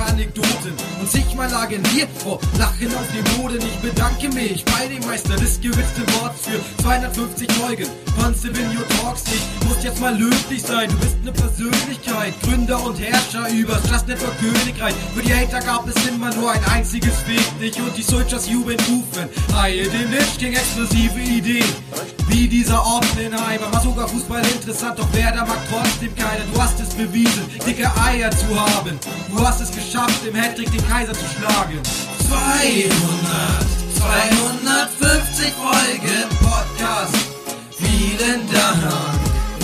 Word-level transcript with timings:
aber 0.00 0.10
Anekdoten 0.10 0.74
und 1.00 1.10
sich 1.10 1.34
mal 1.34 1.52
agendiert 1.52 2.08
vor 2.18 2.40
Lachen 2.58 2.88
auf 2.94 3.06
dem 3.14 3.24
Boden. 3.36 3.58
Ich 3.58 3.90
bedanke 3.90 4.28
mich 4.28 4.64
bei 4.64 4.88
dem 4.88 5.06
Meister 5.06 5.36
des 5.36 5.60
gewitzten 5.60 6.06
Worts 6.20 6.46
für 6.46 6.82
250 6.82 7.52
Folgen 7.52 7.86
von 8.18 8.34
Stevenio 8.34 8.80
Talks. 9.00 9.24
Ich 9.26 9.68
muss 9.68 9.82
jetzt 9.82 10.00
mal 10.00 10.16
löblich 10.16 10.62
sein, 10.62 10.90
du 10.90 10.96
bist 10.98 11.16
eine 11.22 11.32
Persönlichkeit, 11.32 12.34
Gründer 12.42 12.82
und 12.84 12.98
Herrscher 13.00 13.48
übers 13.50 13.88
Just 13.88 14.08
Network 14.08 14.38
Königreich. 14.38 14.94
Für 15.14 15.22
die 15.22 15.34
Hater 15.34 15.60
gab 15.60 15.86
es 15.88 16.06
immer 16.06 16.34
nur 16.34 16.50
ein 16.50 16.64
einziges 16.66 17.26
Weg, 17.26 17.60
dich 17.60 17.78
und 17.80 17.96
die 17.96 18.02
Soldiers 18.02 18.48
Jubeln 18.48 18.78
rufen. 18.80 19.28
Haie 19.54 19.84
dem 19.84 20.10
ging 20.38 20.52
exklusive 20.52 21.20
Ideen. 21.20 21.64
Wie 22.30 22.46
dieser 22.46 22.80
Oppenheimer, 22.86 23.72
war 23.72 23.80
sogar 23.82 24.06
Fußball 24.06 24.42
interessant, 24.46 24.98
doch 24.98 25.08
wer 25.12 25.32
da 25.32 25.44
mag 25.44 25.58
trotzdem 25.68 26.14
keiner. 26.14 26.44
Du 26.52 26.62
hast 26.62 26.78
es 26.78 26.90
bewiesen, 26.90 27.44
dicke 27.66 27.90
Eier 28.00 28.30
zu 28.30 28.48
haben. 28.58 28.98
Du 29.28 29.44
hast 29.46 29.60
es 29.60 29.70
geschafft, 29.72 30.24
im 30.24 30.34
Hattrick 30.36 30.70
den 30.70 30.86
Kaiser 30.88 31.12
zu 31.12 31.24
schlagen. 31.36 31.80
200, 32.28 33.00
250 33.98 35.52
Folgen 35.54 36.28
Podcast. 36.40 37.16
Vielen 37.76 38.48
Dank, 38.52 38.82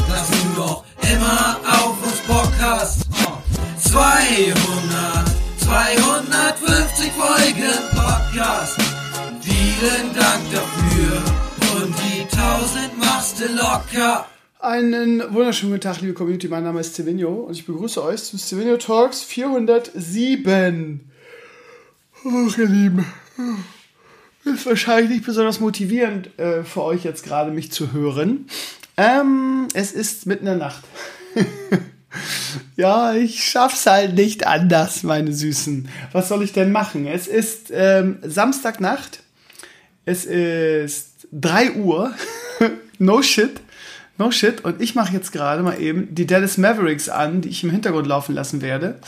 dass 0.08 0.28
du 0.28 0.36
doch 0.56 0.82
immer 1.02 1.56
auf 1.70 2.02
uns 2.02 2.18
Bock 2.26 2.52
hast. 2.60 3.06
200, 3.80 5.30
250 5.58 7.12
Folgen 7.12 7.78
Podcast. 7.94 8.76
Vielen 9.40 10.14
Dank 10.14 10.42
dafür. 10.52 10.65
Und 13.36 13.42
die 13.42 13.48
1000 13.48 13.56
machst 13.56 13.92
du 13.92 13.98
locker. 13.98 14.26
Einen 14.60 15.34
wunderschönen 15.34 15.72
guten 15.72 15.82
Tag, 15.82 16.00
liebe 16.00 16.14
Community. 16.14 16.48
Mein 16.48 16.64
Name 16.64 16.80
ist 16.80 16.94
Stevenio 16.94 17.34
und 17.34 17.52
ich 17.54 17.66
begrüße 17.66 18.02
euch 18.02 18.22
zu 18.22 18.38
Stevenio 18.38 18.78
Talks 18.78 19.22
407. 19.22 21.10
Ach, 22.24 22.58
ihr 22.58 22.66
Lieben. 22.66 23.04
Ist 24.44 24.64
wahrscheinlich 24.64 25.10
nicht 25.10 25.26
besonders 25.26 25.60
motivierend 25.60 26.38
äh, 26.38 26.64
für 26.64 26.82
euch 26.82 27.04
jetzt 27.04 27.24
gerade, 27.24 27.50
mich 27.50 27.70
zu 27.72 27.92
hören. 27.92 28.46
Ähm, 28.96 29.68
es 29.74 29.92
ist 29.92 30.24
mitten 30.26 30.46
in 30.46 30.58
der 30.58 30.68
Nacht. 30.68 30.84
ja, 32.76 33.12
ich 33.12 33.44
schaff's 33.44 33.84
halt 33.86 34.14
nicht 34.14 34.46
anders, 34.46 35.02
meine 35.02 35.32
Süßen. 35.32 35.88
Was 36.12 36.28
soll 36.28 36.42
ich 36.42 36.54
denn 36.54 36.72
machen? 36.72 37.06
Es 37.06 37.26
ist 37.26 37.70
ähm, 37.70 38.18
Samstagnacht. 38.22 39.20
Es 40.06 40.24
ist 40.24 41.15
3 41.32 41.72
Uhr. 41.72 42.14
no 42.98 43.22
shit. 43.22 43.60
No 44.18 44.30
shit. 44.30 44.64
Und 44.64 44.80
ich 44.80 44.94
mache 44.94 45.12
jetzt 45.12 45.32
gerade 45.32 45.62
mal 45.62 45.80
eben 45.80 46.14
die 46.14 46.26
Dallas 46.26 46.58
Mavericks 46.58 47.08
an, 47.08 47.42
die 47.42 47.50
ich 47.50 47.62
im 47.64 47.70
Hintergrund 47.70 48.06
laufen 48.06 48.34
lassen 48.34 48.62
werde. 48.62 48.98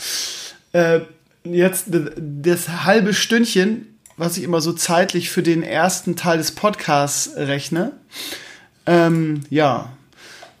Äh, 0.71 1.01
jetzt 1.43 1.87
das 1.89 2.83
halbe 2.83 3.13
Stündchen, 3.13 3.97
was 4.17 4.37
ich 4.37 4.43
immer 4.43 4.61
so 4.61 4.73
zeitlich 4.73 5.29
für 5.29 5.41
den 5.41 5.63
ersten 5.63 6.15
Teil 6.15 6.37
des 6.37 6.51
Podcasts 6.51 7.31
rechne. 7.35 7.93
Ähm, 8.85 9.41
ja. 9.49 9.91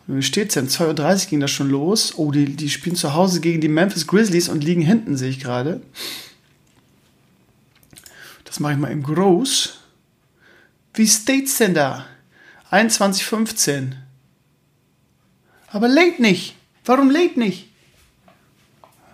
Wie 0.07 0.23
steht's 0.23 0.55
denn? 0.55 0.67
2.30 0.67 1.25
Uhr 1.25 1.29
ging 1.29 1.39
das 1.39 1.51
schon 1.51 1.69
los. 1.69 2.13
Oh, 2.17 2.31
die, 2.31 2.55
die 2.55 2.69
spielen 2.69 2.95
zu 2.95 3.13
Hause 3.13 3.41
gegen 3.41 3.61
die 3.61 3.67
Memphis 3.67 4.07
Grizzlies 4.07 4.49
und 4.49 4.63
liegen 4.63 4.81
hinten, 4.81 5.17
sehe 5.17 5.29
ich 5.29 5.39
gerade. 5.39 5.81
Das 8.45 8.59
mache 8.59 8.73
ich 8.73 8.79
mal 8.79 8.91
im 8.91 9.03
Groß. 9.03 9.78
Wie 10.99 11.07
steht's 11.07 11.57
denn 11.59 11.73
da? 11.73 12.05
21.15. 12.71 13.93
Aber 15.71 15.87
lädt 15.87 16.19
nicht. 16.19 16.57
Warum 16.83 17.09
lädt 17.09 17.37
nicht? 17.37 17.69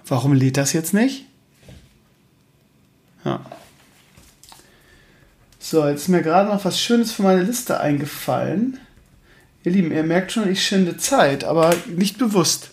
Warum 0.07 0.33
lädt 0.33 0.57
das 0.57 0.73
jetzt 0.73 0.95
nicht? 0.95 1.27
Ja. 3.23 3.39
So, 5.59 5.87
jetzt 5.87 6.01
ist 6.01 6.07
mir 6.07 6.23
gerade 6.23 6.49
noch 6.49 6.65
was 6.65 6.81
Schönes 6.81 7.11
für 7.11 7.21
meine 7.21 7.43
Liste 7.43 7.79
eingefallen. 7.79 8.79
Ihr 9.63 9.73
Lieben, 9.73 9.91
ihr 9.91 10.01
merkt 10.01 10.31
schon, 10.31 10.51
ich 10.51 10.65
schinde 10.65 10.97
Zeit, 10.97 11.43
aber 11.43 11.75
nicht 11.85 12.17
bewusst. 12.17 12.71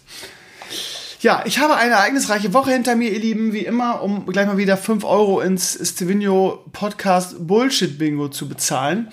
Ja, 1.22 1.44
ich 1.46 1.60
habe 1.60 1.76
eine 1.76 1.94
ereignisreiche 1.94 2.52
Woche 2.52 2.72
hinter 2.72 2.96
mir, 2.96 3.12
ihr 3.12 3.20
Lieben, 3.20 3.52
wie 3.52 3.64
immer, 3.64 4.02
um 4.02 4.26
gleich 4.26 4.48
mal 4.48 4.56
wieder 4.56 4.76
5 4.76 5.04
Euro 5.04 5.40
ins 5.40 5.78
Stevenio 5.80 6.64
Podcast 6.72 7.46
Bullshit 7.46 7.96
Bingo 7.96 8.26
zu 8.26 8.48
bezahlen. 8.48 9.06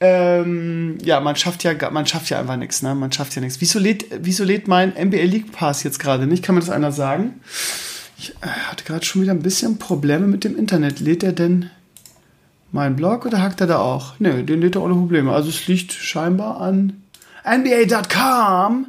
Ähm, 0.00 0.98
ja, 1.04 1.20
man 1.20 1.36
schafft 1.36 1.62
ja, 1.62 1.72
man 1.92 2.04
schafft 2.04 2.30
ja 2.30 2.40
einfach 2.40 2.56
nichts, 2.56 2.82
ne? 2.82 2.96
Man 2.96 3.12
schafft 3.12 3.36
ja 3.36 3.40
nichts. 3.40 3.60
Wieso 3.60 3.78
lädt, 3.78 4.06
wieso 4.10 4.42
lädt 4.42 4.66
mein 4.66 4.88
NBA 4.88 5.22
League 5.22 5.52
Pass 5.52 5.84
jetzt 5.84 6.00
gerade 6.00 6.26
nicht? 6.26 6.42
Kann 6.42 6.56
mir 6.56 6.62
das 6.62 6.68
einer 6.70 6.90
sagen? 6.90 7.40
Ich 8.18 8.30
äh, 8.40 8.48
hatte 8.48 8.82
gerade 8.82 9.04
schon 9.04 9.22
wieder 9.22 9.32
ein 9.32 9.42
bisschen 9.42 9.78
Probleme 9.78 10.26
mit 10.26 10.42
dem 10.42 10.58
Internet. 10.58 10.98
Lädt 10.98 11.22
er 11.22 11.32
denn 11.32 11.70
meinen 12.72 12.96
Blog 12.96 13.24
oder 13.24 13.40
hackt 13.40 13.60
er 13.60 13.68
da 13.68 13.78
auch? 13.78 14.14
Nö, 14.18 14.42
den 14.42 14.62
lädt 14.62 14.74
er 14.74 14.82
ohne 14.82 14.94
Probleme. 14.94 15.32
Also 15.32 15.50
es 15.50 15.68
liegt 15.68 15.92
scheinbar 15.92 16.60
an 16.60 17.04
NBA.com. 17.46 18.88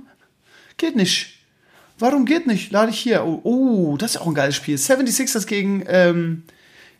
Geht 0.77 0.95
nicht. 0.95 1.32
Warum 1.99 2.25
geht 2.25 2.47
nicht? 2.47 2.71
Lade 2.71 2.91
ich 2.91 2.99
hier. 2.99 3.23
Oh, 3.23 3.41
oh, 3.43 3.97
das 3.97 4.15
ist 4.15 4.21
auch 4.21 4.27
ein 4.27 4.33
geiles 4.33 4.55
Spiel. 4.55 4.75
76ers 4.75 5.45
gegen, 5.45 5.83
ähm, 5.87 6.43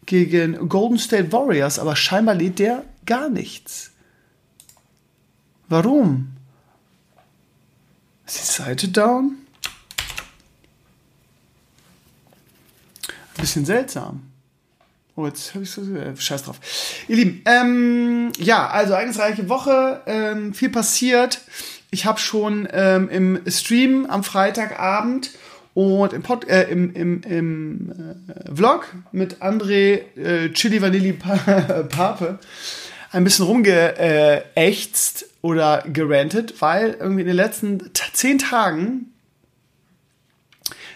gegen 0.06 0.70
Golden 0.70 0.98
State 0.98 1.31
Warriors, 1.31 1.80
aber 1.80 1.96
scheinbar 1.96 2.36
lädt 2.36 2.59
der 2.59 2.86
gar 3.06 3.30
nichts. 3.30 3.92
Warum? 5.68 6.34
Ist 8.26 8.38
die 8.38 8.64
Seite 8.64 8.88
down? 8.88 9.38
Ein 13.36 13.42
bisschen 13.42 13.66
seltsam. 13.66 14.24
Oh, 15.16 15.28
jetzt 15.28 15.54
habe 15.54 15.64
ich 15.64 15.72
so. 15.72 15.81
Äh, 15.96 16.16
scheiß 16.16 16.44
drauf. 16.44 16.60
Ihr 17.08 17.18
Lieben, 17.18 17.42
ähm, 17.46 18.31
ja, 18.38 18.68
also 18.68 18.94
ereignisreiche 18.94 19.48
Woche, 19.50 20.02
ähm, 20.08 20.54
viel 20.54 20.70
passiert. 20.70 21.42
Ich 21.94 22.08
habe 22.08 22.20
schon 22.20 22.68
ähm, 22.74 23.08
im 23.09 23.40
Stream 23.48 24.08
am 24.08 24.24
Freitagabend 24.24 25.30
und 25.76 26.12
im, 26.12 26.24
Pod, 26.24 26.48
äh, 26.50 26.64
im, 26.64 26.92
im, 26.96 27.22
im 27.22 27.92
äh, 27.92 28.56
Vlog 28.56 28.88
mit 29.12 29.44
André 29.44 30.02
äh, 30.18 30.52
Chili 30.54 30.81
Vanilli 30.81 31.14
Pape 31.90 32.40
ein 33.12 33.24
bisschen 33.24 33.46
rumgeächtzt 33.46 35.26
oder 35.44 35.84
gerantet, 35.86 36.56
weil 36.62 36.98
irgendwie 37.00 37.22
in 37.22 37.28
den 37.28 37.36
letzten 37.36 37.92
zehn 38.14 38.40
Tagen 38.40 39.14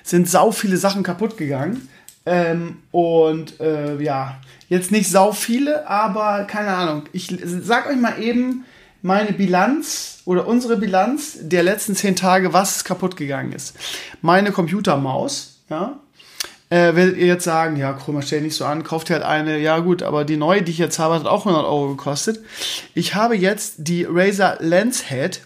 sind 0.02 0.28
sau 0.28 0.52
viele 0.52 0.78
Sachen 0.78 1.04
kaputt 1.04 1.38
gegangen. 1.38 1.88
Ähm, 2.26 2.80
und 2.90 3.60
äh, 3.60 4.02
ja, 4.02 4.42
jetzt 4.68 4.92
nicht 4.92 5.12
sau 5.12 5.32
viele, 5.32 5.88
aber 5.88 6.46
keine 6.46 6.70
Ahnung. 6.70 7.04
Ich 7.14 7.38
sag 7.46 7.88
euch 7.88 7.98
mal 7.98 8.20
eben 8.20 8.66
meine 9.08 9.32
Bilanz 9.32 10.20
oder 10.26 10.46
unsere 10.46 10.78
Bilanz 10.78 11.38
der 11.42 11.64
letzten 11.64 11.96
zehn 11.96 12.16
Tage, 12.16 12.54
was 12.54 12.84
kaputt 12.84 13.16
gegangen 13.16 13.54
ist. 13.54 13.76
Meine 14.22 14.52
Computermaus, 14.52 15.62
ja, 15.70 15.98
äh, 16.70 16.94
werdet 16.94 17.16
ihr 17.18 17.28
jetzt 17.28 17.46
sagen, 17.46 17.78
ja, 17.78 17.94
Chroma, 17.94 18.22
stell 18.22 18.42
nicht 18.42 18.56
so 18.56 18.66
an, 18.66 18.84
kauft 18.84 19.10
halt 19.10 19.24
eine, 19.24 19.58
ja 19.60 19.80
gut, 19.80 20.04
aber 20.04 20.26
die 20.26 20.36
neue, 20.36 20.62
die 20.62 20.72
ich 20.72 20.78
jetzt 20.78 21.00
habe, 21.00 21.16
hat 21.16 21.26
auch 21.26 21.46
100 21.46 21.66
Euro 21.66 21.90
gekostet. 21.90 22.44
Ich 22.94 23.16
habe 23.16 23.38
jetzt 23.38 23.76
die 23.78 24.04
Razer 24.04 24.58
Lens 24.60 25.10
Head 25.10 25.42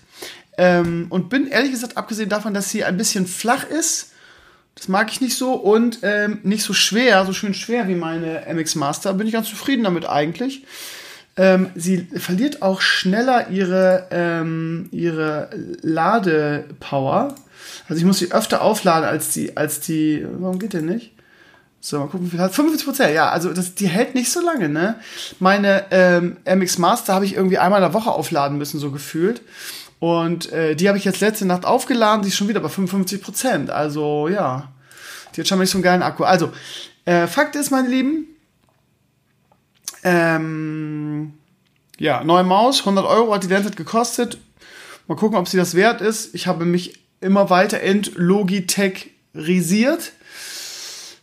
ähm, 0.58 1.06
und 1.10 1.30
bin 1.30 1.48
ehrlich 1.48 1.72
gesagt, 1.72 1.96
abgesehen 1.96 2.30
davon, 2.30 2.56
dass 2.56 2.72
sie 2.72 2.84
ein 2.84 2.98
bisschen 2.98 3.28
flach 3.28 3.64
ist, 3.64 4.14
das 4.74 4.88
mag 4.88 5.12
ich 5.12 5.22
nicht 5.22 5.38
so 5.38 5.54
und 5.54 6.00
ähm, 6.02 6.40
nicht 6.42 6.64
so 6.64 6.74
schwer, 6.74 7.24
so 7.28 7.34
schön 7.34 7.54
schwer 7.54 7.88
wie 7.88 7.94
meine 7.94 8.48
MX 8.52 8.76
Master, 8.76 9.14
bin 9.14 9.28
ich 9.28 9.34
ganz 9.34 9.48
zufrieden 9.48 9.84
damit 9.84 10.10
eigentlich. 10.10 10.64
Ähm, 11.38 11.70
sie 11.76 12.08
verliert 12.16 12.62
auch 12.62 12.82
schneller 12.82 13.50
ihre, 13.50 14.08
ähm, 14.12 14.90
ihre 14.92 15.50
Ladepower. 15.82 17.36
Also 17.88 18.00
ich 18.00 18.06
muss 18.06 18.20
sie 18.20 18.32
öfter 18.32 18.62
aufladen 18.62 19.08
als 19.08 19.34
die, 19.34 19.56
als 19.56 19.80
die, 19.80 20.26
warum 20.40 20.60
geht 20.60 20.74
denn 20.74 20.86
nicht? 20.86 21.14
So, 21.84 21.98
mal 21.98 22.08
gucken, 22.08 22.28
wie 22.28 22.32
viel 22.32 22.40
hat. 22.40 22.54
55 22.54 22.86
Prozent, 22.86 23.16
ja, 23.16 23.30
also 23.30 23.52
das, 23.54 23.74
die 23.74 23.88
hält 23.88 24.14
nicht 24.14 24.32
so 24.32 24.40
lange, 24.40 24.70
ne? 24.70 24.96
Meine 25.40 25.86
ähm, 25.90 26.38
MX 26.46 26.78
Master 26.78 27.16
habe 27.16 27.26
ich 27.26 27.36
irgendwie 27.36 27.58
einmal 27.58 27.82
in 27.82 27.88
der 27.88 27.96
Woche 27.96 28.12
aufladen 28.12 28.60
müssen, 28.60 28.80
so 28.80 28.92
gefühlt. 28.92 29.42
Und 30.00 30.52
äh, 30.52 30.76
die 30.76 30.88
habe 30.88 31.00
ich 31.00 31.06
jetzt 31.06 31.22
letzte 31.22 31.46
Nacht 31.46 31.66
aufgeladen, 31.66 32.22
die 32.22 32.28
ist 32.28 32.36
schon 32.36 32.48
wieder 32.48 32.60
bei 32.60 32.70
55 32.70 33.22
Prozent. 33.22 33.70
Also, 33.72 34.28
ja, 34.28 34.72
die 35.36 35.42
hat 35.42 35.48
schon 35.48 35.58
mal 35.58 35.64
nicht 35.64 35.72
so 35.72 35.78
einen 35.78 35.84
geilen 35.84 36.04
Akku. 36.04 36.24
Also, 36.24 36.52
äh, 37.06 37.26
Fakt 37.26 37.56
ist, 37.56 37.72
meine 37.72 37.88
Lieben, 37.88 38.28
ähm, 40.04 41.34
ja, 42.00 42.24
neue 42.24 42.44
Maus, 42.44 42.80
100 42.80 43.06
Euro 43.06 43.32
hat 43.34 43.44
die 43.44 43.48
Lenshead 43.48 43.78
gekostet. 43.78 44.40
Mal 45.08 45.16
gucken, 45.16 45.38
ob 45.38 45.48
sie 45.48 45.58
das 45.58 45.76
wert 45.76 46.02
ist. 46.02 46.34
Ich 46.34 46.48
habe 46.48 46.66
mich 46.66 47.00
immer 47.20 47.50
weiter 47.50 47.82
entlogitech-risiert. 47.82 50.14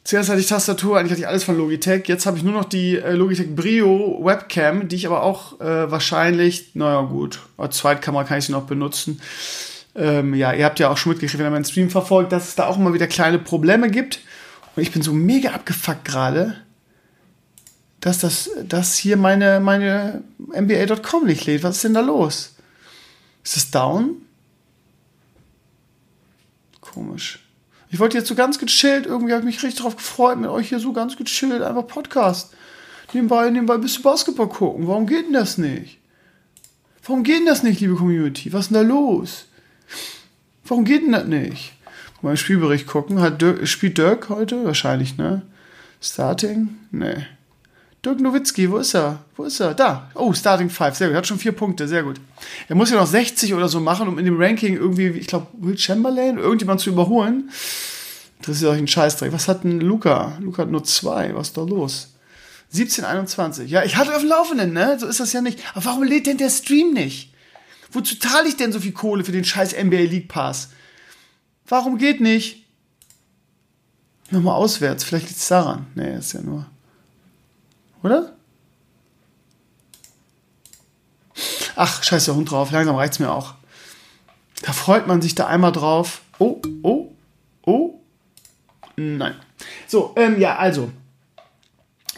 Zuerst 0.05 0.31
hatte 0.31 0.41
ich 0.41 0.47
Tastatur, 0.47 0.97
eigentlich 0.97 1.11
hatte 1.11 1.21
ich 1.21 1.29
alles 1.29 1.45
von 1.45 1.59
Logitech. 1.59 2.05
Jetzt 2.07 2.25
habe 2.25 2.39
ich 2.39 2.43
nur 2.43 2.55
noch 2.55 2.65
die 2.65 2.97
äh, 2.97 3.13
Logitech 3.13 3.55
Brio 3.55 4.19
Webcam, 4.23 4.89
die 4.89 4.97
ich 4.97 5.07
aber 5.07 5.23
auch 5.23 5.61
äh, 5.61 5.91
wahrscheinlich, 5.91 6.75
naja 6.75 7.03
gut, 7.03 7.41
als 7.59 7.77
Zweitkamera 7.77 8.25
kann 8.25 8.39
ich 8.39 8.47
sie 8.47 8.53
noch 8.53 8.65
benutzen. 8.65 9.21
ähm, 9.95 10.33
ja, 10.33 10.55
ihr 10.55 10.65
habt 10.65 10.79
ja 10.79 10.89
auch 10.89 10.97
schon 10.97 11.13
mitgekriegt, 11.13 11.39
wenn 11.39 11.47
ihr 11.47 11.51
meinen 11.51 11.67
Stream 11.67 11.91
verfolgt, 11.91 12.33
dass 12.33 12.49
es 12.49 12.55
da 12.55 12.69
auch 12.69 12.79
immer 12.79 12.95
wieder 12.95 13.07
kleine 13.07 13.39
Probleme 13.39 13.91
gibt. 13.91 14.21
Und 14.77 14.83
ich 14.83 14.93
bin 14.93 15.03
so 15.03 15.13
mega 15.13 15.51
abgefuckt 15.51 16.07
gerade, 16.07 16.57
dass 18.01 18.21
das, 18.21 18.51
dass 18.65 18.97
hier 18.97 19.17
meine, 19.17 19.61
meine 19.61 20.23
NBA.com 20.39 21.27
nicht 21.27 21.47
lädt. 21.47 21.63
Was 21.63 21.77
ist 21.77 21.85
denn 21.85 21.95
da 21.95 22.01
los? 22.01 22.55
Ist 23.45 23.57
das 23.57 23.71
down? 23.71 24.23
Komisch. 26.81 27.41
Ich 27.91 27.99
wollte 27.99 28.19
jetzt 28.19 28.29
so 28.29 28.35
ganz 28.35 28.59
gechillt, 28.59 29.07
irgendwie 29.07 29.33
habe 29.33 29.41
ich 29.41 29.55
mich 29.55 29.63
richtig 29.63 29.81
drauf 29.81 29.97
gefreut, 29.97 30.39
mit 30.39 30.51
euch 30.51 30.69
hier 30.69 30.79
so 30.79 30.93
ganz 30.93 31.17
gechillt, 31.17 31.63
einfach 31.63 31.87
Podcast. 31.87 32.53
Nebenbei, 33.15 33.49
nebenbei 33.49 33.75
ein 33.75 33.81
bisschen 33.81 34.03
Basketball 34.03 34.49
gucken. 34.49 34.87
Warum 34.87 35.07
geht 35.07 35.27
denn 35.27 35.33
das 35.33 35.57
nicht? 35.57 35.99
Warum 37.03 37.23
geht 37.23 37.39
denn 37.39 37.47
das 37.47 37.63
nicht, 37.63 37.81
liebe 37.81 37.95
Community? 37.95 38.53
Was 38.53 38.67
ist 38.67 38.75
denn 38.75 38.87
da 38.87 38.95
los? 38.95 39.47
Warum 40.65 40.85
geht 40.85 41.03
denn 41.03 41.13
das 41.13 41.27
nicht? 41.27 41.73
Mal 42.21 42.37
Spielbericht 42.37 42.87
gucken. 42.87 43.21
Hat 43.21 43.41
Dirk, 43.41 43.67
spielt 43.67 43.97
Dirk 43.97 44.29
heute? 44.29 44.65
Wahrscheinlich, 44.65 45.17
ne? 45.17 45.43
Starting? 46.03 46.77
Nee. 46.91 47.27
Dirk 48.05 48.21
Nowitzki, 48.21 48.71
wo 48.71 48.79
ist 48.79 48.95
er? 48.95 49.25
Wo 49.37 49.45
ist 49.45 49.59
er? 49.61 49.75
Da. 49.75 50.11
Oh, 50.15 50.33
Starting 50.33 50.71
5. 50.71 50.95
Sehr 50.95 51.09
gut. 51.09 51.17
Hat 51.17 51.27
schon 51.27 51.39
vier 51.39 51.53
Punkte. 51.53 51.89
Sehr 51.89 52.05
gut. 52.05 52.21
Er 52.69 52.77
muss 52.77 52.91
ja 52.91 52.97
noch 52.97 53.07
60 53.07 53.55
oder 53.55 53.69
so 53.69 53.81
machen, 53.81 54.07
um 54.07 54.19
in 54.19 54.25
dem 54.25 54.41
Ranking 54.41 54.77
irgendwie, 54.77 55.09
ich 55.09 55.27
glaube, 55.27 55.49
Will 55.55 55.77
Chamberlain, 55.77 56.39
irgendjemand 56.39 56.81
zu 56.81 56.91
überholen. 56.91 57.51
Interessiert 58.39 58.71
euch 58.71 58.79
ein 58.79 58.87
Scheißdreck. 58.87 59.33
Was 59.33 59.49
hat 59.49 59.65
denn 59.65 59.81
Luca? 59.81 60.39
Luca 60.41 60.63
hat 60.63 60.71
nur 60.71 60.85
zwei. 60.85 61.35
Was 61.35 61.49
ist 61.49 61.57
da 61.57 61.63
los? 61.63 62.15
17,21. 62.73 63.65
Ja, 63.65 63.83
ich 63.83 63.97
hatte 63.97 64.15
auf 64.15 64.21
dem 64.21 64.29
Laufenden, 64.29 64.73
ne? 64.73 64.97
So 65.01 65.07
ist 65.07 65.19
das 65.19 65.33
ja 65.33 65.41
nicht. 65.41 65.59
Aber 65.75 65.87
warum 65.87 66.05
lädt 66.05 66.27
denn 66.27 66.39
der 66.39 66.51
Stream 66.51 66.93
nicht? 66.93 67.33
Wozu 67.91 68.17
zahle 68.17 68.49
ich 68.49 68.57
denn 68.57 68.71
so 68.71 68.81
viel 68.81 68.93
Kohle 68.93 69.25
für 69.25 69.33
den 69.33 69.45
scheiß 69.45 69.73
NBA 69.73 70.03
League 70.03 70.29
Pass? 70.29 70.69
Warum 71.67 71.99
geht 71.99 72.21
nicht? 72.21 72.65
Nochmal 74.31 74.57
auswärts, 74.57 75.05
vielleicht 75.05 75.29
liegt 75.29 75.41
es 75.41 75.49
daran. 75.49 75.87
Nee, 75.95 76.17
ist 76.19 76.35
ja 76.35 76.43
nur. 76.43 76.67
Oder? 78.03 78.33
Ach, 81.77 82.03
scheiß 82.03 82.25
der 82.25 82.35
Hund 82.35 82.51
drauf, 82.51 82.71
langsam 82.71 82.97
reicht's 82.97 83.19
mir 83.19 83.31
auch. 83.31 83.55
Da 84.63 84.73
freut 84.73 85.07
man 85.07 85.23
sich 85.23 85.35
da 85.35 85.47
einmal 85.47 85.73
drauf. 85.73 86.23
Oh, 86.39 86.61
oh, 86.83 87.13
oh. 87.65 88.01
Nein. 88.97 89.37
So, 89.87 90.13
ähm, 90.17 90.41
ja, 90.41 90.57
also 90.57 90.91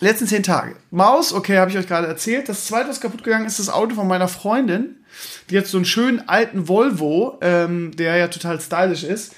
letzten 0.00 0.26
zehn 0.26 0.42
Tage. 0.42 0.76
Maus, 0.90 1.32
okay, 1.32 1.58
habe 1.58 1.70
ich 1.70 1.76
euch 1.76 1.86
gerade 1.86 2.06
erzählt. 2.06 2.48
Das 2.48 2.64
zweite, 2.64 2.88
was 2.88 3.00
kaputt 3.00 3.22
gegangen 3.22 3.46
ist, 3.46 3.58
das 3.58 3.68
Auto 3.68 3.94
von 3.94 4.08
meiner 4.08 4.28
Freundin. 4.28 4.96
Die 5.50 5.58
hat 5.58 5.66
so 5.66 5.76
einen 5.76 5.84
schönen 5.84 6.28
alten 6.28 6.68
Volvo, 6.68 7.38
ähm, 7.42 7.94
der 7.96 8.16
ja 8.16 8.28
total 8.28 8.60
stylisch 8.60 9.04
ist. 9.04 9.34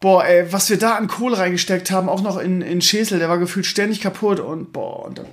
Boah, 0.00 0.24
ey, 0.24 0.52
was 0.52 0.70
wir 0.70 0.78
da 0.78 0.94
an 0.94 1.08
Kohle 1.08 1.38
reingesteckt 1.38 1.90
haben, 1.90 2.08
auch 2.08 2.22
noch 2.22 2.38
in, 2.38 2.62
in 2.62 2.80
Schäsel, 2.80 3.18
der 3.18 3.28
war 3.28 3.38
gefühlt 3.38 3.66
ständig 3.66 4.00
kaputt 4.00 4.38
und 4.38 4.72
boah, 4.72 5.06
und 5.06 5.18
dann 5.18 5.26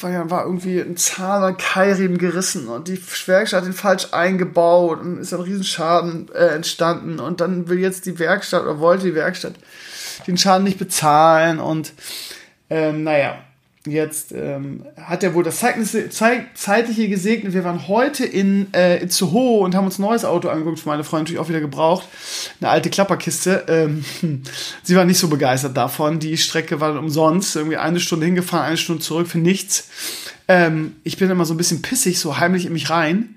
war, 0.00 0.30
war 0.30 0.44
irgendwie 0.44 0.80
ein 0.80 0.96
Zahn 0.96 1.42
an 1.42 1.56
Keilriemen 1.56 2.16
gerissen 2.16 2.68
und 2.68 2.88
die 2.88 2.98
Werkstatt 3.26 3.62
hat 3.62 3.68
ihn 3.68 3.74
falsch 3.74 4.08
eingebaut 4.12 5.00
und 5.00 5.18
ist 5.18 5.34
ein 5.34 5.40
Riesenschaden 5.40 6.30
äh, 6.34 6.54
entstanden 6.54 7.20
und 7.20 7.40
dann 7.40 7.68
will 7.68 7.78
jetzt 7.78 8.06
die 8.06 8.18
Werkstatt 8.18 8.62
oder 8.62 8.78
wollte 8.78 9.04
die 9.04 9.14
Werkstatt 9.14 9.54
den 10.26 10.38
Schaden 10.38 10.64
nicht 10.64 10.78
bezahlen 10.78 11.60
und 11.60 11.92
ähm, 12.70 13.04
naja, 13.04 13.44
Jetzt 13.84 14.30
ähm, 14.30 14.86
hat 14.96 15.24
er 15.24 15.34
wohl 15.34 15.42
das 15.42 15.58
Zeignisse, 15.58 16.08
Zeit, 16.08 16.46
Zeitliche 16.54 17.08
gesegnet. 17.08 17.52
Wir 17.52 17.64
waren 17.64 17.88
heute 17.88 18.24
in 18.24 18.72
äh, 18.72 19.02
Itzehoe 19.02 19.58
und 19.58 19.74
haben 19.74 19.86
uns 19.86 19.98
ein 19.98 20.02
neues 20.02 20.24
Auto 20.24 20.48
angeguckt. 20.48 20.78
Für 20.78 20.88
meine 20.88 21.02
Freundin 21.02 21.24
natürlich 21.24 21.40
auch 21.40 21.48
wieder 21.48 21.60
gebraucht. 21.60 22.06
Eine 22.60 22.70
alte 22.70 22.90
Klapperkiste. 22.90 23.64
Ähm, 23.66 24.04
sie 24.84 24.94
war 24.94 25.04
nicht 25.04 25.18
so 25.18 25.26
begeistert 25.26 25.76
davon. 25.76 26.20
Die 26.20 26.36
Strecke 26.36 26.80
war 26.80 26.96
umsonst. 26.96 27.56
Irgendwie 27.56 27.76
eine 27.76 27.98
Stunde 27.98 28.26
hingefahren, 28.26 28.66
eine 28.66 28.76
Stunde 28.76 29.02
zurück 29.02 29.26
für 29.26 29.38
nichts. 29.38 29.88
Ähm, 30.46 30.94
ich 31.02 31.16
bin 31.16 31.28
immer 31.28 31.44
so 31.44 31.54
ein 31.54 31.56
bisschen 31.56 31.82
pissig, 31.82 32.20
so 32.20 32.38
heimlich 32.38 32.66
in 32.66 32.72
mich 32.72 32.88
rein. 32.88 33.34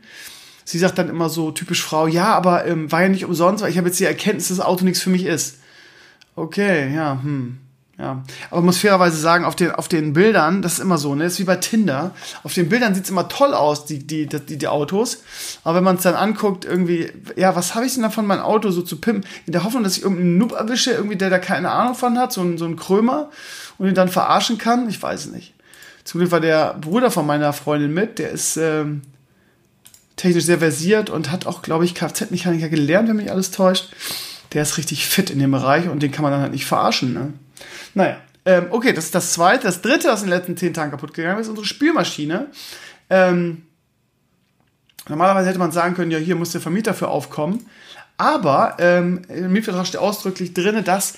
Sie 0.64 0.78
sagt 0.78 1.00
dann 1.00 1.10
immer 1.10 1.30
so 1.30 1.52
typisch 1.52 1.82
Frau, 1.82 2.06
ja, 2.06 2.34
aber 2.36 2.68
ähm, 2.68 2.92
war 2.92 3.02
ja 3.02 3.10
nicht 3.10 3.26
umsonst, 3.26 3.64
weil 3.64 3.72
ich 3.72 3.78
habe 3.78 3.88
jetzt 3.88 4.00
die 4.00 4.06
Erkenntnis, 4.06 4.50
dass 4.50 4.58
das 4.58 4.66
Auto 4.66 4.86
nichts 4.86 5.02
für 5.02 5.10
mich 5.10 5.26
ist. 5.26 5.58
Okay, 6.36 6.94
ja, 6.94 7.20
hm. 7.24 7.60
Ja, 7.98 8.24
aber 8.52 8.62
muss 8.62 8.80
fairerweise 8.80 9.16
sagen, 9.16 9.46
auf 9.46 9.56
den, 9.56 9.72
auf 9.72 9.88
den 9.88 10.12
Bildern, 10.12 10.62
das 10.62 10.74
ist 10.74 10.80
immer 10.80 10.98
so, 10.98 11.16
ne, 11.16 11.24
das 11.24 11.34
ist 11.34 11.40
wie 11.40 11.46
bei 11.46 11.56
Tinder. 11.56 12.12
Auf 12.44 12.54
den 12.54 12.68
Bildern 12.68 12.94
sieht's 12.94 13.10
immer 13.10 13.30
toll 13.30 13.54
aus, 13.54 13.86
die, 13.86 14.00
die, 14.06 14.28
die, 14.28 14.58
die 14.58 14.68
Autos. 14.68 15.24
Aber 15.64 15.78
wenn 15.78 15.86
man 15.86 15.96
es 15.96 16.04
dann 16.04 16.16
anguckt, 16.16 16.66
irgendwie, 16.66 17.10
ja, 17.38 17.56
was 17.56 17.74
habe 17.74 17.86
ich 17.86 17.94
denn 17.94 18.04
davon, 18.04 18.28
mein 18.28 18.42
Auto 18.42 18.70
so 18.72 18.82
zu 18.82 19.00
pimpen? 19.00 19.30
In 19.46 19.54
der 19.54 19.64
Hoffnung, 19.64 19.84
dass 19.84 19.96
ich 19.96 20.04
irgendeinen 20.04 20.38
Noob 20.38 20.52
erwische, 20.52 20.92
irgendwie, 20.92 21.16
der 21.16 21.30
da 21.30 21.40
keine 21.40 21.72
Ahnung 21.72 21.96
von 21.96 22.18
hat, 22.18 22.34
so 22.34 22.42
ein, 22.42 22.58
so 22.58 22.66
ein 22.66 22.76
Krömer, 22.76 23.30
und 23.78 23.88
ihn 23.88 23.96
dann 23.96 24.10
verarschen 24.10 24.58
kann, 24.58 24.90
ich 24.90 25.02
weiß 25.02 25.28
nicht. 25.28 25.54
Zum 26.04 26.20
Glück 26.20 26.32
war 26.32 26.42
der 26.42 26.74
Bruder 26.74 27.12
von 27.12 27.26
meiner 27.26 27.54
Freundin 27.54 27.94
mit, 27.94 28.20
der 28.20 28.30
ist 28.30 28.58
ähm, 28.58 29.04
technisch 30.18 30.44
sehr 30.44 30.60
versiert 30.60 31.10
und 31.10 31.32
hat 31.32 31.46
auch, 31.46 31.62
glaube 31.62 31.86
ich, 31.86 31.96
Kfz-Mechaniker 31.96 32.68
gelernt, 32.68 33.08
wenn 33.08 33.16
mich 33.16 33.32
alles 33.32 33.52
täuscht. 33.52 33.94
Der 34.54 34.64
ist 34.64 34.78
richtig 34.78 35.08
fit 35.08 35.30
in 35.30 35.40
dem 35.40 35.52
Bereich 35.52 35.88
und 35.90 36.04
den 36.04 36.12
kann 36.12 36.24
man 36.24 36.32
dann 36.32 36.42
halt 36.42 36.52
nicht 36.52 36.66
verarschen, 36.66 37.14
ne? 37.14 37.34
Naja, 37.94 38.22
ähm, 38.46 38.68
okay, 38.70 38.94
das 38.94 39.06
ist 39.06 39.16
das 39.16 39.34
zweite. 39.34 39.64
Das 39.64 39.82
dritte, 39.82 40.08
was 40.10 40.22
in 40.22 40.30
den 40.30 40.38
letzten 40.38 40.58
zehn 40.58 40.74
Tagen 40.74 40.92
kaputt 40.92 41.14
gegangen 41.14 41.40
ist, 41.40 41.48
ist 41.48 41.50
unsere 41.50 41.68
Spülmaschine. 41.68 42.48
Ähm, 43.10 43.64
normalerweise 45.10 45.50
hätte 45.50 45.60
man 45.60 45.72
sagen 45.72 45.96
können, 45.96 46.12
ja, 46.12 46.20
hier 46.20 46.36
muss 46.36 46.52
der 46.52 46.62
Vermieter 46.62 46.94
für 46.94 47.08
aufkommen. 47.08 47.66
Aber 48.18 48.78
ähm, 48.80 49.24
im 49.28 49.52
Mietvertrag 49.52 49.88
steht 49.88 50.00
ausdrücklich 50.00 50.54
drin, 50.54 50.82
dass 50.86 51.16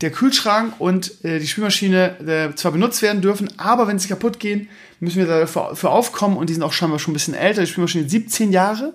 der 0.00 0.10
Kühlschrank 0.10 0.74
und 0.78 1.24
äh, 1.24 1.38
die 1.38 1.46
Spülmaschine 1.46 2.50
äh, 2.50 2.54
zwar 2.56 2.72
benutzt 2.72 3.02
werden 3.02 3.22
dürfen, 3.22 3.52
aber 3.58 3.86
wenn 3.86 4.00
sie 4.00 4.08
kaputt 4.08 4.40
gehen, 4.40 4.68
müssen 4.98 5.18
wir 5.18 5.26
dafür 5.26 5.76
für 5.76 5.90
aufkommen 5.90 6.36
und 6.36 6.50
die 6.50 6.54
sind 6.54 6.64
auch 6.64 6.72
scheinbar 6.72 6.98
schon 6.98 7.12
ein 7.12 7.14
bisschen 7.14 7.34
älter. 7.34 7.60
Die 7.60 7.68
Spülmaschine 7.68 8.04
ist 8.04 8.10
17 8.10 8.52
Jahre. 8.52 8.94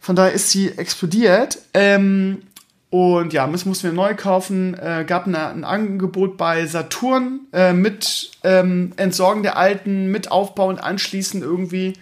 Von 0.00 0.16
daher 0.16 0.32
ist 0.32 0.50
sie 0.50 0.70
explodiert. 0.70 1.58
Ähm, 1.72 2.42
und 2.90 3.32
ja, 3.32 3.46
das 3.46 3.64
mussten 3.64 3.84
wir 3.84 3.92
neu 3.92 4.16
kaufen. 4.16 4.74
Äh, 4.74 5.04
gab 5.06 5.26
eine, 5.26 5.46
ein 5.46 5.62
Angebot 5.62 6.36
bei 6.36 6.66
Saturn 6.66 7.46
äh, 7.52 7.72
mit 7.72 8.32
ähm, 8.42 8.92
Entsorgen 8.96 9.44
der 9.44 9.56
alten, 9.56 10.10
mit 10.10 10.32
Aufbau 10.32 10.68
und 10.68 10.80
Anschließen 10.80 11.40
irgendwie. 11.40 11.92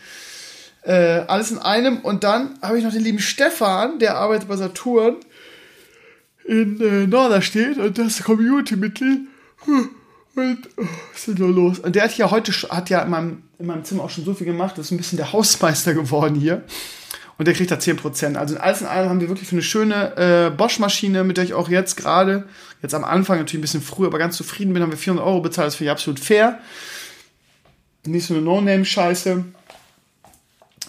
Äh, 0.83 1.25
alles 1.27 1.51
in 1.51 1.59
einem. 1.59 1.99
Und 1.99 2.25
dann 2.25 2.59
habe 2.63 2.79
ich 2.79 2.85
noch 2.85 2.93
den 2.93 3.05
lieben 3.05 3.19
Stefan, 3.19 3.99
der 3.99 4.17
arbeitet 4.17 4.49
bei 4.49 4.57
Saturn 4.57 5.17
in 6.47 6.81
äh, 6.81 7.07
Norderstedt 7.07 7.77
und 7.77 7.99
das 7.99 8.25
Community-Mitglied. 8.25 9.29
Und 9.67 10.69
oh, 10.79 10.85
was 11.13 11.19
ist 11.19 11.29
denn 11.29 11.37
da 11.37 11.45
los? 11.45 11.81
Und 11.81 11.97
der 11.97 12.05
hat 12.05 12.17
ja 12.17 12.31
heute, 12.31 12.51
hat 12.71 12.89
ja 12.89 13.03
in 13.03 13.11
meinem, 13.11 13.43
in 13.59 13.67
meinem 13.67 13.85
Zimmer 13.85 14.05
auch 14.05 14.11
schon 14.11 14.25
so 14.25 14.33
viel 14.33 14.47
gemacht, 14.47 14.79
ist 14.79 14.91
ein 14.91 14.97
bisschen 14.97 15.19
der 15.19 15.35
Hausmeister 15.35 15.93
geworden 15.93 16.37
hier 16.37 16.63
und 17.39 17.47
der 17.47 17.55
kriegt 17.55 17.71
da 17.71 17.77
10%. 17.77 18.35
Also 18.35 18.57
in 18.57 18.61
alles 18.61 18.81
in 18.81 18.89
allem 18.89 19.09
haben 19.09 19.21
wir 19.21 19.29
wirklich 19.29 19.49
für 19.49 19.55
eine 19.55 19.63
schöne 19.63 20.17
äh, 20.17 20.51
Bosch-Maschine, 20.51 21.23
mit 21.23 21.37
der 21.37 21.45
ich 21.45 21.55
auch 21.55 21.69
jetzt 21.69 21.97
gerade, 21.97 22.49
jetzt 22.83 22.95
am 22.95 23.05
Anfang 23.05 23.39
natürlich 23.39 23.61
ein 23.61 23.63
bisschen 23.63 23.83
früher, 23.83 24.09
aber 24.09 24.19
ganz 24.19 24.37
zufrieden 24.37 24.73
bin, 24.73 24.83
haben 24.83 24.91
wir 24.91 24.99
400 24.99 25.25
Euro 25.25 25.41
bezahlt. 25.41 25.69
Das 25.69 25.77
finde 25.77 25.89
ich 25.89 25.93
absolut 25.93 26.19
fair. 26.19 26.59
Nicht 28.05 28.27
so 28.27 28.35
eine 28.35 28.43
No-Name-Scheiße, 28.43 29.45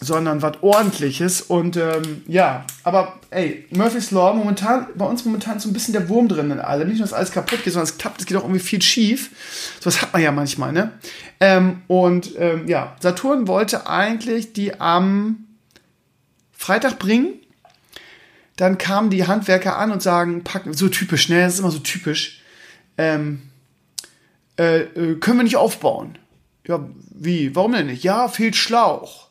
sondern 0.02 0.42
was 0.42 0.64
ordentliches. 0.64 1.42
Und 1.42 1.78
ähm, 1.78 2.24
ja, 2.28 2.66
aber 2.84 3.20
ey, 3.30 3.68
Murphy's 3.70 4.10
Law, 4.10 4.34
momentan, 4.34 4.88
bei 4.96 5.06
uns 5.06 5.26
momentan 5.26 5.58
ist 5.58 5.64
so 5.64 5.70
ein 5.70 5.74
bisschen 5.74 5.94
der 5.94 6.10
Wurm 6.10 6.30
drin 6.30 6.50
in 6.50 6.60
allem. 6.60 6.88
Nicht 6.88 6.98
nur, 6.98 7.08
dass 7.08 7.14
alles 7.14 7.32
kaputt 7.32 7.64
geht, 7.64 7.74
sondern 7.74 7.90
es 7.92 8.00
klappt, 8.00 8.22
es 8.22 8.26
geht 8.26 8.38
auch 8.38 8.44
irgendwie 8.44 8.60
viel 8.60 8.82
schief. 8.82 9.30
So 9.80 9.86
was 9.86 10.02
hat 10.02 10.14
man 10.14 10.24
ja 10.24 10.32
manchmal, 10.32 10.72
ne? 10.72 10.94
Ähm, 11.40 11.84
und 11.88 12.32
ähm, 12.40 12.68
ja, 12.68 12.96
Saturn 13.02 13.48
wollte 13.48 13.88
eigentlich 13.88 14.54
die 14.54 14.80
am 14.80 15.46
Freitag 16.60 17.00
bringen. 17.00 17.40
Dann 18.58 18.78
kamen 18.78 19.10
die 19.10 19.26
Handwerker 19.26 19.78
an 19.78 19.94
und 19.94 20.04
sagen, 20.04 20.44
packen, 20.44 20.74
so 20.74 20.90
typisch, 20.90 21.30
ne, 21.30 21.42
das 21.42 21.54
ist 21.54 21.60
immer 21.62 21.72
so 21.72 21.80
typisch. 21.80 22.42
Ähm, 22.98 23.44
äh, 24.58 24.82
äh, 24.82 25.16
können 25.16 25.38
wir 25.38 25.44
nicht 25.46 25.56
aufbauen? 25.56 26.18
Ja, 26.68 26.86
wie? 27.12 27.56
Warum 27.56 27.72
denn 27.72 27.88
nicht? 27.88 28.04
Ja, 28.04 28.28
fehlt 28.28 28.58
Schlauch. 28.58 29.30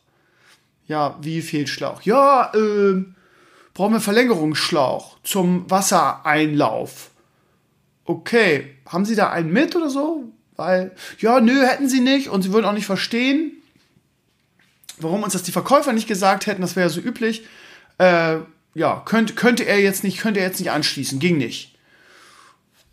Ja, 0.87 1.19
wie 1.21 1.43
fehlt 1.43 1.69
Schlauch? 1.69 2.01
Ja, 2.01 2.51
äh, 2.55 3.05
brauchen 3.75 3.93
wir 3.93 4.01
Verlängerungsschlauch 4.01 5.19
zum 5.23 5.71
Wassereinlauf. 5.71 7.11
Okay, 8.07 8.75
haben 8.87 9.05
Sie 9.05 9.17
da 9.17 9.29
einen 9.29 9.53
mit 9.53 9.77
oder 9.77 9.91
so? 9.91 10.33
Weil, 10.57 10.93
ja, 11.19 11.41
nö, 11.41 11.63
hätten 11.67 11.91
Sie 11.91 12.01
nicht 12.01 12.29
und 12.29 12.41
Sie 12.41 12.55
würden 12.55 12.65
auch 12.65 12.73
nicht 12.73 12.87
verstehen, 12.87 13.58
warum 15.00 15.23
uns 15.23 15.33
das 15.33 15.43
die 15.43 15.52
Verkäufer 15.52 15.93
nicht 15.93 16.09
gesagt 16.09 16.47
hätten, 16.47 16.62
das 16.62 16.76
wäre 16.76 16.88
ja 16.88 16.93
so 16.93 17.00
üblich. 17.00 17.45
Äh, 17.99 18.38
ja, 18.75 19.02
könnte, 19.05 19.35
könnte 19.35 19.64
er 19.64 19.81
jetzt 19.81 20.05
nicht, 20.05 20.21
könnte 20.21 20.40
er 20.40 20.47
jetzt 20.47 20.61
nicht 20.61 20.71
anschließen, 20.71 21.19
ging 21.19 21.38
nicht. 21.38 21.75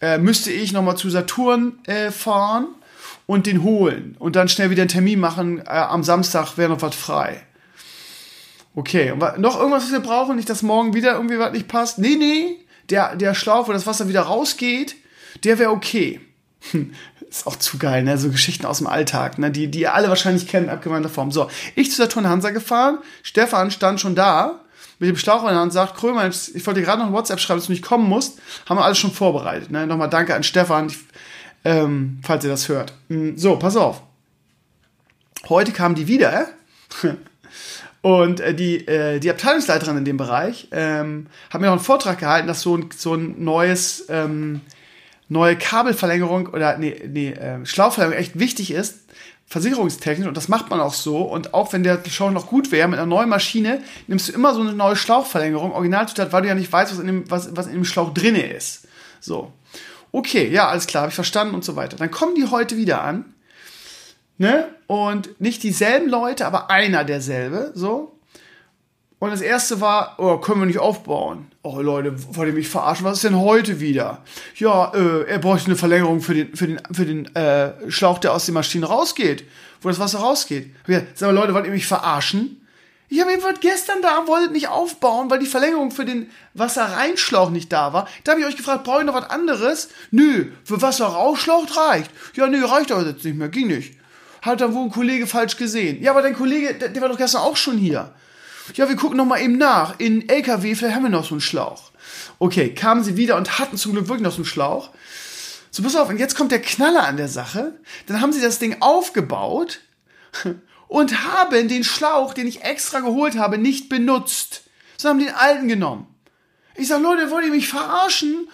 Äh, 0.02 0.18
müsste 0.18 0.52
ich 0.52 0.74
nochmal 0.74 0.98
zu 0.98 1.10
Saturn 1.10 1.80
äh, 1.86 2.12
fahren 2.12 2.68
und 3.28 3.48
den 3.48 3.64
holen 3.64 4.16
und 4.20 4.36
dann 4.36 4.50
schnell 4.50 4.70
wieder 4.70 4.82
einen 4.82 4.90
Termin 4.90 5.20
machen, 5.20 5.60
äh, 5.60 5.70
am 5.70 6.04
Samstag 6.04 6.58
wäre 6.58 6.70
noch 6.70 6.82
was 6.82 6.96
frei. 6.96 7.42
Okay, 8.76 9.14
noch 9.38 9.58
irgendwas, 9.58 9.84
was 9.84 9.92
wir 9.92 10.02
brauchen? 10.02 10.36
Nicht, 10.36 10.50
dass 10.50 10.62
morgen 10.62 10.94
wieder 10.94 11.14
irgendwie 11.14 11.40
was 11.40 11.54
nicht 11.54 11.70
passt? 11.70 11.98
Nee, 11.98 12.16
nee, 12.18 12.58
der, 12.90 13.16
der 13.16 13.34
Schlauch, 13.34 13.68
wo 13.68 13.72
das 13.72 13.88
Wasser 13.88 14.10
wieder 14.10 14.24
rausgeht, 14.24 14.96
der 15.44 15.60
wäre 15.60 15.72
okay. 15.72 16.20
Ist 17.36 17.48
auch 17.48 17.58
zu 17.58 17.78
geil, 17.78 18.04
ne? 18.04 18.18
So 18.18 18.30
Geschichten 18.30 18.66
aus 18.66 18.78
dem 18.78 18.88
Alltag, 18.88 19.38
ne? 19.40 19.52
Die, 19.52 19.68
die 19.70 19.82
ihr 19.82 19.94
alle 19.94 20.08
wahrscheinlich 20.08 20.48
kennt, 20.48 20.70
abgewandter 20.70 21.10
Form. 21.10 21.32
So, 21.32 21.50
ich 21.76 21.92
zu 21.92 21.98
der 21.98 22.08
Turn 22.08 22.30
Hansa 22.30 22.52
gefahren, 22.52 23.00
Stefan 23.24 23.72
stand 23.72 24.00
schon 24.00 24.16
da, 24.16 24.62
mit 25.00 25.10
dem 25.10 25.18
Schlauch 25.18 25.42
in 25.44 25.50
der 25.50 25.60
Hand, 25.60 25.74
sagt, 25.74 25.98
Krömer, 25.98 26.26
ich 26.28 26.66
wollte 26.66 26.80
dir 26.80 26.86
gerade 26.86 27.02
noch 27.02 27.08
ein 27.08 27.14
WhatsApp 27.14 27.42
schreiben, 27.42 27.60
dass 27.60 27.68
du 27.68 27.74
nicht 27.74 27.84
kommen 27.84 28.08
musst. 28.08 28.40
Haben 28.70 28.80
wir 28.80 28.86
alles 28.86 28.98
schon 28.98 29.12
vorbereitet, 29.12 29.70
ne? 29.70 29.86
Nochmal 29.86 30.10
danke 30.10 30.34
an 30.34 30.44
Stefan, 30.44 30.88
ich, 30.88 30.98
ähm, 31.66 32.20
falls 32.24 32.46
ihr 32.46 32.50
das 32.50 32.70
hört. 32.70 32.94
Hm, 33.10 33.38
so, 33.38 33.58
pass 33.58 33.76
auf. 33.76 34.02
Heute 35.50 35.74
kamen 35.74 35.96
die 35.96 36.08
wieder, 36.08 36.48
Und 38.02 38.40
äh, 38.40 38.54
die, 38.54 38.88
äh, 38.88 39.20
die 39.20 39.32
Abteilungsleiterin 39.32 39.98
in 39.98 40.06
dem 40.06 40.18
Bereich 40.18 40.68
ähm, 40.72 41.26
hat 41.50 41.60
mir 41.60 41.68
auch 41.68 41.72
einen 41.72 41.82
Vortrag 41.82 42.20
gehalten, 42.20 42.48
dass 42.48 42.62
so 42.62 42.78
ein, 42.78 42.90
so 42.96 43.16
ein 43.16 43.44
neues, 43.44 44.06
ähm, 44.10 44.62
neue 45.28 45.58
Kabelverlängerung 45.58 46.48
oder 46.48 46.78
nee, 46.78 47.02
nee, 47.08 47.32
äh, 47.32 47.66
Schlauchverlängerung 47.66 48.22
echt 48.22 48.40
wichtig 48.40 48.72
ist, 48.72 49.00
versicherungstechnisch. 49.48 50.28
Und 50.28 50.38
das 50.38 50.48
macht 50.48 50.70
man 50.70 50.80
auch 50.80 50.94
so. 50.94 51.22
Und 51.22 51.54
auch 51.54 51.74
wenn 51.74 51.84
der 51.84 52.02
Schlauch 52.10 52.32
noch 52.32 52.48
gut 52.48 52.72
wäre, 52.72 52.88
mit 52.88 53.00
einer 53.00 53.08
neuen 53.08 53.30
Maschine 53.30 53.82
nimmst 54.08 54.30
du 54.30 54.34
immer 54.34 54.54
so 54.54 54.62
eine 54.62 54.74
neue 54.74 54.96
Schlauchverlängerung, 54.96 55.72
Originalzutat, 55.72 56.32
weil 56.32 56.42
du 56.42 56.48
ja 56.48 56.56
nicht 56.56 56.72
weißt, 56.72 56.92
was 56.92 57.00
in 57.00 57.08
dem, 57.08 57.32
was, 57.32 57.56
was 57.56 57.68
in 57.68 57.74
dem 57.74 57.86
Schlauch 57.86 58.14
drinne 58.14 58.52
ist. 58.52 58.88
So. 59.20 59.52
Okay, 60.12 60.50
ja, 60.50 60.70
alles 60.70 60.88
klar, 60.88 61.02
habe 61.02 61.10
ich 61.10 61.16
verstanden 61.16 61.56
und 61.56 61.66
so 61.66 61.76
weiter. 61.76 61.98
Dann 61.98 62.12
kommen 62.12 62.36
die 62.36 62.46
heute 62.46 62.78
wieder 62.78 63.02
an 63.02 63.26
Ne? 64.38 64.68
Und 64.88 65.40
nicht 65.40 65.64
dieselben 65.64 66.10
Leute, 66.10 66.46
aber 66.46 66.70
einer 66.70 67.04
derselbe, 67.04 67.72
so. 67.74 68.15
Und 69.18 69.32
das 69.32 69.42
erste 69.42 69.80
war, 69.80 70.16
oh, 70.18 70.38
können 70.38 70.62
wir 70.62 70.66
nicht 70.66 70.80
aufbauen. 70.80 71.48
Oh 71.64 71.80
Leute, 71.80 72.14
wollt 72.36 72.50
ihr 72.50 72.54
mich 72.54 72.68
verarschen? 72.68 73.06
Was 73.06 73.18
ist 73.18 73.24
denn 73.24 73.40
heute 73.40 73.80
wieder? 73.80 74.22
Ja, 74.58 74.92
äh, 74.94 75.24
er 75.24 75.40
bräuchte 75.40 75.68
eine 75.68 75.78
Verlängerung 75.78 76.22
für 76.22 76.34
den, 76.34 76.56
für 76.56 76.68
den, 76.68 76.82
für 76.92 77.06
den 77.06 77.34
äh, 77.34 77.90
Schlauch, 77.90 78.20
der 78.20 78.34
aus 78.34 78.46
den 78.46 78.54
Maschinen 78.54 78.84
rausgeht, 78.84 79.46
wo 79.82 79.90
das 79.90 80.00
Wasser 80.00 80.20
rausgeht. 80.20 80.76
Ja, 80.88 81.02
sag 81.14 81.28
mal, 81.28 81.36
Leute, 81.36 81.54
wollt 81.54 81.66
ihr 81.66 81.72
mich 81.72 81.88
verarschen? 81.88 82.62
Ich 83.08 83.22
habe 83.22 83.32
jedenfalls 83.32 83.62
gestern 83.62 84.02
da, 84.02 84.28
wolltet 84.28 84.52
nicht 84.52 84.68
aufbauen, 84.68 85.30
weil 85.30 85.40
die 85.40 85.46
Verlängerung 85.46 85.92
für 85.92 86.06
den 86.06 86.30
Wasserreinschlauch 86.54 87.52
nicht 87.52 87.72
da 87.72 87.94
war. 87.94 88.08
Da 88.24 88.34
habe 88.34 88.42
ich 88.42 88.48
euch 88.48 88.58
gefragt, 88.58 88.84
brauche 88.84 89.00
ich 89.00 89.06
noch 89.06 89.14
was 89.14 89.30
anderes? 89.30 89.90
Nö, 90.12 90.48
für 90.64 90.82
Wasserrausschlauch 90.82 91.66
reicht. 91.78 92.12
Ja, 92.36 92.48
nö, 92.48 92.66
reicht 92.66 92.92
aber 92.92 93.06
jetzt 93.06 93.24
nicht 93.24 93.38
mehr, 93.38 93.50
ging 93.50 93.68
nicht 93.68 93.94
hat 94.46 94.62
dann 94.62 94.76
wohl 94.76 94.84
ein 94.84 94.92
Kollege 94.92 95.26
falsch 95.26 95.58
gesehen. 95.58 96.02
Ja, 96.04 96.12
aber 96.12 96.22
dein 96.22 96.36
Kollege, 96.36 96.76
der, 96.76 96.90
der 96.90 97.02
war 97.02 97.10
doch 97.10 97.18
gestern 97.18 97.42
auch 97.42 97.56
schon 97.56 97.78
hier. 97.78 98.14
Ja, 98.74 98.90
wir 98.90 98.96
gucken 98.96 99.18
noch 99.18 99.26
mal 99.26 99.42
eben 99.42 99.58
nach. 99.58 100.00
In 100.00 100.28
LKW, 100.28 100.76
vielleicht 100.76 100.96
haben 100.96 101.04
wir 101.04 101.10
noch 101.10 101.26
so 101.26 101.36
einen 101.36 101.42
Schlauch. 101.42 101.92
Okay, 102.40 102.74
kamen 102.74 103.04
sie 103.04 103.16
wieder 103.16 103.38
und 103.38 103.60
hatten 103.60 103.78
zum 103.78 103.94
Glück 103.94 104.08
wirklich 104.08 104.24
noch 104.24 104.32
so 104.32 104.38
einen 104.38 104.46
Schlauch. 104.46 104.90
So, 105.72 105.84
pass 105.84 105.96
auf, 105.96 106.10
und 106.10 106.18
jetzt 106.18 106.36
kommt 106.36 106.52
der 106.52 106.62
Knaller 106.62 107.06
an 107.06 107.18
der 107.18 107.28
Sache. 107.28 107.74
Dann 108.08 108.22
haben 108.22 108.34
sie 108.34 108.42
das 108.42 108.60
Ding 108.60 108.78
aufgebaut 108.82 109.82
und 110.88 111.26
haben 111.26 111.68
den 111.68 111.84
Schlauch, 111.84 112.34
den 112.34 112.48
ich 112.48 112.64
extra 112.64 113.02
geholt 113.02 113.38
habe, 113.38 113.58
nicht 113.58 113.90
benutzt, 113.90 114.64
sondern 114.98 115.20
haben 115.20 115.28
den 115.28 115.36
alten 115.36 115.68
genommen. 115.68 116.08
Ich 116.76 116.88
sag, 116.88 117.02
Leute, 117.02 117.30
wollt 117.32 117.46
ihr 117.46 117.52
mich 117.52 117.68
verarschen? 117.68 118.48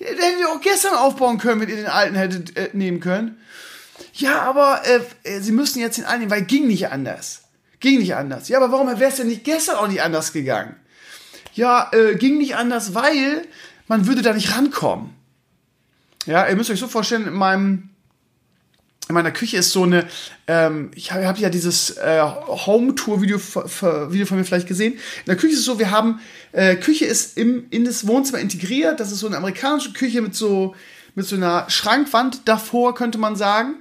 Den 0.00 0.06
hättet 0.06 0.40
ihr 0.40 0.48
auch 0.50 0.60
gestern 0.60 0.94
aufbauen 0.94 1.38
können, 1.38 1.60
wenn 1.60 1.68
ihr 1.68 1.76
den 1.76 1.86
alten 1.86 2.14
hättet 2.14 2.56
äh, 2.56 2.70
nehmen 2.72 3.00
können. 3.00 3.38
Ja, 4.12 4.42
aber 4.42 4.82
äh, 4.84 5.00
äh, 5.22 5.40
sie 5.40 5.52
müssen 5.52 5.80
jetzt 5.80 5.98
den 5.98 6.04
annehmen, 6.04 6.30
weil 6.30 6.42
ging 6.42 6.66
nicht 6.66 6.88
anders. 6.88 7.43
Ging 7.84 7.98
nicht 7.98 8.14
anders. 8.14 8.48
Ja, 8.48 8.56
aber 8.56 8.72
warum 8.72 8.86
wäre 8.98 9.10
es 9.10 9.16
denn 9.16 9.26
nicht 9.26 9.44
gestern 9.44 9.76
auch 9.76 9.88
nicht 9.88 10.00
anders 10.00 10.32
gegangen? 10.32 10.74
Ja, 11.52 11.90
äh, 11.92 12.14
ging 12.14 12.38
nicht 12.38 12.56
anders, 12.56 12.94
weil 12.94 13.46
man 13.88 14.06
würde 14.06 14.22
da 14.22 14.32
nicht 14.32 14.56
rankommen. 14.56 15.10
Ja, 16.24 16.48
ihr 16.48 16.56
müsst 16.56 16.70
euch 16.70 16.80
so 16.80 16.88
vorstellen, 16.88 17.26
in 17.26 17.34
meinem 17.34 17.90
in 19.10 19.14
meiner 19.14 19.32
Küche 19.32 19.58
ist 19.58 19.72
so 19.72 19.82
eine, 19.82 20.08
ähm, 20.46 20.92
ich 20.94 21.12
habe 21.12 21.26
hab 21.26 21.36
ja 21.36 21.50
dieses 21.50 21.90
äh, 21.98 22.22
Home-Tour-Video 22.22 23.38
Video 23.38 24.24
von 24.24 24.38
mir 24.38 24.46
vielleicht 24.46 24.66
gesehen. 24.66 24.94
In 24.94 25.26
der 25.26 25.36
Küche 25.36 25.52
ist 25.52 25.58
es 25.58 25.66
so, 25.66 25.78
wir 25.78 25.90
haben, 25.90 26.20
äh, 26.52 26.76
Küche 26.76 27.04
ist 27.04 27.36
im, 27.36 27.66
in 27.68 27.84
das 27.84 28.06
Wohnzimmer 28.06 28.38
integriert. 28.38 28.98
Das 28.98 29.12
ist 29.12 29.18
so 29.18 29.26
eine 29.26 29.36
amerikanische 29.36 29.92
Küche 29.92 30.22
mit 30.22 30.34
so 30.34 30.74
mit 31.14 31.26
so 31.26 31.36
einer 31.36 31.68
Schrankwand 31.68 32.48
davor, 32.48 32.94
könnte 32.94 33.18
man 33.18 33.36
sagen. 33.36 33.76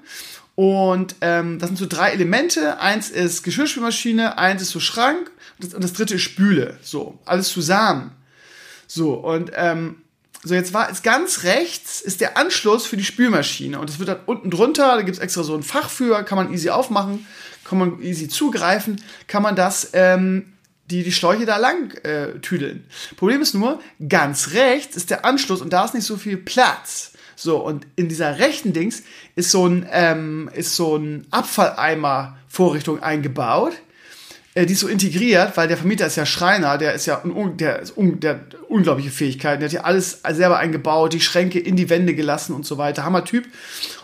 Und 0.56 1.16
ähm, 1.22 1.58
das 1.60 1.70
sind 1.70 1.78
so 1.78 1.88
drei 1.88 2.12
Elemente. 2.12 2.80
Eins 2.80 3.10
ist 3.10 3.44
Geschirrspülmaschine, 3.44 4.38
eins 4.38 4.62
ist 4.62 4.70
so 4.70 4.80
Schrank 4.80 5.32
und 5.58 5.66
das, 5.66 5.74
und 5.74 5.84
das 5.84 5.94
dritte 5.94 6.16
ist 6.16 6.22
Spüle. 6.22 6.78
So, 6.82 7.20
alles 7.26 7.50
zusammen. 7.50 8.12
So, 8.86 9.14
und 9.14 9.52
ähm, 9.56 10.04
so 10.44 10.54
jetzt 10.54 10.74
war 10.74 10.92
es 10.92 11.02
ganz 11.02 11.44
rechts 11.44 12.02
ist 12.02 12.22
der 12.22 12.38
Anschluss 12.38 12.86
für 12.86 12.98
die 12.98 13.06
Spülmaschine. 13.06 13.80
Und 13.80 13.90
das 13.90 13.98
wird 13.98 14.10
dann 14.10 14.20
unten 14.26 14.52
drunter, 14.52 14.96
da 14.96 15.02
gibt 15.02 15.18
es 15.18 15.24
extra 15.24 15.44
so 15.44 15.56
ein 15.56 15.64
Fach 15.64 15.90
für, 15.90 16.22
kann 16.24 16.38
man 16.38 16.54
easy 16.54 16.70
aufmachen, 16.70 17.26
kann 17.64 17.80
man 17.80 18.02
easy 18.02 18.28
zugreifen, 18.28 19.02
kann 19.28 19.42
man 19.42 19.56
das 19.56 19.92
ähm, 19.94 20.54
die 20.90 21.04
die 21.04 21.12
Schläuche 21.12 21.46
da 21.46 21.58
lang 21.58 21.94
äh, 22.04 22.40
tüdeln. 22.40 22.86
Problem 23.16 23.42
ist 23.42 23.54
nur, 23.54 23.82
ganz 24.08 24.52
rechts 24.52 24.96
ist 24.96 25.10
der 25.10 25.26
Anschluss 25.26 25.62
und 25.62 25.72
da 25.72 25.86
ist 25.86 25.94
nicht 25.94 26.06
so 26.06 26.18
viel 26.18 26.38
Platz. 26.38 27.13
So, 27.36 27.58
und 27.58 27.88
in 27.96 28.10
dieser 28.10 28.40
rechten 28.40 28.74
Dings 28.74 29.04
ist 29.36 29.52
so 29.52 29.68
ein, 29.68 29.86
ähm, 29.92 30.50
ist 30.54 30.76
so 30.76 30.96
ein 30.96 31.26
Abfalleimer-Vorrichtung 31.32 33.02
eingebaut. 33.02 33.74
Äh, 34.56 34.66
die 34.66 34.74
ist 34.74 34.82
so 34.82 34.88
integriert, 34.88 35.58
weil 35.58 35.68
der 35.68 35.78
Vermieter 35.78 36.06
ist 36.06 36.16
ja 36.16 36.26
Schreiner, 36.26 36.78
der 36.78 36.94
ist 36.94 37.06
ja 37.06 37.22
der, 37.26 37.80
ist 37.80 37.98
un, 37.98 38.20
der 38.20 38.42
unglaubliche 38.70 39.10
Fähigkeiten, 39.10 39.60
der 39.60 39.70
hat 39.70 39.74
ja 39.74 39.82
alles 39.82 40.22
selber 40.32 40.60
eingebaut, 40.60 41.14
die 41.14 41.22
Schränke 41.22 41.60
in 41.60 41.76
die 41.76 41.90
Wände 41.90 42.14
gelassen 42.14 42.54
und 42.54 42.66
so 42.66 42.78
weiter. 42.78 43.04
Hammer 43.04 43.26
Typ. 43.26 43.46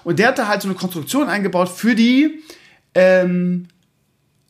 Und 0.03 0.19
der 0.19 0.29
hat 0.29 0.39
da 0.39 0.47
halt 0.47 0.61
so 0.61 0.67
eine 0.67 0.75
Konstruktion 0.75 1.29
eingebaut 1.29 1.69
für 1.69 1.95
die 1.95 2.41
ähm, 2.95 3.67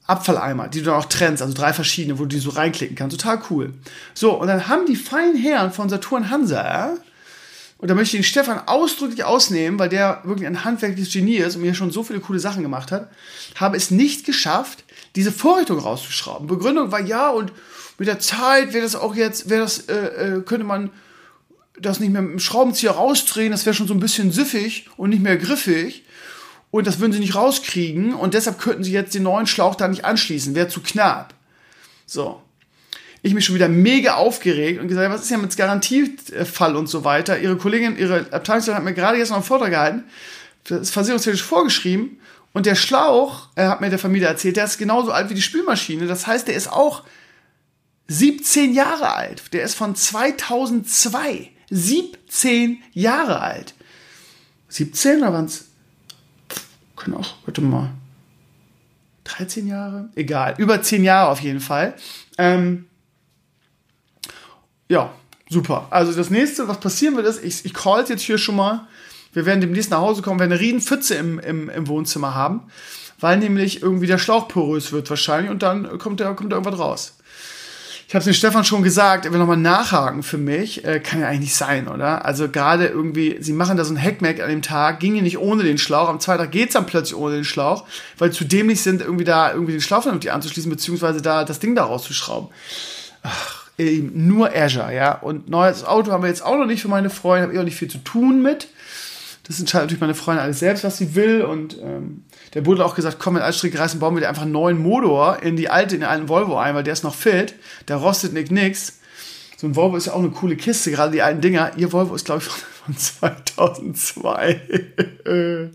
Abfalleimer, 0.07 0.69
die 0.69 0.79
du 0.79 0.85
dann 0.85 0.95
auch 0.95 1.05
trennst, 1.05 1.41
also 1.41 1.53
drei 1.53 1.73
verschiedene, 1.73 2.17
wo 2.17 2.23
du 2.23 2.29
die 2.29 2.39
so 2.39 2.49
reinklicken 2.49 2.95
kannst. 2.95 3.19
Total 3.19 3.39
cool. 3.49 3.73
So, 4.13 4.33
und 4.33 4.47
dann 4.47 4.67
haben 4.67 4.85
die 4.85 4.95
feinen 4.95 5.35
Herren 5.35 5.71
von 5.71 5.89
Saturn 5.89 6.29
Hansa 6.29 6.97
und 7.79 7.87
da 7.87 7.95
möchte 7.95 8.17
ich 8.17 8.23
den 8.23 8.29
Stefan 8.29 8.67
ausdrücklich 8.67 9.23
ausnehmen, 9.23 9.79
weil 9.79 9.87
der 9.87 10.21
wirklich 10.25 10.47
ein 10.47 10.65
handwerkliches 10.65 11.13
Genie 11.13 11.37
ist 11.37 11.55
und 11.55 11.61
mir 11.61 11.73
schon 11.73 11.91
so 11.91 12.03
viele 12.03 12.19
coole 12.19 12.39
Sachen 12.39 12.61
gemacht 12.61 12.91
hat, 12.91 13.09
habe 13.55 13.77
es 13.77 13.89
nicht 13.89 14.25
geschafft, 14.25 14.83
diese 15.15 15.31
Vorrichtung 15.31 15.79
rauszuschrauben. 15.79 16.47
Begründung 16.47 16.91
war 16.91 16.99
ja 16.99 17.29
und 17.29 17.53
mit 17.97 18.09
der 18.09 18.19
Zeit 18.19 18.73
wäre 18.73 18.83
das 18.83 18.97
auch 18.97 19.15
jetzt, 19.15 19.49
wäre 19.49 19.61
das, 19.61 19.87
äh, 19.87 19.95
äh, 19.95 20.41
könnte 20.41 20.65
man 20.65 20.89
das 21.79 22.01
nicht 22.01 22.11
mehr 22.11 22.21
mit 22.21 22.33
dem 22.33 22.39
Schraubenzieher 22.39 22.91
rausdrehen, 22.91 23.51
das 23.51 23.65
wäre 23.65 23.73
schon 23.73 23.87
so 23.87 23.93
ein 23.93 24.01
bisschen 24.01 24.33
süffig 24.33 24.89
und 24.97 25.11
nicht 25.11 25.23
mehr 25.23 25.37
griffig. 25.37 26.03
Und 26.71 26.85
das 26.85 26.99
würden 26.99 27.13
sie 27.13 27.19
nicht 27.19 27.33
rauskriegen 27.33 28.13
und 28.13 28.33
deshalb 28.33 28.59
könnten 28.59 28.83
sie 28.83 28.91
jetzt 28.91 29.15
den 29.15 29.23
neuen 29.23 29.47
Schlauch 29.47 29.75
da 29.75 29.87
nicht 29.87 30.05
anschließen, 30.05 30.53
wäre 30.53 30.67
zu 30.67 30.81
knapp. 30.81 31.33
So 32.05 32.41
ich 33.21 33.33
mich 33.33 33.45
schon 33.45 33.55
wieder 33.55 33.67
mega 33.67 34.15
aufgeregt 34.15 34.79
und 34.79 34.87
gesagt, 34.87 35.11
was 35.11 35.21
ist 35.21 35.29
ja 35.31 35.37
mit 35.37 35.55
Garantiefall 35.55 36.75
und 36.75 36.87
so 36.87 37.03
weiter. 37.03 37.39
Ihre 37.39 37.57
Kollegin, 37.57 37.97
ihre 37.97 38.27
Abteilungsleiterin 38.31 38.75
hat 38.75 38.83
mir 38.83 38.93
gerade 38.93 39.17
jetzt 39.17 39.29
noch 39.29 39.37
einen 39.37 39.45
Vortrag 39.45 39.71
gehalten, 39.71 40.03
das 40.65 40.81
ist 40.81 40.91
versicherungstechnisch 40.91 41.43
vorgeschrieben 41.43 42.19
und 42.53 42.65
der 42.65 42.75
Schlauch, 42.75 43.47
äh, 43.55 43.65
hat 43.65 43.81
mir 43.81 43.89
der 43.89 43.99
Familie 43.99 44.27
erzählt, 44.27 44.57
der 44.57 44.65
ist 44.65 44.77
genauso 44.77 45.11
alt 45.11 45.29
wie 45.29 45.35
die 45.35 45.41
Spülmaschine. 45.41 46.07
Das 46.07 46.27
heißt, 46.27 46.47
der 46.47 46.55
ist 46.55 46.71
auch 46.71 47.03
17 48.07 48.73
Jahre 48.73 49.13
alt. 49.13 49.53
Der 49.53 49.63
ist 49.63 49.75
von 49.75 49.95
2002. 49.95 51.51
17 51.69 52.79
Jahre 52.93 53.41
alt. 53.41 53.75
17 54.69 55.19
oder 55.19 55.33
waren 55.33 55.45
es? 55.45 55.65
Können 56.95 57.15
auch, 57.15 57.35
warte 57.45 57.61
mal. 57.61 57.91
13 59.25 59.67
Jahre? 59.67 60.09
Egal. 60.15 60.55
Über 60.57 60.81
10 60.81 61.03
Jahre 61.03 61.29
auf 61.29 61.41
jeden 61.41 61.59
Fall. 61.59 61.93
Ähm, 62.39 62.88
ja, 64.89 65.11
super. 65.49 65.87
Also 65.91 66.11
das 66.11 66.29
nächste, 66.29 66.67
was 66.67 66.79
passieren 66.79 67.15
wird, 67.15 67.27
ist, 67.27 67.43
ich, 67.43 67.63
ich 67.63 67.73
call 67.73 68.03
jetzt 68.07 68.21
hier 68.21 68.37
schon 68.37 68.55
mal. 68.55 68.87
Wir 69.31 69.45
werden 69.45 69.61
demnächst 69.61 69.91
nach 69.91 69.99
Hause 69.99 70.21
kommen, 70.21 70.39
werden 70.39 70.51
eine 70.51 70.59
Riesenpfütze 70.59 71.15
im, 71.15 71.39
im, 71.39 71.69
im 71.69 71.87
Wohnzimmer 71.87 72.33
haben, 72.33 72.63
weil 73.19 73.37
nämlich 73.37 73.83
irgendwie 73.83 74.07
der 74.07 74.17
Schlauch 74.17 74.47
porös 74.47 74.91
wird 74.91 75.09
wahrscheinlich 75.09 75.51
und 75.51 75.61
dann 75.61 75.99
kommt 75.99 76.19
da, 76.19 76.33
kommt 76.33 76.51
da 76.51 76.57
irgendwas 76.57 76.79
raus. 76.79 77.13
Ich 78.07 78.15
habe 78.15 78.21
es 78.21 78.25
dem 78.25 78.33
Stefan 78.33 78.65
schon 78.65 78.81
gesagt, 78.81 79.25
er 79.25 79.31
will 79.31 79.37
nochmal 79.37 79.55
nachhaken 79.55 80.23
für 80.23 80.39
mich. 80.39 80.83
Äh, 80.83 80.99
kann 80.99 81.19
ja 81.19 81.27
eigentlich 81.27 81.41
nicht 81.41 81.55
sein, 81.55 81.87
oder? 81.87 82.25
Also 82.25 82.49
gerade 82.49 82.87
irgendwie, 82.87 83.37
sie 83.39 83.53
machen 83.53 83.77
da 83.77 83.85
so 83.85 83.93
ein 83.93 84.01
Hackmack 84.01 84.39
an 84.39 84.49
dem 84.49 84.63
Tag, 84.63 84.99
ginge 84.99 85.21
nicht 85.21 85.37
ohne 85.37 85.61
den 85.61 85.77
Schlauch. 85.77 86.09
Am 86.09 86.19
zweiten 86.19 86.41
Tag 86.41 86.51
geht's 86.51 86.73
dann 86.73 86.87
plötzlich 86.87 87.15
ohne 87.15 87.35
den 87.35 87.43
Schlauch, 87.43 87.85
weil 88.17 88.31
zu 88.31 88.45
dämlich 88.45 88.81
sind, 88.81 89.01
irgendwie 89.01 89.25
da 89.25 89.53
irgendwie 89.53 89.73
den 89.73 89.81
Schlauch 89.81 90.01
vernünftig 90.01 90.31
anzuschließen, 90.31 90.71
beziehungsweise 90.71 91.21
da 91.21 91.43
das 91.43 91.59
Ding 91.59 91.75
da 91.75 91.83
rauszuschrauben. 91.83 92.49
Ach, 93.21 93.58
eben 93.79 94.27
nur 94.27 94.55
Azure, 94.55 94.93
ja. 94.93 95.13
Und 95.13 95.49
neues 95.49 95.83
Auto 95.83 96.11
haben 96.11 96.23
wir 96.23 96.29
jetzt 96.29 96.45
auch 96.45 96.57
noch 96.57 96.65
nicht 96.65 96.81
für 96.81 96.87
meine 96.87 97.09
Freunde, 97.09 97.43
habe 97.43 97.53
ich 97.53 97.59
auch 97.59 97.63
nicht 97.63 97.77
viel 97.77 97.89
zu 97.89 97.99
tun 97.99 98.41
mit. 98.41 98.67
Das 99.47 99.59
entscheidet 99.59 99.85
natürlich 99.85 100.01
meine 100.01 100.13
Freundin 100.13 100.43
alles 100.43 100.59
selbst, 100.59 100.83
was 100.83 100.97
sie 100.97 101.15
will. 101.15 101.41
Und 101.41 101.77
ähm, 101.81 102.23
der 102.53 102.63
hat 102.63 102.79
auch 102.81 102.95
gesagt, 102.95 103.17
komm, 103.19 103.33
mit 103.33 103.43
Altstrecke 103.43 103.79
reißen, 103.79 103.99
bauen 103.99 104.15
wir 104.15 104.21
dir 104.21 104.29
einfach 104.29 104.43
einen 104.43 104.51
neuen 104.51 104.77
Motor 104.77 105.41
in 105.41 105.55
die 105.55 105.69
alte, 105.69 105.95
in 105.95 106.01
den 106.01 106.09
alten 106.09 106.29
Volvo 106.29 106.57
ein, 106.57 106.75
weil 106.75 106.83
der 106.83 106.93
ist 106.93 107.03
noch 107.03 107.15
fit, 107.15 107.55
der 107.87 107.95
rostet 107.95 108.33
nicht 108.33 108.51
nix. 108.51 108.99
So 109.57 109.67
ein 109.67 109.75
Volvo 109.75 109.97
ist 109.97 110.05
ja 110.05 110.13
auch 110.13 110.19
eine 110.19 110.29
coole 110.29 110.55
Kiste, 110.55 110.91
gerade 110.91 111.11
die 111.11 111.21
alten 111.21 111.41
Dinger. 111.41 111.71
Ihr 111.77 111.91
Volvo 111.91 112.13
ist, 112.13 112.25
glaube 112.25 112.43
ich, 112.43 112.49
von 112.93 112.97
2002. 112.97 114.61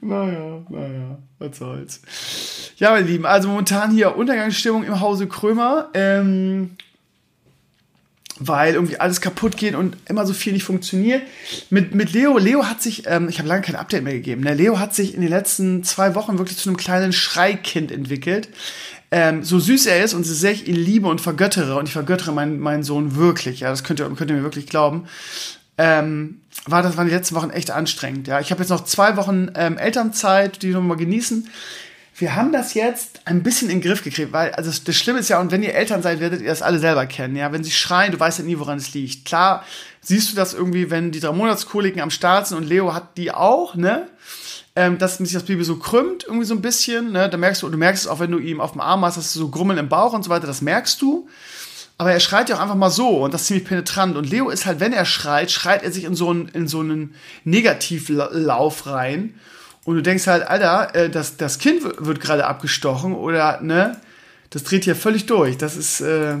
naja, 0.00 0.62
naja, 0.68 1.18
was 1.38 1.58
soll's. 1.58 2.00
Ja, 2.76 2.90
meine 2.90 3.06
Lieben, 3.06 3.26
also 3.26 3.48
momentan 3.48 3.90
hier 3.90 4.16
Untergangsstimmung 4.16 4.84
im 4.84 5.00
Hause 5.00 5.26
Krömer. 5.26 5.88
Ähm, 5.94 6.76
weil 8.38 8.74
irgendwie 8.74 8.98
alles 8.98 9.20
kaputt 9.20 9.56
geht 9.56 9.76
und 9.76 9.96
immer 10.08 10.26
so 10.26 10.32
viel 10.32 10.52
nicht 10.52 10.64
funktioniert. 10.64 11.22
Mit, 11.70 11.94
mit 11.94 12.12
Leo, 12.12 12.38
Leo 12.38 12.64
hat 12.66 12.82
sich, 12.82 13.04
ähm, 13.06 13.28
ich 13.28 13.38
habe 13.38 13.48
lange 13.48 13.62
kein 13.62 13.76
Update 13.76 14.02
mehr 14.02 14.14
gegeben, 14.14 14.42
ne? 14.42 14.54
Leo 14.54 14.80
hat 14.80 14.94
sich 14.94 15.14
in 15.14 15.20
den 15.20 15.30
letzten 15.30 15.84
zwei 15.84 16.16
Wochen 16.16 16.38
wirklich 16.38 16.58
zu 16.58 16.68
einem 16.68 16.76
kleinen 16.76 17.12
Schreikind 17.12 17.92
entwickelt. 17.92 18.48
Ähm, 19.14 19.44
so 19.44 19.60
süß 19.60 19.86
er 19.86 20.02
ist 20.02 20.14
und 20.14 20.24
so 20.24 20.32
sehr 20.32 20.52
ich 20.52 20.66
ihn 20.66 20.74
liebe 20.74 21.06
und 21.06 21.20
vergöttere, 21.20 21.76
und 21.76 21.86
ich 21.86 21.92
vergöttere 21.92 22.32
meinen, 22.32 22.58
meinen 22.58 22.82
Sohn 22.82 23.14
wirklich, 23.14 23.60
ja, 23.60 23.68
das 23.68 23.84
könnt 23.84 24.00
ihr, 24.00 24.08
könnt 24.08 24.30
ihr 24.30 24.36
mir 24.36 24.42
wirklich 24.42 24.66
glauben, 24.66 25.04
ähm, 25.78 26.40
war 26.66 26.82
das 26.82 26.96
waren 26.96 27.06
die 27.06 27.14
letzten 27.14 27.34
Wochen 27.34 27.50
echt 27.50 27.70
anstrengend. 27.70 28.28
Ja, 28.28 28.40
ich 28.40 28.50
habe 28.50 28.60
jetzt 28.60 28.70
noch 28.70 28.84
zwei 28.84 29.16
Wochen 29.16 29.50
ähm, 29.54 29.78
Elternzeit, 29.78 30.62
die 30.62 30.72
wir 30.72 30.80
mal 30.80 30.96
genießen 30.96 31.48
wir 32.16 32.36
haben 32.36 32.52
das 32.52 32.74
jetzt 32.74 33.20
ein 33.24 33.42
bisschen 33.42 33.70
in 33.70 33.80
den 33.80 33.88
Griff 33.88 34.04
gekriegt, 34.04 34.32
weil, 34.32 34.52
also 34.52 34.70
das 34.84 34.96
Schlimme 34.96 35.20
ist 35.20 35.30
ja, 35.30 35.40
und 35.40 35.50
wenn 35.50 35.62
ihr 35.62 35.74
Eltern 35.74 36.02
seid, 36.02 36.20
werdet 36.20 36.42
ihr 36.42 36.48
das 36.48 36.62
alle 36.62 36.78
selber 36.78 37.06
kennen, 37.06 37.36
ja. 37.36 37.52
Wenn 37.52 37.64
sie 37.64 37.70
schreien, 37.70 38.12
du 38.12 38.20
weißt 38.20 38.38
ja 38.38 38.44
nie, 38.44 38.58
woran 38.58 38.78
es 38.78 38.92
liegt. 38.92 39.24
Klar, 39.24 39.64
siehst 40.02 40.30
du 40.30 40.36
das 40.36 40.52
irgendwie, 40.52 40.90
wenn 40.90 41.10
die 41.10 41.20
drei 41.20 41.32
Monatskoliken 41.32 42.02
am 42.02 42.10
Start 42.10 42.46
sind 42.46 42.58
und 42.58 42.64
Leo 42.64 42.94
hat 42.94 43.16
die 43.16 43.32
auch, 43.32 43.74
ne? 43.74 44.08
Ähm, 44.74 44.98
dass 44.98 45.18
sich 45.18 45.32
das 45.32 45.42
Baby 45.42 45.64
so 45.64 45.76
krümmt, 45.76 46.24
irgendwie 46.24 46.46
so 46.46 46.54
ein 46.54 46.62
bisschen, 46.62 47.12
ne? 47.12 47.28
Da 47.28 47.36
merkst 47.36 47.62
du, 47.62 47.68
du 47.68 47.78
merkst 47.78 48.04
es 48.04 48.08
auch, 48.08 48.20
wenn 48.20 48.30
du 48.30 48.38
ihm 48.38 48.60
auf 48.60 48.72
dem 48.72 48.80
Arm 48.80 49.04
hast, 49.04 49.16
dass 49.16 49.32
du 49.32 49.38
so 49.38 49.48
Grummeln 49.48 49.78
im 49.78 49.88
Bauch 49.88 50.12
und 50.12 50.22
so 50.22 50.30
weiter, 50.30 50.46
das 50.46 50.62
merkst 50.62 51.00
du. 51.00 51.28
Aber 52.02 52.10
er 52.10 52.18
schreit 52.18 52.48
ja 52.48 52.56
auch 52.56 52.60
einfach 52.60 52.74
mal 52.74 52.90
so 52.90 53.22
und 53.22 53.32
das 53.32 53.42
ist 53.42 53.46
ziemlich 53.46 53.64
penetrant. 53.64 54.16
Und 54.16 54.28
Leo 54.28 54.50
ist 54.50 54.66
halt, 54.66 54.80
wenn 54.80 54.92
er 54.92 55.04
schreit, 55.04 55.52
schreit 55.52 55.84
er 55.84 55.92
sich 55.92 56.02
in 56.02 56.16
so 56.16 56.30
einen, 56.30 56.48
in 56.48 56.66
so 56.66 56.80
einen 56.80 57.14
Negativlauf 57.44 58.88
rein. 58.88 59.34
Und 59.84 59.94
du 59.94 60.02
denkst 60.02 60.26
halt, 60.26 60.42
Alter, 60.44 60.96
äh, 60.96 61.10
das, 61.10 61.36
das 61.36 61.60
Kind 61.60 61.84
wird 61.84 62.18
gerade 62.18 62.48
abgestochen 62.48 63.14
oder, 63.14 63.60
ne, 63.60 64.00
das 64.50 64.64
dreht 64.64 64.82
hier 64.82 64.96
völlig 64.96 65.26
durch. 65.26 65.58
Das 65.58 65.76
ist 65.76 66.00
äh, 66.00 66.38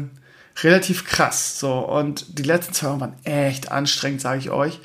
relativ 0.64 1.04
krass. 1.04 1.60
So, 1.60 1.72
und 1.74 2.40
die 2.40 2.42
letzten 2.42 2.72
zwei 2.72 2.98
waren 2.98 3.14
echt 3.22 3.70
anstrengend, 3.70 4.20
sage 4.20 4.40
ich 4.40 4.50
euch, 4.50 4.80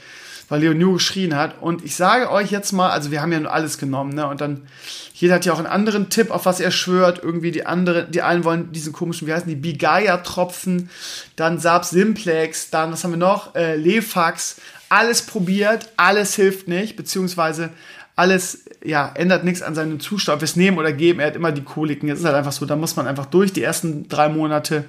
weil 0.50 0.62
Leo 0.62 0.74
nur 0.74 0.94
geschrien 0.94 1.36
hat. 1.36 1.62
Und 1.62 1.84
ich 1.84 1.96
sage 1.96 2.32
euch 2.32 2.52
jetzt 2.52 2.72
mal, 2.72 2.90
also 2.90 3.12
wir 3.12 3.22
haben 3.22 3.32
ja 3.32 3.40
nur 3.40 3.52
alles 3.52 3.78
genommen, 3.78 4.14
ne? 4.14 4.28
Und 4.28 4.42
dann, 4.42 4.68
jeder 5.14 5.36
hat 5.36 5.46
ja 5.46 5.54
auch 5.54 5.58
einen 5.58 5.68
anderen 5.68 6.10
Tipp, 6.10 6.32
auf 6.32 6.46
was 6.46 6.60
er 6.60 6.72
schwört. 6.72 7.22
Irgendwie 7.24 7.52
die 7.52 7.66
anderen, 7.66 8.12
die 8.12 8.22
einen 8.22 8.44
wollen 8.44 8.72
diesen 8.72 8.94
komischen, 8.94 9.28
wie 9.28 9.34
heißen 9.34 9.50
die, 9.50 9.56
Bigaya-Tropfen, 9.56 10.90
dann 11.36 11.60
Saab 11.60 11.86
Simplex, 11.86 12.70
dann, 12.70 12.92
was 12.92 13.04
haben 13.04 13.12
wir 13.12 13.18
noch? 13.18 13.56
Äh, 13.56 13.76
Lefax. 13.76 14.58
Alles 14.90 15.22
probiert, 15.22 15.90
alles 15.98 16.36
hilft 16.36 16.70
nicht, 16.70 16.96
beziehungsweise 16.96 17.72
alles, 18.16 18.64
ja, 18.84 19.12
ändert 19.14 19.44
nichts 19.44 19.62
an 19.62 19.76
seinem 19.76 20.00
Zustand. 20.00 20.42
Wir 20.42 20.46
es 20.46 20.56
nehmen 20.56 20.78
oder 20.78 20.94
geben, 20.94 21.20
er 21.20 21.28
hat 21.28 21.36
immer 21.36 21.52
die 21.52 21.64
Koliken. 21.64 22.10
Es 22.10 22.20
ist 22.20 22.26
halt 22.26 22.36
einfach 22.36 22.52
so, 22.52 22.66
da 22.66 22.76
muss 22.76 22.96
man 22.96 23.06
einfach 23.06 23.28
durch 23.28 23.54
die 23.54 23.62
ersten 23.62 24.08
drei 24.08 24.28
Monate. 24.30 24.86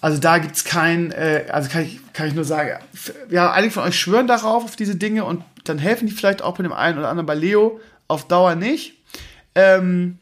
Also 0.00 0.18
da 0.18 0.38
gibt 0.38 0.56
es 0.56 0.64
kein, 0.64 1.12
äh, 1.12 1.46
also 1.50 1.68
kann 1.68 1.82
ich, 1.82 2.00
kann 2.12 2.26
ich 2.26 2.34
nur 2.34 2.44
sagen, 2.44 2.78
ja, 3.28 3.52
einige 3.52 3.74
von 3.74 3.82
euch 3.82 3.98
schwören 3.98 4.26
darauf, 4.26 4.64
auf 4.64 4.76
diese 4.76 4.96
Dinge 4.96 5.24
und 5.24 5.44
dann 5.64 5.78
helfen 5.78 6.06
die 6.06 6.12
vielleicht 6.12 6.42
auch 6.42 6.56
bei 6.56 6.62
dem 6.62 6.72
einen 6.72 6.98
oder 6.98 7.08
anderen. 7.08 7.26
Bei 7.26 7.34
Leo 7.34 7.80
auf 8.08 8.26
Dauer 8.26 8.54
nicht. 8.54 8.94
Ähm, 9.54 10.18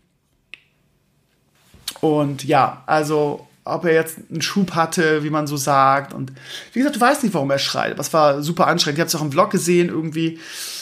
und 2.00 2.44
ja, 2.44 2.82
also 2.86 3.46
ob 3.64 3.84
er 3.84 3.92
jetzt 3.92 4.18
einen 4.30 4.42
Schub 4.42 4.74
hatte, 4.74 5.22
wie 5.22 5.30
man 5.30 5.46
so 5.46 5.56
sagt. 5.56 6.14
Und 6.14 6.32
wie 6.72 6.80
gesagt, 6.80 6.96
du 6.96 7.00
weißt 7.00 7.22
nicht, 7.22 7.34
warum 7.34 7.50
er 7.50 7.58
schreit. 7.58 7.98
Das 7.98 8.12
war 8.12 8.42
super 8.42 8.66
anstrengend. 8.66 8.98
Ich 8.98 9.00
habe 9.00 9.08
es 9.08 9.14
auch 9.14 9.22
im 9.22 9.32
Vlog 9.32 9.50
gesehen, 9.50 9.88
irgendwie 9.88 10.38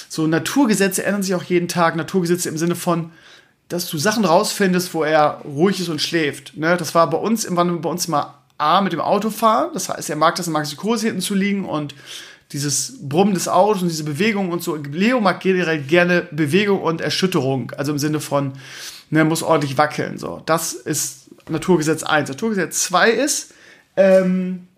so 0.09 0.27
Naturgesetze 0.27 1.05
ändern 1.05 1.23
sich 1.23 1.35
auch 1.35 1.43
jeden 1.43 1.69
Tag. 1.69 1.97
Naturgesetze 1.97 2.49
im 2.49 2.57
Sinne 2.57 2.77
von, 2.77 3.11
dass 3.69 3.91
du 3.91 3.99
Sachen 3.99 4.25
rausfindest, 4.25 4.95
wo 4.95 5.03
er 5.03 5.41
ruhig 5.45 5.81
ist 5.81 5.89
und 5.89 6.01
schläft. 6.01 6.57
Ne? 6.57 6.77
Das 6.77 6.95
war 6.95 7.11
bei 7.11 7.19
uns 7.19 7.45
irgendwann 7.45 7.81
bei 7.81 7.89
uns 7.89 8.07
mal 8.07 8.35
A 8.59 8.81
mit 8.81 8.93
dem 8.93 9.01
Autofahren. 9.01 9.71
Das 9.75 9.89
heißt, 9.89 10.11
er 10.11 10.17
mag 10.17 10.35
das, 10.37 10.47
er 10.47 10.53
mag 10.53 10.69
die 10.69 10.77
Kurse 10.77 11.07
hinten 11.07 11.21
zu 11.21 11.35
liegen 11.35 11.65
und 11.65 11.95
dieses 12.53 12.99
Brummen 13.01 13.35
des 13.35 13.49
Autos 13.49 13.83
und 13.83 13.89
diese 13.89 14.05
Bewegung 14.05 14.51
und 14.51 14.63
so. 14.63 14.77
Leo 14.77 15.21
mag 15.21 15.41
generell 15.41 15.83
gerne 15.83 16.29
Bewegung 16.31 16.81
und 16.81 17.01
Erschütterung. 17.01 17.73
Also 17.77 17.93
im 17.93 17.99
Sinne 17.99 18.21
von, 18.21 18.53
ne, 19.11 19.25
muss 19.25 19.43
ordentlich 19.43 19.79
wackeln. 19.79 20.19
So. 20.19 20.43
Das 20.47 20.73
ist 20.73 21.31
Naturgesetz 21.49 22.03
1. 22.03 22.29
Naturgesetz 22.29 22.85
2 22.85 23.11
ist, 23.11 23.55
ähm, 23.97 24.69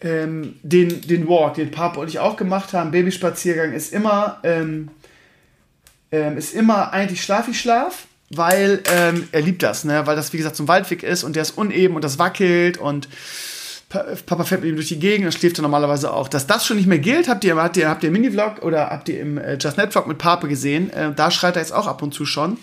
ähm, 0.00 0.56
den, 0.62 1.02
den 1.02 1.28
Walk, 1.28 1.54
den 1.54 1.70
Papa 1.70 2.00
und 2.00 2.08
ich 2.08 2.18
auch 2.18 2.36
gemacht 2.36 2.72
haben, 2.72 2.90
Babyspaziergang, 2.90 3.72
ist 3.72 3.92
immer, 3.92 4.38
ähm, 4.42 4.88
ähm, 6.10 6.38
ist 6.38 6.54
immer 6.54 6.92
eigentlich 6.92 7.22
Schlaf 7.22 7.48
ich 7.48 7.60
Schlaf, 7.60 8.06
weil 8.30 8.80
ähm, 8.92 9.28
er 9.32 9.42
liebt 9.42 9.62
das, 9.62 9.84
ne? 9.84 10.06
weil 10.06 10.16
das 10.16 10.32
wie 10.32 10.38
gesagt 10.38 10.56
so 10.56 10.64
ein 10.64 10.68
Waldweg 10.68 11.02
ist 11.02 11.24
und 11.24 11.36
der 11.36 11.42
ist 11.42 11.58
uneben 11.58 11.96
und 11.96 12.02
das 12.02 12.18
wackelt 12.18 12.78
und 12.78 13.08
Papa 13.90 14.44
fährt 14.44 14.60
mit 14.60 14.70
ihm 14.70 14.76
durch 14.76 14.86
die 14.86 15.00
Gegend 15.00 15.26
und 15.26 15.32
schläft 15.32 15.58
dann 15.58 15.64
normalerweise 15.64 16.12
auch. 16.12 16.28
Dass 16.28 16.46
das 16.46 16.64
schon 16.64 16.76
nicht 16.76 16.86
mehr 16.86 17.00
gilt, 17.00 17.28
habt 17.28 17.42
ihr, 17.42 17.56
habt 17.56 17.76
ihr, 17.76 17.88
habt 17.88 18.04
ihr 18.04 18.06
im 18.06 18.12
Mini-Vlog 18.12 18.62
oder 18.62 18.88
habt 18.88 19.08
ihr 19.08 19.20
im 19.20 19.36
äh, 19.36 19.58
Just 19.60 19.78
Net 19.78 19.90
Vlog 19.90 20.06
mit 20.06 20.18
Pape 20.18 20.46
gesehen. 20.46 20.90
Äh, 20.90 21.12
da 21.12 21.32
schreit 21.32 21.56
er 21.56 21.62
jetzt 21.62 21.72
auch 21.72 21.88
ab 21.88 22.00
und 22.00 22.14
zu 22.14 22.24
schon. 22.24 22.56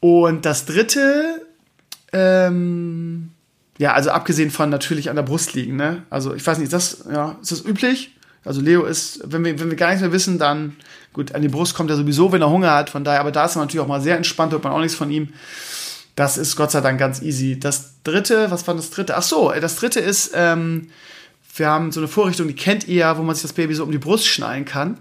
Und 0.00 0.46
das 0.46 0.64
dritte, 0.64 1.46
ähm, 2.14 3.32
ja, 3.76 3.92
also 3.92 4.10
abgesehen 4.10 4.50
von 4.50 4.70
natürlich 4.70 5.10
an 5.10 5.16
der 5.16 5.24
Brust 5.24 5.52
liegen, 5.52 5.76
ne? 5.76 6.04
Also 6.08 6.34
ich 6.34 6.46
weiß 6.46 6.56
nicht, 6.56 6.72
ist 6.72 6.72
das, 6.72 7.04
ja, 7.12 7.36
ist 7.42 7.52
das 7.52 7.64
üblich? 7.66 8.16
Also 8.42 8.62
Leo 8.62 8.84
ist, 8.84 9.20
wenn 9.26 9.44
wir, 9.44 9.60
wenn 9.60 9.68
wir 9.68 9.76
gar 9.76 9.88
nichts 9.88 10.00
mehr 10.00 10.12
wissen, 10.12 10.38
dann, 10.38 10.76
gut, 11.12 11.34
an 11.34 11.42
die 11.42 11.48
Brust 11.48 11.74
kommt 11.74 11.90
er 11.90 11.96
sowieso, 11.96 12.32
wenn 12.32 12.42
er 12.42 12.50
Hunger 12.50 12.72
hat, 12.72 12.90
von 12.90 13.04
daher, 13.04 13.20
aber 13.20 13.32
da 13.32 13.44
ist 13.44 13.56
er 13.56 13.60
natürlich 13.60 13.82
auch 13.82 13.88
mal 13.88 14.00
sehr 14.00 14.16
entspannt, 14.16 14.52
hört 14.52 14.64
man 14.64 14.72
auch 14.72 14.80
nichts 14.80 14.94
von 14.94 15.10
ihm. 15.10 15.30
Das 16.16 16.36
ist 16.36 16.56
Gott 16.56 16.70
sei 16.70 16.80
Dank 16.80 16.98
ganz 16.98 17.22
easy. 17.22 17.58
Das 17.58 17.94
dritte, 18.04 18.50
was 18.50 18.66
war 18.66 18.74
das 18.74 18.90
dritte? 18.90 19.16
Ach 19.16 19.22
so, 19.22 19.52
das 19.58 19.76
dritte 19.76 20.00
ist, 20.00 20.32
ähm, 20.34 20.90
wir 21.56 21.68
haben 21.68 21.92
so 21.92 22.00
eine 22.00 22.08
Vorrichtung, 22.08 22.48
die 22.48 22.54
kennt 22.54 22.86
ihr 22.86 22.96
ja, 22.96 23.18
wo 23.18 23.22
man 23.22 23.34
sich 23.34 23.42
das 23.42 23.52
Baby 23.52 23.74
so 23.74 23.84
um 23.84 23.90
die 23.90 23.98
Brust 23.98 24.26
schnallen 24.26 24.64
kann. 24.64 24.98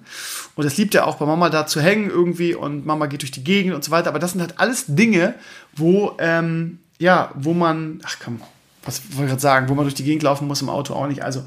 Und 0.56 0.66
das 0.66 0.78
liebt 0.78 0.96
er 0.96 1.08
auch 1.08 1.18
bei 1.18 1.26
Mama 1.26 1.50
da 1.50 1.68
zu 1.68 1.82
hängen 1.82 2.10
irgendwie 2.10 2.56
und 2.56 2.86
Mama 2.86 3.06
geht 3.06 3.22
durch 3.22 3.32
die 3.32 3.44
Gegend 3.44 3.76
und 3.76 3.84
so 3.84 3.92
weiter. 3.92 4.10
Aber 4.10 4.20
das 4.20 4.32
sind 4.32 4.42
halt 4.42 4.60
alles 4.60 4.86
Dinge, 4.88 5.36
wo, 5.76 6.16
ähm, 6.20 6.80
ja, 6.98 7.32
wo 7.36 7.54
man, 7.54 8.02
ach 8.04 8.18
komm, 8.24 8.42
was 8.84 9.02
wollte 9.12 9.24
ich 9.24 9.30
gerade 9.30 9.42
sagen, 9.42 9.70
wo 9.70 9.76
man 9.76 9.86
durch 9.86 9.96
die 9.96 10.04
Gegend 10.04 10.24
laufen 10.24 10.48
muss 10.48 10.62
im 10.62 10.70
Auto 10.70 10.94
auch 10.94 11.08
nicht. 11.08 11.24
Also, 11.24 11.44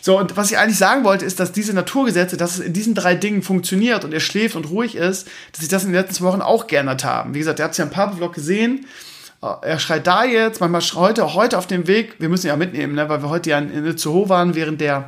so, 0.00 0.18
und 0.18 0.36
was 0.36 0.50
ich 0.50 0.58
eigentlich 0.58 0.78
sagen 0.78 1.04
wollte, 1.04 1.24
ist, 1.24 1.40
dass 1.40 1.52
diese 1.52 1.74
Naturgesetze, 1.74 2.36
dass 2.36 2.54
es 2.54 2.60
in 2.60 2.72
diesen 2.72 2.94
drei 2.94 3.14
Dingen 3.14 3.42
funktioniert 3.42 4.04
und 4.04 4.14
er 4.14 4.20
schläft 4.20 4.54
und 4.54 4.70
ruhig 4.70 4.94
ist, 4.94 5.26
dass 5.52 5.62
ich 5.62 5.68
das 5.68 5.84
in 5.84 5.90
den 5.90 6.00
letzten 6.00 6.14
zwei 6.14 6.26
Wochen 6.26 6.42
auch 6.42 6.66
geändert 6.66 7.04
habe. 7.04 7.34
Wie 7.34 7.38
gesagt, 7.38 7.58
ihr 7.58 7.64
habt 7.64 7.72
es 7.72 7.78
ja 7.78 7.84
im 7.84 7.90
Papa-Vlog 7.90 8.32
gesehen. 8.32 8.86
Er 9.40 9.78
schreit 9.78 10.06
da 10.06 10.24
jetzt, 10.24 10.60
manchmal 10.60 10.82
heute, 10.82 11.34
heute 11.34 11.58
auf 11.58 11.68
dem 11.68 11.86
Weg, 11.86 12.16
wir 12.18 12.28
müssen 12.28 12.46
ihn 12.46 12.50
ja 12.50 12.56
mitnehmen, 12.56 12.94
ne, 12.94 13.08
weil 13.08 13.22
wir 13.22 13.28
heute 13.28 13.50
ja 13.50 13.58
in, 13.58 13.86
Itzehoe 13.86 14.28
waren, 14.28 14.56
während 14.56 14.80
der, 14.80 15.06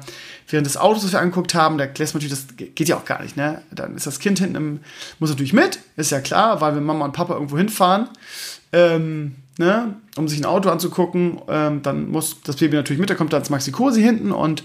während 0.49 0.67
des 0.67 0.77
Autos, 0.77 1.03
das 1.03 1.13
wir 1.13 1.21
angeguckt 1.21 1.55
haben, 1.55 1.79
da 1.79 1.85
lässt 1.85 2.15
man 2.15 2.23
natürlich, 2.23 2.47
das 2.47 2.57
geht 2.57 2.89
ja 2.89 2.97
auch 2.97 3.05
gar 3.05 3.23
nicht, 3.23 3.37
ne? 3.37 3.63
Dann 3.73 3.97
ist 3.97 4.07
das 4.07 4.21
Kind 4.21 4.39
hinten 4.39 4.55
im, 4.55 4.81
muss 5.19 5.31
natürlich 5.31 5.53
mit, 5.53 5.81
ist 5.97 6.13
ja 6.13 6.21
klar, 6.21 6.61
weil 6.61 6.75
wir 6.75 6.81
Mama 6.81 7.07
und 7.07 7.13
Papa 7.13 7.35
irgendwo 7.35 7.59
hinfahren. 7.59 8.09
Ähm, 8.73 9.35
ne, 9.59 9.95
um 10.17 10.29
sich 10.29 10.41
ein 10.41 10.47
Auto 10.47 10.71
anzugucken. 10.71 11.41
Ähm, 11.49 11.83
dann 11.83 12.09
muss 12.11 12.37
das 12.43 12.57
Baby 12.57 12.77
natürlich 12.77 13.01
mit, 13.01 13.11
da 13.11 13.15
kommt 13.15 13.33
dann 13.33 13.43
das 13.43 13.51
Maxi 13.51 13.73
Cosi 13.73 14.03
hinten 14.03 14.33
und 14.33 14.65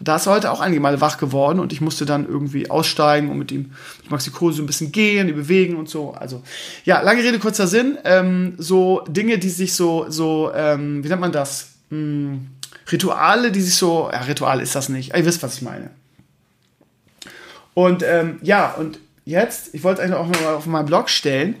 da 0.00 0.16
ist 0.16 0.26
er 0.26 0.32
heute 0.32 0.52
auch 0.52 0.60
einige 0.60 0.80
Male 0.80 1.00
wach 1.00 1.18
geworden 1.18 1.58
und 1.58 1.72
ich 1.72 1.80
musste 1.80 2.06
dann 2.06 2.28
irgendwie 2.28 2.70
aussteigen 2.70 3.30
und 3.30 3.38
mit 3.38 3.50
ihm, 3.50 3.72
mit 4.02 4.10
Maxi 4.10 4.30
Cosi 4.30 4.62
ein 4.62 4.66
bisschen 4.66 4.92
gehen, 4.92 5.26
die 5.26 5.32
bewegen 5.32 5.76
und 5.76 5.88
so. 5.88 6.12
Also, 6.12 6.42
ja, 6.84 7.00
lange 7.00 7.22
Rede, 7.22 7.38
kurzer 7.38 7.66
Sinn. 7.66 7.98
Ähm, 8.04 8.54
so 8.58 9.02
Dinge, 9.08 9.38
die 9.38 9.50
sich 9.50 9.74
so, 9.74 10.06
so, 10.08 10.52
ähm, 10.54 11.02
wie 11.02 11.08
nennt 11.08 11.20
man 11.20 11.32
das? 11.32 11.70
Hm, 11.90 12.46
Rituale, 12.92 13.50
die 13.50 13.60
sich 13.60 13.74
so, 13.74 14.08
ja, 14.12 14.20
Ritual 14.20 14.60
ist 14.60 14.74
das 14.74 14.88
nicht. 14.88 15.16
Ihr 15.16 15.24
wisst, 15.24 15.42
was 15.42 15.56
ich 15.56 15.62
meine. 15.62 15.90
Und 17.74 18.02
ähm, 18.02 18.38
ja, 18.42 18.74
und 18.74 18.98
jetzt, 19.24 19.74
ich 19.74 19.84
wollte 19.84 20.02
eigentlich 20.02 20.16
auch 20.16 20.26
noch 20.26 20.40
mal 20.40 20.54
auf 20.54 20.66
meinen 20.66 20.86
Blog 20.86 21.10
stellen 21.10 21.56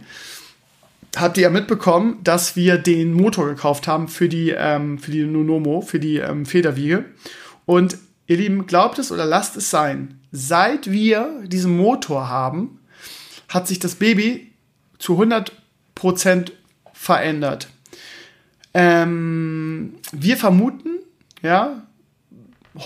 habt 1.16 1.36
ihr 1.36 1.44
ja 1.44 1.50
mitbekommen, 1.50 2.18
dass 2.22 2.56
wir 2.56 2.78
den 2.78 3.12
Motor 3.12 3.46
gekauft 3.46 3.86
haben 3.86 4.08
für 4.08 4.28
die, 4.28 4.50
ähm, 4.50 4.98
für 4.98 5.10
die 5.10 5.24
Nonomo, 5.24 5.80
für 5.80 5.98
die 5.98 6.16
ähm, 6.16 6.46
Federwiege. 6.46 7.04
Und 7.66 7.98
ihr 8.26 8.36
Lieben, 8.36 8.66
glaubt 8.66 8.98
es 8.98 9.10
oder 9.10 9.24
lasst 9.24 9.56
es 9.56 9.70
sein, 9.70 10.20
seit 10.32 10.90
wir 10.90 11.42
diesen 11.46 11.76
Motor 11.76 12.28
haben, 12.28 12.80
hat 13.48 13.66
sich 13.66 13.78
das 13.78 13.94
Baby 13.94 14.52
zu 14.98 15.20
100% 15.20 16.52
verändert. 16.92 17.68
Ähm, 18.74 19.94
wir 20.12 20.36
vermuten, 20.36 20.98
ja, 21.42 21.82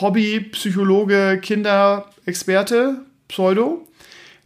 Hobby, 0.01 0.41
Psychologe, 0.41 1.39
Kinderexperte, 1.43 3.05
Pseudo, 3.29 3.87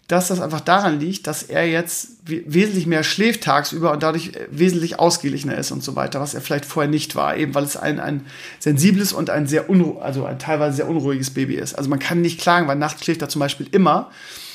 dass 0.08 0.28
das 0.28 0.40
einfach 0.40 0.60
daran 0.60 1.00
liegt, 1.00 1.26
dass 1.26 1.42
er 1.42 1.66
jetzt 1.66 2.10
wesentlich 2.24 2.86
mehr 2.86 3.02
schläft 3.02 3.42
tagsüber 3.42 3.92
und 3.92 4.02
dadurch 4.02 4.28
äh, 4.28 4.46
wesentlich 4.50 5.00
ausgeglichener 5.00 5.56
ist 5.56 5.72
und 5.72 5.82
so 5.82 5.96
weiter, 5.96 6.20
was 6.20 6.34
er 6.34 6.40
vielleicht 6.40 6.64
vorher 6.64 6.90
nicht 6.90 7.16
war, 7.16 7.36
eben 7.36 7.54
weil 7.54 7.64
es 7.64 7.76
ein, 7.76 7.98
ein 7.98 8.26
sensibles 8.60 9.12
und 9.12 9.30
ein 9.30 9.46
sehr 9.46 9.68
unruhiges, 9.68 10.02
also 10.02 10.24
ein 10.24 10.38
teilweise 10.38 10.76
sehr 10.76 10.88
unruhiges 10.88 11.30
Baby 11.30 11.54
ist. 11.54 11.74
Also 11.74 11.90
man 11.90 11.98
kann 11.98 12.20
nicht 12.20 12.40
klagen, 12.40 12.68
weil 12.68 12.76
nachts 12.76 13.04
schläft 13.04 13.22
er 13.22 13.28
zum 13.28 13.40
Beispiel 13.40 13.66
immer. 13.72 14.10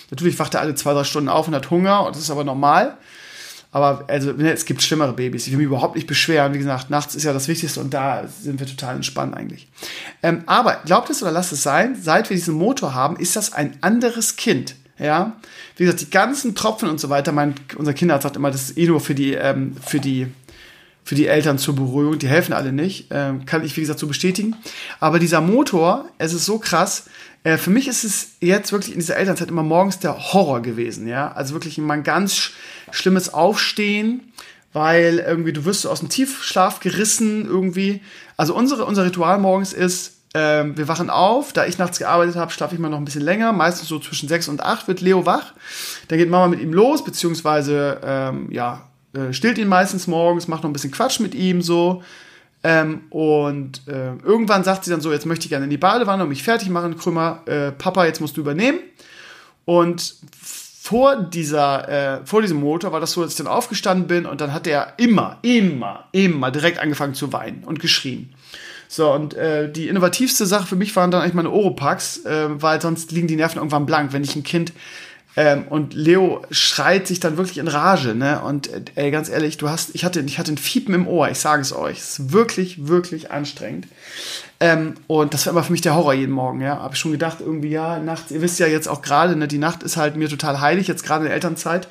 Natürlich 0.09 0.39
wacht 0.39 0.53
er 0.53 0.61
alle 0.61 0.75
zwei, 0.75 0.93
drei 0.93 1.03
Stunden 1.03 1.29
auf 1.29 1.47
und 1.47 1.55
hat 1.55 1.69
Hunger 1.69 2.05
und 2.05 2.15
das 2.15 2.23
ist 2.23 2.31
aber 2.31 2.43
normal. 2.43 2.97
Aber 3.73 4.03
also, 4.07 4.33
ne, 4.33 4.51
es 4.51 4.65
gibt 4.65 4.81
schlimmere 4.81 5.13
Babys. 5.13 5.47
Ich 5.47 5.53
will 5.53 5.59
mich 5.59 5.67
überhaupt 5.67 5.95
nicht 5.95 6.07
beschweren. 6.07 6.53
Wie 6.53 6.57
gesagt, 6.57 6.89
nachts 6.89 7.15
ist 7.15 7.23
ja 7.23 7.31
das 7.31 7.47
Wichtigste 7.47 7.79
und 7.79 7.93
da 7.93 8.27
sind 8.27 8.59
wir 8.59 8.67
total 8.67 8.97
entspannt 8.97 9.35
eigentlich. 9.35 9.69
Ähm, 10.21 10.43
aber 10.45 10.81
glaubt 10.85 11.09
es 11.09 11.21
oder 11.21 11.31
lasst 11.31 11.53
es 11.53 11.63
sein, 11.63 11.95
seit 11.99 12.29
wir 12.29 12.35
diesen 12.35 12.55
Motor 12.55 12.93
haben, 12.93 13.15
ist 13.15 13.37
das 13.37 13.53
ein 13.53 13.77
anderes 13.79 14.35
Kind. 14.35 14.75
Ja, 15.01 15.37
wie 15.77 15.85
gesagt, 15.85 16.01
die 16.01 16.09
ganzen 16.09 16.53
Tropfen 16.53 16.89
und 16.89 16.99
so 16.99 17.09
weiter. 17.09 17.31
Mein, 17.31 17.55
unser 17.77 17.93
Kinderarzt 17.93 18.23
sagt 18.23 18.35
immer, 18.35 18.51
das 18.51 18.69
ist 18.69 18.77
eh 18.77 18.87
nur 18.87 18.99
für 18.99 19.15
die, 19.15 19.33
ähm, 19.33 19.75
für 19.83 19.99
die, 19.99 20.27
für 21.03 21.15
die 21.15 21.27
Eltern 21.27 21.57
zur 21.57 21.75
Beruhigung. 21.75 22.19
Die 22.19 22.27
helfen 22.27 22.53
alle 22.53 22.71
nicht. 22.71 23.07
Ähm, 23.09 23.45
kann 23.45 23.65
ich, 23.65 23.75
wie 23.77 23.81
gesagt, 23.81 23.99
so 23.99 24.07
bestätigen. 24.07 24.55
Aber 24.99 25.17
dieser 25.17 25.41
Motor, 25.41 26.05
es 26.19 26.33
ist 26.33 26.45
so 26.45 26.59
krass. 26.59 27.05
Äh, 27.43 27.57
für 27.57 27.71
mich 27.71 27.87
ist 27.87 28.03
es 28.03 28.33
jetzt 28.41 28.71
wirklich 28.71 28.93
in 28.93 28.99
dieser 28.99 29.17
Elternzeit 29.17 29.49
immer 29.49 29.63
morgens 29.63 29.97
der 29.97 30.33
Horror 30.33 30.61
gewesen. 30.61 31.07
Ja, 31.07 31.31
also 31.31 31.55
wirklich 31.55 31.79
immer 31.79 31.95
ein 31.95 32.03
ganz 32.03 32.35
sch 32.35 32.51
schlimmes 32.91 33.33
Aufstehen 33.33 34.31
weil 34.73 35.19
irgendwie 35.19 35.53
du 35.53 35.65
wirst 35.65 35.85
aus 35.85 35.99
dem 35.99 36.09
Tiefschlaf 36.09 36.79
gerissen 36.79 37.45
irgendwie. 37.45 38.01
Also 38.37 38.55
unsere, 38.55 38.85
unser 38.85 39.05
Ritual 39.05 39.37
morgens 39.39 39.73
ist, 39.73 40.20
ähm, 40.33 40.77
wir 40.77 40.87
wachen 40.87 41.09
auf, 41.09 41.51
da 41.51 41.65
ich 41.65 41.77
nachts 41.77 41.99
gearbeitet 41.99 42.35
habe, 42.35 42.51
schlafe 42.51 42.73
ich 42.73 42.79
mal 42.79 42.89
noch 42.89 42.97
ein 42.97 43.05
bisschen 43.05 43.23
länger. 43.23 43.51
Meistens 43.51 43.89
so 43.89 43.99
zwischen 43.99 44.29
sechs 44.29 44.47
und 44.47 44.61
acht 44.63 44.87
wird 44.87 45.01
Leo 45.01 45.25
wach. 45.25 45.53
Dann 46.07 46.17
geht 46.17 46.29
Mama 46.29 46.47
mit 46.47 46.61
ihm 46.61 46.73
los, 46.73 47.03
beziehungsweise 47.03 47.99
ähm, 48.03 48.49
ja, 48.51 48.89
äh, 49.13 49.33
stillt 49.33 49.57
ihn 49.57 49.67
meistens 49.67 50.07
morgens, 50.07 50.47
macht 50.47 50.63
noch 50.63 50.69
ein 50.69 50.73
bisschen 50.73 50.91
Quatsch 50.91 51.19
mit 51.19 51.35
ihm 51.35 51.61
so. 51.61 52.01
Ähm, 52.63 53.01
und 53.09 53.87
äh, 53.87 54.13
irgendwann 54.23 54.63
sagt 54.63 54.85
sie 54.85 54.91
dann 54.91 55.01
so, 55.01 55.11
jetzt 55.11 55.25
möchte 55.25 55.45
ich 55.45 55.49
gerne 55.49 55.65
in 55.65 55.71
die 55.71 55.77
Badewanne 55.77 56.23
und 56.23 56.29
mich 56.29 56.43
fertig 56.43 56.69
machen, 56.69 56.97
Krümmer, 56.97 57.41
äh, 57.45 57.71
Papa, 57.71 58.05
jetzt 58.05 58.21
musst 58.21 58.37
du 58.37 58.41
übernehmen. 58.41 58.79
Und 59.65 60.15
vor 60.39 61.15
dieser, 61.15 61.89
äh, 61.89 62.25
vor 62.25 62.41
diesem 62.41 62.59
Motor 62.59 62.91
war 62.91 62.99
das 62.99 63.11
so, 63.11 63.21
dass 63.21 63.31
ich 63.31 63.37
dann 63.37 63.47
aufgestanden 63.47 64.07
bin 64.07 64.25
und 64.25 64.41
dann 64.41 64.53
hat 64.53 64.67
er 64.67 64.93
immer, 64.97 65.39
immer, 65.41 66.05
immer 66.11 66.51
direkt 66.51 66.79
angefangen 66.79 67.15
zu 67.15 67.33
weinen 67.33 67.63
und 67.63 67.79
geschrien. 67.79 68.33
So, 68.93 69.13
und 69.13 69.35
äh, 69.35 69.71
die 69.71 69.87
innovativste 69.87 70.45
Sache 70.45 70.67
für 70.67 70.75
mich 70.75 70.93
waren 70.97 71.11
dann 71.11 71.21
eigentlich 71.21 71.33
meine 71.33 71.49
Oropax, 71.49 72.25
äh, 72.25 72.61
weil 72.61 72.81
sonst 72.81 73.13
liegen 73.13 73.27
die 73.27 73.37
Nerven 73.37 73.57
irgendwann 73.57 73.85
blank, 73.85 74.11
wenn 74.11 74.21
ich 74.21 74.35
ein 74.35 74.43
Kind 74.43 74.73
ähm, 75.37 75.63
und 75.69 75.93
Leo 75.93 76.45
schreit 76.51 77.07
sich 77.07 77.21
dann 77.21 77.37
wirklich 77.37 77.59
in 77.59 77.69
Rage, 77.69 78.15
ne? 78.15 78.41
Und 78.41 78.67
äh, 78.67 78.81
ey, 78.95 79.11
ganz 79.11 79.29
ehrlich, 79.29 79.55
du 79.55 79.69
hast, 79.69 79.95
ich 79.95 80.03
hatte, 80.03 80.19
ich 80.19 80.39
hatte 80.39 80.51
ein 80.51 80.57
Fiepen 80.57 80.93
im 80.93 81.07
Ohr, 81.07 81.29
ich 81.29 81.39
sage 81.39 81.61
es 81.61 81.73
euch. 81.73 81.99
Es 81.99 82.19
ist 82.19 82.33
wirklich, 82.33 82.89
wirklich 82.89 83.31
anstrengend. 83.31 83.87
Ähm, 84.61 84.93
und 85.07 85.33
das 85.33 85.47
war 85.47 85.53
immer 85.53 85.63
für 85.63 85.71
mich 85.71 85.81
der 85.81 85.95
Horror 85.95 86.13
jeden 86.13 86.31
Morgen, 86.33 86.61
ja. 86.61 86.77
Habe 86.77 86.93
ich 86.93 86.99
schon 86.99 87.11
gedacht, 87.11 87.37
irgendwie, 87.39 87.69
ja, 87.69 87.97
nachts, 87.97 88.29
ihr 88.29 88.43
wisst 88.43 88.59
ja 88.59 88.67
jetzt 88.67 88.87
auch 88.87 89.01
gerade, 89.01 89.35
ne, 89.35 89.47
die 89.47 89.57
Nacht 89.57 89.81
ist 89.81 89.97
halt 89.97 90.15
mir 90.15 90.29
total 90.29 90.61
heilig, 90.61 90.87
jetzt 90.87 91.03
gerade 91.03 91.21
in 91.21 91.29
der 91.29 91.33
Elternzeit, 91.33 91.87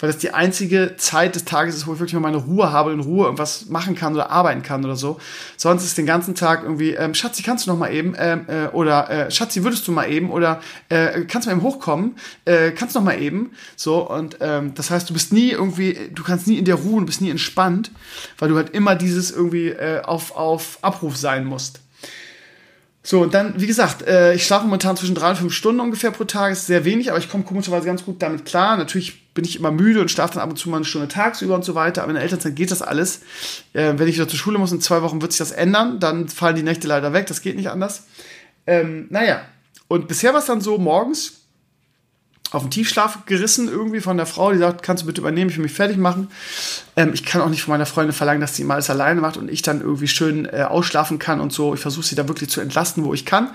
weil 0.00 0.10
das 0.10 0.16
die 0.16 0.32
einzige 0.32 0.94
Zeit 0.96 1.34
des 1.34 1.44
Tages 1.44 1.76
ist, 1.76 1.86
wo 1.86 1.92
ich 1.92 1.98
wirklich 1.98 2.14
mal 2.14 2.20
meine 2.20 2.38
Ruhe 2.38 2.72
habe, 2.72 2.92
in 2.92 3.00
Ruhe 3.00 3.26
irgendwas 3.26 3.66
machen 3.66 3.94
kann 3.94 4.14
oder 4.14 4.30
arbeiten 4.30 4.62
kann 4.62 4.82
oder 4.82 4.96
so. 4.96 5.20
Sonst 5.58 5.84
ist 5.84 5.98
den 5.98 6.06
ganzen 6.06 6.34
Tag 6.34 6.62
irgendwie, 6.62 6.94
ähm, 6.94 7.12
Schatzi, 7.12 7.42
kannst 7.42 7.66
du 7.66 7.70
noch 7.70 7.78
mal 7.78 7.92
eben, 7.92 8.14
ähm, 8.18 8.46
äh, 8.48 8.68
oder 8.68 9.10
äh, 9.10 9.30
Schatzi, 9.30 9.62
würdest 9.62 9.86
du 9.86 9.92
mal 9.92 10.10
eben, 10.10 10.30
oder 10.30 10.60
äh, 10.88 11.20
kannst 11.24 11.46
du 11.46 11.50
mal 11.50 11.58
eben 11.58 11.66
hochkommen, 11.66 12.16
äh, 12.46 12.70
kannst 12.70 12.94
du 12.94 13.00
noch 13.00 13.04
mal 13.04 13.20
eben, 13.20 13.50
so, 13.76 14.08
und 14.10 14.38
ähm, 14.40 14.72
das 14.74 14.90
heißt, 14.90 15.10
du 15.10 15.12
bist 15.12 15.34
nie 15.34 15.50
irgendwie, 15.50 15.98
du 16.14 16.22
kannst 16.22 16.46
nie 16.46 16.56
in 16.56 16.64
der 16.64 16.76
Ruhe, 16.76 17.00
du 17.00 17.06
bist 17.06 17.20
nie 17.20 17.30
entspannt, 17.30 17.90
weil 18.38 18.48
du 18.48 18.56
halt 18.56 18.70
immer 18.70 18.94
dieses 18.94 19.30
irgendwie 19.30 19.68
äh, 19.68 20.00
auf, 20.00 20.34
auf 20.34 20.78
Abruf 20.80 21.18
sein 21.18 21.44
musst. 21.44 21.80
So, 23.06 23.20
und 23.20 23.34
dann, 23.34 23.60
wie 23.60 23.68
gesagt, 23.68 24.02
äh, 24.02 24.34
ich 24.34 24.44
schlafe 24.44 24.64
momentan 24.64 24.96
zwischen 24.96 25.14
drei 25.14 25.30
und 25.30 25.36
fünf 25.36 25.54
Stunden 25.54 25.80
ungefähr 25.80 26.10
pro 26.10 26.24
Tag. 26.24 26.50
Ist 26.50 26.66
sehr 26.66 26.84
wenig, 26.84 27.08
aber 27.08 27.20
ich 27.20 27.30
komme 27.30 27.44
komischerweise 27.44 27.86
ganz 27.86 28.04
gut 28.04 28.20
damit 28.20 28.44
klar. 28.44 28.76
Natürlich 28.76 29.32
bin 29.32 29.44
ich 29.44 29.56
immer 29.56 29.70
müde 29.70 30.00
und 30.00 30.10
schlafe 30.10 30.34
dann 30.34 30.42
ab 30.42 30.50
und 30.50 30.56
zu 30.56 30.68
mal 30.68 30.78
eine 30.78 30.86
Stunde 30.86 31.06
tagsüber 31.06 31.54
und 31.54 31.64
so 31.64 31.76
weiter. 31.76 32.02
Aber 32.02 32.10
in 32.10 32.16
der 32.16 32.24
Elternzeit 32.24 32.56
geht 32.56 32.72
das 32.72 32.82
alles. 32.82 33.20
Äh, 33.74 33.92
wenn 33.96 34.08
ich 34.08 34.16
wieder 34.16 34.26
zur 34.26 34.40
Schule 34.40 34.58
muss, 34.58 34.72
in 34.72 34.80
zwei 34.80 35.02
Wochen 35.02 35.22
wird 35.22 35.30
sich 35.30 35.38
das 35.38 35.52
ändern. 35.52 36.00
Dann 36.00 36.28
fallen 36.28 36.56
die 36.56 36.64
Nächte 36.64 36.88
leider 36.88 37.12
weg. 37.12 37.28
Das 37.28 37.42
geht 37.42 37.54
nicht 37.54 37.70
anders. 37.70 38.08
Ähm, 38.66 39.06
naja, 39.10 39.42
und 39.86 40.08
bisher 40.08 40.32
war 40.32 40.40
es 40.40 40.46
dann 40.46 40.60
so, 40.60 40.76
morgens 40.76 41.45
auf 42.52 42.62
den 42.62 42.70
Tiefschlaf 42.70 43.26
gerissen 43.26 43.68
irgendwie 43.68 44.00
von 44.00 44.16
der 44.16 44.26
Frau, 44.26 44.52
die 44.52 44.58
sagt, 44.58 44.82
kannst 44.82 45.02
du 45.02 45.06
bitte 45.06 45.20
übernehmen, 45.20 45.50
ich 45.50 45.56
will 45.56 45.64
mich 45.64 45.72
fertig 45.72 45.96
machen. 45.96 46.28
Ähm, 46.96 47.10
ich 47.12 47.24
kann 47.24 47.40
auch 47.40 47.48
nicht 47.48 47.62
von 47.62 47.72
meiner 47.72 47.86
Freundin 47.86 48.12
verlangen, 48.12 48.40
dass 48.40 48.56
sie 48.56 48.62
immer 48.62 48.74
alles 48.74 48.88
alleine 48.88 49.20
macht 49.20 49.36
und 49.36 49.50
ich 49.50 49.62
dann 49.62 49.80
irgendwie 49.80 50.08
schön 50.08 50.46
äh, 50.46 50.62
ausschlafen 50.62 51.18
kann 51.18 51.40
und 51.40 51.52
so. 51.52 51.74
Ich 51.74 51.80
versuche 51.80 52.04
sie 52.04 52.14
da 52.14 52.28
wirklich 52.28 52.48
zu 52.50 52.60
entlasten, 52.60 53.04
wo 53.04 53.14
ich 53.14 53.26
kann. 53.26 53.50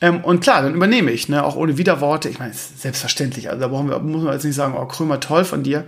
Ähm, 0.00 0.24
und 0.24 0.40
klar, 0.40 0.62
dann 0.62 0.74
übernehme 0.74 1.10
ich, 1.10 1.28
ne, 1.28 1.44
auch 1.44 1.56
ohne 1.56 1.78
Widerworte. 1.78 2.28
Ich 2.28 2.38
meine, 2.38 2.54
selbstverständlich. 2.54 3.48
Also 3.48 3.60
da 3.60 3.68
brauchen 3.68 3.88
wir, 3.88 3.98
muss 3.98 4.22
man 4.22 4.32
jetzt 4.32 4.44
nicht 4.44 4.56
sagen, 4.56 4.74
oh 4.76 4.86
Krömer, 4.86 5.20
toll 5.20 5.44
von 5.44 5.62
dir. 5.62 5.84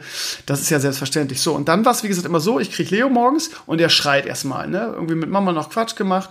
Das 0.47 0.61
ist 0.61 0.71
ja 0.71 0.81
selbstverständlich. 0.81 1.41
So, 1.41 1.55
und 1.55 1.69
dann 1.69 1.85
war 1.85 1.93
es, 1.93 2.03
wie 2.03 2.09
gesagt, 2.09 2.27
immer 2.27 2.41
so, 2.41 2.61
ich 2.61 2.71
kriege 2.71 2.95
Leo 2.95 3.09
morgens 3.09 3.51
und 3.67 3.81
er 3.81 3.89
schreit 3.89 4.27
erstmal, 4.27 4.69
ne? 4.69 4.93
Irgendwie 4.95 5.15
mit 5.15 5.31
Mama 5.31 5.53
noch 5.53 5.71
Quatsch 5.71 5.97
gemacht 5.97 6.31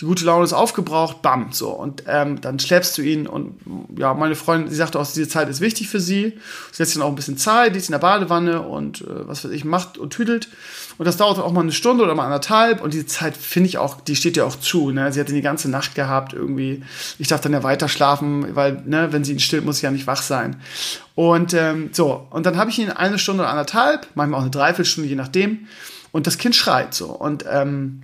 die 0.00 0.04
gute 0.04 0.24
Laune 0.24 0.44
ist 0.44 0.52
aufgebraucht, 0.52 1.22
bam, 1.22 1.48
so. 1.50 1.70
Und 1.70 2.04
ähm, 2.06 2.40
dann 2.40 2.60
schleppst 2.60 2.96
du 2.98 3.02
ihn 3.02 3.26
und 3.26 3.58
ja, 3.96 4.14
meine 4.14 4.36
Freundin, 4.36 4.70
sie 4.70 4.76
sagte 4.76 4.98
auch, 4.98 5.06
diese 5.06 5.28
Zeit 5.28 5.48
ist 5.48 5.60
wichtig 5.60 5.88
für 5.88 5.98
sie. 5.98 6.38
Sie 6.70 6.82
lässt 6.82 6.94
dann 6.94 7.02
auch 7.02 7.08
ein 7.08 7.16
bisschen 7.16 7.36
Zeit, 7.36 7.74
die 7.74 7.78
ist 7.78 7.88
in 7.88 7.92
der 7.92 7.98
Badewanne 7.98 8.62
und 8.62 9.00
äh, 9.00 9.26
was 9.26 9.44
weiß 9.44 9.50
ich, 9.50 9.64
macht 9.64 9.98
und 9.98 10.10
tüdelt. 10.10 10.48
Und 10.98 11.06
das 11.06 11.16
dauert 11.16 11.40
auch 11.40 11.50
mal 11.50 11.62
eine 11.62 11.72
Stunde 11.72 12.04
oder 12.04 12.14
mal 12.14 12.26
anderthalb. 12.26 12.80
Und 12.80 12.94
diese 12.94 13.06
Zeit 13.06 13.36
finde 13.36 13.68
ich 13.68 13.78
auch, 13.78 14.00
die 14.00 14.14
steht 14.14 14.36
ihr 14.36 14.46
auch 14.46 14.56
zu. 14.56 14.92
Ne? 14.92 15.12
Sie 15.12 15.18
hat 15.18 15.28
ihn 15.30 15.34
die 15.34 15.42
ganze 15.42 15.68
Nacht 15.68 15.96
gehabt 15.96 16.32
irgendwie. 16.32 16.84
Ich 17.18 17.26
darf 17.26 17.40
dann 17.40 17.52
ja 17.52 17.64
weiter 17.64 17.88
schlafen, 17.88 18.54
weil, 18.54 18.82
ne, 18.84 19.12
wenn 19.12 19.24
sie 19.24 19.32
ihn 19.32 19.40
stillt, 19.40 19.64
muss 19.64 19.78
ich 19.78 19.82
ja 19.82 19.90
nicht 19.90 20.06
wach 20.06 20.22
sein. 20.22 20.60
Und 21.16 21.54
ähm, 21.54 21.90
so, 21.92 22.26
und 22.30 22.46
dann 22.46 22.56
habe 22.56 22.70
ich 22.70 22.78
ihn 22.78 22.90
eine 22.90 23.18
Stunde 23.18 23.42
oder 23.42 23.50
anderthalb, 23.50 24.06
manchmal 24.14 24.38
auch 24.38 24.44
eine 24.44 24.52
Dreiviertelstunde, 24.52 25.08
je 25.08 25.16
nachdem. 25.16 25.66
Und 26.12 26.28
das 26.28 26.38
Kind 26.38 26.54
schreit 26.54 26.94
so. 26.94 27.06
Und 27.06 27.44
ähm, 27.50 28.02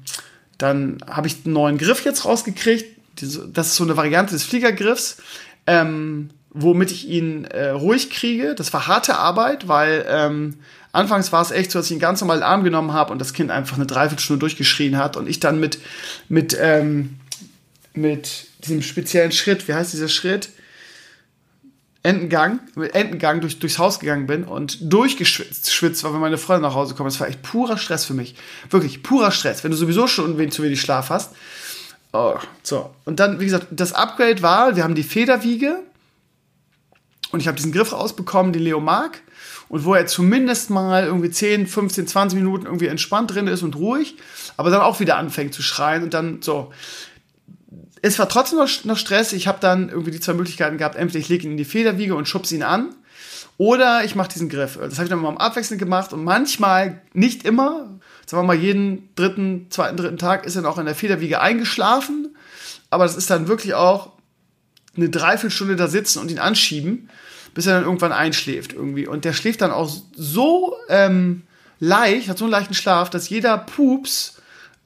dann 0.58 0.98
habe 1.06 1.26
ich 1.26 1.44
einen 1.44 1.54
neuen 1.54 1.78
Griff 1.78 2.04
jetzt 2.04 2.24
rausgekriegt. 2.24 2.86
Das 3.52 3.68
ist 3.68 3.76
so 3.76 3.84
eine 3.84 3.96
Variante 3.96 4.32
des 4.32 4.44
Fliegergriffs, 4.44 5.18
ähm, 5.66 6.30
womit 6.50 6.90
ich 6.90 7.08
ihn 7.08 7.44
äh, 7.44 7.70
ruhig 7.70 8.10
kriege. 8.10 8.54
Das 8.54 8.72
war 8.72 8.86
harte 8.86 9.16
Arbeit, 9.18 9.68
weil 9.68 10.04
ähm, 10.08 10.58
anfangs 10.92 11.32
war 11.32 11.42
es 11.42 11.50
echt 11.50 11.70
so, 11.70 11.78
dass 11.78 11.86
ich 11.86 11.92
ihn 11.92 12.00
ganz 12.00 12.20
normal 12.20 12.38
in 12.38 12.40
den 12.40 12.48
Arm 12.48 12.64
genommen 12.64 12.92
habe 12.92 13.12
und 13.12 13.18
das 13.18 13.32
Kind 13.32 13.50
einfach 13.50 13.76
eine 13.76 13.86
Dreiviertelstunde 13.86 14.40
durchgeschrien 14.40 14.96
hat 14.96 15.16
und 15.16 15.28
ich 15.28 15.40
dann 15.40 15.60
mit, 15.60 15.78
mit, 16.28 16.56
ähm, 16.60 17.18
mit 17.92 18.46
diesem 18.64 18.82
speziellen 18.82 19.32
Schritt, 19.32 19.68
wie 19.68 19.74
heißt 19.74 19.92
dieser 19.92 20.08
Schritt? 20.08 20.50
Entengang, 22.04 22.60
Entengang 22.92 23.40
durch, 23.40 23.58
durchs 23.58 23.78
Haus 23.78 23.98
gegangen 23.98 24.26
bin 24.26 24.44
und 24.44 24.92
durchgeschwitzt 24.92 26.04
war, 26.04 26.12
wenn 26.12 26.20
meine 26.20 26.36
Freunde 26.36 26.68
nach 26.68 26.74
Hause 26.74 26.94
kommen. 26.94 27.08
Das 27.08 27.18
war 27.18 27.28
echt 27.28 27.42
purer 27.42 27.78
Stress 27.78 28.04
für 28.04 28.12
mich. 28.12 28.34
Wirklich 28.68 29.02
purer 29.02 29.30
Stress. 29.30 29.64
Wenn 29.64 29.70
du 29.70 29.76
sowieso 29.78 30.06
schon 30.06 30.50
zu 30.50 30.62
wenig 30.62 30.82
Schlaf 30.82 31.08
hast. 31.08 31.34
Oh, 32.12 32.34
so. 32.62 32.90
Und 33.06 33.20
dann, 33.20 33.40
wie 33.40 33.46
gesagt, 33.46 33.68
das 33.70 33.94
Upgrade 33.94 34.42
war, 34.42 34.76
wir 34.76 34.84
haben 34.84 34.94
die 34.94 35.02
Federwiege 35.02 35.80
und 37.32 37.40
ich 37.40 37.48
habe 37.48 37.56
diesen 37.56 37.72
Griff 37.72 37.94
rausbekommen, 37.94 38.52
den 38.52 38.62
Leo 38.62 38.80
mag. 38.80 39.22
Und 39.70 39.86
wo 39.86 39.94
er 39.94 40.06
zumindest 40.06 40.68
mal 40.68 41.04
irgendwie 41.04 41.30
10, 41.30 41.66
15, 41.66 42.06
20 42.06 42.38
Minuten 42.38 42.66
irgendwie 42.66 42.86
entspannt 42.86 43.34
drin 43.34 43.46
ist 43.46 43.62
und 43.62 43.76
ruhig, 43.76 44.16
aber 44.58 44.68
dann 44.68 44.82
auch 44.82 45.00
wieder 45.00 45.16
anfängt 45.16 45.54
zu 45.54 45.62
schreien 45.62 46.02
und 46.02 46.12
dann 46.12 46.42
so 46.42 46.70
es 48.06 48.18
war 48.18 48.28
trotzdem 48.28 48.58
noch, 48.58 48.98
Stress. 48.98 49.32
Ich 49.32 49.48
habe 49.48 49.60
dann 49.60 49.88
irgendwie 49.88 50.10
die 50.10 50.20
zwei 50.20 50.34
Möglichkeiten 50.34 50.76
gehabt. 50.76 50.94
Entweder 50.94 51.20
ich 51.20 51.30
lege 51.30 51.46
ihn 51.46 51.52
in 51.52 51.56
die 51.56 51.64
Federwiege 51.64 52.14
und 52.14 52.28
schubse 52.28 52.54
ihn 52.54 52.62
an. 52.62 52.94
Oder 53.56 54.04
ich 54.04 54.14
mache 54.14 54.28
diesen 54.28 54.50
Griff. 54.50 54.76
Das 54.78 54.96
habe 54.96 55.04
ich 55.04 55.08
dann 55.08 55.20
mal 55.20 55.34
abwechselnd 55.38 55.80
gemacht. 55.80 56.12
Und 56.12 56.22
manchmal, 56.22 57.00
nicht 57.14 57.46
immer, 57.46 57.98
sagen 58.26 58.42
wir 58.42 58.46
mal 58.46 58.56
jeden 58.56 59.08
dritten, 59.14 59.68
zweiten, 59.70 59.96
dritten 59.96 60.18
Tag 60.18 60.44
ist 60.44 60.54
er 60.54 60.68
auch 60.68 60.76
in 60.76 60.84
der 60.84 60.94
Federwiege 60.94 61.40
eingeschlafen. 61.40 62.36
Aber 62.90 63.04
das 63.04 63.16
ist 63.16 63.30
dann 63.30 63.48
wirklich 63.48 63.72
auch 63.72 64.12
eine 64.94 65.08
Dreiviertelstunde 65.08 65.74
da 65.74 65.88
sitzen 65.88 66.18
und 66.18 66.30
ihn 66.30 66.38
anschieben, 66.38 67.08
bis 67.54 67.66
er 67.66 67.76
dann 67.76 67.84
irgendwann 67.84 68.12
einschläft 68.12 68.74
irgendwie. 68.74 69.06
Und 69.06 69.24
der 69.24 69.32
schläft 69.32 69.62
dann 69.62 69.70
auch 69.70 69.90
so 70.14 70.76
ähm, 70.90 71.44
leicht, 71.80 72.28
hat 72.28 72.36
so 72.36 72.44
einen 72.44 72.52
leichten 72.52 72.74
Schlaf, 72.74 73.08
dass 73.08 73.30
jeder 73.30 73.56
Pups 73.56 74.33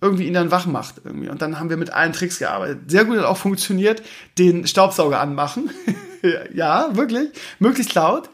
irgendwie 0.01 0.27
ihn 0.27 0.35
dann 0.35 0.51
wach 0.51 0.67
macht 0.67 0.97
irgendwie. 1.05 1.29
Und 1.29 1.43
dann 1.43 1.59
haben 1.59 1.71
wir 1.71 1.77
mit 1.77 1.91
allen 1.91 2.13
Tricks 2.13 2.39
gearbeitet. 2.39 2.91
Sehr 2.91 3.05
gut 3.05 3.19
hat 3.19 3.25
auch 3.25 3.37
funktioniert, 3.37 4.03
den 4.39 4.67
Staubsauger 4.67 5.21
anmachen. 5.21 5.71
ja, 6.55 6.95
wirklich. 6.97 7.31
Möglichst 7.59 7.95
laut. 7.95 8.31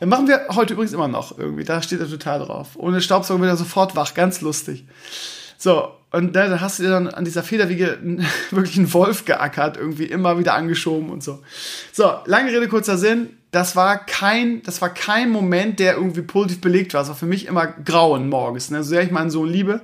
Machen 0.00 0.26
wir 0.26 0.46
heute 0.54 0.72
übrigens 0.72 0.92
immer 0.92 1.08
noch 1.08 1.38
irgendwie. 1.38 1.64
Da 1.64 1.82
steht 1.82 2.00
er 2.00 2.08
total 2.08 2.40
drauf. 2.40 2.70
Ohne 2.76 3.00
Staubsauger 3.00 3.40
wird 3.40 3.50
er 3.50 3.56
sofort 3.56 3.94
wach. 3.94 4.14
Ganz 4.14 4.40
lustig. 4.40 4.86
So, 5.58 5.92
und 6.10 6.34
dann 6.34 6.60
hast 6.60 6.78
du 6.78 6.82
dir 6.82 6.90
dann 6.90 7.08
an 7.08 7.24
dieser 7.24 7.42
Federwiege 7.42 7.98
wirklich 8.50 8.78
einen 8.78 8.92
Wolf 8.92 9.24
geackert, 9.24 9.76
irgendwie 9.76 10.04
immer 10.04 10.38
wieder 10.38 10.54
angeschoben 10.54 11.10
und 11.10 11.22
so. 11.22 11.42
So, 11.92 12.10
lange 12.26 12.50
Rede, 12.50 12.68
kurzer 12.68 12.98
Sinn. 12.98 13.30
Das 13.50 13.76
war 13.76 14.04
kein, 14.06 14.62
das 14.62 14.80
war 14.80 14.92
kein 14.92 15.30
Moment, 15.30 15.78
der 15.78 15.94
irgendwie 15.94 16.22
positiv 16.22 16.62
belegt 16.62 16.94
war. 16.94 17.02
Das 17.02 17.08
war 17.08 17.16
für 17.16 17.26
mich 17.26 17.46
immer 17.46 17.66
Grauen 17.66 18.30
morgens, 18.30 18.70
ne? 18.70 18.82
so 18.82 18.90
sehr 18.90 19.02
ich 19.02 19.10
meinen 19.10 19.30
Sohn 19.30 19.48
liebe. 19.48 19.82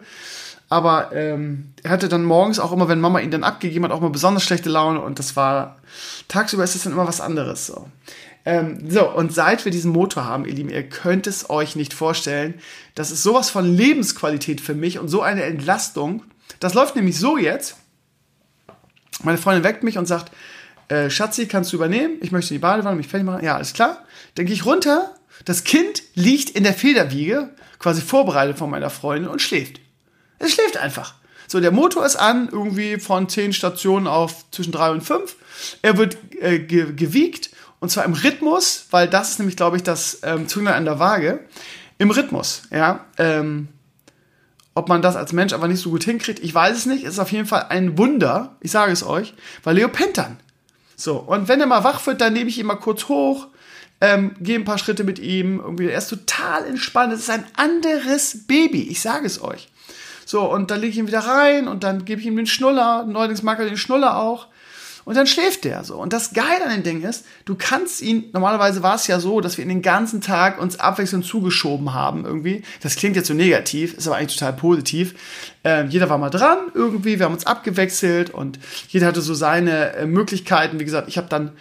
Aber 0.69 1.13
ähm, 1.15 1.73
er 1.83 1.91
hatte 1.91 2.09
dann 2.09 2.25
morgens 2.25 2.59
auch 2.59 2.73
immer, 2.73 2.89
wenn 2.89 3.01
Mama 3.01 3.21
ihn 3.21 3.31
dann 3.31 3.45
abgegeben 3.45 3.85
hat, 3.85 3.93
auch 3.93 4.01
mal 4.01 4.11
besonders 4.11 4.45
schlechte 4.45 4.69
Laune. 4.69 5.01
Und 5.01 5.19
das 5.19 5.35
war, 5.35 5.79
tagsüber 6.29 6.65
ist 6.65 6.75
es 6.75 6.83
dann 6.83 6.93
immer 6.93 7.07
was 7.07 7.21
anderes. 7.21 7.67
So. 7.67 7.89
Ähm, 8.45 8.91
so, 8.91 9.11
und 9.11 9.35
seit 9.35 9.65
wir 9.65 9.73
diesen 9.73 9.93
Motor 9.93 10.25
haben, 10.25 10.45
ihr 10.45 10.55
Lieben, 10.55 10.71
ihr 10.71 10.83
könnt 10.83 11.27
es 11.27 11.49
euch 11.49 11.75
nicht 11.75 11.95
vorstellen. 11.95 12.55
Das 12.95 13.11
ist 13.11 13.23
sowas 13.23 13.51
von 13.51 13.65
Lebensqualität 13.65 14.61
für 14.61 14.75
mich 14.75 14.99
und 14.99 15.09
so 15.09 15.23
eine 15.23 15.43
Entlastung. 15.43 16.23
Das 16.61 16.75
läuft 16.75 16.97
nämlich 16.97 17.19
so 17.19 17.39
jetzt. 17.39 17.77
Meine 19.23 19.39
Freundin 19.39 19.65
weckt 19.65 19.83
mich 19.83 19.99
und 19.99 20.07
sagt, 20.07 20.33
äh, 20.89 21.11
Schatzi, 21.11 21.47
kannst 21.47 21.73
du 21.73 21.77
übernehmen? 21.77 22.17
Ich 22.21 22.31
möchte 22.31 22.55
in 22.55 22.59
die 22.59 22.63
Badewanne 22.63 22.97
mich 22.97 23.09
fertig 23.09 23.27
machen. 23.27 23.45
Ja, 23.45 23.57
alles 23.57 23.73
klar. 23.73 24.05
Dann 24.35 24.47
gehe 24.47 24.55
ich 24.55 24.65
runter. 24.65 25.15
Das 25.45 25.65
Kind 25.65 26.03
liegt 26.15 26.51
in 26.51 26.65
der 26.65 26.75
Federwiege, 26.75 27.51
quasi 27.79 28.01
vorbereitet 28.01 28.59
von 28.59 28.71
meiner 28.71 28.91
Freundin 28.91 29.31
und 29.31 29.41
schläft. 29.41 29.81
Es 30.39 30.53
schläft 30.53 30.77
einfach. 30.77 31.15
So, 31.47 31.61
der 31.61 31.73
Motor 31.73 32.05
ist 32.05 32.17
an, 32.17 32.49
irgendwie 32.53 32.99
von 32.99 33.29
10 33.29 33.53
Stationen 33.53 34.07
auf 34.07 34.45
zwischen 34.51 34.73
3 34.73 34.91
und 34.91 35.01
5. 35.01 35.37
Er 35.83 35.97
wird 35.97 36.19
äh, 36.41 36.59
ge 36.59 36.93
gewiegt 36.93 37.51
und 37.81 37.91
zwar 37.91 38.05
im 38.05 38.13
Rhythmus, 38.13 38.87
weil 38.91 39.09
das 39.09 39.31
ist 39.31 39.39
nämlich, 39.39 39.57
glaube 39.57 39.77
ich, 39.77 39.83
das 39.83 40.21
ähm, 40.23 40.49
Zünglein 40.49 40.75
an 40.75 40.85
der 40.85 40.99
Waage. 40.99 41.41
Im 41.99 42.11
Rhythmus, 42.11 42.63
ja. 42.71 43.07
Ähm, 43.17 43.69
ob 44.75 44.89
man 44.89 45.03
das 45.03 45.17
als 45.17 45.33
Mensch 45.33 45.53
aber 45.53 45.67
nicht 45.67 45.81
so 45.81 45.91
gut 45.91 46.05
hinkriegt, 46.05 46.39
ich 46.39 46.55
weiß 46.55 46.77
es 46.77 46.87
nicht. 46.87 47.05
Es 47.05 47.15
ist 47.15 47.19
auf 47.19 47.33
jeden 47.33 47.47
Fall 47.47 47.67
ein 47.71 47.99
Wunder, 47.99 48.57
ich 48.61 48.71
sage 48.71 48.93
es 48.93 49.05
euch, 49.05 49.35
weil 49.65 49.75
Leo 49.75 49.89
pennt. 49.89 50.21
So, 50.95 51.17
und 51.17 51.49
wenn 51.49 51.61
er 51.61 51.67
mal 51.67 51.83
wach 51.83 52.07
wird, 52.07 52.21
dann 52.21 52.33
nehme 52.33 52.51
ich 52.51 52.59
ihn 52.59 52.67
mal 52.67 52.77
kurz 52.77 53.09
hoch, 53.09 53.49
ähm, 54.01 54.37
gehe 54.41 54.57
ein 54.57 54.65
paar 54.65 54.79
Schritte 54.79 55.03
mit 55.03 55.19
ihm. 55.19 55.59
Irgendwie, 55.59 55.87
er 55.87 55.99
ist 55.99 56.09
total 56.09 56.65
entspannt. 56.67 57.13
Es 57.13 57.21
ist 57.21 57.31
ein 57.31 57.45
anderes 57.57 58.47
Baby, 58.47 58.83
ich 58.83 59.01
sage 59.01 59.27
es 59.27 59.43
euch. 59.43 59.69
So, 60.29 60.43
und 60.43 60.71
dann 60.71 60.83
lege 60.83 60.91
ich 60.91 60.99
ihn 60.99 61.07
wieder 61.07 61.21
rein 61.21 61.69
und 61.69 61.85
dann 61.85 62.05
gebe 62.05 62.21
ich 62.21 62.27
ihm 62.27 62.37
den 62.37 62.45
Schnuller. 62.45 63.03
Neuerdings 63.05 63.43
mag 63.43 63.59
er 63.61 63.65
den 63.65 63.79
Schnuller 63.79 64.19
auch. 64.19 64.49
Und 65.07 65.17
dann 65.17 65.27
schläft 65.27 65.65
der 65.65 65.85
so. 65.85 65.97
Und 65.97 66.13
das 66.13 66.35
Geile 66.35 66.67
an 66.67 66.71
dem 66.71 66.83
Ding 66.83 67.03
ist, 67.03 67.25
du 67.47 67.55
kannst 67.55 68.03
ihn, 68.03 68.25
normalerweise 68.35 68.83
war 68.83 68.95
es 68.95 69.07
ja 69.07 69.21
so, 69.21 69.41
dass 69.41 69.57
wir 69.57 69.65
ihn 69.65 69.71
den 69.71 69.81
ganzen 69.81 70.21
Tag 70.21 70.61
uns 70.61 70.79
abwechselnd 70.79 71.25
zugeschoben 71.25 71.95
haben 71.95 72.27
irgendwie. 72.27 72.61
Das 72.83 72.97
klingt 72.97 73.17
jetzt 73.17 73.29
so 73.29 73.33
negativ, 73.33 73.95
ist 73.95 74.07
aber 74.07 74.17
eigentlich 74.17 74.39
total 74.39 74.53
positiv. 74.53 75.15
Äh, 75.65 75.87
jeder 75.87 76.11
war 76.11 76.19
mal 76.19 76.29
dran 76.29 76.59
irgendwie, 76.75 77.19
wir 77.19 77.25
haben 77.25 77.33
uns 77.33 77.47
abgewechselt 77.47 78.29
und 78.29 78.59
jeder 78.91 79.07
hatte 79.07 79.23
so 79.23 79.33
seine 79.33 79.95
äh, 79.95 80.05
Möglichkeiten. 80.05 80.79
Wie 80.79 80.85
gesagt, 80.85 81.09
ich 81.09 81.17
habe 81.17 81.31
dann 81.31 81.53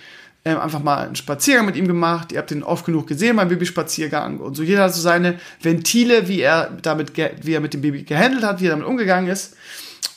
ähm, 0.47 0.59
einfach 0.59 0.81
mal 0.81 1.05
einen 1.05 1.15
Spaziergang 1.15 1.65
mit 1.65 1.75
ihm 1.75 1.87
gemacht. 1.87 2.31
Ihr 2.31 2.39
habt 2.39 2.51
den 2.51 2.63
oft 2.63 2.85
genug 2.85 3.05
gesehen, 3.07 3.35
mein 3.35 3.49
Babyspaziergang. 3.49 4.39
Und 4.39 4.55
so 4.55 4.63
jeder 4.63 4.83
hat 4.83 4.93
so 4.93 5.01
seine 5.01 5.39
Ventile, 5.61 6.27
wie 6.29 6.39
er 6.39 6.71
damit, 6.81 7.17
wie 7.17 7.53
er 7.53 7.59
mit 7.59 7.73
dem 7.73 7.81
Baby 7.81 8.03
gehandelt 8.03 8.43
hat, 8.43 8.61
wie 8.61 8.67
er 8.67 8.71
damit 8.71 8.87
umgegangen 8.87 9.29
ist. 9.29 9.57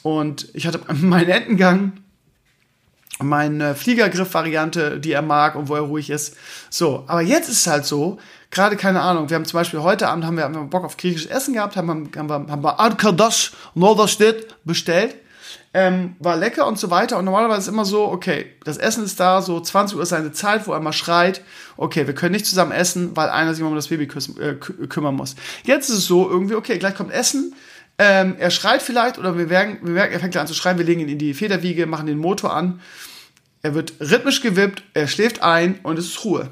Und 0.02 0.48
ich 0.54 0.66
hatte 0.66 0.80
meinen 0.94 1.30
Entengang 1.30 1.92
meine 3.18 3.74
Fliegergriff-Variante, 3.74 5.00
die 5.00 5.12
er 5.12 5.22
mag 5.22 5.56
und 5.56 5.68
wo 5.68 5.74
er 5.74 5.82
ruhig 5.82 6.10
ist. 6.10 6.36
So, 6.70 7.04
aber 7.06 7.20
jetzt 7.20 7.48
ist 7.48 7.58
es 7.58 7.66
halt 7.66 7.84
so, 7.84 8.18
gerade 8.50 8.76
keine 8.76 9.02
Ahnung, 9.02 9.28
wir 9.28 9.34
haben 9.34 9.44
zum 9.44 9.58
Beispiel 9.58 9.80
heute 9.80 10.08
Abend 10.08 10.24
haben 10.24 10.36
wir, 10.36 10.44
haben 10.44 10.54
wir 10.54 10.62
Bock 10.62 10.84
auf 10.84 10.96
griechisches 10.96 11.30
Essen 11.30 11.54
gehabt, 11.54 11.76
haben, 11.76 12.10
haben, 12.16 12.28
wir, 12.28 12.34
haben 12.34 12.62
wir 12.62 12.80
Arkadash 12.80 13.52
Norderstedt 13.74 14.54
bestellt. 14.64 15.16
Ähm, 15.72 16.16
war 16.18 16.37
lecker 16.37 16.66
und 16.66 16.78
so 16.78 16.90
weiter. 16.90 17.16
Und 17.18 17.24
normalerweise 17.26 17.61
ist 17.61 17.68
immer 17.68 17.85
so, 17.85 18.04
okay, 18.09 18.46
das 18.64 18.76
Essen 18.76 19.04
ist 19.04 19.20
da, 19.20 19.40
so 19.40 19.61
20 19.61 19.96
Uhr 19.96 20.02
ist 20.02 20.09
seine 20.09 20.33
Zeit, 20.33 20.66
wo 20.66 20.72
er 20.72 20.80
mal 20.80 20.92
schreit, 20.92 21.42
okay, 21.76 22.06
wir 22.06 22.14
können 22.14 22.33
nicht 22.33 22.46
zusammen 22.46 22.72
essen, 22.72 23.16
weil 23.16 23.28
einer 23.28 23.54
sich 23.54 23.62
mal 23.62 23.68
um 23.68 23.76
das 23.76 23.88
Baby 23.88 24.09
küssen, 24.09 24.40
äh, 24.40 24.54
kümmern 24.54 25.14
muss. 25.14 25.37
Jetzt 25.62 25.88
ist 25.88 25.98
es 25.98 26.06
so, 26.06 26.28
irgendwie, 26.28 26.56
okay, 26.56 26.78
gleich 26.78 26.96
kommt 26.96 27.12
Essen, 27.12 27.54
ähm, 27.98 28.35
er 28.38 28.50
schreit 28.50 28.83
vielleicht 28.83 29.18
oder 29.18 29.38
wir 29.38 29.46
merken, 29.46 29.87
wir 29.87 29.92
merken, 29.92 30.12
er 30.12 30.20
fängt 30.20 30.37
an 30.37 30.46
zu 30.48 30.54
schreien, 30.54 30.78
wir 30.78 30.85
legen 30.85 31.02
ihn 31.02 31.09
in 31.09 31.18
die 31.18 31.35
Federwiege, 31.35 31.87
machen 31.87 32.06
den 32.06 32.18
Motor 32.18 32.52
an 32.52 32.80
er 33.62 33.74
wird 33.74 33.94
rhythmisch 34.00 34.40
gewippt, 34.40 34.83
er 34.94 35.06
schläft 35.06 35.42
ein 35.42 35.78
und 35.83 35.98
es 35.98 36.06
ist 36.06 36.24
Ruhe. 36.24 36.50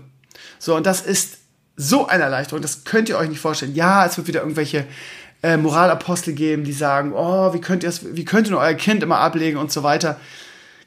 So, 0.58 0.76
und 0.76 0.86
das 0.86 1.00
ist 1.00 1.38
so 1.76 2.06
eine 2.06 2.24
Erleichterung, 2.24 2.60
das 2.60 2.84
könnt 2.84 3.08
ihr 3.08 3.16
euch 3.16 3.28
nicht 3.28 3.40
vorstellen. 3.40 3.74
Ja, 3.74 4.04
es 4.04 4.16
wird 4.16 4.26
wieder 4.26 4.40
irgendwelche 4.40 4.86
äh, 5.42 5.56
Moralapostel 5.56 6.34
geben, 6.34 6.64
die 6.64 6.72
sagen, 6.72 7.12
oh, 7.14 7.54
wie 7.54 7.60
könnt 7.60 7.82
ihr 7.82 7.88
es, 7.88 8.14
wie 8.16 8.24
könnt 8.24 8.48
ihr 8.48 8.58
euer 8.58 8.74
Kind 8.74 9.02
immer 9.02 9.18
ablegen 9.18 9.58
und 9.58 9.70
so 9.70 9.82
weiter. 9.82 10.18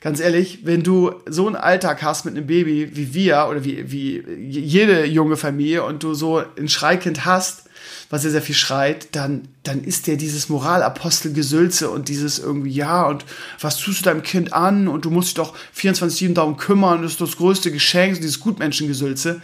Ganz 0.02 0.20
ehrlich, 0.20 0.60
wenn 0.64 0.82
du 0.82 1.14
so 1.28 1.46
einen 1.46 1.56
Alltag 1.56 2.02
hast 2.02 2.26
mit 2.26 2.36
einem 2.36 2.48
Baby 2.48 2.96
wie 2.96 3.14
wir 3.14 3.48
oder 3.50 3.64
wie, 3.64 3.92
wie 3.92 4.24
jede 4.40 5.06
junge 5.06 5.38
Familie 5.38 5.84
und 5.84 6.02
du 6.02 6.16
so 6.16 6.44
ein 6.58 6.70
Schreikind 6.70 7.24
hast, 7.24 7.66
was 8.10 8.24
sehr, 8.24 8.32
sehr 8.32 8.42
viel 8.42 8.56
schreit, 8.56 9.16
dann, 9.16 9.48
dann 9.64 9.84
ist 9.84 10.08
der 10.08 10.18
dieses 10.18 10.50
Moralapostelgesülze 10.50 11.90
und 11.90 12.10
dieses 12.10 12.40
irgendwie, 12.40 12.72
ja, 12.72 13.06
und 13.06 13.26
was 13.60 13.78
tust 13.78 14.02
du 14.02 14.04
deinem 14.06 14.24
Kind 14.24 14.54
an 14.54 14.88
und 14.88 15.06
du 15.06 15.12
musst 15.12 15.30
dich 15.30 15.36
doch 15.36 15.56
24-7 15.78 16.34
darum 16.34 16.58
kümmern, 16.58 17.04
das 17.04 17.14
ist 17.14 17.22
das 17.22 17.38
größte 17.38 17.72
Geschenk, 17.72 18.16
dieses 18.16 18.40
Gutmenschengesülze, 18.40 19.42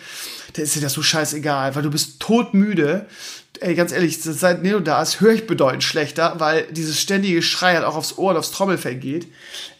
da 0.53 0.61
ist 0.61 0.75
dir 0.75 0.81
das 0.81 0.93
so 0.93 1.03
scheißegal, 1.03 1.75
weil 1.75 1.83
du 1.83 1.91
bist 1.91 2.19
todmüde. 2.19 3.05
Ey, 3.59 3.75
ganz 3.75 3.91
ehrlich, 3.91 4.21
seit 4.21 4.63
Neo 4.63 4.79
da 4.79 5.01
ist, 5.01 5.21
höre 5.21 5.33
ich 5.33 5.47
bedeutend 5.47 5.83
schlechter, 5.83 6.35
weil 6.37 6.67
dieses 6.71 6.99
ständige 6.99 7.41
Schrei 7.41 7.75
halt 7.75 7.85
auch 7.85 7.95
aufs 7.95 8.17
Ohr 8.17 8.31
und 8.31 8.37
aufs 8.37 8.51
Trommelfell 8.51 8.95
geht. 8.95 9.27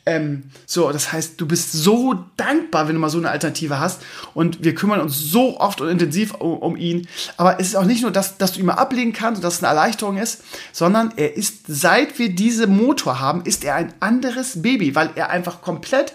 Ähm, 0.06 0.44
so, 0.66 0.90
das 0.92 1.12
heißt, 1.12 1.40
du 1.40 1.46
bist 1.46 1.74
so 1.74 2.16
dankbar, 2.38 2.88
wenn 2.88 2.96
du 2.96 3.02
mal 3.02 3.10
so 3.10 3.18
eine 3.18 3.30
Alternative 3.30 3.80
hast. 3.80 4.02
Und 4.34 4.64
wir 4.64 4.74
kümmern 4.74 5.02
uns 5.02 5.20
so 5.20 5.60
oft 5.60 5.82
und 5.82 5.90
intensiv 5.90 6.34
um, 6.36 6.58
um 6.60 6.78
ihn. 6.78 7.08
Aber 7.36 7.60
es 7.60 7.68
ist 7.68 7.76
auch 7.76 7.84
nicht 7.84 8.04
nur, 8.04 8.12
dass, 8.12 8.38
dass 8.38 8.54
du 8.54 8.62
ihn 8.62 8.68
mal 8.68 8.76
ablegen 8.76 9.12
kannst 9.12 9.40
und 9.40 9.44
dass 9.44 9.56
es 9.56 9.64
eine 9.64 9.68
Erleichterung 9.68 10.18
ist, 10.18 10.44
sondern 10.72 11.14
er 11.18 11.36
ist, 11.36 11.66
seit 11.68 12.18
wir 12.20 12.30
diese 12.30 12.68
Motor 12.68 13.20
haben, 13.20 13.42
ist 13.44 13.66
er 13.66 13.76
ein 13.76 13.94
anderes 14.00 14.62
Baby, 14.62 14.96
weil 14.96 15.10
er 15.16 15.30
einfach 15.30 15.62
komplett 15.62 16.14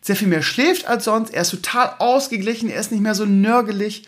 sehr 0.00 0.16
viel 0.16 0.28
mehr 0.28 0.42
schläft 0.42 0.86
als 0.86 1.04
sonst. 1.04 1.34
Er 1.34 1.42
ist 1.42 1.50
total 1.50 1.94
ausgeglichen, 1.98 2.70
er 2.70 2.78
ist 2.78 2.92
nicht 2.92 3.02
mehr 3.02 3.14
so 3.16 3.24
nörgelig. 3.24 4.04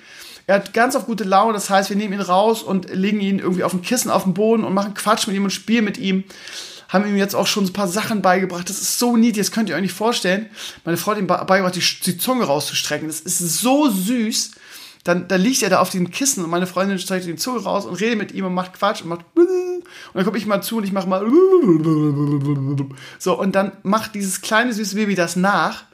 Er 0.47 0.57
hat 0.57 0.73
ganz 0.73 0.95
auf 0.95 1.07
gute 1.07 1.25
Laune, 1.25 1.55
das 1.55 1.71
heißt, 1.71 1.91
wir 1.91 1.97
nehmen 1.97 2.15
ihn 2.15 2.21
raus 2.21 2.63
und 2.63 2.95
legen 2.95 3.21
ihn 3.21 3.41
irgendwie 3.41 3.65
auf 3.65 3.75
ein 3.75 3.83
Kissen 3.83 4.11
auf 4.11 4.25
den 4.25 4.35
Boden 4.35 4.65
und 4.65 4.75
machen 4.75 4.95
Quatsch 4.95 5.27
mit 5.27 5.37
ihm 5.37 5.45
und 5.45 5.51
spielen 5.51 5.85
mit 5.85 5.99
ihm 5.99 6.25
haben 6.89 7.07
ihm 7.07 7.17
jetzt 7.17 7.35
auch 7.35 7.47
schon 7.47 7.65
ein 7.65 7.73
paar 7.73 7.89
Sachen 7.89 8.23
beigebracht. 8.23 8.69
Das 8.69 8.81
ist 8.81 8.99
so 8.99 9.17
niedlich, 9.17 9.47
das 9.47 9.53
könnt 9.53 9.69
ihr 9.69 9.75
euch 9.75 9.83
nicht 9.83 9.93
vorstellen. 9.93 10.49
Meine 10.85 10.97
Frau 10.97 11.13
hat 11.13 11.19
ihm 11.19 11.27
beigebracht, 11.27 11.75
die, 11.75 11.83
die 12.05 12.19
Zunge 12.19 12.45
rauszustrecken. 12.45 13.09
Das 13.09 13.21
ist 13.21 13.39
so 13.59 13.91
süß. 13.91 14.53
Dann, 15.05 15.29
dann 15.29 15.41
liegt 15.41 15.63
er 15.63 15.71
da 15.71 15.79
auf 15.81 15.91
dem 15.91 16.11
Kissen 16.11 16.43
und 16.43 16.51
meine 16.51 16.67
Freundin 16.67 16.99
streckt 16.99 17.27
die 17.27 17.37
Zunge 17.37 17.61
raus 17.61 17.87
und 17.87 17.95
redet 17.95 18.19
mit 18.19 18.33
ihm 18.33 18.45
und 18.45 18.55
macht 18.55 18.73
Quatsch 18.73 19.03
und 19.03 19.09
macht 19.09 19.25
und 19.37 19.47
dann 20.15 20.25
komme 20.25 20.37
ich 20.37 20.47
mal 20.47 20.63
zu 20.63 20.79
und 20.79 20.85
ich 20.85 20.91
mache 20.91 21.09
mal 21.09 21.25
so 23.21 23.39
und 23.39 23.55
dann 23.55 23.71
macht 23.85 24.17
dieses 24.17 24.41
kleine 24.41 24.73
süße 24.73 24.97
Baby 24.97 25.15
das 25.15 25.37
nach. 25.37 25.85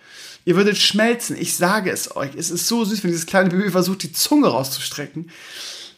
Ihr 0.44 0.57
würdet 0.57 0.76
schmelzen, 0.76 1.37
ich 1.37 1.57
sage 1.57 1.90
es 1.90 2.16
euch. 2.16 2.31
Es 2.37 2.50
ist 2.50 2.66
so 2.66 2.85
süß, 2.85 3.05
wenn 3.05 3.11
dieses 3.11 3.26
kleine 3.26 3.50
Baby 3.50 3.70
versucht, 3.70 4.02
die 4.02 4.12
Zunge 4.12 4.48
rauszustrecken. 4.48 5.31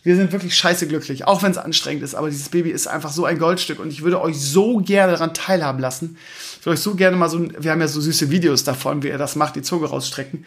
Wir 0.02 0.16
sind 0.16 0.32
wirklich 0.32 0.54
scheiße 0.54 0.86
glücklich, 0.86 1.26
auch 1.26 1.42
wenn 1.42 1.50
es 1.50 1.56
anstrengend 1.56 2.02
ist. 2.02 2.14
Aber 2.14 2.28
dieses 2.28 2.50
Baby 2.50 2.70
ist 2.70 2.86
einfach 2.86 3.10
so 3.10 3.24
ein 3.24 3.38
Goldstück 3.38 3.78
und 3.78 3.90
ich 3.90 4.02
würde 4.02 4.20
euch 4.20 4.38
so 4.38 4.76
gerne 4.76 5.12
daran 5.12 5.32
teilhaben 5.32 5.80
lassen. 5.80 6.18
Ich 6.60 6.66
würde 6.66 6.74
euch 6.78 6.82
so 6.82 6.94
gerne 6.94 7.16
mal 7.16 7.30
so, 7.30 7.40
wir 7.58 7.70
haben 7.70 7.80
ja 7.80 7.88
so 7.88 8.02
süße 8.02 8.30
Videos 8.30 8.64
davon, 8.64 9.02
wie 9.02 9.08
er 9.08 9.16
das 9.16 9.34
macht, 9.34 9.56
die 9.56 9.62
Zunge 9.62 9.86
rausstrecken. 9.86 10.44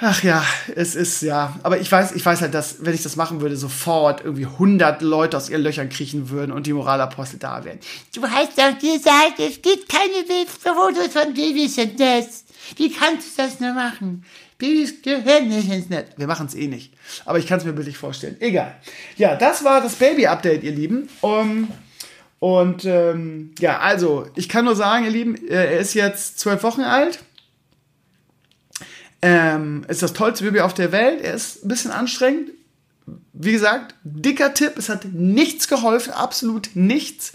Ach 0.00 0.22
ja, 0.22 0.44
es 0.76 0.94
ist 0.94 1.22
ja, 1.22 1.58
aber 1.64 1.80
ich 1.80 1.90
weiß, 1.90 2.12
ich 2.12 2.24
weiß 2.24 2.40
halt, 2.42 2.54
dass 2.54 2.84
wenn 2.84 2.94
ich 2.94 3.02
das 3.02 3.16
machen 3.16 3.40
würde, 3.40 3.56
sofort 3.56 4.20
irgendwie 4.24 4.46
100 4.46 5.02
Leute 5.02 5.36
aus 5.36 5.48
ihren 5.48 5.62
Löchern 5.62 5.88
kriechen 5.88 6.30
würden 6.30 6.52
und 6.52 6.68
die 6.68 6.72
Moralapostel 6.72 7.40
da 7.40 7.64
wären. 7.64 7.80
Du 8.14 8.22
hast 8.22 8.56
doch 8.56 8.78
gesagt, 8.78 9.40
es 9.40 9.60
gibt 9.60 9.88
keine 9.88 10.46
Fotos 10.46 11.12
von 11.12 11.34
Babys 11.34 11.78
im 11.78 11.96
Netz. 11.96 12.44
Wie 12.76 12.92
kannst 12.92 13.38
du 13.38 13.42
das 13.42 13.60
nur 13.60 13.72
machen? 13.72 14.24
Babys 14.58 15.02
gehören 15.02 15.48
nicht 15.48 15.70
ins 15.70 15.88
Netz. 15.88 16.10
Wir 16.16 16.26
machen 16.26 16.46
es 16.46 16.54
eh 16.54 16.66
nicht. 16.66 16.92
Aber 17.24 17.38
ich 17.38 17.46
kann 17.46 17.58
es 17.58 17.64
mir 17.64 17.72
bildlich 17.72 17.96
vorstellen. 17.96 18.36
Egal. 18.40 18.74
Ja, 19.16 19.36
das 19.36 19.64
war 19.64 19.80
das 19.80 19.94
Baby-Update, 19.94 20.64
ihr 20.64 20.72
Lieben. 20.72 21.08
Um, 21.20 21.68
und 22.40 22.84
ähm, 22.84 23.54
ja, 23.58 23.78
also, 23.78 24.26
ich 24.36 24.48
kann 24.48 24.64
nur 24.64 24.76
sagen, 24.76 25.04
ihr 25.04 25.10
Lieben, 25.10 25.48
äh, 25.48 25.74
er 25.74 25.78
ist 25.78 25.94
jetzt 25.94 26.38
zwölf 26.38 26.62
Wochen 26.62 26.82
alt. 26.82 27.20
Ähm, 29.20 29.84
ist 29.88 30.02
das 30.02 30.12
tollste 30.12 30.44
Baby 30.44 30.60
auf 30.60 30.74
der 30.74 30.92
Welt. 30.92 31.20
Er 31.20 31.34
ist 31.34 31.64
ein 31.64 31.68
bisschen 31.68 31.90
anstrengend. 31.90 32.50
Wie 33.32 33.52
gesagt, 33.52 33.94
dicker 34.02 34.54
Tipp, 34.54 34.74
es 34.76 34.88
hat 34.88 35.06
nichts 35.06 35.68
geholfen, 35.68 36.12
absolut 36.12 36.70
nichts. 36.74 37.32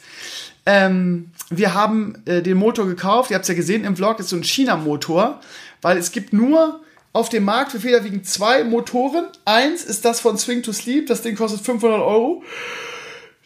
Ähm, 0.65 1.31
wir 1.57 1.73
haben 1.73 2.15
äh, 2.25 2.41
den 2.41 2.57
Motor 2.57 2.85
gekauft, 2.85 3.31
ihr 3.31 3.35
habt 3.35 3.43
es 3.43 3.49
ja 3.49 3.55
gesehen 3.55 3.83
im 3.83 3.95
Vlog, 3.95 4.19
ist 4.19 4.29
so 4.29 4.35
ein 4.35 4.43
China-Motor, 4.43 5.39
weil 5.81 5.97
es 5.97 6.11
gibt 6.11 6.33
nur 6.33 6.81
auf 7.13 7.29
dem 7.29 7.43
Markt 7.43 7.71
für 7.71 7.79
Federwiegen 7.79 8.23
zwei 8.23 8.63
Motoren. 8.63 9.25
Eins 9.45 9.83
ist 9.83 10.03
das 10.03 10.19
von 10.19 10.37
Swing 10.37 10.63
to 10.63 10.73
Sleep. 10.73 11.05
Das 11.07 11.21
Ding 11.21 11.35
kostet 11.35 11.61
500 11.61 12.01
Euro. 12.01 12.43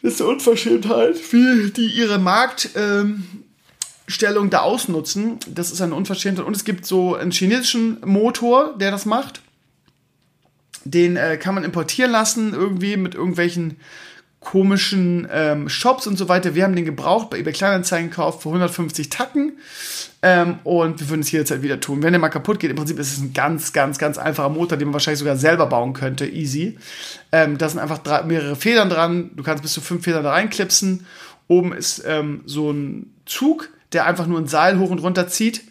Das 0.02 0.14
ist 0.14 0.22
eine 0.22 0.30
Unverschämtheit, 0.30 1.16
wie 1.32 1.70
die 1.70 1.86
ihre 1.86 2.18
Marktstellung 2.18 3.24
ähm, 4.44 4.50
da 4.50 4.60
ausnutzen. 4.60 5.38
Das 5.46 5.70
ist 5.70 5.82
eine 5.82 5.94
Unverschämtheit. 5.94 6.46
Und 6.46 6.56
es 6.56 6.64
gibt 6.64 6.86
so 6.86 7.14
einen 7.14 7.30
chinesischen 7.30 7.98
Motor, 8.04 8.74
der 8.78 8.90
das 8.90 9.04
macht. 9.04 9.42
Den 10.84 11.16
äh, 11.16 11.36
kann 11.36 11.54
man 11.54 11.64
importieren 11.64 12.10
lassen, 12.10 12.54
irgendwie 12.54 12.96
mit 12.96 13.14
irgendwelchen 13.14 13.76
komischen 14.48 15.28
ähm, 15.30 15.68
Shops 15.68 16.06
und 16.06 16.16
so 16.16 16.30
weiter. 16.30 16.54
Wir 16.54 16.64
haben 16.64 16.74
den 16.74 16.86
gebraucht 16.86 17.28
bei 17.28 17.38
eBay 17.38 17.52
Kleinanzeigen 17.52 18.08
gekauft 18.08 18.42
für 18.42 18.48
150 18.48 19.10
Tacken 19.10 19.58
ähm, 20.22 20.60
und 20.64 21.00
wir 21.00 21.10
würden 21.10 21.20
es 21.20 21.30
jederzeit 21.30 21.60
wieder 21.60 21.80
tun. 21.80 22.02
Wenn 22.02 22.14
der 22.14 22.18
mal 22.18 22.30
kaputt 22.30 22.58
geht, 22.58 22.70
im 22.70 22.76
Prinzip 22.76 22.98
ist 22.98 23.12
es 23.12 23.18
ein 23.18 23.34
ganz, 23.34 23.74
ganz, 23.74 23.98
ganz 23.98 24.16
einfacher 24.16 24.48
Motor, 24.48 24.78
den 24.78 24.88
man 24.88 24.94
wahrscheinlich 24.94 25.18
sogar 25.18 25.36
selber 25.36 25.66
bauen 25.66 25.92
könnte, 25.92 26.24
easy. 26.24 26.78
Ähm, 27.30 27.58
da 27.58 27.68
sind 27.68 27.78
einfach 27.78 27.98
drei, 27.98 28.22
mehrere 28.22 28.56
Federn 28.56 28.88
dran, 28.88 29.32
du 29.36 29.42
kannst 29.42 29.62
bis 29.62 29.74
zu 29.74 29.82
fünf 29.82 30.04
Federn 30.04 30.24
da 30.24 30.30
reinklipsen. 30.30 31.04
Oben 31.46 31.74
ist 31.74 32.02
ähm, 32.06 32.40
so 32.46 32.70
ein 32.70 33.12
Zug, 33.26 33.68
der 33.92 34.06
einfach 34.06 34.26
nur 34.26 34.38
ein 34.38 34.46
Seil 34.46 34.78
hoch 34.78 34.88
und 34.88 35.00
runter 35.00 35.28
zieht. 35.28 35.64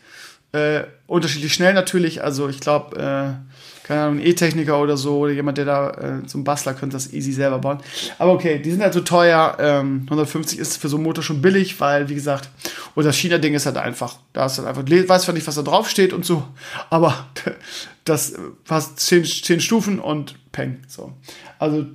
Äh, 0.52 0.84
unterschiedlich 1.08 1.52
schnell 1.52 1.74
natürlich, 1.74 2.24
also 2.24 2.48
ich 2.48 2.60
glaube, 2.60 2.96
äh, 2.96 3.47
keine 3.88 4.02
Ahnung, 4.02 4.20
E-Techniker 4.20 4.80
oder 4.80 4.98
so, 4.98 5.20
oder 5.20 5.32
jemand, 5.32 5.58
der 5.58 5.66
da 5.66 5.90
äh, 5.92 6.22
ein 6.34 6.44
Bastler 6.44 6.74
könnte 6.74 6.96
das 6.96 7.14
easy 7.14 7.32
selber 7.32 7.60
bauen. 7.60 7.80
Aber 8.20 8.34
okay, 8.34 8.60
die 8.60 8.72
sind 8.72 8.82
halt 8.82 8.94
so 8.94 9.02
teuer. 9.02 9.56
Ähm, 9.60 10.02
150 10.06 10.60
ist 10.60 10.78
für 10.78 10.90
so 10.90 10.98
einen 10.98 11.04
Motor 11.04 11.24
schon 11.24 11.42
billig, 11.42 11.80
weil, 11.80 12.10
wie 12.10 12.16
gesagt, 12.16 12.50
und 12.96 13.06
das 13.06 13.16
China-Ding 13.16 13.54
ist 13.54 13.66
halt 13.66 13.78
einfach. 13.78 14.18
Da 14.34 14.46
ist 14.46 14.58
halt 14.58 14.68
einfach, 14.68 14.84
weiß 14.84 15.24
zwar 15.24 15.34
nicht, 15.34 15.48
was 15.48 15.56
da 15.56 15.62
drauf 15.62 15.90
steht 15.90 16.12
und 16.12 16.26
so, 16.26 16.44
aber 16.90 17.28
das 18.04 18.34
fast 18.66 19.00
10, 19.00 19.24
10 19.26 19.62
Stufen 19.62 20.00
und 20.00 20.36
peng. 20.52 20.80
So. 20.88 21.14
Also 21.60 21.86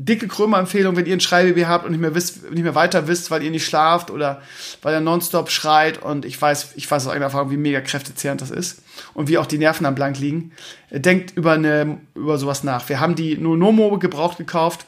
dicke 0.00 0.28
Krömer-Empfehlung, 0.28 0.94
wenn 0.94 1.06
ihr 1.06 1.12
ein 1.12 1.20
Schreibaby 1.20 1.62
habt 1.62 1.84
und 1.84 1.90
nicht 1.90 2.00
mehr 2.00 2.14
wisst, 2.14 2.48
nicht 2.52 2.62
mehr 2.62 2.76
weiter 2.76 3.08
wisst, 3.08 3.32
weil 3.32 3.42
ihr 3.42 3.50
nicht 3.50 3.66
schlaft 3.66 4.12
oder 4.12 4.40
weil 4.80 4.94
er 4.94 5.00
nonstop 5.00 5.50
schreit 5.50 6.00
und 6.00 6.24
ich 6.24 6.40
weiß, 6.40 6.74
ich 6.76 6.88
weiß 6.88 7.04
aus 7.04 7.12
eigener 7.12 7.26
Erfahrung, 7.26 7.50
wie 7.50 7.56
mega 7.56 7.80
kräftezehrend 7.80 8.40
das 8.40 8.52
ist 8.52 8.82
und 9.14 9.28
wie 9.28 9.38
auch 9.38 9.46
die 9.46 9.58
Nerven 9.58 9.86
am 9.86 9.96
blank 9.96 10.20
liegen. 10.20 10.52
Denkt 10.90 11.36
über 11.36 11.52
eine, 11.52 11.98
über 12.14 12.38
sowas 12.38 12.62
nach. 12.62 12.88
Wir 12.88 13.00
haben 13.00 13.16
die 13.16 13.36
Nonomo 13.36 13.98
gebraucht 13.98 14.38
gekauft 14.38 14.86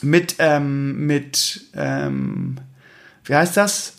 mit, 0.00 0.36
ähm, 0.38 1.04
mit, 1.04 1.62
ähm, 1.74 2.58
wie 3.24 3.34
heißt 3.34 3.56
das? 3.56 3.94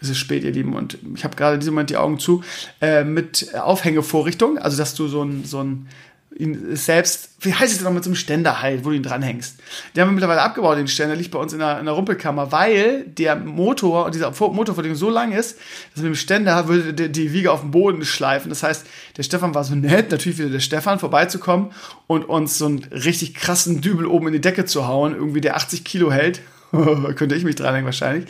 Es 0.00 0.08
ist 0.08 0.18
spät, 0.18 0.42
ihr 0.42 0.52
Lieben, 0.52 0.74
und 0.74 0.98
ich 1.14 1.24
habe 1.24 1.36
gerade 1.36 1.54
in 1.54 1.60
diesem 1.60 1.74
Moment 1.74 1.90
die 1.90 1.96
Augen 1.98 2.18
zu, 2.18 2.42
äh, 2.80 3.04
mit 3.04 3.54
Aufhängevorrichtung, 3.54 4.56
also 4.56 4.78
dass 4.78 4.94
du 4.94 5.06
so 5.06 5.22
ein, 5.22 5.44
so 5.44 5.62
ein 5.62 5.88
ihn 6.36 6.74
selbst, 6.76 7.30
wie 7.40 7.54
heißt 7.54 7.72
es 7.72 7.78
denn 7.78 7.84
noch 7.84 7.92
mit 7.92 8.02
so 8.02 8.10
einem 8.10 8.16
Ständer 8.16 8.60
halt, 8.60 8.84
wo 8.84 8.90
du 8.90 8.96
ihn 8.96 9.02
dranhängst. 9.02 9.56
Den 9.94 10.02
haben 10.02 10.08
wir 10.08 10.14
mittlerweile 10.14 10.42
abgebaut, 10.42 10.76
den 10.76 10.88
Ständer, 10.88 11.14
liegt 11.14 11.30
bei 11.30 11.38
uns 11.38 11.52
in 11.52 11.60
der, 11.60 11.78
in 11.78 11.84
der 11.84 11.94
Rumpelkammer, 11.94 12.50
weil 12.50 13.04
der 13.04 13.36
Motor, 13.36 14.10
dieser 14.10 14.30
Motorverdienung 14.30 14.96
so 14.96 15.10
lang 15.10 15.32
ist, 15.32 15.58
dass 15.94 16.02
mit 16.02 16.12
dem 16.12 16.16
Ständer 16.16 16.66
würde 16.68 16.92
die, 16.92 17.10
die 17.10 17.32
Wiege 17.32 17.52
auf 17.52 17.60
den 17.60 17.70
Boden 17.70 18.04
schleifen. 18.04 18.48
Das 18.48 18.62
heißt, 18.62 18.86
der 19.16 19.22
Stefan 19.22 19.54
war 19.54 19.64
so 19.64 19.74
nett, 19.74 20.10
natürlich 20.10 20.38
wieder 20.38 20.50
der 20.50 20.60
Stefan, 20.60 20.98
vorbeizukommen 20.98 21.70
und 22.06 22.24
uns 22.24 22.58
so 22.58 22.66
einen 22.66 22.84
richtig 22.84 23.34
krassen 23.34 23.80
Dübel 23.80 24.06
oben 24.06 24.28
in 24.28 24.32
die 24.32 24.40
Decke 24.40 24.64
zu 24.64 24.88
hauen, 24.88 25.14
irgendwie 25.14 25.40
der 25.40 25.56
80 25.56 25.84
Kilo 25.84 26.10
hält. 26.10 26.40
könnte 27.14 27.36
ich 27.36 27.44
mich 27.44 27.54
dranhängen 27.54 27.84
wahrscheinlich. 27.84 28.24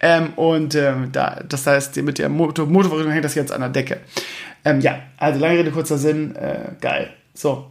Ähm, 0.00 0.32
und 0.36 0.76
ähm, 0.76 1.10
da, 1.10 1.42
das 1.48 1.66
heißt, 1.66 1.96
mit 2.02 2.18
der 2.18 2.28
Motor 2.28 2.66
Motorverrichtung 2.66 3.12
hängt 3.12 3.24
das 3.24 3.34
jetzt 3.34 3.50
an 3.50 3.60
der 3.60 3.70
Decke. 3.70 3.98
Ähm, 4.64 4.80
ja, 4.80 5.00
also 5.16 5.40
lange 5.40 5.58
Rede, 5.58 5.70
kurzer 5.70 5.98
Sinn, 5.98 6.36
äh, 6.36 6.72
geil. 6.80 7.10
So. 7.38 7.70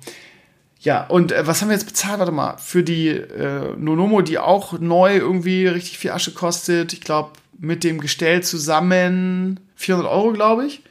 Ja, 0.79 1.05
und 1.07 1.31
äh, 1.31 1.45
was 1.45 1.61
haben 1.61 1.69
wir 1.69 1.75
jetzt 1.75 1.87
bezahlt? 1.87 2.19
Warte 2.19 2.31
mal, 2.31 2.57
für 2.57 2.83
die 2.83 3.09
äh, 3.09 3.75
Nonomo, 3.75 4.21
die 4.21 4.39
auch 4.39 4.79
neu 4.79 5.17
irgendwie 5.17 5.67
richtig 5.67 5.97
viel 5.97 6.11
Asche 6.11 6.31
kostet. 6.33 6.93
Ich 6.93 7.01
glaube, 7.01 7.31
mit 7.59 7.83
dem 7.83 7.99
Gestell 7.99 8.43
zusammen 8.43 9.59
400 9.75 10.09
Euro, 10.09 10.31
glaube 10.31 10.65
ich. 10.65 10.83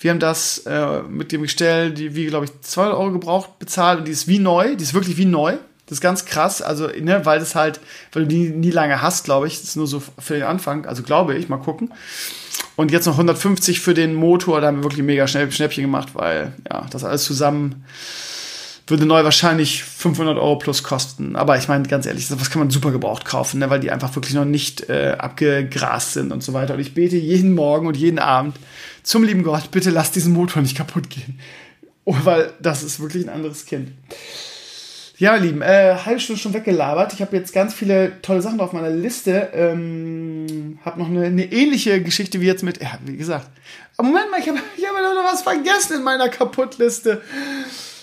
Wir 0.00 0.10
haben 0.10 0.18
das 0.20 0.58
äh, 0.66 1.02
mit 1.02 1.32
dem 1.32 1.42
Gestell, 1.42 1.92
die 1.92 2.14
wie, 2.14 2.26
glaube 2.26 2.44
ich, 2.44 2.60
200 2.60 2.98
Euro 2.98 3.12
gebraucht, 3.12 3.58
bezahlt 3.58 4.00
und 4.00 4.08
die 4.08 4.12
ist 4.12 4.28
wie 4.28 4.40
neu. 4.40 4.76
Die 4.76 4.82
ist 4.82 4.92
wirklich 4.92 5.16
wie 5.16 5.24
neu. 5.24 5.56
Das 5.86 5.98
ist 5.98 6.02
ganz 6.02 6.26
krass, 6.26 6.60
also, 6.60 6.86
ne, 6.88 7.24
weil 7.24 7.38
das 7.38 7.54
halt, 7.54 7.80
weil 8.12 8.24
du 8.24 8.28
die 8.28 8.50
nie 8.50 8.70
lange 8.70 9.00
hast, 9.00 9.24
glaube 9.24 9.46
ich. 9.46 9.58
Das 9.58 9.70
ist 9.70 9.76
nur 9.76 9.86
so 9.86 10.02
für 10.18 10.34
den 10.34 10.42
Anfang, 10.42 10.84
also 10.84 11.02
glaube 11.02 11.34
ich, 11.34 11.48
mal 11.48 11.56
gucken. 11.56 11.94
Und 12.78 12.92
jetzt 12.92 13.06
noch 13.06 13.14
150 13.14 13.80
für 13.80 13.92
den 13.92 14.14
Motor, 14.14 14.60
da 14.60 14.68
haben 14.68 14.76
wir 14.76 14.84
wirklich 14.84 15.02
mega 15.02 15.26
schnell 15.26 15.50
Schnäppchen 15.50 15.82
gemacht, 15.82 16.10
weil 16.12 16.52
ja, 16.70 16.86
das 16.92 17.02
alles 17.02 17.24
zusammen 17.24 17.84
würde 18.86 19.04
neu 19.04 19.24
wahrscheinlich 19.24 19.82
500 19.82 20.38
Euro 20.38 20.58
plus 20.58 20.84
kosten. 20.84 21.34
Aber 21.34 21.58
ich 21.58 21.66
meine, 21.66 21.88
ganz 21.88 22.06
ehrlich, 22.06 22.30
was 22.30 22.50
kann 22.50 22.60
man 22.60 22.70
super 22.70 22.92
gebraucht 22.92 23.24
kaufen, 23.24 23.58
ne? 23.58 23.68
weil 23.68 23.80
die 23.80 23.90
einfach 23.90 24.14
wirklich 24.14 24.34
noch 24.34 24.44
nicht 24.44 24.88
äh, 24.88 25.16
abgegrast 25.18 26.12
sind 26.12 26.30
und 26.30 26.44
so 26.44 26.52
weiter. 26.52 26.74
Und 26.74 26.80
ich 26.80 26.94
bete 26.94 27.16
jeden 27.16 27.52
Morgen 27.52 27.88
und 27.88 27.96
jeden 27.96 28.20
Abend 28.20 28.54
zum 29.02 29.24
lieben 29.24 29.42
Gott, 29.42 29.72
bitte 29.72 29.90
lass 29.90 30.12
diesen 30.12 30.32
Motor 30.32 30.62
nicht 30.62 30.76
kaputt 30.76 31.10
gehen. 31.10 31.40
Oh, 32.04 32.14
weil 32.22 32.52
das 32.62 32.84
ist 32.84 33.00
wirklich 33.00 33.24
ein 33.24 33.34
anderes 33.34 33.66
Kind. 33.66 33.90
Ja, 35.18 35.34
ihr 35.34 35.42
Lieben, 35.42 35.62
äh, 35.62 35.96
halbe 36.06 36.20
Stunde 36.20 36.40
schon 36.40 36.54
weggelabert. 36.54 37.12
Ich 37.12 37.20
habe 37.20 37.36
jetzt 37.36 37.52
ganz 37.52 37.74
viele 37.74 38.22
tolle 38.22 38.40
Sachen 38.40 38.60
auf 38.60 38.72
meiner 38.72 38.90
Liste. 38.90 39.48
Ähm, 39.52 40.78
habe 40.84 41.00
noch 41.00 41.08
eine, 41.08 41.24
eine, 41.24 41.44
ähnliche 41.52 42.00
Geschichte 42.00 42.40
wie 42.40 42.46
jetzt 42.46 42.62
mit, 42.62 42.80
ja, 42.80 43.00
wie 43.04 43.16
gesagt. 43.16 43.50
Moment 44.00 44.30
mal, 44.30 44.38
ich 44.38 44.48
habe 44.48 44.60
ich 44.76 44.86
hab 44.86 44.94
noch 44.94 45.24
was 45.24 45.42
vergessen 45.42 45.96
in 45.96 46.02
meiner 46.04 46.28
Kaputtliste. 46.28 47.20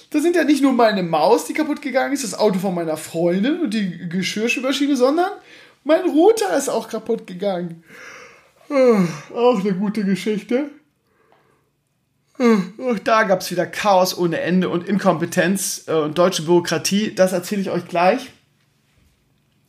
Da 0.10 0.20
sind 0.20 0.36
ja 0.36 0.44
nicht 0.44 0.62
nur 0.62 0.74
meine 0.74 1.04
Maus, 1.04 1.46
die 1.46 1.54
kaputt 1.54 1.82
gegangen 1.82 2.14
ist, 2.14 2.26
das 2.26 2.38
Auto 2.38 2.60
von 2.60 2.76
meiner 2.76 2.98
Freundin 2.98 3.62
und 3.62 3.74
die 3.74 4.10
Geschirrspülmaschine, 4.10 4.98
sondern 4.98 5.32
mein 5.86 6.02
Router 6.10 6.58
ist 6.58 6.68
auch 6.68 6.90
kaputt 6.90 7.28
gegangen. 7.28 7.82
Auch 9.34 9.60
eine 9.62 9.74
gute 9.74 10.04
Geschichte. 10.04 10.70
Auch 12.38 13.00
da 13.00 13.24
gab 13.24 13.42
es 13.42 13.52
wieder 13.52 13.66
Chaos 13.66 14.18
ohne 14.18 14.42
Ende 14.42 14.70
und 14.70 14.88
Inkompetenz 14.88 15.86
äh, 15.88 15.94
und 15.94 16.18
deutsche 16.18 16.44
Bürokratie. 16.44 17.16
Das 17.16 17.32
erzähle 17.32 17.62
ich 17.62 17.70
euch 17.70 17.88
gleich 17.88 18.32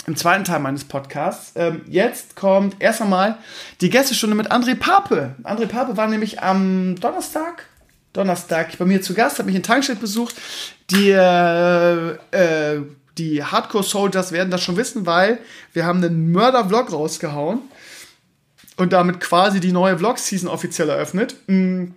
im 0.07 0.17
zweiten 0.17 0.45
Teil 0.45 0.61
meines 0.61 0.85
Podcasts. 0.85 1.53
Ähm, 1.55 1.83
jetzt 1.89 2.37
kommt 2.37 2.77
erst 2.81 3.03
einmal 3.03 3.39
die 3.81 3.91
Gästestunde 3.91 4.37
mit 4.37 4.51
André 4.51 4.75
Pape. 4.75 5.35
André 5.43 5.67
Pape 5.67 5.97
war 5.97 6.09
nämlich 6.09 6.43
am 6.43 6.97
Donnerstag, 7.01 7.67
Donnerstag 8.13 8.77
bei 8.79 8.85
mir 8.85 9.03
zu 9.03 9.15
Gast, 9.15 9.39
hat 9.39 9.47
mich 9.47 9.55
in 9.55 9.63
Tankstedt 9.63 10.01
besucht. 10.01 10.35
Die, 10.91 11.11
äh, 11.11 12.11
äh, 12.31 12.83
die 13.19 13.45
Hardcore 13.45 13.85
Soldiers 13.85 14.33
werden 14.33 14.51
das 14.51 14.63
schon 14.63 14.77
wissen, 14.77 15.07
weil 15.07 15.39
wir 15.73 15.87
haben 15.87 16.03
einen 16.03 16.33
Mörder-Vlog 16.33 16.93
rausgehauen 16.93 17.61
und 18.77 18.93
damit 18.93 19.21
quasi 19.21 19.61
die 19.61 19.73
neue 19.73 19.99
Vlog-Season 19.99 20.49
offiziell 20.49 20.89
eröffnet. 20.89 21.37
Mhm 21.47 21.95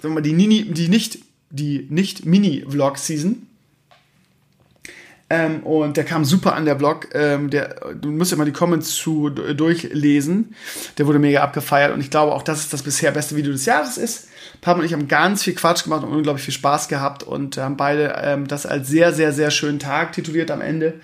sagen 0.00 0.14
wir 0.14 0.20
mal, 0.20 0.20
die, 0.22 0.32
Nini, 0.32 0.64
die 0.64 0.88
nicht, 0.88 1.18
die 1.50 1.86
nicht 1.90 2.24
Mini-Vlog-Season. 2.24 3.46
Ähm, 5.28 5.64
und 5.64 5.96
der 5.96 6.04
kam 6.04 6.24
super 6.24 6.54
an 6.54 6.66
der 6.66 6.78
Vlog. 6.78 7.08
Ähm, 7.12 7.50
der, 7.50 7.94
du 7.94 8.10
musst 8.10 8.30
ja 8.30 8.36
mal 8.36 8.44
die 8.44 8.52
Comments 8.52 8.88
zu 8.88 9.28
durchlesen. 9.30 10.54
Der 10.98 11.06
wurde 11.06 11.18
mega 11.18 11.42
abgefeiert 11.42 11.92
und 11.92 12.00
ich 12.00 12.10
glaube 12.10 12.32
auch, 12.32 12.42
dass 12.42 12.60
es 12.60 12.68
das 12.68 12.82
bisher 12.82 13.10
beste 13.10 13.34
Video 13.34 13.50
des 13.50 13.64
Jahres 13.64 13.98
ist. 13.98 14.28
Papa 14.60 14.78
und 14.78 14.84
ich 14.84 14.92
haben 14.92 15.08
ganz 15.08 15.42
viel 15.42 15.54
Quatsch 15.54 15.82
gemacht 15.82 16.04
und 16.04 16.12
unglaublich 16.12 16.44
viel 16.44 16.54
Spaß 16.54 16.86
gehabt 16.86 17.24
und 17.24 17.56
haben 17.56 17.76
beide 17.76 18.14
ähm, 18.22 18.46
das 18.46 18.66
als 18.66 18.88
sehr, 18.88 19.12
sehr, 19.12 19.32
sehr 19.32 19.50
schönen 19.50 19.80
Tag 19.80 20.12
tituliert 20.12 20.50
am 20.52 20.60
Ende. 20.60 20.94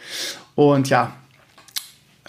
Und 0.55 0.89
ja, 0.89 1.17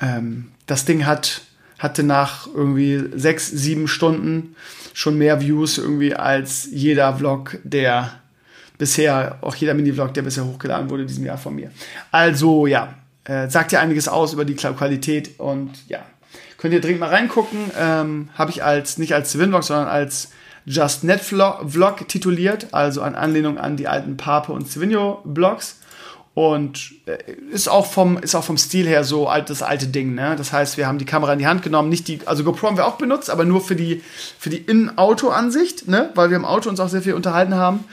ähm, 0.01 0.51
das 0.65 0.85
Ding 0.85 1.05
hat, 1.05 1.41
hatte 1.77 2.01
nach 2.01 2.47
irgendwie 2.47 3.03
sechs, 3.15 3.49
sieben 3.49 3.87
Stunden 3.87 4.55
schon 4.93 5.17
mehr 5.17 5.41
Views 5.41 5.77
irgendwie 5.77 6.15
als 6.15 6.67
jeder 6.71 7.15
Vlog, 7.15 7.57
der 7.63 8.11
bisher, 8.77 9.37
auch 9.41 9.55
jeder 9.55 9.73
Mini-Vlog, 9.73 10.13
der 10.13 10.21
bisher 10.21 10.45
hochgeladen 10.45 10.89
wurde 10.89 11.03
in 11.03 11.07
diesem 11.07 11.25
Jahr 11.25 11.37
von 11.37 11.55
mir. 11.55 11.71
Also 12.11 12.67
ja, 12.67 12.95
äh, 13.25 13.49
sagt 13.49 13.71
ja 13.71 13.79
einiges 13.79 14.07
aus 14.07 14.33
über 14.33 14.45
die 14.45 14.55
Qualität 14.55 15.39
und 15.39 15.71
ja, 15.87 15.99
könnt 16.57 16.73
ihr 16.73 16.81
dringend 16.81 16.99
mal 16.99 17.09
reingucken. 17.09 17.59
Ähm, 17.79 18.29
Habe 18.35 18.51
ich 18.51 18.63
als 18.63 18.97
nicht 18.97 19.13
als 19.13 19.31
Zwin-Vlog, 19.31 19.63
sondern 19.63 19.87
als 19.87 20.31
Just 20.65 21.03
Net 21.03 21.19
Vlog 21.19 22.07
tituliert, 22.07 22.67
also 22.71 23.01
an 23.01 23.15
Anlehnung 23.15 23.57
an 23.57 23.75
die 23.75 23.87
alten 23.87 24.15
Pape 24.15 24.51
und 24.53 24.69
Svinio 24.69 25.21
Vlogs. 25.25 25.79
Und 26.35 26.95
äh, 27.05 27.17
ist 27.51 27.69
auch 27.69 27.85
vom, 27.85 28.17
ist 28.17 28.33
auch 28.33 28.43
vom 28.43 28.57
Stil 28.57 28.87
her 28.87 29.03
so 29.03 29.27
alt, 29.27 29.51
das 29.51 29.61
alte 29.61 29.85
Ding, 29.85 30.15
ne? 30.15 30.35
Das 30.35 30.51
heißt, 30.51 30.77
wir 30.77 30.87
haben 30.87 30.97
die 30.97 31.05
Kamera 31.05 31.33
in 31.33 31.39
die 31.39 31.45
Hand 31.45 31.61
genommen, 31.61 31.89
nicht 31.89 32.07
die, 32.07 32.21
also 32.25 32.43
GoPro 32.43 32.67
haben 32.67 32.77
wir 32.77 32.87
auch 32.87 32.97
benutzt, 32.97 33.29
aber 33.29 33.45
nur 33.45 33.61
für 33.61 33.75
die, 33.75 34.01
für 34.39 34.49
die 34.49 34.57
In-Auto-Ansicht, 34.57 35.87
ne? 35.87 36.09
Weil 36.15 36.31
wir 36.31 36.37
im 36.37 36.45
Auto 36.45 36.69
uns 36.69 36.79
auch 36.79 36.89
sehr 36.89 37.03
viel 37.03 37.13
unterhalten 37.13 37.53
haben. 37.53 37.83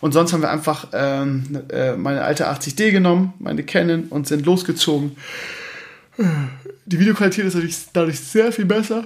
Und 0.00 0.12
sonst 0.12 0.32
haben 0.32 0.42
wir 0.42 0.50
einfach 0.50 0.86
ähm, 0.92 1.64
äh, 1.70 1.96
meine 1.96 2.22
alte 2.22 2.48
80D 2.48 2.92
genommen, 2.92 3.32
meine 3.40 3.64
Canon 3.64 4.04
und 4.10 4.28
sind 4.28 4.46
losgezogen. 4.46 5.16
Die 6.86 7.00
Videoqualität 7.00 7.46
ist 7.46 7.54
natürlich 7.54 7.78
dadurch 7.92 8.20
sehr 8.20 8.52
viel 8.52 8.64
besser 8.64 9.04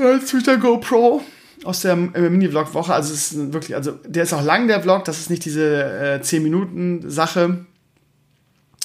als 0.00 0.32
mit 0.32 0.46
der 0.46 0.56
GoPro 0.56 1.22
aus 1.64 1.80
der 1.80 1.92
äh, 1.92 2.28
Mini-Vlog-Woche. 2.28 2.92
Also 2.92 3.12
es 3.12 3.32
ist 3.32 3.52
wirklich, 3.52 3.74
also 3.74 3.92
der 4.06 4.24
ist 4.24 4.32
auch 4.32 4.42
lang, 4.42 4.68
der 4.68 4.82
Vlog. 4.82 5.04
Das 5.04 5.18
ist 5.18 5.30
nicht 5.30 5.44
diese 5.44 5.82
äh, 5.82 6.20
10-Minuten-Sache. 6.22 7.66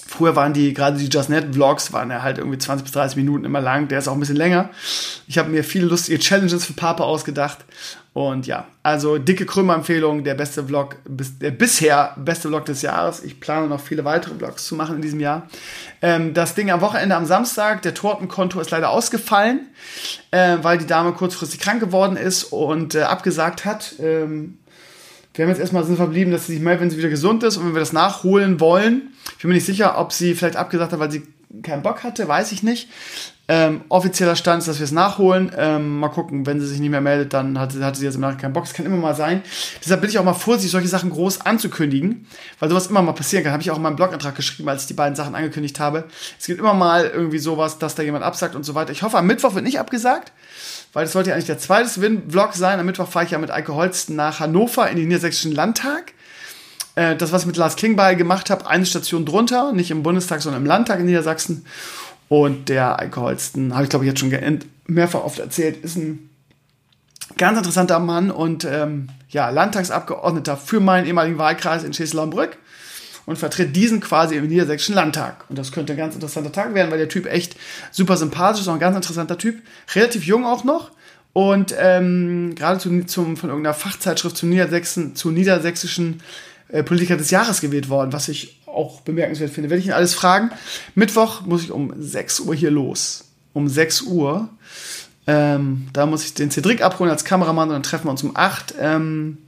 Früher 0.08 0.36
waren 0.36 0.54
die, 0.54 0.74
gerade 0.74 0.98
die 0.98 1.08
Just 1.08 1.30
Net 1.30 1.54
Vlogs, 1.54 1.92
waren 1.92 2.10
ja 2.10 2.22
halt 2.22 2.38
irgendwie 2.38 2.58
20 2.58 2.86
bis 2.86 2.94
30 2.94 3.18
Minuten 3.18 3.44
immer 3.46 3.60
lang. 3.60 3.88
Der 3.90 4.00
ist 4.00 4.08
auch 4.08 4.14
ein 4.14 4.20
bisschen 4.20 4.38
länger. 4.38 4.70
Ich 5.28 5.38
habe 5.38 5.50
mir 5.50 5.64
viele 5.64 5.88
lustige 5.88 6.18
Challenges 6.18 6.66
für 6.66 6.74
Papa 6.74 7.04
ausgedacht. 7.04 7.60
Und 8.18 8.48
ja, 8.48 8.66
also 8.82 9.20
dicke 9.20 9.46
Krümmer-Empfehlung, 9.46 10.24
der 10.24 10.34
beste 10.34 10.64
Vlog, 10.64 10.96
bis- 11.08 11.38
der 11.38 11.52
bisher 11.52 12.16
beste 12.18 12.48
Vlog 12.48 12.66
des 12.66 12.82
Jahres. 12.82 13.24
Ich 13.24 13.40
plane 13.40 13.68
noch 13.68 13.80
viele 13.80 14.06
weitere 14.06 14.34
Vlogs 14.34 14.66
zu 14.66 14.74
machen 14.74 14.96
in 14.96 15.02
diesem 15.04 15.20
Jahr. 15.20 15.48
Ähm, 16.02 16.34
das 16.34 16.56
Ding 16.56 16.72
am 16.72 16.82
Wochenende 16.82 17.16
am 17.16 17.28
Samstag, 17.28 17.84
der 17.84 17.94
Tortenkonto 17.94 18.60
ist 18.60 18.72
leider 18.72 18.90
ausgefallen, 18.90 19.68
äh, 20.32 20.58
weil 20.64 20.80
die 20.80 20.88
Dame 20.88 21.12
kurzfristig 21.14 21.60
krank 21.60 21.80
geworden 21.80 22.18
ist 22.18 22.46
und 22.46 22.96
äh, 22.96 23.04
abgesagt 23.04 23.66
hat. 23.66 23.94
Ähm, 24.00 24.58
wir 25.36 25.46
haben 25.46 25.52
jetzt 25.52 25.62
erstmal 25.62 25.84
so 25.84 25.96
verblieben, 25.96 26.32
dass 26.32 26.48
sie 26.48 26.54
sich 26.54 26.62
meldet, 26.64 26.82
wenn 26.82 26.90
sie 26.90 26.98
wieder 26.98 27.10
gesund 27.10 27.44
ist 27.44 27.58
und 27.58 27.68
wenn 27.68 27.76
wir 27.76 27.82
das 27.82 27.94
nachholen 27.94 28.60
wollen. 28.60 29.14
Ich 29.36 29.44
bin 29.44 29.50
mir 29.50 29.54
nicht 29.54 29.68
sicher, 29.68 30.00
ob 30.00 30.12
sie 30.12 30.34
vielleicht 30.34 30.56
abgesagt 30.56 30.92
hat, 30.92 31.00
weil 31.00 31.12
sie 31.12 31.22
keinen 31.62 31.84
Bock 31.84 32.04
hatte, 32.04 32.28
weiß 32.28 32.52
ich 32.52 32.64
nicht. 32.64 32.90
Ähm, 33.50 33.82
offizieller 33.88 34.36
Stand 34.36 34.60
ist, 34.60 34.68
dass 34.68 34.80
wir 34.80 34.84
es 34.84 34.92
nachholen. 34.92 35.52
Ähm, 35.58 36.00
mal 36.00 36.10
gucken, 36.10 36.46
wenn 36.46 36.60
sie 36.60 36.68
sich 36.68 36.80
nicht 36.80 36.90
mehr 36.90 37.00
meldet, 37.00 37.34
dann 37.34 37.58
hat 37.58 37.72
sie, 37.72 37.84
hatte 37.84 37.98
sie 37.98 38.06
jetzt 38.06 38.16
im 38.16 38.22
Nachhinein 38.22 38.42
keinen 38.42 38.54
Bock. 38.54 38.66
Das 38.66 38.74
kann 38.74 38.86
immer 38.86 38.98
mal 38.98 39.16
sein. 39.16 39.42
Deshalb 39.82 40.02
bin 40.02 40.10
ich 40.10 40.20
auch 40.20 40.24
mal 40.26 40.34
vorsichtig, 40.34 40.72
solche 40.72 40.90
Sachen 40.90 41.10
groß 41.10 41.42
anzukündigen, 41.42 42.28
weil 42.60 42.70
sowas 42.70 42.88
immer 42.88 43.02
mal 43.02 43.14
passieren 43.14 43.46
kann. 43.46 43.54
Habe 43.54 43.64
ich 43.64 43.72
auch 43.72 43.78
in 43.78 43.84
meinem 43.84 43.96
Blogantrag 43.96 44.36
geschrieben, 44.36 44.68
als 44.68 44.82
ich 44.82 44.88
die 44.88 44.96
beiden 44.96 45.16
Sachen 45.16 45.34
angekündigt 45.34 45.80
habe. 45.80 46.06
Es 46.38 46.48
gibt 46.48 46.60
immer 46.60 46.74
mal 46.74 47.06
irgendwie 47.06 47.40
sowas, 47.40 47.80
dass 47.80 47.96
da 47.96 48.04
jemand 48.04 48.26
absagt 48.26 48.54
und 48.54 48.64
so 48.64 48.76
weiter. 48.76 48.92
Ich 48.92 49.04
hoffe, 49.04 49.18
am 49.18 49.28
Mittwoch 49.28 49.56
wird 49.56 49.64
nicht 49.64 49.80
abgesagt 49.80 50.34
weil 50.94 51.06
das 51.06 51.14
sollte 51.14 51.30
ja 51.30 51.36
eigentlich 51.36 51.46
der 51.46 51.60
zweite 51.60 52.02
Win-Vlog 52.02 52.54
sein. 52.54 52.80
Am 52.80 52.86
Mittwoch 52.88 53.08
fahre 53.08 53.24
ich 53.24 53.30
ja 53.30 53.38
mit 53.38 53.52
Eike 53.52 53.76
Holsten 53.76 54.16
nach 54.16 54.40
Hannover 54.40 54.90
in 54.90 54.98
den 54.98 55.08
Niedersächsischen 55.08 55.52
Landtag. 55.52 56.14
Äh, 56.96 57.16
das, 57.16 57.32
was 57.32 57.42
ich 57.42 57.48
mit 57.48 57.58
Lars 57.58 57.76
Klingbeil 57.76 58.16
gemacht 58.16 58.50
habe, 58.50 58.66
eine 58.66 58.84
Station 58.86 59.24
drunter, 59.24 59.72
nicht 59.74 59.92
im 59.92 60.02
Bundestag, 60.02 60.42
sondern 60.42 60.64
im 60.64 60.68
Landtag 60.68 61.00
in 61.00 61.06
Niedersachsen. 61.06 61.66
Und 62.30 62.70
der 62.70 63.00
Eike 63.00 63.22
Holsten, 63.22 63.74
habe 63.74 63.84
ich 63.84 63.90
glaube 63.90 64.06
ich 64.06 64.10
jetzt 64.10 64.20
schon 64.20 64.32
mehrfach 64.86 65.24
oft 65.24 65.40
erzählt, 65.40 65.78
ist 65.78 65.98
ein 65.98 66.30
ganz 67.38 67.58
interessanter 67.58 68.00
Mann 68.00 68.32
und 68.32 68.66
ähm, 68.66 69.10
ja, 69.30 69.50
Landtagsabgeordneter 69.50 70.58
für 70.58 70.80
meinen 70.80 71.06
ehemaligen 71.06 71.38
Wahlkreis 71.38 71.84
in 71.84 71.94
Schleswig-Holstein 71.94 72.58
und 73.28 73.38
vertritt 73.38 73.76
diesen 73.76 74.00
quasi 74.00 74.36
im 74.36 74.48
Niedersächsischen 74.48 74.96
Landtag. 74.96 75.44
Und 75.50 75.60
das 75.60 75.74
könnte 75.74 75.94
ein 75.94 75.98
ganz 75.98 76.16
interessanter 76.16 76.52
Tag 76.52 76.74
werden, 76.74 76.90
weil 76.90 76.98
der 76.98 77.10
Typ 77.10 77.26
echt 77.26 77.58
super 77.92 78.16
sympathisch 78.16 78.62
ist, 78.62 78.68
auch 78.70 78.74
ein 78.74 78.80
ganz 78.80 78.96
interessanter 78.96 79.38
Typ. 79.38 79.62
Relativ 79.94 80.24
jung 80.24 80.46
auch 80.46 80.64
noch. 80.64 80.92
Und 81.34 81.76
ähm, 81.78 82.56
gerade 82.56 82.80
zu, 82.80 83.06
zum, 83.06 83.36
von 83.36 83.50
irgendeiner 83.50 83.74
Fachzeitschrift 83.74 84.38
zum 84.38 84.50
Niedersächsen, 84.50 85.16
zu 85.16 85.30
niedersächsischen 85.30 86.22
äh, 86.70 86.84
Politiker 86.84 87.18
des 87.18 87.32
Jahres 87.32 87.62
gewählt 87.62 87.90
worden, 87.90 88.14
was 88.14 88.28
ich 88.28 88.62
auch 88.66 89.02
bemerkenswert 89.02 89.52
finde. 89.52 89.70
Werde 89.70 89.80
ich 89.80 89.88
ihn 89.88 89.94
alles 89.94 90.14
fragen. 90.14 90.52
Mittwoch 90.96 91.42
muss 91.42 91.64
ich 91.64 91.72
um 91.72 91.94
6 91.98 92.42
Uhr 92.42 92.56
hier 92.56 92.72
los. 92.72 93.26
Um 93.54 93.68
6 93.68 94.04
Uhr. 94.04 94.50
Ähm, 95.26 95.88
da 95.94 96.06
muss 96.06 96.26
ich 96.26 96.34
den 96.34 96.52
Cedric 96.52 96.82
abholen 96.82 97.12
als 97.12 97.26
Kameramann 97.26 97.70
und 97.70 97.74
dann 97.74 97.84
treffen 97.84 98.06
wir 98.06 98.12
uns 98.12 98.24
um 98.24 98.36
8 98.36 98.76
ähm, 98.80 99.40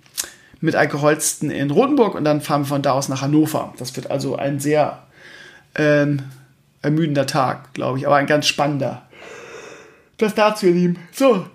mit 0.62 0.76
Eike 0.76 1.02
Holsten 1.02 1.52
in 1.52 1.72
Rotenburg 1.72 2.16
und 2.16 2.26
dann 2.26 2.42
fahren 2.42 2.64
wir 2.64 2.68
von 2.68 2.82
da 2.82 2.92
aus 2.92 3.08
nach 3.08 3.22
Hannover. 3.22 3.74
Das 3.78 3.96
wird 3.96 4.12
also 4.12 4.36
ein 4.36 4.60
sehr 4.60 5.04
ähm, 5.76 6.24
ermüdender 6.82 7.28
Tag, 7.28 7.74
glaube 7.74 7.98
ich, 7.98 8.08
aber 8.08 8.18
ein 8.18 8.28
ganz 8.28 8.48
spannender. 8.48 9.04
Das 10.18 10.36
dazu, 10.36 10.66
ihr 10.66 10.74
Lieben. 10.74 11.00
So. 11.14 11.46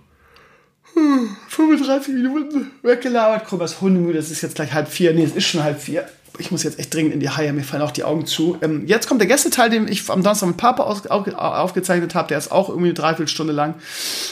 Hm, 0.95 1.37
35 1.49 2.15
Minuten 2.15 2.71
weggelabert. 2.83 3.45
Komm, 3.49 3.59
was 3.59 3.81
Hundemüde, 3.81 4.19
es 4.19 4.31
ist 4.31 4.43
jetzt 4.43 4.55
gleich 4.55 4.73
halb 4.73 4.89
vier. 4.89 5.13
Nee, 5.13 5.25
es 5.25 5.35
ist 5.35 5.45
schon 5.45 5.63
halb 5.63 5.81
vier. 5.81 6.07
Ich 6.39 6.51
muss 6.51 6.65
jetzt 6.65 6.81
echt 6.81 6.93
dringend 6.93 7.15
in 7.15 7.21
die 7.21 7.31
Haie, 7.31 7.53
mir 7.53 7.63
fallen 7.63 7.83
auch 7.83 7.93
die 7.93 8.03
Augen 8.03 8.27
zu. 8.27 8.59
Ähm, 8.61 8.85
jetzt 8.87 9.07
kommt 9.07 9.21
der 9.21 9.29
Gästeteil, 9.29 9.71
den 9.71 9.87
ich 9.87 10.09
am 10.11 10.23
Donnerstag 10.23 10.49
mit 10.49 10.57
Papa 10.57 10.83
aus, 10.83 11.07
auf, 11.07 11.33
aufgezeichnet 11.33 12.17
habe. 12.17 12.29
Der 12.29 12.39
ist 12.39 12.51
auch 12.51 12.69
irgendwie 12.69 12.89
eine 12.89 12.95
Dreiviertelstunde 12.95 13.53
lang. 13.53 13.75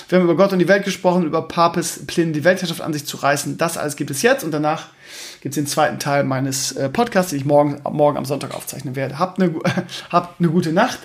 Wir 0.08 0.18
haben 0.18 0.24
über 0.24 0.36
Gott 0.36 0.52
und 0.52 0.58
die 0.58 0.66
Welt 0.66 0.84
gesprochen, 0.84 1.24
über 1.24 1.42
Papes 1.42 2.00
Pläne, 2.06 2.32
die 2.32 2.42
Weltherrschaft 2.42 2.80
an 2.80 2.92
sich 2.92 3.06
zu 3.06 3.18
reißen. 3.18 3.56
Das 3.56 3.76
alles 3.76 3.94
gibt 3.94 4.10
es 4.10 4.22
jetzt 4.22 4.42
und 4.42 4.50
danach 4.50 4.88
gibt 5.42 5.52
es 5.52 5.56
den 5.56 5.66
zweiten 5.66 5.98
Teil 6.00 6.24
meines 6.24 6.72
äh, 6.72 6.88
Podcasts, 6.88 7.30
den 7.30 7.38
ich 7.38 7.44
morgen, 7.44 7.80
morgen 7.90 8.16
am 8.16 8.24
Sonntag 8.24 8.54
aufzeichnen 8.54 8.96
werde. 8.96 9.20
Habt 9.20 9.40
eine, 9.40 9.54
habt 10.10 10.40
eine 10.40 10.48
gute 10.48 10.72
Nacht 10.72 10.98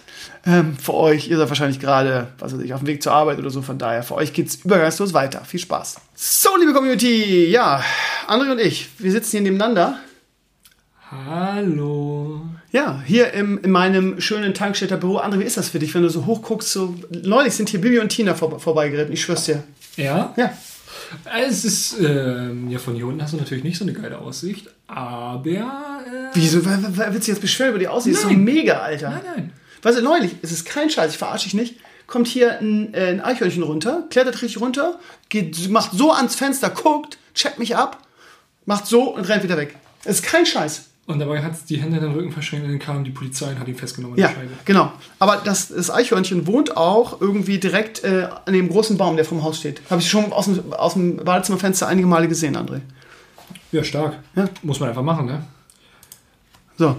ähm, 0.48 0.78
für 0.78 0.94
euch. 0.94 1.28
Ihr 1.28 1.38
seid 1.38 1.50
wahrscheinlich 1.50 1.80
gerade, 1.80 2.30
was 2.40 2.54
weiß 2.54 2.62
ich, 2.62 2.74
auf 2.74 2.80
dem 2.80 2.88
Weg 2.88 3.04
zur 3.04 3.12
Arbeit 3.12 3.38
oder 3.38 3.50
so. 3.50 3.62
Von 3.62 3.78
daher, 3.78 4.02
für 4.02 4.16
euch 4.16 4.34
geht's 4.34 4.56
übergangslos 4.56 5.14
weiter. 5.14 5.44
Viel 5.46 5.60
Spaß. 5.60 5.98
So, 6.16 6.50
liebe 6.60 6.74
Community, 6.74 7.46
ja, 7.50 7.84
André 8.28 8.52
und 8.52 8.60
ich, 8.60 8.90
wir 8.98 9.12
sitzen 9.12 9.32
hier 9.32 9.42
nebeneinander. 9.42 10.00
Hallo. 11.12 12.42
Ja, 12.72 13.02
hier 13.06 13.34
im, 13.34 13.60
in 13.64 13.72
meinem 13.72 14.20
schönen 14.20 14.54
Tankstädter 14.54 14.98
Büro. 14.98 15.20
André, 15.20 15.40
wie 15.40 15.44
ist 15.44 15.58
das 15.58 15.70
für 15.70 15.80
dich, 15.80 15.94
wenn 15.96 16.02
du 16.02 16.10
so 16.10 16.26
hoch 16.26 16.42
guckst? 16.42 16.72
So, 16.72 16.96
neulich 17.10 17.54
sind 17.54 17.70
hier 17.70 17.80
Bibi 17.82 18.00
und 18.00 18.10
Tina 18.10 18.34
vor, 18.34 18.60
vorbeigeritten, 18.60 19.14
ich 19.14 19.22
schwör's 19.22 19.46
dir. 19.46 19.64
Ja? 19.96 20.34
Ja, 20.36 20.52
Es 21.40 21.64
ist, 21.64 21.96
ähm, 22.02 22.70
ja, 22.70 22.78
von 22.80 22.94
hier 22.96 23.08
unten 23.08 23.22
hast 23.22 23.34
du 23.34 23.38
natürlich 23.38 23.64
nicht 23.64 23.78
so 23.78 23.86
eine 23.86 23.94
geile 23.94 24.18
Aussicht, 24.20 24.68
aber, 24.88 25.50
äh, 25.50 26.30
Wieso? 26.34 26.64
Willst 26.66 27.28
du 27.28 27.32
jetzt 27.32 27.42
beschweren 27.42 27.70
über 27.72 27.80
die 27.80 27.88
Aussicht? 27.88 28.16
Das 28.16 28.24
ist 28.24 28.30
so 28.30 28.34
Nein. 28.34 28.44
mega, 28.44 28.80
Alter. 28.80 29.10
nein, 29.12 29.22
nein. 29.36 29.54
Weißt 29.82 29.98
du, 29.98 30.02
neulich, 30.02 30.36
es 30.42 30.52
ist 30.52 30.66
kein 30.66 30.90
Scheiß, 30.90 31.12
ich 31.12 31.18
verarsche 31.18 31.46
dich 31.46 31.54
nicht, 31.54 31.76
kommt 32.08 32.28
hier 32.28 32.60
ein, 32.60 32.94
äh, 32.94 33.10
ein 33.10 33.22
Eichhörnchen 33.22 33.64
runter, 33.64 34.04
klettert 34.10 34.42
richtig 34.42 34.62
runter, 34.62 35.00
geht, 35.30 35.70
macht 35.70 35.92
so 35.92 36.12
ans 36.12 36.36
Fenster, 36.36 36.70
guckt, 36.70 37.18
checkt 37.34 37.60
mich 37.60 37.76
ab, 37.76 38.06
macht 38.66 38.88
so 38.88 39.14
und 39.14 39.28
rennt 39.28 39.44
wieder 39.44 39.58
weg. 39.58 39.76
Es 40.04 40.20
ist 40.20 40.24
kein 40.24 40.46
Scheiß. 40.46 40.86
Und 41.08 41.20
dabei 41.20 41.42
hat 41.42 41.54
es 41.54 41.64
die 41.64 41.78
Hände 41.78 41.98
in 41.98 42.04
den 42.04 42.12
Rücken 42.12 42.34
verschränkt 42.34 42.66
und 42.66 42.72
dann 42.74 42.80
kam 42.80 43.06
die 43.06 43.12
Polizei 43.12 43.50
und 43.52 43.60
hat 43.60 43.68
ihn 43.70 43.76
festgenommen 43.76 44.18
Ja, 44.18 44.34
genau. 44.66 44.92
Aber 45.20 45.38
das, 45.38 45.70
das 45.70 45.90
Eichhörnchen 45.90 46.46
wohnt 46.48 46.76
auch 46.76 47.22
irgendwie 47.22 47.60
direkt 47.60 48.04
äh, 48.04 48.28
an 48.46 48.52
dem 48.52 48.68
großen 48.68 48.98
Baum, 48.98 49.16
der 49.16 49.24
vom 49.24 49.42
Haus 49.42 49.58
steht. 49.58 49.82
Habe 49.90 50.02
ich 50.02 50.10
schon 50.10 50.34
aus 50.34 50.46
dem, 50.46 50.74
aus 50.74 50.94
dem 50.94 51.16
Badezimmerfenster 51.16 51.88
einige 51.88 52.08
Male 52.08 52.28
gesehen, 52.28 52.58
André. 52.58 52.82
Ja, 53.72 53.86
stark. 53.86 54.20
Ja. 54.36 54.50
Muss 54.64 54.82
man 54.82 54.90
einfach 54.90 55.02
machen, 55.02 55.28
ne? 55.28 55.46
So. 56.78 56.98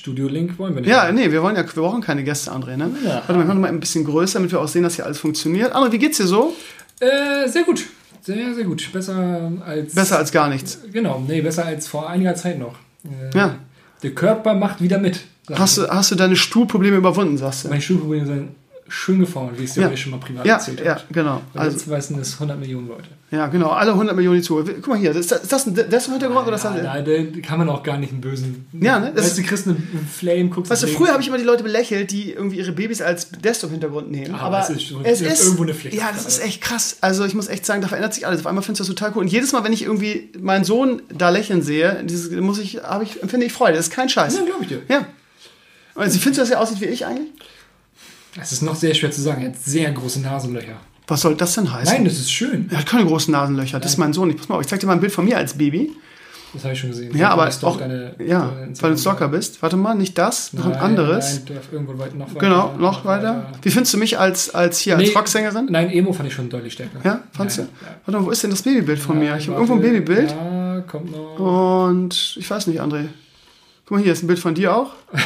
Studio-Link 0.00 0.58
wollen 0.58 0.74
wir 0.74 0.80
nicht. 0.80 0.90
Ja, 0.90 1.12
nee, 1.12 1.30
wir 1.30 1.42
wollen 1.42 1.56
ja, 1.56 1.62
wir 1.62 1.82
brauchen 1.82 2.00
keine 2.00 2.24
Gäste, 2.24 2.50
André, 2.50 2.76
ne? 2.76 2.90
Ja. 3.04 3.16
Warte 3.26 3.32
mal, 3.34 3.40
ich 3.42 3.46
mach 3.46 3.54
noch 3.54 3.60
mal 3.60 3.68
ein 3.68 3.80
bisschen 3.80 4.04
größer, 4.04 4.38
damit 4.38 4.50
wir 4.52 4.60
auch 4.60 4.68
sehen, 4.68 4.82
dass 4.82 4.94
hier 4.96 5.04
alles 5.04 5.18
funktioniert. 5.18 5.74
André, 5.74 5.92
wie 5.92 5.98
geht's 5.98 6.16
dir 6.16 6.26
so? 6.26 6.54
Äh, 7.00 7.48
sehr 7.48 7.64
gut. 7.64 7.84
Sehr, 8.22 8.54
sehr 8.54 8.64
gut. 8.64 8.90
Besser 8.92 9.52
als. 9.64 9.94
Besser 9.94 10.18
als 10.18 10.32
gar 10.32 10.48
nichts. 10.48 10.78
Genau, 10.92 11.22
nee, 11.26 11.40
besser 11.42 11.64
als 11.66 11.86
vor 11.86 12.08
einiger 12.08 12.34
Zeit 12.34 12.58
noch. 12.58 12.74
Äh, 13.04 13.36
Ja. 13.36 13.56
Der 14.02 14.10
Körper 14.14 14.54
macht 14.54 14.80
wieder 14.80 14.98
mit. 14.98 15.20
Hast 15.52 15.76
du, 15.78 15.86
hast 15.88 16.10
du 16.10 16.14
deine 16.14 16.36
Stuhlprobleme 16.36 16.96
überwunden, 16.96 17.36
sagst 17.36 17.64
du? 17.64 17.68
Meine 17.68 17.82
Schulprobleme 17.82 18.24
sind 18.26 18.48
schön 18.88 19.18
geformt, 19.20 19.58
wie 19.58 19.64
ich 19.64 19.68
es 19.70 19.74
dir 19.74 19.82
Ja. 19.82 19.96
schon 19.96 20.12
mal 20.12 20.18
privat 20.18 20.46
Ja, 20.46 20.54
erzählt 20.54 20.80
ja, 20.80 20.94
habe. 20.94 21.02
genau. 21.12 21.42
Weil 21.52 21.62
Also, 21.62 21.76
jetzt 21.76 21.90
weißen 21.90 22.16
das 22.16 22.34
100 22.34 22.58
Millionen 22.58 22.88
Leute. 22.88 23.08
Ja, 23.30 23.46
genau. 23.46 23.68
Alle 23.70 23.92
100 23.92 24.16
Millionen 24.16 24.38
die 24.38 24.42
Zuhörer. 24.42 24.72
Guck 24.74 24.88
mal 24.88 24.98
hier, 24.98 25.14
ist 25.14 25.30
das, 25.30 25.42
ist 25.42 25.52
das, 25.52 25.66
ein- 25.66 25.74
das 25.88 26.06
im 26.06 26.12
Hintergrund 26.14 26.46
oder 26.48 26.56
ist 26.56 26.64
das 26.64 26.76
ja, 26.76 27.00
da, 27.00 27.12
kann 27.42 27.58
man 27.58 27.68
auch 27.68 27.82
gar 27.82 27.96
nicht 27.96 28.10
einen 28.12 28.20
bösen. 28.20 28.66
Ja, 28.72 28.98
ne, 28.98 29.12
das 29.14 29.24
Weißt 29.26 29.38
du, 29.38 29.42
ist- 29.42 29.48
kriegst 29.48 29.66
einen 29.68 30.08
Flame, 30.12 30.48
guckst 30.48 30.70
Weißt 30.70 30.82
du, 30.82 30.88
früher 30.88 31.12
habe 31.12 31.22
ich 31.22 31.28
immer 31.28 31.38
die 31.38 31.44
Leute 31.44 31.62
belächelt, 31.62 32.10
die 32.10 32.32
irgendwie 32.32 32.58
ihre 32.58 32.72
Babys 32.72 33.00
als 33.00 33.30
Desktop-Hintergrund 33.30 34.10
nehmen. 34.10 34.34
Aber 34.34 34.58
Aber 34.58 34.60
es 34.60 34.70
ist 34.70 34.82
schon- 34.88 35.04
es 35.04 35.20
ist 35.20 35.44
irgendwo 35.44 35.62
eine 35.62 35.74
Pflicht. 35.74 35.96
Ja, 35.96 36.10
das 36.12 36.26
ist 36.26 36.42
echt 36.42 36.60
krass. 36.60 36.96
Also 37.02 37.24
ich 37.24 37.34
muss 37.34 37.46
echt 37.48 37.64
sagen, 37.64 37.82
da 37.82 37.88
verändert 37.88 38.14
sich 38.14 38.26
alles. 38.26 38.40
Auf 38.40 38.46
einmal 38.48 38.64
findest 38.64 38.80
du 38.88 38.92
das 38.92 38.94
total 38.98 39.12
cool. 39.14 39.22
Und 39.22 39.28
jedes 39.28 39.52
Mal, 39.52 39.62
wenn 39.64 39.72
ich 39.72 39.82
irgendwie 39.82 40.30
meinen 40.40 40.64
Sohn 40.64 41.02
da 41.16 41.30
lächeln 41.30 41.62
sehe, 41.62 42.02
dieses, 42.04 42.30
muss 42.32 42.58
ich, 42.58 42.82
habe 42.82 43.04
ich, 43.04 43.22
empfinde 43.22 43.46
ich 43.46 43.52
Freude. 43.52 43.76
Das 43.76 43.86
ist 43.88 43.92
kein 43.92 44.08
Scheiß. 44.08 44.36
Ja, 44.36 44.44
glaube 44.44 44.62
ich 44.62 44.68
dir. 44.68 44.82
Ja. 44.88 45.06
Also 45.94 46.18
findest 46.18 46.38
du, 46.38 46.42
dass 46.42 46.50
er 46.50 46.60
aussieht 46.60 46.80
wie 46.80 46.86
ich 46.86 47.04
eigentlich? 47.06 47.28
Es 48.40 48.52
ist 48.52 48.62
noch 48.62 48.76
sehr 48.76 48.94
schwer 48.94 49.10
zu 49.10 49.20
sagen. 49.20 49.42
Er 49.42 49.48
hat 49.48 49.56
sehr 49.60 49.90
große 49.92 50.20
Nasenlöcher. 50.20 50.80
Was 51.10 51.20
soll 51.22 51.34
das 51.34 51.54
denn 51.54 51.72
heißen? 51.72 51.92
Nein, 51.94 52.04
das 52.04 52.14
ist 52.14 52.30
schön. 52.32 52.68
Er 52.70 52.78
hat 52.78 52.86
keine 52.86 53.04
großen 53.04 53.30
Nasenlöcher. 53.32 53.80
Das 53.80 53.92
ist 53.92 53.98
mein 53.98 54.12
Sohn. 54.12 54.30
Ich, 54.30 54.36
pass 54.36 54.48
mal 54.48 54.54
auf, 54.56 54.60
ich 54.62 54.68
zeig 54.68 54.80
dir 54.80 54.86
mal 54.86 54.94
ein 54.94 55.00
Bild 55.00 55.12
von 55.12 55.24
mir 55.24 55.36
als 55.36 55.54
Baby. 55.58 55.90
Das 56.52 56.64
habe 56.64 56.72
ich 56.74 56.80
schon 56.80 56.90
gesehen. 56.90 57.16
Ja, 57.16 57.30
aber 57.30 57.46
Ich 57.48 57.54
stalk 57.54 57.74
auch, 57.74 57.78
deine- 57.78 58.14
ja, 58.18 58.52
weil 58.56 58.72
du 58.72 58.86
ein 58.88 58.98
Stalker 58.98 59.28
bist. 59.28 59.62
Warte 59.62 59.76
mal, 59.76 59.94
nicht 59.94 60.18
das, 60.18 60.52
noch 60.52 60.64
ein 60.64 60.70
Nein, 60.72 60.80
anderes. 60.80 61.42
Nein, 61.48 61.58
irgendwo 61.70 61.96
weit, 61.98 62.14
noch 62.16 62.28
weiter. 62.30 62.40
genau, 62.40 62.74
noch 62.76 63.04
weiter. 63.04 63.52
Wie 63.62 63.70
findest 63.70 63.94
du 63.94 63.98
mich 63.98 64.18
als, 64.18 64.52
als 64.52 64.80
hier, 64.80 64.96
als 64.96 65.08
Nee, 65.08 65.14
Rocksängerin? 65.14 65.66
Nein, 65.70 65.90
Emo 65.90 66.12
fand 66.12 66.28
ich 66.28 66.34
schon 66.34 66.48
deutlich 66.48 66.72
stärker. 66.72 66.98
Ja, 67.04 67.20
fandst 67.32 67.58
ja, 67.58 67.64
du? 67.64 67.70
Ja. 67.84 67.94
Warte 68.04 68.20
mal, 68.20 68.26
wo 68.26 68.30
ist 68.30 68.42
denn 68.42 68.50
das 68.50 68.62
Babybild 68.62 68.98
von 68.98 69.18
mir? 69.18 69.36
Ich 69.36 69.46
habe 69.46 69.54
irgendwo 69.54 69.74
ein 69.74 69.80
Babybild. 69.80 70.30
Ja, 70.32 70.80
kommt 70.88 71.12
noch. 71.12 71.38
Und 71.88 72.36
ich 72.36 72.50
weiß 72.50 72.66
nicht, 72.66 72.80
André. 72.80 73.06
Guck 73.86 73.98
mal, 73.98 74.02
hier 74.02 74.12
ist 74.12 74.22
ein 74.24 74.26
Bild 74.26 74.38
von 74.38 74.54
dir 74.54 74.74
auch. 74.76 74.90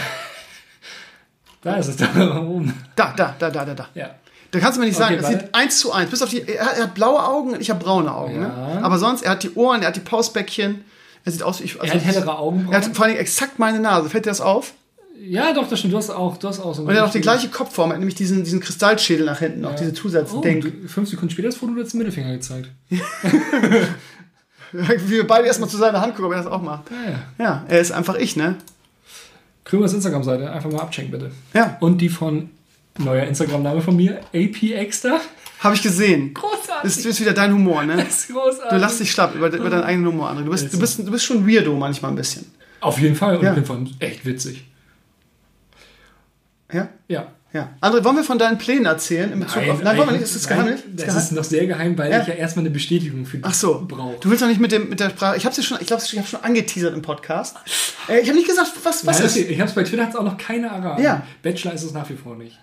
Da 1.63 1.77
ist 1.77 1.89
es 1.89 1.97
da 1.97 2.39
oben. 2.43 2.75
Da, 2.95 3.15
da, 3.17 3.35
da, 3.39 3.49
da, 3.51 3.65
da, 3.65 3.75
da. 3.75 3.89
Ja. 3.95 4.11
Da 4.55 4.61
kannst 4.61 4.77
du 4.77 4.81
mir 4.81 4.87
nicht 4.87 4.97
sagen, 4.97 5.15
Okay, 5.15 5.23
das 5.23 5.31
sieht 5.43 5.55
eins 5.55 5.79
zu 5.81 5.93
eins. 5.93 6.11
Bis 6.11 6.23
auf 6.23 6.29
die, 6.31 6.43
er 6.47 6.65
hat, 6.67 6.77
er 6.77 6.83
hat 6.85 6.95
blaue 6.95 7.23
Augen 7.23 7.53
und 7.55 7.61
ich 7.61 7.71
habe 7.71 7.83
braune 7.85 8.15
Augen. 8.15 8.39
Ne? 8.41 8.47
Ja. 8.75 8.81
Aber 8.83 8.99
sonst, 8.99 9.23
er 9.23 9.33
hat 9.33 9.43
die 9.43 9.53
Ohren, 9.55 9.83
er 9.83 9.89
hat 9.89 9.97
die 9.97 10.01
Pausbäckchen. 10.01 10.85
Er 11.25 11.33
sieht 11.33 11.43
aus 11.43 11.61
wie 11.61 11.65
ich. 11.65 11.81
Er 11.81 11.93
hat 11.93 12.05
hellere 12.05 12.39
Augenbrauen. 12.39 12.73
Er 12.73 12.83
hat 12.85 12.95
vor 12.97 13.05
allem 13.07 13.17
exakt 13.17 13.59
meine 13.59 13.81
Nase. 13.81 14.09
Fällt 14.11 14.27
dir 14.27 14.31
das 14.31 14.41
auf? 14.41 14.75
Ja, 15.19 15.53
doch, 15.55 15.69
das 15.69 15.79
stimmt. 15.79 15.95
Du 15.95 15.99
hast 15.99 16.11
auch, 16.11 16.37
du 16.37 16.49
hast 16.49 16.61
auch 16.61 16.75
so 16.75 16.83
Und 16.83 16.91
er 16.91 17.01
hat 17.03 17.09
auch 17.09 17.13
die 17.13 17.21
gleiche 17.21 17.49
Kopfform. 17.49 17.91
Er 17.91 17.95
hat 17.95 17.99
nämlich 18.01 18.15
diesen, 18.17 18.45
diesen 18.45 18.61
Kristallschädel 18.61 19.25
nach 19.25 19.39
hinten, 19.39 19.65
auch 19.65 19.75
diese 19.75 19.91
Oh, 19.91 19.95
Zusatzding. 19.95 20.61
du- 20.61 20.89
fünf 20.89 21.09
Sekunden 21.09 21.31
später 21.33 21.49
das 21.49 21.57
Foto 21.57 21.73
du 21.73 21.83
hast 21.83 21.93
den 21.93 21.99
Mittelfinger 21.99 22.33
gezeigt. 22.33 22.69
Wir 24.73 25.27
beide 25.27 25.47
erstmal 25.47 25.69
zu 25.69 25.77
seiner 25.77 26.01
Hand 26.01 26.15
gucken, 26.17 26.27
ob 26.27 26.33
er 26.33 26.43
das 26.43 26.51
auch 26.51 26.63
macht. 26.63 26.91
Ja, 26.91 27.11
ja. 27.11 27.45
Ja, 27.45 27.65
er 27.69 27.81
ist 27.81 27.93
einfach 27.93 28.17
ich, 28.17 28.35
ne? 28.37 28.57
Krömers 29.65 29.93
Instagram-Seite 29.95 30.51
einfach 30.51 30.71
mal 30.71 30.81
abchecken, 30.81 31.11
bitte. 31.13 31.31
Ja. 31.55 31.77
Und 31.81 31.99
die 31.99 32.09
von, 32.09 32.51
neuer 32.99 33.25
Instagram-Name 33.25 33.81
von 33.81 33.97
mir, 33.97 34.21
AP 34.35 34.63
Extra. 34.73 35.21
Habe 35.61 35.75
ich 35.75 35.83
gesehen. 35.83 36.35
Großartig. 36.35 36.83
Das 36.83 36.97
ist 37.07 37.21
wieder 37.21 37.33
dein 37.33 37.53
Humor, 37.55 37.85
ne? 37.85 37.97
Das 37.97 38.09
ist 38.29 38.33
großartig. 38.33 38.71
Du 38.71 38.77
lachst 38.77 39.01
dich 39.01 39.11
schlapp 39.11 39.35
über, 39.35 39.51
über 39.53 39.71
deinen 39.71 39.85
eigenen 39.85 40.09
Humor, 40.13 40.31
André. 40.31 40.45
Du 40.45 40.51
bist, 40.51 40.73
du, 40.73 40.79
bist, 40.79 40.99
du 40.99 41.11
bist 41.11 41.25
schon 41.25 41.49
weirdo 41.49 41.75
manchmal 41.75 42.11
ein 42.13 42.17
bisschen. 42.17 42.51
Auf 42.81 42.99
jeden 42.99 43.17
Fall. 43.17 43.37
Und 43.39 43.45
Ja. 43.45 43.51
ich 43.51 43.55
bin 43.57 43.65
von 43.65 43.91
echt 43.99 44.27
witzig. 44.27 44.65
Ja? 46.73 46.89
Ja. 47.09 47.29
Ja. 47.53 47.71
André, 47.81 48.03
wollen 48.05 48.17
wir 48.17 48.25
von 48.25 48.37
deinen 48.39 48.59
Plänen 48.59 48.85
erzählen? 48.85 49.33
In 49.33 49.39
Bezug 49.41 49.63
auf, 49.69 49.81
nein, 49.83 49.97
wollen 49.97 50.09
wir 50.09 50.13
nicht? 50.15 50.23
Ist 50.25 50.35
das 50.35 50.51
nein, 50.51 50.59
geheimnis? 50.59 50.81
Ist 50.81 50.99
Das 50.99 51.07
geheim? 51.07 51.19
ist 51.23 51.33
noch 51.33 51.45
sehr 51.45 51.67
geheim, 51.67 51.97
weil 51.97 52.11
Ja. 52.11 52.21
ich 52.21 52.27
ja 52.27 52.35
erstmal 52.35 52.65
eine 52.65 52.71
Bestätigung 52.75 53.25
für 53.27 53.39
Ach 53.43 53.55
so. 53.55 53.85
brauche. 53.87 54.17
Du 54.21 54.29
willst 54.29 54.43
doch 54.43 54.49
nicht 54.49 54.61
mit, 54.61 54.73
dem, 54.73 54.89
mit 54.89 54.99
der 54.99 55.11
Sprache. 55.11 55.37
Ich 55.37 55.47
habe 55.47 55.63
schon, 55.63 55.79
ich 55.81 55.87
glaube, 55.87 56.03
ich 56.05 56.19
habe 56.19 56.27
schon 56.27 56.43
angeteasert 56.43 56.93
im 56.95 57.03
Podcast. 57.03 57.57
Äh, 58.09 58.19
ich 58.21 58.29
habe 58.29 58.37
nicht 58.37 58.49
gesagt, 58.49 58.73
was, 58.83 59.07
was 59.07 59.19
Nein, 59.19 59.27
ist. 59.27 59.37
okay, 59.37 59.47
Ich 59.49 59.61
habe 59.61 59.69
es 59.69 59.75
bei 59.75 59.85
Twitter 59.85 60.05
hat's 60.05 60.17
auch 60.17 60.25
noch 60.25 60.37
keine 60.37 60.67
erraten. 60.67 61.03
Ja. 61.03 61.23
Bachelor 61.43 61.73
ist 61.75 61.85
es 61.85 61.93
nach 61.93 62.09
wie 62.11 62.17
vor 62.17 62.35
nicht. 62.37 62.59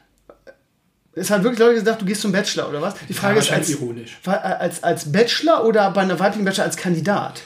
Es 1.13 1.29
hat 1.29 1.43
wirklich 1.43 1.59
Leute 1.59 1.75
gesagt, 1.79 2.01
du 2.01 2.05
gehst 2.05 2.21
zum 2.21 2.31
Bachelor 2.31 2.69
oder 2.69 2.81
was? 2.81 2.95
Die 3.09 3.13
Frage 3.13 3.35
Ja, 3.35 3.41
ist 3.41 3.51
als, 3.51 3.69
ironisch. 3.69 4.17
wa- 4.23 4.31
als 4.33 4.81
als 4.83 5.11
Bachelor 5.11 5.65
oder 5.65 5.91
bei 5.91 6.01
einer 6.01 6.17
weiblichen 6.19 6.45
Bachelor 6.45 6.63
als 6.65 6.77
Kandidat. 6.77 7.41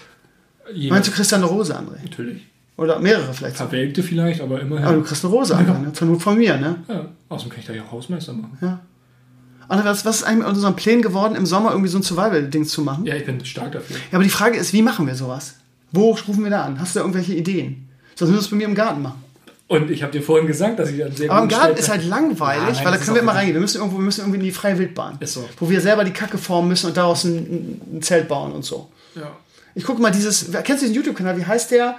Je 0.73 0.89
Meinst 0.89 1.07
du, 1.07 1.11
nach- 1.11 1.15
kriegst 1.17 1.31
du 1.31 1.35
eine 1.37 1.45
Rose, 1.45 1.75
André? 1.75 2.03
Natürlich. 2.03 2.43
Oder 2.77 2.99
mehrere 2.99 3.33
vielleicht. 3.33 3.55
Verwelkte 3.57 4.03
vielleicht, 4.03 4.41
aber 4.41 4.59
immerhin. 4.59 4.85
Aber 4.85 4.97
du 4.97 5.03
kriegst 5.03 5.23
eine 5.25 5.33
Rose, 5.33 5.55
André. 5.55 5.79
Ne? 5.79 5.93
Zur 5.93 6.07
Not 6.07 6.21
von 6.21 6.37
mir, 6.37 6.57
ne? 6.57 6.75
ja. 6.87 7.05
Außerdem 7.29 7.51
kann 7.51 7.59
ich 7.61 7.65
da 7.65 7.73
ja 7.73 7.83
auch 7.83 7.91
Hausmeister 7.91 8.33
machen. 8.33 8.79
André, 9.67 9.85
was, 9.85 10.05
was 10.05 10.17
ist 10.17 10.23
eigentlich 10.23 10.39
mit 10.45 10.47
unseren 10.55 10.75
Plänen 10.75 11.01
geworden, 11.01 11.35
im 11.35 11.45
Sommer 11.47 11.71
irgendwie 11.71 11.89
so 11.89 11.97
ein 11.97 12.03
Survival-Ding 12.03 12.65
zu 12.65 12.81
machen? 12.83 13.03
Ja, 13.05 13.15
ich 13.15 13.25
bin 13.25 13.43
stark 13.45 13.71
dafür. 13.71 13.95
Ja, 13.97 14.03
aber 14.17 14.23
die 14.23 14.29
Frage 14.29 14.57
ist, 14.57 14.73
wie 14.73 14.83
machen 14.83 15.07
wir 15.07 15.15
sowas? 15.15 15.55
Wo 15.91 16.11
rufen 16.11 16.43
wir 16.43 16.51
da 16.51 16.63
an? 16.65 16.79
Hast 16.79 16.93
du 16.95 16.99
da 16.99 17.03
irgendwelche 17.05 17.33
Ideen? 17.33 17.89
Sonst 18.13 18.29
müssen 18.29 18.41
wir 18.41 18.45
es 18.45 18.49
bei 18.51 18.55
mir 18.57 18.65
im 18.67 18.75
Garten 18.75 19.01
machen. 19.01 19.23
Und 19.67 19.89
ich 19.89 20.03
habe 20.03 20.11
dir 20.11 20.21
vorhin 20.21 20.45
gesagt, 20.45 20.77
dass 20.77 20.91
ich 20.91 21.03
einen 21.03 21.15
sehr 21.15 21.31
Aber 21.31 21.41
im 21.43 21.49
Garten 21.49 21.77
ist 21.77 21.89
halt 21.89 22.05
langweilig, 22.05 22.63
Ja, 22.67 22.73
nein, 22.73 22.85
weil 22.85 22.91
da 22.91 22.97
können 22.99 23.15
wir 23.15 23.21
immer 23.23 23.33
reingehen. 23.33 23.55
Wir 23.55 23.61
müssen 23.61 23.77
irgendwo, 23.79 23.97
wir 23.97 24.03
müssen 24.03 24.21
irgendwie 24.21 24.37
in 24.37 24.43
die 24.45 24.51
freie 24.51 24.77
Wildbahn. 24.77 25.17
Ist 25.19 25.33
so. 25.33 25.49
Wo 25.57 25.69
wir 25.69 25.81
selber 25.81 26.03
die 26.03 26.11
Kacke 26.13 26.37
formen 26.37 26.67
müssen 26.69 26.87
und 26.87 26.97
daraus 26.97 27.23
ein, 27.23 27.81
ein 27.97 28.01
Zelt 28.03 28.27
bauen 28.27 28.51
und 28.51 28.63
so. 28.63 28.89
Ja. 29.15 29.35
Ich 29.73 29.83
gucke 29.83 30.01
mal 30.01 30.11
dieses, 30.11 30.51
kennst 30.51 30.83
du 30.83 30.87
diesen 30.87 30.93
YouTube-Kanal, 30.93 31.37
wie 31.37 31.45
heißt 31.45 31.71
der? 31.71 31.97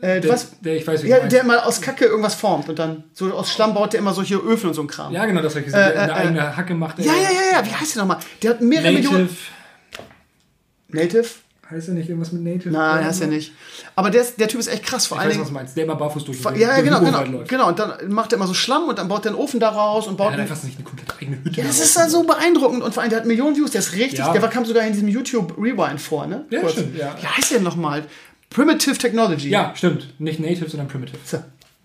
Äh, 0.00 0.20
Der, 0.20 0.30
weißt, 0.30 0.52
der, 0.60 0.76
ich 0.76 0.86
weiß, 0.86 1.02
wie 1.02 1.08
ja, 1.08 1.18
der 1.26 1.40
immer 1.40 1.66
aus 1.66 1.80
Kacke 1.80 2.04
irgendwas 2.04 2.34
formt 2.34 2.68
und 2.68 2.78
dann 2.78 3.02
so 3.12 3.32
aus 3.32 3.52
Schlamm 3.52 3.74
baut 3.74 3.92
der 3.92 4.00
immer 4.00 4.14
solche 4.14 4.36
Öfen 4.36 4.68
und 4.68 4.74
so 4.74 4.82
ein 4.82 4.86
Kram. 4.86 5.12
Ja, 5.12 5.26
genau, 5.26 5.42
das 5.42 5.54
habe 5.54 5.60
ich 5.60 5.66
gesagt. 5.66 5.90
Äh, 5.90 5.94
der 5.94 6.02
eine 6.02 6.12
äh, 6.12 6.16
eigene 6.16 6.56
Hacke 6.56 6.74
macht. 6.74 6.98
ja, 7.00 7.06
ja, 7.06 7.12
ja, 7.22 7.58
ja. 7.60 7.66
Wie 7.66 7.74
heißt 7.74 7.96
der 7.96 8.02
nochmal? 8.02 8.18
Der 8.42 8.50
hat 8.50 8.60
mehrere 8.60 8.92
Millionen. 8.92 9.28
Native. 10.88 11.26
Heißt 11.70 11.88
er 11.88 11.94
nicht 11.94 12.08
irgendwas 12.08 12.32
mit 12.32 12.42
Native? 12.42 12.70
Nein, 12.70 13.04
heißt 13.04 13.20
er 13.20 13.28
nicht. 13.28 13.52
Aber 13.94 14.10
der, 14.10 14.22
ist, 14.22 14.40
der 14.40 14.48
Typ 14.48 14.58
ist 14.58 14.66
echt 14.66 14.82
krass, 14.84 15.06
vor 15.06 15.18
Ich 15.18 15.22
allen 15.22 15.30
weiß, 15.30 15.38
was 15.38 15.46
Dingen. 15.46 15.54
du 15.54 15.60
meinst. 15.60 15.76
Der 15.76 15.84
immer 15.84 15.94
barfuß 15.94 16.24
durch 16.24 16.40
Ja, 16.42 16.50
den- 16.50 16.60
ja, 16.60 16.74
den 16.76 16.84
genau, 16.86 17.00
genau, 17.00 17.22
läuft. 17.22 17.48
genau. 17.48 17.68
Und 17.68 17.78
dann 17.78 18.10
macht 18.12 18.32
er 18.32 18.36
immer 18.36 18.46
so 18.48 18.54
Schlamm 18.54 18.88
und 18.88 18.98
dann 18.98 19.06
baut 19.08 19.24
er 19.24 19.30
einen 19.30 19.38
Ofen 19.40 19.60
daraus 19.60 20.06
und 20.08 20.16
baut 20.16 20.28
hat 20.28 20.32
einen 20.40 20.42
einfach 20.50 20.62
nicht 20.64 20.76
eine 20.76 20.84
komplett 20.84 21.14
eigene 21.20 21.38
Hütte. 21.44 21.60
Ja, 21.60 21.66
das 21.66 21.78
ist 21.80 21.96
dann 21.96 22.10
so 22.10 22.24
beeindruckend 22.24 22.82
und 22.82 22.92
vor 22.92 23.02
allem, 23.02 23.10
der 23.10 23.20
hat 23.20 23.26
Millionen 23.26 23.54
Views, 23.56 23.70
der 23.70 23.80
ist 23.80 23.92
richtig, 23.94 24.18
Ja. 24.18 24.32
der 24.32 24.42
war- 24.42 24.50
kam 24.50 24.64
sogar 24.64 24.84
in 24.84 24.92
diesem 24.92 25.08
YouTube 25.08 25.56
Rewind 25.56 26.00
vor, 26.00 26.26
ne? 26.26 26.44
Ja, 26.50 26.60
Kurz. 26.60 26.72
stimmt, 26.72 26.96
ja. 26.98 27.14
Wie 27.20 27.26
heißt 27.26 27.52
der 27.52 27.60
nochmal? 27.60 28.04
Primitive 28.50 28.98
Technology. 28.98 29.48
Ja, 29.48 29.72
stimmt. 29.76 30.08
Nicht 30.18 30.40
Native, 30.40 30.68
sondern 30.68 30.88
Primitive. 30.88 31.18
So. 31.24 31.38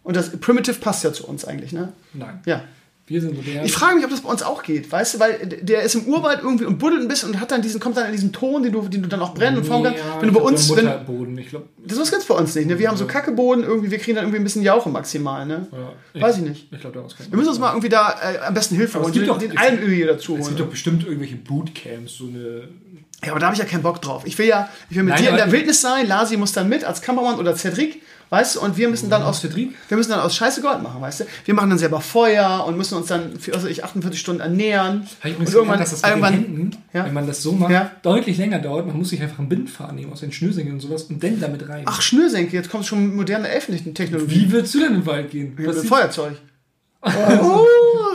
Und 0.03 0.15
das 0.15 0.31
Primitive 0.37 0.79
passt 0.79 1.03
ja 1.03 1.13
zu 1.13 1.27
uns 1.27 1.45
eigentlich, 1.45 1.73
ne? 1.73 1.93
Nein. 2.13 2.41
Ja. 2.45 2.61
Wir 3.07 3.21
sind 3.21 3.35
so 3.35 3.41
der. 3.43 3.63
Ich 3.63 3.71
frage 3.71 3.95
mich, 3.95 4.03
ob 4.03 4.09
das 4.09 4.21
bei 4.21 4.29
uns 4.29 4.41
auch 4.41 4.63
geht, 4.63 4.91
weißt 4.91 5.13
du, 5.13 5.19
weil 5.19 5.37
der 5.61 5.83
ist 5.83 5.93
im 5.93 6.05
Urwald 6.07 6.39
irgendwie 6.41 6.65
und 6.65 6.79
buddelt 6.79 7.01
ein 7.03 7.07
bisschen 7.07 7.29
und 7.29 7.39
hat 7.39 7.51
dann 7.51 7.61
diesen, 7.61 7.79
kommt 7.79 7.97
dann 7.97 8.07
in 8.07 8.13
diesen 8.13 8.33
Ton, 8.33 8.63
den 8.63 8.71
du, 8.71 8.81
den 8.81 9.03
du 9.03 9.07
dann 9.07 9.21
auch 9.21 9.35
brennen 9.35 9.57
und 9.57 9.65
formen 9.65 9.83
kannst. 9.85 9.99
Ja, 9.99 10.21
wenn 10.21 10.29
du 10.29 10.33
bei 10.33 10.39
glaub, 10.39 10.51
uns, 10.51 10.75
wenn. 10.75 11.37
Ich 11.37 11.49
glaube. 11.49 11.67
das 11.85 11.99
ist 11.99 12.11
ganz 12.11 12.25
bei 12.25 12.33
uns 12.33 12.55
nicht, 12.55 12.67
ne? 12.67 12.79
Wir 12.79 12.89
haben 12.89 12.97
so 12.97 13.05
Kackeboden, 13.05 13.63
irgendwie, 13.63 13.91
wir 13.91 13.99
kriegen 13.99 14.15
dann 14.15 14.25
irgendwie 14.25 14.39
ein 14.41 14.43
bisschen 14.43 14.63
Jauche 14.63 14.89
maximal, 14.89 15.45
ne? 15.45 15.67
Ja, 16.15 16.21
Weiß 16.21 16.37
ich 16.37 16.43
nicht. 16.43 16.67
Ich 16.71 16.79
glaube, 16.79 16.95
daraus 16.95 17.15
kann 17.15 17.27
Wir 17.29 17.37
müssen 17.37 17.49
uns 17.49 17.59
mal 17.59 17.69
irgendwie 17.69 17.89
da 17.89 18.15
äh, 18.23 18.39
am 18.39 18.55
besten 18.55 18.75
Hilfe 18.75 18.97
Aber 18.97 19.05
holen, 19.05 19.13
es 19.13 19.19
gibt 19.19 19.27
den, 19.27 19.49
doch- 19.49 19.55
den 19.55 19.57
Almöl 19.57 19.93
hier 19.93 20.07
dazu 20.07 20.33
Es 20.33 20.37
gibt 20.39 20.47
holen. 20.47 20.57
doch 20.57 20.67
bestimmt 20.67 21.03
irgendwelche 21.05 21.35
Bootcamps, 21.35 22.17
so 22.17 22.25
eine. 22.25 22.69
Ja, 23.23 23.31
aber 23.31 23.39
da 23.39 23.45
habe 23.47 23.53
ich 23.55 23.59
ja 23.59 23.65
keinen 23.65 23.83
Bock 23.83 24.01
drauf. 24.01 24.23
Ich 24.25 24.37
will 24.39 24.47
ja, 24.47 24.67
ich 24.89 24.95
will 24.95 25.03
mit 25.03 25.13
Nein, 25.13 25.23
dir 25.23 25.29
in 25.29 25.35
der 25.37 25.51
Wildnis 25.51 25.79
sein, 25.81 26.07
Lasi 26.07 26.37
muss 26.37 26.53
dann 26.53 26.69
mit 26.69 26.83
als 26.83 27.01
Kameramann 27.03 27.39
oder 27.39 27.55
Cedric, 27.55 28.01
weißt 28.29 28.55
du, 28.55 28.61
und 28.61 28.77
wir 28.77 28.89
müssen 28.89 29.09
dann 29.09 29.21
aus 29.23 29.41
Cedric? 29.41 29.71
wir 29.87 29.97
müssen 29.97 30.11
dann 30.11 30.19
aus 30.19 30.35
Scheiße 30.35 30.61
Gold 30.61 30.81
machen, 30.83 31.01
weißt 31.01 31.21
du? 31.21 31.25
Wir 31.45 31.53
machen 31.53 31.69
dann 31.69 31.79
selber 31.79 32.01
Feuer 32.01 32.65
und 32.67 32.77
müssen 32.77 32.95
uns 32.95 33.07
dann 33.07 33.39
für 33.39 33.53
also 33.53 33.67
ich 33.67 33.83
48 33.83 34.19
Stunden 34.19 34.41
ernähren. 34.41 35.07
Habe 35.19 35.29
ich 35.29 35.37
und 35.39 35.47
übrigens 35.47 35.51
gelernt, 35.53 35.81
dass 35.81 35.89
das 35.91 36.03
irgendwann 36.03 36.33
Händen, 36.33 36.71
Ja. 36.93 37.05
wenn 37.05 37.13
man 37.13 37.27
das 37.27 37.41
so 37.41 37.51
macht, 37.53 37.71
Ja. 37.71 37.91
deutlich 38.01 38.37
länger 38.37 38.59
dauert. 38.59 38.87
Man 38.87 38.97
muss 38.97 39.09
sich 39.09 39.21
einfach 39.21 39.39
einen 39.39 39.49
Bindfaden 39.49 39.95
nehmen 39.95 40.11
aus 40.13 40.21
den 40.21 40.31
Schnürsenkeln 40.31 40.75
und 40.75 40.81
sowas 40.81 41.03
und 41.03 41.23
dann 41.23 41.39
damit 41.39 41.67
rein. 41.69 41.83
Ach, 41.85 42.01
Schnürsenkel, 42.01 42.53
jetzt 42.55 42.69
kommt 42.69 42.85
schon 42.85 43.15
moderne 43.15 43.47
Elfentechnologie. 43.49 44.35
Wie 44.47 44.51
würdest 44.51 44.73
du 44.75 44.79
denn 44.79 44.93
den 44.93 45.05
Wald 45.05 45.31
gehen? 45.31 45.53
Mit 45.57 45.67
einem 45.67 45.79
sieht- 45.79 45.89
Feuerzeug. 45.89 46.37
Oh, 47.05 47.63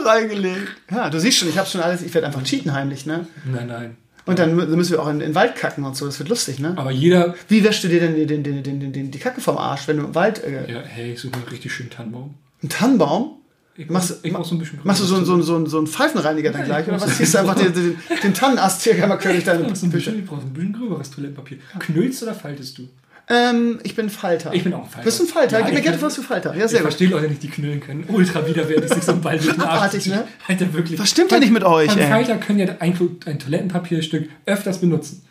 reingelegt. 0.05 0.67
Ja, 0.91 1.09
du 1.09 1.19
siehst 1.19 1.37
schon, 1.37 1.47
ich 1.49 1.57
habe 1.57 1.67
schon 1.69 1.81
alles, 1.81 2.01
ich 2.01 2.13
werde 2.13 2.27
einfach 2.27 2.43
cheaten 2.43 2.73
heimlich, 2.73 3.05
ne? 3.05 3.25
Nein, 3.45 3.67
nein. 3.67 3.97
Und 4.31 4.39
dann 4.39 4.59
mü- 4.59 4.65
müssen 4.75 4.91
wir 4.93 5.01
auch 5.01 5.07
in 5.07 5.15
in 5.15 5.19
den 5.31 5.35
Wald 5.35 5.55
kacken 5.55 5.83
und 5.83 5.95
so, 5.95 6.05
das 6.05 6.17
wird 6.19 6.29
lustig, 6.29 6.59
ne? 6.59 6.73
Aber 6.77 6.91
jeder. 6.91 7.35
Wie 7.47 7.63
wäschst 7.63 7.83
du 7.83 7.87
dir 7.87 7.99
denn 7.99 8.15
den, 8.27 8.43
den, 8.43 8.63
den, 8.63 8.91
den, 8.93 9.11
die 9.11 9.19
Kacke 9.19 9.41
vom 9.41 9.57
Arsch, 9.57 9.87
wenn 9.87 9.97
du 9.97 10.05
im 10.05 10.15
Wald 10.15 10.43
äh, 10.43 10.71
Ja, 10.71 10.81
hey, 10.81 11.13
ich 11.13 11.19
suche 11.19 11.31
mir 11.31 11.37
einen 11.43 11.47
richtig 11.49 11.71
schönen 11.73 11.89
Tannenbaum. 11.89 12.33
einen 12.61 12.69
Tannenbaum? 12.69 13.37
Ich 13.77 13.89
Machst- 13.89 14.19
ich 14.23 14.33
brauch 14.33 14.43
so 14.45 14.55
ein 14.55 14.59
bisschen 14.59 14.79
Machst 14.83 15.01
du 15.01 15.05
so, 15.05 15.15
einen- 15.15 15.25
so, 15.25 15.41
so, 15.41 15.65
so 15.65 15.77
einen 15.77 15.87
Pfeifenreiniger 15.87 16.51
dann 16.51 16.65
gleich? 16.65 16.87
Oder 16.87 16.99
was 17.01 17.17
ziehst 17.17 17.33
du 17.33 17.37
einfach 17.39 17.55
den, 17.55 17.73
den, 17.73 17.95
den 18.23 18.33
Tannenast 18.33 18.81
hier 18.83 19.01
einmal 19.01 19.17
quer 19.17 19.31
durch 19.33 19.43
deine 19.45 19.65
ein 19.65 19.89
Büsche? 19.89 20.11
ich 20.11 20.25
brauche 20.25 20.41
ein 20.41 20.53
bisschen 20.53 20.73
gröberes 20.73 21.09
Toilettenpapier. 21.11 21.57
Knüllst 21.79 22.21
oder 22.23 22.33
faltest 22.33 22.77
du? 22.77 22.87
Ähm, 23.33 23.79
ich 23.83 23.95
bin 23.95 24.09
Falter. 24.09 24.53
Ich 24.53 24.63
bin 24.63 24.73
auch 24.73 24.83
ein 24.83 24.89
Falter. 24.89 25.05
Bist 25.05 25.19
du 25.19 25.23
ein 25.23 25.27
Falter? 25.27 25.59
Ja, 25.59 25.65
Gib 25.65 25.73
mir 25.73 25.79
ich 25.79 25.85
Geld, 25.85 25.95
bin- 25.97 26.05
was 26.05 26.15
du 26.15 26.21
Falter. 26.21 26.53
Ja, 26.55 26.65
Ich 26.65 26.71
sehr 26.71 26.79
gut. 26.79 26.87
verstehe 26.89 27.07
Leute 27.09 27.27
nicht, 27.29 27.41
die 27.43 27.47
knüllen 27.49 27.79
können. 27.79 28.03
Ultra 28.09 28.45
widerwärtig, 28.45 28.93
sich 28.93 29.03
so 29.03 29.13
ein 29.13 29.21
Ball 29.21 29.37
durch 29.39 29.51
den 29.53 29.61
Arsch 29.61 29.77
Abartig, 29.77 30.05
ne? 30.07 30.25
Alter, 30.47 30.73
wirklich. 30.73 30.99
Was 30.99 31.09
stimmt 31.09 31.31
denn 31.31 31.39
nicht 31.39 31.53
mit 31.53 31.63
euch, 31.63 31.89
Ein 31.91 31.97
ey? 31.99 32.07
Falter 32.09 32.35
können 32.37 32.59
ja 32.59 32.67
ein, 32.79 32.97
ein 33.25 33.39
Toilettenpapierstück 33.39 34.29
öfters 34.45 34.79
benutzen. 34.79 35.23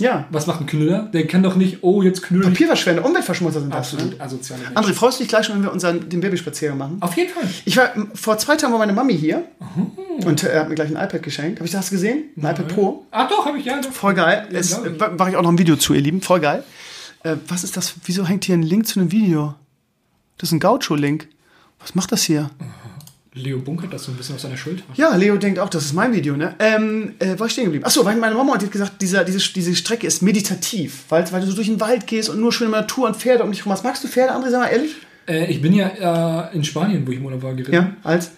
Ja. 0.00 0.26
Was 0.30 0.48
macht 0.48 0.60
ein 0.60 0.66
Knüller? 0.66 1.08
Der 1.12 1.24
kann 1.28 1.44
doch 1.44 1.54
nicht, 1.54 1.78
oh, 1.82 2.02
jetzt 2.02 2.22
knüllen. 2.22 2.48
Papierverschwender, 2.48 3.04
Umweltverschmutzer 3.04 3.60
sind 3.60 3.72
das. 3.72 3.92
Ne? 3.92 3.98
Absolut 4.00 4.20
asoziale 4.20 4.62
Menschen. 4.62 4.76
André, 4.76 4.92
freust 4.92 5.20
du 5.20 5.22
dich 5.22 5.28
gleich 5.28 5.46
schon, 5.46 5.54
wenn 5.54 5.62
wir 5.62 5.72
unseren, 5.72 6.08
den 6.08 6.18
Babyspaziergang 6.20 6.76
machen? 6.76 6.96
Auf 6.98 7.16
jeden 7.16 7.32
Fall. 7.32 7.44
Ich 7.64 7.76
war, 7.76 7.90
vor 8.14 8.36
zwei 8.38 8.56
Tagen 8.56 8.72
war 8.72 8.80
meine 8.80 8.92
Mami 8.92 9.16
hier 9.16 9.44
und 10.24 10.42
äh, 10.42 10.58
hat 10.58 10.68
mir 10.68 10.74
gleich 10.74 10.88
ein 10.90 10.96
iPad 10.96 11.22
geschenkt. 11.22 11.60
Habe 11.60 11.66
ich 11.66 11.72
das 11.72 11.90
gesehen? 11.90 12.24
Ein 12.36 12.40
iPad 12.40 12.66
Pro. 12.68 13.06
Ach 13.12 13.28
doch, 13.28 13.46
habe 13.46 13.56
ich 13.58 13.66
ja. 13.66 13.80
Voll 13.92 14.14
geil. 14.14 14.48
Ja, 14.50 14.58
Es, 14.58 14.72
ich. 14.72 14.98
Mache 15.16 15.30
ich 15.30 15.36
auch 15.36 15.42
noch 15.42 15.52
ein 15.52 15.58
Video 15.58 15.76
zu, 15.76 15.94
ihr 15.94 16.00
Lieben. 16.00 16.20
Voll 16.20 16.40
geil. 16.40 16.64
Äh, 17.24 17.36
was 17.48 17.64
ist 17.64 17.76
das? 17.76 17.94
Wieso 18.04 18.26
hängt 18.26 18.44
hier 18.44 18.54
ein 18.54 18.62
Link 18.62 18.86
zu 18.86 19.00
einem 19.00 19.10
Video? 19.10 19.54
Das 20.38 20.50
ist 20.50 20.52
ein 20.52 20.60
Gaucho-Link. 20.60 21.28
Was 21.80 21.94
macht 21.94 22.12
das 22.12 22.22
hier? 22.22 22.50
Leo 23.32 23.58
bunkert 23.58 23.92
das 23.92 24.04
so 24.04 24.12
ein 24.12 24.16
bisschen 24.16 24.36
auf 24.36 24.40
seiner 24.40 24.56
Schulter. 24.56 24.84
Ja, 24.94 25.16
Leo 25.16 25.36
denkt 25.36 25.58
auch, 25.58 25.68
das 25.68 25.84
ist 25.86 25.92
mein 25.92 26.12
Video, 26.12 26.36
ne? 26.36 26.54
Ähm, 26.60 27.14
äh, 27.18 27.36
war 27.38 27.46
ich 27.48 27.52
stehen 27.52 27.64
geblieben? 27.64 27.84
Achso, 27.84 28.04
weil 28.04 28.16
meine 28.16 28.36
Mama 28.36 28.54
hat 28.54 28.70
gesagt, 28.70 29.02
dieser, 29.02 29.24
diese, 29.24 29.40
diese 29.52 29.74
Strecke 29.74 30.06
ist 30.06 30.22
meditativ, 30.22 31.04
weil, 31.08 31.30
weil 31.32 31.40
du 31.40 31.48
so 31.48 31.54
durch 31.54 31.66
den 31.66 31.80
Wald 31.80 32.06
gehst 32.06 32.28
und 32.28 32.38
nur 32.38 32.52
schöne 32.52 32.70
Natur 32.70 33.08
und 33.08 33.16
Pferde 33.16 33.42
um 33.42 33.50
dich 33.50 33.64
rum 33.66 33.72
hast. 33.72 33.82
Magst 33.82 34.04
du 34.04 34.08
Pferde, 34.08 34.32
André, 34.34 34.50
sag 34.50 34.60
mal 34.60 34.68
ehrlich? 34.68 34.94
Äh, 35.26 35.46
ich 35.50 35.60
bin 35.60 35.72
ja 35.74 36.48
äh, 36.50 36.54
in 36.54 36.62
Spanien, 36.62 37.04
wo 37.06 37.10
ich 37.10 37.18
im 37.18 37.24
Urlaub 37.24 37.42
war, 37.42 37.54
geritten. 37.54 37.74
Ja, 37.74 37.92
als? 38.04 38.30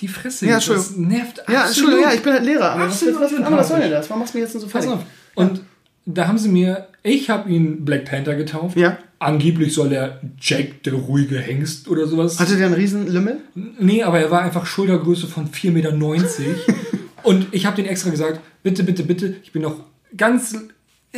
Die 0.00 0.06
Fresse, 0.06 0.46
Ja, 0.46 0.60
das 0.60 0.96
nervt 0.96 1.38
Ja, 1.48 1.62
absolut. 1.62 1.66
Entschuldigung, 1.66 2.04
ja, 2.04 2.14
ich 2.14 2.22
bin 2.22 2.32
halt 2.34 2.44
Lehrer. 2.44 2.70
Aber 2.72 2.84
was, 2.84 2.92
Absolut 2.92 3.14
was, 3.20 3.32
was, 3.32 3.40
was, 3.40 3.50
was 3.52 3.68
soll 3.68 3.80
denn 3.80 3.90
das? 3.90 4.10
Warum 4.10 4.20
machst 4.20 4.34
du 4.34 4.38
mir 4.38 4.44
jetzt 4.44 4.52
so 4.52 4.60
Pass 4.60 4.70
fertig? 4.70 4.90
auf. 4.90 5.00
Und 5.34 5.62
da 6.04 6.28
haben 6.28 6.38
sie 6.38 6.48
mir, 6.48 6.88
ich 7.02 7.30
habe 7.30 7.50
ihn 7.50 7.84
Black 7.84 8.04
Panther 8.04 8.34
getauft. 8.34 8.76
Ja. 8.76 8.98
Angeblich 9.18 9.72
soll 9.72 9.92
er 9.92 10.20
Jack, 10.40 10.82
der 10.82 10.94
ruhige 10.94 11.38
Hengst 11.38 11.88
oder 11.88 12.06
sowas. 12.06 12.40
Hatte 12.40 12.56
der 12.56 12.66
einen 12.66 12.74
riesen 12.74 13.06
Lümmel? 13.06 13.38
Nee, 13.54 14.02
aber 14.02 14.18
er 14.18 14.30
war 14.30 14.42
einfach 14.42 14.66
Schultergröße 14.66 15.28
von 15.28 15.48
4,90 15.48 15.70
Meter. 15.70 15.92
und 17.22 17.46
ich 17.52 17.66
habe 17.66 17.76
den 17.76 17.86
extra 17.86 18.10
gesagt, 18.10 18.40
bitte, 18.62 18.82
bitte, 18.82 19.04
bitte, 19.04 19.36
ich 19.42 19.52
bin 19.52 19.62
noch 19.62 19.76
ganz, 20.16 20.56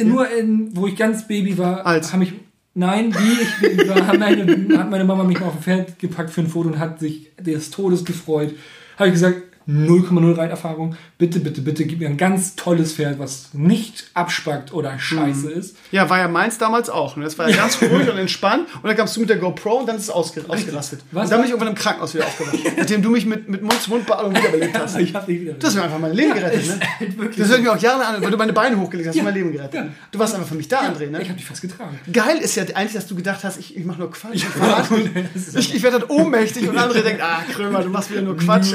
nur 0.03 0.29
in, 0.31 0.77
wo 0.77 0.87
ich 0.87 0.97
ganz 0.97 1.27
Baby 1.27 1.57
war, 1.57 1.85
habe 1.85 2.25
ich, 2.25 2.35
nein, 2.75 3.15
wie 3.15 3.43
ich 3.43 3.61
Baby 3.61 3.89
war, 3.89 4.07
hat 4.07 4.19
meine, 4.19 4.79
hat 4.79 4.91
meine 4.91 5.05
Mama 5.05 5.25
mich 5.25 5.41
mal 5.41 5.47
auf 5.47 5.57
ein 5.57 5.63
Pferd 5.63 5.99
gepackt 5.99 6.31
für 6.31 6.43
ein 6.43 6.49
Foto 6.49 6.69
und 6.69 6.79
hat 6.79 7.01
sich 7.01 7.31
des 7.41 7.71
Todes 7.71 8.05
gefreut. 8.05 8.55
Habe 8.97 9.09
ich 9.09 9.15
gesagt, 9.15 9.43
0,0 9.69 10.37
Reiterfahrung. 10.37 10.97
Bitte, 11.17 11.41
bitte, 11.41 11.63
bitte 11.63 11.87
gib 11.87 12.01
mir 12.01 12.09
ein 12.09 12.17
ganz 12.17 12.55
tolles 12.55 12.93
Pferd, 12.95 13.19
was 13.19 13.49
nicht 13.55 14.11
abspackt 14.13 14.73
oder 14.73 14.99
scheiße 14.99 15.51
ist. 15.51 15.77
Ja, 15.91 16.11
war 16.11 16.19
ja 16.19 16.29
meins 16.29 16.59
damals 16.59 16.91
auch. 16.91 17.17
Ne? 17.17 17.25
Das 17.25 17.39
war 17.39 17.49
ja 17.49 17.57
ganz 17.57 17.81
ruhig 17.83 18.09
und 18.11 18.19
entspannt. 18.19 18.69
Und 18.75 18.89
dann 18.89 18.97
kamst 18.97 19.17
du 19.17 19.21
mit 19.21 19.31
der 19.31 19.39
GoPro 19.39 19.81
und 19.81 19.89
dann 19.89 19.97
ist 19.97 20.03
es 20.03 20.11
ausge 20.11 20.45
ausgerastet. 20.47 21.01
Was 21.13 21.25
und 21.25 21.31
dann 21.31 21.39
bin 21.39 21.47
ich 21.47 21.51
irgendwann 21.53 21.69
im 21.69 21.75
Krankenhaus 21.75 22.15
wieder 22.15 22.27
aufgewacht. 22.27 22.59
nachdem 22.77 23.03
du 23.03 23.11
mich 23.11 23.25
mit, 23.25 23.49
mit 23.49 23.63
Mund-zu-Mund-Beatmung 23.63 24.37
wiederbelebt 24.37 24.79
hast. 24.79 24.99
Ich 25.05 25.15
habe 25.15 25.27
dich 25.27 25.41
wieder. 25.41 25.53
Du 25.55 25.67
hast 25.67 25.75
mir 25.75 25.83
einfach 25.83 25.99
mein 25.99 26.15
Leben 26.15 26.35
gerettet, 26.35 26.67
ne? 26.67 26.81
halt 26.99 27.39
Das 27.39 27.49
hört 27.49 27.63
mir 27.63 27.73
auch 27.73 27.79
jahrelang 27.79 28.15
an, 28.15 28.23
weil 28.23 28.31
du 28.31 28.37
meine 28.37 28.53
Beine 28.53 28.79
hochgelegt 28.81 29.09
hast, 29.09 29.19
du 29.19 29.23
mein 29.23 29.35
Leben 29.35 29.53
gerettet. 29.53 29.75
Ja. 29.75 29.87
Du 30.11 30.19
warst 30.19 30.35
einfach 30.35 30.49
für 30.49 30.55
mich 30.55 30.69
da, 30.69 30.81
André, 30.81 31.11
ne? 31.11 31.21
Ich 31.21 31.29
habe 31.29 31.39
dich 31.39 31.47
fast 31.47 31.61
getragen. 31.61 31.99
Geil 32.11 32.39
ist 32.39 32.55
ja 32.55 32.63
eigentlich, 32.75 32.95
dass 32.95 33.07
du 33.07 33.15
gedacht 33.15 33.45
hast, 33.45 33.59
ich, 33.59 33.77
ich 33.77 33.85
mache 33.85 33.99
nur 33.99 34.11
Quatsch. 34.11 34.35
Ich, 34.35 35.57
ich, 35.57 35.75
ich 35.75 35.83
werde 35.83 36.01
dann 36.01 36.09
ohnmächtig 36.09 36.69
und 36.69 36.79
andere 36.79 37.03
denken, 37.03 37.23
ah, 37.23 37.43
Krömer, 37.53 37.83
du 37.83 37.91
machst 37.91 38.11
wieder 38.11 38.23
nur 38.23 38.37
Quatsch. 38.37 38.73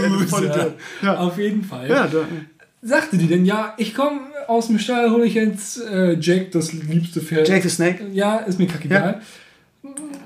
Ja, 1.02 1.18
Auf 1.18 1.38
jeden 1.38 1.64
Fall. 1.64 1.90
ja 1.90 2.08
da, 2.08 2.26
Sagte 2.82 3.18
die 3.18 3.28
denn, 3.28 3.44
ja, 3.46 3.74
ich 3.78 3.94
komme 3.94 4.22
aus 4.48 4.68
dem 4.68 4.80
Stall, 4.80 5.12
hole 5.12 5.26
ich 5.26 5.34
jetzt 5.34 5.82
äh, 5.82 6.18
Jack, 6.18 6.52
das 6.52 6.72
liebste 6.72 7.20
Pferd. 7.20 7.48
Jake 7.48 7.64
the 7.64 7.70
Snake. 7.70 8.06
Ja, 8.14 8.38
ist 8.38 8.58
mir 8.58 8.68
kackegal. 8.68 9.22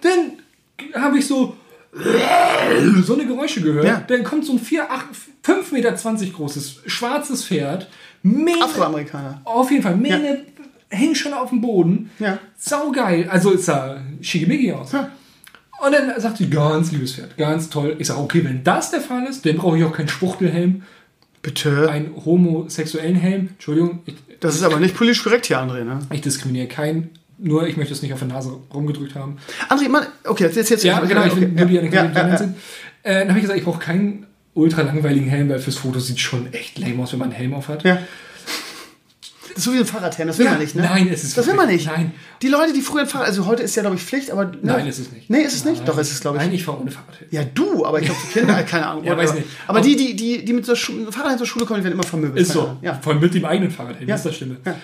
Dann 0.01 1.01
habe 1.01 1.17
ich 1.17 1.25
so 1.25 1.55
so 3.03 3.13
eine 3.13 3.25
Geräusche 3.25 3.61
gehört. 3.61 3.85
Ja. 3.85 4.03
Dann 4.07 4.23
kommt 4.23 4.45
so 4.45 4.53
ein 4.53 4.59
4, 4.59 4.91
8, 4.91 5.05
5 5.43 5.71
Meter 5.71 5.91
großes 5.91 6.81
schwarzes 6.87 7.45
Pferd. 7.45 7.89
Mähne, 8.23 8.63
Afroamerikaner. 8.63 9.41
auf 9.43 9.69
jeden 9.69 9.83
Fall. 9.83 9.95
Mähne 9.95 10.45
hängt 10.89 11.17
schon 11.17 11.33
auf 11.33 11.49
dem 11.49 11.61
Boden. 11.61 12.09
Ja. 12.19 12.39
Saugeil. 12.57 13.27
Also 13.29 13.53
es 13.53 13.65
sah 13.65 14.01
schickimicki 14.21 14.71
aus. 14.71 14.91
Ja. 14.91 15.11
Und 15.85 15.91
dann 15.91 16.19
sagt 16.19 16.37
sie, 16.37 16.49
ganz 16.49 16.91
liebes 16.91 17.15
Pferd, 17.15 17.35
ganz 17.37 17.69
toll. 17.69 17.95
Ich 17.99 18.07
sage, 18.07 18.19
okay, 18.21 18.43
wenn 18.45 18.63
das 18.63 18.91
der 18.91 19.01
Fall 19.01 19.25
ist, 19.25 19.45
dann 19.45 19.57
brauche 19.57 19.77
ich 19.77 19.83
auch 19.83 19.91
keinen 19.91 20.07
Spuchtelhelm, 20.07 20.83
Bitte. 21.41 21.89
einen 21.89 22.13
homosexuellen 22.25 23.15
Helm. 23.15 23.49
Entschuldigung, 23.49 23.99
ich, 24.05 24.15
Das 24.39 24.55
ist 24.55 24.63
aber 24.63 24.79
nicht 24.79 24.95
politisch 24.95 25.23
korrekt 25.23 25.45
hier, 25.47 25.59
André, 25.59 25.83
ne? 25.83 25.99
ich 26.11 26.21
diskriminiere 26.21 26.67
keinen. 26.67 27.09
Nur 27.37 27.67
ich 27.67 27.75
möchte 27.75 27.93
es 27.93 28.01
nicht 28.01 28.13
auf 28.13 28.19
der 28.19 28.29
Nase 28.29 28.57
rumgedrückt 28.73 29.15
haben. 29.15 29.37
André, 29.67 29.89
Mann, 29.89 30.05
okay, 30.23 30.45
jetzt, 30.45 30.55
jetzt, 30.55 30.69
jetzt. 30.69 30.83
Ja, 30.85 31.01
genau, 31.01 31.25
ich 31.25 31.35
will 31.35 31.51
okay, 31.51 31.73
ja, 31.73 31.79
Anekdote 31.79 32.05
ja, 32.05 32.11
ja, 32.13 32.27
ja. 32.29 32.37
sind. 32.37 32.55
Äh, 33.03 33.19
dann 33.19 33.29
habe 33.29 33.39
ich 33.39 33.43
gesagt, 33.43 33.59
ich 33.59 33.65
brauche 33.65 33.79
keinen 33.79 34.25
ultra 34.53 34.83
langweiligen 34.83 35.27
Helm, 35.27 35.49
weil 35.49 35.59
fürs 35.59 35.75
Foto 35.77 35.99
sieht 35.99 36.19
schon 36.19 36.53
echt 36.53 36.79
lame 36.79 37.03
aus, 37.03 37.11
wenn 37.11 37.19
man 37.19 37.29
einen 37.29 37.37
Helm 37.37 37.53
auf 37.53 37.67
hat. 37.67 37.83
Ja. 37.83 37.99
Das 39.53 39.59
ist 39.59 39.63
so 39.65 39.73
wie 39.73 39.77
ein 39.79 39.85
Fahrradhelm, 39.85 40.27
das 40.27 40.37
will 40.39 40.45
Ja, 40.45 40.51
man 40.53 40.61
nicht, 40.61 40.75
ne? 40.75 40.81
nein, 40.81 41.07
es 41.09 41.23
ist 41.23 41.37
Das 41.37 41.45
will 41.45 41.53
man 41.53 41.67
nicht. 41.67 41.85
nein. 41.85 42.11
Die 42.41 42.47
Leute, 42.47 42.73
die 42.73 42.81
früher 42.81 43.05
Fahrrad, 43.05 43.27
also 43.27 43.45
heute 43.45 43.61
ist 43.63 43.75
ja, 43.75 43.81
glaube 43.83 43.95
ich, 43.97 44.01
Pflicht, 44.03 44.31
aber. 44.31 44.45
Ne? 44.45 44.57
Nein, 44.63 44.87
ist 44.87 44.97
es 44.99 45.11
nicht. 45.11 45.29
Nee, 45.29 45.41
ist 45.41 45.53
es 45.55 45.63
nicht? 45.65 45.77
Nein. 45.77 45.85
Doch, 45.85 45.97
ist 45.97 46.11
es, 46.11 46.19
glaube 46.21 46.37
ich. 46.37 46.43
Nein, 46.43 46.53
ich 46.53 46.63
fahre 46.63 46.81
ohne 46.81 46.89
Fahrradhelm. 46.91 47.29
Ja, 47.31 47.43
du, 47.43 47.85
aber 47.85 47.99
ich 47.99 48.05
glaube, 48.05 48.19
die 48.27 48.39
Kinder, 48.39 48.63
keine 48.63 48.87
Ahnung. 48.87 49.03
Ja, 49.03 49.15
weiß 49.15 49.33
nicht. 49.35 49.45
Aber 49.67 49.79
Auch- 49.79 49.83
die, 49.83 49.95
die, 49.95 50.15
die, 50.15 50.43
die 50.43 50.53
mit 50.53 50.65
so 50.65 50.75
Schu 50.75 51.11
Fahrrad 51.11 51.37
zur 51.37 51.45
Schule 51.47 51.65
kommen, 51.65 51.79
die 51.79 51.83
werden 51.83 51.93
immer 51.93 52.03
vermöbelt. 52.03 52.41
Ist 52.41 52.51
so. 52.53 52.77
Ja. 52.81 52.95
Vor 53.01 53.13
allem 53.13 53.21
mit 53.21 53.33
dem 53.33 53.45
eigenen 53.45 53.69
Fahrradhelm, 53.71 54.07
Ja. 54.09 54.15
das 54.15 54.21
ist 54.21 54.25
das 54.29 54.35
Schlimme. 54.37 54.57
Ja. 54.65 54.75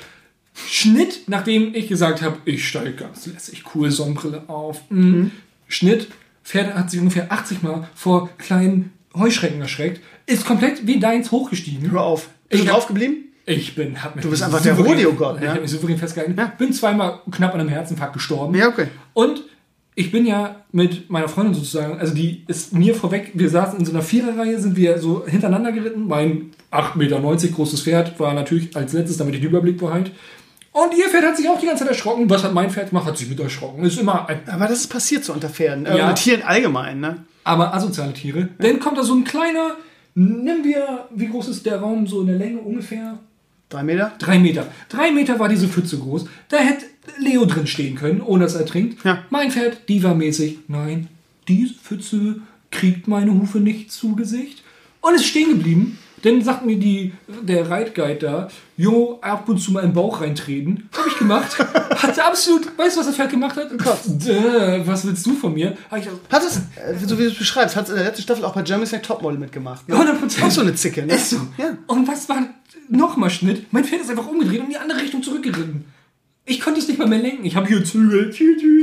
Schnitt, 0.68 1.22
nachdem 1.28 1.74
ich 1.74 1.88
gesagt 1.88 2.22
habe, 2.22 2.38
ich 2.46 2.68
steige 2.68 2.92
ganz 2.94 3.26
lässig, 3.26 3.64
cool, 3.74 3.92
Sonnenbrille 3.92 4.44
auf. 4.48 4.82
Mm. 4.90 5.00
Mhm. 5.00 5.32
Schnitt, 5.68 6.08
Pferd 6.44 6.76
hat 6.76 6.90
sich 6.92 7.00
ungefähr 7.00 7.32
80 7.32 7.62
Mal 7.62 7.88
vor 7.96 8.30
kleinen 8.38 8.92
Heuschrecken 9.16 9.62
erschreckt, 9.62 10.02
ist 10.26 10.46
komplett 10.46 10.86
wie 10.86 11.00
deins 11.00 11.32
hochgestiegen. 11.32 11.90
Hör 11.92 12.02
auf. 12.02 12.30
Bist 12.50 12.62
Ich 12.64 12.68
du 12.68 12.74
drauf 12.74 12.88
geblieben? 12.88 13.29
Ich 13.50 13.76
bin, 13.76 14.02
hab 14.04 14.16
mich 14.16 14.24
Du 14.24 14.30
bist 14.30 14.44
einfach 14.44 14.62
der 14.62 14.76
Rodeo-Gott, 14.78 15.38
Ich 15.38 15.42
ne? 15.42 15.50
habe 15.50 15.62
mich 15.62 15.72
souverän 15.72 15.98
festgehalten. 15.98 16.36
Ja. 16.38 16.54
Bin 16.58 16.72
zweimal 16.72 17.20
knapp 17.32 17.54
an 17.54 17.62
einem 17.62 17.70
Herzinfarkt 17.70 18.14
gestorben. 18.14 18.56
Ja, 18.56 18.68
okay. 18.68 18.88
Und 19.14 19.42
ich 19.96 20.12
bin 20.12 20.26
ja 20.26 20.58
mit 20.72 21.10
meiner 21.10 21.28
Freundin 21.28 21.54
sozusagen, 21.54 22.00
also 22.00 22.14
die 22.14 22.44
ist 22.48 22.74
mir 22.74 22.94
vorweg, 22.96 23.32
wir 23.34 23.50
saßen 23.50 23.80
in 23.80 23.86
so 23.86 23.92
einer 23.92 24.02
Viererreihe, 24.02 24.60
sind 24.60 24.76
wir 24.78 25.00
so 25.00 25.26
hintereinander 25.26 25.72
geritten. 25.72 26.08
Mein 26.08 26.52
8,90 26.72 26.98
Meter 26.98 27.20
großes 27.54 27.82
Pferd 27.82 28.20
war 28.20 28.34
natürlich 28.34 28.76
als 28.78 28.94
letztes, 28.94 29.18
damit 29.18 29.34
ich 29.36 29.42
den 29.42 29.50
Überblick 29.50 29.78
behalte. 29.78 30.12
Und 30.72 30.96
ihr 30.96 31.10
Pferd 31.10 31.26
hat 31.26 31.36
sich 31.36 31.50
auch 31.50 31.60
die 31.60 31.66
ganze 31.66 31.84
Zeit 31.84 31.92
erschrocken. 31.94 32.30
Was 32.30 32.44
hat 32.44 32.54
mein 32.54 32.70
Pferd 32.70 32.90
gemacht? 32.90 33.08
Hat 33.08 33.18
sich 33.18 33.28
mit 33.28 33.40
erschrocken. 33.40 33.84
Ist 33.84 34.00
immer 34.00 34.30
ein, 34.30 34.40
Aber 34.48 34.68
das 34.68 34.82
ist 34.82 34.88
passiert 34.88 35.26
so 35.26 35.34
unter 35.34 35.50
Pferden. 35.50 35.86
Äh, 35.88 35.98
Ja. 35.98 36.04
Unter 36.10 36.16
Tieren 36.16 36.44
allgemein, 36.44 37.00
ne? 37.00 37.26
aber 37.44 37.74
asoziale 37.74 38.14
Tiere. 38.14 38.50
Dann 38.60 38.80
kommt 38.80 38.98
da 39.00 39.04
so 39.04 39.16
ein 39.16 39.24
kleiner, 39.24 39.72
nehmen 40.14 40.64
wir, 40.64 41.08
wie 41.16 41.28
groß 41.28 41.48
ist 41.50 41.66
der 41.66 41.80
Raum 41.80 42.06
so 42.06 42.22
in 42.22 42.28
der 42.28 42.36
Länge 42.38 42.60
ungefähr? 42.60 43.18
Drei 43.70 43.84
Meter? 43.84 44.14
Drei 44.18 44.40
Meter. 44.40 44.68
Drei 44.90 45.12
Meter 45.12 45.40
war 45.40 45.48
diese 45.48 45.68
Pfütze 45.68 46.00
groß. 46.00 46.26
Da 46.50 46.58
hätte 46.58 46.86
Leo 47.20 47.46
drin 47.46 47.68
stehen 47.68 47.96
können, 47.96 48.22
ohne 48.22 48.46
dass 48.46 48.56
er 48.56 48.66
trinkt. 48.66 49.04
Ja. 49.06 49.24
Mein 49.30 49.52
Pferd, 49.52 49.88
diva-mäßig. 49.88 50.60
Nein, 50.68 51.08
diese 51.48 51.76
Pfütze 51.76 52.42
kriegt 52.72 53.08
meine 53.08 53.32
Hufe 53.32 53.60
nicht 53.60 53.92
zu 53.92 54.16
Gesicht. 54.16 54.64
Und 55.02 55.16
ist 55.16 55.26
stehen 55.26 55.50
geblieben. 55.50 56.00
Dann 56.24 56.42
sagt 56.42 56.66
mir 56.66 56.78
die, 56.78 57.14
der 57.44 57.70
Reitguide 57.70 58.20
da, 58.20 58.48
jo, 58.76 59.20
ab 59.22 59.48
und 59.48 59.60
zu 59.60 59.72
mal 59.72 59.82
in 59.82 59.90
den 59.90 59.94
Bauch 59.94 60.20
reintreten. 60.20 60.90
Hab 60.98 61.08
ich 61.08 61.18
gemacht. 61.18 61.58
Hat 61.60 62.20
absolut, 62.20 62.78
weißt 62.78 62.96
du, 62.96 63.00
was 63.00 63.08
das 63.08 63.16
Pferd 63.16 63.32
gemacht 63.32 63.56
hat? 63.56 63.72
Däh, 64.06 64.82
was 64.86 65.06
willst 65.06 65.26
du 65.26 65.34
von 65.36 65.54
mir? 65.54 65.78
Hat 65.90 66.44
es, 66.44 66.58
äh, 66.58 66.98
so 67.06 67.18
wie 67.18 67.24
du 67.24 67.30
es 67.30 67.38
beschreibst, 67.38 67.76
hat 67.76 67.86
es 67.86 67.92
in 67.92 67.96
der 67.96 68.06
letzten 68.06 68.24
Staffel 68.24 68.44
auch 68.44 68.54
bei 68.54 68.64
Germany's 68.64 68.92
Next 68.92 69.08
Topmodel 69.08 69.40
mitgemacht. 69.40 69.88
Ne? 69.88 69.96
100%. 69.96 70.44
Auch 70.44 70.52
so 70.52 70.62
eine 70.62 70.76
Zicke, 70.76 71.06
ne? 71.06 71.14
Ist 71.14 71.30
so. 71.30 71.38
Ja. 71.58 71.78
Und 71.88 72.08
was 72.08 72.28
war 72.28 72.44
nochmal 72.90 73.30
Schnitt? 73.30 73.72
Mein 73.72 73.84
Pferd 73.86 74.02
ist 74.02 74.10
einfach 74.10 74.28
umgedreht 74.28 74.60
und 74.60 74.66
in 74.66 74.72
die 74.72 74.78
andere 74.78 75.02
Richtung 75.02 75.24
zurückgeritten. 75.24 75.86
Ich 76.46 76.60
konnte 76.62 76.80
es 76.80 76.88
nicht 76.88 76.98
mal 76.98 77.08
mehr 77.08 77.20
lenken. 77.20 77.46
Ich 77.46 77.56
habe 77.56 77.68
hier 77.68 77.84
Zügel. 77.86 78.34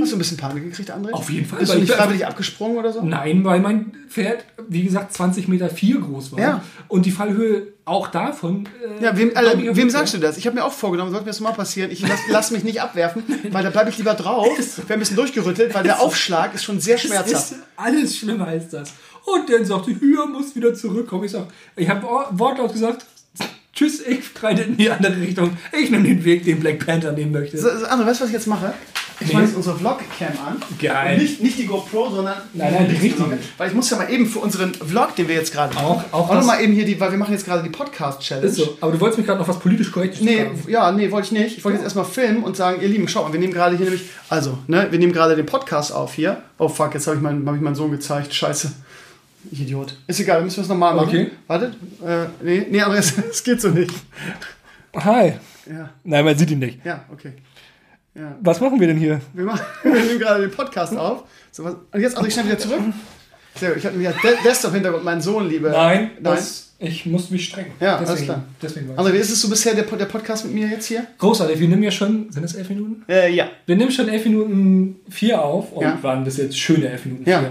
Hast 0.01 0.13
du 0.13 0.17
ein 0.17 0.19
bisschen 0.21 0.37
Panik 0.37 0.63
gekriegt, 0.63 0.93
André? 0.95 1.11
Auf 1.11 1.29
jeden 1.31 1.47
Fall, 1.47 1.59
Bist 1.59 1.73
du 1.75 1.79
nicht 1.79 1.91
ich- 1.91 1.97
freiwillig 1.97 2.25
abgesprungen 2.25 2.77
oder 2.79 2.93
so? 2.93 3.03
Nein, 3.03 3.43
weil 3.43 3.59
mein 3.59 3.93
Pferd, 4.09 4.45
wie 4.69 4.85
gesagt, 4.85 5.13
20 5.15 5.49
Meter 5.49 5.69
viel 5.69 6.01
groß 6.01 6.31
war. 6.33 6.39
Ja. 6.39 6.65
Und 6.87 7.07
die 7.07 7.11
Fallhöhe 7.11 7.67
auch 7.85 8.07
davon. 8.07 8.69
Äh, 9.01 9.03
Ja, 9.03 9.17
wem, 9.19 9.31
äh, 9.31 9.75
wem 9.77 9.91
sagst 9.91 10.15
du 10.15 10.19
das? 10.19 10.37
Ich 10.39 10.47
habe 10.47 10.55
mir 10.55 10.65
auch 10.65 10.73
vorgenommen, 10.73 11.11
sollte 11.11 11.25
mir 11.25 11.31
das 11.31 11.41
mal 11.41 11.53
passieren, 11.55 11.91
ich 11.91 12.07
lass, 12.07 12.21
lass 12.31 12.51
mich 12.53 12.63
nicht 12.63 12.81
abwerfen, 12.81 13.25
weil 13.51 13.65
da 13.65 13.71
bleibe 13.71 13.91
ich 13.91 13.99
lieber 13.99 14.15
drauf, 14.15 14.47
wäre 14.87 14.93
ein 14.93 15.01
bisschen 15.01 15.17
durchgerüttelt, 15.17 15.75
weil 15.75 15.83
der 15.83 16.01
Aufschlag 16.01 16.55
ist 16.55 16.63
schon 16.63 16.79
sehr 16.79 16.95
Es 16.95 17.01
schmerzhaft. 17.03 17.53
ist 17.53 17.55
alles 17.75 18.17
schlimmer 18.17 18.47
als 18.47 18.69
das. 18.69 18.93
Und 19.25 19.51
dann 19.51 19.65
sagte 19.65 19.91
ich, 19.91 19.99
hier 19.99 20.25
muss 20.27 20.55
wieder 20.55 20.73
zurückkommen. 20.73 21.25
Ich 21.25 21.33
sag, 21.33 21.47
ich 21.75 21.89
habe 21.89 22.07
wortlaut 22.39 22.73
gesagt, 22.73 23.07
tschüss, 23.77 24.01
ich 24.01 24.19
reite 24.43 24.63
in 24.63 24.77
die 24.77 24.91
andere 24.91 25.21
Richtung. 25.21 25.57
Ich 25.79 25.91
nehme 25.91 26.03
den 26.09 26.25
Weg, 26.25 26.45
den 26.45 26.59
Black 26.59 26.85
Panther 26.85 27.13
nehmen 27.13 27.31
möchte. 27.33 27.57
So, 27.59 27.69
so, 27.69 27.87
André, 27.87 28.07
weißt 28.07 28.21
du, 28.21 28.25
was 28.25 28.29
ich 28.31 28.35
jetzt 28.35 28.47
mache? 28.49 28.75
Ich 29.19 29.29
Nee. 29.29 29.33
mache 29.33 29.45
jetzt 29.45 29.57
unsere 29.57 29.79
Vlog-Cam 29.79 30.29
an. 30.47 30.57
Geil. 30.79 31.15
Und 31.17 31.23
Nicht, 31.23 31.43
nicht 31.43 31.59
die 31.59 31.65
GoPro, 31.67 32.11
sondern 32.11 32.35
Nein, 32.53 32.75
nein, 32.75 32.87
die 32.91 32.97
richtige. 33.07 33.39
Weil 33.57 33.69
ich 33.69 33.75
muss 33.75 33.89
ja 33.89 33.97
mal 33.97 34.11
eben 34.11 34.27
für 34.27 34.41
unseren 34.41 34.75
Vlog, 34.75 35.17
den 35.17 35.27
wir 35.29 35.37
jetzt 35.37 35.55
gerade 35.55 35.75
machen, 35.75 35.87
Auch- 35.87 36.05
auch 36.13 36.13
auch 36.13 36.29
noch 36.29 36.37
das- 36.41 36.47
mal 36.47 36.61
eben 36.61 36.75
hier 36.75 36.85
die, 36.85 37.01
weil 37.01 37.13
wir 37.13 37.17
machen 37.19 37.33
jetzt 37.33 37.47
gerade 37.47 37.63
die 37.63 37.71
Podcast-Challenge. 37.71 38.47
Ist 38.47 38.57
so. 38.57 38.77
Aber 38.83 38.93
du 38.93 39.01
wolltest 39.01 39.17
mich 39.17 39.27
gerade 39.27 39.41
noch 39.41 39.49
was 39.49 39.59
politisch 39.59 39.91
korrektes 39.91 40.21
Nee, 40.21 40.41
fragen. 40.45 40.63
ja, 40.69 40.93
nee, 40.93 41.11
wollte 41.11 41.29
ich 41.29 41.33
nicht. 41.33 41.57
Ich 41.57 41.65
wollte 41.65 41.77
jetzt 41.79 41.85
erstmal 41.85 42.05
filmen 42.05 42.43
und 42.43 42.57
sagen, 42.59 42.83
ihr 42.83 42.89
Lieben, 42.89 43.09
schaut 43.09 43.25
mal, 43.27 43.33
wir 43.33 43.41
nehmen 43.41 43.55
gerade 43.55 43.75
hier 43.77 43.87
nämlich, 43.87 44.05
also, 44.29 44.59
ne, 44.67 44.89
wir 44.91 44.99
nehmen 44.99 45.15
gerade 45.15 45.35
den 45.35 45.47
Podcast 45.47 45.93
auf 45.93 46.13
hier. 46.13 46.43
Oh 46.59 46.69
fuck, 46.69 46.93
jetzt 46.93 47.07
habe 47.07 47.17
ich, 47.17 47.23
meinen- 47.23 47.47
hab 47.49 47.55
ich 47.55 47.63
meinen 47.63 47.75
Sohn 47.75 47.91
gezeigt. 47.93 48.35
Scheiße. 48.35 48.71
Ich 49.51 49.61
Idiot. 49.61 49.97
Ist 50.07 50.21
egal, 50.21 50.39
wir 50.39 50.45
müssen 50.45 50.61
das 50.61 50.69
nochmal 50.69 50.95
machen. 50.95 51.09
Okay. 51.09 51.31
Wartet. 51.47 51.75
Äh, 52.05 52.27
nee, 52.43 52.67
nee, 52.71 52.81
Andreas, 52.81 53.13
es 53.31 53.43
geht 53.45 53.61
so 53.61 53.69
nicht. 53.71 53.93
Hi. 54.97 55.35
Ja, 55.69 55.91
Nein, 56.05 56.25
man 56.25 56.37
sieht 56.39 56.51
ihn 56.51 56.59
nicht. 56.61 56.85
ja, 56.85 57.05
okay. 57.13 57.33
Ja. 58.15 58.35
Was 58.41 58.61
machen 58.61 58.81
wir 58.81 58.87
denn 58.87 58.97
hier? 58.97 59.21
Wir, 59.35 59.45
machen, 59.45 59.65
wir 59.83 59.93
nehmen 59.93 60.19
gerade 60.19 60.41
den 60.43 60.51
Podcast 60.51 60.97
auf. 60.97 61.25
So, 61.53 61.65
was, 61.65 61.75
und 61.93 62.01
jetzt, 62.01 62.17
also 62.17 62.27
ich 62.27 62.33
schnell 62.35 62.47
wieder 62.47 62.59
zurück. 62.59 62.81
Sehr 63.57 63.71
gut, 63.73 63.79
ich 63.79 64.07
als 64.07 64.21
De- 64.23 64.37
Desktop-Hintergrund 64.45 65.05
meinen 65.05 65.21
Sohn, 65.21 65.49
liebe. 65.49 65.71
Nein, 65.71 66.11
Nein. 66.15 66.23
das, 66.23 66.76
ich 66.79 67.07
muss 67.07 67.31
mich 67.31 67.45
strengen. 67.47 67.71
Ja, 67.81 67.93
deswegen, 67.99 68.09
alles 68.11 68.23
klar. 68.25 68.45
Deswegen 68.63 68.91
André, 68.99 69.13
wie 69.13 69.19
ist 69.19 69.31
es 69.31 69.41
so 69.41 69.49
bisher, 69.49 69.75
der, 69.75 69.85
der 69.85 70.05
Podcast 70.05 70.45
mit 70.45 70.55
mir 70.55 70.67
jetzt 70.69 70.87
hier? 70.87 71.07
Großartig, 71.19 71.59
wir 71.59 71.69
nehmen 71.69 71.83
ja 71.83 71.91
schon, 71.91 72.31
sind 72.31 72.45
es 72.45 72.55
elf 72.55 72.69
Minuten? 72.69 73.03
Äh, 73.09 73.33
ja. 73.35 73.49
Wir 73.65 73.77
nehmen 73.77 73.91
schon 73.91 74.09
elf 74.09 74.25
Minuten 74.25 74.97
vier 75.09 75.43
auf 75.43 75.73
und 75.73 75.83
Ja. 75.85 75.99
waren 76.03 76.25
bis 76.25 76.37
jetzt 76.37 76.59
schöne 76.59 76.89
elf 76.89 77.05
Minuten 77.07 77.29
Ja. 77.29 77.41
vier. 77.41 77.51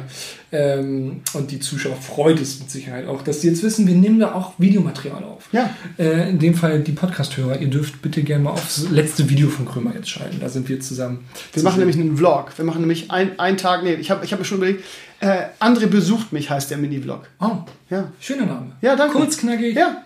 Ähm, 0.51 1.21
und 1.33 1.51
die 1.51 1.59
Zuschauer 1.59 1.95
freut 1.97 2.39
es 2.39 2.59
mit 2.59 2.71
Sicherheit 2.71 3.07
auch, 3.07 3.23
dass 3.23 3.41
sie 3.41 3.49
jetzt 3.49 3.61
wissen, 3.63 3.87
wir 3.87 3.95
nehmen 3.95 4.19
da 4.19 4.33
auch 4.35 4.53
Videomaterial 4.57 5.23
auf. 5.23 5.49
Ja. 5.51 5.69
Äh, 5.97 6.29
in 6.29 6.39
dem 6.39 6.53
Fall 6.53 6.79
die 6.79 6.93
Podcast-Hörer, 6.93 7.59
ihr 7.59 7.67
dürft 7.67 8.01
bitte 8.01 8.23
gerne 8.23 8.43
mal 8.45 8.51
aufs 8.51 8.87
letzte 8.89 9.29
Video 9.29 9.49
von 9.49 9.65
Krömer 9.65 9.93
jetzt 9.95 10.09
schalten. 10.09 10.37
Da 10.39 10.47
sind 10.47 10.69
wir 10.69 10.79
zusammen. 10.79 11.25
Wir 11.51 11.63
machen 11.63 11.79
nämlich 11.79 11.97
einen 11.97 12.15
Vlog. 12.15 12.51
Wir 12.57 12.63
machen 12.63 12.79
nämlich 12.81 13.11
ein- 13.11 13.37
einen 13.37 13.57
Tag, 13.57 13.83
nee, 13.83 13.95
ich 13.95 14.11
habe 14.11 14.23
ich 14.23 14.31
hab 14.31 14.39
mir 14.39 14.45
schon 14.45 14.59
überlegt, 14.59 14.83
äh, 15.19 15.45
André 15.59 15.87
besucht 15.87 16.31
mich 16.31 16.49
heißt 16.49 16.69
der 16.71 16.77
Mini-Vlog. 16.77 17.27
Oh, 17.41 17.51
Ja. 17.89 18.11
schöner 18.21 18.45
Name. 18.45 18.73
Ja, 18.81 18.95
danke. 18.95 19.14
Kurz, 19.17 19.37
knackig. 19.37 19.75
Ja. 19.75 20.03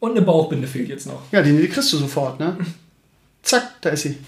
Und 0.00 0.12
eine 0.12 0.22
Bauchbinde 0.22 0.66
fehlt 0.66 0.88
jetzt 0.88 1.06
noch. 1.06 1.22
Ja, 1.32 1.42
die, 1.42 1.56
die 1.56 1.68
kriegst 1.68 1.92
du 1.92 1.96
sofort, 1.96 2.38
ne? 2.38 2.56
Zack, 3.42 3.80
da 3.80 3.90
ist 3.90 4.02
sie. 4.02 4.18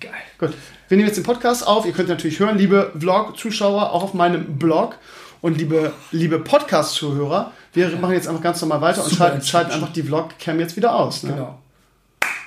Geil. 0.00 0.12
Gut. 0.38 0.50
Wir 0.88 0.96
nehmen 0.96 1.06
jetzt 1.08 1.16
den 1.16 1.24
Podcast 1.24 1.66
auf. 1.66 1.86
Ihr 1.86 1.92
könnt 1.92 2.08
natürlich 2.08 2.38
hören, 2.38 2.58
liebe 2.58 2.92
Vlog-Zuschauer, 2.98 3.92
auch 3.92 4.02
auf 4.02 4.14
meinem 4.14 4.58
Blog. 4.58 4.96
Und 5.40 5.58
liebe, 5.58 5.92
liebe 6.12 6.38
Podcast-Zuhörer, 6.38 7.52
wir 7.72 7.88
machen 7.96 8.12
jetzt 8.14 8.28
einfach 8.28 8.42
ganz 8.42 8.60
normal 8.60 8.80
weiter 8.80 9.02
und 9.02 9.10
Super 9.10 9.16
schalten, 9.24 9.36
Inception. 9.36 9.60
schalten 9.62 9.72
einfach 9.72 9.92
die 9.92 10.02
Vlog-Cam 10.02 10.60
jetzt 10.60 10.76
wieder 10.76 10.94
aus. 10.94 11.22
Ne? 11.24 11.32
Genau. 11.32 11.58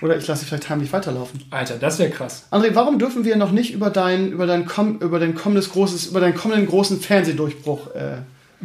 Oder 0.02 0.18
ich 0.18 0.28
lasse 0.28 0.42
sie 0.42 0.46
vielleicht 0.48 0.70
heimlich 0.70 0.92
weiterlaufen. 0.94 1.44
Alter, 1.52 1.78
das 1.78 2.00
wäre 2.00 2.10
krass. 2.10 2.46
André, 2.52 2.74
warum 2.74 3.00
dürfen 3.00 3.26
wir 3.26 3.36
noch 3.36 3.52
nicht 3.52 3.74
über 3.74 3.90
dein, 3.90 4.32
über 4.32 4.46
dein, 4.46 4.66
komm, 4.66 5.00
über 5.00 5.20
dein 5.20 5.36
kommendes 5.36 5.72
großes, 5.72 6.08
über 6.08 6.20
deinen 6.20 6.36
kommenden 6.36 6.68
großen 6.68 7.00
Fernsehdurchbruch, 7.00 7.96
äh, 7.96 8.18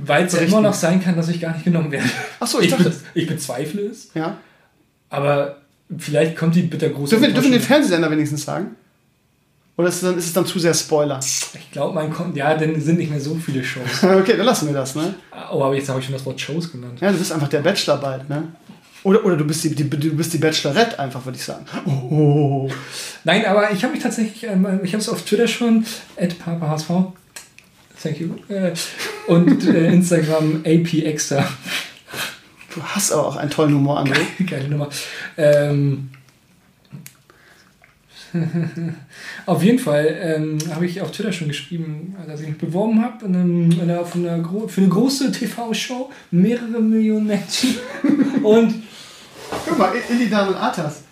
Weil 0.05 0.27
es 0.27 0.33
ja 0.33 0.41
immer 0.41 0.61
noch 0.61 0.75
sein 0.75 1.03
kann, 1.03 1.17
dass 1.17 1.29
ich 1.29 1.41
gar 1.41 1.53
nicht 1.53 1.65
genommen 1.65 1.91
werde. 1.91 2.09
Ach 2.39 2.47
so, 2.47 2.61
ich 2.61 2.71
dachte- 2.71 2.85
be 2.85 2.95
ich 3.15 3.27
bezweifle 3.27 3.83
es, 3.83 4.11
ja? 4.15 4.37
aber 5.09 5.57
vielleicht 5.99 6.37
kommt 6.37 6.55
die 6.55 6.63
bittergroße 6.63 7.17
Dürfen 7.17 7.35
dürfen 7.35 7.53
den. 7.53 7.61
Fernsehsender 7.61 8.11
wenigstens 8.11 8.45
sagen? 8.45 8.77
Oder 9.77 9.89
ist 9.89 9.97
es 9.97 10.01
dann, 10.03 10.19
ist 10.19 10.27
es 10.27 10.33
dann 10.33 10.45
zu 10.47 10.59
sehr 10.59 10.75
Spoiler? 10.75 11.19
Ich 11.21 11.71
glaube, 11.73 11.95
mein 11.95 12.13
Kon 12.13 12.35
ja, 12.37 12.55
dann 12.55 12.79
sind 12.81 12.99
nicht 12.99 13.11
mehr 13.11 13.21
so 13.21 13.35
viele 13.35 13.65
Shows. 13.65 13.85
Okay, 14.03 14.37
dann 14.37 14.47
lassen 14.47 14.67
wir 14.67 14.75
das, 14.75 14.95
ne? 14.95 15.15
Oh, 15.51 15.63
aber 15.65 15.75
jetzt 15.75 15.89
habe 15.89 15.99
ich 16.01 16.05
schon 16.05 16.13
das 16.15 16.25
Wort 16.27 16.41
Shows 16.41 16.71
genannt. 16.71 17.01
Ja, 17.01 17.11
du 17.11 17.19
bist 17.19 17.33
einfach 17.33 17.49
der 17.49 17.61
Bachelor 17.61 17.97
bald, 17.97 18.29
ne? 18.29 18.49
Oder, 19.03 19.25
oder 19.25 19.37
du, 19.39 19.45
bist 19.47 19.65
die, 19.65 19.75
die, 19.75 19.89
du 19.89 20.15
bist 20.15 20.35
die 20.35 20.39
Bachelorette 20.39 20.99
einfach, 20.99 21.25
würde 21.25 21.39
ich 21.39 21.45
sagen. 21.45 21.65
Oh. 21.87 22.71
Nein, 23.25 23.47
aber 23.47 23.71
ich 23.73 23.83
habe 23.83 23.95
mich 23.95 24.03
tatsächlich, 24.03 24.45
ähm, 24.45 24.81
ich 24.83 24.93
habe 24.93 25.01
es 25.01 25.09
auf 25.09 25.23
Twitter 25.23 25.49
schon, 25.49 25.87
@papahsv, 26.45 27.13
thank 28.03 28.21
you, 28.21 28.31
äh, 28.49 28.73
und 29.27 29.67
äh, 29.67 29.93
Instagram 29.93 30.63
apextra, 30.65 31.47
Du 32.75 32.83
hast 32.83 33.11
aber 33.13 33.27
auch 33.27 33.37
einen 33.37 33.51
tollen 33.51 33.75
Humor, 33.75 34.01
André. 34.01 34.21
geile 34.49 34.69
Nummer. 34.69 34.89
Ähm, 35.37 36.11
Auf 39.47 39.63
jeden 39.63 39.79
Fall 39.79 40.17
ähm, 40.21 40.59
habe 40.73 40.87
ich 40.87 41.01
auf 41.01 41.11
Twitter 41.11 41.33
schon 41.33 41.49
geschrieben, 41.49 42.15
dass 42.29 42.41
ich 42.41 42.47
mich 42.49 42.59
beworben 42.59 43.03
habe 43.03 43.19
für 43.19 44.81
eine 44.81 44.89
große 44.89 45.33
TV-Show, 45.33 46.11
mehrere 46.31 46.81
Millionen 46.81 47.27
Menschen. 47.27 47.77
Und 48.43 48.83
Guck 49.67 49.79
mal, 49.79 49.93
Illidan 50.09 50.49
und 50.49 50.55
Atas. 50.55 51.03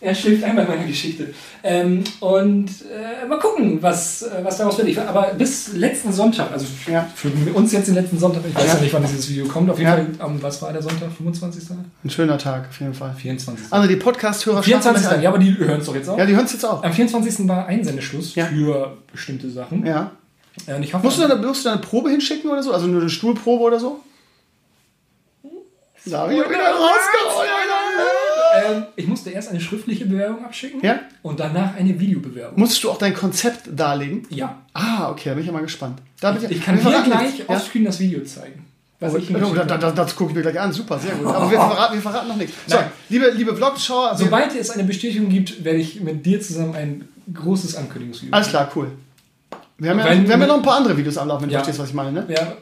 Er 0.00 0.14
schläft 0.14 0.44
einmal 0.44 0.64
in 0.64 0.70
meiner 0.70 0.84
Geschichte. 0.86 1.34
Ähm, 1.62 2.04
und 2.20 2.66
äh, 2.92 3.26
mal 3.26 3.38
gucken, 3.38 3.82
was, 3.82 4.22
äh, 4.22 4.30
was 4.44 4.58
daraus 4.58 4.78
wird. 4.78 4.88
Ich, 4.88 5.00
aber 5.00 5.34
bis 5.36 5.72
letzten 5.74 6.12
Sonntag, 6.12 6.52
also 6.52 6.66
Ja. 6.90 7.06
für 7.14 7.28
uns 7.54 7.72
jetzt 7.72 7.88
den 7.88 7.94
letzten 7.96 8.18
Sonntag, 8.18 8.42
ich 8.48 8.54
weiß 8.54 8.66
ja, 8.66 8.74
nicht, 8.80 8.92
wann 8.92 9.02
dieses 9.02 9.28
Video 9.28 9.46
kommt. 9.46 9.68
Auf 9.70 9.78
jeden 9.78 9.90
Ja. 9.90 9.96
Fall, 9.96 10.06
am, 10.20 10.40
was 10.42 10.62
war 10.62 10.72
der 10.72 10.82
Sonntag? 10.82 11.10
25. 11.10 11.64
Ein 12.04 12.10
schöner 12.10 12.38
Tag, 12.38 12.68
auf 12.68 12.78
jeden 12.80 12.94
Fall. 12.94 13.12
24. 13.18 13.66
Also 13.72 13.88
die 13.88 13.96
Podcast-Hörer 13.96 14.62
24. 14.62 15.02
schlafen 15.06 15.22
Ja, 15.22 15.28
aber 15.30 15.38
die 15.38 15.56
hören 15.58 15.80
es 15.80 15.86
doch 15.86 15.94
jetzt 15.96 16.08
auch. 16.08 16.16
Ja, 16.18 16.26
die 16.26 16.34
hören 16.36 16.44
es 16.46 16.52
jetzt 16.52 16.64
auch. 16.64 16.82
Am 16.84 16.92
24. 16.92 17.48
war 17.48 17.66
Einsendeschluss 17.66 18.34
Ja. 18.36 18.46
für 18.46 18.96
bestimmte 19.10 19.50
Sachen. 19.50 19.84
Ja. 19.84 20.12
Äh, 20.66 20.74
Und 20.74 20.82
ich 20.84 20.94
hoffe, 20.94 21.04
Musst 21.06 21.18
du, 21.18 21.26
da, 21.26 21.34
musst 21.36 21.64
du 21.64 21.68
da 21.70 21.72
eine 21.74 21.82
Probe 21.82 22.10
hinschicken 22.10 22.50
oder 22.50 22.62
so? 22.62 22.72
Also 22.72 22.86
nur 22.86 23.00
eine 23.00 23.10
Stuhlprobe 23.10 23.64
oder 23.64 23.80
so? 23.80 24.00
Da 26.04 26.20
hab 26.20 26.30
ich 26.30 26.36
wieder 26.38 26.46
rausgeholt. 26.48 27.48
Ähm, 28.66 28.84
ich 28.96 29.06
musste 29.06 29.30
erst 29.30 29.50
eine 29.50 29.60
schriftliche 29.60 30.06
Bewerbung 30.06 30.44
abschicken 30.44 30.80
Ja? 30.82 31.00
und 31.22 31.38
danach 31.40 31.76
eine 31.76 31.98
Videobewerbung. 31.98 32.58
Musstest 32.58 32.84
du 32.84 32.90
auch 32.90 32.98
dein 32.98 33.14
Konzept 33.14 33.68
darlegen? 33.74 34.26
Ja. 34.30 34.58
Ah, 34.72 35.10
okay, 35.10 35.28
da 35.30 35.34
bin 35.34 35.40
ich 35.42 35.46
ja 35.46 35.52
mal 35.52 35.62
gespannt. 35.62 36.00
Da 36.20 36.32
bin 36.32 36.50
Ich 36.50 36.62
kann 36.62 36.76
dir 36.76 37.02
gleich 37.02 37.38
ja? 37.38 37.44
offscreen 37.48 37.84
das 37.84 37.98
Video 38.00 38.22
zeigen. 38.24 38.64
Was 39.00 39.14
ich 39.14 39.32
Oh, 39.32 39.54
da, 39.54 39.64
da, 39.64 39.92
das 39.92 40.16
gucke 40.16 40.30
ich 40.30 40.36
mir 40.36 40.42
gleich 40.42 40.58
an. 40.58 40.72
Super, 40.72 40.98
sehr 40.98 41.12
gut. 41.14 41.26
Aber 41.26 41.48
wir 41.48 41.56
verraten, 41.58 41.94
wir 41.94 42.02
verraten 42.02 42.26
noch 42.28 42.36
nichts. 42.36 42.52
So, 42.66 42.74
Nein. 42.76 42.86
liebe, 43.08 43.30
liebe 43.30 43.54
Vlogschauer, 43.54 44.16
Sobald 44.16 44.52
es 44.56 44.70
eine 44.70 44.82
Bestätigung 44.82 45.28
gibt, 45.28 45.62
werde 45.62 45.78
ich 45.78 46.00
mit 46.00 46.26
dir 46.26 46.40
zusammen 46.40 46.74
ein 46.74 47.08
großes 47.32 47.76
Ankündigungsvideo 47.76 48.34
alles 48.34 48.48
klar, 48.48 48.68
cool. 48.74 48.88
Wir 49.80 49.90
haben, 49.90 50.00
ja, 50.00 50.06
wir 50.06 50.32
haben 50.32 50.40
ja 50.40 50.46
noch 50.48 50.56
ein 50.56 50.62
paar 50.62 50.78
andere 50.78 50.96
Videos 50.96 51.16
am 51.16 51.28
Laufen, 51.28 51.42
wenn 51.44 51.50
Ja. 51.50 51.58
du 51.58 51.64
verstehst, 51.64 51.78
was 51.80 51.90
ich 51.90 51.94
meine. 51.94 52.10
Ne? 52.10 52.26
Ja. 52.28 52.54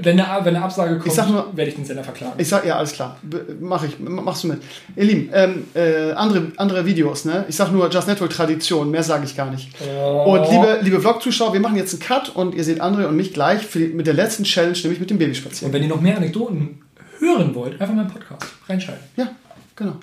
Wenn 0.00 0.18
eine, 0.18 0.44
wenn 0.44 0.56
eine 0.56 0.64
Absage 0.64 0.98
kommt, 0.98 1.30
nur- 1.30 1.56
werde 1.56 1.70
ich 1.70 1.76
den 1.76 1.84
Sender 1.84 2.02
verklagen. 2.02 2.34
Ich 2.38 2.48
sag, 2.48 2.66
ja, 2.66 2.76
alles 2.76 2.92
klar. 2.92 3.16
Mach 3.60 3.84
ich, 3.84 3.98
machst 4.00 4.42
du 4.44 4.48
mit. 4.48 4.60
Ihr 4.96 5.04
Lieben, 5.04 5.30
ähm, 5.32 5.64
äh, 5.74 6.10
andere, 6.12 6.50
andere 6.56 6.84
Videos, 6.84 7.24
ne? 7.24 7.44
Ich 7.48 7.54
sag 7.56 7.70
nur 7.70 7.88
Just 7.88 8.08
Network 8.08 8.30
Tradition, 8.30 8.90
mehr 8.90 9.02
sage 9.04 9.24
ich 9.24 9.36
gar 9.36 9.50
nicht. 9.50 9.70
Oh. 9.88 10.34
Und 10.34 10.50
liebe, 10.50 10.78
liebe 10.82 11.00
Vlog-Zuschauer, 11.00 11.52
wir 11.52 11.60
machen 11.60 11.76
jetzt 11.76 11.92
einen 11.94 12.02
Cut 12.02 12.34
und 12.34 12.54
ihr 12.54 12.64
seht 12.64 12.82
André 12.82 13.06
und 13.06 13.16
mich 13.16 13.32
gleich 13.32 13.68
die, 13.72 13.88
mit 13.88 14.06
der 14.06 14.14
letzten 14.14 14.42
Challenge, 14.44 14.76
nämlich 14.82 14.98
mit 15.00 15.10
dem 15.10 15.14
Und 15.16 15.20
Babyspazieren. 15.20 15.72
wenn 15.72 15.82
ihr 15.82 15.88
noch 15.88 16.00
mehr 16.00 16.16
Anekdoten 16.16 16.80
hören 17.20 17.54
wollt, 17.54 17.80
einfach 17.80 17.94
meinen 17.94 18.08
Podcast 18.08 18.44
reinschalten. 18.68 19.04
Ja, 19.16 19.28
genau. 19.76 19.94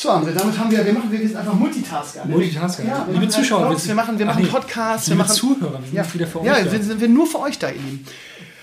So, 0.00 0.10
André, 0.12 0.30
damit 0.32 0.56
haben 0.56 0.70
wir, 0.70 0.84
wir 0.86 0.92
machen, 0.92 1.10
wir 1.10 1.18
sind 1.18 1.34
einfach 1.36 1.54
Multitasker. 1.54 2.24
ne? 2.24 2.32
Multitasker. 2.32 2.84
Ja, 2.84 3.04
Liebe 3.08 3.18
machen 3.18 3.30
Zuschauer, 3.30 3.66
Vlogs, 3.66 3.88
wir- 3.88 3.94
machen, 3.96 4.16
wir 4.16 4.26
Ach 4.28 4.34
machen 4.34 4.44
nee, 4.44 4.48
Podcasts, 4.48 5.08
wir 5.08 5.16
machen 5.16 5.32
Zuhörer, 5.34 5.72
wir 5.80 5.86
sind 5.86 5.94
Ja, 5.94 6.14
wieder 6.14 6.26
für 6.28 6.38
euch 6.40 6.46
ja 6.46 6.62
da. 6.62 6.72
wir 6.72 6.82
sind 6.84 7.00
wir 7.00 7.08
nur 7.08 7.26
für 7.26 7.40
euch 7.40 7.58
da, 7.58 7.68
ihr 7.68 7.74
Lieben. 7.82 8.06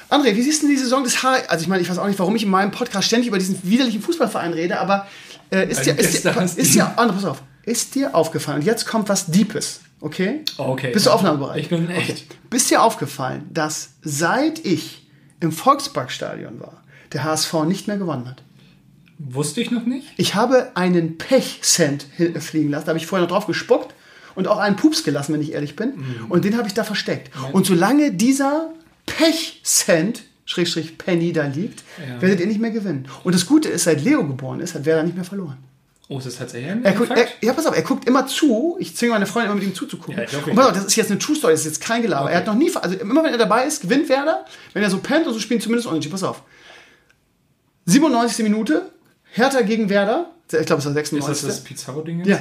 André, 0.09 0.33
wie 0.33 0.41
siehst 0.41 0.63
du 0.63 0.67
die 0.69 0.77
Saison 0.77 1.03
des 1.03 1.21
H... 1.23 1.33
Also 1.49 1.63
ich 1.63 1.67
meine, 1.67 1.81
ich 1.81 1.89
weiß 1.89 1.97
auch 1.97 2.07
nicht, 2.07 2.19
warum 2.19 2.37
ich 2.37 2.43
in 2.43 2.49
meinem 2.49 2.71
Podcast 2.71 3.07
ständig 3.07 3.27
über 3.27 3.37
diesen 3.37 3.59
widerlichen 3.63 4.01
Fußballverein 4.01 4.53
rede, 4.53 4.79
aber 4.79 5.07
äh, 5.51 5.67
ist, 5.69 5.79
Also 5.79 5.91
dir, 5.91 5.99
ist, 5.99 6.07
dir, 6.07 6.11
gestern 6.13 6.35
hast 6.35 6.57
ist 6.57 6.73
dir... 6.73 6.93
André, 6.97 7.11
pass 7.11 7.25
auf. 7.25 7.41
Ist 7.63 7.95
dir 7.95 8.15
aufgefallen, 8.15 8.59
und 8.59 8.65
jetzt 8.65 8.85
kommt 8.87 9.09
was 9.09 9.25
Deepes, 9.25 9.81
okay? 9.99 10.41
Okay. 10.57 10.91
Bist 10.93 11.07
du 11.07 11.09
aufnahmebereit? 11.09 11.59
Ich 11.59 11.67
bin 11.67 11.89
echt. 11.89 12.27
Bist 12.49 12.69
dir 12.71 12.81
aufgefallen, 12.81 13.49
dass 13.51 13.89
seit 14.03 14.63
ich 14.65 15.05
im 15.41 15.51
Volksparkstadion 15.51 16.61
war, 16.61 16.81
der 17.11 17.25
HSV 17.25 17.53
nicht 17.65 17.87
mehr 17.87 17.97
gewonnen 17.97 18.29
hat? 18.29 18.41
Wusste 19.17 19.61
ich 19.61 19.71
noch 19.71 19.85
nicht. 19.85 20.07
Ich 20.17 20.35
habe 20.35 20.71
einen 20.75 21.17
Pech-Cent 21.17 22.05
hi- 22.17 22.33
fliegen 22.39 22.69
lassen. 22.69 22.85
Da 22.85 22.89
habe 22.89 22.99
ich 22.99 23.07
vorher 23.07 23.25
noch 23.27 23.33
drauf 23.33 23.47
gespuckt 23.47 23.93
und 24.35 24.47
auch 24.47 24.57
einen 24.57 24.75
Pups 24.75 25.03
gelassen, 25.03 25.33
wenn 25.33 25.41
ich 25.41 25.53
ehrlich 25.53 25.75
bin. 25.75 25.95
Mhm. 25.95 26.25
Und 26.29 26.43
den 26.45 26.57
habe 26.57 26.67
ich 26.67 26.73
da 26.73 26.83
versteckt. 26.83 27.31
Und 27.53 27.65
solange 27.65 28.11
dieser 28.11 28.73
Pech-Cent, 29.05 30.23
Schrägstrich 30.45 30.97
Penny 30.97 31.31
da 31.33 31.45
liegt, 31.47 31.83
Ja. 32.07 32.21
werdet 32.21 32.39
ihr 32.41 32.47
nicht 32.47 32.59
mehr 32.59 32.71
gewinnen. 32.71 33.07
Und 33.23 33.33
das 33.33 33.45
Gute 33.45 33.69
ist, 33.69 33.85
seit 33.85 34.03
Leo 34.03 34.25
geboren 34.27 34.59
ist, 34.59 34.75
hat 34.75 34.85
Werder 34.85 35.03
nicht 35.03 35.15
mehr 35.15 35.23
verloren. 35.25 35.57
Oh, 36.07 36.19
ist 36.19 36.27
das 36.27 36.37
tatsächlich 36.37 36.71
Er 36.83 36.91
guckt, 36.91 37.09
er, 37.09 37.25
ja, 37.41 37.51
pass 37.53 37.65
auf, 37.65 37.75
er 37.75 37.81
guckt 37.81 38.07
immer 38.07 38.27
zu. 38.27 38.75
Ich 38.79 38.95
zwinge 38.95 39.13
meine 39.13 39.25
Freundin 39.25 39.51
immer 39.51 39.59
mit 39.59 39.67
ihm 39.69 39.73
zuzugucken. 39.73 40.15
Ja, 40.31 40.37
und 40.45 40.55
pass 40.55 40.65
auf, 40.67 40.73
das 40.73 40.85
ist 40.85 40.95
jetzt 40.97 41.09
eine 41.09 41.19
True 41.19 41.35
Story, 41.35 41.53
das 41.53 41.61
ist 41.61 41.65
jetzt 41.65 41.81
kein 41.81 42.03
Gelaber. 42.03 42.25
Okay. 42.25 42.33
Er 42.33 42.37
hat 42.39 42.45
noch 42.45 42.53
nie, 42.53 42.71
also 42.75 42.95
immer 42.97 43.23
wenn 43.23 43.31
er 43.31 43.39
dabei 43.39 43.65
ist, 43.65 43.81
gewinnt 43.81 44.07
Werder. 44.07 44.45
Wenn 44.73 44.83
er 44.83 44.91
so 44.91 44.99
pennt 44.99 45.25
und 45.25 45.33
so 45.33 45.39
spielt 45.39 45.63
zumindest 45.63 45.87
unentschieden. 45.87 46.11
Pass 46.11 46.21
auf. 46.23 46.43
97. 47.85 48.43
Minute, 48.43 48.91
Hertha 49.35 49.61
gegen 49.61 49.89
Werder. 49.89 50.31
Ich 50.51 50.65
glaube, 50.65 50.79
es 50.79 50.85
war 50.85 50.91
Ist 50.91 51.09
96. 51.09 51.27
das 51.27 51.41
das 51.57 51.63
Pizarro-Ding? 51.63 52.19
jetzt? 52.19 52.27
Ja. 52.27 52.39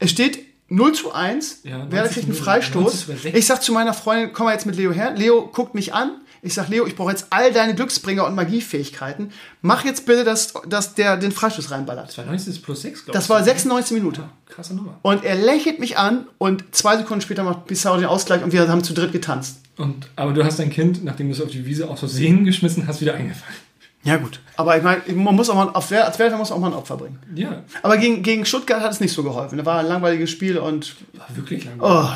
Es 0.00 0.10
steht 0.10 0.40
0 0.68 0.92
zu 0.92 1.12
1. 1.12 1.60
Ja, 1.62 1.78
Werder 1.90 1.96
90 1.96 2.14
kriegt 2.14 2.26
einen 2.26 2.34
Freistoß. 2.34 2.84
90 2.84 3.04
über 3.04 3.12
60. 3.14 3.34
Ich 3.34 3.46
sag 3.46 3.62
zu 3.62 3.72
meiner 3.72 3.94
Freundin, 3.94 4.32
komm 4.32 4.46
mal 4.46 4.52
jetzt 4.52 4.66
mit 4.66 4.76
Leo 4.76 4.92
her. 4.92 5.12
Leo 5.14 5.46
guckt 5.52 5.74
mich 5.74 5.94
an. 5.94 6.20
Ich 6.42 6.52
sag, 6.54 6.68
Leo, 6.68 6.84
ich 6.84 6.96
brauche 6.96 7.10
jetzt 7.10 7.28
all 7.30 7.52
deine 7.52 7.74
Glücksbringer 7.74 8.26
und 8.26 8.34
Magiefähigkeiten. 8.34 9.30
Mach 9.62 9.84
jetzt 9.84 10.04
bitte, 10.04 10.24
dass, 10.24 10.52
dass 10.68 10.94
der 10.94 11.16
den 11.16 11.32
Freistoß 11.32 11.70
reinballert. 11.70 12.08
Das 12.08 12.18
war 12.18 12.26
90 12.26 12.62
plus 12.62 12.82
6, 12.82 13.04
glaube 13.04 13.16
ich. 13.16 13.20
Das 13.20 13.30
war 13.30 13.42
96 13.42 13.94
Minuten. 13.96 14.24
Krasse 14.46 14.74
Nummer. 14.74 14.98
Und 15.02 15.24
er 15.24 15.36
lächelt 15.36 15.78
mich 15.78 15.96
an 15.96 16.26
und 16.38 16.64
zwei 16.74 16.96
Sekunden 16.96 17.22
später 17.22 17.44
macht 17.44 17.66
Pissarro 17.66 17.96
den 17.96 18.06
Ausgleich 18.06 18.42
und 18.42 18.52
wir 18.52 18.68
haben 18.68 18.82
zu 18.84 18.92
dritt 18.94 19.12
getanzt. 19.12 19.58
Und, 19.76 20.08
aber 20.16 20.32
du 20.32 20.44
hast 20.44 20.58
dein 20.58 20.70
Kind, 20.70 21.04
nachdem 21.04 21.28
du 21.28 21.34
es 21.34 21.40
auf 21.40 21.50
die 21.50 21.64
Wiese 21.64 21.88
aus 21.88 22.00
Versehen 22.00 22.44
geschmissen 22.44 22.86
hast, 22.86 23.00
wieder 23.00 23.14
eingefallen. 23.14 23.56
Ja, 24.04 24.16
gut. 24.18 24.38
Aber 24.56 24.76
ich 24.76 24.82
meine, 24.82 25.00
man 25.14 25.34
muss 25.34 25.48
auch 25.50 25.54
mal, 25.54 25.70
auf 25.70 25.90
Wer- 25.90 26.04
als 26.06 26.18
Werder 26.18 26.36
muss 26.36 26.50
man 26.50 26.58
auch 26.58 26.60
mal 26.62 26.68
ein 26.68 26.74
Opfer 26.74 26.96
bringen. 26.96 27.18
Ja, 27.34 27.62
Aber 27.82 27.96
gegen, 27.96 28.22
gegen 28.22 28.44
Stuttgart 28.44 28.80
hat 28.82 28.92
es 28.92 29.00
nicht 29.00 29.12
so 29.12 29.22
geholfen. 29.22 29.58
Da 29.58 29.64
war 29.66 29.80
ein 29.80 29.86
langweiliges 29.86 30.30
Spiel 30.30 30.58
und 30.58 30.94
war 31.14 31.26
wirklich 31.34 31.64
lang. 31.64 31.80
Oh, 31.80 32.06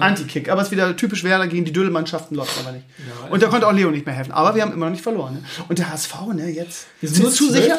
Anti-Kick. 0.00 0.50
Aber 0.50 0.60
es 0.60 0.68
ist 0.68 0.72
wieder 0.72 0.94
typisch 0.96 1.24
Werder 1.24 1.46
gegen 1.48 1.64
die 1.64 1.72
Dödelmannschaften, 1.72 2.36
läuft 2.36 2.58
aber 2.60 2.72
nicht. 2.72 2.84
und 3.30 3.42
da 3.42 3.48
konnte 3.48 3.66
auch 3.66 3.72
Leo 3.72 3.90
nicht 3.90 4.06
mehr 4.06 4.14
helfen. 4.14 4.32
Aber 4.32 4.54
wir 4.54 4.62
haben 4.62 4.72
immer 4.72 4.86
noch 4.86 4.92
nicht 4.92 5.02
verloren. 5.02 5.34
Ne? 5.34 5.42
Und 5.68 5.78
der 5.78 5.90
HSV, 5.90 6.14
ne, 6.34 6.48
jetzt. 6.50 6.86
Wir 7.00 7.08
sind 7.08 7.22
nur 7.22 7.32
zu 7.32 7.50
sicher? 7.50 7.78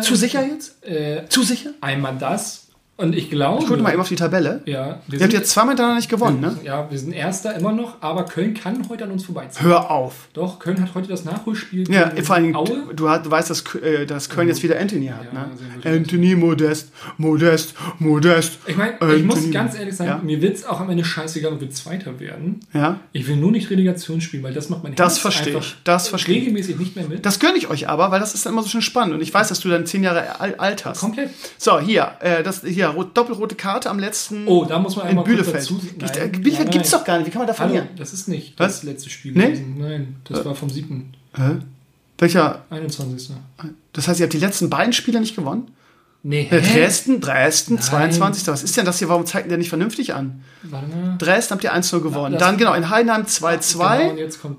Zu 0.00 0.16
sicher 0.16 0.44
jetzt? 0.46 0.84
Äh, 0.84 1.28
Zu 1.28 1.42
sicher? 1.42 1.70
einmal 1.80 2.16
das. 2.18 2.61
Und 2.98 3.16
ich 3.16 3.30
glaube. 3.30 3.62
Ich 3.62 3.68
gucke 3.68 3.82
mal 3.82 3.90
eben 3.92 4.00
auf 4.00 4.08
die 4.08 4.16
Tabelle. 4.16 4.60
Ja, 4.66 5.00
wir 5.08 5.18
Ihr 5.18 5.24
habt 5.24 5.32
jetzt 5.32 5.50
zweimal 5.50 5.70
hintereinander 5.70 5.98
nicht 5.98 6.10
gewonnen, 6.10 6.40
ne? 6.40 6.56
Ja, 6.62 6.88
wir 6.90 6.98
sind 6.98 7.12
Erster 7.12 7.54
immer 7.56 7.72
noch, 7.72 7.96
aber 8.00 8.24
Köln 8.26 8.52
kann 8.54 8.86
heute 8.88 9.04
an 9.04 9.10
uns 9.10 9.24
vorbeiziehen. 9.24 9.66
Hör 9.66 9.90
auf. 9.90 10.28
Doch, 10.34 10.58
Köln 10.58 10.80
hat 10.80 10.94
heute 10.94 11.08
das 11.08 11.24
Nachholspiel. 11.24 11.90
Ja, 11.90 12.12
vor 12.22 12.36
allem, 12.36 12.54
Aue. 12.54 12.66
du, 12.94 13.04
du, 13.04 13.04
weißt, 13.30 13.48
dass, 13.50 13.64
äh, 13.76 14.04
dass 14.06 14.28
Köln 14.28 14.46
jetzt 14.46 14.62
wieder 14.62 14.78
Anthony 14.78 15.06
hat, 15.08 15.24
Ja, 15.32 15.46
ne? 15.90 15.96
Anthony 15.96 16.34
Modest, 16.36 16.92
Modest, 17.16 17.74
Modest. 17.98 18.58
Ich 18.66 18.76
meine, 18.76 18.92
ich 19.16 19.24
muss 19.24 19.50
ganz 19.50 19.76
ehrlich 19.76 19.96
sagen, 19.96 20.10
Ja? 20.10 20.20
mir 20.22 20.40
wird 20.42 20.56
es 20.56 20.64
auch 20.66 20.78
am 20.78 20.90
Ende 20.90 21.04
scheißegal, 21.04 21.54
ob 21.54 21.60
wir 21.60 21.70
Zweiter 21.70 22.20
werden. 22.20 22.60
Ja? 22.74 23.00
Ich 23.12 23.26
will 23.26 23.36
nur 23.36 23.50
nicht 23.52 23.70
Relegation 23.70 24.20
spielen, 24.20 24.42
weil 24.42 24.52
das 24.54 24.68
macht 24.68 24.84
mein 24.84 24.94
Das 24.94 25.14
Herz 25.14 25.18
verstehe 25.18 25.58
ich. 25.58 25.76
Das 25.84 26.08
verstehe 26.08 26.36
ich. 26.36 26.40
regelmäßig 26.42 26.78
nicht 26.78 26.94
mehr 26.94 27.08
mit. 27.08 27.24
Das 27.24 27.40
gönne 27.40 27.56
ich 27.56 27.68
euch 27.70 27.88
aber, 27.88 28.10
weil 28.10 28.20
das 28.20 28.34
ist 28.34 28.44
dann 28.46 28.52
immer 28.52 28.62
so 28.62 28.68
schön 28.68 28.82
spannend. 28.82 29.14
Und 29.14 29.22
ich 29.22 29.32
weiß, 29.32 29.48
dass 29.48 29.60
du 29.60 29.68
dann 29.70 29.86
zehn 29.86 30.04
Jahre 30.04 30.38
al- 30.40 30.54
alt 30.56 30.84
hast. 30.84 31.00
Komplett. 31.00 31.30
So, 31.58 31.80
hier, 31.80 32.12
äh, 32.20 32.42
das, 32.42 32.62
hier, 32.62 32.81
rot, 32.88 33.16
doppelrote 33.16 33.54
Karte 33.54 33.88
am 33.90 33.98
letzten. 33.98 34.46
Oh, 34.46 34.64
da 34.64 34.78
muss 34.78 34.96
man 34.96 35.04
in 35.06 35.10
einmal 35.10 35.24
kurz 35.24 35.36
Bielefeld. 35.36 35.56
dazu 35.56 35.80
Nein, 35.98 36.10
äh, 36.34 36.38
Bielefeld 36.38 36.70
gibt's 36.70 36.90
nein. 36.92 37.00
doch 37.00 37.06
gar 37.06 37.18
nicht. 37.18 37.26
Wie 37.26 37.30
kann 37.30 37.40
man 37.40 37.46
da 37.48 37.52
Hallo, 37.58 37.68
verlieren? 37.72 37.88
das 37.96 38.12
ist 38.12 38.28
nicht 38.28 38.58
Was? 38.58 38.76
das 38.76 38.82
letzte 38.84 39.10
Spiel 39.10 39.32
Nee? 39.32 39.42
gewesen. 39.46 39.76
Nein, 39.78 40.16
das 40.24 40.44
war 40.44 40.54
vom 40.54 40.70
7. 40.70 41.12
Hä? 41.36 41.56
Welcher? 42.18 42.64
21. 42.70 43.30
Das 43.92 44.06
heißt, 44.08 44.20
ihr 44.20 44.24
habt 44.24 44.32
die 44.32 44.38
letzten 44.38 44.70
beiden 44.70 44.92
Spiele 44.92 45.20
nicht 45.20 45.34
gewonnen? 45.34 45.68
Nee, 46.24 46.46
Äh, 46.50 46.60
hä? 46.60 46.78
Dresden, 46.78 47.20
Dresden, 47.20 47.74
Nein. 47.74 47.82
22. 47.82 48.46
Was 48.46 48.62
ist 48.62 48.76
denn 48.76 48.84
das 48.84 48.98
hier? 49.00 49.08
Warum 49.08 49.26
zeigt 49.26 49.50
der 49.50 49.58
nicht 49.58 49.70
vernünftig 49.70 50.14
an? 50.14 50.44
Warte 50.62 50.86
mal. 50.86 51.16
Dresden 51.18 51.54
habt 51.54 51.64
ihr 51.64 51.72
1-0 51.74 52.00
gewonnen. 52.00 52.34
das- 52.34 52.40
Dann 52.42 52.58
genau, 52.58 52.74
in 52.74 52.90
Heidenheim 52.90 53.22
Genau, 53.22 53.28
2-2 53.28 54.10
und 54.10 54.18
jetzt 54.18 54.40
kommt 54.40 54.58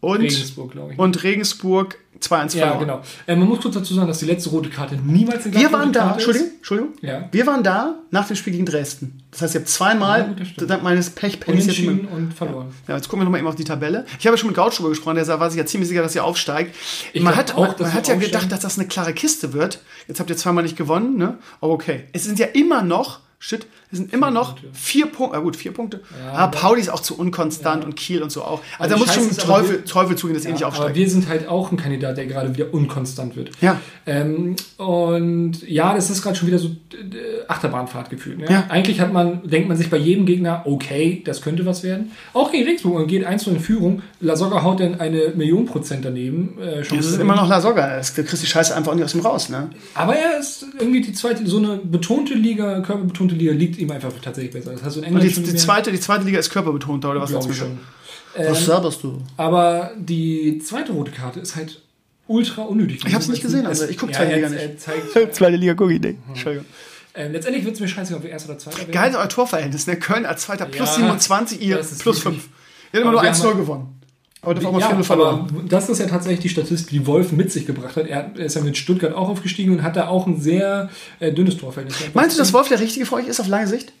und, 0.00 0.20
Regensburg, 0.20 0.72
glaube 0.72 0.92
ich. 0.92 0.98
und 0.98 1.22
Regensburg 1.22 1.96
2-1 2.22 2.56
ja, 2.56 2.66
verloren. 2.66 2.78
genau. 2.80 3.00
Äh, 3.26 3.36
man 3.36 3.48
muss 3.48 3.60
kurz 3.60 3.74
dazu 3.74 3.94
sagen, 3.94 4.08
dass 4.08 4.18
die 4.18 4.26
letzte 4.26 4.50
rote 4.50 4.68
Karte 4.70 4.96
niemals 4.96 5.44
eine 5.46 5.54
Wir 5.54 5.72
waren 5.72 5.92
da. 5.92 6.12
Entschuldigung, 6.12 6.48
Entschuldigung. 6.56 6.92
Ja. 7.00 7.28
Wir 7.30 7.46
waren 7.46 7.62
da 7.62 7.96
nach 8.10 8.26
dem 8.26 8.36
Spiel 8.36 8.52
gegen 8.52 8.66
Dresden. 8.66 9.22
Das 9.30 9.42
heißt, 9.42 9.54
ihr 9.54 9.60
habt 9.60 9.68
zweimal 9.68 10.34
Ja, 10.58 10.66
dank 10.66 10.82
meines 10.82 11.10
Pechpennys 11.10 11.66
jetzt 11.66 11.80
mehr- 11.80 12.10
und 12.12 12.32
verloren. 12.34 12.68
Ja, 12.88 12.96
jetzt 12.96 13.08
gucken 13.08 13.20
wir 13.20 13.24
noch 13.24 13.30
mal 13.32 13.38
eben 13.38 13.46
auf 13.46 13.54
die 13.56 13.64
Tabelle. 13.64 14.04
Ich 14.18 14.26
habe 14.26 14.34
ja 14.34 14.38
schon 14.38 14.48
mit 14.48 14.56
Gaucho 14.56 14.76
drüber 14.76 14.88
gesprochen, 14.90 15.16
der 15.16 15.26
war 15.40 15.50
sich 15.50 15.58
ja 15.58 15.66
ziemlich 15.66 15.88
sicher, 15.88 16.02
dass 16.02 16.14
ihr 16.14 16.24
aufsteigt. 16.24 16.74
Ich 17.12 17.22
man 17.22 17.36
hat, 17.36 17.54
auch, 17.54 17.68
man, 17.68 17.74
man 17.78 17.94
hat 17.94 18.08
ja 18.08 18.14
aufsteigen. 18.14 18.20
gedacht, 18.20 18.50
dass 18.52 18.60
das 18.60 18.78
eine 18.78 18.88
klare 18.88 19.12
Kiste 19.12 19.52
wird. 19.52 19.80
Jetzt 20.06 20.18
habt 20.20 20.30
ihr 20.30 20.36
zweimal 20.36 20.64
nicht 20.64 20.76
gewonnen, 20.76 21.16
ne? 21.16 21.38
Aber 21.60 21.72
okay. 21.72 22.04
Es 22.12 22.24
sind 22.24 22.38
ja 22.38 22.46
immer 22.46 22.82
noch 22.82 23.20
shit, 23.40 23.66
es 23.90 23.98
sind 23.98 24.12
immer 24.12 24.30
noch 24.30 24.56
Punkte. 24.56 24.68
vier 24.76 25.06
Punkte, 25.06 25.36
ja 25.36 25.42
gut, 25.42 25.56
vier 25.56 25.72
Punkte. 25.72 26.00
Ja, 26.26 26.32
ah, 26.34 26.46
Pauli 26.48 26.80
ist 26.80 26.88
auch 26.90 27.00
zu 27.00 27.16
unkonstant 27.18 27.84
und 27.84 27.94
Kiel 27.96 28.22
und 28.22 28.30
so 28.32 28.42
auch. 28.42 28.60
Also, 28.78 28.90
da 28.96 29.00
die 29.00 29.06
muss 29.06 29.14
schon 29.14 29.24
aber, 29.24 29.36
Teufel, 29.36 29.76
wir- 29.78 29.84
Teufel 29.84 30.16
zugehen, 30.16 30.36
dass 30.36 30.44
eh 30.44 30.52
nicht 30.52 30.64
aber 30.64 30.72
aufsteigt. 30.72 30.96
wir 30.96 31.08
sind 31.10 31.28
halt 31.28 31.48
auch 31.48 31.70
ein 31.70 31.76
Kandidat, 31.76 32.16
der 32.16 32.26
gerade 32.26 32.52
wieder 32.54 32.74
unkonstant 32.74 33.36
wird. 33.36 33.50
Ja. 33.60 33.80
Ähm, 34.06 34.56
und 34.76 35.62
ja, 35.68 35.94
das 35.94 36.10
ist 36.10 36.22
gerade 36.22 36.36
schon 36.36 36.48
wieder 36.48 36.58
so 36.58 36.70
Achterbahnfahrt 37.48 38.10
gefühlt. 38.10 38.38
Ne? 38.38 38.46
Ja. 38.50 38.64
Eigentlich 38.68 39.00
hat 39.00 39.12
man, 39.12 39.48
denkt 39.48 39.68
man 39.68 39.76
sich 39.76 39.90
bei 39.90 39.96
jedem 39.96 40.26
Gegner, 40.26 40.62
okay, 40.64 41.22
das 41.24 41.40
könnte 41.42 41.64
was 41.66 41.82
werden. 41.82 42.12
Auch 42.34 42.50
gegen 42.52 42.64
Regensburg, 42.64 42.94
man 42.94 43.06
geht 43.06 43.24
1 43.24 43.46
in 43.46 43.60
Führung, 43.60 44.02
Lasogga 44.20 44.62
haut 44.62 44.80
dann 44.80 45.00
eine 45.00 45.32
Million 45.34 45.66
Prozent 45.66 46.04
daneben. 46.04 46.58
Äh, 46.60 46.84
schon 46.84 46.98
Das 46.98 47.06
ist 47.06 47.18
immer 47.20 47.36
noch 47.36 47.48
La 47.48 47.60
Soga. 47.60 48.00
Du 48.00 48.22
kriegst 48.24 48.42
die 48.42 48.46
Scheiße 48.46 48.74
einfach 48.74 48.92
auch 48.92 48.96
nicht 48.96 49.04
aus 49.04 49.12
dem 49.12 49.20
raus, 49.20 49.48
ne? 49.48 49.70
Aber 49.94 50.14
er 50.16 50.38
ist 50.38 50.66
irgendwie 50.78 51.00
die 51.00 51.12
zweite, 51.12 51.46
so 51.46 51.58
eine 51.58 51.76
betonte 51.76 52.34
Liga, 52.34 52.80
körperbetonte 52.80 53.27
Liga, 53.34 53.52
liegt 53.52 53.78
ihm 53.78 53.90
einfach 53.90 54.12
tatsächlich 54.22 54.52
besser. 54.52 54.72
Das 54.72 54.82
hast 54.82 54.96
du 54.96 55.00
in 55.00 55.06
England 55.06 55.24
die, 55.24 55.30
schon 55.32 55.44
die, 55.44 55.54
zweite, 55.54 55.90
die 55.92 56.00
zweite 56.00 56.24
Liga 56.24 56.38
ist 56.38 56.50
körperbetonter, 56.50 57.10
oder 57.10 57.20
was 57.20 57.30
glaub 57.30 57.44
willst 57.44 57.56
ich 57.56 57.64
du 57.64 57.66
schon. 57.68 57.78
sagen? 58.36 58.50
Was 58.50 58.64
saberst 58.66 59.02
du? 59.02 59.22
Aber 59.36 59.92
die 59.98 60.58
zweite 60.64 60.92
rote 60.92 61.10
Karte 61.10 61.40
ist 61.40 61.56
halt 61.56 61.80
ultra 62.26 62.62
unnötig. 62.62 63.02
Ich 63.06 63.14
hab's 63.14 63.28
nicht 63.28 63.42
gesehen, 63.42 63.66
also 63.66 63.86
ich 63.86 63.96
guck 63.98 64.12
zweite 64.14 64.30
ja, 64.30 64.36
Liga 64.46 64.48
er- 64.56 64.68
nicht. 64.68 64.80
zeigt, 64.80 65.34
Zweite 65.34 65.56
Liga 65.56 65.74
gucke 65.74 65.94
ich 65.94 66.00
nicht. 66.00 66.18
Entschuldigung. 66.28 66.66
ähm, 67.14 67.32
letztendlich 67.32 67.64
wird 67.64 67.74
es 67.74 67.80
mir 67.80 67.88
scheißegal, 67.88 68.18
ob 68.18 68.24
wir 68.24 68.30
erster 68.30 68.50
oder 68.50 68.58
zweiter 68.58 68.78
werden. 68.78 68.92
Geil, 68.92 69.14
euer 69.16 69.28
Torverhältnis, 69.28 69.86
ne? 69.86 69.96
Köln 69.96 70.26
als 70.26 70.42
Zweiter 70.42 70.66
plus 70.66 70.90
Ja, 70.90 70.94
27, 70.96 71.60
ihr 71.62 71.76
plus 71.78 71.98
wirklich- 72.04 72.22
5. 72.22 72.36
Ihr 72.36 72.40
habt 72.40 72.94
immer 73.02 73.10
nur 73.12 73.20
Aber 73.20 73.28
wir 73.28 73.34
1-0 73.34 73.44
haben- 73.50 73.58
gewonnen. 73.58 73.97
Aber 74.40 74.54
das 74.54 74.62
war 74.64 74.70
mal 74.72 74.80
Ja, 74.80 74.88
4 74.94 75.02
verloren. 75.04 75.66
das 75.68 75.88
ist 75.88 75.98
ja 75.98 76.06
tatsächlich 76.06 76.40
die 76.40 76.48
Statistik, 76.48 76.90
die 76.90 77.06
Wolf 77.06 77.32
mit 77.32 77.50
sich 77.50 77.66
gebracht 77.66 77.96
hat. 77.96 78.06
Er, 78.06 78.34
ist 78.36 78.54
ja 78.54 78.62
mit 78.62 78.76
Stuttgart 78.76 79.12
auch 79.14 79.28
aufgestiegen 79.28 79.72
und 79.72 79.82
hat 79.82 79.96
da 79.96 80.06
auch 80.08 80.26
ein 80.26 80.40
sehr 80.40 80.90
äh, 81.18 81.32
dünnes 81.32 81.56
Torverhältnis. 81.56 81.98
Meinst 82.14 82.36
du, 82.36 82.40
dass 82.40 82.52
Wolf 82.52 82.68
der 82.68 82.78
Richtige 82.80 83.04
für 83.04 83.16
euch 83.16 83.26
ist 83.26 83.40
auf 83.40 83.48
lange 83.48 83.66
Sicht? 83.66 83.92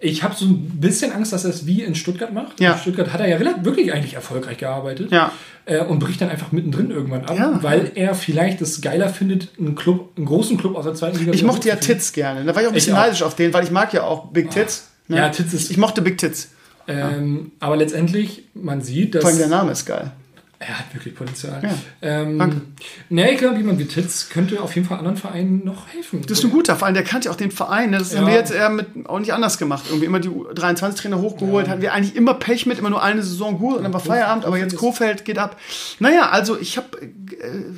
Ich 0.00 0.22
habe 0.22 0.32
so 0.36 0.44
ein 0.44 0.78
bisschen 0.78 1.10
Angst, 1.10 1.32
dass 1.32 1.42
er 1.44 1.50
es 1.50 1.66
wie 1.66 1.82
in 1.82 1.96
Stuttgart 1.96 2.32
macht. 2.32 2.60
Ja. 2.60 2.74
In 2.74 2.78
Stuttgart 2.78 3.12
hat 3.12 3.20
er 3.20 3.26
ja 3.28 3.40
wirklich 3.64 3.92
eigentlich 3.92 4.14
erfolgreich 4.14 4.58
gearbeitet. 4.58 5.10
Ja. 5.10 5.32
Äh, 5.64 5.82
und 5.82 5.98
bricht 5.98 6.20
dann 6.20 6.28
einfach 6.28 6.52
mittendrin 6.52 6.90
irgendwann 6.92 7.24
ab, 7.24 7.36
Ja. 7.36 7.58
weil 7.62 7.90
er 7.96 8.14
vielleicht 8.14 8.60
es 8.60 8.80
geiler 8.80 9.08
findet, 9.08 9.48
einen 9.58 9.74
Club, 9.74 10.10
einen 10.16 10.26
großen 10.26 10.56
Club 10.56 10.76
aus 10.76 10.84
der 10.84 10.94
zweiten 10.94 11.18
Liga 11.18 11.32
Ich 11.32 11.42
mochte 11.42 11.68
ja. 11.68 11.74
Tits 11.76 12.12
gerne. 12.12 12.44
Da 12.44 12.54
war 12.54 12.62
ich 12.62 12.68
auch 12.68 12.72
ein 12.72 12.74
bisschen 12.74 12.94
neidisch 12.94 13.22
auf 13.22 13.34
den, 13.34 13.52
weil 13.52 13.64
ich 13.64 13.70
mag 13.72 13.92
ja 13.92 14.04
auch 14.04 14.26
Big 14.26 14.50
Tits. 14.50 14.88
Ne? 15.08 15.16
Ja, 15.16 15.30
Tits 15.30 15.52
ist- 15.54 15.70
Ich 15.70 15.78
mochte 15.78 16.00
Big 16.00 16.16
Tits. 16.18 16.50
Ähm, 16.88 17.52
aber 17.60 17.76
letztendlich, 17.76 18.44
man 18.54 18.80
sieht, 18.82 19.14
dass 19.14 19.22
Vor 19.22 19.30
allem 19.30 19.38
der 19.38 19.48
Name 19.48 19.72
ist 19.72 19.84
geil. 19.84 20.10
er 20.60 20.78
hat 20.80 20.92
wirklich 20.92 21.14
Potenzial. 21.14 21.60
Ja. 21.62 21.70
Ähm, 22.02 22.38
Danke. 22.38 22.62
Ne, 23.10 23.30
ich 23.32 23.38
glaube, 23.38 23.58
jemand 23.58 23.78
wie 23.78 23.84
Titz 23.84 24.28
könnte 24.28 24.60
auf 24.60 24.74
jeden 24.74 24.88
Fall 24.88 24.98
anderen 24.98 25.16
Vereinen 25.16 25.64
noch 25.64 25.86
helfen. 25.88 26.22
Das 26.26 26.38
ist 26.38 26.44
ein 26.46 26.50
guter 26.50 26.74
Verein, 26.74 26.94
der 26.94 27.04
kannte 27.04 27.26
ja 27.26 27.32
auch 27.32 27.36
den 27.36 27.52
Verein. 27.52 27.90
Ne? 27.90 27.98
Das 27.98 28.12
Ja. 28.12 28.18
haben 28.20 28.26
wir 28.26 28.34
jetzt 28.34 28.50
eher 28.52 28.68
mit, 28.70 28.86
auch 29.08 29.20
nicht 29.20 29.32
anders 29.32 29.58
gemacht. 29.58 29.84
Irgendwie 29.88 30.06
immer 30.06 30.18
die 30.18 30.30
23-Trainer 30.30 31.20
hochgeholt, 31.20 31.68
hatten 31.68 31.80
wir 31.82 31.92
eigentlich 31.92 32.16
immer 32.16 32.34
Pech 32.34 32.66
mit, 32.66 32.78
immer 32.80 32.90
nur 32.90 33.02
eine 33.02 33.22
Saison 33.22 33.58
gut 33.58 33.76
und 33.76 33.84
dann 33.84 33.92
war 33.92 34.00
Feierabend, 34.00 34.44
aber 34.46 34.58
jetzt 34.58 34.74
Kofeld 34.76 35.24
geht 35.24 35.38
ab. 35.38 35.56
Naja, 36.00 36.30
also 36.30 36.58
ich 36.58 36.76
habe 36.76 36.88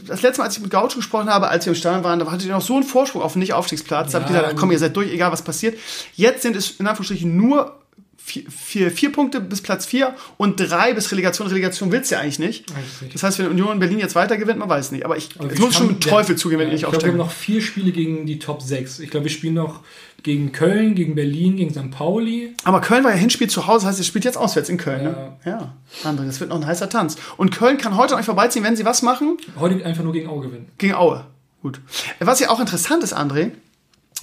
das 0.06 0.22
letzte 0.22 0.40
Mal, 0.40 0.46
als 0.46 0.56
ich 0.56 0.62
mit 0.62 0.70
Gaucho 0.70 0.96
gesprochen 0.96 1.28
habe, 1.28 1.48
als 1.48 1.66
wir 1.66 1.72
im 1.72 1.76
Stadion 1.76 2.02
waren, 2.04 2.18
da 2.18 2.30
hatte 2.30 2.44
ich 2.44 2.50
noch 2.50 2.62
so 2.62 2.74
einen 2.76 2.84
Vorsprung 2.84 3.20
auf 3.22 3.32
den 3.34 3.40
Nicht-Aufstiegsplatz. 3.40 4.12
Da 4.12 4.20
habe 4.20 4.30
ich 4.30 4.34
Ja, 4.34 4.40
gesagt, 4.42 4.58
komm, 4.58 4.70
ihr 4.70 4.78
seid 4.78 4.96
durch, 4.96 5.12
egal 5.12 5.32
was 5.32 5.42
passiert. 5.42 5.76
Jetzt 6.14 6.42
sind 6.42 6.56
es 6.56 6.70
in 6.78 6.86
Anführungsstrichen 6.86 7.36
nur 7.36 7.76
vier, 8.22 8.44
vier, 8.50 8.90
vier 8.90 9.12
Punkte 9.12 9.40
bis 9.40 9.60
Platz 9.60 9.86
vier 9.86 10.14
und 10.36 10.58
drei 10.58 10.92
bis 10.94 11.10
Relegation. 11.10 11.48
Relegation 11.48 11.90
willst 11.92 12.10
du 12.10 12.14
ja 12.14 12.20
eigentlich 12.20 12.38
nicht. 12.38 12.66
Das 13.12 13.22
heißt, 13.22 13.38
wenn 13.38 13.48
Union 13.48 13.78
Berlin 13.78 13.98
jetzt 13.98 14.14
weiter 14.14 14.36
gewinnt, 14.36 14.58
man 14.58 14.68
weiß 14.68 14.92
nicht. 14.92 15.04
Aber 15.04 15.16
ich 15.16 15.30
Aber 15.38 15.52
es 15.52 15.58
muss 15.58 15.74
schon 15.74 15.88
mit 15.88 16.02
Teufel 16.02 16.36
zugehen, 16.36 16.60
wenn 16.60 16.68
ja, 16.68 16.74
ich 16.74 16.82
nicht 16.82 16.84
Ich 16.84 16.90
glaube, 16.90 17.04
wir 17.04 17.08
aufsteige. 17.12 17.22
haben 17.22 17.28
noch 17.28 17.32
vier 17.32 17.60
Spiele 17.60 17.92
gegen 17.92 18.26
die 18.26 18.38
Top 18.38 18.62
6. 18.62 19.00
Ich 19.00 19.10
glaube, 19.10 19.24
wir 19.24 19.30
spielen 19.30 19.54
noch 19.54 19.80
gegen 20.22 20.52
Köln, 20.52 20.94
gegen 20.94 21.14
Berlin, 21.14 21.56
gegen 21.56 21.70
St. 21.70 21.90
Pauli. 21.90 22.54
Aber 22.64 22.80
Köln 22.80 23.04
war 23.04 23.10
ja 23.10 23.16
Hinspiel 23.16 23.48
zu 23.48 23.66
Hause, 23.66 23.86
heißt, 23.86 23.98
ihr 23.98 24.04
spielt 24.04 24.24
jetzt 24.24 24.36
auswärts 24.36 24.68
in 24.68 24.76
Köln. 24.76 25.04
Ja. 25.04 25.10
Ne? 25.10 25.36
Ja, 25.44 25.74
André, 26.04 26.26
das 26.26 26.40
wird 26.40 26.50
noch 26.50 26.56
ein 26.56 26.66
heißer 26.66 26.88
Tanz. 26.88 27.16
Und 27.36 27.50
Köln 27.50 27.78
kann 27.78 27.96
heute 27.96 28.14
an 28.14 28.20
euch 28.20 28.26
vorbeiziehen, 28.26 28.64
wenn 28.64 28.76
sie 28.76 28.84
was 28.84 29.02
machen? 29.02 29.38
Heute 29.58 29.84
einfach 29.84 30.04
nur 30.04 30.12
gegen 30.12 30.28
Auge 30.28 30.48
gewinnen. 30.48 30.68
Gegen 30.78 30.94
Aue. 30.94 31.24
Gut. 31.62 31.80
Was 32.20 32.40
ja 32.40 32.50
auch 32.50 32.60
interessant 32.60 33.02
ist, 33.02 33.16
André, 33.16 33.52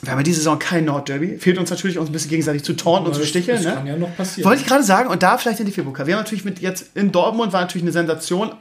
wir 0.02 0.12
haben 0.12 0.20
ja 0.20 0.24
diese 0.24 0.38
Saison 0.38 0.60
kein 0.60 0.86
Nordderby. 0.86 1.38
Fehlt 1.40 1.58
uns 1.58 1.70
natürlich, 1.72 1.98
uns 1.98 2.10
ein 2.10 2.12
bisschen 2.14 2.30
gegenseitig 2.30 2.64
zu 2.64 2.74
taunten 2.76 3.08
und 3.08 3.16
zu 3.16 3.26
sticheln. 3.26 3.58
Das 3.58 3.66
Ne? 3.66 3.74
kann 3.74 3.88
ja 3.88 3.98
noch 3.98 4.16
passieren. 4.16 4.48
Wollte 4.48 4.62
ich 4.62 4.68
gerade 4.68 4.84
sagen, 4.84 5.10
und 5.10 5.24
da 5.24 5.38
vielleicht 5.40 5.60
in 5.60 5.66
die 5.66 5.72
Februar. 5.72 6.06
Wir 6.06 6.16
haben 6.16 6.22
natürlich 6.24 6.46
mit 6.46 6.60
jetzt 6.60 6.92
in 6.96 7.12
Dortmund 7.12 7.52
war 7.54 7.62
natürlich 7.62 7.84
eine 7.84 7.92
Sensation. 7.92 8.52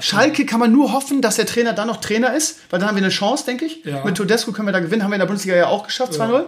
Schalke 0.00 0.46
kann 0.46 0.60
man 0.60 0.72
nur 0.72 0.92
hoffen, 0.92 1.20
dass 1.20 1.36
der 1.36 1.46
Trainer 1.46 1.72
dann 1.74 1.88
noch 1.88 1.98
Trainer 2.00 2.34
ist, 2.34 2.58
weil 2.70 2.80
dann 2.80 2.88
haben 2.88 2.96
wir 2.96 3.02
eine 3.02 3.12
Chance, 3.12 3.44
denke 3.44 3.66
ich. 3.66 3.84
Ja. 3.84 4.02
Mit 4.04 4.16
Todesco 4.16 4.52
können 4.52 4.66
wir 4.68 4.72
da 4.72 4.80
gewinnen, 4.80 5.02
haben 5.02 5.10
wir 5.10 5.16
in 5.16 5.20
der 5.20 5.26
Bundesliga 5.26 5.56
ja 5.56 5.66
auch 5.66 5.84
geschafft, 5.86 6.14
2-0. 6.14 6.44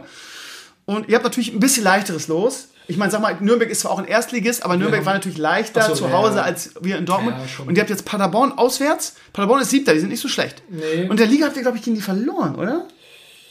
Und 0.86 1.08
ihr 1.08 1.14
habt 1.16 1.24
natürlich 1.24 1.52
ein 1.52 1.60
bisschen 1.60 1.84
leichteres 1.84 2.26
Los. 2.28 2.68
Ich 2.88 2.96
meine, 2.96 3.12
sag 3.12 3.20
mal, 3.20 3.36
Nürnberg 3.38 3.70
ist 3.70 3.80
zwar 3.80 3.92
auch 3.92 3.98
ein 3.98 4.06
Erstligist, 4.06 4.64
aber 4.64 4.76
Nürnberg 4.76 5.00
haben- 5.00 5.06
war 5.06 5.12
natürlich 5.14 5.38
leichter 5.38 5.82
so, 5.82 5.94
zu 5.94 6.04
ja, 6.06 6.12
Hause 6.12 6.38
ja. 6.38 6.42
als 6.42 6.72
wir 6.80 6.98
in 6.98 7.06
Dortmund. 7.06 7.36
Ja, 7.36 7.64
und 7.64 7.76
ihr 7.76 7.80
habt 7.82 7.90
jetzt 7.90 8.04
Paderborn 8.04 8.52
auswärts. 8.52 9.14
Paderborn 9.32 9.60
ist 9.62 9.70
siebter, 9.70 9.92
die 9.94 10.00
sind 10.00 10.08
nicht 10.08 10.20
so 10.20 10.26
schlecht. 10.26 10.62
Nee. 10.68 11.06
Und 11.08 11.20
der 11.20 11.26
Liga 11.26 11.46
habt 11.46 11.56
ihr, 11.56 11.62
glaube 11.62 11.76
ich, 11.78 11.84
gegen 11.84 11.94
die 11.94 12.02
verloren, 12.02 12.56
oder? 12.56 12.86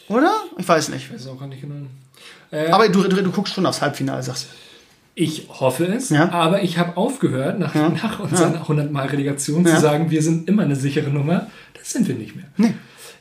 Oder? 0.10 0.32
Ich 0.58 0.68
weiß 0.68 0.90
nicht. 0.90 1.06
Ich 1.06 1.14
weiß 1.14 1.28
auch 1.28 1.40
gar 1.40 1.48
nicht 1.48 1.62
genau. 1.62 1.76
Äh, 2.52 2.68
Aber 2.72 2.90
du, 2.90 3.04
du, 3.04 3.22
du 3.24 3.32
guckst 3.32 3.54
schon 3.54 3.66
aufs 3.66 3.82
Halbfinale, 3.82 4.22
sagst 4.24 4.46
du. 4.46 4.48
ich 5.16 5.48
hoffe 5.50 5.86
es, 5.86 6.10
Ja. 6.10 6.30
aber 6.32 6.64
ich 6.64 6.78
habe 6.78 6.98
aufgehört, 6.98 7.60
nach, 7.60 7.74
nach 7.76 8.20
unserer 8.20 8.54
100 8.62 8.92
Mal 8.92 9.08
Relegation 9.08 9.66
Ja. 9.66 9.76
zu 9.76 9.82
sagen, 9.82 10.10
wir 10.10 10.22
sind 10.24 10.48
immer 10.50 10.64
eine 10.64 10.76
sichere 10.76 11.10
Nummer. 11.10 11.48
Das 11.78 11.92
sind 11.92 12.08
wir 12.08 12.16
nicht 12.16 12.36
mehr. 12.36 12.46
Nee. 12.58 12.74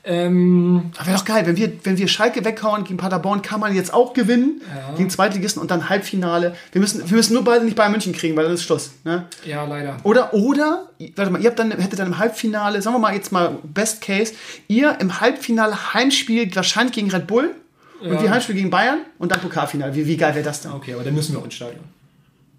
Ähm, 0.04 0.90
Aber 0.96 1.06
wäre 1.06 1.18
doch 1.18 1.24
geil, 1.24 1.46
wenn 1.46 1.56
wir, 1.56 1.72
wenn 1.84 1.98
wir 1.98 2.08
Schalke 2.08 2.44
weghauen 2.44 2.84
gegen 2.84 2.96
Paderborn, 2.96 3.42
kann 3.42 3.60
man 3.60 3.74
jetzt 3.74 3.92
auch 3.92 4.14
gewinnen 4.14 4.60
Ja. 4.74 4.94
gegen 4.96 5.10
Zweitligisten 5.10 5.60
und 5.60 5.70
dann 5.70 5.88
Halbfinale. 5.88 6.54
Wir 6.72 6.80
müssen, 6.80 7.08
wir 7.08 7.16
müssen 7.16 7.34
nur 7.34 7.44
beide 7.44 7.64
nicht 7.64 7.76
Bayern 7.76 7.92
München 7.92 8.12
kriegen, 8.12 8.36
weil 8.36 8.44
dann 8.44 8.54
ist 8.54 8.62
Schluss. 8.62 8.92
Ne? 9.04 9.24
ja, 9.44 9.64
leider. 9.64 9.96
Oder, 10.04 10.32
oder, 10.34 10.88
warte 11.16 11.30
mal, 11.30 11.40
ihr 11.42 11.48
habt 11.48 11.58
dann, 11.58 11.70
hättet 11.72 11.98
dann 11.98 12.06
im 12.08 12.18
Halbfinale, 12.18 12.80
sagen 12.80 12.94
wir 12.96 13.00
mal 13.00 13.14
jetzt 13.14 13.32
mal 13.32 13.58
Best 13.62 14.00
Case, 14.00 14.32
ihr 14.68 14.96
im 15.00 15.20
Halbfinale 15.20 15.92
Heimspiel 15.94 16.54
wahrscheinlich 16.54 16.94
gegen 16.94 17.10
Red 17.10 17.26
Bull 17.26 17.54
und 18.00 18.12
Ja. 18.12 18.22
wir 18.22 18.30
Heimspiel 18.30 18.54
gegen 18.54 18.70
Bayern 18.70 18.98
und 19.18 19.32
dann 19.32 19.40
Pokalfinale. 19.40 19.94
Wie, 19.94 20.06
wie 20.06 20.16
geil 20.16 20.34
wäre 20.34 20.44
das 20.44 20.62
dann? 20.62 20.72
Okay, 20.72 20.94
aber 20.94 21.04
dann 21.04 21.14
müssen 21.14 21.32
wir 21.32 21.40
auch 21.40 21.44
ins 21.44 21.54
Stadion. 21.54 21.80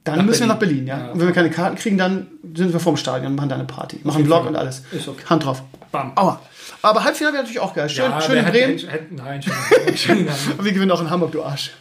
Dann 0.04 0.18
Nach 0.20 0.26
müssen 0.26 0.48
wir 0.48 0.56
Berlin. 0.56 0.86
nach 0.86 0.88
Berlin, 0.88 0.88
ja. 0.88 1.08
Ja. 1.08 1.12
Und 1.14 1.20
wenn 1.20 1.28
wir 1.28 1.34
keine 1.34 1.50
Karten 1.50 1.76
kriegen, 1.78 1.98
dann 1.98 2.28
sind 2.56 2.72
wir 2.74 2.80
vorm 2.80 2.96
Stadion 2.98 3.32
und 3.32 3.36
machen 3.36 3.50
da 3.50 3.56
eine 3.56 3.66
Party. 3.66 3.98
Machen 4.04 4.18
einen 4.18 4.26
jeden 4.26 4.28
Vlog 4.28 4.48
und 4.48 4.56
alles. 4.56 4.82
Ist 4.92 5.08
okay. 5.08 5.24
Hand 5.30 5.46
drauf. 5.46 5.62
Bam. 5.92 6.14
Aua. 6.16 6.40
Aber 6.82 7.04
Halbfinale 7.04 7.34
wäre 7.34 7.44
natürlich 7.44 7.60
auch 7.60 7.74
geil. 7.74 7.90
Schön, 7.90 8.12
schön 8.22 8.36
wer 8.36 8.46
in 8.46 8.52
Bremen. 8.52 8.78
hätte- 8.90 9.14
nein, 9.16 9.42
schön, 9.42 9.98
schön. 9.98 10.28
Und 10.58 10.66
wir 10.66 10.72
gewinnen 10.72 10.92
auch 10.92 11.02
in 11.02 11.10
Hamburg, 11.10 11.32
du 11.32 11.44
Arsch. 11.44 11.72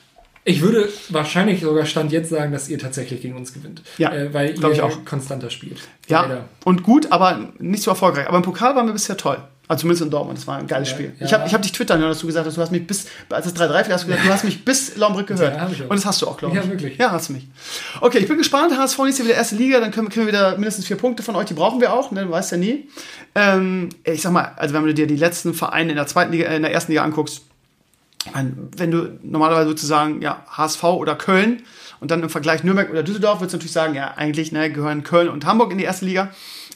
Ich 0.49 0.63
würde 0.63 0.89
wahrscheinlich 1.11 1.61
sogar 1.61 1.85
Stand 1.85 2.11
jetzt 2.11 2.31
sagen, 2.31 2.53
dass 2.53 2.69
ihr 2.71 2.79
tatsächlich 2.79 3.21
gegen 3.21 3.37
uns 3.37 3.53
gewinnt. 3.53 3.83
Ja, 3.99 4.13
äh, 4.15 4.33
weil 4.33 4.55
glaub 4.55 4.73
ich 4.73 4.79
ihr 4.79 4.85
auch. 4.87 5.05
konstanter 5.05 5.51
spielt. 5.51 5.79
Ja, 6.09 6.23
Leider. 6.23 6.45
und 6.65 6.83
gut, 6.83 7.13
aber 7.13 7.51
nicht 7.59 7.83
so 7.83 7.91
erfolgreich. 7.91 8.27
Aber 8.27 8.39
im 8.39 8.43
Pokal 8.43 8.75
waren 8.75 8.87
wir 8.87 8.95
bisher 8.95 9.17
toll. 9.19 9.39
Also 9.71 9.83
zumindest 9.83 10.05
in 10.05 10.11
Dortmund, 10.11 10.39
das 10.39 10.47
war 10.47 10.57
ein 10.57 10.67
geiles 10.67 10.89
Ja, 10.89 10.95
Spiel. 10.95 11.13
ja. 11.21 11.27
Ich 11.27 11.35
habe 11.35 11.47
ich 11.47 11.53
hab 11.53 11.61
dich 11.61 11.73
twittern 11.73 11.99
hören, 12.01 12.09
dass 12.09 12.21
du 12.21 12.27
gesagt 12.27 12.47
hast, 12.47 12.57
du 12.57 12.63
hast 12.63 12.73
mich 12.73 12.87
bis, 12.87 13.05
als 13.29 13.45
es 13.45 13.55
3-3 13.55 13.85
fiel, 13.85 13.93
hast 13.93 14.05
du 14.05 14.07
gesagt, 14.09 14.27
du 14.27 14.33
hast 14.33 14.45
mich 14.45 14.65
bis 14.65 14.97
Laumbrück 14.97 15.27
gehört. 15.27 15.55
Ja, 15.55 15.69
ich 15.71 15.83
auch. 15.83 15.91
und 15.91 15.97
das 15.97 16.07
hast 16.07 16.23
du 16.23 16.27
auch, 16.29 16.39
glaube 16.39 16.57
ich. 16.57 16.65
Ja, 16.65 16.71
wirklich. 16.71 16.97
Ja, 16.97 17.11
hast 17.11 17.29
du 17.29 17.35
mich. 17.35 17.47
Okay, 18.01 18.17
ich 18.17 18.27
bin 18.29 18.39
gespannt. 18.39 18.73
HSV 18.79 18.99
nächste 19.01 19.25
wieder 19.27 19.35
erste 19.35 19.57
Liga, 19.57 19.79
dann 19.81 19.91
können, 19.91 20.09
kriegen 20.09 20.25
wir 20.25 20.33
wieder 20.33 20.53
mindestens 20.57 20.87
vier 20.87 20.97
Punkte 20.97 21.23
von 21.23 21.37
euch, 21.37 21.45
die 21.45 21.53
brauchen 21.55 21.83
wir 21.83 21.93
auch, 21.93 22.11
ne? 22.13 22.25
du 22.25 22.31
weißt 22.31 22.53
ja 22.53 22.57
nie. 22.57 22.89
Ähm, 23.35 23.91
ich 24.05 24.23
sag 24.23 24.33
mal, 24.33 24.53
also 24.57 24.75
wenn 24.75 24.87
du 24.87 24.95
dir 24.95 25.07
die 25.07 25.17
letzten 25.17 25.53
Vereine 25.53 25.91
in 25.91 25.97
der 25.97 26.07
zweiten 26.07 26.33
Liga, 26.33 26.47
in 26.49 26.63
der 26.63 26.73
ersten 26.73 26.93
Liga 26.93 27.05
anguckst, 27.05 27.43
ich 28.29 28.35
meine, 28.35 28.53
wenn 28.77 28.91
du 28.91 29.19
normalerweise 29.23 29.69
sozusagen 29.69 30.23
ja, 30.23 30.45
HSV 30.51 30.85
oder 30.85 31.15
Köln 31.15 31.63
und 32.01 32.11
dann 32.11 32.23
im 32.23 32.31
Vergleich 32.31 32.65
Nürnberg 32.65 32.91
oder 32.91 33.03
Düsseldorf, 33.03 33.41
würdest 33.41 33.55
du 33.55 33.57
natürlich 33.57 33.73
sagen, 33.73 33.95
ja, 33.95 34.15
eigentlich 34.17 34.53
ne, 34.53 34.71
gehören 34.71 35.03
Köln 35.03 35.29
und 35.29 35.47
Hamburg 35.47 35.73
in 35.73 35.79
die 35.79 35.85
erste 35.85 36.05
Liga. 36.05 36.31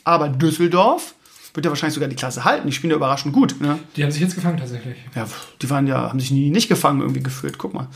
Aber 0.04 0.28
Düsseldorf 0.28 1.14
wird 1.54 1.66
ja 1.66 1.70
wahrscheinlich 1.70 1.94
sogar 1.94 2.08
die 2.08 2.16
Klasse 2.16 2.44
halten. 2.44 2.66
Die 2.66 2.72
spielen 2.72 2.90
ja 2.90 2.96
überraschend 2.96 3.34
gut. 3.34 3.60
Ne? 3.60 3.78
Die 3.96 4.02
haben 4.02 4.10
sich 4.10 4.22
jetzt 4.22 4.34
gefangen 4.34 4.56
tatsächlich. 4.56 4.96
Ja, 5.14 5.26
die 5.60 5.70
waren 5.70 5.86
ja, 5.86 6.08
haben 6.08 6.20
sich 6.20 6.30
nie 6.30 6.50
nicht 6.50 6.68
gefangen 6.68 7.00
irgendwie 7.00 7.22
gefühlt. 7.22 7.58
Guck 7.58 7.74
mal. 7.74 7.88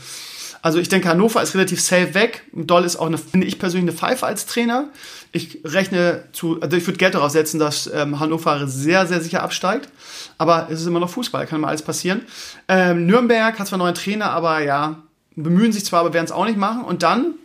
Also 0.61 0.79
ich 0.79 0.89
denke, 0.89 1.09
Hannover 1.09 1.41
ist 1.41 1.53
relativ 1.53 1.81
safe 1.81 2.13
weg. 2.13 2.43
Doll 2.53 2.83
ist 2.83 2.97
auch 2.97 3.07
eine, 3.07 3.17
finde 3.17 3.47
ich 3.47 3.59
persönlich, 3.59 3.89
eine 3.89 3.97
Pfeife 3.97 4.25
als 4.25 4.45
Trainer. 4.45 4.89
Ich 5.31 5.59
rechne 5.63 6.23
zu, 6.31 6.61
also 6.61 6.75
ich 6.77 6.85
würde 6.87 6.97
Geld 6.97 7.15
darauf 7.15 7.31
setzen, 7.31 7.59
dass 7.59 7.87
ähm, 7.93 8.19
Hannover 8.19 8.67
sehr, 8.67 9.05
sehr 9.07 9.21
sicher 9.21 9.43
absteigt. 9.43 9.89
Aber 10.37 10.67
es 10.69 10.81
ist 10.81 10.87
immer 10.87 10.99
noch 10.99 11.09
Fußball, 11.09 11.45
kann 11.47 11.61
mal 11.61 11.69
alles 11.69 11.81
passieren. 11.81 12.21
Ähm, 12.67 13.05
Nürnberg 13.05 13.57
hat 13.57 13.67
zwar 13.67 13.79
neuen 13.79 13.95
Trainer, 13.95 14.31
aber 14.31 14.61
ja, 14.61 15.03
bemühen 15.35 15.71
sich 15.71 15.85
zwar, 15.85 16.01
aber 16.01 16.13
werden 16.13 16.25
es 16.25 16.31
auch 16.31 16.45
nicht 16.45 16.57
machen. 16.57 16.83
Und 16.83 17.03
dann 17.03 17.35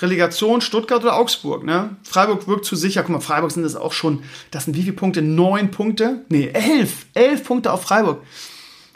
Relegation 0.00 0.60
Stuttgart 0.60 1.02
oder 1.02 1.16
Augsburg. 1.16 1.64
Ne? 1.64 1.96
Freiburg 2.02 2.46
wirkt 2.46 2.64
zu 2.64 2.76
sicher. 2.76 3.02
Guck 3.02 3.10
mal, 3.10 3.20
Freiburg 3.20 3.50
sind 3.50 3.62
das 3.62 3.76
auch 3.76 3.92
schon, 3.92 4.22
das 4.50 4.64
sind 4.64 4.76
wie 4.76 4.82
viele 4.82 4.94
Punkte? 4.94 5.22
Neun 5.22 5.70
Punkte? 5.70 6.24
Nee, 6.28 6.50
elf. 6.52 7.06
Elf 7.14 7.44
Punkte 7.44 7.72
auf 7.72 7.82
Freiburg. 7.82 8.22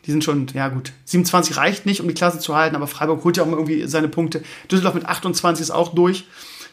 Die 0.07 0.11
sind 0.11 0.25
schon, 0.25 0.49
ja 0.53 0.69
gut, 0.69 0.93
27 1.05 1.57
reicht 1.57 1.87
nicht, 1.87 2.01
um 2.01 2.09
die 2.09 2.15
Klasse 2.15 2.39
zu 2.39 2.57
halten, 2.57 2.75
aber 2.75 2.87
Freiburg 2.87 3.23
holt 3.25 3.37
ja 3.37 3.45
auch 3.45 3.47
mal 3.47 3.57
irgendwie 3.57 3.87
seine 3.87 4.09
Punkte. 4.09 4.43
Düsseldorf 4.71 4.95
mit 4.95 5.07
28 5.07 5.63
ist 5.63 5.71
auch 5.71 5.95
durch. 5.95 6.25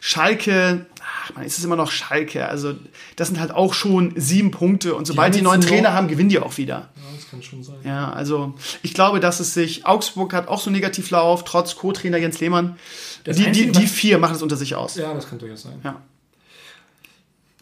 Schalke, 0.01 0.85
ach 1.01 1.35
man, 1.35 1.43
ist 1.43 1.57
es 1.57 1.65
immer 1.65 1.75
noch 1.75 1.91
Schalke. 1.91 2.47
Also 2.47 2.73
das 3.17 3.27
sind 3.27 3.39
halt 3.39 3.51
auch 3.51 3.73
schon 3.73 4.13
sieben 4.15 4.49
Punkte 4.51 4.95
und 4.95 5.05
sobald 5.05 5.35
die, 5.35 5.39
haben 5.39 5.45
neuen 5.45 5.61
Trainer 5.61 5.93
haben, 5.93 6.07
gewinnen 6.07 6.29
die 6.29 6.39
auch 6.39 6.57
wieder. 6.57 6.89
Ja, 6.95 7.01
das 7.15 7.29
kann 7.29 7.43
schon 7.43 7.63
sein. 7.63 7.75
Ja, 7.83 8.11
also 8.11 8.53
ich 8.81 8.93
glaube, 8.93 9.19
dass 9.19 9.39
es 9.39 9.53
sich, 9.53 9.85
Augsburg 9.85 10.33
hat 10.33 10.47
auch 10.47 10.61
so 10.61 10.71
Negativlauf, 10.71 11.43
trotz 11.43 11.75
Co-Trainer 11.75 12.17
Jens 12.17 12.39
Lehmann. 12.39 12.77
Das 13.25 13.35
Die, 13.35 13.51
die, 13.51 13.71
die 13.71 13.87
vier 13.87 14.17
machen 14.19 14.35
es 14.35 14.41
unter 14.41 14.55
sich 14.55 14.75
aus. 14.75 14.95
Ja, 14.95 15.13
das 15.13 15.29
kann 15.29 15.37
durchaus 15.37 15.63
sein. 15.63 15.79
Ja. 15.83 16.01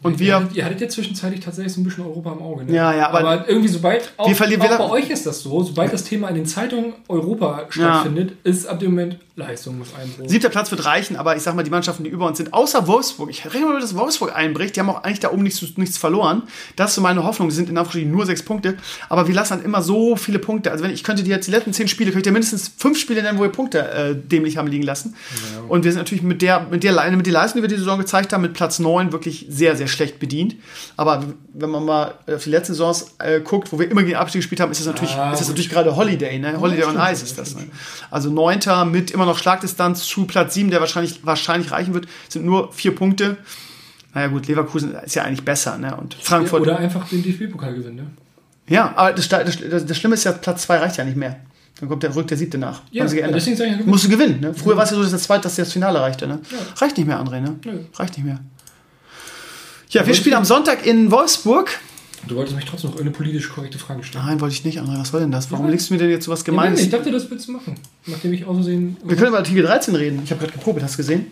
Und 0.02 0.12
ihr, 0.20 0.26
wir, 0.28 0.34
hattet, 0.36 0.56
ihr 0.56 0.64
hattet 0.64 0.80
ja 0.80 0.88
zwischenzeitlich 0.88 1.40
tatsächlich 1.40 1.72
so 1.72 1.80
ein 1.80 1.84
bisschen 1.84 2.04
Europa 2.04 2.32
im 2.32 2.40
Auge. 2.42 2.64
Ne? 2.64 2.72
Ja, 2.72 2.94
ja, 2.94 3.10
aber- 3.10 3.48
irgendwie 3.48 3.68
sobald, 3.68 4.12
auch, 4.16 4.28
Wir 4.28 4.36
verlieren- 4.36 4.62
auch 4.62 4.78
bei 4.78 4.90
euch 4.90 5.10
ist 5.10 5.26
das 5.26 5.40
so, 5.42 5.62
sobald 5.62 5.92
das 5.92 6.04
Thema 6.04 6.28
in 6.28 6.36
den 6.36 6.46
Zeitungen 6.46 6.94
Europa 7.08 7.66
stattfindet, 7.68 8.34
ist 8.44 8.66
ab 8.66 8.78
dem 8.78 8.90
Moment 8.90 9.18
Leistungseinbruch. 9.38 10.28
siebter 10.28 10.48
Platz 10.48 10.70
wird 10.70 10.84
reichen, 10.84 11.16
aber 11.16 11.36
ich 11.36 11.42
sag 11.42 11.54
mal, 11.54 11.62
die 11.62 11.70
Mannschaften, 11.70 12.04
die 12.04 12.10
über 12.10 12.26
uns 12.26 12.36
sind, 12.36 12.52
außer 12.52 12.86
Wolfsburg, 12.86 13.30
ich 13.30 13.44
rechne 13.44 13.66
mal, 13.66 13.80
dass 13.80 13.94
Wolfsburg 13.96 14.34
einbricht, 14.34 14.76
die 14.76 14.80
haben 14.80 14.90
auch 14.90 15.02
eigentlich 15.04 15.20
da 15.20 15.30
oben 15.30 15.42
nichts, 15.42 15.62
nichts 15.76 15.96
verloren. 15.96 16.42
Das 16.76 16.90
ist 16.90 16.96
so 16.96 17.00
meine 17.00 17.24
Hoffnung, 17.24 17.48
die 17.48 17.54
sind 17.54 17.68
in 17.70 17.78
Anführungsstrichen 17.78 18.10
nur 18.10 18.26
sechs 18.26 18.42
Punkte, 18.42 18.76
aber 19.08 19.28
wir 19.28 19.34
lassen 19.34 19.52
halt 19.54 19.64
immer 19.64 19.80
so 19.82 20.16
viele 20.16 20.38
Punkte. 20.38 20.70
Also 20.72 20.84
wenn 20.84 20.90
ich 20.90 21.04
könnte 21.04 21.22
dir 21.22 21.36
jetzt 21.36 21.46
die 21.46 21.52
letzten 21.52 21.72
zehn 21.72 21.88
Spiele, 21.88 22.10
könnte 22.10 22.20
ich 22.20 22.24
dir 22.24 22.32
mindestens 22.32 22.70
fünf 22.76 22.98
Spiele 22.98 23.22
nennen, 23.22 23.38
wo 23.38 23.42
wir 23.42 23.50
Punkte 23.50 23.88
äh, 23.90 24.14
dämlich 24.16 24.56
haben 24.56 24.68
liegen 24.68 24.84
lassen. 24.84 25.14
Und 25.68 25.84
wir 25.84 25.92
sind 25.92 26.00
natürlich 26.00 26.22
mit 26.24 26.42
der, 26.42 26.66
mit 26.70 26.82
der, 26.82 27.10
mit 27.12 27.26
der 27.26 27.32
Leistung, 27.32 27.62
die 27.62 27.68
wir 27.68 27.74
die 27.74 27.80
Saison 27.80 27.98
gezeigt 27.98 28.32
haben, 28.32 28.42
mit 28.42 28.54
Platz 28.54 28.78
neun 28.78 29.12
wirklich 29.12 29.46
sehr, 29.48 29.76
sehr 29.76 29.86
schlecht 29.86 30.18
bedient. 30.18 30.56
Aber 30.96 31.24
wenn 31.54 31.70
man 31.70 31.84
mal 31.84 32.14
auf 32.26 32.44
die 32.44 32.50
letzten 32.50 32.74
Saisons 32.74 33.14
äh, 33.18 33.40
guckt, 33.40 33.72
wo 33.72 33.78
wir 33.78 33.90
immer 33.90 34.02
gegen 34.02 34.16
Abstieg 34.16 34.40
gespielt 34.40 34.60
haben, 34.60 34.72
ist 34.72 34.80
das 34.80 34.86
natürlich, 34.86 35.14
Ah, 35.14 35.32
ist 35.32 35.40
das 35.40 35.48
natürlich 35.48 35.70
gerade 35.70 35.94
Holiday, 35.96 36.38
ne? 36.38 36.60
Holiday 36.60 36.84
on 36.84 36.96
Ice 36.96 37.22
ist 37.24 37.38
das. 37.38 37.54
Ne? 37.54 37.66
Also 38.10 38.30
neunter 38.30 38.84
mit 38.84 39.10
immer 39.10 39.26
noch 39.28 39.38
Schlagdistanz 39.38 40.04
zu 40.04 40.26
Platz 40.26 40.54
sieben, 40.54 40.70
der 40.70 40.80
wahrscheinlich, 40.80 41.24
wahrscheinlich 41.24 41.70
reichen 41.70 41.94
wird, 41.94 42.08
sind 42.28 42.44
nur 42.44 42.72
vier 42.72 42.94
Punkte. 42.94 43.36
Naja 44.14 44.28
gut, 44.28 44.46
Leverkusen 44.46 44.94
ist 44.94 45.14
ja 45.14 45.24
eigentlich 45.24 45.44
besser, 45.44 45.78
ne? 45.78 45.94
Und 45.96 46.14
Frankfurt. 46.14 46.62
Oder 46.62 46.78
einfach 46.78 47.08
den 47.08 47.22
DFB-Pokal 47.22 47.74
gewinnen. 47.74 47.96
Ne? 47.96 48.06
ja, 48.68 48.92
aber 48.96 49.12
das, 49.12 49.28
das, 49.28 49.58
das, 49.86 49.96
Schlimme 49.96 50.14
ist 50.14 50.24
ja, 50.24 50.32
Platz 50.32 50.62
zwei 50.62 50.78
reicht 50.78 50.96
ja 50.96 51.04
nicht 51.04 51.16
mehr. 51.16 51.40
Dann 51.78 51.88
kommt 51.88 52.02
der, 52.02 52.14
rückt 52.14 52.30
der 52.30 52.36
siebte 52.36 52.58
nach. 52.58 52.82
Ja, 52.90 53.02
Haben 53.02 53.08
sie 53.08 53.16
geändert. 53.16 53.36
deswegen 53.36 53.56
sag 53.56 53.66
ich 53.66 53.78
ja, 53.78 53.84
Musst 53.84 54.04
du 54.04 54.08
gewinnen, 54.08 54.40
ne? 54.40 54.54
Früher 54.54 54.76
war 54.76 54.84
es 54.84 54.90
ja 54.90 54.96
so, 54.96 55.02
dass 55.02 55.12
das 55.12 55.22
zweite, 55.22 55.42
dass 55.42 55.56
das 55.56 55.72
Finale 55.72 56.00
reichte, 56.00 56.26
ne? 56.26 56.40
Ja. 56.50 56.58
Reicht 56.76 56.96
nicht 56.96 57.06
mehr, 57.06 57.20
André, 57.20 57.40
ne? 57.40 57.56
Reicht 57.94 58.16
nicht 58.16 58.26
mehr. 58.26 58.40
Ja, 59.90 60.06
wir 60.06 60.14
spielen 60.14 60.34
am 60.34 60.44
Sonntag 60.44 60.84
in 60.84 61.10
Wolfsburg. 61.10 61.70
Du 62.26 62.36
wolltest 62.36 62.56
mich 62.56 62.64
trotzdem 62.64 62.90
noch 62.90 62.96
irgendeine 62.96 63.16
politisch 63.24 63.48
korrekte 63.48 63.78
Frage 63.78 64.02
stellen. 64.02 64.24
Nein, 64.26 64.40
wollte 64.40 64.54
ich 64.54 64.64
nicht, 64.64 64.80
André. 64.80 64.98
Was 64.98 65.08
soll 65.10 65.20
denn 65.20 65.30
das? 65.30 65.50
Warum 65.50 65.66
Ja. 65.66 65.70
legst 65.72 65.88
du 65.88 65.94
mir 65.94 66.00
denn 66.00 66.10
jetzt 66.10 66.24
so 66.24 66.32
was 66.32 66.40
Ja, 66.40 66.46
Gemeines? 66.46 66.78
nein, 66.80 66.86
ich 66.86 66.90
dachte, 66.92 67.10
das 67.10 67.30
willst 67.30 67.48
du 67.48 67.52
machen. 67.52 67.74
Nachdem 68.06 68.32
ich 68.32 68.44
außersehen. 68.44 68.96
wir 69.04 69.16
können 69.16 69.28
über 69.28 69.38
Artikel 69.38 69.62
13 69.62 69.94
reden. 69.94 70.20
Ich 70.24 70.30
habe 70.30 70.40
gerade 70.40 70.52
geprobt, 70.52 70.82
hast 70.82 70.94
du 70.94 70.96
gesehen? 70.98 71.26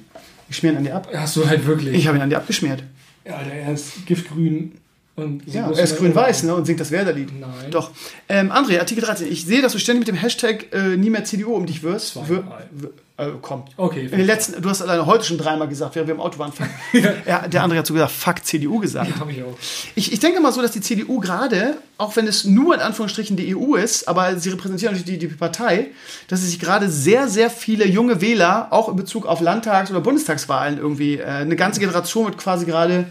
Ich 0.48 0.56
schmier 0.56 0.72
ihn 0.72 0.78
an 0.78 0.84
dir 0.84 0.94
ab. 0.94 1.08
Hast 1.14 1.36
du 1.36 1.46
halt 1.46 1.66
wirklich. 1.66 1.94
Ich 1.96 2.06
habe 2.06 2.16
ihn 2.18 2.22
an 2.22 2.30
dir 2.30 2.36
abgeschmiert. 2.36 2.82
ja, 3.24 3.36
Alter, 3.36 3.50
er 3.52 3.72
ist 3.74 4.06
giftgrün 4.06 4.72
und. 5.16 5.42
so 5.50 5.58
Ja, 5.58 5.68
er 5.70 5.82
ist 5.82 5.98
grün-weiß 5.98 6.44
ne, 6.44 6.54
und 6.54 6.64
singt 6.66 6.78
das 6.78 6.90
Werder-Lied. 6.92 7.40
Nein. 7.40 7.50
Doch. 7.72 7.90
Ähm, 8.28 8.52
André, 8.52 8.78
Artikel 8.78 9.02
13. 9.02 9.30
Ich 9.30 9.44
sehe, 9.44 9.60
dass 9.62 9.72
du 9.72 9.78
ständig 9.78 10.02
mit 10.06 10.08
dem 10.08 10.16
Hashtag 10.16 10.66
äh, 10.72 10.96
nie 10.96 11.10
mehr 11.10 11.24
CDU 11.24 11.54
um 11.54 11.66
dich 11.66 11.82
wirst. 11.82 12.14
Wir, 12.16 12.22
Zweimal. 12.42 12.68
wir, 12.70 12.90
äh, 13.18 13.28
komm. 13.40 13.64
Okay. 13.76 14.04
In 14.04 14.10
den 14.18 14.26
letzten, 14.26 14.60
du 14.60 14.68
hast 14.68 14.82
alleine 14.82 15.06
heute 15.06 15.24
schon 15.24 15.38
dreimal 15.38 15.68
gesagt, 15.68 15.94
während 15.94 16.08
wir 16.08 16.14
im 16.14 16.20
Auto 16.20 16.38
waren. 16.38 16.52
Ja, 17.26 17.48
der 17.48 17.62
andere 17.62 17.78
hat 17.78 17.86
so 17.86 17.94
gesagt, 17.94 18.12
fuck 18.12 18.44
CDU 18.44 18.78
gesagt. 18.78 19.08
Ja, 19.10 19.20
habe 19.20 19.32
ich 19.32 19.42
auch. 19.42 19.56
Ich, 19.94 20.12
ich 20.12 20.20
denke 20.20 20.40
mal 20.40 20.52
so, 20.52 20.60
dass 20.60 20.72
die 20.72 20.80
CDU 20.80 21.18
gerade, 21.20 21.78
auch 21.98 22.14
wenn 22.16 22.26
es 22.26 22.44
nur 22.44 22.74
in 22.74 22.80
Anführungsstrichen 22.80 23.36
die 23.36 23.56
EU 23.56 23.74
ist, 23.74 24.06
aber 24.06 24.38
sie 24.38 24.50
repräsentieren 24.50 24.94
natürlich 24.94 25.18
die, 25.18 25.26
die 25.28 25.34
Partei, 25.34 25.88
dass 26.28 26.40
sie 26.40 26.46
sich 26.46 26.58
gerade 26.60 26.90
sehr, 26.90 27.28
sehr 27.28 27.48
viele 27.50 27.86
junge 27.86 28.20
Wähler, 28.20 28.68
auch 28.70 28.88
in 28.88 28.96
Bezug 28.96 29.26
auf 29.26 29.40
Landtags- 29.40 29.90
oder 29.90 30.00
Bundestagswahlen 30.00 30.78
irgendwie, 30.78 31.16
äh, 31.18 31.24
eine 31.24 31.56
ganze 31.56 31.80
Generation 31.80 32.26
wird 32.26 32.38
quasi 32.38 32.66
gerade 32.66 33.06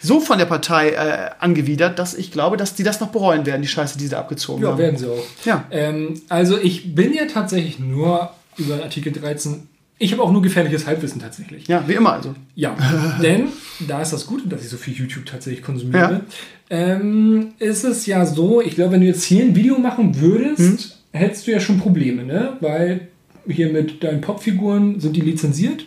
so 0.00 0.20
von 0.20 0.38
der 0.38 0.44
Partei 0.44 0.90
äh, 0.90 1.30
angewidert, 1.40 1.98
dass 1.98 2.14
ich 2.14 2.30
glaube, 2.30 2.56
dass 2.58 2.74
die 2.74 2.82
das 2.82 3.00
noch 3.00 3.08
bereuen 3.08 3.46
werden, 3.46 3.62
die 3.62 3.68
Scheiße, 3.68 3.96
die 3.96 4.06
sie 4.06 4.16
abgezogen 4.16 4.62
Ja, 4.62 4.70
haben. 4.70 4.78
werden 4.78 4.98
sie 4.98 5.06
auch. 5.08 5.24
Ja. 5.46 5.64
Ähm, 5.70 6.20
also 6.28 6.58
ich 6.58 6.94
bin 6.94 7.14
ja 7.14 7.24
tatsächlich 7.24 7.78
nur 7.78 8.30
über 8.56 8.82
Artikel 8.82 9.12
13. 9.12 9.68
Ich 9.98 10.12
habe 10.12 10.22
auch 10.22 10.32
nur 10.32 10.42
gefährliches 10.42 10.86
Halbwissen 10.86 11.20
tatsächlich. 11.20 11.68
Ja, 11.68 11.86
wie 11.86 11.94
immer 11.94 12.14
also. 12.14 12.34
Ja, 12.54 12.76
denn 13.22 13.48
da 13.86 14.02
ist 14.02 14.12
das 14.12 14.26
Gute, 14.26 14.48
dass 14.48 14.62
ich 14.62 14.68
so 14.68 14.76
viel 14.76 14.94
YouTube 14.94 15.24
tatsächlich 15.26 15.62
konsumiere. 15.62 16.22
Ähm, 16.70 17.52
ist 17.58 17.84
es 17.84 18.06
ja 18.06 18.26
so, 18.26 18.60
ich 18.60 18.74
glaube, 18.74 18.92
wenn 18.92 19.00
du 19.02 19.06
jetzt 19.06 19.24
hier 19.24 19.44
ein 19.44 19.54
Video 19.54 19.78
machen 19.78 20.20
würdest, 20.20 20.58
Hm? 20.58 20.78
hättest 21.12 21.46
du 21.46 21.52
ja 21.52 21.60
schon 21.60 21.78
Probleme, 21.78 22.24
ne? 22.24 22.56
Weil 22.60 23.08
hier 23.46 23.70
mit 23.72 24.02
deinen 24.02 24.20
Popfiguren 24.20 24.98
sind 25.00 25.14
die 25.14 25.20
lizenziert. 25.20 25.84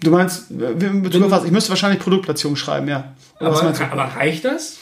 Du 0.00 0.10
meinst, 0.10 0.50
äh, 0.50 1.18
auf 1.18 1.30
was? 1.30 1.44
Ich 1.44 1.50
müsste 1.50 1.70
wahrscheinlich 1.70 2.00
Produktplatzierung 2.00 2.56
schreiben, 2.56 2.88
ja. 2.88 3.14
Aber, 3.38 3.60
du? 3.60 3.84
aber 3.84 4.02
reicht 4.16 4.44
das? 4.44 4.78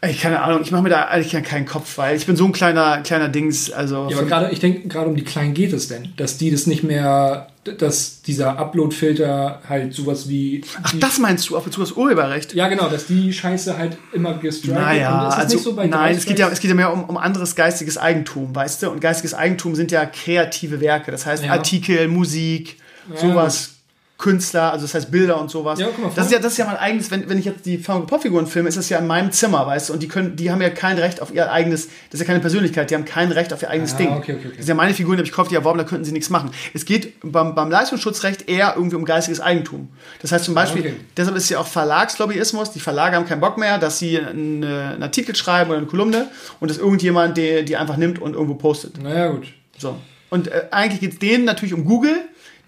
Ey, 0.00 0.14
keine 0.14 0.40
Ahnung, 0.40 0.60
ich 0.62 0.70
mache 0.70 0.82
mir 0.82 0.90
da 0.90 1.06
eigentlich 1.06 1.42
keinen 1.42 1.66
Kopf, 1.66 1.98
weil 1.98 2.16
ich 2.16 2.24
bin 2.24 2.36
so 2.36 2.44
ein 2.44 2.52
kleiner, 2.52 2.98
kleiner 3.02 3.28
Dings, 3.28 3.72
also. 3.72 4.08
Ja, 4.08 4.18
aber 4.18 4.26
gerade, 4.26 4.50
ich 4.52 4.60
denke, 4.60 4.86
gerade 4.86 5.08
um 5.08 5.16
die 5.16 5.24
Kleinen 5.24 5.54
geht 5.54 5.72
es 5.72 5.88
denn, 5.88 6.12
dass 6.16 6.38
die 6.38 6.52
das 6.52 6.66
nicht 6.68 6.84
mehr, 6.84 7.48
dass 7.64 8.22
dieser 8.22 8.58
Upload-Filter 8.58 9.60
halt 9.68 9.92
sowas 9.94 10.28
wie. 10.28 10.62
Ach, 10.84 10.94
das 11.00 11.18
meinst 11.18 11.48
du, 11.50 11.56
auf 11.56 11.64
Bezug 11.64 11.82
aufs 11.82 11.92
Urheberrecht? 11.92 12.54
Ja, 12.54 12.68
genau, 12.68 12.88
dass 12.88 13.06
die 13.08 13.32
Scheiße 13.32 13.76
halt 13.76 13.98
immer 14.12 14.34
gestrikt 14.34 14.76
Naja, 14.76 15.30
ist 15.30 15.34
also, 15.34 15.54
nicht 15.56 15.64
so 15.64 15.74
bei 15.74 15.86
nein, 15.88 16.16
es 16.16 16.24
geht, 16.26 16.38
ja, 16.38 16.48
es 16.48 16.60
geht 16.60 16.68
ja 16.68 16.76
mehr 16.76 16.92
um, 16.92 17.02
um 17.04 17.16
anderes 17.16 17.56
geistiges 17.56 17.98
Eigentum, 17.98 18.54
weißt 18.54 18.84
du? 18.84 18.90
Und 18.90 19.00
geistiges 19.00 19.34
Eigentum 19.34 19.74
sind 19.74 19.90
ja 19.90 20.06
kreative 20.06 20.80
Werke, 20.80 21.10
das 21.10 21.26
heißt 21.26 21.44
Ja. 21.44 21.52
Artikel, 21.52 22.06
Musik, 22.06 22.76
Ja, 23.12 23.16
sowas, 23.20 23.77
Künstler, 24.18 24.72
also 24.72 24.84
das 24.84 24.94
heißt 24.94 25.12
Bilder 25.12 25.40
und 25.40 25.48
sowas. 25.48 25.78
Ja, 25.78 25.86
guck 25.94 26.04
mal, 26.06 26.10
das, 26.12 26.26
ist 26.26 26.32
ja, 26.32 26.40
das 26.40 26.52
ist 26.52 26.58
ja 26.58 26.64
mein 26.64 26.76
eigenes, 26.76 27.08
wenn, 27.12 27.28
wenn 27.28 27.38
ich 27.38 27.44
jetzt 27.44 27.64
die 27.66 27.78
Funko 27.78 28.04
Pop-Figuren 28.06 28.48
filme, 28.48 28.68
ist 28.68 28.76
das 28.76 28.88
ja 28.88 28.98
in 28.98 29.06
meinem 29.06 29.30
Zimmer, 29.30 29.64
weißt 29.64 29.88
du? 29.88 29.92
Und 29.92 30.02
die 30.02 30.08
können, 30.08 30.34
die 30.34 30.50
haben 30.50 30.60
ja 30.60 30.70
kein 30.70 30.98
Recht 30.98 31.22
auf 31.22 31.32
ihr 31.32 31.52
eigenes, 31.52 31.86
das 31.86 32.14
ist 32.14 32.20
ja 32.20 32.26
keine 32.26 32.40
Persönlichkeit, 32.40 32.90
die 32.90 32.96
haben 32.96 33.04
kein 33.04 33.30
Recht 33.30 33.52
auf 33.52 33.62
ihr 33.62 33.70
eigenes 33.70 33.94
Ah, 33.94 33.98
Ding. 33.98 34.08
okay, 34.08 34.32
okay, 34.32 34.32
okay. 34.38 34.48
Das 34.48 34.56
sind 34.56 34.68
ja 34.70 34.74
meine 34.74 34.92
Figuren, 34.92 35.14
die 35.16 35.20
habe 35.20 35.26
ich 35.26 35.30
gekauft, 35.30 35.52
die 35.52 35.54
erworben, 35.54 35.78
da 35.78 35.84
könnten 35.84 36.04
sie 36.04 36.10
nichts 36.10 36.30
machen. 36.30 36.50
Es 36.74 36.84
geht 36.84 37.12
beim, 37.22 37.54
beim 37.54 37.70
Leistungsschutzrecht 37.70 38.48
eher 38.48 38.74
irgendwie 38.74 38.96
um 38.96 39.04
geistiges 39.04 39.40
Eigentum. 39.40 39.88
Das 40.20 40.32
heißt 40.32 40.44
zum 40.44 40.54
Beispiel, 40.54 40.80
okay. 40.80 40.94
deshalb 41.16 41.36
ist 41.36 41.48
ja 41.48 41.60
auch 41.60 41.68
Verlagslobbyismus, 41.68 42.72
die 42.72 42.80
Verlage 42.80 43.14
haben 43.14 43.26
keinen 43.26 43.40
Bock 43.40 43.56
mehr, 43.56 43.78
dass 43.78 44.00
sie 44.00 44.18
einen, 44.18 44.64
einen 44.64 45.02
Artikel 45.04 45.36
schreiben 45.36 45.70
oder 45.70 45.78
eine 45.78 45.86
Kolumne 45.86 46.26
und 46.58 46.72
dass 46.72 46.78
irgendjemand 46.78 47.36
die, 47.36 47.64
die 47.64 47.76
einfach 47.76 47.96
nimmt 47.96 48.18
und 48.18 48.34
irgendwo 48.34 48.54
postet. 48.54 49.00
Naja, 49.00 49.28
gut. 49.28 49.46
So. 49.76 49.96
Und 50.30 50.48
äh, 50.48 50.66
eigentlich 50.72 51.00
geht 51.00 51.12
es 51.14 51.18
denen 51.20 51.44
natürlich 51.44 51.72
um 51.72 51.84
Google, 51.84 52.16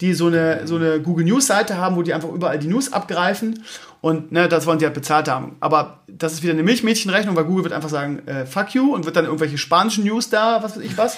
die 0.01 0.13
so 0.13 0.27
eine, 0.27 0.67
so 0.67 0.75
eine 0.75 0.99
Google 0.99 1.25
News 1.25 1.47
Seite 1.47 1.77
haben, 1.77 1.95
wo 1.95 2.01
die 2.01 2.13
einfach 2.13 2.29
überall 2.29 2.59
die 2.59 2.67
News 2.67 2.91
abgreifen. 2.91 3.63
Und 4.01 4.31
ne, 4.31 4.49
das 4.49 4.65
wollen 4.65 4.79
sie 4.79 4.85
halt 4.85 4.95
bezahlt 4.95 5.29
haben. 5.29 5.55
Aber 5.59 5.99
das 6.07 6.33
ist 6.33 6.41
wieder 6.43 6.53
eine 6.53 6.63
Milchmädchenrechnung, 6.63 7.35
weil 7.35 7.45
Google 7.45 7.65
wird 7.65 7.73
einfach 7.73 7.89
sagen, 7.89 8.27
äh, 8.27 8.45
fuck 8.47 8.73
you 8.73 8.93
und 8.95 9.05
wird 9.05 9.15
dann 9.15 9.25
irgendwelche 9.25 9.59
spanischen 9.59 10.03
News 10.03 10.29
da, 10.29 10.63
was 10.63 10.75
weiß 10.75 10.83
ich 10.83 10.97
was. 10.97 11.17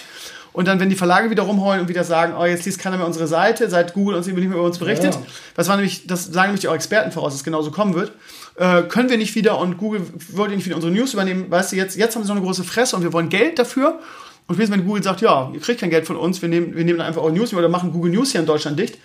Und 0.52 0.68
dann, 0.68 0.80
wenn 0.80 0.90
die 0.90 0.96
Verlage 0.96 1.32
wieder 1.32 1.44
rumheulen 1.44 1.82
und 1.82 1.88
wieder 1.88 2.04
sagen, 2.04 2.34
oh, 2.40 2.46
jetzt 2.46 2.66
liest 2.66 2.78
keiner 2.78 2.98
mehr 2.98 3.08
unsere 3.08 3.26
Seite, 3.26 3.70
seit 3.72 3.94
Google 3.96 4.16
uns 4.16 4.28
nicht 4.28 4.36
mehr 4.36 4.46
über 4.46 4.62
uns 4.62 4.78
berichtet, 4.78 5.16
Ja. 5.16 5.22
das 5.56 5.68
war 5.68 5.78
nämlich, 5.78 6.06
das 6.06 6.26
sagen 6.26 6.50
nämlich 6.50 6.68
auch 6.68 6.76
Experten 6.76 7.12
voraus, 7.12 7.32
dass 7.34 7.40
es 7.40 7.44
genauso 7.44 7.72
kommen 7.72 7.96
wird, 7.96 8.12
äh, 8.58 8.84
können 8.84 9.10
wir 9.10 9.18
nicht 9.18 9.34
wieder 9.34 9.58
und 9.58 9.78
Google 9.80 10.02
wollte 10.32 10.56
nicht 10.56 10.66
wieder 10.66 10.76
unsere 10.76 10.94
News 10.94 11.14
übernehmen, 11.14 11.50
weißt 11.50 11.72
du, 11.72 11.76
jetzt, 11.76 11.96
jetzt 11.98 12.16
haben 12.16 12.22
sie 12.22 12.28
so 12.28 12.34
eine 12.34 12.42
große 12.44 12.64
Fresse 12.64 12.96
und 12.96 13.02
wir 13.02 13.14
wollen 13.14 13.30
Geld 13.30 13.58
dafür. 13.58 14.00
Und 14.48 14.56
spätestens, 14.56 14.78
wenn 14.80 14.86
Google 14.86 15.04
sagt, 15.04 15.22
ja, 15.22 15.50
ihr 15.54 15.60
kriegt 15.60 15.80
kein 15.80 15.90
Geld 15.90 16.06
von 16.06 16.16
uns, 16.18 16.42
wir 16.42 16.50
nehmen, 16.50 16.76
wir 16.76 16.84
nehmen 16.84 17.02
einfach 17.02 17.22
eure 17.22 17.34
News 17.34 17.54
oder 17.54 17.70
machen 17.70 17.92
Google 17.92 18.12
News 18.12 18.32
hier 18.32 18.42
in 18.42 18.48
Deutschland 18.48 18.78
dicht. 18.80 18.98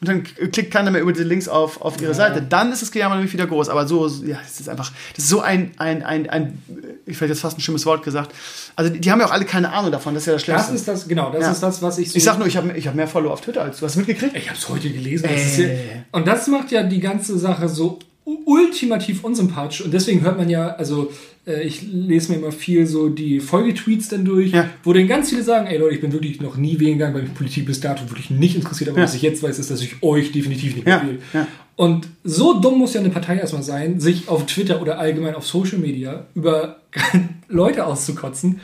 Und 0.00 0.08
dann 0.08 0.24
klickt 0.52 0.72
keiner 0.72 0.90
mehr 0.90 1.00
über 1.00 1.12
diese 1.12 1.24
Links 1.24 1.48
auf, 1.48 1.80
auf 1.80 2.00
ihre 2.02 2.14
Seite. 2.14 2.42
Dann 2.42 2.72
ist 2.72 2.82
das 2.82 2.90
Gejammer 2.90 3.14
nämlich 3.14 3.32
wieder 3.32 3.46
groß. 3.46 3.68
Aber 3.68 3.86
so, 3.86 4.06
ja, 4.26 4.38
das 4.42 4.58
ist 4.60 4.68
einfach, 4.68 4.92
das 5.14 5.24
ist 5.24 5.30
so 5.30 5.40
ein, 5.40 5.70
ein, 5.78 6.02
ein, 6.02 6.28
ein 6.28 6.62
ich 7.06 7.20
hätte 7.20 7.32
jetzt 7.32 7.40
fast 7.40 7.56
ein 7.56 7.60
schlimmes 7.60 7.86
Wort 7.86 8.02
gesagt. 8.02 8.34
Also 8.76 8.90
die, 8.92 9.00
die 9.00 9.10
haben 9.10 9.20
ja 9.20 9.26
auch 9.26 9.30
alle 9.30 9.44
keine 9.44 9.72
Ahnung 9.72 9.92
davon, 9.92 10.12
das 10.14 10.24
ist 10.24 10.26
ja 10.26 10.32
das 10.34 10.42
Schlimmste. 10.42 10.72
Das 10.72 10.80
ist 10.80 10.88
das, 10.88 11.08
genau, 11.08 11.30
das 11.30 11.42
Ja. 11.42 11.52
ist 11.52 11.62
das, 11.62 11.80
was 11.80 11.98
ich 11.98 12.10
so. 12.10 12.16
ich 12.16 12.24
sag 12.24 12.38
nur, 12.38 12.46
ich 12.48 12.56
habe 12.56 12.72
ich 12.76 12.86
hab 12.88 12.94
mehr 12.96 13.06
Follower 13.08 13.32
auf 13.32 13.40
Twitter 13.40 13.62
als 13.62 13.78
du. 13.78 13.86
Hast 13.86 13.94
du 13.94 14.00
mitgekriegt? 14.00 14.36
Ich 14.36 14.48
habe 14.48 14.58
es 14.58 14.68
heute 14.68 14.90
gelesen. 14.90 15.28
Das 15.32 15.58
Äh. 15.58 15.74
ja, 15.74 15.80
und 16.12 16.26
das 16.26 16.48
macht 16.48 16.72
ja 16.72 16.82
die 16.82 17.00
ganze 17.00 17.38
Sache 17.38 17.68
so 17.68 17.98
ultimativ 18.24 19.22
unsympathisch. 19.24 19.82
Und 19.82 19.92
deswegen 19.92 20.22
hört 20.22 20.38
man 20.38 20.48
ja, 20.48 20.68
also 20.68 21.12
äh, 21.46 21.62
ich 21.62 21.82
lese 21.82 22.32
mir 22.32 22.38
immer 22.38 22.52
viel 22.52 22.86
so 22.86 23.08
die 23.08 23.40
Folgetweets 23.40 24.08
dann 24.08 24.24
durch, 24.24 24.52
Ja. 24.52 24.70
wo 24.82 24.92
dann 24.92 25.06
ganz 25.06 25.30
viele 25.30 25.42
sagen, 25.42 25.66
ey 25.66 25.76
Leute, 25.78 25.94
ich 25.96 26.00
bin 26.00 26.12
wirklich 26.12 26.40
noch 26.40 26.56
nie 26.56 26.78
wählen 26.80 26.92
gegangen, 26.98 27.14
weil 27.14 27.22
mich 27.22 27.34
Politik 27.34 27.66
bis 27.66 27.80
dato 27.80 28.08
wirklich 28.10 28.30
nicht 28.30 28.56
interessiert. 28.56 28.90
Aber 28.90 28.98
Ja. 28.98 29.04
was 29.04 29.14
ich 29.14 29.22
jetzt 29.22 29.42
weiß, 29.42 29.58
ist, 29.58 29.70
dass 29.70 29.82
ich 29.82 30.02
euch 30.02 30.32
definitiv 30.32 30.74
nicht 30.74 30.86
Ja, 30.88 31.02
mehr 31.02 31.14
wähle. 31.34 31.46
Und 31.76 32.08
so 32.22 32.60
dumm 32.60 32.78
muss 32.78 32.94
ja 32.94 33.00
eine 33.00 33.10
Partei 33.10 33.36
erstmal 33.36 33.62
sein, 33.64 33.98
sich 34.00 34.28
auf 34.28 34.46
Twitter 34.46 34.80
oder 34.80 34.98
allgemein 34.98 35.34
auf 35.34 35.46
Social 35.46 35.78
Media 35.78 36.26
über 36.34 36.76
Leute 37.48 37.84
auszukotzen, 37.84 38.60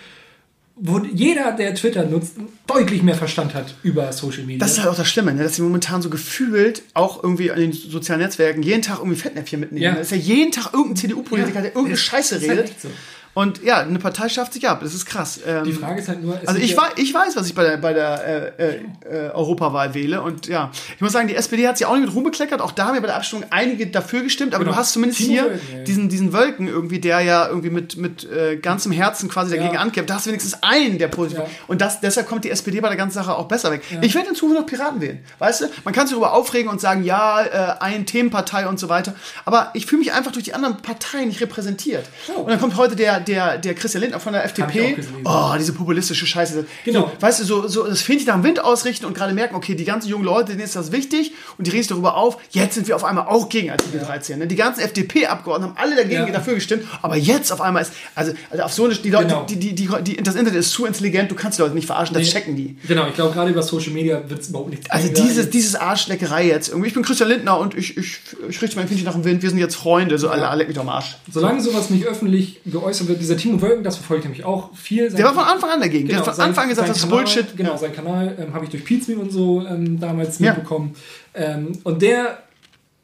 wo 0.83 0.99
jeder, 1.01 1.53
der 1.53 1.75
Twitter 1.75 2.05
nutzt, 2.07 2.37
deutlich 2.67 3.03
mehr 3.03 3.15
Verstand 3.15 3.53
hat 3.55 3.75
über 3.83 4.13
Social 4.13 4.45
Media. 4.45 4.59
Das 4.59 4.73
ist 4.73 4.79
halt 4.79 4.89
auch 4.89 4.97
das 4.97 5.09
Schlimme, 5.09 5.35
ne? 5.35 5.43
dass 5.43 5.57
sie 5.57 5.63
momentan 5.63 6.01
so 6.03 6.09
gefühlt 6.11 6.83
auch 6.95 7.23
irgendwie 7.23 7.51
an 7.51 7.59
den 7.61 7.73
sozialen 7.73 8.21
Netzwerken 8.23 8.63
jeden 8.63 8.81
Tag 8.83 8.99
irgendwie 8.99 9.17
Fettnäpfchen 9.19 9.61
mitnehmen. 9.61 9.83
Ja. 9.83 9.93
Da 9.95 10.01
ist 10.01 10.11
ja 10.11 10.17
jeden 10.17 10.53
Tag 10.53 10.73
irgendein 10.73 10.97
CDU-Politiker, 10.97 11.57
Ja. 11.57 11.61
der 11.63 11.71
irgendeine 11.73 11.91
Das 11.97 12.01
Scheiße 12.01 12.41
halt 12.41 12.51
redet. 12.51 12.65
echt 12.71 12.81
so. 12.81 12.89
Und 13.33 13.63
ja, 13.63 13.79
eine 13.79 13.99
Partei 14.01 14.29
schafft 14.29 14.53
sich 14.55 14.69
ab. 14.69 14.81
Das 14.83 14.93
ist 14.93 15.07
krass. 15.07 15.39
Ähm, 15.47 15.63
Die 15.65 15.73
Frage 15.73 16.01
ist 16.01 16.09
halt 16.09 16.21
nur. 16.23 16.39
es 16.43 16.49
also 16.49 16.61
ich, 16.61 16.73
ja- 16.73 16.79
weiß, 16.83 16.91
ich 16.97 17.15
weiß, 17.15 17.37
was 17.37 17.47
ich 17.47 17.55
bei 17.55 17.63
der, 17.63 17.77
bei 17.77 17.93
der 17.93 18.27
äh, 18.59 18.63
äh, 18.65 18.81
äh, 19.29 19.31
Europawahl 19.31 19.95
wähle. 19.95 20.21
Und 20.23 20.49
ja, 20.49 20.71
ich 20.97 21.01
muss 21.01 21.13
sagen, 21.13 21.29
die 21.29 21.37
SPD 21.37 21.67
hat 21.69 21.79
sich 21.79 21.87
auch 21.87 21.95
nicht 21.95 22.07
mit 22.07 22.15
Ruhm 22.15 22.25
bekleckert. 22.25 22.61
Auch 22.61 22.73
da 22.73 22.87
haben 22.87 22.97
ja 22.97 23.01
bei 23.01 23.07
der 23.07 23.17
Abstimmung 23.17 23.45
einige 23.51 23.87
dafür 23.87 24.23
gestimmt. 24.23 24.55
Aber 24.55 24.65
Genau. 24.65 24.75
du 24.75 24.81
hast 24.81 24.93
zumindest 24.95 25.21
Timo 25.21 25.33
hier 25.33 25.45
Wölken, 25.45 25.61
ja, 25.71 25.79
ja. 25.79 25.85
diesen, 25.85 26.09
diesen 26.09 26.33
Wölken 26.33 26.67
irgendwie, 26.67 26.99
der 26.99 27.21
ja 27.21 27.47
irgendwie 27.47 27.71
mit, 27.71 27.97
mit 27.97 28.25
äh, 28.31 28.57
ganzem 28.57 28.91
Herzen 28.91 29.29
quasi 29.29 29.55
dagegen 29.55 29.75
Ja. 29.75 29.81
ankämpft. 29.81 30.11
Da 30.11 30.15
hast 30.17 30.27
du 30.27 30.31
wenigstens 30.31 30.63
einen, 30.63 30.99
der 30.99 31.07
positiv 31.09 31.39
Ja. 31.39 31.47
Und 31.69 31.81
das, 31.81 32.01
deshalb 32.01 32.27
kommt 32.29 32.45
die 32.45 32.51
SPD 32.51 32.81
bei 32.81 32.89
der 32.89 32.97
ganzen 32.97 33.15
Sache 33.15 33.37
auch 33.37 33.47
besser 33.47 33.71
weg. 33.71 33.83
Ich 34.01 34.15
werde 34.17 34.29
in 34.31 34.35
Zukunft 34.35 34.61
noch 34.61 34.67
Piraten 34.67 35.01
wählen. 35.01 35.21
Weißt 35.39 35.61
du, 35.61 35.67
man 35.85 35.95
kann 35.95 36.09
sich 36.09 36.15
darüber 36.15 36.33
aufregen 36.33 36.69
und 36.69 36.81
sagen, 36.81 37.05
ja, 37.05 37.43
äh, 37.43 37.75
ein 37.81 38.07
Themenpartei 38.07 38.67
und 38.67 38.81
so 38.81 38.89
weiter. 38.89 39.15
Aber 39.45 39.71
ich 39.75 39.87
fühle 39.87 40.01
mich 40.01 40.13
einfach 40.13 40.33
durch 40.33 40.45
die 40.47 40.53
anderen 40.55 40.79
Parteien 40.79 41.29
nicht 41.29 41.41
repräsentiert. 41.41 42.07
Oh. 42.35 42.41
Und 42.41 42.51
dann 42.51 42.61
kommt 42.61 42.77
heute 42.77 42.97
der, 42.97 43.20
der, 43.21 43.59
der 43.59 43.75
Christian 43.75 44.03
Lindner 44.03 44.21
von 44.21 44.33
der 44.33 44.45
FDP. 44.45 44.97
Oh, 45.25 45.53
diese 45.59 45.73
populistische 45.73 46.27
Scheiße. 46.27 46.65
Genau. 46.85 47.01
So, 47.03 47.13
weißt 47.23 47.41
du, 47.41 47.45
so, 47.45 47.69
so 47.69 47.87
das 47.87 48.03
Fähnchen 48.03 48.27
nach 48.27 48.35
dem 48.35 48.45
Wind 48.45 48.61
ausrichten 48.63 49.07
und 49.07 49.15
gerade 49.15 49.33
merken, 49.35 49.55
okay, 49.55 49.75
die 49.75 49.85
ganzen 49.85 50.09
jungen 50.09 50.25
Leute, 50.25 50.53
denen 50.53 50.61
ist 50.63 50.77
das 50.77 50.93
wichtig 50.93 51.33
und 51.59 51.67
die 51.67 51.71
regen 51.71 51.83
sich 51.83 51.89
darüber 51.89 52.17
auf, 52.17 52.39
jetzt 52.51 52.75
sind 52.75 52.89
wir 52.89 52.97
auf 52.97 53.05
einmal 53.05 53.27
auch 53.27 53.49
gegen 53.49 53.71
Artikel 53.71 54.01
13. 54.01 54.39
Ne? 54.39 54.47
Die 54.47 54.57
ganzen 54.57 54.81
FDP-Abgeordneten 54.81 55.75
haben 55.77 55.83
alle 55.83 55.97
dagegen 55.97 56.27
Ja. 56.27 56.31
dafür 56.33 56.55
gestimmt, 56.55 56.85
aber 57.03 57.17
jetzt 57.17 57.53
auf 57.53 57.61
einmal 57.61 57.83
ist, 57.83 57.93
also, 58.15 58.33
also 58.51 58.63
auf 58.65 58.73
so 58.73 58.85
eine, 58.85 58.95
die 58.95 59.11
Leute, 59.11 59.27
Genau. 59.27 59.45
die, 59.49 59.57
die, 59.57 59.75
die, 59.75 59.89
die, 60.03 60.17
das 60.17 60.35
Internet 60.35 60.59
ist 60.59 60.71
zu 60.73 60.87
intelligent, 60.87 61.31
du 61.31 61.35
kannst 61.35 61.59
die 61.59 61.63
Leute 61.63 61.75
nicht 61.75 61.87
verarschen, 61.87 62.15
das 62.15 62.25
Nee. 62.25 62.31
checken 62.33 62.57
die. 62.57 62.77
Genau, 62.87 63.07
ich 63.09 63.15
glaube, 63.15 63.33
gerade 63.35 63.51
über 63.51 63.63
Social 63.63 63.93
Media 63.93 64.23
wird 64.29 64.41
es 64.41 64.49
überhaupt 64.49 64.71
nichts 64.71 64.91
Also 64.91 65.09
dieses, 65.09 65.51
dieses 65.51 65.75
Arschleckerei 65.75 66.47
jetzt. 66.47 66.69
Irgendwie, 66.69 66.89
ich 66.89 66.95
bin 66.95 67.03
Christian 67.03 67.29
Lindner 67.29 67.59
und 67.59 67.75
ich, 67.77 67.97
ich, 67.97 68.19
ich 68.49 68.63
richte 68.63 68.77
mein 68.77 68.89
Fähnchen 68.89 69.05
nach 69.07 69.15
dem 69.15 69.25
Wind, 69.25 69.43
wir 69.43 69.51
sind 69.51 69.59
jetzt 69.59 69.77
Freunde, 69.77 70.19
so 70.19 70.29
alle, 70.29 70.55
leck 70.57 70.69
mich 70.69 70.77
doch 70.77 70.83
am 70.83 70.89
Arsch. 70.89 71.17
Solange 71.33 71.61
sowas 71.61 71.91
nicht 71.91 72.07
öffentlich 72.07 72.61
geäußert 72.67 73.09
wird, 73.09 73.10
dieser 73.15 73.37
Timo 73.37 73.61
Wölken, 73.63 73.83
das 73.85 73.97
verfolgt 73.97 74.25
nämlich 74.25 74.45
auch 74.45 74.75
viel. 74.77 75.11
Der 75.11 75.25
war 75.27 75.35
von 75.35 75.45
Anfang 75.45 75.71
an 75.71 75.81
dagegen. 75.81 76.09
der 76.09 76.19
hat 76.19 76.25
von 76.35 76.45
Anfang 76.45 76.65
an 76.65 76.71
gesagt, 76.71 76.89
das 76.89 76.99
ist 76.99 77.03
Kanal, 77.05 77.19
Bullshit. 77.25 77.57
Genau, 77.57 77.71
Ja. 77.73 77.79
sein 77.79 77.93
Kanal 77.95 78.37
ähm, 78.41 78.55
habe 78.55 78.65
ich 78.65 78.71
durch 78.71 78.85
Pizmeet 78.85 79.19
und 79.19 79.31
so 79.33 79.65
ähm, 79.67 79.99
damals 80.01 80.39
Ja. 80.39 80.53
mitbekommen. 80.53 80.95
Ähm, 81.35 81.73
und 81.85 82.03
der 82.03 82.39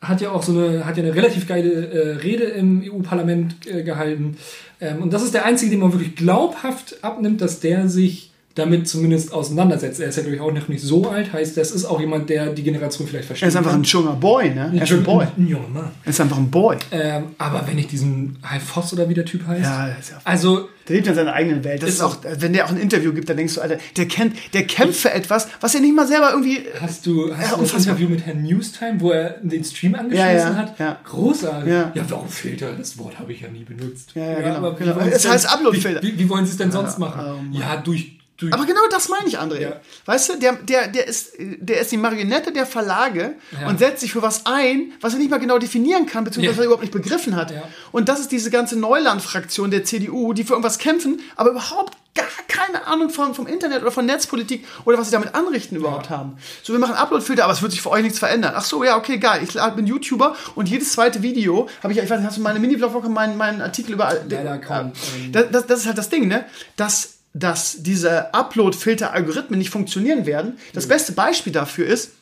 hat 0.01 0.21
ja 0.21 0.31
auch 0.31 0.43
so 0.43 0.53
eine, 0.53 0.85
hat 0.87 0.97
ja 0.97 1.03
eine 1.03 1.15
relativ 1.15 1.49
geile 1.49 1.71
äh, 1.89 2.17
Rede 2.17 2.45
im 2.45 2.83
EU-Parlament 2.85 3.67
äh, 3.67 3.83
gehalten. 3.83 4.37
Ähm, 4.81 5.03
und 5.03 5.13
das 5.13 5.23
ist 5.23 5.35
der 5.35 5.45
einzige, 5.47 5.71
den 5.71 5.81
man 5.81 5.93
wirklich 5.93 6.15
glaubhaft 6.17 7.03
abnimmt, 7.03 7.41
dass 7.41 7.61
der 7.61 7.89
sich 7.89 8.31
damit 8.57 8.89
zumindest 8.89 9.33
auseinandersetzt. 9.33 10.01
Er 10.01 10.09
ist 10.09 10.17
ja, 10.17 10.23
glaube 10.23 10.37
ich, 10.37 10.43
auch 10.43 10.53
noch 10.53 10.67
nicht 10.69 10.83
so 10.83 11.09
alt, 11.09 11.33
heißt, 11.33 11.57
das 11.57 11.71
ist 11.71 11.85
auch 11.85 12.01
jemand, 12.01 12.29
der 12.31 12.47
die 12.53 12.63
Generation 12.65 13.07
vielleicht 13.07 13.27
versteht. 13.27 13.45
Er 13.45 13.49
ist 13.51 13.57
einfach 13.57 13.75
ein 13.75 13.85
junger 13.85 14.15
Boy, 14.15 14.51
ne? 14.51 14.73
Er 14.77 14.83
ist 14.83 14.93
ein 14.93 15.03
Boy. 15.05 15.27
Ein 15.37 15.47
junger 15.47 15.69
Mann. 15.69 15.91
Er 16.05 16.11
ist 16.11 16.21
einfach 16.21 16.39
ein 16.39 16.51
Boy. 16.51 16.77
Ähm, 16.91 17.27
aber 17.39 17.65
wenn 17.69 17.79
ich 17.79 17.87
diesen 17.87 18.39
High 18.49 18.63
Voss 18.63 18.93
oder 18.93 19.09
wie 19.09 19.15
der 19.15 19.25
Typ 19.25 19.47
heißt. 19.47 19.63
Ja, 19.63 19.89
das 19.89 19.99
ist 20.01 20.11
ja 20.11 20.19
Also, 20.25 20.69
Der 20.89 20.97
lebt 20.97 21.07
in 21.07 21.15
seiner 21.15 21.33
eigenen 21.35 21.63
Welt. 21.65 21.83
Das 21.83 21.91
ist, 21.91 21.95
Ist 21.97 22.01
auch, 22.01 22.17
wenn 22.39 22.53
der 22.53 22.65
auch 22.65 22.71
ein 22.71 22.79
Interview 22.79 23.13
gibt, 23.13 23.29
dann 23.29 23.37
denkst 23.37 23.55
du, 23.55 23.61
Alter, 23.61 23.77
der 23.97 24.09
kennt, 24.09 24.35
der 24.55 24.65
kämpft 24.67 25.01
für 25.01 25.13
etwas, 25.13 25.49
was 25.61 25.75
er 25.75 25.81
nicht 25.83 25.95
mal 25.95 26.07
selber 26.09 26.31
irgendwie. 26.31 26.61
Hast 26.81 27.05
du, 27.07 27.35
hast 27.37 27.51
Ja, 27.51 27.57
du 27.57 27.63
das. 27.63 27.75
Interview 27.75 28.09
mit 28.09 28.25
Herrn 28.25 28.43
Newstime, 28.43 29.01
wo 29.01 29.11
er 29.11 29.37
den 29.43 29.63
Stream 29.65 29.95
angeschlossen 29.95 30.29
Ja, 30.31 30.33
ja, 30.51 30.55
hat? 30.55 30.79
ja. 30.79 30.99
Großartig. 31.05 31.71
Ja. 31.73 31.93
warum 32.09 32.29
Filter? 32.29 32.73
Das 32.73 32.97
Wort 32.99 33.19
habe 33.19 33.33
ich 33.33 33.43
ja 33.43 33.49
nie 33.49 33.65
benutzt. 33.65 34.13
Ja, 34.15 34.25
ja, 34.41 34.55
genau, 34.55 34.73
genau. 34.75 34.99
Es 35.13 35.29
heißt 35.29 35.53
Upload-Filter. 35.53 36.03
Wie, 36.03 36.19
wie, 36.19 36.29
wollen 36.31 36.47
Sie 36.47 36.53
es 36.53 36.57
denn 36.57 36.71
sonst 36.73 36.99
machen? 36.99 37.21
oh 37.27 37.43
Mann. 37.43 37.53
ja, 37.53 37.77
durch, 37.77 38.17
durch 38.37 38.53
Aber 38.53 38.65
genau 38.67 38.81
das 38.91 39.09
meine 39.09 39.27
ich, 39.29 39.39
André. 39.39 39.61
Ja. 39.61 39.81
Weißt 40.05 40.29
du, 40.31 40.39
der, 40.39 40.53
der, 40.55 40.89
der, 40.89 41.07
ist, 41.07 41.33
der 41.39 41.81
ist 41.81 41.93
die 41.93 41.97
Marionette 41.97 42.53
der 42.53 42.67
Verlage 42.67 43.35
Ja. 43.61 43.69
und 43.69 43.79
setzt 43.79 44.01
sich 44.01 44.13
für 44.13 44.23
was 44.23 44.47
ein, 44.47 44.93
was 45.01 45.13
er 45.15 45.19
nicht 45.19 45.31
mal 45.31 45.39
genau 45.39 45.59
definieren 45.59 46.07
kann, 46.07 46.25
beziehungsweise 46.25 46.47
Ja. 46.47 46.57
was 46.59 46.63
er 46.63 46.67
überhaupt 46.67 46.83
nicht 46.83 46.93
begriffen 46.93 47.37
hat. 47.37 47.53
Und 47.93 48.09
das 48.09 48.21
ist 48.21 48.33
diese 48.33 48.51
ganze 48.51 48.79
Neuland-Fraktion 48.79 49.71
der 49.71 49.85
CDU, 49.85 50.33
die 50.33 50.45
für 50.45 50.53
irgendwas 50.53 50.79
kämpfen, 50.79 51.21
aber 51.37 51.51
überhaupt 51.51 51.97
gar 52.15 52.25
keine 52.49 52.87
Ahnung 52.87 53.11
von, 53.11 53.35
vom 53.35 53.47
Internet 53.47 53.83
oder 53.83 53.91
von 53.93 54.07
Netzpolitik 54.07 54.65
oder 54.87 54.97
was 54.97 55.09
sie 55.09 55.13
damit 55.13 55.35
anrichten 55.35 55.77
überhaupt 55.77 56.09
haben. 56.09 56.39
So, 56.63 56.73
wir 56.73 56.81
machen 56.81 56.95
Upload-Filter, 56.95 57.45
aber 57.45 57.53
es 57.53 57.61
wird 57.61 57.73
sich 57.73 57.83
für 57.83 57.91
euch 57.91 58.03
nichts 58.03 58.19
verändern. 58.19 58.55
Ach 58.57 58.65
so, 58.65 58.83
ja, 58.85 58.97
okay, 58.97 59.19
geil. 59.19 59.43
Ich 59.45 59.53
bin 59.75 59.87
YouTuber 59.87 60.35
und 60.55 60.67
jedes 60.69 60.93
zweite 60.93 61.23
Video 61.23 61.69
habe 61.83 61.93
ich, 61.93 61.99
ich 61.99 62.09
weiß 62.09 62.19
nicht, 62.19 62.27
hast 62.29 62.39
du 62.39 62.43
meine 62.43 62.59
Mini-Vlog-Woche, 62.59 63.11
meinen, 63.11 63.37
meinen 63.37 63.61
Artikel 63.61 63.93
über... 63.93 64.15
Leider 64.29 64.57
kaum. 64.59 64.93
Ähm, 65.19 65.33
Das, 65.33 65.45
das, 65.53 65.67
das 65.67 65.81
ist 65.81 65.87
halt 65.87 65.99
das 65.99 66.09
Ding, 66.09 66.27
ne? 66.29 66.47
Dass, 66.77 67.16
dass 67.39 67.83
diese 67.83 68.33
Upload-Filter-Algorithmen 68.33 69.59
nicht 69.59 69.71
funktionieren 69.71 70.25
werden. 70.25 70.53
Mhm. 70.53 70.73
Das 70.73 70.89
beste 70.89 71.13
Beispiel 71.13 71.53
dafür 71.53 71.87
ist, 71.87 72.13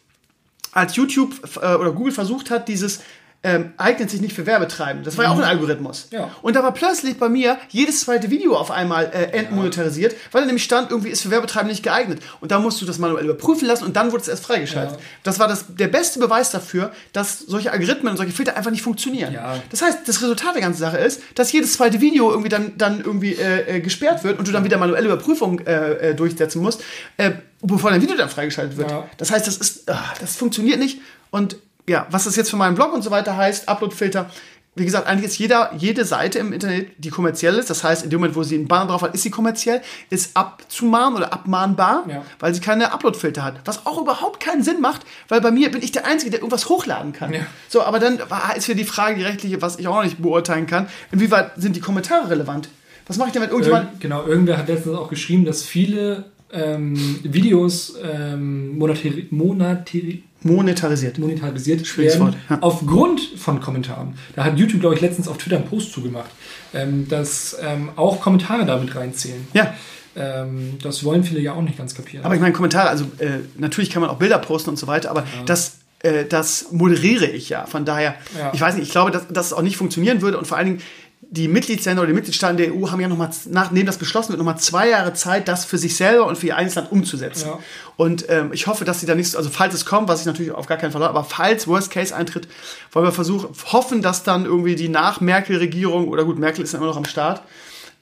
als 0.72 0.96
YouTube 0.96 1.34
äh, 1.56 1.74
oder 1.74 1.92
Google 1.92 2.12
versucht 2.12 2.50
hat, 2.50 2.68
dieses 2.68 3.00
ähm, 3.44 3.74
eignet 3.76 4.10
sich 4.10 4.20
nicht 4.20 4.34
für 4.34 4.46
Werbetreibende. 4.46 5.04
Das 5.04 5.18
war 5.18 5.26
ja 5.26 5.30
auch 5.30 5.38
ein 5.38 5.44
Algorithmus. 5.44 6.08
Mhm. 6.10 6.16
Ja. 6.16 6.30
Und 6.42 6.56
da 6.56 6.62
war 6.62 6.72
plötzlich 6.72 7.18
bei 7.18 7.28
mir 7.28 7.58
jedes 7.68 8.00
zweite 8.00 8.30
Video 8.30 8.56
auf 8.56 8.70
einmal 8.70 9.04
äh, 9.12 9.36
entmonetarisiert, 9.36 10.16
weil 10.32 10.40
da 10.42 10.46
nämlich 10.46 10.64
stand, 10.64 10.90
irgendwie 10.90 11.10
ist 11.10 11.22
für 11.22 11.30
Werbetreibende 11.30 11.72
nicht 11.72 11.82
geeignet. 11.82 12.20
Und 12.40 12.50
da 12.50 12.58
musst 12.58 12.80
du 12.80 12.86
das 12.86 12.98
manuell 12.98 13.26
überprüfen 13.26 13.68
lassen 13.68 13.84
und 13.84 13.96
dann 13.96 14.12
wurde 14.12 14.22
es 14.22 14.28
erst 14.28 14.46
freigeschaltet. 14.46 14.96
Ja. 14.96 15.02
Das 15.22 15.38
war 15.38 15.46
das, 15.46 15.66
der 15.68 15.88
beste 15.88 16.18
Beweis 16.18 16.50
dafür, 16.50 16.90
dass 17.12 17.38
solche 17.40 17.70
Algorithmen 17.70 18.10
und 18.12 18.16
solche 18.16 18.32
Filter 18.32 18.56
einfach 18.56 18.70
nicht 18.70 18.82
funktionieren. 18.82 19.34
Ja. 19.34 19.62
Das 19.70 19.82
heißt, 19.82 20.08
das 20.08 20.22
Resultat 20.22 20.54
der 20.54 20.62
ganzen 20.62 20.80
Sache 20.80 20.96
ist, 20.96 21.20
dass 21.34 21.52
jedes 21.52 21.74
zweite 21.74 22.00
Video 22.00 22.30
irgendwie 22.30 22.48
dann, 22.48 22.78
dann 22.78 23.00
irgendwie 23.00 23.34
äh, 23.34 23.76
äh, 23.76 23.80
gesperrt 23.80 24.24
wird 24.24 24.38
und 24.38 24.48
du 24.48 24.52
dann 24.52 24.64
wieder 24.64 24.78
manuelle 24.78 25.06
Überprüfung 25.06 25.60
äh, 25.60 26.10
äh, 26.10 26.14
durchsetzen 26.14 26.62
musst, 26.62 26.82
äh, 27.18 27.32
bevor 27.60 27.90
dein 27.90 28.00
Video 28.00 28.16
dann 28.16 28.30
freigeschaltet 28.30 28.78
wird. 28.78 28.90
Ja. 28.90 29.06
Das 29.18 29.30
heißt, 29.30 29.46
das 29.46 29.58
ist, 29.58 29.90
ah, 29.90 30.14
das 30.20 30.36
funktioniert 30.36 30.78
nicht. 30.78 31.00
Und 31.30 31.56
ja, 31.88 32.06
was 32.10 32.24
das 32.24 32.36
jetzt 32.36 32.50
für 32.50 32.56
meinen 32.56 32.74
Blog 32.74 32.92
und 32.92 33.02
so 33.02 33.10
weiter 33.10 33.36
heißt, 33.36 33.68
Uploadfilter, 33.68 34.30
wie 34.76 34.84
gesagt, 34.84 35.06
eigentlich 35.06 35.26
ist 35.30 35.38
jeder, 35.38 35.70
jede 35.76 36.04
Seite 36.04 36.40
im 36.40 36.52
Internet, 36.52 36.88
die 36.98 37.10
kommerziell 37.10 37.58
ist, 37.58 37.70
das 37.70 37.84
heißt, 37.84 38.02
in 38.02 38.10
dem 38.10 38.18
Moment, 38.18 38.34
wo 38.34 38.42
sie 38.42 38.56
einen 38.56 38.66
Banner 38.66 38.86
drauf 38.90 39.02
hat, 39.02 39.14
ist 39.14 39.22
sie 39.22 39.30
kommerziell, 39.30 39.82
ist 40.10 40.36
abzumahnen 40.36 41.16
oder 41.16 41.32
abmahnbar, 41.32 42.04
Ja. 42.08 42.22
weil 42.40 42.52
sie 42.54 42.60
keine 42.60 42.92
Uploadfilter 42.92 43.44
hat. 43.44 43.60
Was 43.66 43.86
auch 43.86 44.00
überhaupt 44.00 44.40
keinen 44.40 44.64
Sinn 44.64 44.80
macht, 44.80 45.02
weil 45.28 45.40
bei 45.40 45.52
mir 45.52 45.70
bin 45.70 45.80
ich 45.80 45.92
der 45.92 46.06
Einzige, 46.06 46.32
der 46.32 46.40
irgendwas 46.40 46.68
hochladen 46.68 47.12
kann. 47.12 47.32
Ja. 47.32 47.42
So, 47.68 47.82
aber 47.84 48.00
dann 48.00 48.18
war- 48.28 48.56
ist 48.56 48.64
hier 48.66 48.74
die 48.74 48.84
Frage, 48.84 49.14
die 49.14 49.22
rechtliche, 49.22 49.62
was 49.62 49.78
ich 49.78 49.86
auch 49.86 49.94
noch 49.94 50.02
nicht 50.04 50.20
beurteilen 50.20 50.66
kann, 50.66 50.88
inwieweit 51.12 51.52
sind 51.56 51.76
die 51.76 51.80
Kommentare 51.80 52.30
relevant? 52.30 52.68
Was 53.06 53.16
mache 53.18 53.28
ich 53.28 53.32
denn, 53.34 53.42
wenn 53.42 53.50
irgendjemand... 53.50 53.84
Irgend, 53.84 54.00
genau, 54.00 54.26
irgendwer 54.26 54.56
hat 54.58 54.66
letztens 54.66 54.96
auch 54.96 55.08
geschrieben, 55.08 55.44
dass 55.44 55.62
viele 55.62 56.24
ähm, 56.54 57.18
Videos 57.22 57.94
ähm, 58.02 58.78
monetari 58.78 59.26
monetari 59.30 60.22
monetarisiert. 60.42 61.18
monetarisiert 61.18 61.86
Schwieriges 61.86 62.14
werden 62.20 62.26
Wort, 62.34 62.36
ja. 62.50 62.58
aufgrund 62.60 63.20
von 63.36 63.60
Kommentaren. 63.60 64.14
Da 64.36 64.44
hat 64.44 64.58
YouTube, 64.58 64.80
glaube 64.80 64.94
ich, 64.94 65.00
letztens 65.00 65.26
auf 65.26 65.38
Twitter 65.38 65.56
einen 65.56 65.64
Post 65.66 65.92
zugemacht, 65.92 66.30
ähm, 66.74 67.08
dass 67.08 67.56
ähm, 67.62 67.90
auch 67.96 68.20
Kommentare 68.20 68.64
damit 68.66 68.94
reinzählen. 68.94 69.46
Ja, 69.54 69.74
Ähm, 70.16 70.78
das 70.80 71.02
wollen 71.02 71.24
viele 71.24 71.40
ja 71.40 71.54
auch 71.54 71.62
nicht 71.62 71.76
ganz 71.76 71.92
kapieren. 71.92 72.24
aber 72.24 72.36
ich 72.36 72.40
meine, 72.40 72.52
Kommentare, 72.52 72.88
also 72.88 73.04
äh, 73.18 73.40
natürlich 73.58 73.90
kann 73.90 74.00
man 74.00 74.10
auch 74.10 74.18
Bilder 74.18 74.38
posten 74.38 74.70
und 74.70 74.76
so 74.76 74.86
weiter, 74.86 75.10
aber 75.10 75.24
das, 75.46 75.78
äh, 76.04 76.24
das 76.24 76.66
moderiere 76.70 77.26
ich 77.26 77.48
ja. 77.48 77.66
Von 77.66 77.84
daher, 77.84 78.14
Ja. 78.38 78.52
ich 78.54 78.60
weiß 78.60 78.76
nicht, 78.76 78.84
ich 78.84 78.92
glaube, 78.92 79.10
dass, 79.10 79.26
dass 79.26 79.46
es 79.46 79.52
auch 79.52 79.62
nicht 79.62 79.76
funktionieren 79.76 80.22
würde 80.22 80.38
und 80.38 80.46
vor 80.46 80.56
allen 80.56 80.66
Dingen 80.66 80.82
die 81.30 81.48
Mitgliedsländer 81.48 82.02
oder 82.02 82.08
die 82.08 82.14
Mitgliedstaaten 82.14 82.56
der 82.56 82.74
EU 82.74 82.90
haben 82.90 83.00
ja 83.00 83.08
nochmal, 83.08 83.30
nachdem 83.50 83.86
das 83.86 83.98
beschlossen 83.98 84.30
wird, 84.30 84.38
nochmal 84.38 84.58
zwei 84.58 84.88
Jahre 84.88 85.12
Zeit, 85.14 85.48
das 85.48 85.64
für 85.64 85.78
sich 85.78 85.96
selber 85.96 86.26
und 86.26 86.36
für 86.38 86.48
ihr 86.48 86.56
eigenes 86.56 86.74
Land 86.74 86.92
umzusetzen. 86.92 87.48
Ja. 87.48 87.58
Und 87.96 88.26
ähm, 88.28 88.50
ich 88.52 88.66
hoffe, 88.66 88.84
dass 88.84 89.00
sie 89.00 89.06
da 89.06 89.14
nicht, 89.14 89.30
so- 89.30 89.38
also 89.38 89.50
falls 89.50 89.74
es 89.74 89.84
kommt, 89.84 90.08
was 90.08 90.20
ich 90.20 90.26
natürlich 90.26 90.52
auf 90.52 90.66
gar 90.66 90.78
keinen 90.78 90.92
Fall 90.92 91.02
habe, 91.02 91.10
aber 91.16 91.24
falls 91.24 91.66
Worst 91.68 91.90
Case 91.90 92.14
eintritt, 92.14 92.48
wollen 92.92 93.06
wir 93.06 93.12
versuchen, 93.12 93.48
hoffen, 93.72 94.02
dass 94.02 94.22
dann 94.22 94.44
irgendwie 94.44 94.74
die 94.76 94.88
Nach-Merkel-Regierung, 94.88 96.08
oder 96.08 96.24
gut, 96.24 96.38
Merkel 96.38 96.62
ist 96.64 96.72
ja 96.72 96.78
immer 96.78 96.88
noch 96.88 96.96
am 96.96 97.04
Start, 97.04 97.42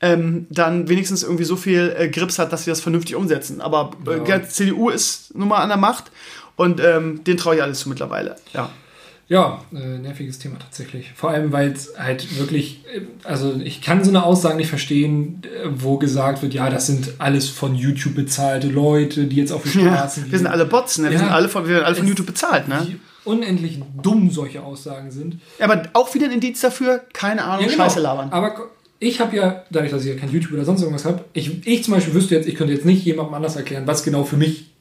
ähm, 0.01 0.47
dann 0.51 0.89
wenigstens 0.89 1.23
irgendwie 1.23 1.45
so 1.45 1.57
viel 1.57 1.95
äh, 1.97 2.09
Grips 2.09 2.39
hat, 2.39 2.53
dass 2.53 2.64
sie 2.64 2.70
das 2.70 2.81
vernünftig 2.81 3.14
umsetzen. 3.14 3.61
Aber 3.61 3.93
äh, 4.07 4.29
Ja. 4.29 4.39
die 4.39 4.49
CDU 4.49 4.89
ist 4.89 5.35
nun 5.35 5.49
mal 5.49 5.59
an 5.59 5.68
der 5.68 5.79
Macht 5.79 6.11
und 6.57 6.81
ähm, 6.81 7.23
den 7.25 7.37
traue 7.37 7.55
ich 7.57 7.62
alles 7.62 7.81
zu 7.81 7.89
mittlerweile. 7.89 8.37
Ja. 8.53 8.70
Ja, 9.33 9.64
äh, 9.72 9.78
nerviges 9.99 10.39
Thema 10.39 10.59
tatsächlich. 10.59 11.11
Vor 11.16 11.30
allem, 11.30 11.53
weil 11.53 11.72
es 11.72 11.95
halt 11.99 12.39
wirklich, 12.39 12.85
äh, 12.95 13.01
also 13.24 13.55
ich 13.64 13.80
kann 13.80 14.05
so 14.05 14.11
eine 14.11 14.24
Aussage 14.24 14.57
nicht 14.59 14.68
verstehen, 14.68 15.41
äh, 15.45 15.68
wo 15.74 15.97
gesagt 15.97 16.43
wird, 16.43 16.53
ja, 16.53 16.68
das 16.68 16.87
sind 16.87 17.14
alles 17.16 17.49
von 17.49 17.74
YouTube 17.74 18.14
bezahlte 18.14 18.68
Leute, 18.68 19.24
die 19.24 19.37
jetzt 19.37 19.51
auf 19.51 19.62
die 19.62 19.78
ja. 19.81 19.94
Straßen 19.97 20.31
Wir 20.31 20.36
sind 20.39 20.48
alle 20.48 20.66
Bots, 20.66 20.98
ne? 20.98 21.07
Wir 21.07 21.12
Ja. 21.15 21.19
sind 21.20 21.31
alle 21.31 21.48
von, 21.48 21.65
wir 21.65 21.77
werden 21.77 21.85
alle 21.86 21.94
von 21.94 22.07
YouTube 22.07 22.27
bezahlt, 22.27 22.69
ne? 22.69 22.86
Unendlich 23.24 23.81
dumm 24.02 24.31
solche 24.31 24.62
Aussagen 24.62 25.11
sind. 25.11 25.39
Ja, 25.59 25.65
aber 25.70 25.85
auch 25.94 26.12
wieder 26.15 26.27
ein 26.27 26.32
Indiz 26.32 26.61
dafür, 26.61 27.01
keine 27.15 27.43
Ahnung, 27.44 27.65
Ja, 27.65 27.70
genau. 27.73 27.85
Scheiße 27.85 28.01
labern. 28.01 28.28
Aber 28.32 28.52
ich 28.98 29.19
habe 29.20 29.35
ja, 29.35 29.65
dadurch, 29.70 29.93
dass 29.93 30.05
ich 30.05 30.11
ja 30.11 30.16
kein 30.16 30.31
YouTube 30.31 30.52
oder 30.52 30.66
sonst 30.66 30.82
irgendwas 30.82 31.07
habe, 31.07 31.24
ich, 31.32 31.66
ich 31.66 31.85
zum 31.85 31.94
Beispiel 31.94 32.12
wüsste 32.12 32.35
jetzt, 32.35 32.47
ich 32.47 32.55
könnte 32.55 32.74
jetzt 32.74 32.85
nicht 32.85 33.02
jemandem 33.07 33.32
anders 33.32 33.57
erklären, 33.57 33.86
was 33.86 34.05
genau 34.05 34.24
für 34.24 34.36
mich 34.36 34.72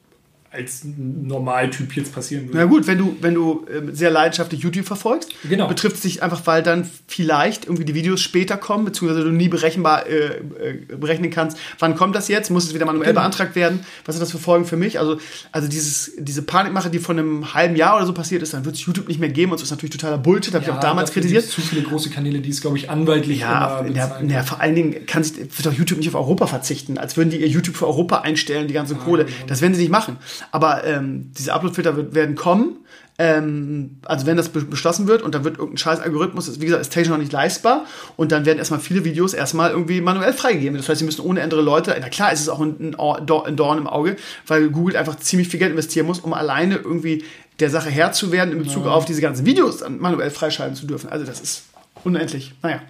als 0.52 0.82
Normaltyp 0.84 1.96
jetzt 1.96 2.14
passieren 2.14 2.46
würde. 2.48 2.58
Na 2.58 2.64
gut, 2.66 2.86
wenn 2.86 2.98
du, 2.98 3.16
wenn 3.20 3.34
du 3.34 3.64
ähm, 3.74 3.94
sehr 3.94 4.10
leidenschaftlich 4.10 4.60
YouTube 4.60 4.84
verfolgst, 4.86 5.30
Genau. 5.48 5.66
betrifft 5.68 5.96
es 5.96 6.02
dich 6.02 6.22
einfach, 6.22 6.42
weil 6.46 6.62
dann 6.62 6.88
vielleicht 7.06 7.64
irgendwie 7.64 7.84
die 7.84 7.94
Videos 7.94 8.20
später 8.20 8.56
kommen, 8.56 8.84
beziehungsweise 8.84 9.24
du 9.24 9.30
nie 9.30 9.48
berechenbar 9.48 10.06
äh, 10.06 10.26
äh, 10.36 10.96
berechnen 10.96 11.30
kannst, 11.30 11.56
wann 11.78 11.94
kommt 11.96 12.14
das 12.14 12.28
jetzt, 12.28 12.50
muss 12.50 12.64
es 12.64 12.74
wieder 12.74 12.84
manuell 12.86 13.08
Genau. 13.08 13.20
beantragt 13.20 13.54
werden, 13.56 13.80
was 14.04 14.16
hat 14.16 14.22
das 14.22 14.30
für 14.30 14.38
Folgen 14.38 14.64
für 14.66 14.76
mich? 14.76 14.98
Also, 14.98 15.18
also 15.52 15.68
dieses, 15.68 16.12
diese 16.18 16.42
Panikmache, 16.42 16.90
die 16.90 16.98
von 16.98 17.18
einem 17.18 17.54
halben 17.54 17.76
Jahr 17.76 17.96
oder 17.96 18.06
so 18.06 18.12
passiert 18.12 18.42
ist, 18.42 18.52
dann 18.54 18.64
wird 18.64 18.74
es 18.76 18.84
YouTube 18.84 19.08
nicht 19.08 19.20
mehr 19.20 19.28
geben 19.30 19.52
und 19.52 19.58
so 19.58 19.64
ist 19.64 19.70
natürlich 19.70 19.92
totaler 19.96 20.18
Bullshit, 20.18 20.54
habe 20.54 20.64
ich 20.64 20.70
auch 20.70 20.80
damals 20.80 21.12
kritisiert. 21.12 21.46
Zu 21.46 21.60
viele 21.60 21.82
große 21.82 22.10
Kanäle, 22.10 22.40
die 22.40 22.50
es, 22.50 22.60
glaube 22.60 22.76
ich, 22.76 22.90
anwaltlich 22.90 23.40
Ja, 23.40 23.80
in 23.80 23.94
der, 23.94 24.20
ja, 24.28 24.42
vor 24.42 24.60
allen 24.60 24.74
Dingen 24.74 25.06
kann 25.06 25.24
sich, 25.24 25.38
wird 25.38 25.64
doch 25.66 25.72
YouTube 25.72 25.98
nicht 25.98 26.08
auf 26.08 26.14
Europa 26.14 26.46
verzichten, 26.46 26.98
als 26.98 27.16
würden 27.16 27.30
die 27.30 27.38
ihr 27.38 27.48
YouTube 27.48 27.76
für 27.76 27.86
Europa 27.86 28.20
einstellen, 28.20 28.68
die 28.68 28.74
ganze 28.74 28.94
Kohle. 28.96 29.26
Das 29.46 29.60
werden 29.62 29.74
sie 29.74 29.82
nicht 29.82 29.90
machen. 29.90 30.16
Aber 30.50 30.84
ähm, 30.84 31.30
diese 31.38 31.52
Uploadfilter 31.52 32.14
werden 32.14 32.34
kommen. 32.34 32.76
Ähm, 33.18 33.98
also 34.06 34.24
wenn 34.24 34.38
das 34.38 34.48
be 34.48 34.62
beschlossen 34.62 35.06
wird 35.06 35.22
und 35.22 35.34
dann 35.34 35.44
wird 35.44 35.58
irgendein 35.58 35.76
scheiß 35.76 36.00
Algorithmus, 36.00 36.48
ist, 36.48 36.60
wie 36.62 36.64
gesagt, 36.64 36.80
ist 36.80 36.88
technisch 36.90 37.10
noch 37.10 37.18
nicht 37.18 37.30
leistbar 37.30 37.84
und 38.16 38.32
dann 38.32 38.46
werden 38.46 38.56
erstmal 38.58 38.80
viele 38.80 39.04
Videos 39.04 39.34
erstmal 39.34 39.70
irgendwie 39.70 40.00
manuell 40.00 40.32
freigegeben. 40.32 40.78
Das 40.78 40.88
heißt, 40.88 40.98
sie 41.00 41.04
müssen 41.04 41.20
ohne 41.20 41.42
andere 41.42 41.60
Leute, 41.60 41.94
na 42.00 42.08
klar 42.08 42.32
ist 42.32 42.40
es 42.40 42.48
auch 42.48 42.58
ein, 42.60 42.74
ein, 42.80 42.94
Or- 42.96 43.20
Dor- 43.20 43.46
ein 43.46 43.54
Dorn 43.56 43.76
im 43.76 43.86
Auge, 43.86 44.16
weil 44.46 44.70
Google 44.70 44.96
einfach 44.96 45.16
ziemlich 45.18 45.48
viel 45.48 45.60
Geld 45.60 45.72
investieren 45.72 46.06
muss, 46.06 46.20
um 46.20 46.32
alleine 46.32 46.76
irgendwie 46.76 47.22
der 47.60 47.68
Sache 47.68 47.90
Herr 47.90 48.12
zu 48.12 48.32
werden 48.32 48.50
in 48.52 48.62
Bezug 48.62 48.86
auf 48.86 49.04
diese 49.04 49.20
ganzen 49.20 49.44
Videos 49.44 49.78
dann 49.78 50.00
manuell 50.00 50.30
freischalten 50.30 50.74
zu 50.74 50.86
dürfen. 50.86 51.10
Also 51.10 51.26
das 51.26 51.38
ist 51.40 51.64
unendlich. 52.04 52.54
Naja. 52.62 52.80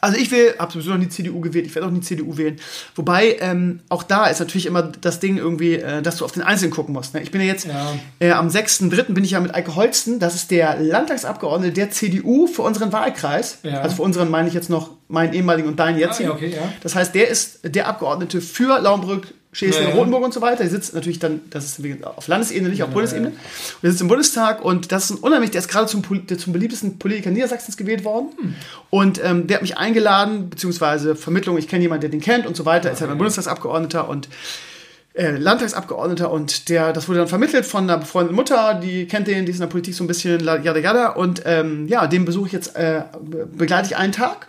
Also 0.00 0.16
ich 0.18 0.30
will, 0.30 0.54
habe 0.58 0.72
sowieso 0.72 0.90
noch 0.90 0.98
nie 0.98 1.08
CDU 1.08 1.40
gewählt, 1.40 1.66
ich 1.66 1.74
werde 1.74 1.86
auch 1.88 1.92
nie 1.92 2.00
CDU 2.00 2.36
wählen. 2.36 2.56
Wobei, 2.94 3.36
ähm, 3.40 3.80
auch 3.88 4.02
da 4.02 4.26
ist 4.26 4.38
natürlich 4.40 4.66
immer 4.66 4.82
das 4.82 5.20
Ding 5.20 5.36
irgendwie, 5.36 5.74
äh, 5.74 6.02
dass 6.02 6.16
du 6.16 6.24
auf 6.24 6.32
den 6.32 6.42
Einzelnen 6.42 6.70
gucken 6.72 6.92
musst. 6.94 7.14
Ne? 7.14 7.22
Ich 7.22 7.30
bin 7.30 7.40
ja 7.40 7.46
jetzt, 7.46 7.66
Ja. 7.66 7.92
äh, 8.18 8.30
am 8.32 8.48
6.3. 8.48 9.12
bin 9.14 9.24
ich 9.24 9.32
ja 9.32 9.40
mit 9.40 9.54
Eike 9.54 9.74
Holsten, 9.76 10.18
das 10.18 10.34
ist 10.34 10.50
der 10.50 10.78
Landtagsabgeordnete 10.80 11.72
der 11.72 11.90
CDU 11.90 12.46
für 12.46 12.62
unseren 12.62 12.92
Wahlkreis. 12.92 13.58
Ja. 13.62 13.80
Also 13.80 13.96
für 13.96 14.02
unseren 14.02 14.30
meine 14.30 14.48
ich 14.48 14.54
jetzt 14.54 14.70
noch 14.70 14.90
meinen 15.08 15.32
ehemaligen 15.34 15.68
und 15.68 15.78
deinen 15.80 15.98
jetzigen. 15.98 16.28
ja, 16.30 16.34
okay, 16.34 16.52
ja. 16.54 16.72
Das 16.82 16.94
heißt, 16.94 17.14
der 17.14 17.28
ist 17.28 17.60
der 17.64 17.88
Abgeordnete 17.88 18.40
für 18.40 18.78
Laumbrück, 18.80 19.34
Schleswig, 19.52 19.82
Ja, 19.82 19.88
ja. 19.90 19.94
Rotenburg 19.96 20.22
und 20.24 20.32
so 20.32 20.40
weiter. 20.40 20.58
Der 20.58 20.70
sitzt 20.70 20.94
natürlich 20.94 21.18
dann, 21.18 21.40
das 21.50 21.78
ist 21.78 22.04
auf 22.04 22.28
Landesebene, 22.28 22.68
nicht 22.68 22.82
auf 22.84 22.90
Bundesebene. 22.90 23.28
Und 23.30 23.82
der 23.82 23.90
sitzt 23.90 24.00
im 24.02 24.08
Bundestag 24.08 24.64
und 24.64 24.92
das 24.92 25.04
ist 25.06 25.10
ein 25.10 25.18
unheimlich, 25.18 25.50
der 25.50 25.58
ist 25.60 25.68
gerade 25.68 25.86
zum, 25.86 26.02
der 26.26 26.38
zum 26.38 26.52
beliebtesten 26.52 26.98
Politiker 26.98 27.30
Niedersachsens 27.30 27.76
gewählt 27.76 28.04
worden. 28.04 28.28
Hm. 28.40 28.54
Und 28.90 29.20
ähm, 29.24 29.46
der 29.48 29.56
hat 29.56 29.62
mich 29.62 29.76
eingeladen, 29.76 30.50
beziehungsweise 30.50 31.16
Vermittlung, 31.16 31.58
ich 31.58 31.66
kenne 31.66 31.82
jemanden, 31.82 32.02
der 32.02 32.10
den 32.10 32.20
kennt 32.20 32.46
und 32.46 32.56
so 32.56 32.64
weiter, 32.64 32.92
ist 32.92 33.00
halt 33.00 33.10
ein 33.10 33.18
Bundestagsabgeordneter 33.18 34.08
und 34.08 34.28
äh, 35.14 35.32
Landtagsabgeordneter 35.36 36.30
und 36.30 36.68
der, 36.68 36.92
das 36.92 37.08
wurde 37.08 37.18
dann 37.18 37.26
vermittelt 37.28 37.66
von 37.66 37.82
einer 37.82 37.98
befreundeten 37.98 38.36
Mutter, 38.36 38.74
die 38.80 39.06
kennt 39.08 39.26
den, 39.26 39.44
die 39.44 39.50
ist 39.50 39.56
in 39.56 39.62
der 39.62 39.66
Politik 39.66 39.94
so 39.94 40.04
ein 40.04 40.06
bisschen 40.06 40.38
yada 40.44 40.78
yada 40.78 41.08
und 41.08 41.42
ähm, 41.44 41.88
ja, 41.88 42.06
den 42.06 42.24
besuche 42.24 42.46
ich 42.46 42.52
jetzt, 42.52 42.76
äh, 42.76 43.02
be- 43.20 43.46
begleite 43.46 43.88
ich 43.88 43.96
einen 43.96 44.12
Tag 44.12 44.46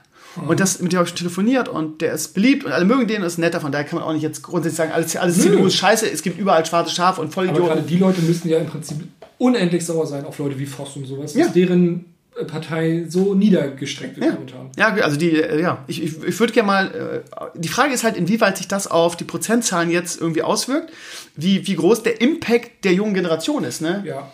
und 0.48 0.60
das, 0.60 0.82
mit 0.82 0.92
dem 0.94 1.00
habe 1.00 1.08
ich 1.08 1.14
telefoniert 1.14 1.68
und 1.68 2.02
der 2.02 2.14
ist 2.14 2.34
beliebt 2.34 2.64
und 2.66 2.72
alle 2.72 2.86
mögen 2.86 3.08
den 3.08 3.22
und 3.22 3.28
ist 3.28 3.38
netter, 3.38 3.60
von 3.62 3.72
daher 3.72 3.86
kann 3.86 4.00
man 4.00 4.08
auch 4.08 4.14
nicht 4.14 4.24
jetzt 4.24 4.42
grundsätzlich 4.44 4.78
sagen, 4.78 4.92
alles, 4.92 5.16
alles. 5.18 5.40
CDU 5.40 5.66
ist 5.66 5.76
scheiße, 5.76 6.10
es 6.10 6.22
gibt 6.22 6.40
überall 6.40 6.66
schwarze 6.66 6.94
Schafe 6.96 7.22
und 7.22 7.36
Aber 7.38 7.46
gerade 7.46 7.58
Vollidioten. 7.60 7.88
die 7.88 7.98
Leute 7.98 8.22
müssten 8.22 8.50
ja 8.50 8.58
im 8.60 8.68
Prinzip 8.68 8.98
unendlich 9.38 9.86
sauer 9.86 10.06
sein 10.08 10.26
auf 10.26 10.38
Leute 10.40 10.58
wie 10.60 10.66
Voss 10.66 10.96
und 10.96 11.06
sowas, 11.06 11.34
Ja. 11.34 11.48
deren 11.48 12.06
äh, 12.40 12.46
Partei 12.46 13.06
so 13.10 13.34
niedergestreckt 13.34 14.16
wird 14.16 14.26
Ja. 14.28 14.32
momentan. 14.34 14.70
Ja, 14.78 14.94
also 15.04 15.18
die, 15.18 15.32
äh, 15.32 15.62
ja, 15.62 15.84
ich, 15.88 16.02
ich, 16.02 16.24
ich 16.24 16.40
würde 16.40 16.54
gerne 16.54 16.68
mal, 16.68 17.24
äh, 17.36 17.60
die 17.60 17.68
Frage 17.68 17.94
ist 17.94 18.04
halt, 18.06 18.16
inwieweit 18.16 18.58
sich 18.58 18.68
das 18.70 18.88
auf 18.90 19.18
die 19.18 19.26
Prozentzahlen 19.26 19.90
jetzt 19.92 20.22
irgendwie 20.22 20.44
auswirkt, 20.44 20.92
wie, 21.36 21.68
wie 21.68 21.76
groß 21.76 22.04
der 22.04 22.22
Impact 22.22 22.86
der 22.86 22.94
jungen 22.94 23.14
Generation 23.14 23.64
ist, 23.66 23.82
ne? 23.82 24.04
Ja. 24.08 24.32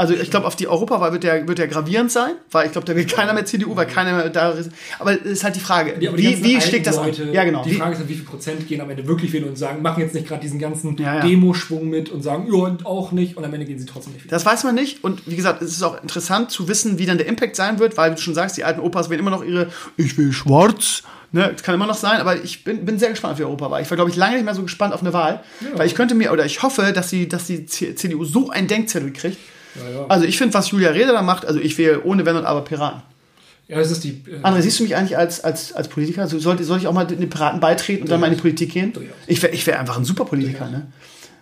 Also 0.00 0.14
ich 0.14 0.30
glaube, 0.30 0.46
auf 0.46 0.56
die 0.56 0.66
Europawahl 0.66 1.12
wird 1.12 1.24
der, 1.24 1.46
wird 1.46 1.58
der 1.58 1.68
gravierend 1.68 2.10
sein, 2.10 2.32
weil 2.50 2.64
ich 2.64 2.72
glaube, 2.72 2.86
da 2.86 2.96
will 2.96 3.04
keiner 3.04 3.34
mehr 3.34 3.44
CDU, 3.44 3.76
weil 3.76 3.84
keiner 3.84 4.16
mehr 4.16 4.30
da 4.30 4.48
ist. 4.52 4.70
Aber 4.98 5.12
es 5.12 5.26
ist 5.26 5.44
halt 5.44 5.56
die 5.56 5.60
Frage, 5.60 5.94
Ja, 6.00 6.12
die 6.12 6.16
wie, 6.16 6.42
wie 6.42 6.58
schlägt 6.58 6.86
das 6.86 6.96
Leute, 6.96 7.24
an? 7.24 7.34
Ja, 7.34 7.44
genau. 7.44 7.62
Die 7.62 7.74
Frage 7.74 7.92
ist 7.92 7.98
halt, 7.98 8.08
wie 8.08 8.14
viel 8.14 8.24
Prozent 8.24 8.66
gehen 8.66 8.80
am 8.80 8.88
Ende 8.88 9.06
wirklich 9.06 9.30
wählen 9.34 9.44
und 9.44 9.58
sagen, 9.58 9.82
machen 9.82 10.00
jetzt 10.00 10.14
nicht 10.14 10.26
gerade 10.26 10.40
diesen 10.40 10.58
ganzen 10.58 10.96
Ja, 10.96 11.16
ja. 11.16 11.20
Demoschwung 11.20 11.90
mit 11.90 12.08
und 12.08 12.22
sagen, 12.22 12.46
ja, 12.50 12.60
und 12.60 12.86
auch 12.86 13.12
nicht. 13.12 13.36
Und 13.36 13.44
am 13.44 13.52
Ende 13.52 13.66
gehen 13.66 13.78
sie 13.78 13.84
trotzdem 13.84 14.14
nicht 14.14 14.24
wählen. 14.24 14.30
das 14.30 14.46
weiß 14.46 14.64
man 14.64 14.74
nicht. 14.74 15.04
Und 15.04 15.20
wie 15.26 15.36
gesagt, 15.36 15.60
es 15.60 15.72
ist 15.72 15.82
auch 15.82 16.00
interessant 16.00 16.50
zu 16.50 16.66
wissen, 16.66 16.98
wie 16.98 17.04
dann 17.04 17.18
der 17.18 17.26
Impact 17.26 17.54
sein 17.54 17.78
wird, 17.78 17.98
weil, 17.98 18.14
du 18.14 18.22
schon 18.22 18.32
sagst, 18.32 18.56
die 18.56 18.64
alten 18.64 18.80
Opas 18.80 19.10
wählen 19.10 19.20
immer 19.20 19.30
noch 19.30 19.44
ihre 19.44 19.68
Ich 19.98 20.16
will 20.16 20.32
schwarz. 20.32 21.02
Ne, 21.32 21.50
das 21.52 21.62
kann 21.62 21.74
immer 21.74 21.86
noch 21.86 21.94
sein, 21.94 22.20
aber 22.20 22.42
ich 22.42 22.64
bin, 22.64 22.86
bin 22.86 22.98
sehr 22.98 23.10
gespannt 23.10 23.32
auf 23.32 23.38
die 23.38 23.44
Europawahl. 23.44 23.82
Ich 23.82 23.90
war, 23.90 23.96
glaube 23.96 24.10
ich, 24.10 24.16
lange 24.16 24.36
nicht 24.36 24.46
mehr 24.46 24.54
so 24.54 24.62
gespannt 24.62 24.94
auf 24.94 25.02
eine 25.02 25.12
Wahl, 25.12 25.44
weil 25.74 25.86
ich 25.86 25.94
könnte 25.94 26.14
mir, 26.14 26.32
oder 26.32 26.46
ich 26.46 26.62
hoffe, 26.62 26.94
dass, 26.94 27.10
sie, 27.10 27.28
dass 27.28 27.46
die 27.46 27.66
CDU 27.66 28.24
so 28.24 28.48
einen 28.48 28.66
Denkzettel 28.66 29.12
kriegt. 29.12 29.36
Ja, 29.76 29.90
ja. 30.00 30.06
Also 30.08 30.24
ich 30.26 30.36
finde, 30.38 30.54
was 30.54 30.70
Julia 30.70 30.90
Reda 30.90 31.12
da 31.12 31.22
macht, 31.22 31.46
also 31.46 31.60
ich 31.60 31.76
wähle 31.78 32.02
ohne 32.02 32.24
Wenn 32.26 32.36
und 32.36 32.44
Aber 32.44 32.62
Piraten. 32.62 33.02
ja, 33.68 33.78
es 33.78 33.90
ist 33.90 34.02
die. 34.04 34.22
Äh, 34.26 34.42
André, 34.42 34.60
siehst 34.62 34.78
du 34.80 34.82
mich 34.84 34.96
eigentlich 34.96 35.16
als, 35.16 35.42
als, 35.44 35.72
als 35.72 35.88
Politiker? 35.88 36.26
So, 36.26 36.38
sollte, 36.38 36.64
soll 36.64 36.78
ich 36.78 36.86
auch 36.86 36.92
mal 36.92 37.06
den 37.06 37.30
Piraten 37.30 37.60
beitreten 37.60 38.02
und 38.02 38.10
dann 38.10 38.20
mal 38.20 38.26
in 38.26 38.34
die 38.34 38.40
Politik 38.40 38.72
gehen? 38.72 38.92
Ich 39.26 39.42
wäre 39.42 39.52
ich 39.52 39.66
wär 39.66 39.78
einfach 39.78 39.96
ein 39.98 40.04
super 40.04 40.24
Politiker, 40.24 40.68
ne? 40.68 40.86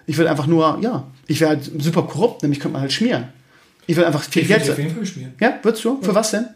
Ich 0.07 0.17
will 0.17 0.27
einfach 0.27 0.47
nur, 0.47 0.79
ja, 0.81 1.07
ich 1.27 1.41
wäre 1.41 1.51
halt 1.51 1.71
super 1.83 2.03
korrupt, 2.03 2.43
nämlich 2.43 2.61
könnte 2.61 2.73
man 2.75 2.83
halt 2.83 2.93
schmieren. 2.93 3.25
Ich 3.87 3.97
will 3.97 4.05
einfach 4.05 4.23
viel 4.23 4.43
ich 4.43 4.49
würde 4.49 4.57
Geld. 4.61 4.67
sie 4.67 4.73
auf 4.73 4.79
jeden 4.79 4.95
Fall 4.95 5.07
schmieren. 5.07 5.33
Ja, 5.41 5.59
würdest 5.63 5.85
du? 5.85 6.01
Für 6.03 6.15
was 6.15 6.31
denn? 6.31 6.47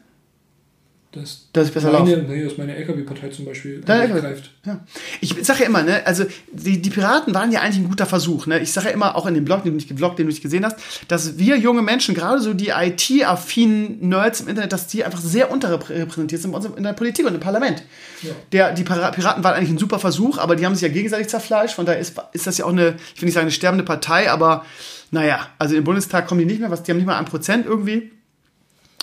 Dass, 1.13 1.47
Dass 1.53 1.69
ich 1.69 1.75
besser 1.75 1.93
meine, 1.93 2.17
laufe. 2.17 2.33
nee, 2.33 2.43
dass 2.43 2.57
meine 2.57 2.75
LKW-Partei 2.75 3.29
zum 3.29 3.45
Beispiel 3.45 3.83
greift. 3.83 4.51
Ja. 4.65 4.81
Ich 5.21 5.35
sage 5.43 5.61
ja 5.61 5.67
immer, 5.67 5.83
ne, 5.83 6.07
also 6.07 6.25
die, 6.51 6.81
die 6.81 6.89
Piraten 6.89 7.35
waren 7.35 7.53
ja 7.53 7.61
eigentlich 7.61 7.85
ein 7.85 7.89
guter 7.91 8.07
Versuch. 8.07 8.47
Ne? 8.47 8.61
Ich 8.61 8.73
sage 8.73 8.87
ja 8.87 8.95
immer, 8.95 9.15
auch 9.15 9.27
in 9.27 9.35
dem 9.35 9.45
Blog, 9.45 9.63
den 9.63 9.73
du 9.73 9.77
nicht, 9.77 9.91
Vlog, 9.95 10.17
den 10.17 10.25
du 10.25 10.31
nicht 10.31 10.43
gesehen 10.43 10.65
hast, 10.65 10.77
dass 11.09 11.37
wir 11.37 11.59
junge 11.59 11.83
Menschen, 11.83 12.15
gerade 12.15 12.41
so 12.41 12.55
die 12.55 12.71
IT-affinen 12.71 14.09
Nerds 14.09 14.41
im 14.41 14.49
Internet, 14.49 14.73
dass 14.73 14.87
die 14.87 15.05
einfach 15.05 15.21
sehr 15.21 15.51
unterrepräsentiert 15.51 16.41
sind 16.41 16.53
bei 16.53 16.57
uns 16.57 16.67
in 16.75 16.83
der 16.83 16.95
Politik 16.95 17.27
und 17.27 17.35
im 17.35 17.41
Parlament. 17.41 17.83
Ja. 18.23 18.31
Der, 18.53 18.73
die 18.73 18.83
Piraten 18.83 19.23
waren 19.23 19.55
eigentlich 19.55 19.71
ein 19.71 19.79
super 19.79 19.99
Versuch, 19.99 20.39
aber 20.39 20.57
die 20.57 20.65
haben 20.65 20.75
sich 20.75 20.83
ja 20.83 20.89
gegenseitig 20.89 21.29
zerfleischt. 21.29 21.75
Von 21.75 21.85
daher 21.85 22.01
ist, 22.01 22.15
ist 22.33 22.47
das 22.47 22.57
ja 22.57 22.65
auch 22.65 22.71
eine, 22.71 22.97
ich 23.15 23.21
will 23.21 23.27
nicht 23.27 23.35
sagen 23.35 23.45
eine 23.45 23.51
sterbende 23.51 23.85
Partei, 23.85 24.31
aber 24.31 24.65
naja, 25.11 25.47
also 25.59 25.77
im 25.77 25.85
Bundestag 25.85 26.27
kommen 26.27 26.41
die 26.41 26.47
nicht 26.47 26.61
mehr, 26.61 26.71
was, 26.71 26.83
die 26.85 26.91
haben 26.91 26.97
nicht 26.97 27.07
mal 27.07 27.19
ein 27.19 27.27
Prozent 27.27 27.67
irgendwie. 27.67 28.13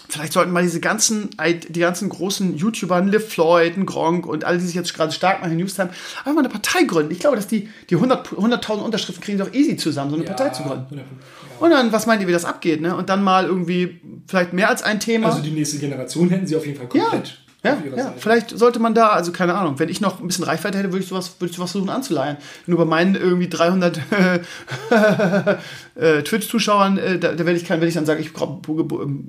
Vielleicht 0.09 0.33
sollten 0.33 0.51
mal 0.51 0.63
diese 0.63 0.79
ganzen, 0.79 1.29
die 1.69 1.79
ganzen 1.79 2.09
großen 2.09 2.57
YouTuber, 2.57 3.01
Liv 3.01 3.29
Floyd, 3.29 3.73
Gronk 3.85 4.25
und 4.25 4.43
alle, 4.43 4.57
die 4.57 4.65
sich 4.65 4.75
jetzt 4.75 4.93
gerade 4.93 5.11
stark 5.11 5.41
machen 5.41 5.51
in 5.51 5.57
Newstime, 5.57 5.89
einfach 6.19 6.33
mal 6.33 6.39
eine 6.39 6.49
Partei 6.49 6.83
gründen. 6.83 7.11
Ich 7.11 7.19
glaube, 7.19 7.35
dass 7.35 7.47
die, 7.47 7.69
die 7.89 7.95
100 7.95 8.27
100.000 8.29 8.79
Unterschriften 8.79 9.23
kriegen 9.23 9.37
doch 9.37 9.53
easy 9.53 9.77
zusammen, 9.77 10.09
so 10.09 10.15
eine 10.15 10.25
Partei 10.25 10.49
zu 10.49 10.63
gründen. 10.63 10.85
100%. 10.95 10.99
Und 11.59 11.71
dann, 11.71 11.91
was 11.91 12.05
meint 12.05 12.21
ihr, 12.21 12.27
wie 12.27 12.31
das 12.31 12.45
abgeht, 12.45 12.81
ne? 12.81 12.95
Und 12.95 13.09
dann 13.09 13.23
mal 13.23 13.45
irgendwie, 13.45 13.99
vielleicht 14.27 14.53
mehr 14.53 14.69
als 14.69 14.81
ein 14.81 14.99
Thema. 14.99 15.27
Also 15.27 15.41
die 15.41 15.51
nächste 15.51 15.77
Generation 15.77 16.29
hätten 16.29 16.47
sie 16.47 16.55
auf 16.55 16.65
jeden 16.65 16.77
Fall 16.77 16.87
komplett 16.87 17.37
Ja, 17.61 17.77
ja, 17.93 18.03
Seite. 18.03 18.13
vielleicht 18.19 18.57
sollte 18.57 18.79
man 18.79 18.93
da, 18.93 19.07
also 19.09 19.33
keine 19.33 19.53
Ahnung, 19.55 19.79
wenn 19.79 19.89
ich 19.89 19.99
noch 19.99 20.21
ein 20.21 20.27
bisschen 20.27 20.45
Reichweite 20.45 20.77
hätte, 20.77 20.93
würde 20.93 21.03
ich 21.03 21.09
sowas, 21.09 21.33
würde 21.39 21.51
ich 21.51 21.57
sowas 21.57 21.71
versuchen 21.71 21.89
anzuleihen. 21.89 22.37
Nur 22.67 22.77
bei 22.77 22.85
meinen 22.85 23.15
irgendwie 23.15 23.49
300 23.49 23.99
äh, 25.95 26.23
Twitch-Zuschauern, 26.23 26.97
äh, 26.97 27.19
da, 27.19 27.33
da 27.33 27.39
werde 27.45 27.59
ich, 27.59 27.65
kein- 27.65 27.79
werde 27.79 27.89
ich 27.89 27.95
dann 27.95 28.05
sagen, 28.05 28.21
ich 28.21 28.29
grü- 28.29 28.61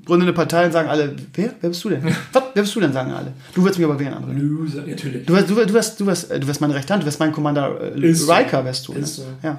gründe 0.04 0.24
eine 0.26 0.32
Partei 0.32 0.66
und 0.66 0.72
sagen 0.72 0.88
alle, 0.88 1.16
wer? 1.34 1.54
Wer 1.60 1.70
bist 1.70 1.82
du 1.82 1.88
denn? 1.88 2.04
Was? 2.32 2.42
Wer 2.54 2.62
bist 2.62 2.74
du 2.76 2.80
denn, 2.80 2.92
sagen 2.92 3.12
alle. 3.12 3.32
Du 3.54 3.62
würdest 3.62 3.78
mich 3.80 3.88
aber 3.88 3.98
wählen, 3.98 4.14
André. 4.14 4.38
Loser, 4.38 4.82
natürlich. 4.86 5.26
Du 5.26 5.32
wärst, 5.34 5.50
du, 5.50 5.56
wärst, 5.56 5.70
du, 5.70 5.74
wärst, 5.74 6.00
du, 6.00 6.06
wärst, 6.06 6.30
äh, 6.30 6.38
du 6.40 6.46
wärst 6.46 6.60
meine 6.60 6.74
rechte 6.74 6.92
Hand, 6.92 7.02
du 7.02 7.06
wärst 7.06 7.18
mein 7.18 7.32
Commander 7.32 7.96
äh, 7.96 8.14
so. 8.14 8.32
Riker, 8.32 8.64
wärst 8.64 8.86
du. 8.86 8.92
Ne? 8.94 9.04
So. 9.06 9.24
Ja. 9.42 9.58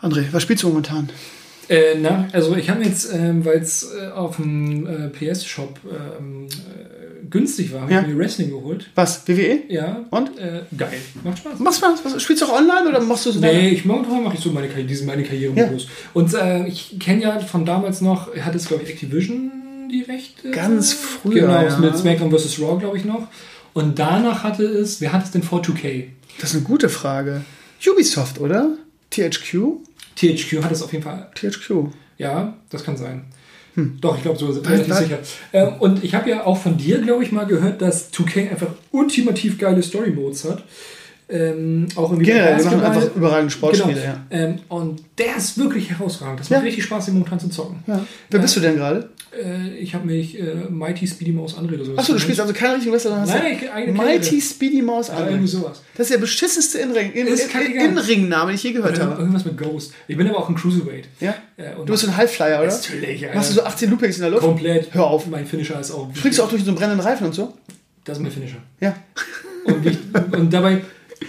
André, 0.00 0.24
was 0.32 0.42
spielst 0.42 0.62
du 0.62 0.68
momentan? 0.68 1.10
Äh, 1.68 1.96
na, 2.00 2.28
also 2.32 2.56
ich 2.56 2.70
habe 2.70 2.82
jetzt, 2.82 3.12
ähm, 3.12 3.44
weil 3.44 3.58
es 3.58 3.92
äh, 3.92 4.08
auf 4.10 4.36
dem 4.36 4.86
äh, 4.86 5.08
PS-Shop 5.08 5.78
ähm, 6.18 6.46
äh, 6.46 7.26
günstig 7.28 7.72
war, 7.74 7.82
habe 7.82 7.92
Ja. 7.92 8.00
ich 8.02 8.06
mir 8.08 8.16
Wrestling 8.18 8.50
geholt. 8.50 8.88
Was? 8.94 9.28
WWE? 9.28 9.60
Ja. 9.68 10.04
Und? 10.10 10.38
Äh, 10.38 10.62
geil. 10.76 10.92
Macht 11.24 11.38
Spaß. 11.38 11.58
Machst 11.58 11.82
du 11.82 11.86
was? 12.04 12.22
Spielst 12.22 12.42
du 12.42 12.46
auch 12.46 12.54
online 12.58 12.88
oder 12.88 13.00
machst 13.00 13.26
du 13.26 13.32
so 13.32 13.40
Nee, 13.40 13.68
ich 13.70 13.84
momentan 13.84 14.22
mache 14.24 14.36
ich 14.36 14.40
so 14.40 14.50
meine, 14.50 14.68
Karri- 14.68 14.84
diese 14.86 15.04
meine 15.04 15.24
Karrieremodus. 15.24 15.84
Ja. 15.84 15.90
Und 16.14 16.32
äh, 16.34 16.66
ich 16.66 16.96
kenne 16.98 17.22
ja 17.22 17.38
von 17.40 17.66
damals 17.66 18.00
noch, 18.00 18.34
hat 18.36 18.54
es 18.54 18.66
glaube 18.68 18.84
ich 18.84 18.90
Activision 18.90 19.52
die 19.92 20.02
Rechte. 20.02 20.50
Ganz 20.50 20.92
früher, 20.94 21.42
Genau, 21.42 21.62
ja. 21.62 21.76
mit 21.78 21.96
SmackDown 21.96 22.30
vs. 22.30 22.60
Raw 22.60 22.78
glaube 22.78 22.96
ich 22.98 23.04
noch. 23.04 23.26
Und 23.74 23.98
danach 23.98 24.42
hatte 24.42 24.64
es, 24.64 25.00
wer 25.02 25.12
hat 25.12 25.24
es 25.24 25.30
denn 25.30 25.42
vor 25.42 25.60
2K? 25.62 26.04
Das 26.40 26.50
ist 26.50 26.56
eine 26.56 26.64
gute 26.64 26.88
Frage. 26.88 27.42
Ubisoft, 27.90 28.40
oder? 28.40 28.70
THQ? 29.10 29.78
THQ 30.18 30.62
hat 30.62 30.72
es 30.72 30.82
auf 30.82 30.92
jeden 30.92 31.04
Fall 31.04 31.28
THQ. 31.34 31.90
Ja, 32.18 32.56
das 32.70 32.84
kann 32.84 32.96
sein. 32.96 33.26
Doch, 34.00 34.16
ich 34.16 34.22
glaube, 34.22 34.38
so 34.38 34.50
sind 34.50 34.64
wir 34.64 34.72
relativ 34.72 34.94
sicher. 34.96 35.18
Ähm, 35.52 35.74
und 35.78 36.02
ich 36.02 36.14
habe 36.14 36.28
ja 36.28 36.44
auch 36.44 36.58
von 36.58 36.76
dir, 36.76 37.00
glaube 37.00 37.22
ich, 37.22 37.30
mal 37.30 37.46
gehört, 37.46 37.80
dass 37.80 38.12
2K 38.12 38.50
einfach 38.50 38.68
ultimativ 38.90 39.56
geile 39.56 39.82
Story-Modes 39.82 40.44
hat. 40.46 40.64
Ähm, 41.30 41.88
auch 41.94 42.10
in 42.12 42.20
Generell, 42.20 42.56
die 42.56 42.64
machen 42.64 42.80
einfach 42.80 43.14
überragende 43.14 43.50
Sportspiele, 43.50 43.94
Genau. 44.00 44.04
ja. 44.06 44.24
Ähm, 44.30 44.58
und 44.68 45.02
der 45.18 45.36
ist 45.36 45.58
wirklich 45.58 45.90
herausragend. 45.90 46.40
Das 46.40 46.48
Ja. 46.48 46.56
macht 46.56 46.66
richtig 46.66 46.84
Spaß, 46.84 47.04
den 47.06 47.14
momentan 47.14 47.38
zu 47.38 47.48
zocken. 47.50 47.82
ja. 47.86 48.02
Wer 48.30 48.40
bist 48.40 48.56
du 48.56 48.60
denn 48.60 48.76
gerade? 48.76 49.10
Äh, 49.38 49.74
ich 49.76 49.94
habe 49.94 50.06
mich 50.06 50.38
äh, 50.40 50.54
Mighty 50.70 51.06
Speedy 51.06 51.32
Mouse 51.32 51.52
sowas 51.54 51.98
Achso, 51.98 52.14
du 52.14 52.18
spielst 52.18 52.40
also 52.40 52.54
keinen 52.54 52.72
richtigen 52.76 52.94
Wrestler, 52.94 53.10
sondern 53.10 53.28
hast 53.28 53.42
Nein, 53.42 53.58
du 53.84 53.90
ich- 53.92 53.94
Mighty. 53.94 54.40
Speedy 54.40 54.80
Mouse 54.80 55.08
Ja, 55.08 55.26
irgendwie 55.28 55.46
sowas. 55.46 55.82
Das 55.98 56.06
ist 56.06 56.14
der 56.14 56.18
beschissenste 56.18 56.78
Inring- 56.78 57.12
In- 57.12 57.26
Ist 57.26 57.44
In- 57.44 57.50
kackegal. 57.50 57.84
In-Ring-Name, 57.88 58.50
den 58.50 58.54
ich 58.54 58.62
je 58.62 58.72
gehört 58.72 58.96
Oder 58.96 59.10
habe. 59.10 59.20
irgendwas 59.20 59.44
mit 59.44 59.58
Ghost. 59.58 59.92
Ich 60.06 60.16
bin 60.16 60.26
aber 60.28 60.38
auch 60.38 60.48
ein 60.48 60.54
Cruiserweight. 60.54 61.08
Ja? 61.20 61.34
Äh, 61.58 61.74
Du 61.76 61.84
bist 61.92 62.04
ein 62.08 62.16
Highflyer, 62.16 62.58
oder? 62.62 62.68
Natürlich, 62.72 63.20
ja. 63.20 63.34
Machst 63.34 63.50
du 63.50 63.54
so 63.56 63.64
18 63.64 63.90
Loopings 63.90 64.16
in 64.16 64.22
der 64.22 64.30
Luft? 64.30 64.44
Komplett. 64.44 64.94
Hör 64.94 65.06
auf. 65.08 65.26
Mein 65.26 65.44
Finisher 65.44 65.78
ist 65.78 65.90
auch. 65.90 66.10
Fliegst 66.14 66.38
du 66.38 66.42
auch 66.44 66.48
durch 66.48 66.62
so 66.64 66.68
einen 66.70 66.78
brennenden 66.78 67.06
Reifen 67.06 67.26
und 67.26 67.34
so? 67.34 67.52
Das 68.06 68.16
ist 68.16 68.22
mein 68.22 68.32
Finisher. 68.32 68.62
Ja. 68.80 68.96
Und, 69.66 69.84
ich, 69.84 69.98
und 70.38 70.50
dabei, 70.54 70.80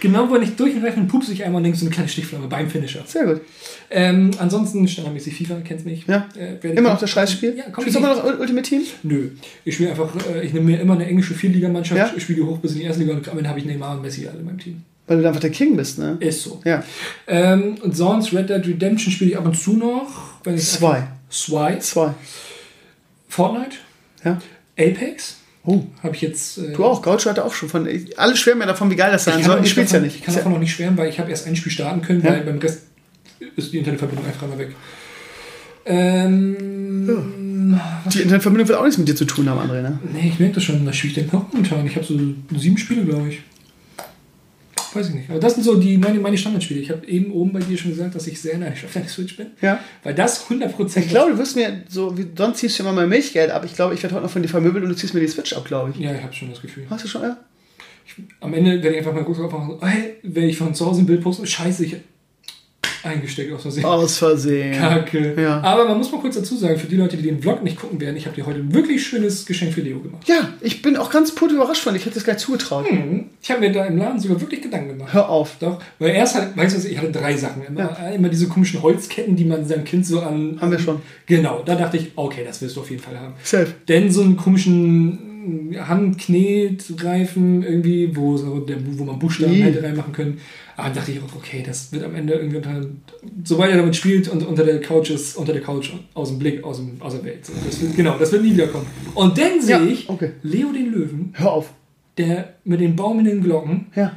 genau 0.01 0.31
wenn 0.31 0.41
ich 0.41 0.55
durch 0.55 0.73
den 0.73 0.83
Reifen 0.83 1.07
pupse 1.07 1.31
ich 1.33 1.43
einmal 1.43 1.57
und 1.59 1.63
denke 1.63 1.77
so 1.77 1.85
eine 1.85 1.93
kleine 1.93 2.09
Stichflamme 2.09 2.47
beim 2.47 2.69
Finisher. 2.69 3.03
Sehr 3.05 3.25
gut. 3.25 3.41
Ähm, 3.89 4.31
ansonsten 4.37 4.87
standardmäßig 4.87 5.35
FIFA, 5.35 5.61
kennst 5.63 5.85
mich. 5.85 6.05
Ja. 6.07 6.27
Äh, 6.37 6.67
Immer 6.75 6.89
noch 6.91 6.99
das 6.99 7.09
Scheißspiel? 7.09 7.55
Ja, 7.57 7.63
komm, 7.71 7.83
Spielst 7.83 7.95
du 7.95 8.03
immer 8.03 8.15
noch 8.15 8.23
Ul- 8.23 8.39
Ultimate 8.39 8.67
Team? 8.69 8.81
Nö. 9.03 9.29
Ich 9.65 9.75
spiele 9.75 9.89
einfach, 9.91 10.09
äh, 10.33 10.45
ich 10.45 10.53
nehme 10.53 10.65
mir 10.71 10.79
immer 10.79 10.93
eine 10.93 11.05
englische 11.07 11.33
Vierligamannschaft, 11.33 11.97
Ja. 11.99 12.13
ich 12.15 12.23
spiele 12.23 12.45
hoch 12.45 12.57
bis 12.59 12.73
in 12.73 12.79
die 12.79 12.83
erste 12.85 13.01
Liga 13.01 13.13
und 13.15 13.27
am 13.29 13.37
Ende 13.37 13.49
habe 13.49 13.59
ich 13.59 13.65
Neymar 13.65 13.95
und 13.95 14.01
Messi 14.03 14.27
alle 14.27 14.39
in 14.39 14.45
meinem 14.45 14.59
Team. 14.59 14.83
Weil 15.07 15.21
du 15.21 15.27
einfach 15.27 15.41
der 15.41 15.49
King 15.49 15.75
bist, 15.75 15.97
ne? 15.97 16.17
Ist 16.19 16.43
so. 16.43 16.61
Ja. 16.65 16.83
Ähm, 17.27 17.75
und 17.81 17.97
sonst 17.97 18.31
Red 18.31 18.49
Dead 18.51 18.63
Redemption 18.67 19.11
spiele 19.11 19.31
ich 19.31 19.37
ab 19.37 19.45
und 19.45 19.57
zu 19.57 19.73
noch. 19.73 20.39
Zwei. 20.57 21.07
Zwei. 21.31 21.77
Zwei. 21.77 22.13
Fortnite. 23.27 23.77
Ja. 24.23 24.39
Apex. 24.77 25.37
Oh. 25.65 25.83
Habe 26.01 26.15
ich 26.15 26.21
jetzt. 26.21 26.57
Äh, 26.57 26.73
Du 26.73 26.85
auch. 26.85 27.01
Gaucho 27.01 27.29
hatte 27.29 27.43
auch 27.45 27.53
schon 27.53 27.69
von. 27.69 27.87
Alle 28.17 28.35
schwärmen 28.35 28.61
ja 28.61 28.67
davon, 28.67 28.89
wie 28.89 28.95
geil 28.95 29.11
das 29.11 29.25
sein 29.25 29.43
soll. 29.43 29.59
Ich 29.63 29.69
spiel's 29.71 29.91
ja 29.91 29.99
nicht. 29.99 30.15
Ich 30.15 30.23
kann 30.23 30.33
davon 30.33 30.53
noch 30.53 30.59
nicht 30.59 30.73
schwärmen, 30.73 30.97
weil 30.97 31.09
ich 31.09 31.19
habe 31.19 31.29
erst 31.29 31.47
ein 31.47 31.55
Spiel 31.55 31.71
starten 31.71 32.01
können, 32.01 32.21
Ja. 32.23 32.31
weil 32.31 32.41
beim 32.43 32.57
Rest 32.59 32.83
ist 33.55 33.71
die 33.73 33.77
Internetverbindung 33.79 34.25
einfach 34.25 34.43
immer 34.47 34.57
weg. 34.57 34.69
Ähm, 35.85 37.79
Die 38.13 38.21
Internetverbindung 38.21 38.67
will 38.67 38.75
auch 38.75 38.83
nichts 38.83 38.97
mit 38.97 39.07
dir 39.07 39.15
zu 39.15 39.25
tun 39.25 39.49
haben, 39.49 39.59
André, 39.59 39.81
ne? 39.81 39.99
Nee, 40.13 40.29
ich 40.33 40.39
merke 40.39 40.55
das 40.55 40.63
schon. 40.63 40.85
Das 40.85 40.95
spiele 40.95 41.11
ich 41.11 41.19
denn 41.19 41.29
noch 41.31 41.51
momentan. 41.51 41.85
Ich 41.85 41.95
habe 41.95 42.05
so 42.05 42.17
sieben 42.57 42.77
Spiele, 42.77 43.03
glaube 43.05 43.29
ich. 43.29 43.41
Weiß 44.93 45.09
ich 45.09 45.15
nicht. 45.15 45.29
Aber 45.29 45.39
das 45.39 45.55
sind 45.55 45.63
so 45.63 45.75
die, 45.75 45.97
meine, 45.97 46.19
meine 46.19 46.37
Standardspiele. 46.37 46.79
Ich 46.79 46.89
habe 46.89 47.05
eben 47.07 47.31
oben 47.31 47.53
bei 47.53 47.59
dir 47.59 47.77
schon 47.77 47.91
gesagt, 47.91 48.15
dass 48.15 48.27
ich 48.27 48.41
sehr 48.41 48.57
neidisch 48.57 48.85
auf 48.85 48.93
deine 48.93 49.07
Switch 49.07 49.37
bin. 49.37 49.47
Ja. 49.61 49.79
Weil 50.03 50.15
das 50.15 50.47
100% 50.47 50.99
Ich 50.99 51.09
glaube, 51.09 51.31
du 51.31 51.37
wirst 51.37 51.55
mir 51.55 51.83
so, 51.87 52.17
wie 52.17 52.27
sonst 52.35 52.59
ziehst 52.59 52.79
du 52.79 52.83
immer 52.83 52.93
mein 52.93 53.09
Milchgeld 53.09 53.51
ab. 53.51 53.63
Ich 53.65 53.75
glaube, 53.75 53.93
ich 53.93 54.03
werde 54.03 54.15
heute 54.15 54.23
noch 54.25 54.31
von 54.31 54.41
dir 54.41 54.47
vermöbelt 54.47 54.83
und 54.83 54.89
du 54.89 54.95
ziehst 54.95 55.13
mir 55.13 55.19
die 55.19 55.27
Switch 55.27 55.53
ab, 55.53 55.65
glaube 55.65 55.91
ich. 55.91 55.97
Ja, 55.99 56.13
ich 56.13 56.23
habe 56.23 56.33
schon 56.33 56.49
das 56.49 56.61
Gefühl. 56.61 56.85
Hast 56.89 57.03
du 57.03 57.07
schon, 57.07 57.21
ja? 57.21 57.37
Am 58.39 58.53
Ende 58.53 58.71
werde 58.81 58.89
ich 58.89 58.97
einfach 58.97 59.13
mal 59.13 59.23
kurz 59.23 59.39
aufmachen. 59.39 59.77
So, 59.79 59.87
hey, 59.87 60.15
wenn 60.23 60.49
ich 60.49 60.57
von 60.57 60.73
zu 60.73 60.85
Hause 60.85 61.01
ein 61.01 61.05
Bild 61.05 61.21
poste, 61.21 61.45
scheiße, 61.45 61.85
ich 61.85 61.97
eingesteckt 63.03 63.51
aus 63.53 63.61
Versehen. 63.61 63.85
Aus 63.85 64.17
Versehen. 64.17 64.77
Kacke. 64.77 65.35
Ja. 65.39 65.61
Aber 65.61 65.85
man 65.85 65.97
muss 65.97 66.11
mal 66.11 66.19
kurz 66.21 66.35
dazu 66.35 66.55
sagen, 66.57 66.77
für 66.77 66.87
die 66.87 66.95
Leute, 66.95 67.17
die 67.17 67.23
den 67.23 67.41
Vlog 67.41 67.63
nicht 67.63 67.79
gucken 67.79 67.99
werden, 67.99 68.15
ich 68.15 68.25
habe 68.25 68.35
dir 68.35 68.45
heute 68.45 68.59
ein 68.59 68.73
wirklich 68.73 69.05
schönes 69.05 69.45
Geschenk 69.45 69.73
für 69.73 69.81
Leo 69.81 69.99
gemacht. 69.99 70.27
Ja, 70.27 70.49
ich 70.61 70.81
bin 70.81 70.97
auch 70.97 71.09
ganz 71.09 71.33
put 71.33 71.51
überrascht 71.51 71.83
von. 71.83 71.95
Ich 71.95 72.05
hätte 72.05 72.15
das 72.15 72.23
gleich 72.23 72.37
zugetraut. 72.37 72.91
Mhm. 72.91 73.25
Ich 73.41 73.51
habe 73.51 73.61
mir 73.61 73.71
da 73.71 73.85
im 73.85 73.97
Laden 73.97 74.19
sogar 74.19 74.39
wirklich 74.41 74.61
Gedanken 74.61 74.89
gemacht. 74.89 75.13
Hör 75.13 75.29
auf. 75.29 75.57
Doch, 75.59 75.81
weil 75.99 76.11
erst 76.11 76.35
halt, 76.35 76.55
weißt 76.57 76.75
du, 76.75 76.79
was, 76.79 76.85
ich 76.85 76.97
hatte 76.97 77.11
drei 77.11 77.35
Sachen. 77.35 77.63
Immer, 77.67 78.11
immer 78.13 78.29
diese 78.29 78.47
komischen 78.47 78.81
Holzketten, 78.81 79.35
die 79.35 79.45
man 79.45 79.65
seinem 79.65 79.83
Kind 79.83 80.05
so 80.05 80.21
an. 80.21 80.57
Haben 80.59 80.71
wir 80.71 80.79
schon. 80.79 81.01
Genau, 81.25 81.61
da 81.65 81.75
dachte 81.75 81.97
ich, 81.97 82.11
okay, 82.15 82.43
das 82.45 82.61
wirst 82.61 82.75
du 82.75 82.81
auf 82.81 82.89
jeden 82.89 83.01
Fall 83.01 83.19
haben. 83.19 83.33
Safe. 83.43 83.67
Denn 83.87 84.11
so 84.11 84.21
einen 84.21 84.37
komischen 84.37 85.28
Handknetreifen 85.79 87.63
irgendwie, 87.63 88.15
wo, 88.15 88.37
so 88.37 88.59
der, 88.59 88.77
wo 88.97 89.03
man 89.03 89.19
Buchstaben 89.19 89.53
Ih. 89.53 89.61
hätte 89.63 89.83
reinmachen 89.83 90.13
können. 90.13 90.37
Aber 90.75 90.87
dann 90.87 90.95
dachte 90.97 91.11
ich 91.11 91.19
auch, 91.19 91.35
okay, 91.35 91.63
das 91.65 91.91
wird 91.91 92.03
am 92.03 92.15
Ende 92.15 92.33
irgendwie 92.33 92.57
unter, 92.57 92.81
sobald 93.43 93.71
er 93.71 93.77
damit 93.77 93.95
spielt 93.95 94.29
und 94.29 94.45
unter 94.45 94.63
der 94.63 94.79
Couch 94.79 95.09
ist, 95.09 95.35
unter 95.35 95.51
der 95.53 95.61
Couch 95.61 95.91
aus 96.13 96.29
dem 96.29 96.39
Blick, 96.39 96.63
aus, 96.63 96.77
dem, 96.77 97.01
aus 97.01 97.13
der 97.15 97.23
Welt. 97.25 97.45
So, 97.45 97.53
das 97.65 97.81
wird, 97.81 97.95
genau, 97.95 98.17
das 98.17 98.31
wird 98.31 98.43
nie 98.43 98.53
wiederkommen. 98.53 98.85
Und 99.13 99.37
dann 99.37 99.61
sehe 99.61 99.75
Ja, 99.77 99.83
ich 99.85 100.09
okay. 100.09 100.31
Leo 100.41 100.71
den 100.71 100.91
Löwen, 100.91 101.33
Hör 101.33 101.51
auf. 101.51 101.73
der 102.17 102.53
mit 102.63 102.79
den 102.79 102.95
Baum 102.95 103.19
in 103.19 103.25
den 103.25 103.41
Glocken 103.43 103.87
Ja, 103.95 104.13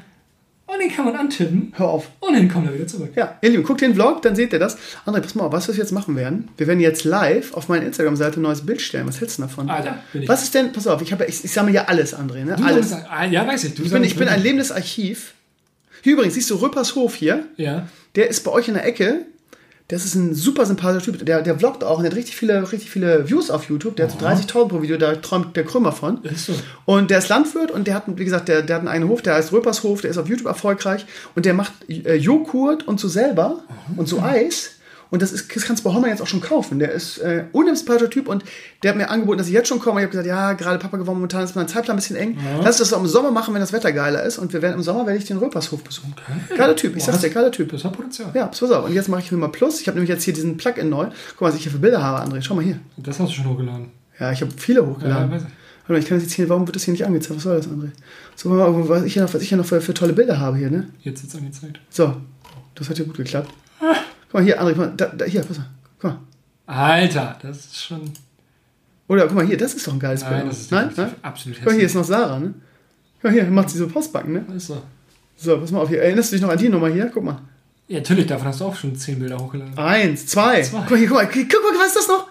und 0.67 0.79
den 0.81 0.91
kann 0.91 1.05
man 1.05 1.17
antippen 1.17 1.73
hör 1.77 1.89
auf. 1.89 2.09
und 2.21 2.35
dann 2.35 2.49
kommt 2.49 2.67
er 2.67 2.75
wieder 2.75 2.87
zurück. 2.87 3.13
Ja, 3.15 3.39
ihr 3.43 3.51
Lieben, 3.51 3.63
guckt 3.63 3.81
den 3.81 3.95
Vlog, 3.95 4.23
dann 4.23 4.35
seht 4.35 4.53
ihr 4.53 4.59
das. 4.59 4.77
André, 5.05 5.21
pass 5.21 5.35
mal 5.35 5.45
auf, 5.45 5.53
was 5.53 5.69
wir 5.69 5.75
jetzt 5.75 5.93
machen 5.93 6.17
werden. 6.17 6.49
Wir 6.57 6.67
werden 6.67 6.81
jetzt 6.81 7.05
live 7.05 7.53
auf 7.55 7.69
meine 7.69 7.85
Instagram-Seite 7.85 8.41
ein 8.41 8.43
neues 8.43 8.65
Bild 8.65 8.81
stellen. 8.81 9.07
Was 9.07 9.21
hältst 9.21 9.39
du 9.39 9.43
davon? 9.43 9.69
Alter, 9.69 9.99
bin 10.13 10.23
ich. 10.23 10.29
Was 10.29 10.43
ist 10.43 10.55
denn, 10.55 10.73
pass 10.73 10.87
auf, 10.87 11.03
ich, 11.03 11.13
habe, 11.13 11.27
ich, 11.27 11.45
ich 11.45 11.53
sammle 11.53 11.73
ja 11.73 11.85
alles, 11.87 12.17
André, 12.17 12.45
ne? 12.45 12.57
Du 12.57 12.65
alles. 12.65 12.91
sagst, 12.91 13.07
ah, 13.11 13.25
ja, 13.25 13.47
weiß 13.47 13.65
ich. 13.65 13.75
Du 13.75 13.83
Ich 13.83 13.91
bin, 13.91 14.05
ich 14.05 14.17
bin 14.17 14.29
ein 14.29 14.43
lebendes 14.43 14.73
Archiv. 14.73 15.35
Hier 16.03 16.15
übrigens, 16.15 16.35
siehst 16.35 16.51
du 16.51 16.57
Rüppershof 16.57 17.15
hier? 17.15 17.47
Ja. 17.57 17.87
Der 18.15 18.29
ist 18.29 18.43
bei 18.43 18.51
euch 18.51 18.69
in 18.69 18.75
der 18.75 18.85
Ecke. 18.85 19.27
Das 19.89 20.05
ist 20.05 20.15
ein 20.15 20.35
super 20.35 20.65
sympathischer 20.65 21.13
Typ. 21.13 21.27
Der, 21.27 21.43
der 21.43 21.59
vloggt 21.59 21.85
auch 21.85 21.99
und 21.99 22.05
der 22.05 22.11
hat 22.11 22.17
richtig 22.17 22.37
viele, 22.37 22.71
richtig 22.73 22.91
viele 22.91 23.29
Views 23.29 23.51
auf 23.51 23.69
YouTube. 23.69 23.97
Der 23.97 24.09
hat 24.09 24.19
so 24.19 24.27
30.000 24.27 24.69
pro 24.69 24.83
Video, 24.83 24.97
da 24.97 25.17
träumt 25.17 25.57
der 25.57 25.65
Krümmer 25.65 25.93
von. 25.93 26.23
Ist 26.25 26.47
so. 26.47 26.55
Und 26.85 27.11
der 27.11 27.19
ist 27.19 27.29
Landwirt 27.29 27.71
und 27.71 27.87
der 27.87 27.95
hat, 27.95 28.05
wie 28.07 28.25
gesagt, 28.25 28.49
der, 28.49 28.63
der 28.63 28.77
hat 28.77 28.87
einen 28.87 29.09
Hof, 29.09 29.23
der 29.23 29.35
heißt 29.35 29.53
Röpershof, 29.53 30.01
der 30.01 30.11
ist 30.11 30.19
auf 30.19 30.29
YouTube 30.29 30.49
erfolgreich 30.49 31.05
und 31.35 31.45
der 31.45 31.55
macht 31.55 31.73
äh, 31.89 32.15
Joghurt 32.15 32.87
und 32.89 33.01
so 33.01 33.09
selber 33.09 33.63
und 33.97 34.09
so 34.09 34.21
Eis. 34.21 34.77
Und 35.13 35.21
das, 35.21 35.31
ist, 35.31 35.55
das 35.55 35.65
kannst 35.65 35.85
du 35.85 35.89
bei 35.89 35.95
Homer 35.95 36.09
jetzt 36.09 36.23
auch 36.23 36.27
schon 36.27 36.41
kaufen. 36.41 36.79
Der 36.79 36.91
ist 36.91 37.19
äh, 37.19 37.45
unsympathischer 37.53 38.09
Typ 38.09 38.29
und 38.29 38.45
der 38.83 38.93
hat 38.93 38.97
mir 38.97 39.11
angeboten, 39.11 39.37
dass 39.37 39.47
ich 39.47 39.53
jetzt 39.53 39.69
schon 39.69 39.79
komme. 39.79 40.01
Ich 40.01 40.05
habe 40.05 40.11
gesagt, 40.11 40.27
ja, 40.27 40.55
gerade 40.55 40.79
Papa 40.79 40.97
geworden, 40.97 41.19
momentan 41.19 41.45
ist 41.45 41.55
mein 41.55 41.69
Zeitplan 41.69 41.97
ein 41.97 42.01
bisschen 42.01 42.17
eng. 42.17 42.39
Lass 42.65 42.81
uns 42.81 42.89
das 42.89 42.99
im 42.99 43.07
Sommer 43.07 43.31
machen, 43.31 43.53
wenn 43.53 43.61
das 43.61 43.75
Wetter 43.75 43.93
geiler 43.93 44.23
ist. 44.23 44.39
Und 44.39 44.55
wir 44.55 44.63
werden 44.63 44.77
im 44.77 44.83
Sommer 44.83 45.05
werde 45.05 45.19
ich 45.19 45.27
den 45.27 45.37
Röpershof 45.37 45.85
besuchen. 45.85 46.15
Geiler 46.57 46.75
Typ, 46.75 46.97
ich 46.97 47.05
sag's 47.05 47.21
dir, 47.21 47.29
geiler 47.29 47.53
Typ. 47.53 47.71
Das 47.73 47.85
hat 47.85 47.93
Potenzial. 47.93 48.31
Ja, 48.33 48.47
pass 48.47 48.63
auf. 48.63 48.87
Und 48.87 48.95
jetzt 48.95 49.11
mache 49.11 49.21
ich 49.21 49.31
mal 49.33 49.49
Plus. 49.49 49.83
Ich 49.83 49.87
habe 49.87 49.99
nämlich 49.99 50.09
jetzt 50.09 50.25
hier 50.25 50.33
diesen 50.33 50.57
Plugin 50.57 50.89
neu. 50.89 51.09
Guck 51.33 51.43
mal, 51.43 51.49
was 51.49 51.57
ich 51.57 51.65
hier 51.65 51.73
für 51.73 51.79
Bilder 51.79 52.03
habe, 52.03 52.27
André. 52.27 52.41
Schau 52.41 52.55
mal 52.55 52.65
hier. 52.65 52.79
Das 52.97 53.21
hast 53.21 53.29
du 53.29 53.35
schon 53.35 53.51
hochgeladen. 53.51 53.91
Ja, 54.19 54.33
ich 54.33 54.41
habe 54.41 54.51
viele 54.57 54.87
hochgeladen. 54.87 55.31
Ja, 55.31 55.37
weiß 55.37 55.43
ich. 55.43 55.49
Warte 55.83 55.93
mal, 55.93 55.99
ich 55.99 56.07
kann 56.07 56.17
das 56.17 56.25
jetzt 56.25 56.33
hier, 56.33 56.49
warum 56.49 56.67
wird 56.67 56.77
das 56.77 56.85
hier 56.85 56.93
nicht 56.93 57.05
angezeigt? 57.05 57.37
Was 57.37 57.43
soll 57.43 57.57
das, 57.59 57.69
André? 57.69 57.91
So, 58.35 58.49
mal, 58.49 58.89
was 58.89 59.03
ich 59.03 59.13
hier 59.13 59.21
noch, 59.21 59.35
was 59.35 59.43
ich 59.43 59.51
hier 59.51 59.59
noch 59.59 59.67
für, 59.67 59.83
für 59.83 59.93
tolle 59.93 60.15
Bilder 60.15 60.41
habe 60.41 60.57
hier, 60.57 60.71
ne? 60.71 60.89
Jetzt 61.03 61.23
ist 61.23 61.37
angezeigt. 61.37 61.81
So, 61.91 62.17
das 62.75 62.89
hat 62.89 62.99
ja 62.99 63.05
gut 63.05 63.19
geklappt. 63.19 63.51
Guck 64.33 64.41
mal 64.41 64.45
hier, 64.45 64.63
André, 64.63 64.71
guck 64.71 64.79
mal, 64.79 64.93
da, 64.97 65.07
da, 65.09 65.25
hier, 65.27 65.43
pass 65.43 65.59
mal. 65.59 65.67
Guck 65.99 66.11
mal. 66.11 66.21
Alter, 66.65 67.39
das 67.43 67.67
ist 67.67 67.83
schon. 67.85 68.01
Oder 69.07 69.27
guck 69.27 69.35
mal 69.35 69.45
hier, 69.45 69.59
das 69.59 69.75
ist 69.75 69.87
doch 69.87 69.93
ein 69.93 69.99
geiles 69.99 70.23
Nein, 70.23 70.33
Bild. 70.33 70.47
das 70.49 70.61
ist 70.61 70.71
Nein? 70.71 70.91
Nein? 70.97 71.15
absolut 71.21 71.59
Guck 71.59 71.67
mal, 71.67 71.75
hier 71.75 71.85
ist 71.85 71.95
noch 71.95 72.05
Sarah, 72.05 72.39
ne? 72.39 72.55
Guck 73.21 73.25
mal 73.25 73.33
hier, 73.33 73.45
macht 73.45 73.69
sie 73.69 73.77
so 73.77 73.89
Postbacken, 73.89 74.33
ne? 74.33 74.47
Ist 74.57 74.69
so. 74.69 74.83
So, 75.37 75.59
pass 75.59 75.71
mal 75.71 75.81
auf 75.81 75.91
hier. 75.91 76.01
Erinnerst 76.01 76.33
du 76.33 76.37
dich 76.37 76.43
noch 76.43 76.49
an 76.49 76.57
die 76.57 76.71
Nummer 76.71 76.89
hier? 76.89 77.11
Guck 77.13 77.25
mal. 77.25 77.43
Ja, 77.89 77.99
natürlich, 77.99 78.27
davon 78.27 78.47
hast 78.47 78.61
du 78.61 78.65
auch 78.65 78.75
schon 78.75 78.97
zehn 78.97 79.19
Bilder 79.19 79.37
hochgeladen. 79.37 79.77
Eins, 79.77 80.25
zwei. 80.25 80.63
Zwei. 80.63 80.79
Guck 80.81 80.93
mal 80.93 80.97
hier, 80.97 81.09
guck 81.09 81.17
mal. 81.19 81.27
Guck 81.27 81.37
mal, 81.37 81.79
was 81.79 81.89
ist 81.89 81.97
das 81.97 82.09
noch? 82.09 82.29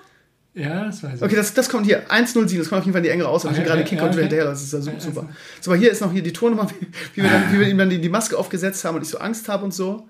Ja, 0.56 0.86
das 0.86 1.04
weiß 1.04 1.18
ich. 1.18 1.22
Okay, 1.22 1.36
das, 1.36 1.54
das 1.54 1.70
kommt 1.70 1.86
hier. 1.86 2.02
107, 2.10 2.58
das 2.58 2.70
kommt 2.70 2.80
auf 2.80 2.86
jeden 2.86 2.94
Fall 2.94 3.02
in 3.02 3.04
die 3.04 3.10
engere 3.10 3.30
aus. 3.30 3.46
Und 3.46 3.52
ich 3.52 3.60
Okay, 3.60 3.68
gerade 3.68 3.82
okay, 3.82 3.90
Kicker 3.90 4.06
und 4.06 4.10
okay. 4.10 4.22
hinterher, 4.22 4.46
das 4.46 4.64
ist 4.64 4.74
ja 4.74 4.82
super. 4.82 5.00
Super. 5.00 5.30
So, 5.62 5.70
aber 5.70 5.80
hier 5.80 5.92
ist 5.92 6.02
noch 6.02 6.12
hier 6.12 6.24
die 6.24 6.34
Tonnummer, 6.34 6.68
wie, 6.72 6.88
wie, 7.14 7.22
wir, 7.22 7.30
dann, 7.30 7.54
wie 7.54 7.60
wir 7.60 7.68
ihm 7.68 7.78
dann 7.78 7.92
die, 7.92 8.02
die 8.02 8.10
Maske 8.10 8.36
aufgesetzt 8.36 8.84
haben 8.86 8.96
und 8.96 9.04
ich 9.04 9.10
so 9.10 9.20
Angst 9.20 9.48
habe 9.50 9.64
und 9.64 9.74
so. 9.74 10.08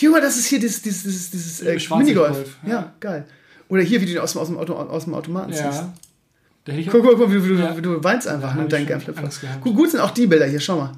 Hier, 0.00 0.10
mal, 0.10 0.20
das 0.20 0.36
ist 0.36 0.46
hier 0.46 0.60
dieses, 0.60 0.80
dieses, 0.80 1.02
dieses, 1.02 1.30
dieses 1.30 1.60
äh, 1.62 1.76
Minigolf. 1.96 2.32
Golf, 2.36 2.56
Ja. 2.64 2.70
ja. 2.70 2.92
geil. 3.00 3.24
Oder 3.68 3.82
hier, 3.82 4.00
wie 4.00 4.06
du 4.06 4.12
ihn 4.12 4.18
aus, 4.18 4.32
dem- 4.32 4.38
aus, 4.40 4.46
dem, 4.46 4.56
Auto, 4.56 4.74
aus 4.74 5.04
dem 5.04 5.14
Automaten 5.14 5.52
ziehst. 5.52 5.64
Ja. 5.64 5.92
Ich 6.66 6.86
Guck, 6.88 7.00
auch, 7.04 7.10
guck, 7.10 7.18
guck, 7.18 7.30
wie, 7.32 7.48
du, 7.48 7.54
Ja. 7.54 7.72
du 7.72 8.04
weinst 8.04 8.28
einfach 8.28 8.54
mit 8.54 8.70
deinem 8.70 8.82
ich 8.84 8.88
schon 8.90 8.98
Gameflip. 9.00 9.18
Angst 9.18 9.40
gehabt. 9.40 9.60
Gut, 9.62 9.74
gut 9.74 9.90
sind 9.90 10.00
auch 10.00 10.10
die 10.12 10.26
Bilder 10.26 10.46
hier, 10.46 10.60
schau 10.60 10.76
mal. 10.78 10.92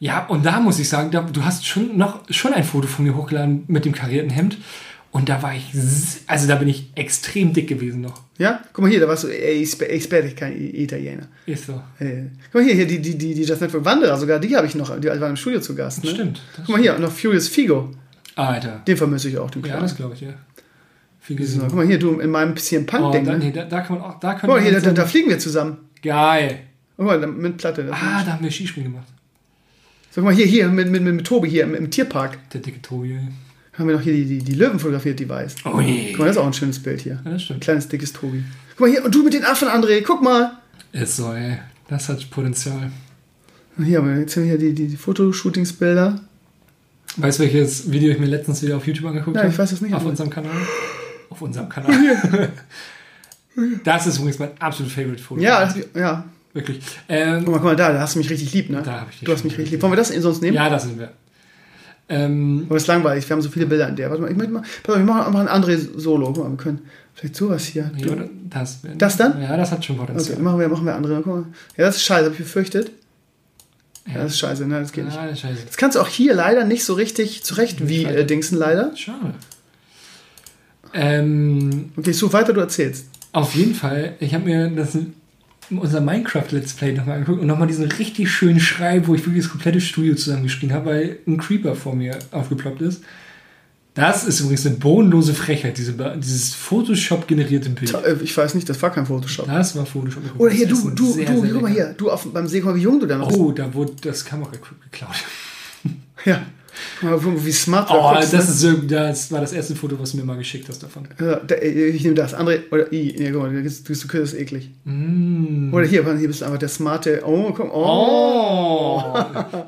ja, 0.00 0.26
und 0.26 0.44
da 0.44 0.58
muss 0.58 0.78
ich 0.80 0.88
sagen, 0.88 1.10
da, 1.12 1.20
du 1.20 1.44
hast 1.44 1.64
schon 1.66 1.96
noch 1.96 2.20
schon 2.30 2.52
ein 2.52 2.64
Foto 2.64 2.88
von 2.88 3.04
mir 3.04 3.14
hochgeladen 3.16 3.62
mit 3.68 3.84
dem 3.84 3.92
karierten 3.92 4.30
Hemd. 4.30 4.58
Und 5.12 5.28
da 5.28 5.42
war 5.42 5.54
ich, 5.54 5.66
also 6.26 6.48
da 6.48 6.54
bin 6.56 6.68
ich 6.68 6.90
extrem 6.94 7.52
dick 7.52 7.68
gewesen 7.68 8.00
noch. 8.00 8.22
Ja? 8.38 8.62
Guck 8.72 8.82
mal 8.84 8.90
hier, 8.90 8.98
da 8.98 9.06
warst 9.06 9.24
du, 9.24 9.28
ich 9.28 9.70
spe- 9.70 9.84
ich 9.84 10.04
später 10.04 10.28
kein 10.30 10.56
Italiener. 10.58 11.28
Ist 11.44 11.66
so. 11.66 11.74
Äh, 12.00 12.22
Guck 12.50 12.54
mal 12.54 12.64
hier, 12.64 12.74
hier 12.74 12.86
die, 12.86 12.98
die, 13.00 13.18
die, 13.18 13.34
die 13.34 13.42
Just 13.44 13.60
Network 13.60 13.84
Wanderer, 13.84 14.16
sogar 14.16 14.38
die 14.40 14.56
habe 14.56 14.66
ich 14.66 14.74
noch, 14.74 14.98
die 14.98 15.08
waren 15.08 15.30
im 15.30 15.36
Studio 15.36 15.60
zu 15.60 15.74
Gast. 15.74 16.02
Ne? 16.02 16.10
Stimmt. 16.10 16.40
Guck 16.56 16.70
mal 16.70 16.80
hier, 16.80 16.94
und 16.96 17.02
noch 17.02 17.12
Furious 17.12 17.46
Figo. 17.48 17.90
Alter. 18.36 18.82
Den 18.86 18.96
vermisse 18.96 19.28
ich 19.28 19.38
auch, 19.38 19.50
den 19.50 19.62
Ja, 19.62 19.68
Kleinen. 19.68 19.82
das 19.82 19.96
glaube 19.96 20.14
ich, 20.14 20.20
ja. 20.22 20.34
Viel 21.20 21.36
gesehen. 21.36 21.62
guck 21.66 21.74
mal 21.74 21.86
hier, 21.86 21.98
du 21.98 22.18
in 22.18 22.30
meinem 22.30 22.54
bisschen 22.54 22.82
Oh, 22.84 22.86
Punk-Ding. 22.86 23.24
da, 23.24 23.36
ne? 23.38 23.52
da, 23.52 23.64
da 23.64 23.80
kann 23.80 23.98
man 23.98 24.10
auch, 24.10 24.18
da 24.20 24.38
mal 24.46 24.60
hier, 24.60 24.80
da, 24.80 24.90
da, 24.90 25.06
fliegen 25.06 25.28
wir 25.28 25.38
zusammen. 25.38 25.76
Geil. 26.02 26.60
Guck 26.96 27.06
mal, 27.06 27.26
mit 27.26 27.58
Platte. 27.58 27.86
Ah, 27.92 28.24
da 28.24 28.32
haben 28.32 28.42
wir 28.44 28.50
Skispringen 28.50 28.90
gemacht. 28.92 29.06
so, 30.10 30.20
guck 30.20 30.24
mal 30.24 30.34
hier, 30.34 30.46
hier, 30.46 30.68
mit, 30.68 30.90
mit, 30.90 31.02
mit, 31.02 31.14
mit 31.14 31.26
Tobi 31.26 31.48
hier 31.48 31.64
im, 31.64 31.74
im 31.74 31.90
Tierpark. 31.90 32.50
Der 32.50 32.60
dicke 32.60 32.82
Tobi. 32.82 33.12
ey. 33.12 33.28
Haben 33.78 33.88
wir 33.88 33.94
noch 33.96 34.02
hier 34.02 34.12
die, 34.12 34.24
die, 34.26 34.38
die 34.38 34.54
Löwen 34.54 34.78
fotografiert, 34.78 35.18
die 35.20 35.28
weiß. 35.28 35.54
Ui. 35.66 36.08
Guck 36.10 36.18
mal, 36.18 36.26
das 36.26 36.36
ist 36.36 36.42
auch 36.42 36.46
ein 36.46 36.52
schönes 36.52 36.82
Bild 36.82 37.00
hier. 37.00 37.14
Ja, 37.14 37.20
das 37.24 37.32
Ein 37.34 37.40
stimmt. 37.40 37.60
kleines, 37.62 37.88
dickes 37.88 38.12
Tobi. 38.12 38.42
Guck 38.76 38.80
mal 38.80 38.90
hier, 38.90 39.04
und 39.04 39.14
du 39.14 39.22
mit 39.22 39.32
den 39.32 39.44
Affen, 39.44 39.68
André, 39.68 40.02
guck 40.02 40.22
mal. 40.22 40.58
Ist 40.92 41.16
so, 41.16 41.32
ey. 41.32 41.58
Das 41.88 42.08
hat 42.08 42.28
Potenzial. 42.30 42.90
Hier 43.82 43.98
haben 43.98 44.12
wir 44.12 44.20
jetzt 44.20 44.36
haben 44.36 44.42
wir 44.44 44.50
hier 44.50 44.58
die, 44.58 44.74
die, 44.74 44.88
die 44.88 44.96
Fotoshootingsbilder. 44.96 46.20
Weißt 47.16 47.38
du, 47.38 47.42
welches 47.44 47.90
Video 47.90 48.10
ich 48.12 48.18
mir 48.18 48.26
letztens 48.26 48.62
wieder 48.62 48.76
auf 48.76 48.86
YouTube 48.86 49.06
angeguckt 49.06 49.36
Ja, 49.36 49.42
habe? 49.42 49.52
ich 49.52 49.58
weiß 49.58 49.72
es 49.72 49.80
nicht, 49.80 49.94
Auf 49.94 50.04
unserem 50.04 50.30
Kanal. 50.30 50.50
Auf 51.28 51.42
unserem 51.42 51.68
Kanal. 51.68 51.92
das 53.84 54.06
ist 54.06 54.16
übrigens 54.18 54.38
mein 54.38 54.50
absolut 54.58 54.90
Favorite 54.92 55.22
Foto. 55.22 55.40
Ja, 55.40 55.64
das, 55.64 55.76
ja. 55.94 56.24
Wirklich. 56.54 56.80
Ähm, 57.08 57.40
Guck 57.44 57.48
mal, 57.54 57.58
guck 57.58 57.64
mal, 57.64 57.76
da, 57.76 57.92
da 57.92 58.00
hast 58.00 58.14
du 58.14 58.18
mich 58.18 58.30
richtig 58.30 58.52
lieb, 58.54 58.70
ne? 58.70 58.82
Da 58.84 59.00
hab 59.00 59.10
ich 59.10 59.18
dich 59.18 59.26
du 59.26 59.32
hast 59.32 59.44
mich 59.44 59.52
richtig 59.56 59.72
lieb. 59.72 59.82
Wollen 59.82 59.92
wir 59.92 59.96
das 59.96 60.08
sonst 60.08 60.42
nehmen? 60.42 60.54
ja, 60.56 60.68
da 60.70 60.78
sind 60.78 60.98
wir. 60.98 61.10
Ähm, 62.08 62.64
Aber 62.66 62.74
das 62.76 62.82
ist 62.82 62.86
langweilig, 62.88 63.28
wir 63.28 63.34
haben 63.34 63.42
so 63.42 63.48
viele 63.48 63.66
Bilder 63.66 63.88
in 63.88 63.96
der. 63.96 64.10
Warte 64.10 64.22
mal, 64.22 64.30
ich 64.30 64.36
möchte 64.36 64.52
mal, 64.52 64.62
pass 64.82 64.94
auf, 64.94 65.00
wir 65.00 65.04
machen 65.06 65.32
mal 65.32 65.48
ein 65.48 65.62
André 65.62 65.78
Solo. 65.98 66.26
Guck 66.32 66.44
mal, 66.44 66.50
wir 66.50 66.56
können 66.56 66.80
vielleicht 67.14 67.36
sowas 67.36 67.64
hier. 67.64 67.90
ja, 67.96 68.06
das, 68.50 68.80
Das 68.98 69.16
dann? 69.16 69.40
Ja, 69.40 69.56
das 69.56 69.70
hat 69.72 69.84
schon 69.84 69.96
Okay, 69.98 70.06
Potenzial. 70.12 70.38
machen 70.40 70.60
wir, 70.60 70.68
machen 70.68 70.84
wir 70.84 70.94
andere. 70.94 71.16
Guck 71.22 71.26
mal. 71.26 71.44
Ja, 71.76 71.86
das 71.86 71.96
ist 71.96 72.02
scheiße, 72.04 72.26
hab 72.26 72.32
ich 72.32 72.38
befürchtet. 72.38 72.90
Ja, 74.06 74.14
das 74.22 74.32
ist 74.32 74.38
scheiße, 74.40 74.66
ne? 74.66 74.80
Das 74.80 74.92
geht 74.92 75.04
nicht. 75.04 75.16
Ah, 75.16 75.34
scheiße. 75.34 75.62
Das 75.66 75.76
kannst 75.76 75.96
du 75.96 76.00
auch 76.00 76.08
hier 76.08 76.34
leider 76.34 76.64
nicht 76.64 76.84
so 76.84 76.94
richtig 76.94 77.44
zurecht 77.44 77.88
wie 77.88 78.04
äh, 78.04 78.24
Dingsen 78.26 78.58
leider. 78.58 78.96
Schade. 78.96 79.34
Ähm, 80.94 81.92
Okay, 81.96 82.12
suche 82.12 82.32
weiter, 82.34 82.52
du 82.52 82.60
erzählst. 82.60 83.06
auf 83.32 83.54
jeden 83.54 83.74
Fall, 83.74 84.14
ich 84.20 84.34
habe 84.34 84.44
mir 84.44 84.68
das 84.70 84.96
unser 85.70 86.00
Minecraft 86.00 86.44
Let's 86.50 86.74
Play 86.74 86.92
nochmal 86.92 87.16
angeguckt 87.18 87.40
und 87.40 87.46
nochmal 87.46 87.66
diesen 87.68 87.90
richtig 87.90 88.30
schönen 88.30 88.60
Schreib, 88.60 89.06
wo 89.06 89.14
ich 89.14 89.24
wirklich 89.24 89.44
das 89.44 89.50
komplette 89.52 89.80
Studio 89.80 90.14
zusammengeschrien 90.14 90.72
habe, 90.72 90.86
weil 90.90 91.18
ein 91.26 91.38
Creeper 91.38 91.74
vor 91.74 91.94
mir 91.94 92.18
aufgeploppt 92.30 92.82
ist. 92.82 93.02
Das 93.94 94.24
ist 94.24 94.40
übrigens 94.40 94.66
eine 94.66 94.76
bodenlose 94.76 95.34
Frechheit, 95.34 95.76
diese, 95.76 95.92
dieses 96.16 96.54
Photoshop-generierte 96.54 97.68
Bild. 97.70 97.92
Äh, 97.92 98.16
Ich 98.22 98.34
weiß 98.34 98.54
nicht, 98.54 98.66
das 98.68 98.80
war 98.80 98.90
kein 98.90 99.04
Photoshop. 99.04 99.46
Das 99.46 99.76
war 99.76 99.84
Photoshop. 99.84 100.22
Oder 100.38 100.52
hier, 100.52 100.66
du, 100.66 100.90
du, 100.90 101.12
sehr, 101.12 101.26
du, 101.26 101.42
guck 101.42 101.62
mal 101.62 101.70
hier, 101.70 101.94
du 101.96 102.10
auf, 102.10 102.26
beim 102.32 102.48
See, 102.48 102.60
guck 102.60 102.70
mal, 102.70 102.76
wie 102.76 102.82
jung 102.82 102.98
du 103.00 103.06
da 103.06 103.18
noch 103.18 103.30
Oh, 103.30 103.52
da 103.52 103.72
wurde 103.74 103.92
das 104.00 104.24
Kamera-Equipment 104.24 104.90
geklaut. 104.90 105.16
Ja. 106.24 106.42
Wie 107.00 107.52
smart 107.52 107.88
Oh, 107.90 108.12
da 108.14 108.20
das, 108.20 108.32
ne? 108.32 108.38
ist 108.38 108.60
so, 108.60 108.72
das 108.72 109.30
war 109.30 109.40
das 109.40 109.52
erste 109.52 109.74
Foto, 109.76 109.98
was 109.98 110.12
du 110.12 110.16
mir 110.18 110.24
mal 110.24 110.36
geschickt 110.38 110.68
hast 110.68 110.82
davon. 110.82 111.06
Äh, 111.18 111.66
ich 111.68 112.02
nehme 112.04 112.14
das. 112.14 112.34
André, 112.36 112.60
oder 112.70 112.92
I, 112.92 113.14
nee, 113.18 113.30
guck 113.30 113.42
mal, 113.42 113.52
du, 113.52 113.62
du, 113.62 113.68
du 113.68 114.18
das 114.18 114.32
ist 114.32 114.34
eklig. 114.34 114.70
Mm. 114.84 115.72
Oder 115.74 115.86
hier, 115.86 116.04
hier 116.16 116.28
bist 116.28 116.40
du 116.40 116.44
einfach 116.46 116.58
der 116.58 116.68
smarte, 116.68 117.22
oh, 117.24 117.52
komm, 117.52 117.70
oh. 117.70 119.02
Oh! 119.04 119.14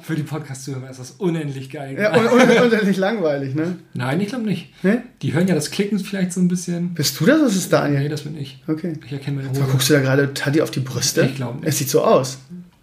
Für 0.00 0.14
die 0.14 0.22
Podcast-Zuhörer 0.22 0.90
ist 0.90 1.00
das 1.00 1.12
unendlich 1.12 1.70
geil. 1.70 1.96
Ja, 2.00 2.14
und, 2.16 2.72
und 2.72 2.86
nicht 2.86 2.98
langweilig, 2.98 3.54
ne? 3.54 3.76
Nein, 3.94 4.20
ich 4.20 4.28
glaube 4.28 4.44
nicht. 4.44 4.70
Ne? 4.84 5.02
Die 5.22 5.32
hören 5.34 5.46
ja 5.48 5.54
das 5.54 5.70
Klicken 5.70 5.98
vielleicht 5.98 6.32
so 6.32 6.40
ein 6.40 6.48
bisschen. 6.48 6.94
Bist 6.94 7.18
du 7.20 7.26
das 7.26 7.38
oder 7.38 7.48
ist 7.48 7.56
es 7.56 7.64
Nee, 7.66 7.70
Daniel? 7.70 8.08
das 8.08 8.22
bin 8.22 8.36
ich. 8.36 8.62
Okay. 8.66 8.94
Ich 9.04 9.12
erkenne 9.12 9.38
meine 9.38 9.50
Hose. 9.50 9.62
guckst 9.70 9.90
du 9.90 9.94
da 9.94 10.00
gerade 10.00 10.32
Taddy 10.34 10.60
auf 10.62 10.70
die 10.70 10.80
Brüste? 10.80 11.22
Ich 11.22 11.36
glaub 11.36 11.56
nicht. 11.56 11.68
Es 11.68 11.78
sieht 11.78 11.90
so 11.90 12.02
aus. 12.02 12.38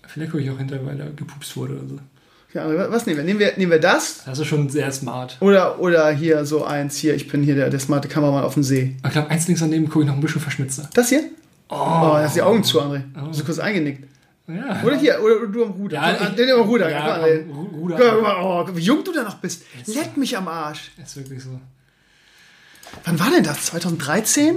Vielleicht 0.07 0.31
gucke 0.31 0.43
ich 0.43 0.49
auch 0.49 0.57
hinterher, 0.57 0.85
weil 0.85 0.98
da 0.98 1.06
gepupst 1.15 1.56
wurde 1.56 1.73
oder 1.76 1.88
so. 1.88 1.99
Was 2.53 3.06
nehmen 3.06 3.18
wir? 3.18 3.23
Nehmen 3.23 3.40
wir, 3.40 3.53
nehmen 3.57 3.72
wir 3.72 3.80
das? 3.80 4.23
Das 4.26 4.38
ist 4.40 4.48
schon 4.48 4.69
sehr 4.69 4.91
smart. 4.91 5.38
Oder, 5.40 5.80
oder 5.80 6.10
hier 6.11 6.45
so 6.45 6.65
eins, 6.65 6.98
hier, 6.98 7.15
ich 7.15 7.28
bin 7.30 7.44
hier 7.44 7.56
der, 7.56 7.69
der 7.69 7.80
smarte 7.80 8.07
Kameramann 8.07 8.44
auf 8.44 8.56
dem 8.56 8.64
See. 8.64 8.95
Ich 9.06 9.11
glaube, 9.11 9.30
eins 9.30 9.48
links 9.48 9.61
daneben 9.61 9.88
gucke 9.90 10.02
ich 10.03 10.07
noch 10.07 10.15
ein 10.15 10.22
bisschen 10.22 10.41
verschmitzter. 10.41 10.90
Das 10.94 11.10
hier? 11.10 11.23
Oh, 11.69 11.76
Oh, 11.76 11.78
da 12.15 12.23
hast 12.23 12.36
die 12.36 12.41
Augen 12.41 12.64
zu, 12.64 12.82
André. 12.82 13.03
Oh. 13.15 13.32
Du 13.36 13.44
kurz 13.45 13.60
eingenickt. 13.60 14.06
Ja. 14.48 14.82
Oder 14.84 14.98
hier, 14.98 15.22
oder 15.23 15.48
du 15.48 15.64
am 15.64 15.72
Ruder. 15.72 15.95
Ja, 15.95 16.02
Ah, 16.19 16.28
ich- 16.30 16.36
den 16.36 16.49
am 16.52 16.61
Ruder. 16.61 16.90
Ja, 16.91 17.15
Ru- 17.23 17.69
Ruder. 17.80 18.44
Oh, 18.44 18.68
wie 18.76 18.82
jung 18.82 19.02
du 19.03 19.14
da 19.14 19.23
noch 19.23 19.36
bist. 19.36 19.64
Leck 19.86 20.18
mich 20.18 20.36
am 20.36 20.48
Arsch. 20.49 20.91
Ist 21.02 21.15
wirklich 21.15 21.41
so. 21.41 21.52
Wann 23.06 23.18
war 23.18 23.30
denn 23.32 23.44
das? 23.45 23.68
2013? 23.68 24.56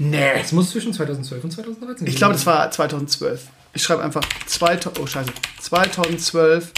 Nee. 0.00 0.18
Es 0.40 0.50
muss 0.50 0.70
zwischen 0.70 0.92
2012 0.92 1.44
und 1.44 1.50
2013 1.52 2.06
Ich 2.08 2.16
glaube, 2.16 2.32
das 2.34 2.44
war 2.46 2.68
2012. 2.68 3.46
Ich 3.74 3.82
schreibe 3.84 4.02
einfach 4.02 4.22
2000, 4.46 5.00
oh 5.00 5.06
scheiße, 5.06 5.30
2012 5.60 6.72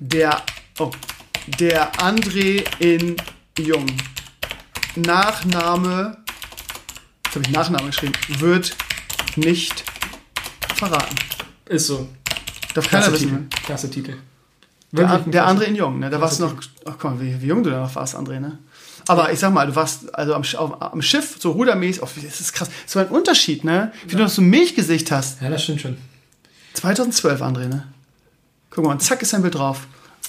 der 0.00 0.42
oh, 0.78 0.90
der 1.58 1.92
André 1.94 2.64
in 2.78 3.16
Jung. 3.58 3.86
Nachname, 4.96 6.16
jetzt 7.24 7.34
habe 7.36 7.44
ich 7.44 7.50
Nachname 7.50 7.86
geschrieben, 7.86 8.12
wird 8.38 8.76
nicht 9.36 9.84
verraten. 10.74 11.14
Ist 11.66 11.86
so. 11.86 12.08
Darf 12.74 12.88
keiner 12.88 13.04
Klasse 13.04 13.12
wissen. 13.12 13.28
Titel. 13.28 13.40
ne? 13.40 13.48
Klasse 13.64 13.90
Titel. 13.90 14.16
Der, 14.92 15.18
der 15.18 15.46
André 15.46 15.64
in 15.64 15.76
Jung, 15.76 16.00
ne? 16.00 16.10
Da 16.10 16.20
warst 16.20 16.40
du 16.40 16.44
noch, 16.44 16.54
ach 16.84 16.96
komm, 16.98 17.20
wie, 17.20 17.40
wie 17.40 17.46
jung 17.46 17.62
du 17.62 17.70
da 17.70 17.80
noch 17.80 17.94
warst, 17.94 18.16
André, 18.16 18.40
ne? 18.40 18.58
Aber 19.06 19.32
ich 19.32 19.38
sag 19.38 19.52
mal, 19.52 19.66
du 19.66 19.76
warst 19.76 20.12
also 20.14 20.34
am, 20.34 20.42
auf, 20.42 20.82
am 20.82 21.02
Schiff, 21.02 21.36
so 21.38 21.52
rudermäßig, 21.52 22.02
oh, 22.02 22.08
das 22.16 22.40
ist 22.40 22.52
krass. 22.52 22.68
So 22.86 22.98
ein 22.98 23.06
Unterschied, 23.06 23.62
ne? 23.62 23.92
Wie 24.06 24.16
du 24.16 24.22
noch 24.22 24.28
so 24.28 24.42
ein 24.42 24.50
Milchgesicht 24.50 25.12
hast. 25.12 25.40
Ja, 25.40 25.48
das 25.48 25.62
stimmt 25.62 25.80
schon. 25.80 25.96
2012, 26.74 27.40
André, 27.40 27.68
ne? 27.68 27.86
Guck 28.70 28.84
mal, 28.84 28.92
und 28.92 29.02
zack 29.02 29.20
ist 29.22 29.34
ein 29.34 29.42
Bild 29.42 29.54
drauf. 29.56 29.86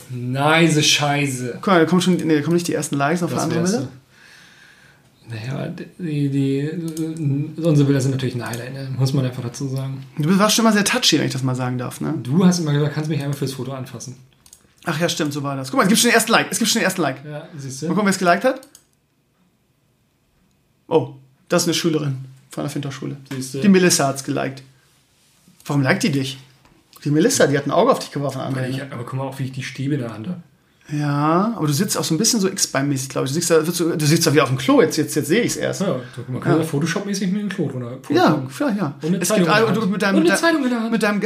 Nice 0.09 0.83
Scheiße. 0.83 1.53
Guck 1.55 1.67
mal, 1.67 1.79
da 1.79 1.85
kommen 1.85 2.01
schon, 2.01 2.15
nee, 2.15 2.35
da 2.35 2.41
kommen 2.41 2.55
nicht 2.55 2.67
die 2.67 2.73
ersten 2.73 2.95
Likes 2.95 3.23
auf 3.23 3.35
andere 3.37 3.61
Bilder. 3.63 3.87
Naja, 5.29 5.73
die, 5.97 6.29
die, 6.29 6.69
unsere 7.61 7.85
Bilder 7.85 8.01
sind 8.01 8.11
natürlich 8.11 8.35
ein 8.35 8.45
Highlight, 8.45 8.73
ne? 8.73 8.89
muss 8.97 9.13
man 9.13 9.25
einfach 9.25 9.43
dazu 9.43 9.67
sagen. 9.67 10.03
Du 10.17 10.37
warst 10.37 10.55
schon 10.55 10.65
mal 10.65 10.73
sehr 10.73 10.83
touchy, 10.83 11.19
wenn 11.19 11.27
ich 11.27 11.31
das 11.31 11.43
mal 11.43 11.55
sagen 11.55 11.77
darf, 11.77 12.01
ne? 12.01 12.15
Du 12.21 12.43
hast 12.45 12.59
immer 12.59 12.73
gesagt, 12.73 12.95
kannst 12.95 13.09
mich 13.09 13.21
einmal 13.21 13.37
fürs 13.37 13.53
Foto 13.53 13.71
anfassen. 13.71 14.17
Ach 14.83 14.99
ja, 14.99 15.07
stimmt, 15.07 15.31
so 15.31 15.43
war 15.43 15.55
das. 15.55 15.69
Guck 15.69 15.77
mal, 15.77 15.83
es 15.83 15.89
gibt 15.89 16.01
schon 16.01 16.09
den 16.09 16.15
ersten 16.15 16.31
Like. 16.31 16.47
Es 16.49 16.57
gibt 16.57 16.69
schon 16.69 16.79
den 16.79 16.85
ersten 16.85 17.01
Like. 17.01 17.23
Ja, 17.23 17.47
siehst 17.55 17.83
Mal 17.83 17.89
du? 17.89 17.93
gucken, 17.93 18.07
wer 18.07 18.11
es 18.11 18.17
geliked 18.17 18.43
hat. 18.43 18.61
Oh, 20.87 21.13
das 21.47 21.63
ist 21.63 21.67
eine 21.67 21.75
Schülerin 21.75 22.25
von 22.49 22.63
der 22.63 22.71
Finterschule. 22.71 23.15
Siehst 23.31 23.53
du? 23.53 23.61
Die 23.61 23.69
Melissa 23.69 24.07
hat's 24.07 24.23
geliked. 24.23 24.63
Warum 25.65 25.83
liked 25.83 26.03
die 26.03 26.11
dich? 26.11 26.39
Die 27.03 27.11
Melissa, 27.11 27.47
die 27.47 27.57
hat 27.57 27.65
ein 27.65 27.71
Auge 27.71 27.91
auf 27.91 27.99
dich 27.99 28.11
geworfen. 28.11 28.41
Ich, 28.69 28.77
ne? 28.77 28.87
aber 28.91 29.03
guck 29.03 29.13
mal, 29.13 29.23
auch 29.23 29.39
wie 29.39 29.45
ich 29.45 29.51
die 29.51 29.63
Stäbe 29.63 29.95
in 29.95 30.01
der 30.01 30.13
Hand 30.13 30.27
habe. 30.27 30.41
Ja, 30.91 31.53
aber 31.55 31.67
du 31.67 31.73
sitzt 31.73 31.97
auch 31.97 32.03
so 32.03 32.13
ein 32.13 32.17
bisschen 32.17 32.39
so 32.39 32.49
X-Bein-mäßig, 32.49 33.09
glaube 33.09 33.27
ich. 33.27 33.33
Du 33.33 33.39
sitzt, 33.39 33.49
da, 33.49 33.59
du, 33.59 33.95
du 33.95 34.05
sitzt 34.05 34.27
da 34.27 34.33
wieder 34.33 34.43
auf 34.43 34.49
dem 34.49 34.57
Klo, 34.57 34.81
jetzt, 34.81 34.97
jetzt, 34.97 35.15
jetzt 35.15 35.27
sehe 35.27 35.41
ich 35.41 35.51
es 35.51 35.57
erst. 35.57 35.81
Ja, 35.81 35.99
mal, 36.27 36.41
kann 36.41 36.59
ja. 36.59 36.65
Photoshop-mäßig 36.65 37.31
mit 37.31 37.41
dem 37.41 37.49
Klo 37.49 37.69
drunter. 37.69 37.97
Ja, 38.09 38.43
klar, 38.55 38.75
ja. 38.77 38.95
Und 39.01 39.07
eine 39.07 39.19
es 39.19 39.27
Zeitung 39.29 39.45
gibt 39.45 39.55
in 39.57 39.61
der 39.61 39.67
also, 39.67 39.81
Hand. 39.81 39.91
mit 39.91 40.01
deinem, 40.01 40.17
Und 40.17 40.29
eine 40.29 40.37
Zeitung 40.37 40.63
in 40.63 40.69
der 40.69 40.81
Hand. 40.81 40.91
Mit 40.91 41.03
deinem 41.03 41.21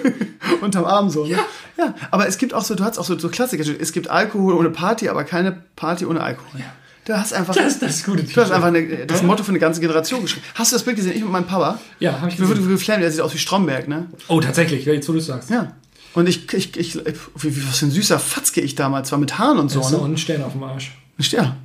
unterm 0.60 0.84
Arm 0.84 1.08
so, 1.08 1.24
ne? 1.24 1.38
Ja. 1.78 1.94
aber 2.10 2.28
es 2.28 2.36
gibt 2.36 2.52
auch 2.52 2.64
so, 2.64 2.74
du 2.74 2.84
hast 2.84 2.98
auch 2.98 3.04
so, 3.04 3.18
so 3.18 3.28
Klassiker. 3.28 3.64
Es 3.80 3.92
gibt 3.92 4.10
Alkohol 4.10 4.52
ohne 4.54 4.70
Party, 4.70 5.08
aber 5.08 5.24
keine 5.24 5.62
Party 5.76 6.04
ohne 6.04 6.20
Alkohol. 6.20 6.60
Du 7.08 7.16
hast 7.16 7.32
einfach. 7.32 7.54
Das 7.54 7.72
ist 7.72 7.82
das 7.82 8.04
gute 8.04 8.22
Du 8.22 8.38
hast 8.38 8.50
einfach 8.50 8.68
eine, 8.68 9.06
das 9.06 9.22
Motto 9.22 9.42
für 9.42 9.48
eine 9.48 9.58
ganze 9.58 9.80
Generation 9.80 10.20
geschrieben. 10.20 10.44
Hast 10.54 10.72
du 10.72 10.76
das 10.76 10.82
Bild 10.82 10.96
gesehen? 10.98 11.12
Ich 11.16 11.22
mit 11.22 11.30
meinem 11.32 11.46
Papa. 11.46 11.78
Ja, 12.00 12.20
habe 12.20 12.28
ich 12.28 12.34
Ich 12.34 12.40
würde 12.40 12.56
gesehen. 12.56 12.68
geflammt, 12.72 13.02
der 13.02 13.10
sieht 13.10 13.22
aus 13.22 13.32
wie 13.32 13.38
Stromberg, 13.38 13.88
ne? 13.88 14.08
Oh, 14.28 14.42
tatsächlich, 14.42 14.84
ja, 14.84 14.92
jetzt 14.92 15.08
wo 15.08 15.14
du 15.14 15.18
es 15.18 15.24
sagst. 15.24 15.48
Ja. 15.48 15.72
Und 16.12 16.28
ich, 16.28 16.52
ich, 16.52 16.76
ich, 16.76 16.96
wie, 16.96 17.66
was 17.66 17.78
für 17.78 17.86
ein 17.86 17.90
süßer 17.90 18.18
Fatzke 18.18 18.60
ich 18.60 18.74
damals 18.74 19.10
war 19.10 19.18
mit 19.18 19.38
Haaren 19.38 19.58
und 19.58 19.70
so, 19.70 19.80
So, 19.80 19.96
ne? 19.96 20.02
und 20.02 20.12
ein 20.12 20.18
Stern 20.18 20.42
auf 20.44 20.52
dem 20.52 20.62
Arsch. 20.64 20.92
Ja. 21.30 21.56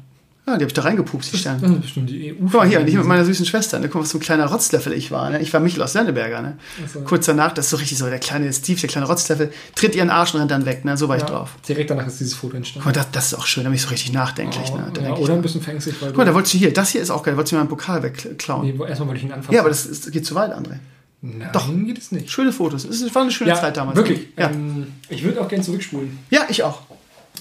Ja, 0.46 0.58
die 0.58 0.66
hab 0.66 0.70
ich 0.70 0.74
da 0.74 0.82
reingepupst, 0.82 1.32
die 1.32 1.38
Sterne. 1.38 1.62
Das 1.62 1.72
ist 1.72 1.82
bestimmt 1.84 2.10
die 2.10 2.34
EU. 2.34 2.36
Guck 2.42 2.54
mal 2.56 2.68
hier, 2.68 2.82
und 2.82 2.88
ich 2.90 2.96
mit 2.96 3.06
meiner 3.06 3.24
süßen 3.24 3.46
Schwester. 3.46 3.80
Ne? 3.80 3.86
Guck 3.88 3.96
mal, 3.96 4.02
was 4.02 4.12
für 4.12 4.18
ein 4.18 4.22
kleiner 4.22 4.46
Rotzlöffel 4.48 4.92
ich 4.92 5.10
war. 5.10 5.30
Ne? 5.30 5.42
Ich 5.42 5.54
war 5.54 5.62
Michel 5.62 5.82
aus 5.82 5.94
Lenneberger. 5.94 6.42
Ne? 6.42 6.58
so. 6.94 7.00
Kurz 7.02 7.28
danach, 7.28 7.54
das 7.54 7.66
ist 7.66 7.72
so 7.72 7.78
richtig 7.78 7.98
so, 7.98 8.08
der 8.10 8.20
kleine 8.20 8.52
Steve, 8.52 8.78
der 8.82 8.90
kleine 8.90 9.08
Rotzlöffel, 9.08 9.54
tritt 9.74 9.96
ihren 9.96 10.10
Arsch 10.10 10.34
und 10.34 10.42
rennt 10.42 10.52
dann 10.52 10.66
weg. 10.66 10.84
Ne? 10.84 10.98
So 10.98 11.08
war 11.08 11.16
ich 11.16 11.22
ja, 11.22 11.30
drauf. 11.30 11.52
Direkt 11.66 11.92
danach 11.92 12.08
ist 12.08 12.20
dieses 12.20 12.34
Foto 12.34 12.52
Guck 12.52 12.58
entstanden. 12.58 12.86
mal, 12.90 12.92
das, 12.92 13.10
das 13.12 13.28
ist 13.28 13.34
auch 13.36 13.46
schön, 13.46 13.64
da 13.64 13.70
bin 13.70 13.76
ich 13.76 13.84
so 13.84 13.90
richtig 13.90 14.12
nachdenklich. 14.12 14.70
Oh, 14.74 14.76
ne? 14.76 14.84
Ja, 14.88 14.90
denk 14.92 15.18
ich, 15.18 15.24
oder 15.24 15.34
ein 15.34 15.42
bisschen 15.42 15.62
fängst 15.62 15.88
weil 15.88 16.10
Guck 16.10 16.18
mal, 16.18 16.26
da 16.26 16.34
wolltest 16.34 16.54
du 16.56 16.58
hier, 16.58 16.74
das 16.74 16.90
hier 16.90 17.02
ist 17.02 17.10
auch 17.10 17.24
geil, 17.24 17.34
da 17.36 17.38
wolltest 17.38 17.54
du 17.54 17.56
mir 17.56 17.62
meinen 17.62 17.70
Pokal 17.70 18.04
wegklauen. 18.04 18.66
Nee, 18.66 18.86
erstmal 18.86 19.08
wollte 19.08 19.20
ich 19.20 19.24
ihn 19.26 19.32
anfassen. 19.32 19.54
Ja, 19.54 19.62
aber 19.62 19.70
das 19.70 19.86
ist, 19.86 20.12
geht 20.12 20.26
zu 20.26 20.36
weit, 20.36 20.52
André. 20.52 20.80
Nein, 21.22 21.50
Doch. 21.54 21.70
geht 21.86 21.98
es 21.98 22.12
nicht. 22.12 22.30
Schöne 22.30 22.52
Fotos. 22.52 22.84
Es 22.84 23.16
war 23.16 23.22
eine 23.22 23.32
schöne 23.32 23.52
Ja, 23.52 23.56
Zeit 23.56 23.78
damals. 23.78 23.96
Wirklich. 23.96 24.28
Ja, 24.38 24.50
Ähm, 24.50 24.88
ich 25.08 25.24
würde 25.24 25.40
auch 25.40 25.48
gerne 25.48 25.64
zurückspulen. 25.64 26.20
ja 26.30 26.42
ich 26.50 26.64
auch. 26.64 26.82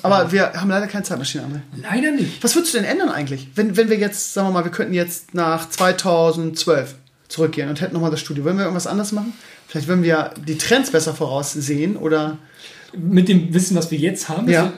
Aber 0.03 0.33
wir 0.33 0.53
haben 0.55 0.69
leider 0.70 0.87
keine 0.87 1.05
Zeitmaschine, 1.05 1.45
André. 1.45 1.61
Leider 1.83 2.11
nicht. 2.12 2.43
Was 2.43 2.55
würdest 2.57 2.74
du 2.74 2.79
denn 2.79 2.87
ändern 2.87 3.09
eigentlich? 3.09 3.49
Wenn, 3.55 3.77
wenn 3.77 3.89
wir 3.89 3.97
jetzt, 3.99 4.35
sagen 4.35 4.49
wir 4.49 4.53
mal, 4.53 4.65
wir 4.65 4.70
könnten 4.73 4.95
jetzt 4.95 5.35
nach 5.35 5.69
2012 5.69 6.95
zurückgehen 7.29 7.69
und 7.69 7.81
hätten 7.81 7.95
nochmal 7.95 8.11
das 8.11 8.20
Studio. 8.20 8.45
Wollen 8.45 8.57
wir 8.57 8.65
irgendwas 8.65 8.87
anderes 8.87 9.12
machen? 9.12 9.33
Vielleicht 9.69 9.89
würden 9.89 10.03
wir 10.03 10.33
die 10.47 10.59
Trends 10.59 10.91
besser 10.91 11.15
voraussehen 11.15 11.97
oder. 11.97 12.39
Mit 12.95 13.29
dem 13.29 13.55
Wissen, 13.55 13.74
was 13.77 13.91
wir 13.91 13.99
jetzt 13.99 14.29
haben. 14.29 14.49
Ja. 14.51 14.65
das- 14.65 14.73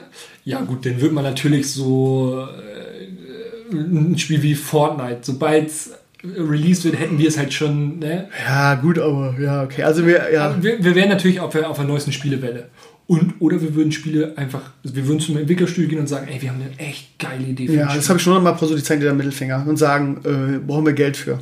Ja, 0.45 0.61
gut, 0.61 0.85
dann 0.85 1.01
wird 1.01 1.11
man 1.11 1.23
natürlich 1.25 1.69
so 1.71 2.47
äh, 2.47 3.73
ein 3.73 4.17
Spiel 4.17 4.41
wie 4.41 4.55
Fortnite, 4.55 5.19
sobald 5.23 5.67
es 5.67 5.89
released 6.23 6.85
wird, 6.85 6.97
hätten 6.97 7.17
wir 7.17 7.27
es 7.27 7.37
halt 7.37 7.51
schon. 7.53 7.99
Ne? 7.99 8.29
Ja, 8.47 8.75
gut, 8.75 8.97
aber 8.99 9.35
ja, 9.39 9.63
okay. 9.63 9.83
Also 9.83 10.05
wir, 10.07 10.31
ja. 10.31 10.55
Wir, 10.61 10.81
wir 10.83 10.95
wären 10.95 11.09
natürlich 11.09 11.39
auf 11.41 11.53
auf 11.55 11.77
der 11.77 11.85
neuesten 11.85 12.11
Spielewelle. 12.13 12.69
Und, 13.07 13.35
oder 13.39 13.61
wir 13.61 13.75
würden 13.75 13.91
Spiele 13.91 14.35
einfach, 14.35 14.71
also 14.83 14.95
wir 14.95 15.07
würden 15.07 15.19
zum 15.19 15.37
Entwicklerstudio 15.37 15.89
gehen 15.89 15.99
und 15.99 16.07
sagen, 16.07 16.27
ey, 16.27 16.41
wir 16.41 16.49
haben 16.49 16.61
eine 16.61 16.79
echt 16.79 17.19
geile 17.19 17.45
Idee 17.45 17.67
für 17.67 17.73
Ja, 17.73 17.95
das 17.95 18.09
habe 18.09 18.17
ich 18.17 18.23
schon 18.23 18.41
mal 18.41 18.51
pro 18.53 18.65
so, 18.65 18.75
die 18.75 18.81
zeigen 18.81 19.01
dir 19.01 19.09
den 19.09 19.17
Mittelfinger 19.17 19.63
und 19.67 19.77
sagen, 19.77 20.21
äh, 20.23 20.59
brauchen 20.59 20.85
wir 20.85 20.93
Geld 20.93 21.15
für. 21.15 21.39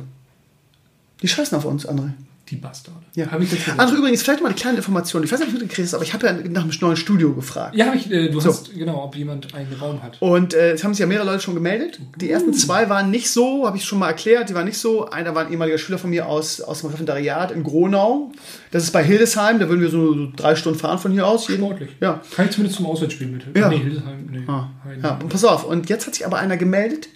Die 1.22 1.28
scheißen 1.28 1.56
auf 1.56 1.64
uns, 1.64 1.88
André. 1.88 2.10
Die 2.50 2.56
Bastarde. 2.56 3.00
Ja. 3.14 3.30
Habe 3.30 3.42
ich 3.42 3.50
jetzt 3.52 3.64
gesagt. 3.64 3.80
André, 3.80 3.96
übrigens, 3.96 4.22
vielleicht 4.22 4.42
mal 4.42 4.48
eine 4.48 4.54
kleine 4.56 4.76
Information. 4.76 5.24
Ich 5.24 5.32
weiß 5.32 5.38
nicht, 5.40 5.48
ob 5.48 5.54
du 5.54 5.60
gekriegt 5.60 5.86
hast, 5.86 5.94
aber 5.94 6.02
ich 6.04 6.12
habe 6.12 6.26
ja 6.26 6.32
nach 6.34 6.62
einem 6.62 6.72
neuen 6.78 6.96
Studio 6.96 7.32
gefragt. 7.32 7.74
Ja, 7.74 7.86
habe 7.86 7.96
ich, 7.96 8.10
äh, 8.10 8.28
du 8.28 8.38
So. 8.38 8.50
hast, 8.50 8.74
genau, 8.74 9.02
ob 9.02 9.16
jemand 9.16 9.54
einen 9.54 9.72
Raum 9.80 10.02
hat. 10.02 10.20
Und 10.20 10.52
äh, 10.52 10.72
es 10.72 10.84
haben 10.84 10.92
sich 10.92 11.00
ja 11.00 11.06
mehrere 11.06 11.24
Leute 11.26 11.40
schon 11.40 11.54
gemeldet. 11.54 12.00
Die 12.16 12.30
ersten 12.30 12.52
zwei 12.52 12.90
waren 12.90 13.10
nicht 13.10 13.30
so, 13.30 13.66
habe 13.66 13.78
ich 13.78 13.84
schon 13.86 13.98
mal 13.98 14.08
erklärt, 14.08 14.50
die 14.50 14.54
waren 14.54 14.66
nicht 14.66 14.76
so. 14.76 15.08
Einer 15.08 15.34
war 15.34 15.46
ein 15.46 15.52
ehemaliger 15.52 15.78
Schüler 15.78 15.96
von 15.96 16.10
mir 16.10 16.26
aus, 16.26 16.60
aus 16.60 16.80
dem 16.80 16.90
Referendariat 16.90 17.50
in 17.50 17.62
Gronau. 17.62 18.30
Das 18.72 18.82
ist 18.82 18.90
bei 18.90 19.02
Hildesheim, 19.02 19.58
da 19.58 19.68
würden 19.70 19.80
wir 19.80 19.88
so, 19.88 20.12
so 20.12 20.28
drei 20.36 20.54
Stunden 20.54 20.78
fahren 20.78 20.98
von 20.98 21.12
hier 21.12 21.26
aus. 21.26 21.46
Sportlich. 21.46 21.90
Ja. 22.02 22.20
Kann 22.36 22.44
ich 22.44 22.50
zumindest 22.52 22.76
zum 22.76 22.84
Auswärtsspiel 22.86 23.28
mit. 23.28 23.44
Ja. 23.56 23.70
Nee, 23.70 23.78
Hildesheim, 23.78 24.28
nee. 24.30 24.42
Ah, 24.48 24.68
ja, 25.02 25.18
und 25.22 25.30
pass 25.30 25.44
auf. 25.44 25.64
Und 25.64 25.88
jetzt 25.88 26.06
hat 26.06 26.14
sich 26.14 26.26
aber 26.26 26.36
einer 26.38 26.58
gemeldet, 26.58 27.08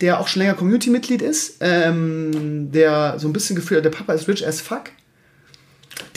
der 0.00 0.20
auch 0.20 0.28
schon 0.28 0.42
länger 0.42 0.54
Community-Mitglied 0.54 1.22
ist, 1.22 1.56
ähm, 1.60 2.70
der 2.72 3.18
so 3.18 3.28
ein 3.28 3.32
bisschen 3.32 3.56
gefühlt, 3.56 3.84
der 3.84 3.90
Papa 3.90 4.12
ist 4.12 4.28
rich 4.28 4.46
as 4.46 4.60
fuck. 4.60 4.84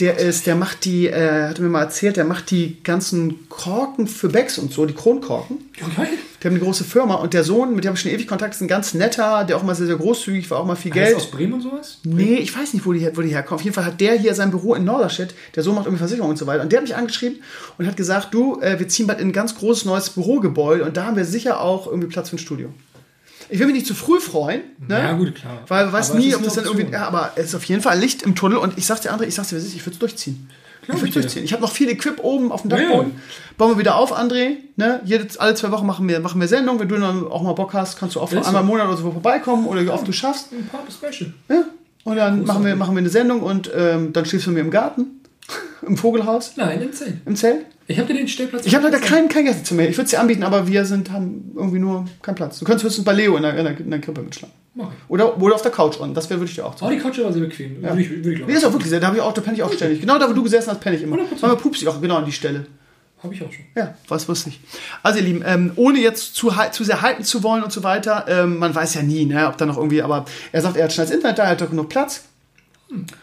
Der 0.00 0.18
ist, 0.18 0.46
der 0.46 0.56
macht 0.56 0.84
die, 0.84 1.06
äh, 1.06 1.48
hat 1.48 1.60
mir 1.60 1.68
mal 1.68 1.82
erzählt, 1.82 2.16
der 2.16 2.24
macht 2.24 2.50
die 2.50 2.82
ganzen 2.82 3.48
Korken 3.48 4.06
für 4.08 4.28
Becks 4.28 4.58
und 4.58 4.72
so, 4.72 4.86
die 4.86 4.94
Kronkorken. 4.94 5.58
Geil. 5.96 6.08
Der 6.42 6.50
hat 6.50 6.56
eine 6.56 6.58
große 6.64 6.84
Firma 6.84 7.14
und 7.16 7.32
der 7.34 7.42
Sohn, 7.44 7.74
mit 7.74 7.84
dem 7.84 7.88
habe 7.88 7.96
ich 7.96 8.02
schon 8.02 8.10
ewig 8.12 8.26
Kontakt, 8.28 8.54
ist 8.54 8.60
ein 8.60 8.68
ganz 8.68 8.94
netter, 8.94 9.44
der 9.44 9.56
auch 9.56 9.62
mal 9.62 9.74
sehr, 9.74 9.86
sehr 9.86 9.96
großzügig 9.96 10.50
war, 10.50 10.58
auch 10.58 10.66
mal 10.66 10.76
viel 10.76 10.92
Der 10.92 11.02
ist 11.04 11.08
Geld. 11.08 11.16
aus 11.16 11.30
Bremen 11.30 11.52
und 11.54 11.60
sowas? 11.62 11.98
Nee, 12.04 12.36
ich 12.36 12.56
weiß 12.56 12.74
nicht, 12.74 12.86
wo 12.86 12.92
die, 12.92 13.08
wo 13.16 13.22
die 13.22 13.28
herkommen. 13.28 13.58
Auf 13.58 13.64
jeden 13.64 13.74
Fall 13.74 13.84
hat 13.84 14.00
der 14.00 14.14
hier 14.14 14.34
sein 14.34 14.50
Büro 14.50 14.74
in 14.74 14.84
Norderstedt. 14.84 15.34
Der 15.54 15.62
Sohn 15.62 15.74
macht 15.74 15.86
irgendwie 15.86 16.00
Versicherungen 16.00 16.32
und 16.32 16.38
so 16.38 16.46
weiter. 16.46 16.62
Und 16.62 16.72
der 16.72 16.78
hat 16.78 16.86
mich 16.86 16.96
angeschrieben 16.96 17.40
und 17.76 17.86
hat 17.86 17.96
gesagt, 17.96 18.34
du, 18.34 18.60
äh, 18.60 18.78
wir 18.78 18.88
ziehen 18.88 19.06
bald 19.06 19.20
in 19.20 19.28
ein 19.28 19.32
ganz 19.32 19.56
großes 19.56 19.84
neues 19.84 20.10
Bürogebäude 20.10 20.84
und 20.84 20.96
da 20.96 21.06
haben 21.06 21.16
wir 21.16 21.24
sicher 21.24 21.60
auch 21.60 21.86
irgendwie 21.86 22.08
Platz 22.08 22.30
für 22.30 22.36
ein 22.36 22.40
Studio. 22.40 22.72
Ich 23.50 23.58
will 23.58 23.66
mich 23.66 23.74
nicht 23.76 23.86
zu 23.86 23.94
früh 23.94 24.20
freuen, 24.20 24.60
ne? 24.86 24.98
Ja, 24.98 25.12
gut, 25.12 25.34
klar. 25.34 25.58
Weil 25.68 25.86
du 25.86 25.92
weißt 25.92 26.10
Aber 26.10 26.18
es 26.18 26.24
nie, 26.24 26.34
ob 26.34 26.42
das 26.42 26.54
dann 26.54 26.64
irgendwie. 26.64 26.92
Ja, 26.92 27.06
aber 27.06 27.32
es 27.36 27.46
ist 27.46 27.54
auf 27.54 27.64
jeden 27.64 27.82
Fall 27.82 27.98
Licht 27.98 28.22
im 28.22 28.34
Tunnel 28.34 28.58
und 28.58 28.76
ich 28.76 28.86
sag's 28.86 29.00
dir, 29.02 29.12
André, 29.12 29.24
ich 29.24 29.34
sag's 29.34 29.48
dir, 29.48 29.56
was 29.56 29.64
ist, 29.64 29.74
ich 29.74 29.82
würde 29.82 29.92
es 29.92 29.98
durchziehen. 29.98 30.48
Ich 30.82 31.00
würde 31.00 31.10
durchziehen. 31.12 31.44
Ich 31.44 31.52
habe 31.52 31.60
noch 31.62 31.72
viel 31.72 31.88
Equip 31.88 32.22
oben 32.22 32.50
auf 32.50 32.62
dem 32.62 32.70
Ja. 32.70 32.78
Dachboden. 32.78 33.12
Bauen 33.58 33.72
wir 33.72 33.78
wieder 33.78 33.96
auf, 33.96 34.16
André. 34.16 34.56
Ne? 34.76 35.00
Jede, 35.04 35.26
alle 35.38 35.54
zwei 35.54 35.70
Wochen 35.70 35.86
machen 35.86 36.08
wir, 36.08 36.20
machen 36.20 36.40
wir 36.40 36.48
Sendung. 36.48 36.78
Wenn 36.80 36.88
du 36.88 36.96
dann 36.98 37.26
auch 37.26 37.42
mal 37.42 37.52
Bock 37.52 37.74
hast, 37.74 37.98
kannst 37.98 38.16
du 38.16 38.20
auch 38.20 38.32
einmal 38.32 38.62
im. 38.62 38.66
Monat 38.66 38.88
oder 38.88 38.96
so 38.96 39.10
vorbeikommen 39.10 39.66
oder 39.66 39.84
wie 39.84 39.90
oft 39.90 40.06
du 40.08 40.12
schaffst. 40.12 40.52
Ein 40.52 40.66
paar 40.68 40.80
Special. 40.90 41.32
Ja. 41.48 41.64
Und 42.04 42.16
dann 42.16 42.44
machen 42.44 42.64
wir, 42.64 42.74
machen 42.74 42.94
wir 42.94 43.00
eine 43.00 43.10
Sendung 43.10 43.42
und 43.42 43.70
ähm, 43.74 44.14
dann 44.14 44.24
schläfst 44.24 44.46
du 44.46 44.50
mit 44.50 44.58
mir 44.58 44.64
im 44.64 44.70
Garten, 44.70 45.17
im 45.86 45.96
Vogelhaus, 45.96 46.52
Nein, 46.56 46.82
im 46.82 46.92
Zelt. 46.92 47.14
im 47.26 47.36
Zelt. 47.36 47.66
Ich 47.86 47.98
habe 47.98 48.08
dir 48.12 48.18
den 48.18 48.28
Stellplatz. 48.28 48.66
Ich 48.66 48.74
habe 48.74 48.84
leider 48.84 48.98
kein, 48.98 49.28
kein 49.28 49.46
Gästezimmer. 49.46 49.82
Ich 49.82 49.96
würde 49.96 50.04
es 50.04 50.10
dir 50.10 50.20
anbieten, 50.20 50.42
aber 50.42 50.66
wir 50.68 50.84
sind, 50.84 51.10
haben 51.10 51.52
irgendwie 51.56 51.78
nur 51.78 52.04
keinen 52.20 52.34
Platz. 52.34 52.58
Du 52.58 52.66
könntest 52.66 52.84
höchstens 52.84 53.04
bei 53.04 53.14
Leo 53.14 53.36
in 53.36 53.42
der, 53.42 53.56
in 53.56 53.64
der, 53.64 53.80
in 53.80 53.90
der 53.90 54.00
Krippe. 54.00 54.22
Mach 54.74 54.88
ich. 54.88 55.10
Oder, 55.10 55.40
oder 55.40 55.54
auf 55.54 55.62
der 55.62 55.70
Couch 55.70 55.96
unten. 55.98 56.14
Das 56.14 56.28
wäre 56.28 56.38
würde 56.38 56.50
ich 56.50 56.54
dir 56.56 56.66
auch 56.66 56.74
Oh, 56.74 56.78
sagen. 56.80 56.92
die 56.94 56.98
Couch 57.02 57.18
war 57.18 57.32
sehr 57.32 57.40
bequem. 57.42 57.82
Würde 57.82 58.00
ich, 58.00 58.10
würde 58.10 58.32
ich 58.34 58.46
Nee, 58.46 58.52
ist 58.52 58.64
auch 58.66 58.72
wirklich 58.72 58.90
sehr. 58.90 59.00
Da 59.00 59.06
habe 59.06 59.16
ich 59.16 59.22
auch, 59.22 59.32
da 59.32 59.40
penne 59.40 59.56
ich 59.56 59.62
auch 59.62 59.72
ständig. 59.72 60.00
Genau 60.02 60.18
da, 60.18 60.28
wo 60.28 60.34
du 60.34 60.42
gesessen 60.42 60.70
hast, 60.70 60.80
penne 60.80 60.96
ich 60.96 61.02
immer. 61.02 61.16
100%. 61.16 61.20
Manchmal 61.30 61.56
pupst 61.56 61.80
ich 61.82 61.88
auch 61.88 62.00
genau 62.00 62.16
an 62.16 62.26
die 62.26 62.32
Stelle. 62.32 62.66
Habe 63.22 63.34
ich 63.34 63.42
auch 63.42 63.50
schon. 63.50 63.64
Ja, 63.74 63.94
was 64.06 64.28
wusste 64.28 64.50
ich. 64.50 64.60
Also 65.02 65.18
ihr 65.18 65.24
Lieben, 65.24 65.42
ähm, 65.44 65.72
ohne 65.76 65.98
jetzt 65.98 66.36
zu, 66.36 66.52
zu 66.70 66.84
sehr 66.84 67.00
halten 67.02 67.24
zu 67.24 67.42
wollen 67.42 67.64
und 67.64 67.72
so 67.72 67.82
weiter, 67.82 68.26
ähm, 68.28 68.58
man 68.58 68.72
weiß 68.74 68.94
ja 68.94 69.02
nie, 69.02 69.24
ne, 69.24 69.48
ob 69.48 69.56
da 69.56 69.66
noch 69.66 69.76
irgendwie, 69.76 70.02
aber 70.02 70.24
er 70.52 70.60
sagt, 70.60 70.76
er 70.76 70.84
hat 70.84 70.92
schnelles 70.92 71.10
Internet 71.10 71.38
da, 71.38 71.44
er 71.44 71.50
hat 71.50 71.60
doch 71.60 71.70
genug 71.70 71.88
Platz. 71.88 72.24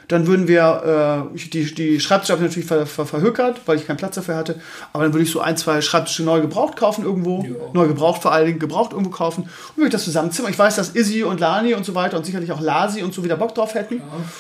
Dann 0.08 0.28
würden 0.28 0.48
wir, 0.48 1.30
äh, 1.34 1.38
die, 1.50 1.74
die 1.74 2.00
Schreibtische 2.00 2.34
habe 2.34 2.44
ich 2.44 2.50
natürlich 2.50 2.68
ver, 2.68 2.86
ver, 2.86 3.06
verhökert, 3.06 3.62
weil 3.66 3.78
ich 3.78 3.88
keinen 3.88 3.98
Platz 3.98 4.16
dafür 4.16 4.36
hatte. 4.36 4.62
Aber 4.94 5.04
dann 5.04 5.14
würde 5.14 5.24
ich 5.24 5.32
so 5.32 5.42
ein, 5.42 5.58
zwei 5.58 5.82
Schreibtische 5.82 6.24
neu 6.24 6.42
gebraucht 6.42 6.78
kaufen 6.78 7.04
irgendwo. 7.04 7.44
Ja. 7.44 7.56
Neu 7.74 7.88
gebraucht 7.88 8.22
vor 8.22 8.32
allen 8.32 8.46
Dingen, 8.46 8.60
gebraucht 8.60 8.92
irgendwo 8.92 9.10
kaufen. 9.10 9.44
Und 9.44 9.78
würde 9.78 9.88
ich 9.88 9.92
das 9.92 10.04
zusammenzimmern. 10.04 10.52
Ich 10.52 10.60
weiß, 10.60 10.76
dass 10.76 10.90
Izzy 10.90 11.24
und 11.24 11.40
Lani 11.40 11.74
und 11.74 11.84
so 11.84 11.96
weiter 11.96 12.18
und 12.18 12.26
sicherlich 12.26 12.52
auch 12.52 12.62
Lasi 12.62 13.02
und 13.02 13.14
so 13.14 13.24
wieder 13.24 13.38
Bock 13.38 13.56
drauf 13.56 13.74
hätten. 13.74 13.96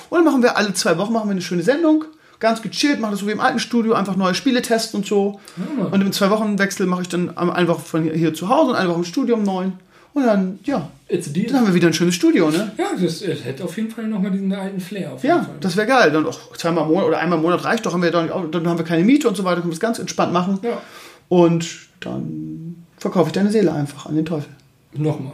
Und 0.09 0.17
dann 0.17 0.25
machen 0.25 0.43
wir 0.43 0.57
alle 0.57 0.73
zwei 0.73 0.97
Wochen 0.99 1.13
machen 1.13 1.27
wir 1.27 1.31
eine 1.31 1.41
schöne 1.41 1.63
Sendung. 1.63 2.05
Ganz 2.39 2.61
gechillt, 2.61 2.99
machen 2.99 3.11
das 3.11 3.21
so 3.21 3.27
wie 3.27 3.31
im 3.31 3.39
alten 3.39 3.59
Studio, 3.59 3.93
einfach 3.93 4.17
neue 4.17 4.35
Spiele 4.35 4.61
testen 4.61 4.99
und 4.99 5.07
so. 5.07 5.39
Ja. 5.57 5.85
Und 5.85 6.01
im 6.01 6.11
Zwei-Wochen-Wechsel 6.11 6.85
mache 6.85 7.03
ich 7.03 7.09
dann 7.09 7.35
eine 7.37 7.67
Woche 7.67 7.79
von 7.79 8.03
hier, 8.03 8.13
hier 8.13 8.33
zu 8.33 8.49
Hause 8.49 8.71
und 8.71 8.75
eine 8.75 8.89
Woche 8.89 8.99
im 8.99 9.05
Studio 9.05 9.35
um 9.35 9.43
neun. 9.43 9.79
Und 10.15 10.25
dann, 10.25 10.59
ja, 10.63 10.89
dann 11.09 11.53
haben 11.59 11.67
wir 11.67 11.73
wieder 11.73 11.87
ein 11.87 11.93
schönes 11.93 12.15
Studio, 12.15 12.49
ne? 12.49 12.71
Ja, 12.77 12.85
das, 12.99 13.21
es 13.21 13.43
hätte 13.43 13.65
auf 13.65 13.75
jeden 13.75 13.91
Fall 13.91 14.07
nochmal 14.07 14.31
diesen 14.31 14.51
alten 14.53 14.79
Flair. 14.79 15.11
Auf 15.11 15.23
jeden 15.23 15.35
Ja, 15.35 15.43
Fall. 15.43 15.55
das 15.59 15.75
wäre 15.75 15.85
geil. 15.87 16.09
Dann 16.09 16.25
auch 16.25 16.55
zweimal 16.55 16.85
im 16.85 16.91
Monat 16.91 17.05
oder 17.05 17.19
einmal 17.19 17.37
im 17.37 17.43
Monat 17.43 17.65
reicht 17.65 17.85
doch, 17.85 17.91
haben 17.91 18.01
wir 18.01 18.11
dann, 18.11 18.29
dann 18.49 18.67
haben 18.67 18.77
wir 18.77 18.85
keine 18.85 19.03
Miete 19.03 19.27
und 19.27 19.35
so 19.35 19.43
weiter, 19.43 19.57
können 19.59 19.71
wir 19.71 19.75
es 19.75 19.79
ganz 19.81 19.99
entspannt 19.99 20.31
machen. 20.31 20.59
Ja. 20.63 20.81
Und 21.27 21.67
dann 21.99 22.85
verkaufe 22.97 23.27
ich 23.27 23.33
deine 23.33 23.51
Seele 23.51 23.73
einfach 23.73 24.05
an 24.05 24.15
den 24.15 24.23
Teufel. 24.23 24.49
Nochmal. 24.93 25.33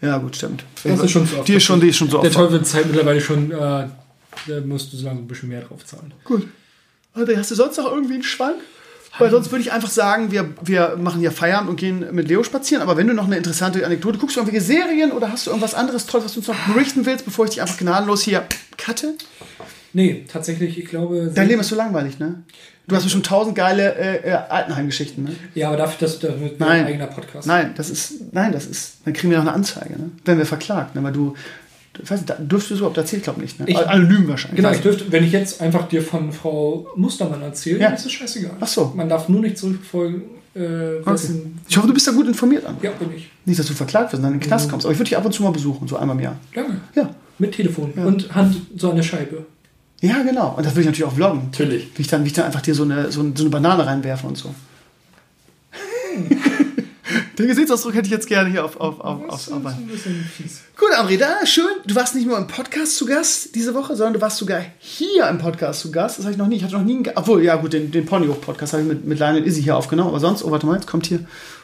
Ja, 0.00 0.18
gut, 0.18 0.36
stimmt. 0.36 0.64
Das 0.84 1.00
ist 1.00 1.10
schon 1.10 1.26
so 1.26 1.38
oft 1.38 1.48
Die 1.48 1.54
ist 1.54 1.64
schon, 1.64 1.80
die 1.80 1.88
ist 1.88 1.96
schon 1.96 2.08
so 2.08 2.18
Der 2.18 2.30
oft. 2.30 2.36
Teufel 2.38 2.62
zahlt 2.62 2.86
mittlerweile 2.86 3.20
schon, 3.20 3.50
äh, 3.50 3.56
da 3.56 3.88
musst 4.64 4.92
du 4.92 4.96
so 4.96 5.06
langsam 5.06 5.24
ein 5.24 5.28
bisschen 5.28 5.48
mehr 5.48 5.62
drauf 5.62 5.84
zahlen. 5.84 6.14
Gut. 6.24 6.46
André, 7.16 7.36
hast 7.36 7.50
du 7.50 7.56
sonst 7.56 7.76
noch 7.78 7.92
irgendwie 7.92 8.14
einen 8.14 8.22
Schwank? 8.22 8.54
Weil 9.18 9.30
sonst 9.30 9.50
würde 9.50 9.62
ich 9.62 9.72
einfach 9.72 9.90
sagen, 9.90 10.30
wir, 10.30 10.54
wir 10.62 10.96
machen 10.96 11.20
hier 11.20 11.32
Feierabend 11.32 11.68
und 11.68 11.76
gehen 11.76 12.06
mit 12.12 12.28
Leo 12.28 12.42
spazieren. 12.42 12.82
Aber 12.82 12.96
wenn 12.96 13.06
du 13.06 13.14
noch 13.14 13.26
eine 13.26 13.36
interessante 13.36 13.84
Anekdote, 13.84 14.18
guckst 14.18 14.36
du 14.36 14.40
irgendwelche 14.40 14.64
Serien 14.64 15.12
oder 15.12 15.32
hast 15.32 15.46
du 15.46 15.50
irgendwas 15.50 15.74
anderes 15.74 16.06
Tolles, 16.06 16.26
was 16.26 16.32
du 16.34 16.40
uns 16.40 16.48
noch 16.48 16.74
berichten 16.74 17.04
willst, 17.06 17.24
bevor 17.24 17.44
ich 17.44 17.52
dich 17.52 17.62
einfach 17.62 17.76
gnadenlos 17.76 18.22
hier 18.22 18.44
cutte? 18.78 19.14
Nee, 19.92 20.24
tatsächlich, 20.30 20.78
ich 20.78 20.86
glaube. 20.86 21.32
Dein 21.34 21.48
Leben 21.48 21.60
ist 21.60 21.68
so 21.68 21.76
langweilig, 21.76 22.18
ne? 22.18 22.44
Du 22.86 22.96
hast 22.96 23.04
bestimmt 23.04 23.26
tausend 23.26 23.54
geile 23.54 23.94
äh, 23.94 24.30
äh, 24.30 24.32
Altenheimgeschichten, 24.32 25.24
ne? 25.24 25.36
Ja, 25.54 25.68
aber 25.68 25.76
dafür, 25.76 25.96
das, 26.00 26.18
das 26.18 26.40
wird 26.40 26.58
Nein. 26.58 26.80
ein 26.80 26.86
eigener 26.86 27.06
Podcast. 27.06 27.46
Nein, 27.46 27.72
das 27.76 27.88
ist, 27.88 28.32
nein, 28.32 28.52
das 28.52 28.66
ist, 28.66 28.98
dann 29.04 29.12
kriegen 29.12 29.30
wir 29.30 29.38
noch 29.38 29.46
eine 29.46 29.54
Anzeige, 29.54 29.92
ne? 29.94 30.10
Wenn 30.24 30.38
wir 30.38 30.46
verklagt, 30.46 30.94
ne? 30.94 31.02
Weil 31.02 31.12
du 31.12 31.34
ich 32.02 32.10
weiß 32.10 32.20
nicht, 32.20 32.30
da- 32.30 32.34
dürfst 32.36 32.70
du 32.70 32.74
es 32.74 32.80
überhaupt 32.80 32.96
erzählen? 32.98 33.20
Ich 33.20 33.24
glaube 33.24 33.40
nicht, 33.40 33.58
ne? 33.58 33.66
Ich- 33.68 33.76
Anonym 33.78 34.28
wahrscheinlich. 34.28 34.56
Genau, 34.56 34.70
ich 34.72 34.80
dürfte, 34.80 35.10
wenn 35.10 35.24
ich 35.24 35.32
jetzt 35.32 35.60
einfach 35.60 35.88
dir 35.88 36.02
von 36.02 36.32
Frau 36.32 36.86
Mustermann 36.96 37.42
erzähle, 37.42 37.80
Ja. 37.80 37.88
ist 37.90 38.06
es 38.06 38.12
scheißegal. 38.12 38.52
Ach 38.60 38.66
so. 38.68 38.92
Man 38.94 39.08
darf 39.08 39.28
nur 39.28 39.40
nicht 39.40 39.58
zurückverfolgen, 39.58 40.22
äh, 40.54 41.00
Okay. 41.04 41.16
Ich 41.68 41.76
hoffe, 41.76 41.86
du 41.88 41.94
bist 41.94 42.06
da 42.06 42.12
gut 42.12 42.26
informiert, 42.26 42.66
André. 42.66 42.82
Ja, 42.84 42.90
bin 42.92 43.08
ich. 43.16 43.28
Nicht, 43.44 43.58
dass 43.58 43.66
du 43.66 43.74
verklagt 43.74 44.12
wirst 44.12 44.18
und 44.18 44.22
dann 44.24 44.32
in 44.34 44.40
den 44.40 44.46
Knast 44.46 44.66
Mhm. 44.66 44.70
kommst. 44.72 44.86
Aber 44.86 44.92
ich 44.92 44.98
würde 44.98 45.08
dich 45.08 45.16
ab 45.18 45.24
und 45.24 45.32
zu 45.32 45.42
mal 45.42 45.50
besuchen, 45.52 45.86
so 45.88 45.96
einmal 45.96 46.16
im 46.16 46.22
Jahr. 46.22 46.36
Lange. 46.54 46.80
Ja. 46.94 47.10
Mit 47.38 47.52
Telefon 47.52 47.92
und 47.92 48.34
Hand 48.34 48.56
so 48.76 48.90
an 48.90 48.96
der 48.96 49.02
Scheibe. 49.02 49.46
Ja, 50.00 50.22
genau. 50.22 50.54
Und 50.56 50.64
das 50.66 50.74
will 50.74 50.80
ich 50.80 50.86
natürlich 50.86 51.04
auch 51.10 51.14
vloggen. 51.14 51.42
Natürlich. 51.52 51.88
Wie 51.94 52.02
ich 52.02 52.08
dann, 52.08 52.22
wie 52.24 52.28
ich 52.28 52.32
dann 52.32 52.46
einfach 52.46 52.60
dir 52.62 52.74
so 52.74 52.82
eine, 52.84 53.10
so 53.12 53.20
eine, 53.20 53.32
so 53.34 53.42
eine 53.44 53.50
Banane 53.50 53.86
reinwerfe 53.86 54.26
und 54.26 54.36
so. 54.38 54.54
Den 57.40 57.48
Gesichtsausdruck 57.48 57.94
hätte 57.94 58.06
ich 58.06 58.12
jetzt 58.12 58.26
gerne 58.26 58.50
hier 58.50 58.64
auf, 58.64 58.78
auf, 58.78 59.00
auf, 59.00 59.20
Das 59.30 59.50
auf, 59.50 59.64
auf, 59.64 59.72
ein 59.72 59.86
bisschen 59.86 60.14
fies. 60.36 60.60
Gut, 60.76 60.90
André, 60.94 61.16
da 61.16 61.46
schön. 61.46 61.64
Du 61.86 61.94
warst 61.94 62.14
nicht 62.14 62.26
nur 62.26 62.36
im 62.36 62.46
Podcast 62.46 62.96
zu 62.96 63.06
Gast 63.06 63.54
diese 63.54 63.72
Woche, 63.72 63.96
sondern 63.96 64.14
du 64.14 64.20
warst 64.20 64.36
sogar 64.36 64.60
hier 64.78 65.26
im 65.26 65.38
Podcast 65.38 65.80
zu 65.80 65.90
Gast. 65.90 66.18
Das 66.18 66.26
habe 66.26 66.32
ich 66.32 66.38
noch 66.38 66.48
nie. 66.48 66.56
Ich 66.56 66.64
hatte 66.64 66.74
noch 66.74 66.84
nie 66.84 66.96
einen, 66.96 67.08
obwohl, 67.14 67.42
ja 67.42 67.56
gut, 67.56 67.72
den, 67.72 67.90
den 67.90 68.04
Ponyhof-Podcast 68.04 68.74
habe 68.74 68.82
ich 68.82 68.88
mit, 68.88 69.06
mit 69.06 69.18
Lionel 69.18 69.46
Izzy 69.46 69.62
hier 69.62 69.76
aufgenommen. 69.76 70.10
Aber 70.10 70.20
sonst, 70.20 70.44
oh, 70.44 70.50
warte 70.50 70.66
mal, 70.66 70.74
jetzt 70.74 70.86
kommt 70.86 71.06
hier 71.06 71.20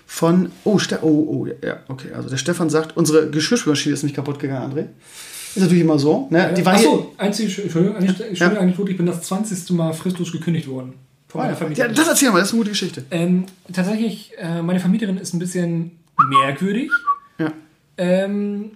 von, 0.07 0.51
oh, 0.65 0.79
Ste 0.79 1.01
oh, 1.03 1.09
oh, 1.09 1.47
ja, 1.47 1.81
okay. 1.89 2.09
Also 2.17 2.31
der 2.31 2.39
Stefan 2.39 2.71
sagt, 2.71 2.97
unsere 2.97 3.29
Geschirrspülmaschine 3.29 3.93
ist 3.93 4.03
nicht 4.03 4.17
kaputt 4.17 4.39
gegangen, 4.39 4.73
André. 4.73 4.87
Ist 5.55 5.63
natürlich 5.63 5.83
immer 5.83 5.99
so. 5.99 6.27
Ne? 6.31 6.55
Die 6.57 6.65
war 6.65 6.75
Achso, 6.75 7.13
einzige, 7.19 7.63
Entschuldigung, 7.63 7.97
eine 7.97 8.07
Entschuldigung, 8.09 8.59
Anekdote, 8.59 8.91
ich 8.93 8.97
bin 8.97 9.07
das 9.07 9.23
20. 9.23 9.71
Mal 9.71 9.93
fristlos 9.93 10.33
gekündigt 10.33 10.69
worden. 10.69 10.95
Von 11.29 11.41
meiner 11.41 11.57
Familie. 11.57 11.85
ja, 11.85 11.93
das 11.93 12.09
erzähl 12.09 12.31
mal, 12.31 12.39
das 12.39 12.49
ist 12.49 12.55
eine 12.55 12.61
gute 12.61 12.71
Geschichte. 12.71 13.05
Ähm, 13.11 13.47
tatsächlich, 13.73 14.33
äh, 14.39 14.63
meine 14.63 14.81
Vermieterin 14.81 15.19
ist 15.19 15.35
ein 15.35 15.39
bisschen 15.39 15.99
merkwürdig. 16.29 16.91
Ja. 17.39 17.53
Ähm, 17.99 18.73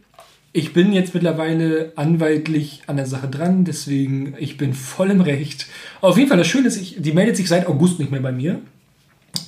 ich 0.53 0.73
bin 0.73 0.93
jetzt 0.93 1.15
mittlerweile 1.15 1.93
anwaltlich 1.95 2.83
an 2.89 2.97
der 2.97 3.07
Sache 3.07 3.29
dran, 3.29 3.65
deswegen 3.65 4.35
ich 4.39 4.57
bin 4.57 4.75
voll 4.75 5.11
im 5.11 5.21
Recht. 5.21 5.67
Auf 6.01 6.17
jeden 6.17 6.29
Fall, 6.29 6.39
das 6.39 6.49
Schöne 6.49 6.67
ist, 6.67 6.77
ich, 6.77 6.97
die 6.99 7.13
meldet 7.13 7.37
sich 7.37 7.49
seit 7.49 7.67
August 7.67 8.01
nicht 8.01 8.11
mehr 8.11 8.21
bei 8.21 8.33
mir. 8.33 8.61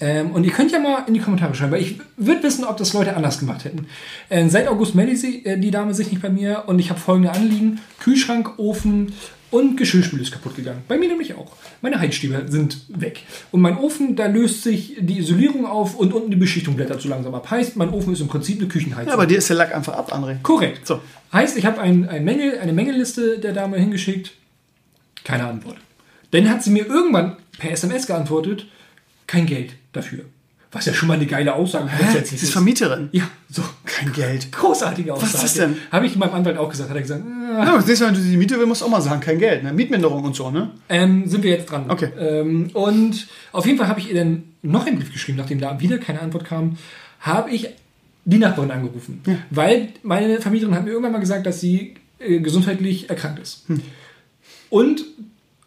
Ähm, 0.00 0.30
und 0.30 0.44
ihr 0.44 0.52
könnt 0.52 0.70
ja 0.70 0.78
mal 0.78 1.04
in 1.08 1.14
die 1.14 1.20
Kommentare 1.20 1.54
schreiben, 1.54 1.72
weil 1.72 1.82
ich 1.82 1.98
würde 2.16 2.44
wissen, 2.44 2.64
ob 2.64 2.76
das 2.76 2.92
Leute 2.92 3.16
anders 3.16 3.40
gemacht 3.40 3.64
hätten. 3.64 3.86
Ähm, 4.30 4.48
seit 4.48 4.68
August 4.68 4.94
meldet 4.94 5.18
sie, 5.18 5.44
äh, 5.44 5.58
die 5.58 5.72
Dame 5.72 5.92
sich 5.92 6.10
nicht 6.10 6.22
bei 6.22 6.28
mir 6.30 6.64
und 6.66 6.78
ich 6.78 6.90
habe 6.90 7.00
folgende 7.00 7.32
Anliegen. 7.32 7.80
Kühlschrank, 7.98 8.58
Ofen 8.58 9.12
und 9.52 9.76
Geschirrspül 9.76 10.20
ist 10.20 10.32
kaputt 10.32 10.56
gegangen. 10.56 10.82
Bei 10.88 10.98
mir 10.98 11.08
nämlich 11.08 11.34
auch. 11.34 11.52
Meine 11.82 12.00
Heizstäbe 12.00 12.46
sind 12.48 12.78
weg. 12.88 13.22
Und 13.50 13.60
mein 13.60 13.76
Ofen, 13.76 14.16
da 14.16 14.26
löst 14.26 14.62
sich 14.62 14.96
die 14.98 15.18
Isolierung 15.18 15.66
auf 15.66 15.94
und 15.94 16.12
unten 16.12 16.30
die 16.30 16.36
Beschichtung 16.36 16.74
blättert 16.74 17.02
so 17.02 17.08
langsam 17.08 17.34
ab. 17.34 17.50
Heißt, 17.50 17.76
mein 17.76 17.90
Ofen 17.90 18.14
ist 18.14 18.20
im 18.20 18.28
Prinzip 18.28 18.58
eine 18.58 18.68
Küchenheizung. 18.68 19.08
Ja, 19.08 19.14
aber 19.14 19.26
dir 19.26 19.38
ist 19.38 19.50
der 19.50 19.56
Lack 19.56 19.74
einfach 19.74 19.92
ab, 19.92 20.12
André. 20.12 20.40
Korrekt. 20.42 20.86
So. 20.86 21.00
Heißt, 21.32 21.58
ich 21.58 21.66
habe 21.66 21.80
ein, 21.80 22.08
ein 22.08 22.24
Mängel, 22.24 22.58
eine 22.60 22.72
Mängelliste 22.72 23.38
der 23.38 23.52
Dame 23.52 23.76
hingeschickt. 23.76 24.32
Keine 25.22 25.46
Antwort. 25.46 25.76
Dann 26.30 26.48
hat 26.48 26.62
sie 26.62 26.70
mir 26.70 26.86
irgendwann 26.86 27.36
per 27.58 27.70
SMS 27.70 28.06
geantwortet, 28.06 28.66
kein 29.26 29.44
Geld 29.44 29.74
dafür. 29.92 30.24
Was 30.72 30.86
ja 30.86 30.94
schon 30.94 31.08
mal 31.08 31.14
eine 31.14 31.26
geile 31.26 31.54
Aussage 31.54 31.90
grundsätzlich 31.98 32.40
Sie 32.40 32.46
ist 32.46 32.52
Vermieterin. 32.52 33.10
Ja, 33.12 33.28
so. 33.50 33.62
Kein 33.84 34.10
Geld. 34.12 34.50
Großartige 34.50 35.12
Aussage. 35.12 35.34
ist 35.34 35.42
das 35.42 35.54
denn? 35.54 35.76
Habe 35.90 36.06
ich 36.06 36.16
meinem 36.16 36.32
Anwalt 36.32 36.56
auch 36.56 36.70
gesagt. 36.70 36.88
Hat 36.88 36.96
er 36.96 37.02
gesagt, 37.02 37.22
äh, 37.26 37.52
Ja, 37.52 37.76
das 37.76 37.86
nächste 37.86 38.06
Mal, 38.06 38.14
wenn 38.14 38.22
du 38.22 38.26
die 38.26 38.36
Miete 38.38 38.54
willst, 38.54 38.68
musst 38.68 38.80
du 38.80 38.86
auch 38.86 38.90
mal 38.90 39.02
sagen, 39.02 39.20
kein 39.20 39.38
Geld. 39.38 39.62
Ne? 39.64 39.72
Mietminderung 39.74 40.24
und 40.24 40.34
so, 40.34 40.50
ne? 40.50 40.70
ähm, 40.88 41.28
sind 41.28 41.44
wir 41.44 41.50
jetzt 41.50 41.70
dran. 41.70 41.90
Okay. 41.90 42.08
Ähm, 42.18 42.70
und 42.72 43.26
auf 43.52 43.66
jeden 43.66 43.76
Fall 43.76 43.88
habe 43.88 44.00
ich 44.00 44.08
ihr 44.08 44.14
dann 44.14 44.44
noch 44.62 44.86
einen 44.86 44.98
Brief 44.98 45.12
geschrieben, 45.12 45.36
nachdem 45.36 45.60
da 45.60 45.78
wieder 45.78 45.98
keine 45.98 46.20
Antwort 46.20 46.44
kam, 46.46 46.78
habe 47.20 47.50
ich 47.50 47.68
die 48.24 48.38
Nachbarin 48.38 48.70
angerufen. 48.70 49.20
Weil 49.50 49.88
meine 50.02 50.40
Vermieterin 50.40 50.74
hat 50.74 50.84
mir 50.84 50.90
irgendwann 50.90 51.12
mal 51.12 51.18
gesagt, 51.18 51.44
dass 51.44 51.60
sie 51.60 51.94
äh, 52.18 52.40
gesundheitlich 52.40 53.10
erkrankt 53.10 53.40
ist. 53.40 53.68
Hm. 53.68 53.80
Und 54.70 55.04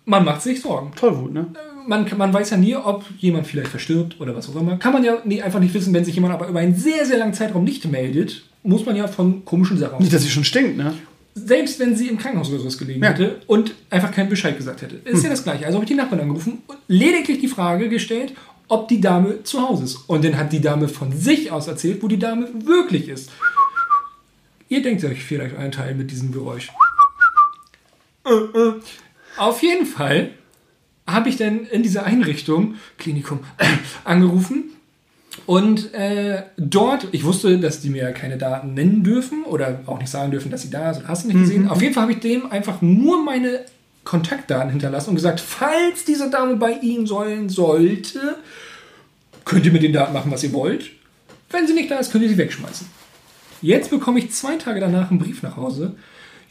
man 0.06 0.26
macht 0.26 0.42
sich 0.42 0.62
Sorgen. 0.62 0.94
Tollwut, 0.96 1.34
ne? 1.34 1.48
Man, 1.88 2.06
man 2.18 2.34
weiß 2.34 2.50
ja 2.52 2.58
nie, 2.58 2.76
ob 2.76 3.06
jemand 3.20 3.48
vielleicht 3.48 3.70
verstirbt 3.70 4.20
oder 4.20 4.36
was 4.36 4.50
auch 4.50 4.56
immer. 4.56 4.78
Kann 4.78 4.94
man 4.94 5.04
ja 5.04 5.18
nie, 5.24 5.42
einfach 5.42 5.60
nicht 5.60 5.74
wissen, 5.74 5.94
wenn 5.94 6.04
sich 6.06 6.16
jemand 6.16 6.34
aber 6.34 6.48
über 6.48 6.60
einen 6.60 6.76
sehr, 6.76 7.06
sehr 7.06 7.18
langen 7.18 7.34
Zeitraum 7.34 7.64
nicht 7.64 7.86
meldet, 7.86 8.44
muss 8.64 8.86
man 8.86 8.96
ja 8.96 9.08
von 9.08 9.46
komischen 9.46 9.78
Sachen 9.78 10.00
Nicht, 10.00 10.14
dass 10.14 10.24
sie 10.24 10.30
schon 10.30 10.44
stinkt, 10.44 10.78
ne? 10.78 10.94
selbst 11.36 11.80
wenn 11.80 11.96
sie 11.96 12.08
im 12.08 12.18
Krankenhaus 12.18 12.50
oder 12.50 12.60
sowas 12.60 12.78
gelegen 12.78 13.04
Ja. 13.04 13.10
hätte 13.10 13.42
und 13.48 13.76
einfach 13.90 14.12
keinen 14.12 14.30
Bescheid 14.30 14.58
gesagt 14.58 14.82
hätte. 14.82 14.96
Ist 15.04 15.24
ja 15.24 15.30
das 15.30 15.44
Gleiche. 15.44 15.66
Also 15.66 15.76
habe 15.76 15.84
ich 15.84 15.90
die 15.90 15.96
Nachbarn 15.96 16.22
angerufen 16.22 16.60
und 16.66 16.78
lediglich 16.88 17.40
die 17.40 17.50
Frage 17.50 17.90
gestellt, 17.90 18.34
ob 18.70 18.88
die 18.88 19.02
Dame 19.02 19.44
zu 19.44 19.62
Hause 19.62 19.84
ist. 19.84 19.96
Und 20.08 20.24
dann 20.24 20.38
hat 20.38 20.54
die 20.54 20.62
Dame 20.62 20.88
von 20.88 21.12
sich 21.12 21.52
aus 21.52 21.68
erzählt, 21.68 22.02
wo 22.02 22.08
die 22.08 22.18
Dame 22.18 22.48
wirklich 22.66 23.10
ist. 23.10 23.30
Ihr 24.70 24.82
denkt 24.82 25.04
euch 25.04 25.24
vielleicht 25.24 25.56
einen 25.58 25.72
Teil 25.74 25.94
mit 25.94 26.10
diesem 26.10 26.32
Geräusch. 26.32 26.70
Äh, 28.26 28.32
äh. 28.34 28.74
Auf 29.38 29.62
jeden 29.62 29.86
Fall 29.86 30.32
habe 31.08 31.30
ich 31.30 31.38
dann 31.38 31.66
in 31.66 31.84
dieser 31.84 32.06
Einrichtung, 32.06 32.76
Klinikum, 32.98 33.40
angerufen. 34.04 34.72
Und 35.46 35.94
äh, 35.94 36.44
dort, 36.58 37.10
ich 37.12 37.24
wusste, 37.24 37.60
dass 37.60 37.82
die 37.82 37.90
mir 37.90 38.12
keine 38.14 38.38
Daten 38.38 38.74
nennen 38.74 39.04
dürfen 39.04 39.44
oder 39.44 39.82
auch 39.86 40.00
nicht 40.00 40.10
sagen 40.10 40.32
dürfen, 40.32 40.50
dass 40.50 40.62
sie 40.64 40.70
da 40.70 40.94
sind. 40.94 41.08
Hast 41.08 41.24
du 41.24 41.28
nicht 41.28 41.40
gesehen? 41.40 41.68
Auf 41.68 41.82
jeden 41.82 41.94
Fall 41.94 42.04
habe 42.04 42.14
ich 42.14 42.20
dem 42.20 42.52
einfach 42.52 42.82
nur 42.82 43.24
meine 43.24 43.66
Kontaktdaten 44.06 44.70
hinterlassen 44.70 45.10
und 45.10 45.16
gesagt, 45.16 45.40
falls 45.40 46.06
diese 46.06 46.30
Dame 46.30 46.56
bei 46.56 46.74
Ihnen 46.80 47.06
sollen 47.06 47.50
sollte, 47.50 48.38
könnt 49.44 49.66
ihr 49.66 49.72
mit 49.72 49.84
den 49.84 49.94
Daten 49.94 50.14
machen, 50.14 50.32
was 50.32 50.44
ihr 50.44 50.54
wollt. 50.54 50.92
Wenn 51.50 51.68
sie 51.68 51.74
nicht 51.74 51.92
da 51.92 51.98
ist, 51.98 52.12
könnt 52.12 52.24
ihr 52.24 52.30
sie 52.30 52.38
wegschmeißen. 52.38 52.88
Jetzt 53.62 53.90
bekomme 53.90 54.20
ich 54.20 54.32
zwei 54.32 54.56
Tage 54.58 54.80
danach 54.80 55.10
einen 55.10 55.20
Brief 55.20 55.44
nach 55.44 55.58
Hause. 55.58 55.96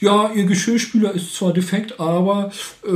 Ja, 0.00 0.30
Ihr 0.34 0.44
Geschirrspüler 0.44 1.12
ist 1.12 1.34
zwar 1.34 1.52
defekt, 1.52 1.98
aber 2.00 2.50
äh, 2.86 2.90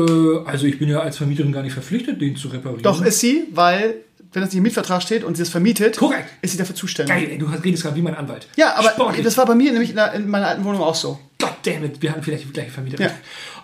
also 0.45 0.67
ich 0.67 0.79
bin 0.79 0.89
ja 0.89 1.01
als 1.01 1.17
Vermieterin 1.17 1.53
gar 1.53 1.63
nicht 1.63 1.73
verpflichtet, 1.73 2.21
den 2.21 2.37
zu 2.37 2.49
reparieren. 2.49 2.83
Doch 2.83 3.03
ist 3.05 3.21
sie, 3.21 3.45
weil, 3.53 3.97
wenn 4.33 4.43
das 4.43 4.51
nicht 4.51 4.59
im 4.59 4.63
Mietvertrag 4.65 5.01
steht 5.03 5.25
und 5.25 5.37
sie 5.37 5.43
es 5.43 5.49
vermietet, 5.49 5.97
Korrekt. 5.97 6.29
ist 6.43 6.53
sie 6.53 6.59
dafür 6.59 6.75
zuständig. 6.75 7.15
Geil, 7.15 7.39
du 7.39 7.47
redest 7.47 7.83
gerade 7.85 7.97
wie 7.97 8.03
mein 8.03 8.15
Anwalt. 8.15 8.47
Ja, 8.57 8.75
aber 8.77 8.91
Sportlich. 8.91 9.25
das 9.25 9.37
war 9.39 9.47
bei 9.47 9.55
mir 9.55 9.71
nämlich 9.73 9.91
in, 9.91 9.97
der, 9.97 10.13
in 10.15 10.29
meiner 10.29 10.49
alten 10.49 10.65
Wohnung 10.65 10.83
auch 10.83 10.95
so. 10.95 11.19
Goddammit, 11.41 12.03
wir 12.03 12.11
hatten 12.11 12.23
vielleicht 12.23 12.45
die 12.45 12.53
gleiche 12.53 12.71
Vermieterin. 12.71 13.07
Ja. 13.07 13.13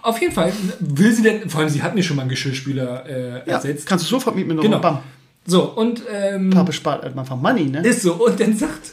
Auf 0.02 0.20
jeden 0.20 0.32
Fall 0.32 0.52
will 0.80 1.12
sie 1.12 1.22
denn, 1.22 1.50
vor 1.50 1.60
allem 1.60 1.68
sie 1.70 1.82
hat 1.82 1.94
mir 1.94 2.02
schon 2.02 2.16
mal 2.16 2.22
einen 2.22 2.30
Geschirrspüler 2.30 3.04
äh, 3.08 3.30
Ja, 3.50 3.56
ersetzt. 3.56 3.86
kannst 3.86 4.04
du 4.04 4.08
sofort 4.10 4.36
mieten 4.36 4.48
mit 4.54 4.60
Genau. 4.60 4.78
Bam. 4.78 5.00
So, 5.46 5.64
und 5.72 6.02
ähm, 6.10 6.50
Papa 6.50 6.72
spart 6.72 7.02
halt 7.02 7.18
einfach 7.18 7.36
Money, 7.36 7.64
ne? 7.64 7.86
ist 7.86 8.02
so. 8.02 8.14
Und 8.14 8.38
dann 8.40 8.56
sagt, 8.56 8.92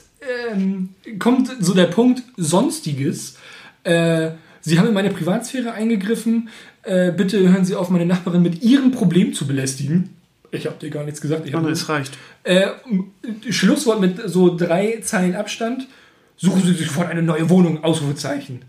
ähm, 0.52 0.90
kommt 1.20 1.50
so 1.60 1.74
der 1.74 1.86
Punkt 1.86 2.24
Sonstiges. 2.38 3.36
Äh, 3.84 4.32
sie 4.62 4.80
haben 4.80 4.88
in 4.88 4.94
meine 4.94 5.10
Privatsphäre 5.10 5.72
eingegriffen. 5.74 6.50
Äh, 6.84 7.12
bitte 7.12 7.40
hören 7.50 7.66
Sie 7.66 7.76
auf, 7.76 7.90
meine 7.90 8.06
Nachbarin 8.06 8.42
mit 8.42 8.64
ihrem 8.64 8.92
Problem 8.92 9.34
zu 9.34 9.46
belästigen. 9.48 10.10
Ich 10.52 10.66
habe 10.66 10.76
dir 10.80 10.90
gar 10.90 11.04
nichts 11.04 11.22
gesagt. 11.22 11.46
Ich 11.48 11.56
Andere, 11.56 11.72
nur- 11.72 11.80
es 11.80 11.88
reicht. 11.90 12.18
äh, 12.44 12.68
Schlusswort 13.50 14.02
mit 14.02 14.20
so 14.26 14.56
drei 14.56 15.00
Zeilen 15.02 15.36
Abstand. 15.36 15.88
Suchen 16.38 16.64
Sie 16.64 16.74
sich 16.74 16.88
sofort 16.88 17.10
eine 17.10 17.22
neue 17.22 17.50
Wohnung, 17.50 17.84
Ausrufezeichen. 17.84 18.64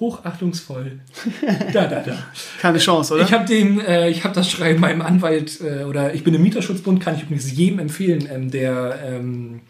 Hochachtungsvoll. 0.00 1.00
Da, 1.72 1.86
da, 1.86 2.00
da. 2.00 2.16
Keine 2.60 2.78
Chance, 2.78 3.14
oder? 3.14 3.24
Ich 3.24 3.32
habe 3.32 3.52
äh, 3.52 4.08
ich 4.10 4.24
habe 4.24 4.34
das 4.34 4.50
Schreiben 4.50 4.80
meinem 4.80 5.02
Anwalt 5.02 5.60
äh, 5.60 5.84
oder 5.84 6.14
ich 6.14 6.24
bin 6.24 6.34
im 6.34 6.42
Mieterschutzbund, 6.42 7.00
kann 7.02 7.16
ich 7.16 7.22
übrigens 7.22 7.50
jedem 7.52 7.78
empfehlen, 7.80 8.28
ähm, 8.32 8.50
der 8.50 8.98
ähm, 9.04 9.60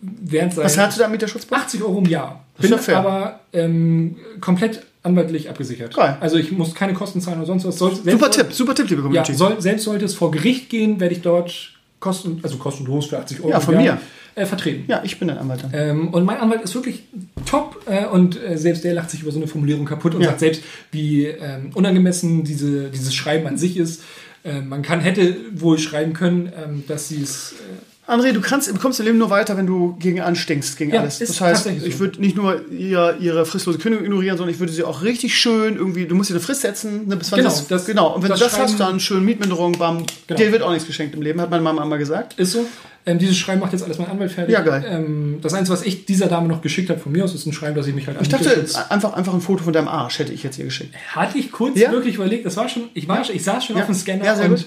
während 0.00 0.56
Was 0.56 0.74
seiner 0.74 0.86
hast 0.88 0.98
du 0.98 1.02
da 1.02 1.08
mit 1.08 1.22
der 1.22 1.28
Schutzbank? 1.28 1.62
80 1.64 1.82
Euro 1.82 1.98
im 1.98 2.06
Jahr. 2.06 2.44
Bin 2.60 2.70
ja 2.70 2.78
fair. 2.78 2.98
aber 2.98 3.40
ähm, 3.52 4.16
komplett 4.40 4.82
anwaltlich 5.02 5.48
abgesichert. 5.48 5.94
Geil. 5.94 6.16
Also 6.20 6.36
ich 6.36 6.50
muss 6.52 6.74
keine 6.74 6.92
Kosten 6.94 7.20
zahlen 7.20 7.38
oder 7.38 7.46
sonst 7.46 7.64
was. 7.64 7.78
Soll, 7.78 7.94
Super 7.94 8.18
soll- 8.18 8.30
Tipp, 8.30 8.46
super 8.52 8.74
Tipp, 8.74 8.88
liebe 8.90 9.00
Ja, 9.02 9.06
Community. 9.06 9.34
soll, 9.34 9.60
selbst 9.60 9.84
sollte 9.84 10.04
es 10.04 10.14
vor 10.14 10.30
Gericht 10.30 10.68
gehen, 10.70 10.98
werde 11.00 11.14
ich 11.14 11.22
dort 11.22 11.72
kosten, 12.00 12.40
also 12.42 12.56
kostenlos 12.58 13.06
für 13.06 13.18
80 13.18 13.40
Euro 13.40 13.50
Ja, 13.50 13.60
von 13.60 13.74
Jahr, 13.74 13.82
mir. 13.96 14.00
Äh, 14.34 14.46
vertreten. 14.46 14.84
ja, 14.88 15.00
ich 15.04 15.18
bin 15.18 15.28
dein 15.28 15.38
Anwalt. 15.38 15.64
Ähm, 15.72 16.08
und 16.14 16.24
mein 16.24 16.38
Anwalt 16.38 16.62
ist 16.62 16.74
wirklich 16.74 17.02
top 17.46 17.80
äh, 17.86 18.06
und 18.06 18.40
äh, 18.40 18.56
selbst 18.56 18.84
der 18.84 18.94
lacht 18.94 19.10
sich 19.10 19.22
über 19.22 19.32
so 19.32 19.38
eine 19.38 19.48
Formulierung 19.48 19.84
kaputt 19.84 20.14
und 20.14 20.20
Ja. 20.20 20.28
sagt 20.28 20.40
selbst, 20.40 20.62
wie 20.92 21.24
ähm, 21.26 21.70
unangemessen 21.74 22.44
diese, 22.44 22.88
dieses 22.90 23.14
Schreiben 23.14 23.46
an 23.48 23.56
sich 23.58 23.76
ist. 23.76 24.02
Äh, 24.44 24.60
man 24.60 24.82
kann, 24.82 25.00
hätte 25.00 25.36
wohl 25.54 25.78
schreiben 25.78 26.12
können, 26.12 26.52
ähm, 26.56 26.84
dass 26.86 27.08
sie 27.08 27.20
es. 27.22 27.54
André, 28.08 28.32
du 28.32 28.40
kannst, 28.40 28.72
bekommst 28.72 28.98
im 29.00 29.06
Leben 29.06 29.18
nur 29.18 29.28
weiter, 29.28 29.56
wenn 29.58 29.66
du 29.66 29.94
gegen 29.98 30.20
anstinkst, 30.22 30.78
gegen 30.78 30.92
Ja, 30.94 31.02
alles. 31.02 31.18
Das 31.18 31.38
heißt, 31.40 31.64
so. 31.64 31.70
ich 31.70 31.98
würde 31.98 32.20
nicht 32.22 32.36
nur 32.36 32.66
ihr, 32.70 33.16
ihre 33.20 33.44
fristlose 33.44 33.78
Kündigung 33.78 34.06
ignorieren, 34.06 34.38
sondern 34.38 34.54
ich 34.54 34.58
würde 34.60 34.72
sie 34.72 34.82
auch 34.82 35.02
richtig 35.02 35.36
schön 35.38 35.76
irgendwie, 35.76 36.06
du 36.06 36.14
musst 36.14 36.30
dir 36.30 36.34
eine 36.34 36.40
Frist 36.40 36.62
setzen, 36.62 37.06
ne, 37.06 37.16
bis 37.16 37.30
wann 37.30 37.38
Genau, 37.40 37.50
das, 37.50 37.66
das- 37.68 37.84
genau. 37.84 38.14
Und 38.14 38.22
wenn 38.22 38.30
das 38.30 38.38
du 38.38 38.46
das 38.46 38.54
Schreiben- 38.54 38.64
hast, 38.70 38.80
dann 38.80 38.98
schön 38.98 39.24
Mietminderung, 39.26 39.72
bam, 39.72 40.04
Genau. 40.26 40.38
dir 40.40 40.50
wird 40.52 40.62
auch 40.62 40.70
nichts 40.72 40.86
geschenkt 40.86 41.14
im 41.14 41.20
Leben, 41.22 41.38
hat 41.40 41.50
meine 41.50 41.62
Mama 41.62 41.82
einmal 41.82 41.98
gesagt. 41.98 42.32
ist 42.38 42.52
so. 42.52 42.66
Ähm, 43.04 43.18
dieses 43.18 43.36
Schreiben 43.38 43.60
macht 43.60 43.72
jetzt 43.72 43.82
alles 43.84 43.98
mein 43.98 44.08
Anwalt 44.08 44.32
fertig. 44.32 44.52
Ja, 44.54 44.60
geil. 44.62 44.84
Ähm, 44.86 45.38
das 45.42 45.52
Einzige, 45.54 45.72
was 45.78 45.84
ich 45.86 46.04
dieser 46.06 46.26
Dame 46.26 46.48
noch 46.48 46.60
geschickt 46.62 46.90
habe 46.90 47.00
von 47.00 47.12
mir 47.12 47.24
aus, 47.24 47.34
ist 47.34 47.46
ein 47.46 47.52
Schreiben, 47.52 47.74
dass 47.76 47.86
ich 47.86 47.94
mich 47.94 48.06
halt 48.06 48.18
Ich 48.20 48.28
dachte, 48.28 48.64
einfach, 48.90 49.12
einfach 49.14 49.32
ein 49.34 49.40
Foto 49.40 49.64
von 49.64 49.72
deinem 49.72 49.88
Arsch 49.88 50.18
hätte 50.18 50.32
ich 50.32 50.42
jetzt 50.42 50.58
ihr 50.58 50.64
geschickt. 50.64 50.94
hatte 51.14 51.38
ich 51.38 51.50
kurz 51.52 51.78
Ja? 51.78 51.90
wirklich 51.92 52.16
überlegt, 52.16 52.44
das 52.46 52.56
war 52.56 52.68
schon, 52.68 52.84
ich 52.94 53.06
war 53.08 53.22
schon, 53.24 53.34
ich 53.36 53.44
saß 53.44 53.64
schon 53.66 53.76
Ja. 53.76 53.82
auf 53.82 53.86
dem 53.88 53.94
Scanner 53.94 54.24
Ja, 54.24 54.34
und 54.44 54.66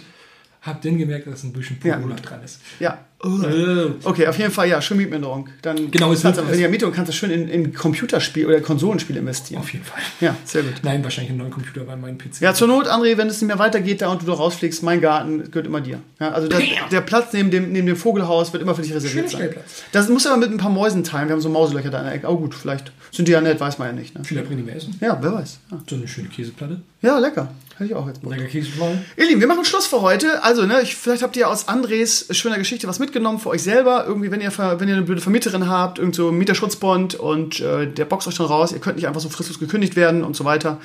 habe 0.62 0.80
dann 0.84 0.98
gemerkt, 0.98 1.26
dass 1.28 1.44
ein 1.44 1.54
bisschen 1.54 1.78
Ja. 1.84 1.98
Noch 1.98 2.20
dran 2.20 2.40
ist. 2.44 2.60
Ja. 2.80 3.00
Äh, 3.24 3.92
Okay, 4.04 4.28
auf 4.28 4.38
jeden 4.38 4.52
Fall, 4.52 4.68
ja, 4.70 4.82
schön 4.82 4.98
Mietminderung. 4.98 5.48
Dann 5.62 5.92
Genau, 5.92 6.12
es 6.12 6.22
kannst 6.22 6.40
du, 6.40 6.48
wenn 6.48 6.54
du 6.54 6.60
ja 6.62 6.68
Miete 6.70 6.88
und 6.88 6.94
kannst 6.94 7.10
du 7.12 7.16
schön 7.16 7.30
in, 7.32 7.48
in 7.48 7.74
Computerspiel 7.74 8.46
oder 8.48 8.62
Konsolenspiel 8.62 9.18
investieren. 9.18 9.62
auf 9.62 9.72
jeden 9.72 9.86
Fall. 9.86 10.00
Ja, 10.20 10.36
sehr 10.46 10.64
gut. 10.64 10.74
Nein, 10.84 11.04
wahrscheinlich 11.04 11.30
einen 11.32 11.40
neuen 11.40 11.52
Computer 11.52 11.84
bei 11.86 11.96
meinem 11.96 12.18
PC. 12.18 12.42
Ja, 12.42 12.54
zur 12.54 12.68
Not, 12.68 12.88
André, 12.88 13.18
wenn 13.18 13.28
es 13.28 13.42
nicht 13.42 13.48
mehr 13.48 13.60
weitergeht 13.60 14.02
da 14.02 14.10
und 14.10 14.22
du 14.22 14.26
da 14.26 14.34
rausfliegst, 14.34 14.82
mein 14.84 15.02
Garten 15.02 15.50
gehört 15.52 15.68
immer 15.68 15.82
dir. 15.82 16.00
Ja, 16.20 16.32
also 16.32 16.48
der, 16.48 16.62
der 16.92 17.02
Platz 17.02 17.34
neben 17.34 17.52
dem, 17.52 17.72
neben 17.72 17.88
dem 17.88 17.96
Vogelhaus 17.96 18.54
wird 18.54 18.64
immer 18.64 18.76
für 18.76 18.82
dich 18.82 18.94
reserviert 18.94 19.32
Schöner 19.32 19.50
sein. 19.50 19.56
Das 19.92 20.10
muss 20.10 20.26
aber 20.26 20.38
mit 20.38 20.50
ein 20.52 20.58
paar 20.58 20.72
Mäusen 20.72 21.04
teilen. 21.04 21.28
Wir 21.28 21.34
haben 21.34 21.42
so 21.42 21.50
Mauselöcher 21.50 21.90
da 21.90 22.00
in 22.00 22.06
der 22.06 22.14
Ecke. 22.16 22.28
Oh 22.30 22.38
gut, 22.38 22.56
vielleicht 22.56 22.92
sind 23.12 23.28
die 23.28 23.34
ja 23.34 23.42
nett, 23.42 23.60
weiß 23.60 23.78
man 23.78 23.88
ja 23.90 23.94
nicht. 23.94 24.16
Ne? 24.16 24.24
Viele 24.24 24.42
bringen 24.42 24.58
die 24.58 24.64
mehr 24.64 24.76
essen. 24.78 24.96
Ja, 25.02 25.18
wer 25.22 25.34
weiß. 25.34 25.60
Ja, 25.72 25.80
So 25.90 25.96
eine 25.96 26.08
schöne 26.08 26.30
Käseplatte. 26.30 26.82
ja 27.02 27.20
lecker. 27.20 27.50
Hätte 27.78 27.90
ich 27.90 27.96
auch 27.96 28.08
jetzt 28.08 28.22
Bock. 28.22 28.32
Lecker 28.32 28.46
Käseplatte. 28.46 29.00
Ihr 29.18 29.26
Lieben, 29.28 29.42
wir 29.42 29.48
machen 29.48 29.66
Schluss 29.66 29.88
für 29.88 30.02
heute. 30.02 30.44
Also, 30.44 30.66
ne, 30.68 30.82
ich, 30.82 30.96
vielleicht 30.96 31.24
habt 31.24 31.36
ihr 31.36 31.50
aus 31.50 31.68
Andres 31.68 32.28
schöner 32.32 32.58
Geschichte 32.58 32.88
was 32.88 33.00
mitgenommen 33.12 33.40
für 33.40 33.50
euch 33.50 33.62
selber. 33.62 34.06
Irgendwie, 34.08 34.32
wenn 34.32 34.40
ihr, 34.40 34.52
wenn 34.58 34.88
ihr 34.88 34.96
eine 34.96 35.04
blöde 35.04 35.20
Vermieterin 35.20 35.68
habt, 35.68 36.00
irgend 36.00 36.16
so 36.16 36.32
Mieterschutzbond 36.32 37.16
und 37.16 37.60
äh, 37.60 37.86
der 37.88 38.06
boxt 38.06 38.28
euch 38.30 38.36
dann 38.36 38.48
raus, 38.48 38.72
ihr 38.72 38.80
könnt 38.80 38.96
nicht 38.96 39.06
einfach 39.08 39.20
so 39.20 39.28
fristlos 39.28 39.60
gekündigt 39.60 39.98
werden 39.98 40.24
und 40.24 40.36
so 40.38 40.46
weiter. 40.46 40.80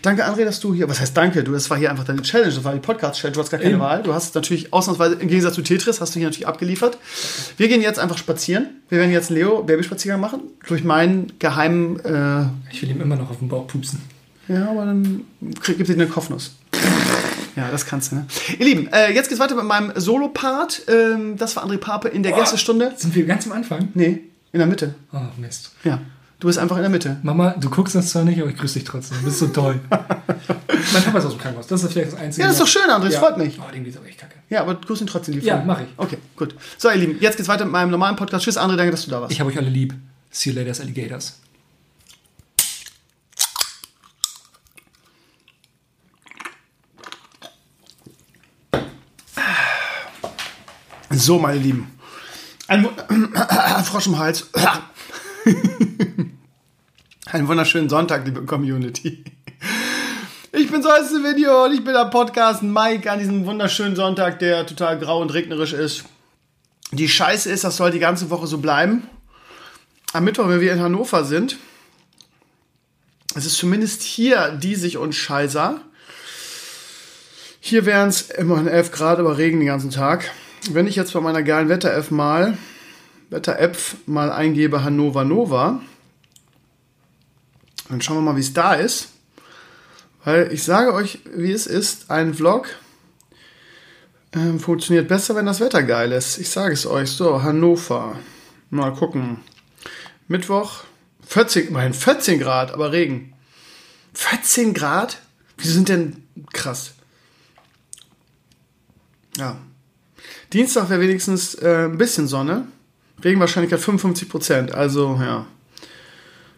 Danke, 0.00 0.24
André, 0.24 0.44
dass 0.44 0.60
du 0.60 0.72
hier, 0.72 0.88
was 0.88 1.00
heißt 1.00 1.16
danke? 1.16 1.42
Du, 1.42 1.50
das 1.52 1.68
war 1.70 1.76
hier 1.76 1.90
einfach 1.90 2.04
deine 2.04 2.22
Challenge, 2.22 2.54
das 2.54 2.62
war 2.62 2.72
die 2.72 2.78
Podcast-Challenge, 2.78 3.34
du 3.34 3.40
hast 3.40 3.50
gar 3.50 3.58
keine 3.58 3.72
Eben. 3.72 3.80
Wahl. 3.80 4.02
Du 4.04 4.14
hast 4.14 4.34
natürlich 4.36 4.72
ausnahmsweise, 4.72 5.16
im 5.16 5.26
Gegensatz 5.26 5.54
zu 5.54 5.62
Tetris, 5.62 6.00
hast 6.00 6.14
du 6.14 6.20
hier 6.20 6.28
natürlich 6.28 6.46
abgeliefert. 6.46 6.98
Wir 7.56 7.66
gehen 7.66 7.82
jetzt 7.82 7.98
einfach 7.98 8.16
spazieren. 8.18 8.66
Wir 8.88 8.98
werden 8.98 9.10
jetzt 9.10 9.30
einen 9.30 9.40
Leo-Babyspaziergang 9.40 10.20
machen. 10.20 10.42
Durch 10.68 10.84
meinen 10.84 11.32
geheimen, 11.40 11.98
äh, 12.04 12.44
Ich 12.70 12.80
will 12.82 12.90
ihm 12.90 13.00
immer 13.00 13.16
noch 13.16 13.30
auf 13.30 13.38
den 13.40 13.48
Bauch 13.48 13.66
pupsen. 13.66 14.00
ja, 14.46 14.70
aber 14.70 14.84
dann 14.84 15.22
krieg, 15.60 15.78
gibt 15.78 15.88
dir 15.88 15.94
eine 15.94 16.06
Kopfnuss. 16.06 16.52
Ja, 17.56 17.70
das 17.70 17.84
kannst 17.86 18.12
du, 18.12 18.16
ne? 18.16 18.26
Ihr 18.58 18.64
Lieben, 18.66 18.88
äh, 18.92 19.12
jetzt 19.12 19.28
geht's 19.28 19.40
weiter 19.40 19.54
mit 19.54 19.64
meinem 19.64 19.92
Solo-Part. 19.94 20.82
Ähm, 20.88 21.36
das 21.36 21.54
war 21.56 21.64
André 21.66 21.76
Pape 21.78 22.08
in 22.08 22.22
der 22.22 22.32
Gästestunde. 22.32 22.92
Sind 22.96 23.14
wir 23.14 23.24
ganz 23.26 23.46
am 23.46 23.52
Anfang? 23.52 23.88
Nee, 23.94 24.20
in 24.52 24.58
der 24.58 24.66
Mitte. 24.66 24.94
Oh, 25.12 25.18
Mist. 25.38 25.72
Ja, 25.84 26.00
du 26.40 26.46
bist 26.46 26.58
einfach 26.58 26.76
in 26.76 26.82
der 26.82 26.90
Mitte. 26.90 27.18
Mama, 27.22 27.54
du 27.58 27.68
guckst 27.68 27.94
das 27.94 28.10
zwar 28.10 28.24
nicht, 28.24 28.40
aber 28.40 28.50
ich 28.50 28.56
grüße 28.56 28.74
dich 28.78 28.84
trotzdem. 28.84 29.18
Du 29.18 29.24
bist 29.24 29.38
so 29.38 29.48
toll. 29.48 29.80
mein 29.90 31.02
Papa 31.04 31.18
ist 31.18 31.24
aus 31.26 31.32
dem 31.32 31.40
Krankenhaus. 31.40 31.66
Das 31.66 31.82
ist 31.82 31.92
vielleicht 31.92 32.12
das 32.12 32.18
Einzige. 32.18 32.42
Ja, 32.42 32.46
das 32.48 32.56
ist 32.56 32.62
doch 32.62 32.68
schön, 32.68 32.90
André, 32.90 33.04
das 33.04 33.14
Ja. 33.14 33.20
freut 33.20 33.36
mich. 33.38 33.58
Oh, 33.60 33.70
dem 33.72 33.84
geht's 33.84 33.96
aber 33.96 34.06
echt 34.06 34.18
kacke. 34.18 34.36
Ja, 34.48 34.62
aber 34.62 34.74
du 34.74 34.86
grüßt 34.86 35.02
ihn 35.02 35.06
trotzdem 35.06 35.34
lieb. 35.34 35.44
Ja, 35.44 35.58
von. 35.58 35.66
mach 35.66 35.80
ich. 35.80 35.86
Okay, 35.96 36.18
gut. 36.36 36.54
So, 36.78 36.88
ihr 36.90 36.96
Lieben, 36.96 37.18
jetzt 37.20 37.36
geht's 37.36 37.48
weiter 37.48 37.64
mit 37.64 37.72
meinem 37.72 37.90
normalen 37.90 38.16
Podcast. 38.16 38.44
Tschüss, 38.44 38.56
André, 38.58 38.76
danke, 38.76 38.90
dass 38.92 39.04
du 39.04 39.10
da 39.10 39.20
warst. 39.20 39.32
Ich 39.32 39.40
habe 39.40 39.50
euch 39.50 39.58
alle 39.58 39.68
lieb. 39.70 39.94
See 40.30 40.50
you 40.50 40.56
later, 40.56 40.80
Alligators. 40.80 41.38
So, 51.14 51.38
meine 51.38 51.58
Lieben. 51.58 51.92
Ein 52.68 52.86
Frosch 53.84 54.06
im 54.06 54.18
Hals. 54.18 54.48
Einen 57.26 57.48
wunderschönen 57.48 57.90
Sonntag, 57.90 58.24
liebe 58.24 58.46
Community. 58.46 59.22
Ich 60.52 60.70
bin 60.70 60.82
so 60.82 60.88
als 60.88 61.10
Video 61.10 61.66
und 61.66 61.74
ich 61.74 61.84
bin 61.84 61.94
am 61.96 62.08
Podcast 62.08 62.62
Mike 62.62 63.10
an 63.10 63.18
diesem 63.18 63.44
wunderschönen 63.44 63.94
Sonntag, 63.94 64.38
der 64.38 64.66
total 64.66 64.98
grau 64.98 65.20
und 65.20 65.34
regnerisch 65.34 65.74
ist. 65.74 66.04
Die 66.92 67.10
Scheiße 67.10 67.50
ist, 67.50 67.64
das 67.64 67.76
soll 67.76 67.90
die 67.90 67.98
ganze 67.98 68.30
Woche 68.30 68.46
so 68.46 68.56
bleiben. 68.58 69.06
Am 70.14 70.24
Mittwoch, 70.24 70.48
wenn 70.48 70.62
wir 70.62 70.72
in 70.72 70.80
Hannover 70.80 71.24
sind, 71.24 71.58
es 73.34 73.44
ist 73.44 73.56
zumindest 73.56 74.00
hier 74.02 74.52
diesig 74.52 74.96
und 74.96 75.14
scheißer. 75.14 75.78
Hier 77.60 77.84
wären 77.84 78.08
es 78.08 78.30
immerhin 78.30 78.66
11 78.66 78.92
Grad, 78.92 79.18
aber 79.18 79.36
Regen 79.36 79.60
den 79.60 79.66
ganzen 79.66 79.90
Tag. 79.90 80.30
Wenn 80.70 80.86
ich 80.86 80.96
jetzt 80.96 81.12
bei 81.12 81.20
meiner 81.20 81.42
geilen 81.42 81.68
Wetter-App 81.68 82.10
mal, 82.10 82.56
Wetter-App 83.30 83.76
mal 84.06 84.30
eingebe 84.30 84.84
Hannover 84.84 85.24
Nova, 85.24 85.80
dann 87.88 88.00
schauen 88.00 88.18
wir 88.18 88.22
mal, 88.22 88.36
wie 88.36 88.40
es 88.40 88.52
da 88.52 88.74
ist. 88.74 89.08
Weil 90.24 90.52
ich 90.52 90.62
sage 90.62 90.94
euch, 90.94 91.18
wie 91.34 91.50
es 91.50 91.66
ist, 91.66 92.10
ein 92.10 92.32
Vlog 92.32 92.68
ähm, 94.34 94.60
funktioniert 94.60 95.08
besser, 95.08 95.34
wenn 95.34 95.46
das 95.46 95.60
Wetter 95.60 95.82
geil 95.82 96.12
ist. 96.12 96.38
Ich 96.38 96.50
sage 96.50 96.74
es 96.74 96.86
euch. 96.86 97.10
So, 97.10 97.42
Hannover. 97.42 98.16
Mal 98.70 98.92
gucken. 98.94 99.40
Mittwoch 100.28 100.84
14, 101.26 101.68
immerhin 101.68 101.92
14 101.92 102.38
Grad, 102.38 102.72
aber 102.72 102.92
Regen. 102.92 103.34
14 104.14 104.74
Grad? 104.74 105.18
Wieso 105.56 105.74
sind 105.74 105.88
denn 105.88 106.22
krass? 106.52 106.92
Ja. 109.36 109.56
Dienstag 110.52 110.90
wäre 110.90 111.00
wenigstens 111.00 111.54
äh, 111.54 111.86
ein 111.86 111.96
bisschen 111.96 112.28
Sonne. 112.28 112.66
Regenwahrscheinlichkeit 113.24 113.80
55 113.80 114.28
Prozent. 114.28 114.74
Also, 114.74 115.18
ja. 115.20 115.46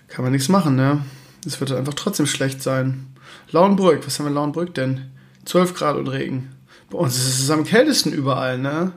Kann 0.09 0.25
man 0.25 0.33
nichts 0.33 0.49
machen, 0.49 0.77
ne? 0.77 1.05
Es 1.47 1.61
wird 1.61 1.73
einfach 1.73 1.95
trotzdem 1.95 2.27
schlecht 2.27 2.62
sein. 2.62 3.07
Lauenbrück, 3.51 4.07
was 4.07 4.19
haben 4.19 4.27
wir 4.27 4.31
in 4.31 4.35
Lauenbrück 4.35 4.75
denn? 4.75 5.11
12 5.45 5.75
Grad 5.75 5.97
und 5.97 6.09
Regen. 6.09 6.51
Bei 6.91 6.99
uns 6.99 7.16
ist 7.16 7.41
es 7.41 7.51
am 7.51 7.65
kältesten 7.65 8.12
überall, 8.12 8.59
ne? 8.59 8.93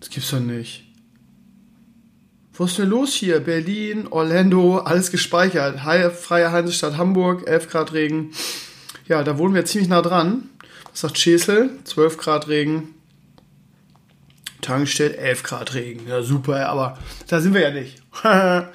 Das 0.00 0.10
gibt's 0.10 0.30
doch 0.30 0.40
nicht. 0.40 0.84
Wo 2.52 2.64
ist 2.64 2.78
denn 2.78 2.88
los 2.88 3.12
hier? 3.12 3.40
Berlin, 3.40 4.06
Orlando, 4.08 4.78
alles 4.78 5.10
gespeichert. 5.10 5.80
Freie 5.80 6.52
Hansestadt 6.52 6.96
Hamburg, 6.96 7.46
11 7.46 7.68
Grad 7.68 7.92
Regen. 7.92 8.30
Ja, 9.08 9.22
da 9.22 9.38
wohnen 9.38 9.54
wir 9.54 9.64
ziemlich 9.64 9.88
nah 9.88 10.02
dran. 10.02 10.48
Was 10.90 11.00
sagt 11.00 11.18
Schesel? 11.18 11.70
12 11.84 12.16
Grad 12.16 12.48
Regen. 12.48 12.95
Tankstelle 14.66 15.16
11 15.16 15.42
Grad 15.44 15.74
Regen. 15.74 16.08
Ja, 16.08 16.22
super, 16.22 16.68
aber 16.68 16.98
da 17.28 17.40
sind 17.40 17.54
wir 17.54 17.60
ja 17.60 17.70
nicht. 17.70 18.02
ja, 18.24 18.70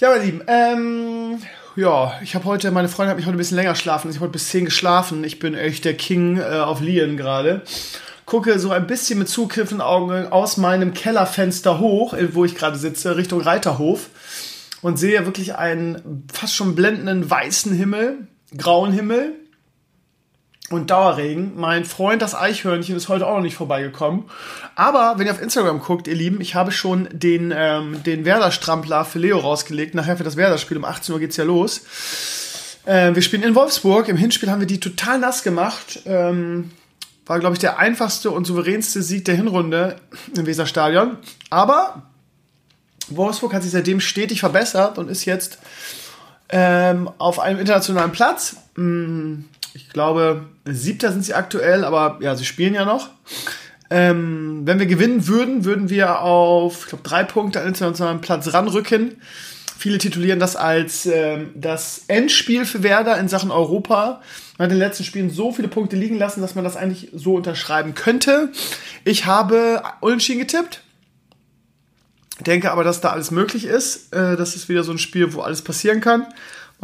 meine 0.00 0.24
Lieben, 0.24 0.42
ähm, 0.46 1.38
ja, 1.74 2.12
ich 2.22 2.34
habe 2.34 2.44
heute, 2.44 2.70
meine 2.70 2.88
Freundin 2.88 3.10
hat 3.10 3.16
mich 3.16 3.26
heute 3.26 3.36
ein 3.36 3.38
bisschen 3.38 3.56
länger 3.56 3.74
schlafen. 3.74 4.10
Ich 4.10 4.16
habe 4.16 4.26
heute 4.26 4.32
bis 4.32 4.50
10 4.50 4.66
geschlafen. 4.66 5.24
Ich 5.24 5.38
bin 5.38 5.54
echt 5.54 5.86
der 5.86 5.94
King 5.94 6.38
äh, 6.38 6.58
auf 6.58 6.80
Lien 6.80 7.16
gerade. 7.16 7.62
Gucke 8.26 8.58
so 8.58 8.70
ein 8.70 8.86
bisschen 8.86 9.18
mit 9.18 9.28
zugriffenen 9.28 9.80
Augen 9.80 10.26
aus 10.26 10.58
meinem 10.58 10.92
Kellerfenster 10.92 11.78
hoch, 11.78 12.12
äh, 12.12 12.34
wo 12.34 12.44
ich 12.44 12.54
gerade 12.54 12.76
sitze, 12.76 13.16
Richtung 13.16 13.40
Reiterhof. 13.40 14.10
Und 14.82 14.98
sehe 14.98 15.24
wirklich 15.24 15.54
einen 15.54 16.26
fast 16.30 16.54
schon 16.54 16.74
blendenden 16.74 17.30
weißen 17.30 17.72
Himmel, 17.72 18.28
grauen 18.54 18.92
Himmel 18.92 19.32
und 20.74 20.90
Dauerregen. 20.90 21.52
Mein 21.56 21.84
Freund, 21.84 22.22
das 22.22 22.34
Eichhörnchen, 22.34 22.96
ist 22.96 23.08
heute 23.08 23.26
auch 23.26 23.36
noch 23.36 23.42
nicht 23.42 23.56
vorbeigekommen. 23.56 24.24
Aber 24.74 25.14
wenn 25.16 25.26
ihr 25.26 25.32
auf 25.32 25.40
Instagram 25.40 25.80
guckt, 25.80 26.06
ihr 26.08 26.14
Lieben, 26.14 26.40
ich 26.40 26.54
habe 26.54 26.72
schon 26.72 27.08
den, 27.12 27.52
ähm, 27.56 28.02
den 28.02 28.24
Werder-Strampler 28.24 29.04
für 29.04 29.18
Leo 29.18 29.38
rausgelegt. 29.38 29.94
Nachher 29.94 30.16
für 30.16 30.24
das 30.24 30.36
Werder-Spiel 30.36 30.76
um 30.76 30.84
18 30.84 31.14
Uhr 31.14 31.20
geht's 31.20 31.36
ja 31.36 31.44
los. 31.44 31.82
Äh, 32.84 33.14
wir 33.14 33.22
spielen 33.22 33.42
in 33.42 33.54
Wolfsburg. 33.54 34.08
Im 34.08 34.16
Hinspiel 34.16 34.50
haben 34.50 34.60
wir 34.60 34.66
die 34.66 34.80
total 34.80 35.18
nass 35.18 35.42
gemacht. 35.42 36.00
Ähm, 36.06 36.70
war, 37.26 37.40
glaube 37.40 37.54
ich, 37.54 37.60
der 37.60 37.78
einfachste 37.78 38.30
und 38.30 38.44
souveränste 38.44 39.02
Sieg 39.02 39.24
der 39.24 39.34
Hinrunde 39.34 39.96
im 40.36 40.46
Weserstadion. 40.46 41.16
Aber 41.50 42.02
Wolfsburg 43.08 43.54
hat 43.54 43.62
sich 43.62 43.72
seitdem 43.72 44.00
stetig 44.00 44.40
verbessert 44.40 44.98
und 44.98 45.10
ist 45.10 45.24
jetzt 45.24 45.58
ähm, 46.50 47.10
auf 47.18 47.40
einem 47.40 47.58
internationalen 47.58 48.12
Platz. 48.12 48.56
Hm, 48.76 49.44
ich 49.74 49.90
glaube, 49.90 50.46
siebter 50.64 51.12
sind 51.12 51.24
sie 51.24 51.34
aktuell, 51.34 51.84
aber 51.84 52.18
ja, 52.20 52.36
sie 52.36 52.44
spielen 52.44 52.74
ja 52.74 52.84
noch. 52.84 53.10
Ähm, 53.90 54.62
wenn 54.64 54.78
wir 54.78 54.86
gewinnen 54.86 55.26
würden, 55.26 55.64
würden 55.64 55.90
wir 55.90 56.20
auf, 56.20 56.84
ich 56.84 56.88
glaube, 56.88 57.02
drei 57.02 57.24
Punkte 57.24 57.60
an 57.60 57.68
internationalen 57.68 58.20
Platz 58.20 58.52
ranrücken. 58.52 59.16
Viele 59.76 59.98
titulieren 59.98 60.38
das 60.38 60.56
als 60.56 61.06
ähm, 61.06 61.50
das 61.56 62.04
Endspiel 62.06 62.64
für 62.64 62.82
Werder 62.82 63.18
in 63.18 63.28
Sachen 63.28 63.50
Europa. 63.50 64.22
Man 64.56 64.66
hat 64.66 64.72
in 64.72 64.78
den 64.78 64.78
letzten 64.78 65.04
Spielen 65.04 65.30
so 65.30 65.52
viele 65.52 65.68
Punkte 65.68 65.96
liegen 65.96 66.16
lassen, 66.16 66.40
dass 66.40 66.54
man 66.54 66.64
das 66.64 66.76
eigentlich 66.76 67.10
so 67.12 67.34
unterschreiben 67.34 67.94
könnte. 67.94 68.50
Ich 69.04 69.26
habe 69.26 69.82
unentschieden 70.00 70.40
getippt. 70.40 70.82
Denke 72.40 72.70
aber, 72.70 72.84
dass 72.84 73.00
da 73.00 73.10
alles 73.10 73.32
möglich 73.32 73.64
ist. 73.64 74.12
Äh, 74.14 74.36
das 74.36 74.54
ist 74.54 74.68
wieder 74.68 74.84
so 74.84 74.92
ein 74.92 74.98
Spiel, 74.98 75.34
wo 75.34 75.40
alles 75.40 75.62
passieren 75.62 76.00
kann. 76.00 76.26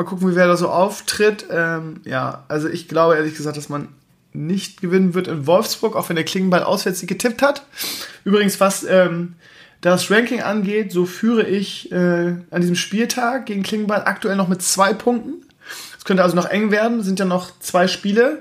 Mal 0.00 0.06
gucken, 0.06 0.30
wie 0.30 0.34
wer 0.34 0.46
da 0.46 0.56
so 0.56 0.70
auftritt. 0.70 1.44
Ähm, 1.50 2.00
ja, 2.06 2.44
also 2.48 2.70
ich 2.70 2.88
glaube 2.88 3.16
ehrlich 3.16 3.36
gesagt, 3.36 3.58
dass 3.58 3.68
man 3.68 3.88
nicht 4.32 4.80
gewinnen 4.80 5.12
wird 5.12 5.28
in 5.28 5.46
Wolfsburg, 5.46 5.94
auch 5.94 6.08
wenn 6.08 6.16
der 6.16 6.24
Klingenball 6.24 6.62
auswärts 6.62 7.02
getippt 7.02 7.42
hat. 7.42 7.66
Übrigens, 8.24 8.60
was 8.60 8.82
ähm, 8.82 9.34
das 9.82 10.10
Ranking 10.10 10.40
angeht, 10.40 10.90
so 10.90 11.04
führe 11.04 11.46
ich 11.46 11.92
äh, 11.92 11.96
an 12.50 12.60
diesem 12.62 12.76
Spieltag 12.76 13.44
gegen 13.44 13.62
Klingenball 13.62 14.04
aktuell 14.06 14.36
noch 14.36 14.48
mit 14.48 14.62
zwei 14.62 14.94
Punkten. 14.94 15.44
Es 15.98 16.06
könnte 16.06 16.22
also 16.22 16.34
noch 16.34 16.48
eng 16.48 16.70
werden, 16.70 17.02
sind 17.02 17.18
ja 17.18 17.26
noch 17.26 17.50
zwei 17.60 17.86
Spiele. 17.86 18.40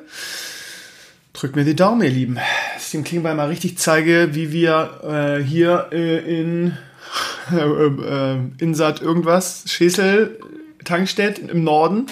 Drückt 1.34 1.58
mir 1.58 1.66
die 1.66 1.76
Daumen, 1.76 2.02
ihr 2.04 2.10
Lieben. 2.10 2.40
Dass 2.76 2.86
ich 2.86 2.92
dem 2.92 3.04
Klingenball 3.04 3.36
mal 3.36 3.50
richtig 3.50 3.78
zeige, 3.78 4.30
wie 4.32 4.54
wir 4.54 5.02
äh, 5.04 5.44
hier 5.44 5.90
äh, 5.92 6.40
in 6.40 6.78
äh, 7.52 7.58
äh, 7.58 8.38
Insat 8.60 9.02
irgendwas, 9.02 9.66
Schäsel, 9.68 10.40
Tankstedt 10.84 11.40
im 11.40 11.64
Norden 11.64 12.08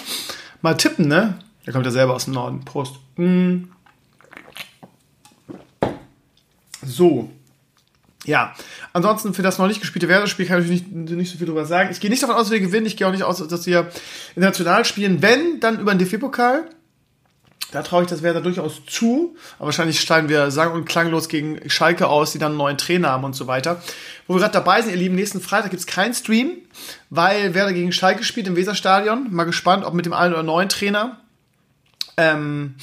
mal 0.62 0.76
tippen, 0.76 1.08
ne? 1.08 1.38
Der 1.66 1.72
kommt 1.72 1.86
ja 1.86 1.92
selber 1.92 2.14
aus 2.14 2.24
dem 2.24 2.34
Norden. 2.34 2.64
Prost. 2.64 2.96
Mm. 3.16 3.64
So. 6.84 7.30
Ja, 8.24 8.54
ansonsten 8.92 9.32
für 9.32 9.42
das 9.42 9.58
noch 9.58 9.68
nicht 9.68 9.80
gespielte 9.80 10.08
Werder-Spiel 10.08 10.46
kann 10.46 10.62
ich 10.62 10.68
nicht, 10.68 10.92
nicht 10.92 11.30
so 11.30 11.38
viel 11.38 11.46
drüber 11.46 11.64
sagen. 11.64 11.90
Ich 11.92 12.00
gehe 12.00 12.10
nicht 12.10 12.22
davon 12.22 12.36
aus, 12.36 12.44
dass 12.44 12.50
wir 12.50 12.60
gewinnen. 12.60 12.86
Ich 12.86 12.96
gehe 12.96 13.06
auch 13.06 13.12
nicht 13.12 13.22
aus, 13.22 13.46
dass 13.46 13.66
wir 13.66 13.90
international 14.34 14.84
spielen. 14.84 15.22
Wenn, 15.22 15.60
dann 15.60 15.80
über 15.80 15.94
den 15.94 15.98
DFB-Pokal. 15.98 16.68
Da 17.70 17.82
traue 17.82 18.02
ich 18.02 18.08
das 18.08 18.22
Werder 18.22 18.40
durchaus 18.40 18.84
zu. 18.86 19.36
Aber 19.58 19.66
wahrscheinlich 19.66 20.00
steigen 20.00 20.28
wir 20.28 20.50
sang- 20.50 20.72
und 20.72 20.86
klanglos 20.86 21.28
gegen 21.28 21.68
Schalke 21.68 22.08
aus, 22.08 22.32
die 22.32 22.38
dann 22.38 22.52
einen 22.52 22.58
neuen 22.58 22.78
Trainer 22.78 23.10
haben 23.10 23.24
und 23.24 23.34
so 23.34 23.46
weiter. 23.46 23.82
Wo 24.26 24.34
wir 24.34 24.40
gerade 24.40 24.52
dabei 24.52 24.80
sind, 24.80 24.92
ihr 24.92 24.98
Lieben, 24.98 25.14
nächsten 25.14 25.40
Freitag 25.40 25.70
gibt's 25.70 25.86
keinen 25.86 26.14
Stream, 26.14 26.52
weil 27.10 27.54
Werder 27.54 27.74
gegen 27.74 27.92
Schalke 27.92 28.24
spielt 28.24 28.46
im 28.46 28.56
Weserstadion. 28.56 29.26
Mal 29.30 29.44
gespannt, 29.44 29.84
ob 29.84 29.92
mit 29.92 30.06
dem 30.06 30.14
einen 30.14 30.32
oder 30.32 30.42
neuen 30.42 30.70
Trainer. 30.70 31.18
Ähm, 32.16 32.76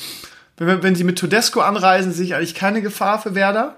wenn, 0.57 0.83
wenn 0.83 0.95
sie 0.95 1.03
mit 1.03 1.17
Todesco 1.17 1.61
anreisen, 1.61 2.13
sehe 2.13 2.25
ich 2.25 2.35
eigentlich 2.35 2.55
keine 2.55 2.81
Gefahr 2.81 3.19
für 3.19 3.33
Werder. 3.33 3.75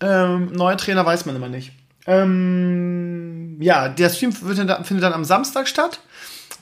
Ähm, 0.00 0.52
neuen 0.52 0.78
Trainer 0.78 1.06
weiß 1.06 1.26
man 1.26 1.36
immer 1.36 1.48
nicht. 1.48 1.72
Ähm, 2.06 3.58
ja, 3.60 3.88
der 3.88 4.08
Stream 4.08 4.32
findet 4.32 4.68
dann 4.68 5.12
am 5.12 5.24
Samstag 5.24 5.68
statt 5.68 6.00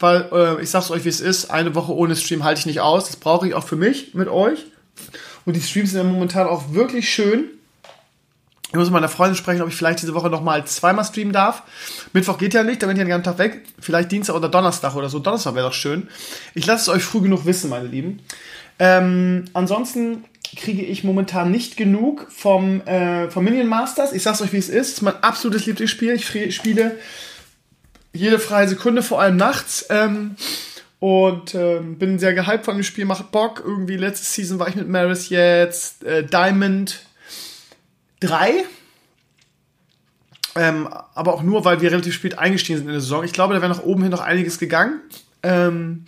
weil 0.01 0.29
äh, 0.33 0.63
ich 0.63 0.71
sag's 0.71 0.91
euch, 0.91 1.05
wie 1.05 1.09
es 1.09 1.21
ist, 1.21 1.51
eine 1.51 1.75
Woche 1.75 1.95
ohne 1.95 2.17
Stream 2.17 2.45
halte 2.45 2.61
ich 2.61 2.67
nicht 2.67 2.81
aus. 2.81 3.07
Das 3.07 3.17
brauche 3.17 3.47
ich 3.47 3.55
auch 3.55 3.65
für 3.65 3.77
mich 3.77 4.15
mit 4.15 4.29
euch. 4.29 4.67
Und 5.45 5.57
die 5.57 5.63
Streams 5.63 5.91
sind 5.91 6.05
ja 6.05 6.05
momentan 6.05 6.47
auch 6.47 6.73
wirklich 6.73 7.09
schön. 7.09 7.45
Ich 8.71 8.75
muss 8.75 8.85
mit 8.85 8.93
meiner 8.93 9.09
Freundin 9.09 9.35
sprechen, 9.35 9.63
ob 9.63 9.69
ich 9.69 9.75
vielleicht 9.75 10.03
diese 10.03 10.15
Woche 10.15 10.29
nochmal 10.29 10.67
zweimal 10.67 11.05
streamen 11.05 11.33
darf. 11.33 11.63
Mittwoch 12.13 12.37
geht 12.37 12.53
ja 12.53 12.63
nicht, 12.63 12.83
da 12.83 12.87
bin 12.87 12.97
ich 12.97 13.01
den 13.01 13.09
ganzen 13.09 13.25
Tag 13.25 13.39
weg. 13.39 13.63
Vielleicht 13.81 14.13
Dienstag 14.13 14.37
oder 14.37 14.51
Donnerstag 14.51 14.95
oder 14.95 15.09
so. 15.09 15.21
Donnerstag 15.21 15.55
wäre 15.55 15.69
doch 15.69 15.75
schön. 15.75 16.09
Ich 16.55 16.67
lasse 16.67 16.83
es 16.83 16.97
euch 16.97 17.03
früh 17.03 17.23
genug 17.23 17.47
wissen, 17.47 17.71
meine 17.71 17.89
Lieben. 17.89 18.21
Ähm, 18.79 19.47
ansonsten 19.55 20.25
kriege 20.55 20.83
ich 20.83 21.03
momentan 21.03 21.51
nicht 21.51 21.79
genug 21.79 22.27
vom, 22.31 22.83
äh, 22.83 23.31
vom 23.31 23.45
Minion 23.45 23.69
Masters. 23.69 24.13
Ich 24.13 24.23
sag's 24.23 24.43
euch, 24.43 24.53
wie 24.53 24.59
es 24.59 24.69
ist. 24.69 24.89
Es 24.89 24.93
ist 24.95 25.03
mein 25.03 25.23
absolutes 25.23 25.65
Lieblingsspiel. 25.65 26.13
Ich 26.13 26.55
spiele 26.55 26.97
jede 28.19 28.39
freie 28.39 28.69
Sekunde, 28.69 29.03
vor 29.03 29.21
allem 29.21 29.37
nachts. 29.37 29.87
Ähm, 29.91 30.37
und 31.01 31.55
ähm, 31.55 31.97
bin 31.97 32.19
sehr 32.19 32.35
gehypt 32.35 32.65
von 32.65 32.77
dem 32.77 32.83
Spiel, 32.83 33.05
macht 33.05 33.31
Bock. 33.31 33.63
Irgendwie 33.65 33.97
letzte 33.97 34.27
Season 34.27 34.59
war 34.59 34.69
ich 34.69 34.75
mit 34.75 34.89
Maris 34.89 35.29
jetzt 35.29 36.05
äh, 36.05 36.25
Diamond 36.25 37.01
3. 38.21 38.65
Ähm, 40.57 40.89
aber 41.15 41.35
auch 41.35 41.43
nur, 41.43 41.65
weil 41.65 41.81
wir 41.81 41.93
relativ 41.93 42.15
spät 42.15 42.39
eingestiegen 42.39 42.79
sind 42.79 42.89
in 42.89 42.93
der 42.93 43.01
Saison. 43.01 43.23
Ich 43.23 43.33
glaube, 43.33 43.55
da 43.55 43.63
wäre 43.63 43.73
nach 43.73 43.85
oben 43.85 44.03
hin 44.03 44.11
noch 44.11 44.21
einiges 44.21 44.59
gegangen. 44.59 45.01
Ähm, 45.45 46.05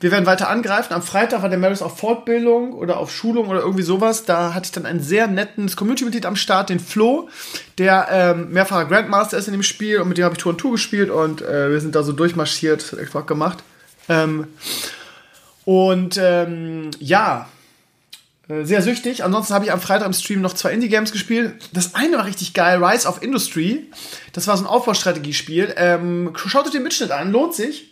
wir 0.00 0.10
werden 0.10 0.24
weiter 0.24 0.48
angreifen. 0.48 0.94
Am 0.94 1.02
Freitag 1.02 1.42
war 1.42 1.50
der 1.50 1.58
Maris 1.58 1.82
auf 1.82 1.98
Fortbildung 1.98 2.72
oder 2.72 2.96
auf 2.96 3.12
Schulung 3.12 3.48
oder 3.48 3.60
irgendwie 3.60 3.82
sowas. 3.82 4.24
Da 4.24 4.54
hatte 4.54 4.66
ich 4.66 4.72
dann 4.72 4.86
ein 4.86 5.00
sehr 5.00 5.26
nettes 5.26 5.76
Community-Mitglied 5.76 6.24
am 6.24 6.36
Start, 6.36 6.70
den 6.70 6.80
Flo, 6.80 7.28
der 7.76 8.08
ähm, 8.10 8.50
mehrfacher 8.50 8.86
Grandmaster 8.86 9.36
ist 9.36 9.46
in 9.46 9.52
dem 9.52 9.62
Spiel 9.62 10.00
und 10.00 10.08
mit 10.08 10.16
dem 10.16 10.24
habe 10.24 10.34
ich 10.34 10.40
Tour 10.40 10.52
und 10.52 10.58
Tour 10.58 10.72
gespielt 10.72 11.10
und 11.10 11.42
äh, 11.42 11.70
wir 11.70 11.80
sind 11.80 11.94
da 11.94 12.02
so 12.02 12.12
durchmarschiert. 12.12 12.94
Echt 12.94 13.12
Bock 13.12 13.26
gemacht. 13.26 13.58
Ähm, 14.08 14.46
und 15.66 16.18
ähm, 16.20 16.90
ja, 16.98 17.46
äh, 18.48 18.64
sehr 18.64 18.80
süchtig. 18.80 19.22
Ansonsten 19.22 19.52
habe 19.54 19.66
ich 19.66 19.72
am 19.72 19.80
Freitag 19.80 20.06
im 20.06 20.12
Stream 20.14 20.40
noch 20.40 20.54
zwei 20.54 20.72
Indie-Games 20.72 21.12
gespielt. 21.12 21.54
Das 21.72 21.94
eine 21.94 22.16
war 22.16 22.24
richtig 22.24 22.54
geil, 22.54 22.82
Rise 22.82 23.06
of 23.06 23.22
Industry. 23.22 23.90
Das 24.32 24.46
war 24.46 24.56
so 24.56 24.64
ein 24.64 24.66
Aufbaustrategiespiel. 24.66 25.74
Ähm, 25.76 26.32
schaut 26.34 26.64
euch 26.64 26.72
den 26.72 26.82
Mitschnitt 26.82 27.10
an, 27.10 27.32
lohnt 27.32 27.54
sich. 27.54 27.89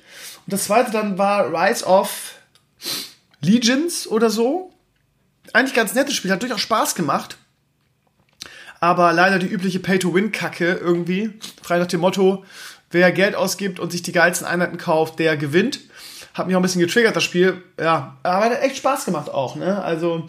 Und 0.49 0.55
das 0.55 0.65
zweite 0.65 0.91
dann 0.91 1.19
war 1.19 1.53
Rise 1.53 1.85
of 1.85 2.33
Legions 3.43 4.07
oder 4.07 4.31
so. 4.31 4.73
Eigentlich 5.53 5.75
ganz 5.75 5.93
nettes 5.93 6.15
Spiel, 6.15 6.31
hat 6.31 6.41
durchaus 6.41 6.63
Spaß 6.63 6.95
gemacht. 6.95 7.37
Aber 8.81 9.13
leider 9.13 9.39
die 9.39 9.47
übliche 9.47 9.79
Pay-to-Win-Kacke 9.79 10.73
irgendwie. 10.73 11.39
Frei 11.63 11.79
nach 11.79 11.87
dem 11.87 12.01
Motto, 12.01 12.47
wer 12.91 13.13
Geld 13.13 13.35
ausgibt 13.35 13.79
und 13.79 13.93
sich 13.93 14.01
die 14.01 14.13
geilsten 14.13 14.47
Einheiten 14.47 14.79
kauft, 14.79 15.19
der 15.19 15.37
gewinnt. 15.37 15.81
Hat 16.33 16.47
mich 16.47 16.57
auch 16.57 16.61
ein 16.61 16.63
bisschen 16.63 16.81
getriggert, 16.81 17.15
das 17.15 17.25
Spiel. 17.25 17.63
Ja, 17.79 18.17
aber 18.23 18.47
hat 18.47 18.63
echt 18.63 18.79
Spaß 18.79 19.05
gemacht 19.05 19.29
auch, 19.29 19.55
ne? 19.55 19.83
Also, 19.83 20.25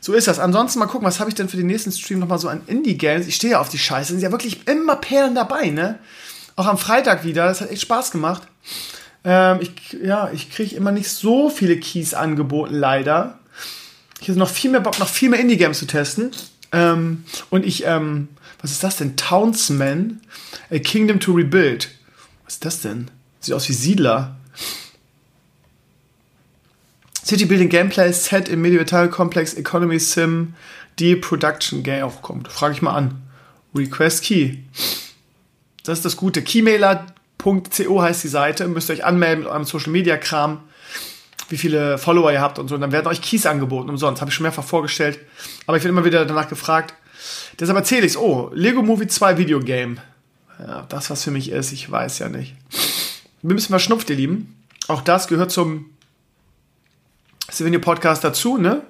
so 0.00 0.12
ist 0.12 0.28
das. 0.28 0.38
Ansonsten 0.38 0.78
mal 0.78 0.86
gucken, 0.86 1.08
was 1.08 1.18
habe 1.18 1.28
ich 1.28 1.34
denn 1.34 1.48
für 1.48 1.56
den 1.56 1.66
nächsten 1.66 1.90
Stream 1.90 2.20
nochmal 2.20 2.38
so 2.38 2.48
an 2.48 2.62
Indie-Games? 2.68 3.26
Ich 3.26 3.34
stehe 3.34 3.54
ja 3.54 3.60
auf 3.60 3.68
die 3.68 3.78
Scheiße. 3.78 4.12
Sind 4.12 4.22
ja 4.22 4.30
wirklich 4.30 4.68
immer 4.68 4.94
Perlen 4.94 5.34
dabei, 5.34 5.70
ne? 5.70 5.98
Auch 6.54 6.66
am 6.66 6.78
Freitag 6.78 7.24
wieder. 7.24 7.48
Das 7.48 7.60
hat 7.60 7.72
echt 7.72 7.82
Spaß 7.82 8.12
gemacht. 8.12 8.42
Ähm, 9.28 9.58
ich, 9.60 9.98
ja, 10.04 10.30
ich 10.32 10.50
kriege 10.52 10.76
immer 10.76 10.92
nicht 10.92 11.10
so 11.10 11.50
viele 11.50 11.78
Keys 11.78 12.14
angeboten, 12.14 12.74
leider. 12.74 13.40
Ich 14.20 14.28
habe 14.28 14.38
noch 14.38 14.48
viel 14.48 14.70
mehr 14.70 14.80
Bock, 14.80 15.00
noch 15.00 15.08
viel 15.08 15.28
mehr 15.28 15.40
Indie-Games 15.40 15.80
zu 15.80 15.86
testen. 15.86 16.30
Ähm, 16.70 17.24
und 17.50 17.66
ich, 17.66 17.84
ähm, 17.84 18.28
was 18.62 18.70
ist 18.70 18.84
das 18.84 18.96
denn? 18.96 19.16
Townsman, 19.16 20.20
A 20.70 20.78
Kingdom 20.78 21.18
to 21.18 21.32
Rebuild. 21.32 21.88
Was 22.44 22.54
ist 22.54 22.64
das 22.64 22.80
denn? 22.82 23.10
Sieht 23.40 23.54
aus 23.54 23.68
wie 23.68 23.72
Siedler. 23.72 24.36
City 27.24 27.46
Building 27.46 27.68
Gameplay 27.68 28.12
Set 28.12 28.48
im 28.48 28.62
Medieval 28.62 29.10
Complex 29.10 29.54
Economy 29.54 29.98
Sim 29.98 30.54
die 31.00 31.16
Production 31.16 31.82
Game 31.82 32.04
auch 32.04 32.22
kommt. 32.22 32.46
Frage 32.46 32.74
ich 32.74 32.82
mal 32.82 32.94
an. 32.94 33.22
Request 33.74 34.22
Key. 34.22 34.58
Das 35.82 35.98
ist 35.98 36.04
das 36.04 36.16
Gute. 36.16 36.42
Keymailer.co 37.38 38.02
heißt 38.02 38.24
die 38.24 38.28
Seite. 38.28 38.68
Müsst 38.68 38.90
ihr 38.90 38.94
euch 38.94 39.04
anmelden 39.04 39.44
mit 39.44 39.48
eurem 39.48 39.64
Social 39.64 39.92
Media 39.92 40.16
Kram, 40.16 40.60
wie 41.48 41.56
viele 41.56 41.98
Follower 41.98 42.32
ihr 42.32 42.40
habt 42.40 42.58
und 42.58 42.68
so. 42.68 42.74
Und 42.74 42.80
dann 42.80 42.92
werden 42.92 43.06
euch 43.06 43.22
Keys 43.22 43.46
angeboten 43.46 43.88
umsonst. 43.88 44.20
Habe 44.20 44.30
ich 44.30 44.34
schon 44.34 44.44
mehrfach 44.44 44.64
vorgestellt. 44.64 45.18
Aber 45.66 45.76
ich 45.76 45.84
werde 45.84 45.90
immer 45.90 46.04
wieder 46.04 46.24
danach 46.24 46.48
gefragt. 46.48 46.94
Deshalb 47.58 47.78
erzähle 47.78 48.06
ich 48.06 48.12
es. 48.12 48.16
Oh, 48.16 48.50
Lego 48.52 48.82
Movie 48.82 49.06
2 49.06 49.38
Videogame. 49.38 49.96
Ja, 50.58 50.86
das, 50.88 51.10
was 51.10 51.24
für 51.24 51.30
mich 51.30 51.50
ist, 51.50 51.72
ich 51.72 51.90
weiß 51.90 52.18
ja 52.18 52.28
nicht. 52.28 52.54
Wir 53.42 53.54
müssen 53.54 53.68
verschnupft, 53.68 54.08
ihr 54.10 54.16
Lieben. 54.16 54.56
Auch 54.88 55.02
das 55.02 55.28
gehört 55.28 55.50
zum 55.50 55.90
Souvenir 57.50 57.80
Podcast 57.80 58.24
dazu, 58.24 58.56
ne? 58.56 58.82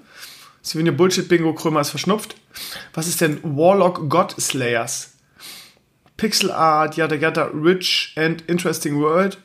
Souvenir 0.62 0.97
Bullshit 0.97 1.28
Bingo, 1.28 1.55
Krömer 1.55 1.81
ist 1.81 1.90
verschnupft. 1.90 2.36
Was 2.94 3.06
ist 3.06 3.20
denn 3.20 3.40
Warlock 3.43 4.09
God 4.09 4.35
Slayers? 4.40 5.15
Pixel 6.16 6.51
Art, 6.51 6.97
yada 6.97 7.16
yada, 7.16 7.51
rich 7.52 8.12
and 8.16 8.43
interesting 8.48 8.98
world. 8.98 9.36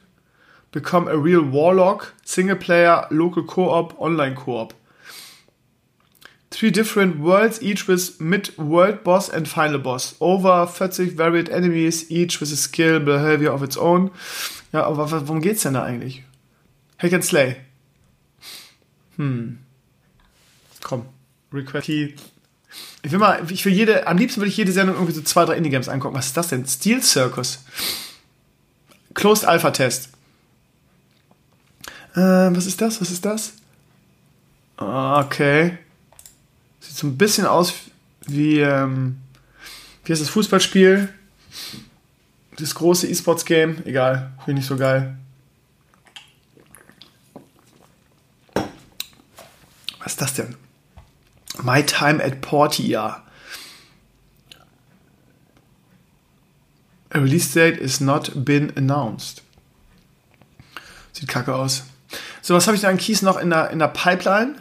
Become 0.72 1.10
a 1.10 1.18
real 1.18 1.43
Warlock, 1.43 2.14
Single 2.23 2.56
Player, 2.56 3.06
Local 3.11 3.43
Co-op, 3.43 3.99
Online 3.99 4.35
Co-op. 4.35 4.73
Three 6.49 6.72
different 6.72 7.19
worlds, 7.19 7.61
each 7.61 7.88
with 7.88 8.19
mid-world 8.22 9.03
boss 9.03 9.30
and 9.30 9.48
final 9.48 9.80
boss. 9.80 10.15
Over 10.22 10.65
40 10.68 11.10
varied 11.10 11.49
enemies, 11.49 12.10
each 12.10 12.39
with 12.39 12.52
a 12.52 12.56
skill, 12.56 12.99
behavior 12.99 13.52
of 13.52 13.64
its 13.64 13.77
own. 13.77 14.11
Ja, 14.72 14.84
aber 14.84 15.10
worum 15.10 15.41
geht's 15.41 15.64
denn 15.64 15.73
da 15.73 15.84
eigentlich? 15.84 16.23
Hack 16.98 17.14
and 17.14 17.23
Slay. 17.26 17.57
Hm. 19.18 19.60
Komm, 20.81 21.06
Request 21.52 21.85
Key. 21.85 22.15
Ich 23.03 23.11
will 23.11 23.19
mal, 23.19 23.41
ich 23.49 23.65
will 23.65 23.73
jede, 23.73 24.07
am 24.07 24.18
liebsten 24.18 24.41
würde 24.41 24.49
ich 24.49 24.57
jede 24.57 24.72
Sendung 24.72 24.95
irgendwie 24.95 25.14
so 25.14 25.22
zwei, 25.22 25.45
drei 25.45 25.56
Indie-Games 25.56 25.89
angucken. 25.89 26.15
Was 26.15 26.27
ist 26.27 26.38
das 26.38 26.49
denn? 26.49 26.65
Steel 26.65 27.02
Circus. 27.02 27.64
Closed 29.14 29.45
Alpha 29.45 29.72
Test. 29.72 30.10
Äh, 32.14 32.19
was 32.19 32.65
ist 32.65 32.80
das? 32.81 33.02
Was 33.02 33.10
ist 33.10 33.26
das? 33.26 33.53
Okay. 34.77 35.77
Sieht 36.80 36.95
so 36.95 37.07
ein 37.07 37.18
bisschen 37.18 37.45
aus 37.45 37.73
wie, 38.27 38.60
ähm, 38.60 39.18
wie 40.06 40.14
heißt 40.14 40.22
das 40.22 40.30
Fußballspiel? 40.30 41.14
Das 42.57 42.76
große 42.76 43.07
E-Sports-Game. 43.07 43.85
Egal, 43.85 44.31
finde 44.45 44.61
ich 44.61 44.68
so 44.68 44.77
geil. 44.77 45.18
Was 49.99 50.14
ist 50.14 50.22
das 50.22 50.34
denn? 50.34 50.56
My 51.64 51.82
Time 51.82 52.22
at 52.22 52.42
Portia. 52.42 53.24
A 57.12 57.20
release 57.20 57.54
date 57.54 57.78
is 57.78 58.00
not 58.00 58.46
been 58.46 58.72
announced. 58.76 59.42
Sieht 61.14 61.28
kacke 61.28 61.54
aus. 61.54 61.84
So, 62.42 62.56
was 62.56 62.68
habe 62.68 62.76
ich 62.76 62.82
da 62.82 62.90
an 62.90 62.98
Keys 62.98 63.22
noch 63.22 63.38
in 63.38 63.50
der, 63.50 63.70
in 63.70 63.80
der 63.80 63.90
Pipeline? 63.90 64.56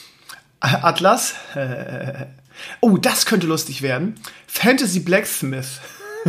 Atlas. 0.60 1.34
Oh, 2.80 2.96
das 2.96 3.26
könnte 3.26 3.46
lustig 3.46 3.82
werden. 3.82 4.14
Fantasy 4.46 5.00
Blacksmith. 5.00 5.78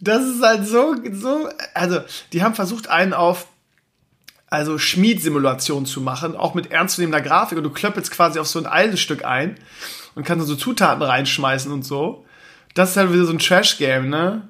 das 0.00 0.22
ist 0.22 0.40
halt 0.42 0.66
so, 0.66 0.94
so, 1.12 1.48
also, 1.74 2.00
die 2.32 2.44
haben 2.44 2.54
versucht, 2.54 2.88
einen 2.88 3.12
auf 3.12 3.48
also 4.48 4.78
Schmiedsimulation 4.78 5.86
zu 5.86 6.00
machen, 6.00 6.36
auch 6.36 6.54
mit 6.54 6.70
ernstzunehmender 6.70 7.20
Grafik 7.20 7.58
und 7.58 7.64
du 7.64 7.70
klöppelst 7.70 8.10
quasi 8.10 8.38
auf 8.38 8.46
so 8.46 8.58
ein 8.58 8.66
Eisenstück 8.66 9.24
ein 9.24 9.56
und 10.14 10.24
kannst 10.24 10.46
so 10.46 10.54
Zutaten 10.54 11.02
reinschmeißen 11.02 11.72
und 11.72 11.84
so. 11.84 12.24
Das 12.74 12.90
ist 12.90 12.96
halt 12.96 13.12
wieder 13.12 13.24
so 13.24 13.32
ein 13.32 13.38
Trash-Game, 13.38 14.08
ne? 14.08 14.48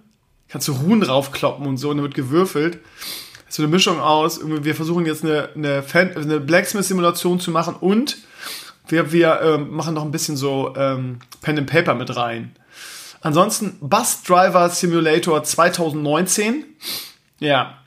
Kannst 0.48 0.68
du 0.68 0.72
Ruhen 0.72 1.02
raufkloppen 1.02 1.66
und 1.66 1.78
so 1.78 1.90
und 1.90 1.96
dann 1.98 2.04
wird 2.04 2.14
gewürfelt. 2.14 2.74
Das 2.74 3.50
ist 3.50 3.56
so 3.56 3.62
eine 3.62 3.70
Mischung 3.70 4.00
aus, 4.00 4.40
wir 4.44 4.74
versuchen 4.74 5.06
jetzt 5.06 5.24
eine, 5.24 5.50
eine, 5.54 5.84
eine 5.92 6.40
Blacksmith-Simulation 6.40 7.40
zu 7.40 7.50
machen 7.50 7.74
und 7.74 8.18
wir, 8.88 9.12
wir 9.12 9.40
ähm, 9.42 9.70
machen 9.70 9.94
noch 9.94 10.04
ein 10.04 10.10
bisschen 10.10 10.36
so 10.36 10.74
ähm, 10.76 11.20
Pen 11.40 11.58
and 11.58 11.70
Paper 11.70 11.94
mit 11.94 12.14
rein. 12.14 12.54
Ansonsten 13.22 13.78
Bus 13.80 14.22
Driver 14.22 14.68
Simulator 14.68 15.42
2019. 15.42 16.64
Ja, 17.40 17.78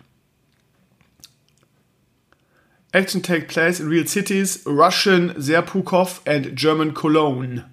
Action 2.97 3.21
take 3.21 3.47
place 3.47 3.79
in 3.79 3.87
real 3.87 4.07
cities, 4.07 4.63
Russian 4.65 5.35
Serpukhov 5.37 6.21
and 6.25 6.55
German 6.55 6.95
Cologne. 6.95 7.63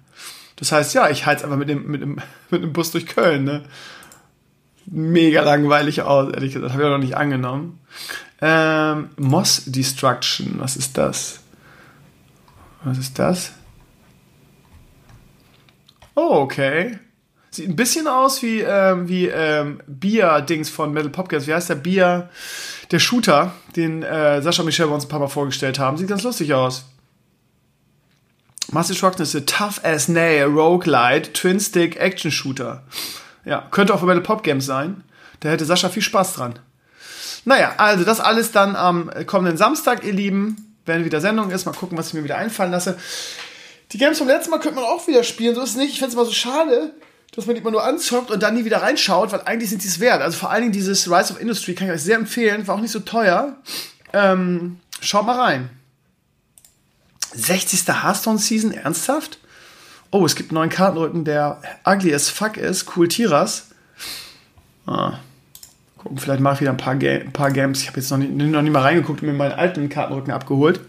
Das 0.57 0.71
heißt, 0.71 0.93
ja, 0.93 1.09
ich 1.09 1.25
heiz 1.25 1.43
einfach 1.43 1.57
mit 1.57 1.67
dem, 1.67 1.87
mit 1.87 2.01
dem, 2.01 2.21
mit 2.51 2.61
dem 2.61 2.73
Bus 2.73 2.91
durch 2.91 3.07
Köln, 3.07 3.43
ne? 3.43 3.63
Mega 4.85 5.41
langweilig 5.41 6.03
aus, 6.03 6.31
ehrlich 6.31 6.53
gesagt. 6.53 6.73
Habe 6.73 6.83
ich 6.83 6.87
auch 6.87 6.91
noch 6.91 7.03
nicht 7.03 7.17
angenommen. 7.17 7.79
Ähm, 8.39 9.09
Moss 9.17 9.63
Destruction, 9.65 10.59
was 10.59 10.75
ist 10.75 10.95
das? 10.95 11.39
Was 12.83 12.99
ist 12.99 13.17
das? 13.17 13.53
Oh, 16.13 16.41
okay. 16.41 16.99
Sieht 17.55 17.69
ein 17.69 17.77
bisschen 17.77 18.07
aus 18.07 18.41
wie, 18.41 18.59
ähm, 18.59 19.07
wie 19.07 19.27
ähm, 19.27 19.79
Bier-Dings 19.87 20.69
von 20.69 20.91
Metal 20.91 21.09
Popcats. 21.09 21.47
Wie 21.47 21.53
heißt 21.53 21.69
der 21.69 21.75
Bier? 21.75 22.29
Der 22.91 22.99
Shooter, 22.99 23.53
den 23.77 24.03
äh, 24.03 24.41
Sascha 24.41 24.61
und 24.61 24.65
Michelle 24.65 24.89
uns 24.89 25.05
ein 25.05 25.07
paar 25.07 25.21
Mal 25.21 25.29
vorgestellt 25.29 25.79
haben. 25.79 25.97
Sieht 25.97 26.09
ganz 26.09 26.23
lustig 26.23 26.53
aus. 26.53 26.83
Master 28.71 28.93
Destruction 28.93 29.23
ist 29.23 29.47
Tough 29.47 29.79
as 29.83 30.09
Nail 30.09 30.45
Roguelite 30.45 31.31
Twin 31.31 31.59
Stick 31.61 31.95
Action 31.95 32.29
Shooter. 32.29 32.83
Ja, 33.45 33.65
könnte 33.71 33.93
auch 33.93 34.01
für 34.01 34.05
Metal 34.05 34.21
Pop 34.21 34.43
Games 34.43 34.65
sein. 34.65 35.03
Da 35.39 35.47
hätte 35.47 35.63
Sascha 35.63 35.87
viel 35.87 36.03
Spaß 36.03 36.33
dran. 36.33 36.59
Naja, 37.45 37.75
also 37.77 38.03
das 38.03 38.19
alles 38.19 38.51
dann 38.51 38.75
am 38.75 39.09
kommenden 39.27 39.55
Samstag, 39.55 40.03
ihr 40.03 40.13
Lieben. 40.13 40.75
Wenn 40.85 41.05
wieder 41.05 41.21
Sendung 41.21 41.51
ist, 41.51 41.65
mal 41.65 41.71
gucken, 41.71 41.97
was 41.97 42.09
ich 42.09 42.13
mir 42.15 42.25
wieder 42.25 42.37
einfallen 42.37 42.71
lasse. 42.71 42.97
Die 43.91 43.97
Games 43.97 44.17
vom 44.17 44.27
letzten 44.27 44.51
Mal 44.51 44.59
könnte 44.59 44.75
man 44.75 44.83
auch 44.83 45.07
wieder 45.07 45.23
spielen, 45.23 45.55
so 45.55 45.61
ist 45.61 45.71
es 45.71 45.75
nicht. 45.77 45.93
Ich 45.93 45.99
finde 45.99 46.09
es 46.09 46.13
immer 46.15 46.25
so 46.25 46.33
schade, 46.33 46.91
dass 47.35 47.45
man 47.45 47.55
die 47.55 47.61
immer 47.61 47.71
nur 47.71 47.83
anzockt 47.83 48.31
und 48.31 48.41
dann 48.41 48.55
nie 48.55 48.65
wieder 48.65 48.81
reinschaut, 48.81 49.31
weil 49.31 49.41
eigentlich 49.41 49.69
sind 49.69 49.83
die 49.83 49.87
es 49.87 49.99
wert. 49.99 50.21
Also 50.21 50.37
vor 50.37 50.51
allen 50.51 50.61
Dingen 50.61 50.73
dieses 50.73 51.09
Rise 51.09 51.33
of 51.33 51.41
Industry 51.41 51.75
kann 51.75 51.87
ich 51.87 51.93
euch 51.93 52.01
sehr 52.01 52.17
empfehlen, 52.17 52.67
war 52.67 52.75
auch 52.75 52.81
nicht 52.81 52.91
so 52.91 52.99
teuer. 52.99 53.57
Ähm, 54.13 54.79
schaut 55.01 55.25
mal 55.25 55.39
rein. 55.39 55.69
60. 57.33 57.87
Hearthstone 57.87 58.37
Season, 58.37 58.71
ernsthaft? 58.71 59.39
Oh, 60.11 60.25
es 60.25 60.35
gibt 60.35 60.51
einen 60.51 60.55
neuen 60.55 60.69
Kartenrücken, 60.69 61.25
der 61.25 61.61
ugly 61.85 62.13
as 62.13 62.29
fuck 62.29 62.55
ist. 62.55 62.95
Cool 62.95 63.09
Tiras. 63.09 63.67
Ah. 64.85 65.19
Gucken, 65.97 66.17
vielleicht 66.17 66.39
mache 66.39 66.55
ich 66.55 66.61
wieder 66.61 66.71
ein 66.71 66.77
paar, 66.77 66.95
Ga 66.95 67.09
ein 67.09 67.33
paar 67.33 67.51
Games. 67.51 67.81
Ich 67.81 67.87
habe 67.87 67.99
jetzt 67.99 68.11
noch 68.11 68.17
nicht, 68.17 68.31
noch 68.31 68.61
nicht 68.61 68.71
mal 68.71 68.81
reingeguckt 68.81 69.21
und 69.21 69.27
mir 69.27 69.33
meinen 69.33 69.53
alten 69.53 69.89
Kartenrücken 69.89 70.31
abgeholt. 70.31 70.79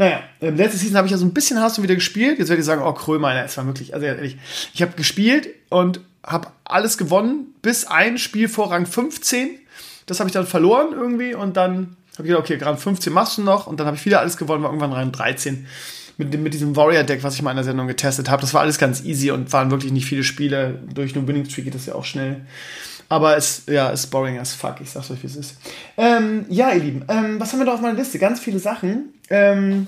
Naja, 0.00 0.22
ähm, 0.40 0.56
letzte 0.56 0.78
Season 0.78 0.96
habe 0.96 1.08
ich 1.08 1.12
ja 1.12 1.18
so 1.18 1.26
ein 1.26 1.34
bisschen 1.34 1.58
Hearthstone 1.58 1.84
wieder 1.84 1.94
gespielt. 1.94 2.38
Jetzt 2.38 2.48
werde 2.48 2.60
ich 2.60 2.64
sagen, 2.64 2.80
oh 2.82 2.94
Krömer, 2.94 3.34
es 3.44 3.58
war 3.58 3.66
wirklich, 3.66 3.92
also 3.92 4.06
ehrlich, 4.06 4.38
ich 4.72 4.80
habe 4.80 4.92
gespielt 4.92 5.50
und 5.68 6.00
habe 6.26 6.48
alles 6.64 6.96
gewonnen, 6.96 7.52
bis 7.60 7.84
ein 7.84 8.16
Spiel 8.16 8.48
vor 8.48 8.70
Rang 8.70 8.86
15. 8.86 9.50
Das 10.06 10.18
habe 10.18 10.30
ich 10.30 10.32
dann 10.32 10.46
verloren 10.46 10.94
irgendwie 10.94 11.34
und 11.34 11.58
dann 11.58 11.98
habe 12.16 12.26
ich 12.26 12.28
gedacht, 12.28 12.50
okay, 12.50 12.64
Rang 12.64 12.78
15 12.78 13.12
machst 13.12 13.36
du 13.36 13.42
noch 13.42 13.66
und 13.66 13.78
dann 13.78 13.86
habe 13.86 13.98
ich 13.98 14.06
wieder 14.06 14.20
alles 14.20 14.38
gewonnen, 14.38 14.62
war 14.62 14.70
irgendwann 14.70 14.94
Rang 14.94 15.12
13 15.12 15.66
mit, 16.16 16.32
dem, 16.32 16.44
mit 16.44 16.54
diesem 16.54 16.74
Warrior-Deck, 16.74 17.22
was 17.22 17.34
ich 17.34 17.42
mal 17.42 17.50
in 17.50 17.58
der 17.58 17.64
Sendung 17.64 17.86
getestet 17.86 18.30
habe. 18.30 18.40
Das 18.40 18.54
war 18.54 18.62
alles 18.62 18.78
ganz 18.78 19.04
easy 19.04 19.30
und 19.32 19.52
waren 19.52 19.70
wirklich 19.70 19.92
nicht 19.92 20.06
viele 20.06 20.24
Spiele. 20.24 20.78
Durch 20.94 21.14
einen 21.14 21.28
Winning 21.28 21.44
Streak 21.44 21.66
geht 21.66 21.74
das 21.74 21.84
ja 21.84 21.94
auch 21.94 22.06
schnell. 22.06 22.40
Aber 23.10 23.36
es 23.36 23.64
ja, 23.66 23.90
ist 23.90 24.06
boring 24.06 24.38
as 24.38 24.54
fuck. 24.54 24.76
Ich 24.80 24.92
sag's 24.92 25.10
euch, 25.10 25.22
wie 25.22 25.26
es 25.26 25.36
ist. 25.36 25.56
Ähm, 25.98 26.46
ja, 26.48 26.70
ihr 26.70 26.82
Lieben, 26.82 27.04
ähm, 27.08 27.38
was 27.38 27.52
haben 27.52 27.58
wir 27.58 27.66
da 27.66 27.74
auf 27.74 27.82
meiner 27.82 27.98
Liste? 27.98 28.18
Ganz 28.18 28.40
viele 28.40 28.60
Sachen. 28.60 29.12
Ähm, 29.30 29.86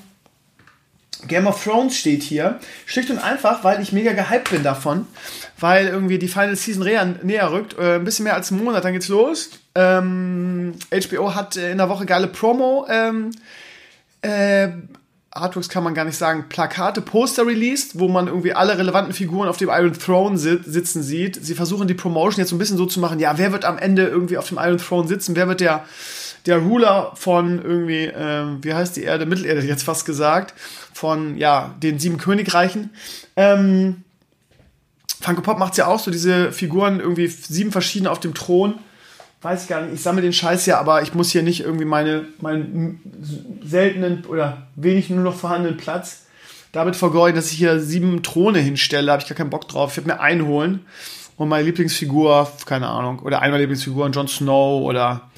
Game 1.29 1.47
of 1.47 1.63
Thrones 1.63 1.97
steht 1.97 2.23
hier. 2.23 2.59
Schlicht 2.87 3.11
und 3.11 3.19
einfach, 3.19 3.63
weil 3.65 3.81
ich 3.81 3.93
mega 3.93 4.13
gehypt 4.13 4.51
bin 4.51 4.63
davon. 4.63 5.07
Weil 5.59 5.89
irgendwie 5.89 6.19
die 6.19 6.29
Final 6.29 6.57
Season 6.57 6.85
näher 7.23 7.53
rückt. 7.53 7.79
Äh, 7.79 7.97
ein 7.97 8.05
bisschen 8.05 8.25
mehr 8.25 8.35
als 8.35 8.51
einen 8.51 8.65
Monat, 8.65 8.85
dann 8.85 8.93
geht's 8.93 9.09
los. 9.09 9.51
Ähm, 9.75 10.75
HBO 10.91 11.35
hat 11.35 11.57
äh, 11.57 11.71
in 11.71 11.79
der 11.79 11.89
Woche 11.89 12.07
geile 12.07 12.27
Promo. 12.27 12.87
Ähm, 12.89 13.31
äh, 14.23 14.69
Artworks 15.35 15.71
kann 15.71 15.83
man 15.83 15.95
gar 15.95 16.05
nicht 16.05 16.19
sagen, 16.19 16.47
Plakate, 16.49 17.01
Poster 17.01 17.47
released, 17.47 17.99
wo 17.99 18.09
man 18.09 18.27
irgendwie 18.27 18.53
alle 18.53 18.77
relevanten 18.77 19.15
Figuren 19.15 19.49
auf 19.49 19.57
dem 19.57 19.71
Iron 19.71 19.95
Throne 19.95 20.37
sit 20.37 20.65
sitzen 20.67 21.03
sieht. 21.03 21.43
Sie 21.43 21.55
versuchen 21.55 21.89
die 21.89 21.95
Promotion 21.95 22.41
jetzt 22.41 22.51
so 22.51 22.57
ein 22.57 22.59
bisschen 22.59 22.77
so 22.77 22.85
zu 22.85 23.01
machen, 23.01 23.19
ja, 23.19 23.39
wer 23.39 23.51
wird 23.51 23.65
am 23.65 23.79
Ende 23.79 24.07
irgendwie 24.07 24.37
auf 24.37 24.49
dem 24.49 24.59
Iron 24.59 24.79
Throne 24.79 25.09
sitzen? 25.09 25.35
Wer 25.35 25.49
wird 25.49 25.61
der, 25.61 25.85
der 26.47 26.59
Ruler 26.59 27.13
von 27.15 27.63
irgendwie, 27.63 28.05
äh, 28.05 28.45
wie 28.63 28.75
heißt 28.75 28.97
die 28.97 29.03
Erde? 29.03 29.27
Mittelerde 29.27 29.67
jetzt 29.67 29.85
fast 29.85 30.05
gesagt, 30.05 30.55
von, 30.93 31.37
ja, 31.37 31.75
den 31.83 31.99
sieben 31.99 32.19
Königreichen. 32.19 32.91
Ähm, 33.37 34.05
Funko 35.21 35.43
Pop 35.43 35.59
macht's 35.59 35.77
ja 35.77 35.87
auch 35.87 36.01
so, 36.01 36.11
diese 36.11 36.53
Figuren 36.53 37.01
irgendwie 37.01 37.29
sieben 37.29 37.73
verschiedene 37.73 38.11
auf 38.11 38.21
dem 38.21 38.35
Thron 38.35 38.75
weiß 39.43 39.65
ich 39.65 39.69
gar 39.69 39.83
nicht, 39.83 39.95
ich 39.95 40.03
sammle 40.03 40.23
den 40.23 40.33
Scheiß 40.33 40.67
ja, 40.67 40.79
aber 40.79 41.03
ich 41.03 41.15
muss 41.15 41.31
hier 41.31 41.43
nicht 41.43 41.61
irgendwie 41.61 41.85
meine, 41.85 42.27
meinen 42.41 43.01
seltenen 43.65 44.25
oder 44.27 44.69
wenig 44.77 45.11
nur 45.11 45.25
noch 45.25 45.35
vorhandenen 45.35 45.77
Platz 45.77 46.27
damit 46.71 46.97
vergeuden, 46.97 47.37
dass 47.37 47.51
ich 47.51 47.59
hier 47.59 47.81
sieben 47.81 48.23
Throne 48.23 48.61
hinstelle. 48.61 49.11
Habe 49.11 49.23
ich 49.23 49.29
gar 49.29 49.37
keinen 49.37 49.51
Bock 49.51 49.69
drauf. 49.69 49.91
Ich 49.91 49.97
werde 49.99 50.11
mir 50.11 50.21
einen 50.21 50.47
holen 50.47 50.87
und 51.37 51.49
meine 51.49 51.65
Lieblingsfigur, 51.65 52.51
keine 52.65 52.89
Ahnung, 52.89 53.19
oder 53.19 53.43
eine 53.43 53.51
meiner 53.51 53.63
Lieblingsfiguren, 53.63 54.13
Jon 54.13 54.29
Snow 54.29 54.83
oder 54.85 55.29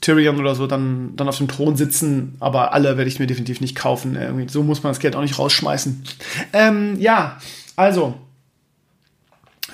Tyrion 0.00 0.38
oder 0.38 0.54
so, 0.54 0.66
dann, 0.66 1.16
dann 1.16 1.28
auf 1.28 1.38
dem 1.38 1.48
Thron 1.48 1.76
sitzen. 1.76 2.36
Aber 2.40 2.72
alle 2.72 2.96
werde 2.96 3.08
ich 3.08 3.18
mir 3.18 3.26
definitiv 3.26 3.60
nicht 3.60 3.76
kaufen. 3.76 4.16
Irgendwie, 4.16 4.48
so 4.48 4.62
muss 4.62 4.82
man 4.82 4.90
das 4.90 5.00
Geld 5.00 5.16
auch 5.16 5.22
nicht 5.22 5.38
rausschmeißen. 5.38 6.04
Ähm, 6.52 6.96
ja, 7.00 7.38
also. 7.76 8.14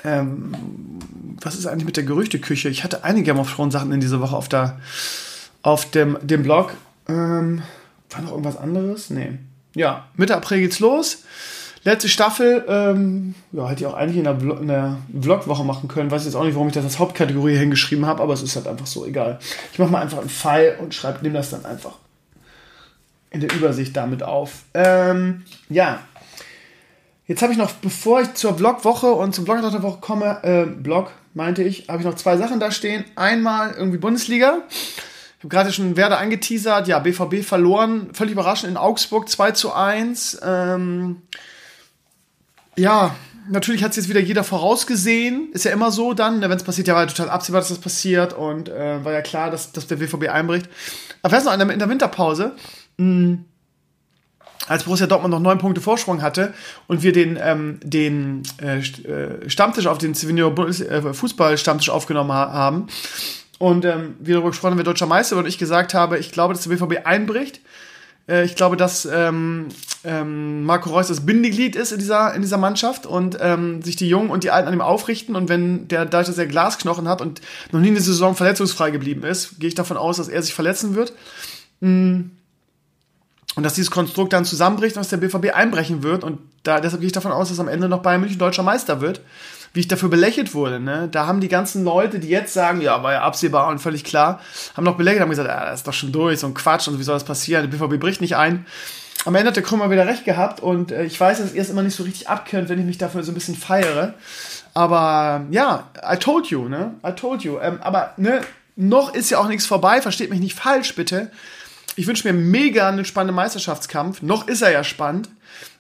Ähm, 0.05 0.55
was 1.41 1.55
ist 1.55 1.67
eigentlich 1.67 1.87
mit 1.87 1.97
der 1.97 2.05
Gerüchteküche? 2.05 2.69
Ich 2.69 2.85
hatte 2.85 3.05
einige 3.05 3.27
Game 3.27 3.39
of 3.39 3.53
Thrones 3.53 3.73
Sachen 3.73 3.93
in 3.93 4.01
dieser 4.01 4.21
Woche 4.21 4.37
auf, 4.37 4.49
der, 4.49 4.79
auf 5.63 5.91
dem, 5.91 6.19
dem 6.23 6.43
Blog. 6.43 6.75
Ähm, 7.09 7.63
war 8.11 8.23
noch 8.23 8.31
irgendwas 8.31 8.57
anderes? 8.57 9.11
Nee. 9.11 9.39
Ja, 9.75 10.07
Mitte 10.17 10.37
April 10.37 10.61
geht's 10.61 10.79
los. 10.79 11.25
Letzte 11.85 12.09
Staffel, 12.09 12.65
ähm, 12.67 13.35
ja, 13.53 13.69
hätte 13.69 13.83
ich 13.83 13.87
auch 13.87 13.95
eigentlich 13.95 14.17
in 14.17 14.25
der, 14.25 14.39
Vlog, 14.39 14.61
in 14.61 14.69
der 14.69 14.97
Vlogwoche 15.21 15.65
machen 15.65 15.87
können. 15.87 16.11
Weiß 16.11 16.25
jetzt 16.25 16.35
auch 16.35 16.45
nicht, 16.45 16.55
warum 16.55 16.69
ich 16.69 16.75
das 16.75 16.85
als 16.85 16.99
Hauptkategorie 16.99 17.57
hingeschrieben 17.57 18.07
habe, 18.07 18.23
aber 18.23 18.33
es 18.33 18.43
ist 18.43 18.57
halt 18.57 18.67
einfach 18.67 18.87
so 18.87 19.05
egal. 19.05 19.39
Ich 19.73 19.79
mache 19.79 19.91
mal 19.91 20.01
einfach 20.01 20.19
einen 20.19 20.31
Pfeil 20.31 20.79
und 20.81 20.95
schreibe, 20.95 21.19
nehme 21.23 21.35
das 21.35 21.51
dann 21.51 21.67
einfach 21.67 21.93
in 23.31 23.41
der 23.41 23.53
Übersicht 23.53 23.95
damit 23.97 24.23
auf. 24.23 24.63
Ähm, 24.73 25.43
ja. 25.69 26.01
Jetzt 27.27 27.43
habe 27.43 27.53
ich 27.53 27.59
noch, 27.59 27.73
bevor 27.73 28.23
ich 28.23 28.33
zur 28.35 28.57
Vlogwoche 28.57 29.13
und 29.13 29.35
zum 29.35 29.45
Blog 29.45 29.61
der 29.61 29.83
Woche 29.83 29.99
komme, 30.01 30.41
äh, 30.43 30.67
Blog 30.67 31.11
meinte 31.35 31.63
ich, 31.63 31.89
habe 31.89 31.99
ich 31.99 32.05
noch 32.07 32.15
zwei 32.15 32.37
Sachen 32.37 32.61
da 32.61 32.71
stehen. 32.71 33.05
Einmal 33.17 33.73
irgendwie 33.73 33.99
Bundesliga. 33.99 34.59
Ich 34.71 35.45
habe 35.45 35.49
gerade 35.49 35.73
schon 35.73 35.97
Werder 35.97 36.19
angeteasert. 36.19 36.89
Ja, 36.89 36.99
BVB 36.99 37.43
verloren. 37.43 38.09
Völlig 38.15 38.33
überraschend 38.33 38.71
in 38.71 38.77
Augsburg 38.79 39.29
2 39.29 39.51
zu 39.51 39.75
1. 39.75 40.41
Ähm, 40.43 41.23
ja, 42.77 43.15
natürlich 43.49 43.83
hat 43.83 43.91
es 43.91 43.97
jetzt 43.97 44.09
wieder 44.09 44.21
jeder 44.21 44.45
vorausgesehen. 44.45 45.53
Ist 45.53 45.65
ja 45.65 45.73
immer 45.73 45.91
so 45.91 46.15
dann, 46.15 46.41
ne, 46.41 46.49
wenn 46.49 46.57
es 46.57 46.63
passiert, 46.63 46.89
ja, 46.89 46.95
war 46.95 47.03
ja 47.03 47.09
total 47.09 47.31
absehbar, 47.31 47.61
dass 47.61 47.69
das 47.69 47.79
passiert 47.79 48.33
und 48.33 48.69
äh, 48.69 49.05
war 49.05 49.13
ja 49.13 49.23
klar, 49.23 49.51
dass, 49.51 49.73
dass 49.73 49.87
der 49.87 49.97
BVB 49.97 50.29
einbricht. 50.29 50.69
Aber 51.23 51.35
weißt 51.35 51.47
du 51.47 51.51
noch, 51.51 51.55
in 51.55 51.61
der, 51.61 51.71
in 51.71 51.79
der 51.79 51.89
Winterpause, 51.89 52.53
mh, 52.97 53.39
als 54.67 54.85
Borussia 54.85 55.07
Dortmund 55.07 55.33
noch 55.33 55.41
neun 55.41 55.59
Punkte 55.59 55.81
Vorsprung 55.81 56.23
hatte 56.23 56.55
und 56.87 57.03
wir 57.03 57.13
den, 57.13 57.39
ähm, 57.41 57.81
den 57.83 58.43
äh, 58.59 58.81
Stammtisch 59.49 59.87
auf 59.87 59.99
den 59.99 60.15
Civinio 60.15 60.49
äh, 60.51 61.13
Fußball-Stammtisch 61.13 61.91
aufgenommen 61.91 62.33
ha 62.33 62.51
haben 62.53 62.87
und 63.59 63.85
ähm, 63.85 64.17
wir 64.21 64.35
darüber 64.35 64.51
gesprochen 64.51 64.73
haben, 64.73 64.79
wer 64.79 64.85
deutscher 64.85 65.07
Meister 65.07 65.37
und 65.37 65.47
ich 65.47 65.59
gesagt 65.59 65.95
habe, 65.95 66.19
ich 66.19 66.33
glaube, 66.33 66.55
dass 66.55 66.63
der 66.65 66.71
BVB 66.71 67.07
einbricht. 67.07 67.61
Äh, 68.29 68.45
ich 68.45 68.57
glaube, 68.57 68.77
dass 68.77 69.07
ähm, 69.07 69.69
ähm, 70.05 70.65
Marco 70.65 70.91
Reus 70.91 71.09
das 71.09 71.25
Bindeglied 71.25 71.77
ist 71.77 71.93
in 71.93 71.99
dieser, 71.99 72.35
in 72.35 72.43
dieser 72.43 72.59
Mannschaft 72.59 73.07
und 73.07 73.39
ähm, 73.41 73.83
sich 73.83 73.97
die 73.97 74.09
Jungen 74.09 74.31
und 74.31 74.45
die 74.45 74.51
Alten 74.51 74.69
an 74.69 74.75
ihm 74.75 74.81
aufrichten 74.81 75.37
und 75.37 75.49
wenn 75.49 75.89
der 75.89 76.07
dadurch, 76.07 76.37
er 76.37 76.47
Glasknochen 76.47 77.09
hat 77.09 77.21
und 77.21 77.41
noch 77.73 77.81
nie 77.81 77.89
in 77.89 77.95
der 77.95 78.03
Saison 78.03 78.35
verletzungsfrei 78.35 78.91
geblieben 78.91 79.23
ist, 79.23 79.61
gehe 79.61 79.69
ich 79.69 79.75
davon 79.75 79.97
aus, 79.97 80.17
dass 80.19 80.29
er 80.29 80.43
sich 80.43 80.55
verletzen 80.55 80.95
wird. 80.95 81.13
Mm 81.81 82.23
und 83.55 83.63
dass 83.63 83.75
dieses 83.75 83.91
Konstrukt 83.91 84.33
dann 84.33 84.45
zusammenbricht 84.45 84.97
und 84.97 85.01
dass 85.01 85.11
der 85.11 85.19
BVB 85.19 85.55
einbrechen 85.55 86.03
wird. 86.03 86.25
Und 86.25 86.41
da, 86.63 86.81
deshalb 86.81 87.01
gehe 87.01 87.07
ich 87.07 87.13
davon 87.13 87.33
aus, 87.33 87.49
dass 87.49 87.61
am 87.61 87.69
Ende 87.69 87.89
noch 87.89 88.03
Bayern 88.03 88.21
München 88.21 88.39
deutscher 88.39 88.63
Meister 88.63 89.01
wird. 89.01 89.21
Wie 89.75 89.81
ich 89.81 89.89
dafür 89.89 90.09
belächelt 90.09 90.55
wurde. 90.55 90.81
Ne? 90.81 91.09
Da 91.11 91.27
haben 91.27 91.41
die 91.41 91.49
ganzen 91.49 91.85
Leute, 91.85 92.19
die 92.19 92.29
jetzt 92.29 92.55
sagen, 92.55 92.81
ja, 92.81 93.03
war 93.03 93.13
ja 93.13 93.23
absehbar 93.23 93.69
und 93.69 93.81
völlig 93.81 94.05
klar, 94.05 94.41
haben 94.77 94.85
noch 94.85 94.97
belächelt, 94.97 95.21
haben 95.21 95.31
gesagt, 95.31 95.49
ja, 95.49 95.67
das 95.67 95.81
ist 95.81 95.87
doch 95.87 95.93
schon 95.93 96.13
durch, 96.13 96.41
so 96.41 96.47
ein 96.47 96.55
Quatsch 96.55 96.89
und 96.89 96.99
wie 96.99 97.03
soll 97.03 97.17
das 97.17 97.25
passieren? 97.25 97.71
Der 97.71 97.77
BVB 97.77 98.01
bricht 98.01 98.21
nicht 98.23 98.37
ein. 98.37 98.67
Am 99.27 99.35
Ende 99.35 99.49
hat 99.49 99.57
der 99.57 99.63
Krümmer 99.63 99.91
wieder 99.91 100.07
recht 100.07 100.25
gehabt 100.25 100.61
und 100.61 100.93
äh, 100.93 101.05
ich 101.05 101.21
weiß, 101.21 101.39
dass 101.39 101.53
ihr 101.53 101.61
es 101.63 101.71
immer 101.71 101.83
nicht 101.83 101.97
so 101.97 102.05
richtig 102.05 102.29
abkönnt, 102.29 102.69
wenn 102.69 102.79
ich 102.79 102.87
mich 102.87 102.99
dafür 102.99 103.23
so 103.23 103.33
ein 103.33 103.35
bisschen 103.35 103.57
feiere. 103.57 104.15
Aber 104.73 105.45
ja, 105.51 105.89
I 106.03 106.17
told 106.17 106.47
you, 106.47 106.69
ne? 106.69 106.95
I 107.07 107.13
told 107.13 107.43
you. 107.43 107.59
Ähm, 107.61 107.79
aber 107.83 108.15
ne, 108.17 108.41
noch 108.77 109.15
ist 109.15 109.31
ja 109.31 109.39
auch 109.39 109.49
nichts 109.49 109.67
vorbei, 109.67 110.01
versteht 110.01 110.31
mich 110.31 110.41
nicht 110.41 110.55
falsch, 110.55 110.95
bitte 110.95 111.31
ich 111.97 112.07
wünsche 112.07 112.27
mir 112.27 112.39
mega 112.39 112.89
einen 112.89 113.05
spannenden 113.05 113.37
Meisterschaftskampf. 113.37 114.23
Noch 114.23 114.49
ist 114.49 114.63
er 114.63 114.73
ja 114.73 114.85
spannend. 114.85 115.29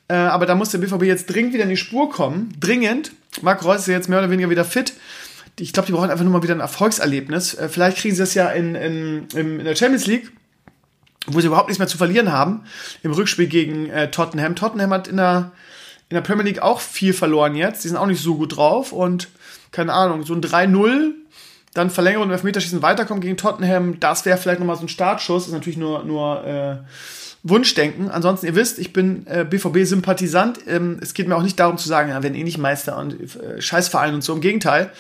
Äh, 0.09 0.15
aber 0.15 0.47
da 0.47 0.55
muss 0.55 0.71
der 0.71 0.79
BVB 0.79 1.05
jetzt 1.05 1.27
dringend 1.27 1.55
wieder 1.55 1.65
in 1.65 1.71
die 1.71 1.77
Spur 1.77 2.11
kommen. 2.11 2.55
Dringend. 2.61 3.13
Marc 3.43 3.65
Reus 3.65 3.81
ist 3.81 3.87
jetzt 3.89 4.09
mehr 4.09 4.19
oder 4.19 4.31
weniger 4.31 4.51
wieder 4.51 4.65
fit. 4.65 4.95
Ich 5.59 5.73
glaube, 5.73 5.87
die 5.87 5.93
brauchen 5.93 6.11
einfach 6.11 6.25
nur 6.25 6.33
mal 6.33 6.43
wieder 6.43 6.55
ein 6.55 6.61
Erfolgserlebnis. 6.61 7.55
Äh, 7.55 7.69
vielleicht 7.69 7.99
kriegen 7.99 8.15
sie 8.15 8.23
das 8.23 8.35
ja 8.35 8.49
in, 8.51 8.75
in, 8.75 9.29
in 9.29 9.65
der 9.65 9.77
Champions 9.77 10.07
League, 10.07 10.33
wo 11.27 11.41
sie 11.41 11.47
überhaupt 11.47 11.69
nichts 11.69 11.79
mehr 11.79 11.89
zu 11.89 11.99
verlieren 11.99 12.33
haben. 12.33 12.65
Im 13.03 13.13
Rückspiel 13.13 13.47
gegen 13.47 13.89
äh, 13.91 14.11
Tottenham. 14.11 14.57
Tottenham 14.57 14.93
hat 14.93 15.09
in 15.09 15.17
der, 15.17 15.53
in 16.09 16.15
der 16.15 16.23
Premier 16.23 16.45
League 16.45 16.63
auch 16.63 16.81
viel 16.81 17.13
verloren 17.13 17.55
jetzt. 17.55 17.85
Die 17.85 17.89
sind 17.89 17.97
auch 17.97 18.07
nicht 18.07 18.23
so 18.23 18.37
gut 18.37 18.57
drauf. 18.57 18.93
Und 18.93 19.29
keine 19.71 19.93
Ahnung, 19.93 20.25
so 20.25 20.35
ein 20.35 20.41
3-0 20.41 21.13
dann 21.75 21.91
Verlängerung 21.91 22.29
und 22.29 22.33
Elfmeterschießen 22.33 22.83
weiterkommen 22.83 23.21
gegen 23.21 23.37
Tottenham, 23.37 23.99
das 23.99 24.25
wäre 24.25 24.39
vielleicht 24.39 24.61
nochmal 24.61 24.77
so 24.77 24.85
ein 24.85 24.89
Startschuss, 24.89 25.47
ist 25.47 25.53
natürlich 25.53 25.77
nur, 25.77 26.05
nur 26.05 26.45
äh, 26.45 26.77
Wunschdenken. 27.45 28.11
Ansonsten, 28.11 28.47
ihr 28.47 28.55
wisst, 28.55 28.79
ich 28.79 28.93
bin 28.93 29.27
äh, 29.27 29.45
BVB-Sympathisant. 29.45 30.61
Ähm, 30.67 30.99
es 31.03 31.13
geht 31.13 31.29
mir 31.29 31.37
auch 31.37 31.43
nicht 31.43 31.61
darum 31.61 31.77
zu 31.77 31.87
sagen, 31.87 32.09
ja, 32.09 32.23
wenn 32.23 32.35
eh 32.35 32.43
nicht 32.43 32.59
Meister 32.59 32.97
und 32.97 33.37
äh, 33.37 33.61
Scheißverein 33.61 34.15
und 34.15 34.25
so. 34.25 34.33
Im 34.35 34.41
Gegenteil. 34.41 34.91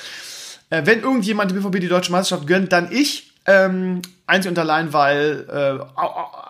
Äh, 0.68 0.82
wenn 0.84 1.00
irgendjemand 1.00 1.50
die 1.50 1.54
BVB 1.54 1.80
die 1.80 1.88
deutsche 1.88 2.12
Meisterschaft 2.12 2.46
gönnt, 2.46 2.72
dann 2.72 2.92
ich. 2.92 3.32
Ähm, 3.46 4.00
einzig 4.26 4.50
und 4.50 4.58
allein, 4.58 4.92
weil 4.92 5.46
äh, 5.50 6.00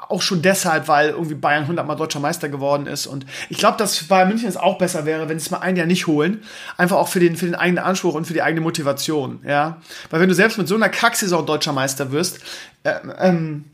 auch 0.09 0.23
schon 0.23 0.43
deshalb, 0.43 0.87
weil 0.87 1.11
irgendwie 1.11 1.35
Bayern 1.35 1.63
100 1.63 1.85
Mal 1.85 1.97
deutscher 1.97 2.21
Meister 2.21 2.49
geworden 2.49 2.87
ist 2.87 3.09
und 3.09 3.27
ich 3.49 3.59
glaube, 3.59 3.79
dass 3.79 4.05
Bayern 4.05 4.29
München 4.29 4.49
es 4.49 4.57
auch 4.57 4.79
besser 4.79 5.05
wäre, 5.05 5.29
wenn 5.29 5.41
sie 5.41 5.47
es 5.47 5.51
mal 5.51 5.59
ein 5.59 5.75
Jahr 5.75 5.89
nicht 5.89 6.07
holen, 6.07 6.45
einfach 6.77 6.97
auch 6.97 7.09
für 7.09 7.19
den 7.19 7.37
für 7.37 7.47
den 7.47 7.57
eigenen 7.57 7.83
Anspruch 7.83 8.15
und 8.15 8.27
für 8.27 8.33
die 8.33 8.43
eigene 8.43 8.61
Motivation, 8.61 9.41
ja, 9.45 9.79
weil 10.11 10.21
wenn 10.21 10.29
du 10.29 10.37
selbst 10.37 10.57
mit 10.57 10.69
so 10.69 10.77
einer 10.77 10.89
Kacksaison 10.89 11.45
deutscher 11.47 11.73
Meister 11.73 12.13
wirst, 12.13 12.39
äh, 12.85 12.95
ähm, 13.19 13.65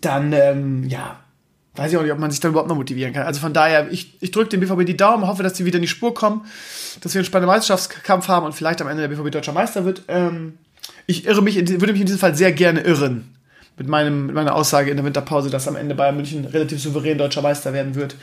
dann 0.00 0.32
ähm, 0.32 0.88
ja, 0.88 1.18
weiß 1.78 1.92
ich 1.92 1.96
auch 1.96 2.02
nicht, 2.02 2.12
ob 2.12 2.18
man 2.18 2.30
sich 2.30 2.40
dann 2.40 2.50
überhaupt 2.50 2.68
noch 2.68 2.76
motivieren 2.76 3.12
kann. 3.12 3.24
Also 3.24 3.40
von 3.40 3.52
daher, 3.52 3.90
ich, 3.90 4.16
ich 4.20 4.30
drücke 4.30 4.50
dem 4.50 4.60
BVB 4.60 4.84
die 4.84 4.96
Daumen, 4.96 5.26
hoffe, 5.26 5.42
dass 5.42 5.56
sie 5.56 5.64
wieder 5.64 5.76
in 5.76 5.82
die 5.82 5.88
Spur 5.88 6.12
kommen, 6.12 6.44
dass 7.00 7.14
wir 7.14 7.20
einen 7.20 7.26
spannenden 7.26 7.54
Meisterschaftskampf 7.54 8.28
haben 8.28 8.44
und 8.44 8.52
vielleicht 8.52 8.82
am 8.82 8.88
Ende 8.88 9.06
der 9.06 9.14
BVB 9.14 9.30
deutscher 9.30 9.52
Meister 9.52 9.84
wird. 9.84 10.02
Ähm, 10.08 10.58
ich 11.06 11.26
irre 11.26 11.42
mich, 11.42 11.56
würde 11.56 11.92
mich 11.92 12.00
in 12.00 12.06
diesem 12.06 12.18
Fall 12.18 12.34
sehr 12.34 12.52
gerne 12.52 12.80
irren. 12.80 13.34
Mit, 13.76 13.86
meinem, 13.86 14.26
mit 14.26 14.34
meiner 14.34 14.56
Aussage 14.56 14.90
in 14.90 14.96
der 14.96 15.06
Winterpause, 15.06 15.50
dass 15.50 15.68
am 15.68 15.76
Ende 15.76 15.94
Bayern 15.94 16.16
München 16.16 16.44
relativ 16.44 16.82
souverän 16.82 17.16
deutscher 17.16 17.42
Meister 17.42 17.72
werden 17.72 17.94
wird. 17.94 18.16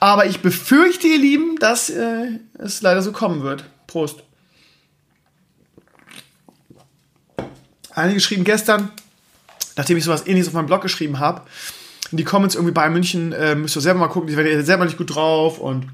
Aber 0.00 0.26
ich 0.26 0.40
befürchte, 0.40 1.06
ihr 1.06 1.20
Lieben, 1.20 1.60
dass 1.60 1.90
äh, 1.90 2.40
es 2.58 2.82
leider 2.82 3.02
so 3.02 3.12
kommen 3.12 3.44
wird. 3.44 3.62
Prost. 3.86 4.24
Einige 7.94 8.16
geschrieben 8.16 8.42
gestern, 8.42 8.90
nachdem 9.76 9.96
ich 9.96 10.04
sowas 10.04 10.26
ähnliches 10.26 10.48
auf 10.48 10.54
meinem 10.54 10.66
Blog 10.66 10.82
geschrieben 10.82 11.18
habe, 11.18 11.42
in 12.10 12.18
die 12.18 12.24
Comments 12.24 12.54
irgendwie 12.54 12.72
Bayern 12.72 12.92
München, 12.92 13.32
äh, 13.32 13.54
müsst 13.54 13.76
ihr 13.76 13.82
selber 13.82 14.00
mal 14.00 14.08
gucken, 14.08 14.28
die 14.28 14.36
werden 14.36 14.64
selber 14.64 14.84
nicht 14.84 14.98
gut 14.98 15.14
drauf 15.14 15.58
und 15.58 15.86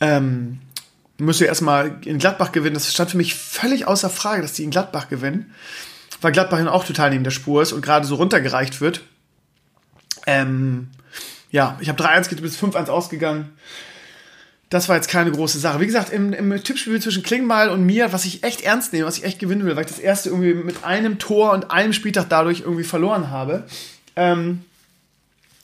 ähm, 0.00 0.60
müsst 1.18 1.40
ihr 1.40 1.46
erstmal 1.46 2.00
in 2.04 2.18
Gladbach 2.18 2.52
gewinnen. 2.52 2.74
Das 2.74 2.92
stand 2.92 3.10
für 3.10 3.16
mich 3.16 3.34
völlig 3.34 3.86
außer 3.86 4.10
Frage, 4.10 4.42
dass 4.42 4.52
die 4.52 4.64
in 4.64 4.70
Gladbach 4.70 5.08
gewinnen. 5.08 5.52
Weil 6.20 6.32
Gladbach 6.32 6.64
auch 6.66 6.84
total 6.84 7.10
neben 7.10 7.24
der 7.24 7.30
Spur 7.30 7.62
ist 7.62 7.72
und 7.72 7.80
gerade 7.80 8.06
so 8.06 8.16
runtergereicht 8.16 8.80
wird. 8.80 9.02
Ähm, 10.26 10.88
ja, 11.50 11.78
ich 11.80 11.88
habe 11.88 12.02
3-1 12.02 12.28
geht 12.28 12.42
bis 12.42 12.60
5-1 12.60 12.88
ausgegangen. 12.88 13.52
Das 14.70 14.88
war 14.88 14.96
jetzt 14.96 15.08
keine 15.08 15.32
große 15.32 15.58
Sache. 15.58 15.80
Wie 15.80 15.86
gesagt, 15.86 16.12
im, 16.12 16.32
im 16.32 16.62
Tippspiel 16.62 17.00
zwischen 17.00 17.22
Klingbeil 17.22 17.70
und 17.70 17.84
mir, 17.84 18.12
was 18.12 18.26
ich 18.26 18.42
echt 18.44 18.60
ernst 18.60 18.92
nehme, 18.92 19.06
was 19.06 19.16
ich 19.16 19.24
echt 19.24 19.38
gewinnen 19.38 19.64
will, 19.64 19.76
weil 19.76 19.84
ich 19.84 19.90
das 19.90 19.98
erste 19.98 20.28
irgendwie 20.28 20.54
mit 20.54 20.84
einem 20.84 21.18
Tor 21.18 21.52
und 21.52 21.70
einem 21.70 21.94
Spieltag 21.94 22.26
dadurch 22.28 22.60
irgendwie 22.60 22.84
verloren 22.84 23.30
habe. 23.30 23.64
Ähm, 24.14 24.60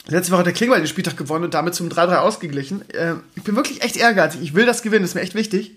Letzte 0.07 0.31
Woche 0.31 0.39
hat 0.39 0.45
der 0.45 0.53
Klingbeil 0.53 0.81
den 0.81 0.87
Spieltag 0.87 1.17
gewonnen 1.17 1.45
und 1.45 1.53
damit 1.55 1.73
zum 1.73 1.89
3-3 1.89 2.17
ausgeglichen. 2.17 2.87
Äh, 2.91 3.15
ich 3.35 3.43
bin 3.43 3.55
wirklich 3.55 3.81
echt 3.83 3.97
ehrgeizig. 3.97 4.41
Ich 4.41 4.53
will 4.53 4.65
das 4.65 4.83
gewinnen, 4.83 5.01
das 5.01 5.11
ist 5.11 5.15
mir 5.15 5.21
echt 5.21 5.33
wichtig. 5.33 5.71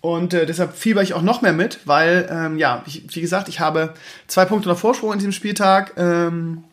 Und 0.00 0.32
äh, 0.34 0.46
deshalb 0.46 0.74
fieber 0.74 1.02
ich 1.02 1.14
auch 1.14 1.22
noch 1.22 1.42
mehr 1.42 1.52
mit, 1.52 1.80
weil, 1.84 2.28
ähm, 2.30 2.58
ja, 2.58 2.82
ich, 2.86 3.04
wie 3.14 3.20
gesagt, 3.20 3.48
ich 3.48 3.60
habe 3.60 3.94
zwei 4.26 4.46
Punkte 4.46 4.68
noch 4.68 4.78
Vorsprung 4.78 5.12
in 5.12 5.18
diesem 5.18 5.32
Spieltag 5.32 5.92
ähm, 5.96 6.64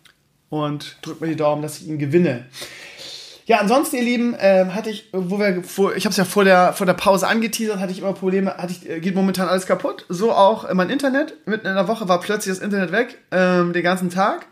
und 0.49 0.97
drückt 1.01 1.22
mir 1.22 1.27
die 1.27 1.35
Daumen, 1.35 1.61
dass 1.61 1.81
ich 1.81 1.88
ihn 1.88 1.99
gewinne. 1.99 2.45
Ja, 3.49 3.57
ansonsten, 3.57 3.95
ihr 3.95 4.03
Lieben, 4.03 4.35
äh, 4.35 4.67
hatte 4.76 4.91
ich, 4.91 5.09
wo 5.11 5.39
wir, 5.39 5.63
vor, 5.63 5.95
ich 5.95 6.05
habe 6.05 6.11
es 6.11 6.17
ja 6.17 6.23
vor 6.23 6.43
der, 6.43 6.71
vor 6.73 6.85
der 6.85 6.93
Pause 6.93 7.27
angeteasert, 7.27 7.80
hatte 7.80 7.91
ich 7.91 7.97
immer 7.97 8.13
Probleme, 8.13 8.55
hatte 8.55 8.71
ich, 8.73 8.88
äh, 8.88 8.99
geht 8.99 9.15
momentan 9.15 9.49
alles 9.49 9.65
kaputt. 9.65 10.05
So 10.07 10.31
auch 10.31 10.71
mein 10.71 10.91
Internet. 10.91 11.34
Mitten 11.47 11.65
in 11.65 11.73
der 11.73 11.88
Woche 11.88 12.07
war 12.07 12.19
plötzlich 12.19 12.55
das 12.55 12.63
Internet 12.63 12.91
weg, 12.91 13.17
ähm, 13.31 13.73
den 13.73 13.81
ganzen 13.81 14.11
Tag. 14.11 14.45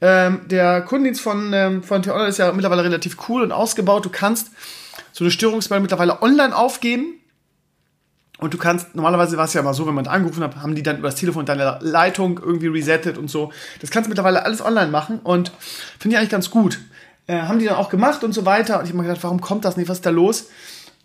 Ähm, 0.00 0.40
der 0.46 0.80
Kundendienst 0.80 1.20
von, 1.20 1.52
ähm, 1.52 1.84
von 1.84 2.02
T-Online 2.02 2.28
ist 2.28 2.38
ja 2.38 2.50
mittlerweile 2.50 2.82
relativ 2.82 3.16
cool 3.28 3.42
und 3.42 3.52
ausgebaut. 3.52 4.04
Du 4.04 4.10
kannst 4.10 4.50
so 5.12 5.22
eine 5.22 5.30
Störungsmeldung 5.30 5.82
mittlerweile 5.82 6.20
online 6.20 6.56
aufgeben. 6.56 7.20
Und 8.38 8.52
du 8.52 8.58
kannst, 8.58 8.96
normalerweise 8.96 9.36
war 9.36 9.44
es 9.44 9.54
ja 9.54 9.60
immer 9.60 9.72
so, 9.72 9.86
wenn 9.86 9.94
man 9.94 10.08
angerufen 10.08 10.42
hat, 10.42 10.56
haben 10.56 10.74
die 10.74 10.82
dann 10.82 10.98
über 10.98 11.10
das 11.10 11.14
Telefon 11.14 11.46
deine 11.46 11.78
Leitung 11.80 12.40
irgendwie 12.44 12.66
resettet 12.66 13.18
und 13.18 13.30
so. 13.30 13.52
Das 13.80 13.92
kannst 13.92 14.08
du 14.08 14.10
mittlerweile 14.10 14.44
alles 14.44 14.60
online 14.60 14.90
machen 14.90 15.20
und 15.20 15.52
finde 16.00 16.16
ich 16.16 16.18
eigentlich 16.18 16.30
ganz 16.30 16.50
gut. 16.50 16.80
Äh, 17.26 17.40
haben 17.40 17.58
die 17.58 17.64
dann 17.66 17.76
auch 17.76 17.88
gemacht 17.88 18.22
und 18.24 18.32
so 18.32 18.44
weiter. 18.44 18.78
Und 18.78 18.84
ich 18.84 18.90
habe 18.90 18.98
mir 18.98 19.08
gedacht, 19.08 19.24
warum 19.24 19.40
kommt 19.40 19.64
das 19.64 19.76
nicht? 19.76 19.88
Was 19.88 19.98
ist 19.98 20.06
da 20.06 20.10
los? 20.10 20.48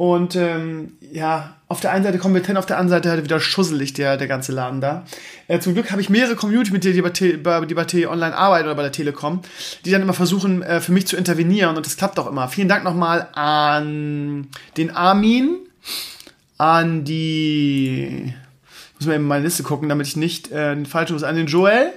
Und 0.01 0.35
ähm, 0.35 0.93
ja, 1.11 1.57
auf 1.67 1.79
der 1.79 1.91
einen 1.91 2.03
Seite 2.03 2.17
kompetent, 2.17 2.57
auf 2.57 2.65
der 2.65 2.77
anderen 2.79 2.97
Seite 2.97 3.11
halt 3.11 3.23
wieder 3.23 3.39
schusselig, 3.39 3.93
der, 3.93 4.17
der 4.17 4.27
ganze 4.27 4.51
Laden 4.51 4.81
da. 4.81 5.05
Äh, 5.47 5.59
zum 5.59 5.75
Glück 5.75 5.91
habe 5.91 6.01
ich 6.01 6.09
mehrere 6.09 6.35
Community, 6.35 6.71
mit 6.71 6.83
denen 6.83 6.95
die 6.95 7.37
bei, 7.37 7.65
die 7.65 7.75
bei 7.75 8.07
online 8.09 8.35
arbeiten 8.35 8.65
oder 8.65 8.73
bei 8.73 8.81
der 8.81 8.91
Telekom, 8.91 9.41
die 9.85 9.91
dann 9.91 10.01
immer 10.01 10.13
versuchen, 10.13 10.63
äh, 10.63 10.81
für 10.81 10.91
mich 10.91 11.05
zu 11.05 11.17
intervenieren 11.17 11.77
und 11.77 11.85
das 11.85 11.97
klappt 11.97 12.17
auch 12.17 12.25
immer. 12.25 12.47
Vielen 12.47 12.67
Dank 12.67 12.83
nochmal 12.83 13.27
an 13.33 14.47
den 14.75 14.89
Armin, 14.89 15.57
an 16.57 17.03
die, 17.03 18.33
muss 18.95 19.05
man 19.05 19.15
eben 19.15 19.25
in 19.25 19.27
meine 19.27 19.43
Liste 19.43 19.61
gucken, 19.61 19.87
damit 19.87 20.07
ich 20.07 20.15
nicht 20.15 20.51
äh, 20.51 20.73
den 20.73 20.87
falschen 20.87 21.13
muss, 21.13 21.21
an 21.21 21.35
den 21.35 21.45
Joel 21.45 21.93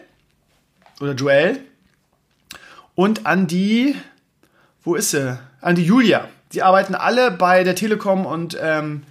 oder 1.01 1.14
Joel 1.14 1.59
und 2.94 3.24
an 3.24 3.46
die, 3.46 3.96
wo 4.85 4.94
ist 4.94 5.11
sie? 5.11 5.39
An 5.61 5.74
die 5.74 5.85
Julia. 5.85 6.28
Die 6.52 6.62
arbeiten 6.62 6.94
alle 6.94 7.31
bei 7.31 7.65
der 7.65 7.74
Telekom 7.74 8.27
und 8.27 8.56
ähm, 8.61 9.02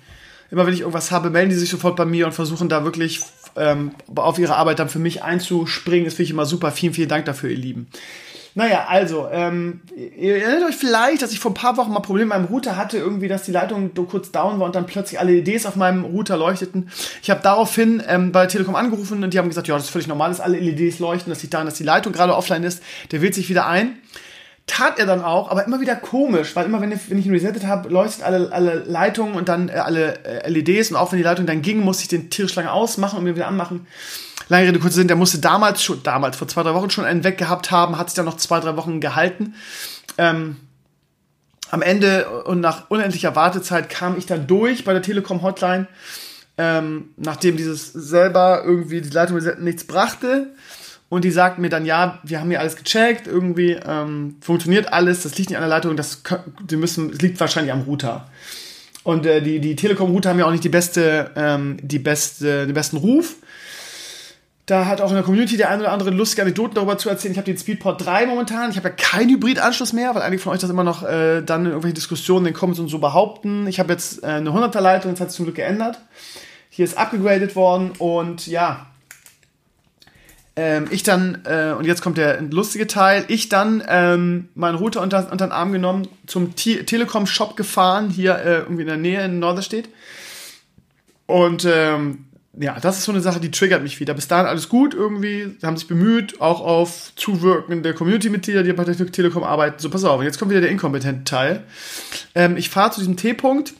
immer 0.52 0.66
wenn 0.66 0.74
ich 0.74 0.82
irgendwas 0.82 1.12
habe, 1.12 1.30
melden 1.30 1.50
die 1.50 1.56
sich 1.56 1.70
sofort 1.70 1.95
bei 1.95 2.06
mir 2.06 2.26
und 2.26 2.32
versuchen 2.32 2.70
da 2.70 2.84
wirklich 2.84 3.22
ähm, 3.56 3.91
auf 4.16 4.40
ihre 4.40 4.56
Arbeit 4.56 4.80
dann 4.80 4.90
für 4.90 5.00
mich 5.00 5.24
einzuspringen. 5.24 6.06
Das 6.06 6.14
finde 6.14 6.26
ich 6.26 6.32
immer 6.32 6.45
super. 6.45 6.72
Vielen, 6.72 6.94
vielen 6.94 7.10
Dank 7.10 7.26
dafür, 7.26 7.50
ihr 7.50 7.58
Lieben. 7.58 7.88
Naja, 8.56 8.86
also, 8.88 9.28
ähm, 9.32 9.82
ihr 9.95 10.38
erinnert 10.38 10.70
euch 10.70 10.76
vielleicht, 10.76 11.24
dass 11.24 11.32
ich 11.32 11.40
vor 11.40 11.52
ein 11.52 11.56
paar 11.56 11.76
Wochen 11.78 11.91
mal 11.91 12.02
Probleme 12.02 12.28
mit 12.28 12.38
meinem 12.38 12.45
Router 12.45 12.76
hatte, 12.78 13.00
irgendwie, 13.00 13.28
dass 13.28 13.44
die 13.44 13.52
Leitung 13.52 13.91
kurz 14.08 14.32
down 14.32 14.60
war 14.60 14.68
und 14.68 14.76
dann 14.76 14.86
plötzlich 14.86 15.20
alle 15.20 15.32
LEDs 15.32 15.66
auf 15.66 15.76
meinem 15.76 16.06
Router 16.06 16.38
leuchteten. 16.38 16.91
Ich 17.24 17.32
habe 17.32 17.41
daraufhin 17.41 18.04
ähm, 18.08 18.32
bei 18.32 18.45
Telekom 18.45 18.76
angerufen 18.76 19.24
und 19.24 19.34
die 19.34 19.40
haben 19.40 19.50
gesagt, 19.50 19.68
ja, 19.68 19.74
das 19.74 19.86
ist 19.86 19.90
völlig 19.90 20.08
normal, 20.08 20.30
dass 20.30 20.40
alle 20.40 20.60
LEDs 20.60 21.00
leuchten. 21.00 21.32
Das 21.32 21.41
liegt 21.41 21.56
daran, 21.56 21.66
dass 21.66 21.76
die 21.76 21.84
Leitung 21.84 22.14
gerade 22.14 22.36
offline 22.36 22.64
ist. 22.64 22.84
Der 23.12 23.24
wählt 23.24 23.34
sich 23.34 23.50
wieder 23.50 23.66
ein. 23.66 23.98
Tat 24.65 24.98
er 24.98 25.06
dann 25.06 25.22
auch, 25.22 25.52
aber 25.52 25.65
immer 25.65 25.81
wieder 25.81 25.95
komisch, 25.95 26.56
weil 26.56 26.65
immer, 26.65 26.80
wenn 26.80 26.91
ich, 26.91 27.10
wenn 27.10 27.18
ich 27.18 27.26
ihn 27.26 27.34
resettet 27.34 27.65
habe, 27.65 27.90
leuchtet 27.90 28.23
alle, 28.23 28.52
alle 28.52 28.84
Leitungen 28.88 29.35
und 29.35 29.49
dann 29.49 29.68
äh, 29.68 29.73
alle 29.73 30.23
äh, 30.26 30.49
LEDs 30.49 30.90
und 30.90 30.95
auch 30.95 31.11
wenn 31.11 31.18
die 31.18 31.23
Leitung 31.23 31.45
dann 31.45 31.61
ging, 31.61 31.81
musste 31.81 32.03
ich 32.03 32.07
den 32.07 32.30
tierisch 32.30 32.56
lange 32.56 32.72
ausmachen 32.72 33.18
und 33.18 33.26
mir 33.26 33.35
wieder 33.35 33.48
anmachen. 33.48 33.85
Lange 34.48 34.68
Rede, 34.68 34.80
kurzer 34.80 34.95
Sinn, 34.95 35.07
der 35.07 35.18
musste 35.18 35.40
damals 35.40 35.84
schon, 35.84 36.02
damals, 36.03 36.38
vor 36.38 36.48
zwei, 36.48 36.64
drei 36.64 36.73
Wochen 36.73 36.90
schon 36.90 37.06
einen 37.06 37.23
weg 37.23 37.38
gehabt 37.38 37.72
haben, 37.72 37.98
hat 37.98 38.10
sich 38.10 38.15
dann 38.15 38.26
noch 38.26 38.38
zwei, 38.38 38.60
drei 38.61 38.77
Wochen 38.77 39.02
gehalten. 39.02 39.56
Ähm, 40.18 40.57
am 41.69 41.81
Ende 41.81 42.44
und 42.44 42.61
nach 42.61 42.90
unendlicher 42.90 43.35
Wartezeit 43.35 43.90
kam 43.90 44.18
ich 44.18 44.26
dann 44.26 44.48
durch 44.48 44.85
bei 44.85 44.94
der 44.94 45.02
Telekom 45.02 45.41
Hotline, 45.41 45.88
ähm, 46.57 47.10
nachdem 47.18 47.57
dieses 47.57 47.91
selber 47.91 48.64
irgendwie 48.64 49.02
die 49.02 49.10
Leitung 49.10 49.41
nichts 49.60 49.85
brachte. 49.85 50.53
Und 51.14 51.23
die 51.23 51.30
sagten 51.30 51.61
mir 51.61 51.69
dann, 51.69 51.85
ja, 51.85 52.18
wir 52.23 52.40
haben 52.40 52.49
hier 52.49 52.60
alles 52.60 52.76
gecheckt, 52.76 53.27
irgendwie 53.27 53.77
ähm, 53.85 54.38
funktioniert 54.41 54.91
alles, 54.91 55.22
das 55.22 55.38
liegt 55.38 55.52
nicht 55.52 55.57
an 55.57 55.61
der 55.61 55.69
Leitung, 55.69 55.95
das, 55.95 56.23
die 56.68 56.76
müssen, 56.76 57.11
das 57.11 57.22
liegt 57.22 57.40
wahrscheinlich 57.40 57.72
am 57.72 57.81
Router. 57.81 58.27
Und 59.03 59.27
äh, 59.27 59.40
die, 59.40 59.60
die 59.60 59.76
Telekom-Router 59.76 60.31
haben 60.31 60.40
ja 60.40 60.48
auch 60.48 60.52
nicht 60.52 60.64
die 60.64 60.69
beste, 60.69 61.30
ähm, 61.35 61.77
die 61.84 61.99
beste, 61.99 62.65
den 62.65 62.73
besten 62.73 62.98
Ruf. 62.98 63.35
Da 64.65 64.88
hat 64.88 65.02
auch 65.02 65.10
in 65.10 65.14
der 65.14 65.23
Community 65.23 65.56
der 65.56 65.69
eine 65.69 65.84
oder 65.84 65.91
andere 65.91 66.10
lustige 66.10 66.41
Anekdoten 66.41 66.73
darüber 66.73 66.98
zu 66.98 67.10
erzählen. 67.10 67.34
Ich 67.34 67.38
habe 67.38 67.45
den 67.45 67.60
Speedport 67.60 68.03
3 68.03 68.26
momentan. 68.26 68.72
Ich 68.72 68.77
habe 68.77 68.90
ja 68.90 68.95
keinen 68.95 69.30
Hybrid-Anschluss 69.30 69.94
mehr, 69.94 70.15
weil 70.15 70.23
einige 70.23 70.41
von 70.41 70.52
euch 70.52 70.61
das 70.61 70.72
immer 70.72 70.84
noch 70.84 71.03
äh, 71.03 71.44
dann 71.44 71.61
in 71.61 71.68
irgendwelchen 71.68 71.94
Diskussionen 71.94 72.48
in 72.48 72.53
den 72.53 72.57
Comments 72.57 72.80
und 72.80 72.88
so 72.88 72.98
behaupten. 72.98 73.68
Ich 73.68 73.80
habe 73.80 73.94
jetzt 73.94 74.23
äh, 74.23 74.27
eine 74.27 74.49
100er 74.49 74.81
Leitung, 74.81 75.11
das 75.11 75.22
hat 75.22 75.30
sich 75.30 75.38
zum 75.38 75.45
Glück 75.45 75.57
geändert. 75.57 75.99
Hier 76.69 76.85
ist 76.85 76.98
abgegradet 76.98 77.56
worden 77.56 77.91
und 77.99 78.48
ja, 78.48 78.88
ähm, 80.56 80.88
ich 80.92 81.02
dann, 81.02 81.40
äh, 81.46 81.74
und 81.78 81.86
jetzt 81.86 82.02
kommt 82.02 82.18
der 82.18 82.42
lustige 82.42 82.86
Teil, 82.86 83.26
ich 83.28 83.50
dann 83.50 83.84
ähm, 83.88 84.50
meinen 84.54 84.76
Router 84.76 85.02
unter, 85.02 85.32
unter 85.32 85.48
den 85.48 85.52
Arm 85.52 85.72
genommen, 85.72 86.08
zum 86.28 86.56
T 86.56 86.84
Telekom-Shop 86.84 87.58
gefahren, 87.58 88.10
hier 88.10 88.36
äh, 88.36 88.60
irgendwie 88.60 88.84
in 88.84 88.88
der 88.88 88.98
Nähe 88.98 89.26
in 89.26 89.40
Norderstedt. 89.40 89.90
Und 91.26 91.66
ähm, 91.66 92.26
ja, 92.60 92.80
das 92.80 93.00
ist 93.00 93.06
so 93.06 93.12
eine 93.12 93.22
Sache, 93.22 93.40
die 93.40 93.50
triggert 93.50 93.82
mich 93.82 94.00
wieder. 94.00 94.14
Bis 94.14 94.28
dahin 94.28 94.46
alles 94.46 94.70
gut 94.70 94.94
irgendwie, 94.94 95.56
sie 95.60 95.66
haben 95.66 95.76
sich 95.76 95.88
bemüht, 95.88 96.40
auch 96.40 96.62
auf 96.62 97.12
Zuwirken 97.16 97.82
der 97.82 97.96
Community-Mitglieder, 97.96 98.62
die 98.62 98.74
bei 98.74 98.84
der 98.84 98.96
Telekom 98.96 99.44
arbeiten. 99.44 99.80
So, 99.80 99.90
pass 99.90 100.04
auf, 100.04 100.22
jetzt 100.22 100.38
kommt 100.38 100.52
wieder 100.52 100.62
der 100.62 100.70
inkompetente 100.70 101.24
Teil. 101.24 101.64
Ähm, 102.36 102.58
ich 102.58 102.70
fahre 102.70 102.92
zu 102.92 103.00
diesem 103.00 103.18
T-Punkt, 103.18 103.74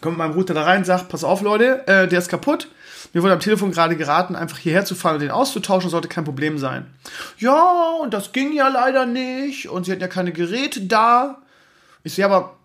komme 0.00 0.12
mit 0.12 0.18
meinem 0.18 0.34
Router 0.34 0.54
da 0.54 0.62
rein, 0.62 0.84
sag, 0.84 1.08
pass 1.08 1.24
auf 1.24 1.42
Leute, 1.42 1.84
äh, 1.88 2.06
der 2.06 2.20
ist 2.20 2.28
kaputt 2.28 2.68
mir 3.12 3.22
wurde 3.22 3.34
am 3.34 3.40
Telefon 3.40 3.72
gerade 3.72 3.96
geraten, 3.96 4.36
einfach 4.36 4.58
hierher 4.58 4.84
zu 4.84 4.94
fahren 4.94 5.14
und 5.14 5.22
den 5.22 5.30
auszutauschen, 5.30 5.90
sollte 5.90 6.08
kein 6.08 6.24
Problem 6.24 6.58
sein. 6.58 6.86
Ja, 7.38 7.90
und 8.00 8.14
das 8.14 8.32
ging 8.32 8.52
ja 8.52 8.68
leider 8.68 9.06
nicht. 9.06 9.68
Und 9.68 9.84
sie 9.84 9.92
hatten 9.92 10.00
ja 10.00 10.08
keine 10.08 10.32
Geräte 10.32 10.82
da. 10.82 11.38
Ich 12.04 12.14
so, 12.14 12.22
ja, 12.22 12.28
aber 12.28 12.56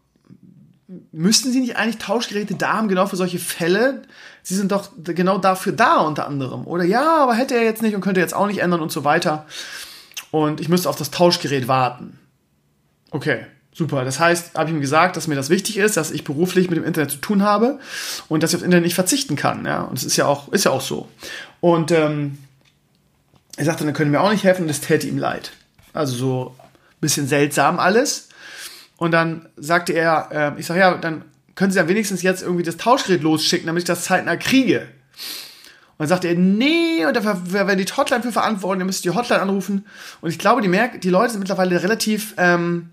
müssten 1.12 1.52
sie 1.52 1.60
nicht 1.60 1.76
eigentlich 1.76 1.98
Tauschgeräte 1.98 2.56
da 2.56 2.74
haben, 2.74 2.88
genau 2.88 3.08
für 3.08 3.18
solche 3.18 3.40
Fälle? 3.40 4.04
Sie 4.42 4.56
sind 4.56 4.72
doch 4.72 4.90
genau 5.04 5.38
dafür 5.38 5.74
da, 5.74 5.98
unter 5.98 6.28
anderem. 6.28 6.66
Oder 6.66 6.86
ja, 6.86 7.24
aber 7.24 7.34
hätte 7.34 7.56
er 7.56 7.64
jetzt 7.64 7.82
nicht 7.82 7.96
und 7.96 8.02
könnte 8.02 8.22
jetzt 8.22 8.34
auch 8.34 8.48
nicht 8.48 8.60
ändern 8.60 8.80
und 8.80 8.92
so 8.92 9.04
weiter. 9.04 9.46
Und 10.32 10.62
ich 10.62 10.70
müsste 10.70 10.90
auf 10.90 10.96
das 10.96 11.12
Tauschgerät 11.12 11.68
warten. 11.68 12.20
Okay. 13.12 13.46
Super. 13.78 14.04
Das 14.04 14.20
heißt, 14.20 14.56
habe 14.56 14.72
ich 14.72 14.76
ihm 14.76 14.82
gesagt, 14.82 15.18
dass 15.18 15.28
mir 15.28 15.36
das 15.36 15.52
wichtig 15.52 15.78
ist, 15.78 15.98
dass 15.98 16.10
ich 16.10 16.24
beruflich 16.24 16.68
mit 16.68 16.80
dem 16.80 16.84
Internet 16.84 17.12
zu 17.12 17.18
tun 17.18 17.44
habe 17.44 17.78
und 18.28 18.42
dass 18.42 18.50
ich 18.50 18.56
aufs 18.56 18.64
Internet 18.64 18.86
nicht 18.86 18.96
verzichten 18.96 19.36
kann. 19.36 19.68
Ja, 19.68 19.84
und 19.84 20.00
das 20.00 20.04
ist 20.04 20.18
ja 20.18 20.26
auch, 20.26 20.52
ist 20.52 20.66
ja 20.66 20.72
auch 20.72 20.82
so. 20.82 21.08
Und 21.62 21.92
ähm, 21.92 22.40
er 23.56 23.66
sagte, 23.66 23.86
dann 23.86 23.94
können 23.94 24.12
wir 24.12 24.22
auch 24.22 24.32
nicht 24.32 24.44
helfen 24.44 24.64
und 24.64 24.68
das 24.68 24.82
täte 24.82 25.06
ihm 25.06 25.20
leid. 25.20 25.52
Also 25.94 26.16
so 26.16 26.56
ein 26.58 26.70
bisschen 27.02 27.28
seltsam 27.28 27.78
alles. 27.78 28.30
Und 28.98 29.12
dann 29.12 29.48
sagte 29.58 29.94
er, 29.94 30.56
äh, 30.56 30.60
ich 30.60 30.66
sage, 30.66 30.80
ja, 30.80 30.98
dann 30.98 31.24
können 31.54 31.72
Sie 31.72 31.78
ja 31.78 31.88
wenigstens 31.88 32.24
jetzt 32.24 32.42
irgendwie 32.42 32.64
das 32.64 32.78
Tauschgerät 32.78 33.22
losschicken, 33.22 33.68
damit 33.68 33.84
ich 33.84 33.88
das 33.88 34.06
zeitnah 34.06 34.38
kriege. 34.38 34.88
Und 36.00 36.00
dann 36.00 36.08
sagte 36.08 36.30
er, 36.30 36.36
nee, 36.36 37.06
und 37.06 37.16
dafür 37.16 37.54
werden 37.54 37.78
die 37.78 37.86
Hotline 37.86 38.24
für 38.24 38.32
verantworten, 38.32 38.82
ihr 38.82 38.86
müsst 38.86 39.06
die 39.06 39.12
Hotline 39.12 39.40
anrufen. 39.40 39.86
Und 40.22 40.32
ich 40.32 40.40
glaube, 40.40 40.64
die, 40.64 40.68
merk 40.68 41.00
die 41.02 41.12
Leute 41.12 41.34
sind 41.34 41.42
mittlerweile 41.42 41.84
relativ 41.84 42.34
ähm, 42.38 42.90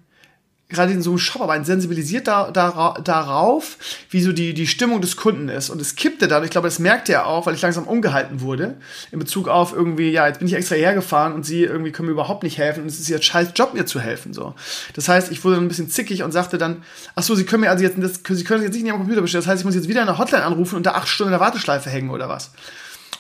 gerade 0.69 0.93
in 0.93 1.03
so 1.03 1.11
einem 1.11 1.19
Shop, 1.19 1.43
aber 1.43 1.53
ein 1.53 1.65
sensibilisiert 1.65 2.27
da, 2.27 2.51
da, 2.51 2.97
darauf, 3.03 3.77
wie 4.11 4.23
so 4.23 4.33
die, 4.33 4.55
die 4.55 4.67
Stimmung 4.67 5.01
des 5.01 5.17
Kunden 5.17 5.49
ist. 5.49 5.71
Und 5.71 5.81
es 5.81 5.95
kippte 5.95 6.27
dann, 6.27 6.43
ich 6.43 6.51
glaube, 6.51 6.67
das 6.67 6.79
merkte 6.79 7.13
er 7.13 7.27
auch, 7.27 7.47
weil 7.47 7.55
ich 7.55 7.63
langsam 7.63 7.85
umgehalten 7.85 8.41
wurde, 8.41 8.77
in 9.13 9.19
Bezug 9.19 9.49
auf 9.49 9.73
irgendwie, 9.73 10.11
ja, 10.11 10.27
jetzt 10.27 10.39
bin 10.39 10.49
ich 10.49 10.55
extra 10.55 10.75
hergefahren 10.75 11.35
und 11.35 11.45
sie 11.45 11.63
irgendwie 11.63 11.93
können 11.93 12.07
mir 12.07 12.13
überhaupt 12.13 12.43
nicht 12.43 12.59
helfen 12.59 12.83
und 12.83 12.87
es 12.89 12.99
ist 12.99 13.09
ihr 13.11 13.21
scheiß 13.21 13.49
Job, 13.55 13.75
mir 13.75 13.87
zu 13.87 14.01
helfen, 14.01 14.33
so. 14.33 14.55
Das 14.95 15.09
heißt, 15.09 15.31
ich 15.31 15.45
wurde 15.45 15.57
dann 15.57 15.67
ein 15.67 15.69
bisschen 15.69 15.91
zickig 15.91 16.23
und 16.23 16.33
sagte 16.33 16.57
dann, 16.57 16.83
ach 17.15 17.23
so, 17.23 17.35
sie 17.35 17.45
können 17.45 17.63
mir 17.63 17.71
also 17.71 17.85
jetzt, 17.85 17.97
das, 17.99 18.21
sie 18.27 18.45
können 18.45 18.63
jetzt 18.63 18.73
nicht 18.73 18.83
in 18.83 18.87
ihrem 18.87 18.99
Computer 18.99 19.21
bestellen, 19.21 19.45
das 19.45 19.51
heißt, 19.51 19.61
ich 19.61 19.67
muss 19.67 19.75
jetzt 19.75 19.89
wieder 19.89 20.03
eine 20.03 20.19
Hotline 20.19 20.45
anrufen 20.45 20.77
und 20.77 20.87
da 20.87 20.93
acht 20.93 21.09
Stunden 21.09 21.33
in 21.33 21.39
der 21.39 21.47
Warteschleife 21.47 21.91
hängen 21.91 22.11
oder 22.11 22.29
was. 22.29 22.53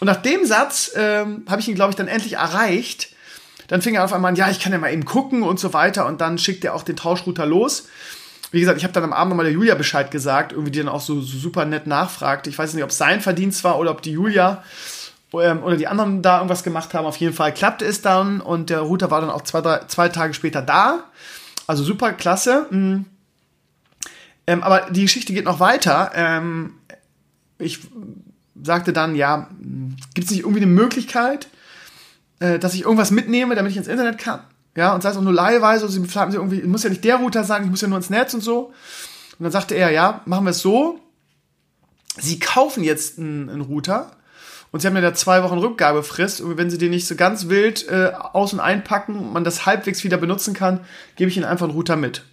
Und 0.01 0.07
nach 0.07 0.21
dem 0.21 0.45
Satz 0.45 0.93
ähm, 0.97 1.45
habe 1.49 1.61
ich 1.61 1.69
ihn, 1.69 1.75
glaube 1.75 1.91
ich, 1.91 1.97
dann 1.97 2.09
endlich 2.09 2.35
erreicht, 2.35 3.14
dann 3.75 3.83
fing 3.83 3.97
er 3.97 4.05
auf 4.05 4.13
einmal 4.13 4.29
an, 4.29 4.37
ja, 4.37 4.49
ich 4.51 4.61
kann 4.61 4.71
ja 4.71 4.79
mal 4.79 4.93
eben 4.93 5.05
gucken 5.05 5.43
und 5.43 5.59
so 5.59 5.73
weiter. 5.73 6.07
Und 6.07 6.21
dann 6.21 6.39
schickt 6.39 6.65
er 6.65 6.77
auch 6.77 6.85
den 6.85 6.95
Tauschrouter 6.95 7.45
los. 7.45 7.89
Wie 8.53 8.61
gesagt, 8.61 8.79
ich 8.79 8.85
habe 8.85 8.95
dann 8.95 9.03
am 9.03 9.13
Abend 9.13 9.31
nochmal 9.31 9.47
der 9.47 9.53
Julia 9.53 9.75
Bescheid 9.75 10.13
gesagt, 10.13 10.53
irgendwie 10.53 10.71
die 10.71 10.79
dann 10.79 10.89
auch 10.89 11.01
so, 11.01 11.21
so 11.21 11.37
super 11.37 11.65
nett 11.65 11.89
nachfragt. 11.89 12.47
Ich 12.47 12.57
weiß 12.57 12.73
nicht, 12.75 12.85
ob 12.85 12.91
es 12.91 12.99
sein 12.99 13.21
Verdienst 13.21 13.65
war 13.65 13.81
oder 13.81 13.91
ob 13.91 14.01
die 14.01 14.13
Julia 14.13 14.63
ähm, 15.33 15.65
oder 15.65 15.77
die 15.77 15.89
anderen 15.89 16.23
da 16.23 16.37
irgendwas 16.37 16.63
gemacht 16.63 16.95
haben. 16.95 17.05
Auf 17.05 17.17
jeden 17.17 17.35
Fall 17.35 17.53
klappte 17.53 17.85
es 17.85 18.01
dann 18.01 18.41
und 18.41 18.71
der 18.71 18.79
Router 18.79 19.11
war 19.11 19.21
dann 19.21 19.31
auch 19.31 19.43
zwei, 19.43 19.61
drei, 19.61 19.81
zwei 19.89 20.09
Tage 20.09 20.35
später 20.35 20.63
da. 20.63 21.11
Also 21.67 21.83
super 21.83 22.13
klasse. 22.13 22.69
Mhm. 22.71 23.07
Ähm, 24.47 24.63
aber 24.63 24.87
die 24.89 25.03
Geschichte 25.03 25.33
geht 25.33 25.47
noch 25.47 25.59
weiter. 25.59 26.13
Ähm, 26.15 26.75
ich 27.59 27.81
sagte 28.63 28.93
dann, 28.93 29.17
ja, 29.17 29.49
gibt 30.15 30.27
es 30.27 30.31
nicht 30.31 30.43
irgendwie 30.43 30.63
eine 30.63 30.71
Möglichkeit, 30.71 31.49
äh, 32.45 32.59
dass 32.59 32.75
ich 32.75 32.83
irgendwas 32.83 33.11
mitnehme, 33.11 33.55
damit 33.55 33.73
ich 33.73 33.79
ins 33.79 33.89
Internet 33.89 34.19
kann. 34.19 34.41
Ja, 34.77 34.95
und 34.95 35.03
sei 35.03 35.11
es 35.11 35.17
auch 35.17 35.23
nur 35.23 35.33
leihweise, 35.33 35.89
sie 35.89 36.05
fragen 36.05 36.31
sie 36.31 36.37
irgendwie, 36.37 36.63
muss 36.63 36.83
ja 36.83 36.91
nicht 36.91 37.05
der 37.05 37.17
Router 37.17 37.45
sagen, 37.45 37.65
ich 37.65 37.71
muss 37.71 37.81
ja 37.81 37.89
nur 37.89 37.97
ins 37.97 38.11
Netz 38.11 38.35
und 38.35 38.43
so. 38.43 38.73
Und 39.39 39.45
dann 39.45 39.53
sagte 39.53 39.75
er, 39.75 39.91
ja, 39.91 40.21
machen 40.27 40.45
wir 40.45 40.51
es 40.51 40.61
so. 40.61 41.01
Sie 42.19 42.39
kaufen 42.39 42.85
jetzt 42.85 43.19
einen, 43.19 43.49
einen 43.49 43.61
Router 43.63 44.17
und 44.73 44.81
sie 44.81 44.87
haben 44.87 44.95
ja 44.95 45.01
da 45.01 45.15
zwei 45.15 45.43
Wochen 45.43 45.59
Rückgabefrist. 45.59 46.41
Und 46.41 46.59
wenn 46.59 46.71
sie 46.71 46.79
den 46.79 46.91
nicht 46.91 47.07
so 47.07 47.15
ganz 47.15 47.49
wild 47.49 47.89
äh, 47.89 48.13
aus- 48.15 48.53
und 48.53 48.61
einpacken 48.61 49.17
und 49.17 49.33
man 49.33 49.45
das 49.45 49.65
halbwegs 49.65 50.05
wieder 50.05 50.17
benutzen 50.17 50.53
kann, 50.53 50.81
gebe 51.17 51.31
ich 51.31 51.37
ihnen 51.37 51.47
einfach 51.47 51.67
einen 51.67 51.75
Router 51.75 51.97
mit. 51.97 52.25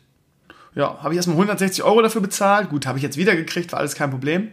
Ja, 0.75 1.01
habe 1.01 1.13
ich 1.13 1.17
erstmal 1.17 1.35
160 1.35 1.83
Euro 1.83 2.01
dafür 2.01 2.21
bezahlt. 2.21 2.69
Gut, 2.69 2.85
habe 2.85 2.97
ich 2.97 3.03
jetzt 3.03 3.17
wieder 3.17 3.35
gekriegt, 3.35 3.71
war 3.71 3.79
alles 3.79 3.95
kein 3.95 4.11
Problem. 4.11 4.49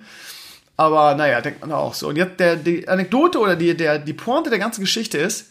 Aber 0.78 1.16
naja, 1.16 1.40
denkt 1.40 1.60
man 1.60 1.72
auch 1.72 1.92
so. 1.92 2.08
Und 2.08 2.16
jetzt 2.16 2.38
der, 2.38 2.54
die 2.54 2.88
Anekdote 2.88 3.40
oder 3.40 3.56
die, 3.56 3.76
der, 3.76 3.98
die 3.98 4.12
Pointe 4.12 4.48
der 4.48 4.60
ganzen 4.60 4.80
Geschichte 4.80 5.18
ist, 5.18 5.50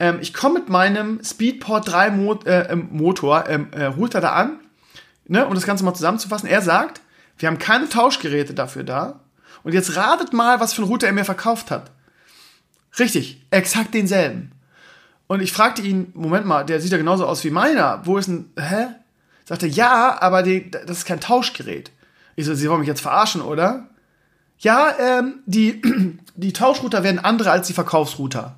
ähm, 0.00 0.18
ich 0.20 0.34
komme 0.34 0.58
mit 0.58 0.68
meinem 0.68 1.22
Speedport 1.22 1.86
3 1.88 2.10
Mo 2.10 2.34
äh, 2.44 2.72
ähm, 2.72 2.88
Motor, 2.90 3.48
ähm, 3.48 3.68
äh, 3.70 3.84
Router 3.84 4.20
da 4.20 4.32
an, 4.32 4.58
ne, 5.28 5.46
um 5.46 5.54
das 5.54 5.64
Ganze 5.66 5.84
mal 5.84 5.94
zusammenzufassen. 5.94 6.48
Er 6.48 6.62
sagt, 6.62 7.00
Wir 7.38 7.46
haben 7.48 7.58
keine 7.58 7.88
Tauschgeräte 7.88 8.52
dafür 8.52 8.82
da. 8.82 9.20
Und 9.62 9.72
jetzt 9.72 9.96
ratet 9.96 10.32
mal, 10.32 10.60
was 10.60 10.72
für 10.74 10.82
einen 10.82 10.90
Router 10.90 11.06
er 11.06 11.12
mir 11.12 11.24
verkauft 11.24 11.70
hat. 11.70 11.90
Richtig, 12.98 13.40
exakt 13.50 13.94
denselben. 13.94 14.50
Und 15.28 15.40
ich 15.40 15.52
fragte 15.52 15.80
ihn, 15.80 16.10
Moment 16.14 16.44
mal, 16.44 16.64
der 16.64 16.80
sieht 16.80 16.90
ja 16.90 16.98
genauso 16.98 17.24
aus 17.24 17.44
wie 17.44 17.50
meiner. 17.50 18.04
Wo 18.04 18.18
ist 18.18 18.26
denn, 18.26 18.50
hä? 18.58 18.88
Sagte, 19.44 19.68
ja, 19.68 20.20
aber 20.20 20.42
die, 20.42 20.70
das 20.70 20.98
ist 20.98 21.06
kein 21.06 21.20
Tauschgerät. 21.20 21.92
Ich 22.34 22.46
so, 22.46 22.54
Sie 22.54 22.68
wollen 22.68 22.80
mich 22.80 22.88
jetzt 22.88 23.00
verarschen, 23.00 23.42
oder? 23.42 23.89
Ja, 24.60 24.94
ähm, 24.98 25.40
die, 25.46 25.82
die 26.36 26.52
Tauschrouter 26.52 27.02
werden 27.02 27.18
andere 27.18 27.50
als 27.50 27.66
die 27.66 27.72
Verkaufsrouter. 27.72 28.56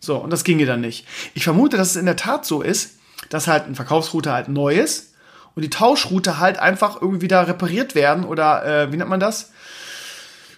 So, 0.00 0.16
und 0.16 0.30
das 0.30 0.44
ginge 0.44 0.66
dann 0.66 0.80
nicht. 0.80 1.06
Ich 1.34 1.44
vermute, 1.44 1.76
dass 1.76 1.90
es 1.90 1.96
in 1.96 2.06
der 2.06 2.16
Tat 2.16 2.44
so 2.44 2.60
ist, 2.60 2.98
dass 3.30 3.46
halt 3.46 3.66
ein 3.66 3.74
Verkaufsrouter 3.74 4.32
halt 4.32 4.48
neu 4.48 4.74
ist 4.74 5.14
und 5.54 5.62
die 5.62 5.70
Tauschrouter 5.70 6.38
halt 6.38 6.58
einfach 6.58 7.00
irgendwie 7.00 7.22
wieder 7.22 7.48
repariert 7.48 7.94
werden 7.94 8.24
oder, 8.24 8.64
äh, 8.64 8.92
wie 8.92 8.96
nennt 8.96 9.10
man 9.10 9.20
das? 9.20 9.52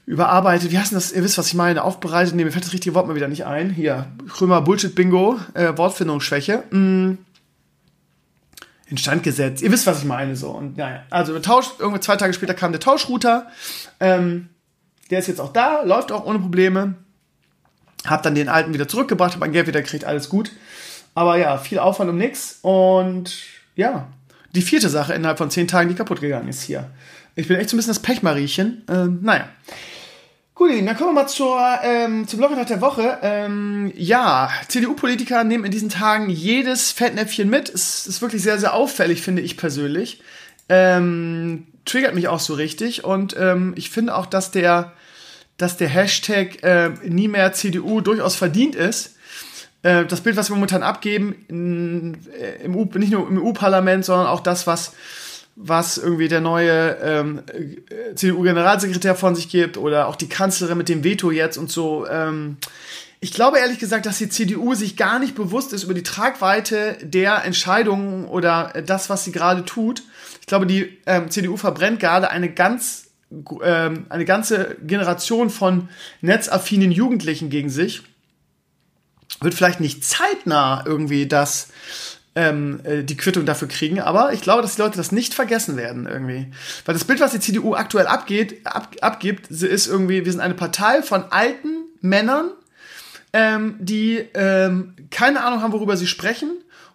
Überarbeitet, 0.06 0.72
wie 0.72 0.78
heißt 0.78 0.90
denn 0.90 0.98
das? 0.98 1.12
Ihr 1.12 1.22
wisst, 1.22 1.38
was 1.38 1.46
ich 1.46 1.54
meine, 1.54 1.84
aufbereitet. 1.84 2.34
Nee, 2.34 2.44
mir 2.44 2.50
fällt 2.50 2.64
das 2.64 2.72
richtige 2.72 2.94
Wort 2.94 3.06
mal 3.06 3.14
wieder 3.14 3.28
nicht 3.28 3.46
ein. 3.46 3.70
Hier, 3.70 4.06
Krömer 4.28 4.60
Bullshit-Bingo, 4.62 5.38
äh, 5.54 5.76
Wortfindungsschwäche. 5.76 6.64
Mm. 6.70 7.18
Instand 8.86 9.22
gesetzt. 9.22 9.62
Ihr 9.62 9.70
wisst, 9.70 9.86
was 9.86 10.00
ich 10.00 10.04
meine, 10.04 10.34
so. 10.34 10.50
Und 10.50 10.76
naja, 10.76 11.04
also 11.10 11.38
Tausch, 11.38 11.66
irgendwie 11.78 12.00
zwei 12.00 12.16
Tage 12.16 12.32
später 12.34 12.54
kam 12.54 12.72
der 12.72 12.80
Tauschrouter. 12.80 13.46
Ähm, 14.00 14.48
der 15.10 15.18
ist 15.18 15.26
jetzt 15.26 15.40
auch 15.40 15.52
da, 15.52 15.82
läuft 15.82 16.12
auch 16.12 16.24
ohne 16.24 16.38
Probleme. 16.38 16.94
Hab 18.06 18.22
dann 18.22 18.34
den 18.34 18.48
alten 18.48 18.72
wieder 18.72 18.88
zurückgebracht, 18.88 19.34
hab 19.34 19.40
mein 19.40 19.52
Geld 19.52 19.66
wieder 19.66 19.82
gekriegt, 19.82 20.04
alles 20.04 20.28
gut. 20.28 20.52
Aber 21.14 21.36
ja, 21.36 21.58
viel 21.58 21.78
Aufwand 21.78 22.10
um 22.10 22.16
nix. 22.16 22.58
Und 22.62 23.32
ja, 23.76 24.08
die 24.54 24.62
vierte 24.62 24.88
Sache 24.88 25.14
innerhalb 25.14 25.38
von 25.38 25.50
zehn 25.50 25.68
Tagen, 25.68 25.88
die 25.88 25.94
kaputt 25.94 26.20
gegangen 26.20 26.48
ist 26.48 26.62
hier. 26.62 26.90
Ich 27.34 27.48
bin 27.48 27.56
echt 27.56 27.70
so 27.70 27.76
ein 27.76 27.78
bisschen 27.78 27.92
das 27.92 28.02
Pechmariechen. 28.02 28.84
Ähm, 28.88 29.20
naja. 29.22 29.48
Gut, 30.54 30.70
dann 30.72 30.96
kommen 30.96 31.10
wir 31.10 31.22
mal 31.22 31.26
zur, 31.26 31.58
ähm, 31.82 32.28
zum 32.28 32.38
Bloggertag 32.38 32.66
der 32.66 32.80
Woche. 32.82 33.18
Ähm, 33.22 33.92
ja, 33.96 34.50
CDU-Politiker 34.68 35.42
nehmen 35.42 35.64
in 35.64 35.70
diesen 35.70 35.88
Tagen 35.88 36.28
jedes 36.28 36.92
Fettnäpfchen 36.92 37.48
mit. 37.48 37.70
Es 37.70 38.06
ist 38.06 38.20
wirklich 38.20 38.42
sehr, 38.42 38.58
sehr 38.58 38.74
auffällig, 38.74 39.22
finde 39.22 39.40
ich 39.40 39.56
persönlich. 39.56 40.20
Ähm, 40.70 41.66
triggert 41.84 42.14
mich 42.14 42.28
auch 42.28 42.40
so 42.40 42.54
richtig. 42.54 43.04
Und 43.04 43.36
ähm, 43.38 43.74
ich 43.76 43.90
finde 43.90 44.14
auch, 44.14 44.26
dass 44.26 44.50
der, 44.52 44.92
dass 45.56 45.76
der 45.76 45.88
Hashtag 45.88 46.62
äh, 46.62 46.90
nie 47.04 47.28
mehr 47.28 47.52
CDU 47.52 48.00
durchaus 48.00 48.36
verdient 48.36 48.76
ist. 48.76 49.16
Äh, 49.82 50.06
das 50.06 50.20
Bild, 50.20 50.36
was 50.36 50.48
wir 50.48 50.54
momentan 50.54 50.82
abgeben, 50.82 51.34
in, 51.48 52.18
äh, 52.32 52.64
im 52.64 52.76
U, 52.76 52.84
nicht 52.94 53.12
nur 53.12 53.26
im 53.28 53.42
EU-Parlament, 53.42 54.04
sondern 54.04 54.28
auch 54.28 54.40
das, 54.40 54.66
was 54.66 54.92
was 55.62 55.98
irgendwie 55.98 56.28
der 56.28 56.40
neue 56.40 56.96
ähm, 57.02 57.42
äh, 57.48 58.14
CDU-Generalsekretär 58.14 59.14
von 59.14 59.34
sich 59.34 59.50
gibt 59.50 59.76
oder 59.76 60.08
auch 60.08 60.16
die 60.16 60.28
Kanzlerin 60.28 60.78
mit 60.78 60.88
dem 60.88 61.04
Veto 61.04 61.30
jetzt 61.30 61.58
und 61.58 61.70
so. 61.70 62.06
Ähm, 62.08 62.56
ich 63.20 63.34
glaube 63.34 63.58
ehrlich 63.58 63.78
gesagt, 63.78 64.06
dass 64.06 64.16
die 64.16 64.30
CDU 64.30 64.74
sich 64.74 64.96
gar 64.96 65.18
nicht 65.18 65.34
bewusst 65.34 65.74
ist 65.74 65.84
über 65.84 65.92
die 65.92 66.02
Tragweite 66.02 66.96
der 67.02 67.44
Entscheidungen 67.44 68.24
oder 68.24 68.72
das, 68.86 69.10
was 69.10 69.24
sie 69.24 69.32
gerade 69.32 69.66
tut. 69.66 70.02
Ich 70.40 70.46
glaube, 70.46 70.66
die 70.66 70.98
ähm, 71.06 71.30
CDU 71.30 71.56
verbrennt 71.56 72.00
gerade 72.00 72.30
eine 72.30 72.50
ganz 72.50 73.10
ähm, 73.62 74.06
eine 74.08 74.24
ganze 74.24 74.76
Generation 74.82 75.50
von 75.50 75.88
netzaffinen 76.20 76.90
Jugendlichen 76.90 77.48
gegen 77.48 77.70
sich. 77.70 78.02
Wird 79.40 79.54
vielleicht 79.54 79.80
nicht 79.80 80.04
zeitnah 80.04 80.82
irgendwie 80.84 81.26
das 81.26 81.68
ähm, 82.34 82.80
äh, 82.84 83.02
die 83.02 83.16
Quittung 83.16 83.46
dafür 83.46 83.68
kriegen. 83.68 84.00
Aber 84.00 84.32
ich 84.32 84.40
glaube, 84.40 84.62
dass 84.62 84.76
die 84.76 84.82
Leute 84.82 84.96
das 84.96 85.12
nicht 85.12 85.34
vergessen 85.34 85.76
werden 85.76 86.06
irgendwie. 86.06 86.48
Weil 86.84 86.94
das 86.94 87.04
Bild, 87.04 87.20
was 87.20 87.32
die 87.32 87.40
CDU 87.40 87.74
aktuell 87.74 88.06
abgeht, 88.06 88.66
ab, 88.66 88.94
abgibt, 89.00 89.50
ist 89.50 89.86
irgendwie, 89.86 90.24
wir 90.24 90.32
sind 90.32 90.40
eine 90.40 90.54
Partei 90.54 91.02
von 91.02 91.24
alten 91.30 91.84
Männern, 92.00 92.50
ähm, 93.32 93.76
die 93.78 94.24
ähm, 94.34 94.94
keine 95.10 95.44
Ahnung 95.44 95.62
haben, 95.62 95.72
worüber 95.72 95.96
sie 95.96 96.06
sprechen 96.06 96.50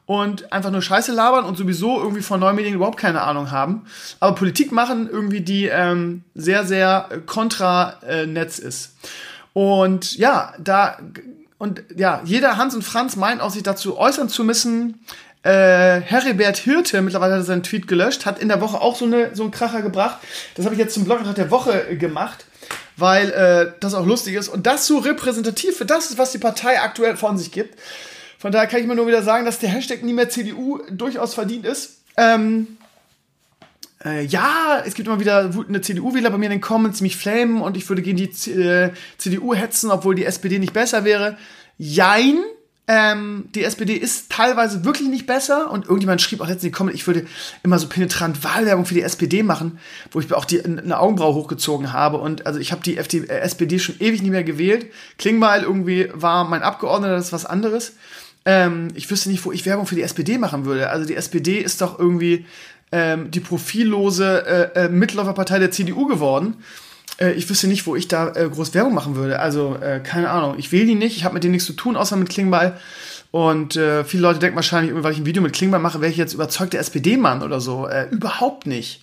und 0.06 0.52
einfach 0.53 0.72
nur 0.72 0.82
Scheiße 0.82 1.11
labern 1.11 1.45
und 1.45 1.57
sowieso 1.57 1.98
irgendwie 1.98 2.22
von 2.22 2.40
Neumedien 2.40 2.76
überhaupt 2.76 2.98
keine 2.99 3.22
Ahnung 3.22 3.52
haben. 3.52 3.86
Aber 4.19 4.36
Politik 4.36 4.72
machen 4.72 5.10
irgendwie, 5.11 5.41
die 5.41 5.65
ähm, 5.65 6.23
sehr, 6.36 6.65
sehr 6.65 7.10
kontra-Netz 7.26 8.60
äh, 8.60 8.68
ist. 8.68 8.95
Und 9.53 10.18
ja, 10.18 10.53
da 10.60 10.98
und 11.57 11.84
ja, 11.95 12.22
jeder 12.26 12.57
Hans 12.57 12.76
und 12.76 12.84
Franz 12.84 13.15
meint 13.15 13.41
auch 13.41 13.49
sich 13.49 13.64
dazu 13.64 13.98
äußern 13.98 14.27
zu 14.27 14.44
müssen, 14.44 14.99
äh, 15.44 16.02
Heribert 16.02 16.57
Hirte, 16.57 17.02
mittlerweile 17.02 17.34
hat 17.34 17.41
er 17.41 17.45
seinen 17.45 17.64
Tweet 17.64 17.88
gelöscht, 17.88 18.26
hat 18.26 18.40
in 18.40 18.49
der 18.49 18.61
Woche 18.61 18.82
auch 18.82 18.95
so, 18.95 19.06
eine, 19.06 19.36
so 19.36 19.44
einen 19.44 19.52
Kracher 19.52 19.82
gebracht. 19.82 20.18
Das 20.56 20.65
habe 20.65 20.76
ich 20.76 20.80
jetzt 20.80 20.94
zum 20.94 21.06
Blogantrag 21.06 21.36
der 21.36 21.52
Woche 21.52 21.95
gemacht, 21.98 22.45
weil 22.98 23.30
äh, 23.30 23.72
das 23.80 23.94
auch 23.94 24.06
lustig 24.06 24.36
ist. 24.36 24.49
Und 24.49 24.65
das 24.65 24.88
so 24.88 24.98
repräsentativ 24.98 25.77
für 25.77 25.86
das 25.86 26.10
ist, 26.10 26.18
was 26.18 26.32
die 26.32 26.40
Partei 26.40 26.82
aktuell 26.82 27.15
von 27.15 27.38
sich 27.38 27.52
gibt. 27.52 27.80
Von 28.45 28.51
daher 28.51 28.67
kann 28.67 28.80
ich 28.80 28.85
mir 28.85 28.93
nur 28.93 29.07
wieder 29.07 29.23
sagen, 29.23 29.43
dass 29.43 29.57
der 29.57 29.69
Hashtag 29.69 30.03
nie 30.03 30.13
mehr 30.13 30.30
CDU 30.30 30.77
durchaus 30.91 31.34
verdient 31.34 31.65
ist. 31.65 32.01
Ähm, 32.15 32.77
äh, 34.05 34.23
ja, 34.23 34.84
es 34.85 34.93
gibt 34.93 35.07
immer 35.07 35.19
wieder 35.19 35.55
wütende 35.55 35.81
CDU-Wähler 35.81 36.30
bei 36.30 36.38
mir 36.38 36.45
in 36.45 36.51
den 36.51 36.61
Comments, 36.61 37.01
mich 37.01 37.17
flamen 37.17 37.59
und 37.59 37.76
ich 37.76 37.89
würde 37.89 38.03
gegen 38.03 38.17
die 38.17 38.51
äh, 38.51 38.91
CDU 39.17 39.55
hetzen, 39.55 39.89
obwohl 39.89 40.13
die 40.13 40.26
SPD 40.26 40.59
nicht 40.59 40.73
besser 40.73 41.05
wäre. 41.05 41.39
Jein, 41.80 42.38
ähm, 42.88 43.49
die 43.55 43.63
SPD 43.63 43.95
ist 43.95 44.31
teilweise 44.31 44.85
wirklich 44.85 45.09
nicht 45.09 45.26
besser 45.26 45.72
und 45.72 45.85
irgendjemand 45.85 46.22
schrieb 46.22 46.39
auch 46.39 46.45
letztens 46.45 46.65
in 46.65 46.69
die 46.69 46.77
Comments, 46.77 46.95
ich 46.99 47.07
würde 47.07 47.26
immer 47.63 47.80
so 47.80 47.88
penetrant 47.88 48.43
Wahlwerbung 48.43 48.85
für 48.85 48.93
die 48.93 49.01
SPD 49.01 49.41
machen, 49.41 49.80
wo 50.11 50.19
ich 50.19 50.31
auch 50.31 50.45
die, 50.45 50.63
eine 50.63 50.99
Augenbraue 50.99 51.34
hochgezogen 51.34 51.93
habe 51.93 52.17
und 52.17 52.45
also 52.45 52.59
ich 52.59 52.72
habe 52.72 52.84
die 52.84 52.97
FD, 52.97 53.22
äh, 53.22 53.39
SPD 53.39 53.80
schon 53.80 53.95
ewig 53.99 54.22
nicht 54.22 54.30
mehr 54.30 54.43
gewählt. 54.43 54.85
Klingbeil 55.17 55.63
irgendwie 55.63 56.09
war 56.13 56.47
mein 56.47 56.61
Abgeordneter, 56.61 57.15
das 57.15 57.26
ist 57.26 57.34
was 57.34 57.47
anderes. 57.47 57.93
Ähm, 58.45 58.89
ich 58.95 59.09
wüsste 59.09 59.30
nicht, 59.30 59.43
wo 59.45 59.51
ich 59.51 59.65
Werbung 59.65 59.88
für 59.88 59.95
die 59.95 60.03
SPD 60.03 60.38
machen 60.38 60.65
würde. 60.65 60.89
Also 60.89 61.05
die 61.05 61.15
SPD 61.15 61.57
ist 61.57 61.81
doch 61.81 61.99
irgendwie 61.99 62.45
ähm, 62.91 63.31
die 63.31 63.39
profillose 63.39 64.72
äh, 64.76 64.85
äh, 64.85 64.89
Mitläuferpartei 64.89 65.59
der 65.59 65.72
CDU 65.72 66.05
geworden 66.05 66.57
äh, 67.19 67.31
ich 67.34 67.49
wüsste 67.49 67.67
nicht, 67.67 67.85
wo 67.88 67.95
ich 67.95 68.07
da 68.07 68.34
äh, 68.35 68.49
groß 68.49 68.73
Werbung 68.73 68.93
machen 68.93 69.15
würde. 69.15 69.39
Also, 69.39 69.77
äh, 69.77 69.99
keine 69.99 70.30
Ahnung. 70.30 70.55
Ich 70.57 70.72
will 70.72 70.85
die 70.85 70.95
nicht. 70.95 71.15
Ich 71.15 71.23
habe 71.23 71.34
mit 71.34 71.43
denen 71.43 71.51
nichts 71.51 71.67
zu 71.67 71.73
tun, 71.73 71.95
außer 71.95 72.15
mit 72.17 72.30
Klingbeil. 72.30 72.77
Und 73.31 73.73
viele 73.73 74.22
Leute 74.22 74.39
denken 74.39 74.55
wahrscheinlich, 74.55 74.93
weil 75.03 75.11
ich 75.11 75.17
ein 75.17 75.26
Video 75.26 75.43
mit 75.43 75.51
Klingbeil 75.51 75.81
mache, 75.81 75.99
wäre 75.99 76.09
ich 76.09 76.15
jetzt 76.15 76.34
überzeugter 76.34 76.80
SPD-Mann 76.80 77.43
oder 77.43 77.59
so. 77.59 77.85
Überhaupt 78.09 78.65
nicht. 78.65 79.01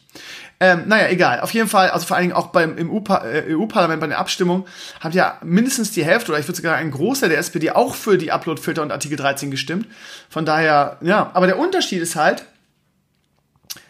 Ähm, 0.65 0.85
naja, 0.87 1.09
egal. 1.09 1.41
Auf 1.41 1.53
jeden 1.53 1.69
Fall, 1.69 1.91
also 1.91 2.07
vor 2.07 2.17
allen 2.17 2.29
Dingen 2.29 2.37
auch 2.37 2.47
beim 2.47 2.79
im 2.79 2.89
EU-Parlament 2.89 4.01
bei 4.01 4.07
der 4.07 4.21
Abstimmung, 4.21 4.65
hat 5.01 5.13
ja 5.13 5.37
mindestens 5.43 5.91
die 5.91 6.05
Hälfte 6.05 6.31
oder 6.31 6.39
ich 6.39 6.47
würde 6.47 6.57
sogar 6.57 6.77
ein 6.77 6.93
Großteil 6.93 7.31
der 7.31 7.39
SPD 7.39 7.73
auch 7.73 7.97
für 7.97 8.17
die 8.17 8.31
Upload-Filter 8.31 8.81
und 8.81 8.93
Artikel 8.93 9.17
13 9.17 9.51
gestimmt. 9.51 9.89
Von 10.31 10.47
daher, 10.47 10.99
ja. 11.01 11.33
Aber 11.35 11.49
der 11.49 11.59
Unterschied 11.59 12.01
ist 12.01 12.15
halt, 12.15 12.45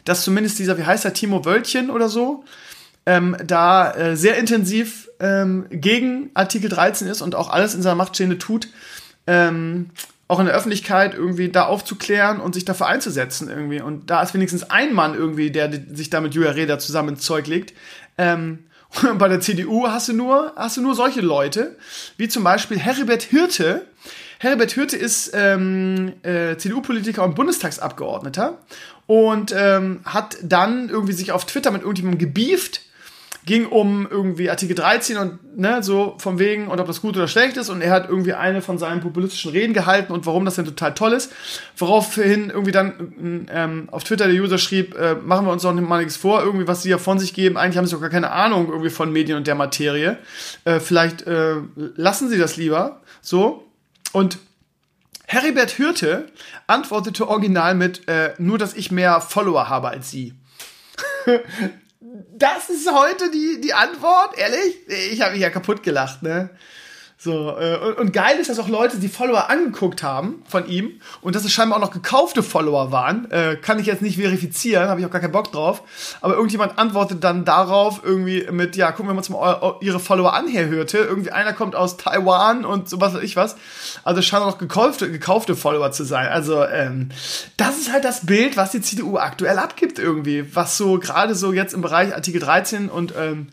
dass 0.06 0.22
zumindest 0.24 0.58
dieser, 0.60 0.78
wie 0.78 0.84
heißt 0.84 1.04
er, 1.04 1.12
Timo 1.12 1.44
Wöltchen 1.44 1.90
oder 1.90 2.08
so, 2.08 2.42
ähm, 3.04 3.36
da 3.44 3.92
äh, 3.92 4.16
sehr 4.16 4.38
intensiv 4.38 5.10
ähm, 5.20 5.66
gegen 5.70 6.30
Artikel 6.32 6.70
13 6.70 7.06
ist 7.06 7.20
und 7.20 7.34
auch 7.34 7.50
alles 7.50 7.74
in 7.74 7.82
seiner 7.82 7.96
Macht 7.96 8.14
tut, 8.38 8.68
ähm, 9.26 9.90
auch 10.32 10.40
in 10.40 10.46
der 10.46 10.54
Öffentlichkeit 10.54 11.12
irgendwie 11.12 11.50
da 11.50 11.66
aufzuklären 11.66 12.40
und 12.40 12.54
sich 12.54 12.64
dafür 12.64 12.86
einzusetzen 12.86 13.50
irgendwie. 13.50 13.82
Und 13.82 14.08
da 14.08 14.22
ist 14.22 14.32
wenigstens 14.32 14.70
ein 14.70 14.94
Mann 14.94 15.14
irgendwie, 15.14 15.50
der 15.50 15.70
sich 15.92 16.08
da 16.08 16.22
mit 16.22 16.34
Julia 16.34 16.52
Reda 16.52 16.78
zusammen 16.78 17.10
ins 17.10 17.20
Zeug 17.20 17.46
legt. 17.46 17.74
Ähm, 18.16 18.60
bei 19.18 19.28
der 19.28 19.40
CDU 19.40 19.88
hast 19.88 20.08
du 20.08 20.14
nur, 20.14 20.54
hast 20.56 20.78
du 20.78 20.80
nur 20.80 20.94
solche 20.94 21.20
Leute, 21.20 21.76
wie 22.16 22.28
zum 22.28 22.44
Beispiel 22.44 22.78
Heribert 22.78 23.24
Hirte. 23.24 23.84
Heribert 24.38 24.72
Hirte 24.72 24.96
ist 24.96 25.32
ähm, 25.34 26.14
äh, 26.22 26.56
CDU-Politiker 26.56 27.22
und 27.24 27.34
Bundestagsabgeordneter 27.34 28.56
und 29.06 29.54
ähm, 29.54 30.00
hat 30.06 30.38
dann 30.42 30.88
irgendwie 30.88 31.12
sich 31.12 31.32
auf 31.32 31.44
Twitter 31.44 31.70
mit 31.70 31.82
irgendjemandem 31.82 32.18
gebieft 32.18 32.80
ging 33.44 33.66
um 33.66 34.06
irgendwie 34.08 34.50
Artikel 34.50 34.76
13 34.76 35.16
und 35.16 35.58
ne, 35.58 35.82
so 35.82 36.14
von 36.18 36.38
wegen 36.38 36.68
und 36.68 36.78
ob 36.78 36.86
das 36.86 37.00
gut 37.00 37.16
oder 37.16 37.26
schlecht 37.26 37.56
ist. 37.56 37.70
Und 37.70 37.80
er 37.80 37.90
hat 37.90 38.08
irgendwie 38.08 38.34
eine 38.34 38.62
von 38.62 38.78
seinen 38.78 39.00
populistischen 39.00 39.50
Reden 39.50 39.74
gehalten 39.74 40.12
und 40.12 40.26
warum 40.26 40.44
das 40.44 40.54
denn 40.54 40.64
total 40.64 40.94
toll 40.94 41.12
ist, 41.12 41.32
woraufhin 41.76 42.50
irgendwie 42.50 42.70
dann 42.70 43.48
ähm, 43.52 43.88
auf 43.90 44.04
Twitter 44.04 44.28
der 44.28 44.40
User 44.40 44.58
schrieb, 44.58 44.96
äh, 44.96 45.16
machen 45.16 45.46
wir 45.46 45.52
uns 45.52 45.62
doch 45.62 45.74
mal 45.74 45.98
nichts 45.98 46.16
vor, 46.16 46.42
irgendwie 46.42 46.68
was 46.68 46.82
sie 46.82 46.90
ja 46.90 46.98
von 46.98 47.18
sich 47.18 47.34
geben, 47.34 47.56
eigentlich 47.56 47.78
haben 47.78 47.86
sie 47.86 47.94
doch 47.94 48.00
gar 48.00 48.10
keine 48.10 48.30
Ahnung 48.30 48.68
irgendwie 48.68 48.90
von 48.90 49.12
Medien 49.12 49.36
und 49.36 49.46
der 49.46 49.56
Materie, 49.56 50.18
äh, 50.64 50.78
vielleicht 50.78 51.22
äh, 51.22 51.56
lassen 51.74 52.28
sie 52.28 52.38
das 52.38 52.56
lieber, 52.56 53.00
so. 53.20 53.68
Und 54.12 54.38
Heribert 55.26 55.78
Hürte 55.78 56.28
antwortete 56.66 57.26
original 57.26 57.74
mit, 57.74 58.06
äh, 58.06 58.34
nur 58.36 58.58
dass 58.58 58.74
ich 58.74 58.92
mehr 58.92 59.20
Follower 59.20 59.68
habe 59.68 59.88
als 59.88 60.10
sie. 60.10 60.34
das 62.32 62.68
ist 62.68 62.90
heute 62.90 63.30
die, 63.30 63.60
die 63.60 63.74
Antwort? 63.74 64.36
Ehrlich? 64.38 64.76
Ich 65.12 65.20
habe 65.20 65.32
mich 65.32 65.40
ja 65.40 65.50
kaputt 65.50 65.82
gelacht, 65.82 66.22
ne? 66.22 66.50
So, 67.24 67.56
äh, 67.56 67.76
und, 67.76 67.98
und 67.98 68.12
geil 68.12 68.38
ist, 68.40 68.50
dass 68.50 68.58
auch 68.58 68.68
Leute 68.68 68.96
die 68.98 69.08
Follower 69.08 69.48
angeguckt 69.48 70.02
haben 70.02 70.42
von 70.48 70.66
ihm 70.66 71.00
und 71.20 71.36
dass 71.36 71.44
es 71.44 71.52
scheinbar 71.52 71.78
auch 71.78 71.82
noch 71.82 71.92
gekaufte 71.92 72.42
Follower 72.42 72.90
waren. 72.90 73.30
Äh, 73.30 73.54
kann 73.54 73.78
ich 73.78 73.86
jetzt 73.86 74.02
nicht 74.02 74.16
verifizieren, 74.16 74.88
habe 74.88 74.98
ich 74.98 75.06
auch 75.06 75.10
gar 75.12 75.20
keinen 75.20 75.30
Bock 75.30 75.52
drauf. 75.52 75.84
Aber 76.20 76.34
irgendjemand 76.34 76.80
antwortet 76.80 77.22
dann 77.22 77.44
darauf 77.44 78.00
irgendwie 78.02 78.48
mit, 78.50 78.74
ja, 78.74 78.90
gucken 78.90 79.12
wir 79.12 79.16
uns 79.16 79.30
mal 79.30 79.76
ihre 79.80 80.00
Follower 80.00 80.32
an, 80.32 80.48
Herr 80.48 80.68
Hürte. 80.68 80.98
Irgendwie 80.98 81.30
einer 81.30 81.52
kommt 81.52 81.76
aus 81.76 81.96
Taiwan 81.96 82.64
und 82.64 82.88
so 82.88 83.00
was 83.00 83.14
weiß 83.14 83.22
ich 83.22 83.36
was. 83.36 83.54
Also 84.02 84.20
scheinen 84.20 84.42
auch 84.42 84.50
noch 84.50 84.58
gekaufte, 84.58 85.08
gekaufte 85.08 85.54
Follower 85.54 85.92
zu 85.92 86.02
sein. 86.02 86.26
Also 86.26 86.64
ähm, 86.64 87.10
das 87.56 87.78
ist 87.78 87.92
halt 87.92 88.04
das 88.04 88.26
Bild, 88.26 88.56
was 88.56 88.72
die 88.72 88.80
CDU 88.80 89.18
aktuell 89.18 89.60
abgibt 89.60 90.00
irgendwie. 90.00 90.56
Was 90.56 90.76
so 90.76 90.98
gerade 90.98 91.36
so 91.36 91.52
jetzt 91.52 91.72
im 91.72 91.82
Bereich 91.82 92.16
Artikel 92.16 92.40
13 92.40 92.88
und 92.88 93.14
ähm, 93.16 93.46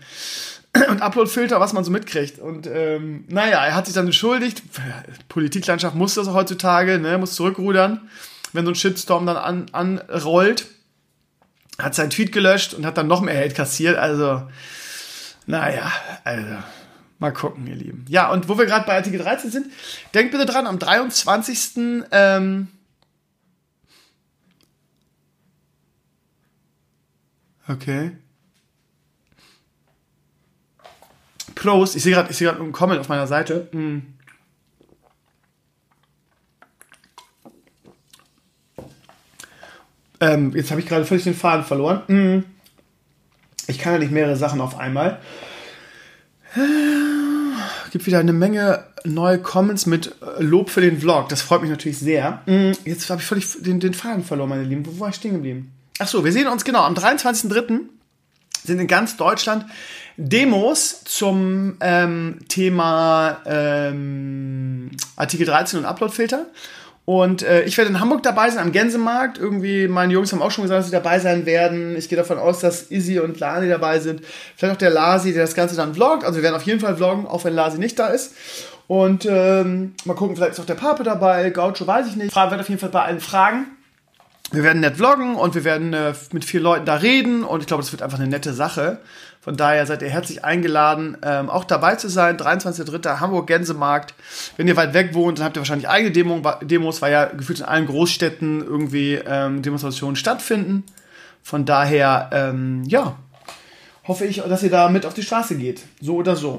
und 0.89 1.01
Uploadfilter, 1.01 1.59
was 1.59 1.73
man 1.73 1.83
so 1.83 1.91
mitkriegt. 1.91 2.39
Und 2.39 2.67
ähm, 2.67 3.25
naja, 3.27 3.65
er 3.65 3.75
hat 3.75 3.85
sich 3.85 3.95
dann 3.95 4.05
entschuldigt. 4.05 4.61
Politiklandschaft 5.27 5.95
muss 5.95 6.13
das 6.13 6.27
heutzutage, 6.27 6.99
ne, 6.99 7.17
muss 7.17 7.35
zurückrudern, 7.35 8.09
wenn 8.53 8.65
so 8.65 8.71
ein 8.71 8.75
Shitstorm 8.75 9.25
dann 9.25 9.37
an, 9.37 9.65
anrollt. 9.71 10.67
Hat 11.79 11.95
seinen 11.95 12.09
Tweet 12.09 12.31
gelöscht 12.31 12.73
und 12.73 12.85
hat 12.85 12.97
dann 12.97 13.07
noch 13.07 13.21
mehr 13.21 13.37
Hate 13.37 13.55
kassiert. 13.55 13.97
Also, 13.97 14.43
naja, 15.45 15.91
also, 16.23 16.57
mal 17.19 17.31
gucken, 17.31 17.65
ihr 17.67 17.75
Lieben. 17.75 18.05
Ja, 18.09 18.29
und 18.29 18.49
wo 18.49 18.57
wir 18.57 18.65
gerade 18.65 18.85
bei 18.85 18.95
Artikel 18.95 19.19
13 19.19 19.49
sind, 19.49 19.67
denkt 20.13 20.31
bitte 20.31 20.45
dran, 20.45 20.67
am 20.67 20.77
23. 20.77 22.03
Ähm, 22.11 22.67
okay. 27.67 28.11
Prost. 31.59 31.95
Ich 31.95 32.03
sehe 32.03 32.13
gerade 32.13 32.33
seh 32.33 32.47
einen 32.47 32.71
Comment 32.71 32.99
auf 32.99 33.09
meiner 33.09 33.27
Seite. 33.27 33.67
Mm. 33.71 33.99
Ähm, 40.21 40.53
jetzt 40.55 40.71
habe 40.71 40.81
ich 40.81 40.87
gerade 40.87 41.05
völlig 41.05 41.23
den 41.23 41.35
Faden 41.35 41.65
verloren. 41.65 42.01
Mm. 42.07 42.43
Ich 43.67 43.79
kann 43.79 43.93
ja 43.93 43.99
nicht 43.99 44.11
mehrere 44.11 44.35
Sachen 44.35 44.61
auf 44.61 44.77
einmal. 44.77 45.19
Es 46.55 47.91
gibt 47.91 48.05
wieder 48.05 48.19
eine 48.19 48.33
Menge 48.33 48.85
neue 49.03 49.39
Comments 49.39 49.85
mit 49.85 50.15
äh, 50.21 50.41
Lob 50.41 50.69
für 50.69 50.81
den 50.81 50.99
Vlog. 50.99 51.29
Das 51.29 51.41
freut 51.41 51.61
mich 51.61 51.69
natürlich 51.69 51.99
sehr. 51.99 52.41
Mm. 52.45 52.71
Jetzt 52.85 53.09
habe 53.09 53.21
ich 53.21 53.27
völlig 53.27 53.61
den, 53.61 53.79
den 53.79 53.93
Faden 53.93 54.23
verloren, 54.23 54.49
meine 54.49 54.63
Lieben. 54.63 54.85
Wo 54.85 54.99
war 54.99 55.09
ich 55.09 55.15
stehen 55.15 55.33
geblieben? 55.33 55.73
Ach 55.99 56.07
so, 56.07 56.23
wir 56.23 56.31
sehen 56.31 56.47
uns 56.47 56.63
genau 56.63 56.83
am 56.83 56.95
23.03. 56.95 57.81
sind 58.63 58.79
in 58.79 58.87
ganz 58.87 59.17
Deutschland 59.17 59.65
Demos 60.21 61.05
zum 61.05 61.77
ähm, 61.79 62.39
Thema 62.49 63.37
ähm, 63.45 64.91
Artikel 65.15 65.45
13 65.45 65.79
und 65.79 65.85
Uploadfilter. 65.85 66.45
Und 67.05 67.41
äh, 67.41 67.63
ich 67.63 67.77
werde 67.77 67.89
in 67.89 68.01
Hamburg 68.01 68.21
dabei 68.21 68.49
sein, 68.49 68.65
am 68.65 68.73
Gänsemarkt. 68.73 69.37
Irgendwie, 69.37 69.87
meine 69.87 70.11
Jungs 70.11 70.33
haben 70.33 70.41
auch 70.41 70.51
schon 70.51 70.65
gesagt, 70.65 70.79
dass 70.79 70.85
sie 70.87 70.91
dabei 70.91 71.19
sein 71.19 71.45
werden. 71.45 71.95
Ich 71.95 72.09
gehe 72.09 72.17
davon 72.17 72.37
aus, 72.37 72.59
dass 72.59 72.91
Izzy 72.91 73.19
und 73.19 73.39
Lani 73.39 73.69
dabei 73.69 73.99
sind. 73.99 74.21
Vielleicht 74.57 74.75
auch 74.75 74.79
der 74.79 74.89
Lasi, 74.89 75.31
der 75.31 75.43
das 75.43 75.55
Ganze 75.55 75.77
dann 75.77 75.95
vloggt. 75.95 76.25
Also 76.25 76.35
wir 76.35 76.43
werden 76.43 76.55
auf 76.55 76.63
jeden 76.63 76.81
Fall 76.81 76.97
vloggen, 76.97 77.25
auch 77.25 77.45
wenn 77.45 77.53
Lasi 77.53 77.79
nicht 77.79 77.97
da 77.97 78.07
ist. 78.07 78.35
Und 78.87 79.25
ähm, 79.25 79.95
mal 80.03 80.15
gucken, 80.15 80.35
vielleicht 80.35 80.51
ist 80.51 80.59
auch 80.59 80.65
der 80.65 80.75
Pape 80.75 81.03
dabei. 81.03 81.49
Gaucho 81.49 81.87
weiß 81.87 82.07
ich 82.07 82.17
nicht. 82.17 82.33
Fragen 82.33 82.51
werde 82.51 82.61
auf 82.61 82.69
jeden 82.69 82.81
Fall 82.81 82.89
bei 82.89 83.03
allen 83.03 83.21
fragen. 83.21 83.67
Wir 84.51 84.63
werden 84.63 84.81
nett 84.81 84.97
vloggen 84.97 85.35
und 85.35 85.55
wir 85.55 85.63
werden 85.63 85.93
äh, 85.93 86.13
mit 86.31 86.43
vielen 86.43 86.63
Leuten 86.63 86.85
da 86.85 86.95
reden. 86.95 87.43
Und 87.43 87.61
ich 87.61 87.67
glaube, 87.67 87.83
das 87.83 87.91
wird 87.93 88.01
einfach 88.01 88.19
eine 88.19 88.27
nette 88.27 88.53
Sache. 88.53 88.99
Von 89.41 89.55
daher 89.55 89.85
seid 89.85 90.01
ihr 90.01 90.09
herzlich 90.09 90.43
eingeladen, 90.43 91.17
ähm, 91.23 91.49
auch 91.49 91.63
dabei 91.63 91.95
zu 91.95 92.09
sein. 92.09 92.37
23.03. 92.37 93.19
Hamburg 93.19 93.47
Gänsemarkt. 93.47 94.13
Wenn 94.57 94.67
ihr 94.67 94.75
weit 94.75 94.93
weg 94.93 95.13
wohnt, 95.13 95.39
dann 95.39 95.45
habt 95.45 95.55
ihr 95.55 95.61
wahrscheinlich 95.61 95.87
eigene 95.87 96.11
Demo, 96.11 96.41
Demos, 96.61 97.01
weil 97.01 97.13
ja 97.13 97.25
gefühlt 97.25 97.59
in 97.59 97.65
allen 97.65 97.85
Großstädten 97.85 98.61
irgendwie 98.61 99.13
ähm, 99.13 99.61
Demonstrationen 99.61 100.17
stattfinden. 100.17 100.83
Von 101.41 101.65
daher, 101.65 102.29
ähm, 102.33 102.83
ja, 102.85 103.15
hoffe 104.07 104.25
ich, 104.25 104.41
dass 104.41 104.61
ihr 104.61 104.69
da 104.69 104.89
mit 104.89 105.05
auf 105.05 105.13
die 105.13 105.23
Straße 105.23 105.55
geht. 105.55 105.83
So 106.01 106.15
oder 106.15 106.35
so. 106.35 106.57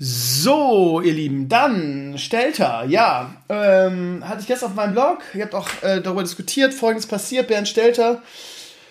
So, 0.00 1.00
ihr 1.00 1.12
Lieben, 1.12 1.48
dann 1.48 2.18
Stelter, 2.18 2.84
ja, 2.86 3.34
ähm, 3.48 4.22
hatte 4.26 4.40
ich 4.40 4.46
gestern 4.46 4.70
auf 4.70 4.76
meinem 4.76 4.92
Blog, 4.92 5.18
ihr 5.34 5.42
habt 5.42 5.56
auch 5.56 5.68
äh, 5.82 6.00
darüber 6.00 6.22
diskutiert, 6.22 6.72
folgendes 6.72 7.08
passiert, 7.08 7.48
Bernd 7.48 7.66
Stelter, 7.66 8.22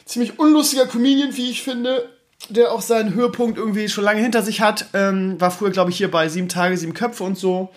ziemlich 0.04 0.38
unlustiger 0.38 0.86
Comedian, 0.86 1.38
wie 1.38 1.50
ich 1.50 1.64
finde, 1.64 2.10
der 2.50 2.72
auch 2.72 2.82
seinen 2.82 3.14
Höhepunkt 3.14 3.58
irgendwie 3.58 3.90
schon 3.90 4.04
lange 4.04 4.22
hinter 4.22 4.42
sich 4.42 4.62
hat, 4.62 4.88
ähm, 4.94 5.40
war 5.40 5.52
früher, 5.52 5.72
glaube 5.72 5.92
ich, 5.92 5.98
hier 5.98 6.10
bei 6.10 6.30
Sieben 6.30 6.50
Tage, 6.50 6.78
Sieben 6.78 6.94
Köpfe 6.94 7.24
und 7.24 7.38
so, 7.38 7.70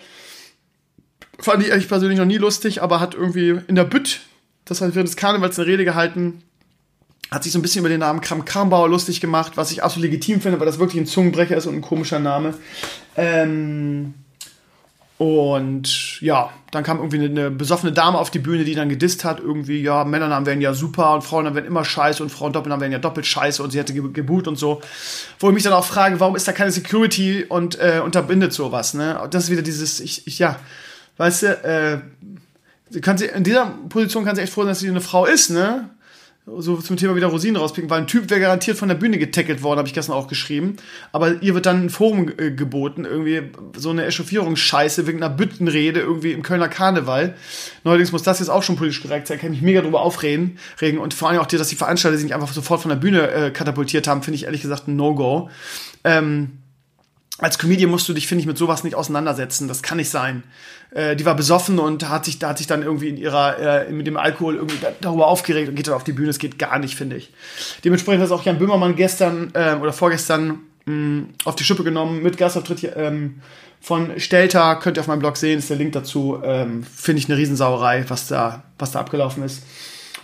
fand 1.39 1.63
ich 1.63 1.69
ehrlich 1.69 1.87
persönlich 1.87 2.19
noch 2.19 2.25
nie 2.25 2.37
lustig, 2.37 2.81
aber 2.81 2.99
hat 2.99 3.15
irgendwie 3.15 3.59
in 3.67 3.75
der 3.75 3.83
Bütt, 3.83 4.21
das 4.65 4.81
hat 4.81 4.95
während 4.95 5.09
des 5.09 5.17
Karnevals 5.17 5.57
eine 5.59 5.67
Rede 5.67 5.83
gehalten, 5.83 6.43
hat 7.31 7.43
sich 7.43 7.53
so 7.53 7.59
ein 7.59 7.61
bisschen 7.61 7.79
über 7.79 7.89
den 7.89 8.01
Namen 8.01 8.21
Kram 8.21 8.45
Krambauer 8.45 8.89
lustig 8.89 9.21
gemacht, 9.21 9.53
was 9.55 9.71
ich 9.71 9.83
absolut 9.83 10.09
legitim 10.09 10.41
finde, 10.41 10.59
weil 10.59 10.65
das 10.65 10.79
wirklich 10.79 11.01
ein 11.01 11.07
Zungenbrecher 11.07 11.55
ist 11.55 11.65
und 11.65 11.75
ein 11.75 11.81
komischer 11.81 12.19
Name. 12.19 12.53
Ähm, 13.15 14.13
und 15.21 16.19
ja, 16.21 16.49
dann 16.71 16.83
kam 16.83 16.97
irgendwie 16.97 17.23
eine, 17.23 17.51
besoffene 17.51 17.91
Dame 17.91 18.17
auf 18.17 18.31
die 18.31 18.39
Bühne, 18.39 18.63
die 18.63 18.73
dann 18.73 18.89
gedisst 18.89 19.23
hat, 19.23 19.39
irgendwie, 19.39 19.79
ja, 19.83 20.03
Männernamen 20.03 20.47
wären 20.47 20.61
ja 20.61 20.73
super 20.73 21.13
und 21.13 21.21
Frauennamen 21.21 21.55
wären 21.55 21.67
immer 21.67 21.85
scheiße 21.85 22.23
und 22.23 22.31
Frauendoppelnamen 22.31 22.81
wären 22.81 22.91
ja 22.91 22.97
doppelt 22.97 23.27
scheiße 23.27 23.61
und 23.61 23.69
sie 23.69 23.77
hätte 23.77 23.93
ge 23.93 24.01
geboot 24.11 24.47
und 24.47 24.55
so. 24.55 24.81
Wo 25.37 25.49
ich 25.49 25.53
mich 25.53 25.61
dann 25.61 25.73
auch 25.73 25.85
frage, 25.85 26.19
warum 26.19 26.35
ist 26.35 26.47
da 26.47 26.53
keine 26.53 26.71
Security 26.71 27.45
und 27.47 27.77
äh, 27.79 28.01
unterbindet 28.03 28.51
sowas, 28.51 28.95
ne? 28.95 29.21
Das 29.29 29.43
ist 29.43 29.51
wieder 29.51 29.61
dieses, 29.61 29.99
ich, 29.99 30.25
ich 30.25 30.39
ja, 30.39 30.55
weißt 31.17 31.43
du, 31.43 31.47
äh, 31.65 32.99
kann 33.01 33.19
sie, 33.19 33.27
in 33.27 33.43
dieser 33.43 33.67
Position 33.89 34.25
kann 34.25 34.35
sie 34.35 34.41
echt 34.41 34.53
froh 34.53 34.61
sein, 34.61 34.69
dass 34.69 34.79
sie 34.79 34.89
eine 34.89 35.01
Frau 35.01 35.27
ist, 35.27 35.51
ne? 35.51 35.91
So 36.57 36.77
zum 36.77 36.97
Thema 36.97 37.15
wieder 37.15 37.27
Rosinen 37.27 37.55
rauspicken, 37.55 37.89
weil 37.89 38.01
ein 38.01 38.07
Typ 38.07 38.29
wäre 38.29 38.39
garantiert 38.39 38.77
von 38.77 38.87
der 38.87 38.95
Bühne 38.95 39.17
getackelt 39.17 39.63
worden, 39.63 39.79
habe 39.79 39.87
ich 39.87 39.93
gestern 39.93 40.13
auch 40.13 40.27
geschrieben. 40.27 40.77
Aber 41.11 41.41
ihr 41.41 41.53
wird 41.53 41.65
dann 41.65 41.85
ein 41.85 41.89
Forum 41.89 42.31
äh, 42.37 42.51
geboten, 42.51 43.05
irgendwie 43.05 43.41
so 43.75 43.89
eine 43.89 44.05
Echauffierungsscheiße 44.05 45.07
wegen 45.07 45.21
einer 45.21 45.33
Büttenrede 45.33 45.99
irgendwie 45.99 46.31
im 46.31 46.43
Kölner 46.43 46.69
Karneval. 46.69 47.35
Neuerdings 47.83 48.11
muss 48.11 48.23
das 48.23 48.39
jetzt 48.39 48.49
auch 48.49 48.63
schon 48.63 48.75
politisch 48.75 49.01
korrekt 49.01 49.27
sein, 49.27 49.39
kann 49.39 49.53
ich 49.53 49.61
mich 49.61 49.65
mega 49.65 49.81
drüber 49.81 50.01
aufregen. 50.01 50.57
Regen. 50.81 50.97
Und 50.97 51.13
vor 51.13 51.29
allem 51.29 51.39
auch 51.39 51.47
dir, 51.47 51.59
dass 51.59 51.69
die 51.69 51.75
Veranstalter 51.75 52.17
sich 52.17 52.25
nicht 52.25 52.35
einfach 52.35 52.51
sofort 52.53 52.81
von 52.81 52.89
der 52.89 52.97
Bühne 52.97 53.31
äh, 53.31 53.51
katapultiert 53.51 54.07
haben, 54.07 54.23
finde 54.23 54.35
ich 54.35 54.45
ehrlich 54.45 54.61
gesagt 54.61 54.87
ein 54.87 54.95
No-Go. 54.95 55.49
Ähm, 56.03 56.60
als 57.41 57.57
Comedian 57.57 57.89
musst 57.89 58.07
du 58.07 58.13
dich, 58.13 58.27
finde 58.27 58.41
ich, 58.41 58.47
mit 58.47 58.57
sowas 58.57 58.83
nicht 58.83 58.95
auseinandersetzen. 58.95 59.67
Das 59.67 59.81
kann 59.81 59.97
nicht 59.97 60.11
sein. 60.11 60.43
Äh, 60.91 61.15
die 61.15 61.25
war 61.25 61.35
besoffen 61.35 61.79
und 61.79 62.07
hat 62.07 62.25
sich, 62.25 62.37
da 62.37 62.49
hat 62.49 62.59
sich 62.59 62.67
dann 62.67 62.83
irgendwie 62.83 63.09
in 63.09 63.17
ihrer, 63.17 63.87
äh, 63.87 63.91
mit 63.91 64.05
dem 64.05 64.15
Alkohol 64.15 64.55
irgendwie 64.55 64.77
darüber 65.01 65.27
aufgeregt 65.27 65.67
und 65.67 65.75
geht 65.75 65.87
dann 65.87 65.95
auf 65.95 66.03
die 66.03 66.13
Bühne. 66.13 66.27
Das 66.27 66.37
geht 66.37 66.59
gar 66.59 66.77
nicht, 66.77 66.95
finde 66.95 67.15
ich. 67.15 67.33
Dementsprechend 67.83 68.23
hat 68.23 68.31
auch 68.31 68.43
Jan 68.43 68.59
Böhmermann 68.59 68.95
gestern 68.95 69.49
äh, 69.53 69.73
oder 69.73 69.91
vorgestern 69.91 70.59
mh, 70.85 71.23
auf 71.45 71.55
die 71.55 71.63
Schippe 71.63 71.83
genommen 71.83 72.21
mit 72.21 72.37
Gastauftritt 72.37 72.79
hier, 72.79 72.95
ähm, 72.95 73.41
von 73.81 74.19
Stelter. 74.19 74.75
Könnt 74.75 74.97
ihr 74.97 75.01
auf 75.01 75.07
meinem 75.07 75.19
Blog 75.19 75.35
sehen, 75.35 75.57
ist 75.57 75.71
der 75.71 75.77
Link 75.77 75.93
dazu. 75.93 76.39
Ähm, 76.43 76.83
finde 76.83 77.19
ich 77.19 77.27
eine 77.27 77.37
Riesensauerei, 77.37 78.05
was 78.07 78.27
da, 78.27 78.63
was 78.77 78.91
da 78.91 78.99
abgelaufen 78.99 79.43
ist. 79.43 79.63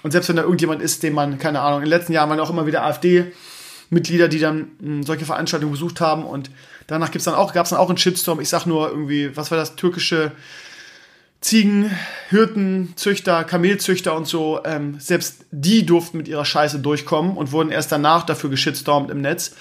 Und 0.03 0.11
selbst 0.11 0.30
wenn 0.30 0.35
da 0.35 0.44
irgendjemand 0.44 0.84
ist, 0.84 1.02
den 1.02 1.14
man, 1.14 1.39
keine 1.39 1.61
Ahnung, 1.61 1.80
in 1.80 1.85
den 1.85 1.89
letzten 1.89 2.14
Jahren 2.14 2.30
waren 2.30 2.39
auch 2.39 2.52
immer 2.52 2.68
wieder 2.68 2.84
AfD-Mitglieder, 2.84 4.27
die 4.27 4.38
dann 4.38 4.68
mh, 4.80 5.07
solche 5.07 5.26
Veranstaltungen 5.26 5.72
besucht 5.72 5.99
haben 5.99 6.23
und 6.23 6.52
Danach 6.88 7.11
gibt's 7.11 7.26
dann 7.26 7.35
auch, 7.35 7.53
gab 7.53 7.65
es 7.65 7.72
dann 7.72 7.80
auch 7.80 7.89
einen 7.89 7.97
Shitstorm. 7.97 8.39
Ich 8.39 8.49
sag 8.49 8.65
nur 8.65 8.89
irgendwie, 8.89 9.35
was 9.35 9.51
war 9.51 9.57
das? 9.57 9.76
Türkische 9.76 10.31
Ziegen, 11.41 11.91
Hirten, 12.30 12.93
Züchter, 12.95 13.43
Kamelzüchter 13.43 14.15
und 14.15 14.27
so. 14.27 14.61
Ähm, 14.65 14.99
selbst 14.99 15.45
die 15.51 15.85
durften 15.85 16.18
mit 16.18 16.27
ihrer 16.27 16.45
Scheiße 16.45 16.80
durchkommen 16.80 17.38
und 17.38 17.51
wurden 17.51 17.69
erst 17.69 17.91
danach 17.91 18.26
dafür 18.26 18.49
geschitstormt 18.49 19.11
im 19.11 19.22
Netz. 19.22 19.55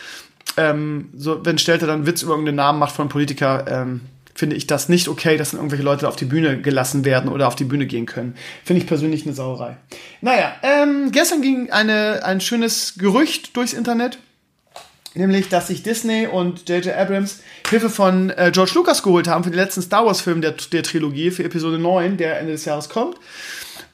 Ähm, 0.56 1.10
so, 1.16 1.44
wenn 1.44 1.58
Stelter 1.58 1.86
dann 1.86 2.06
Witz 2.06 2.22
über 2.22 2.32
irgendeinen 2.32 2.56
Namen 2.56 2.78
macht 2.78 2.94
von 2.94 3.08
Politiker, 3.08 3.66
ähm, 3.68 4.00
finde 4.34 4.56
ich 4.56 4.66
das 4.66 4.88
nicht 4.88 5.08
okay, 5.08 5.36
dass 5.36 5.50
dann 5.50 5.58
irgendwelche 5.58 5.84
Leute 5.84 6.08
auf 6.08 6.16
die 6.16 6.24
Bühne 6.24 6.60
gelassen 6.60 7.04
werden 7.04 7.30
oder 7.30 7.48
auf 7.48 7.56
die 7.56 7.64
Bühne 7.64 7.86
gehen 7.86 8.06
können. 8.06 8.36
Finde 8.64 8.82
ich 8.82 8.86
persönlich 8.86 9.24
eine 9.24 9.34
Sauerei. 9.34 9.76
Naja, 10.20 10.54
ähm, 10.62 11.10
gestern 11.10 11.42
ging 11.42 11.70
eine, 11.70 12.24
ein 12.24 12.40
schönes 12.40 12.94
Gerücht 12.98 13.56
durchs 13.56 13.72
Internet 13.72 14.18
nämlich 15.16 15.48
dass 15.48 15.68
sich 15.68 15.82
Disney 15.82 16.26
und 16.26 16.68
J.J. 16.68 16.94
Abrams 16.94 17.40
Hilfe 17.68 17.90
von 17.90 18.30
äh, 18.30 18.50
George 18.52 18.72
Lucas 18.74 19.02
geholt 19.02 19.28
haben 19.28 19.44
für 19.44 19.50
den 19.50 19.58
letzten 19.58 19.82
Star 19.82 20.06
Wars 20.06 20.20
Film 20.20 20.40
der, 20.40 20.52
der 20.52 20.82
Trilogie, 20.82 21.30
für 21.30 21.44
Episode 21.44 21.78
9, 21.78 22.16
der 22.16 22.38
Ende 22.38 22.52
des 22.52 22.64
Jahres 22.64 22.88
kommt. 22.88 23.16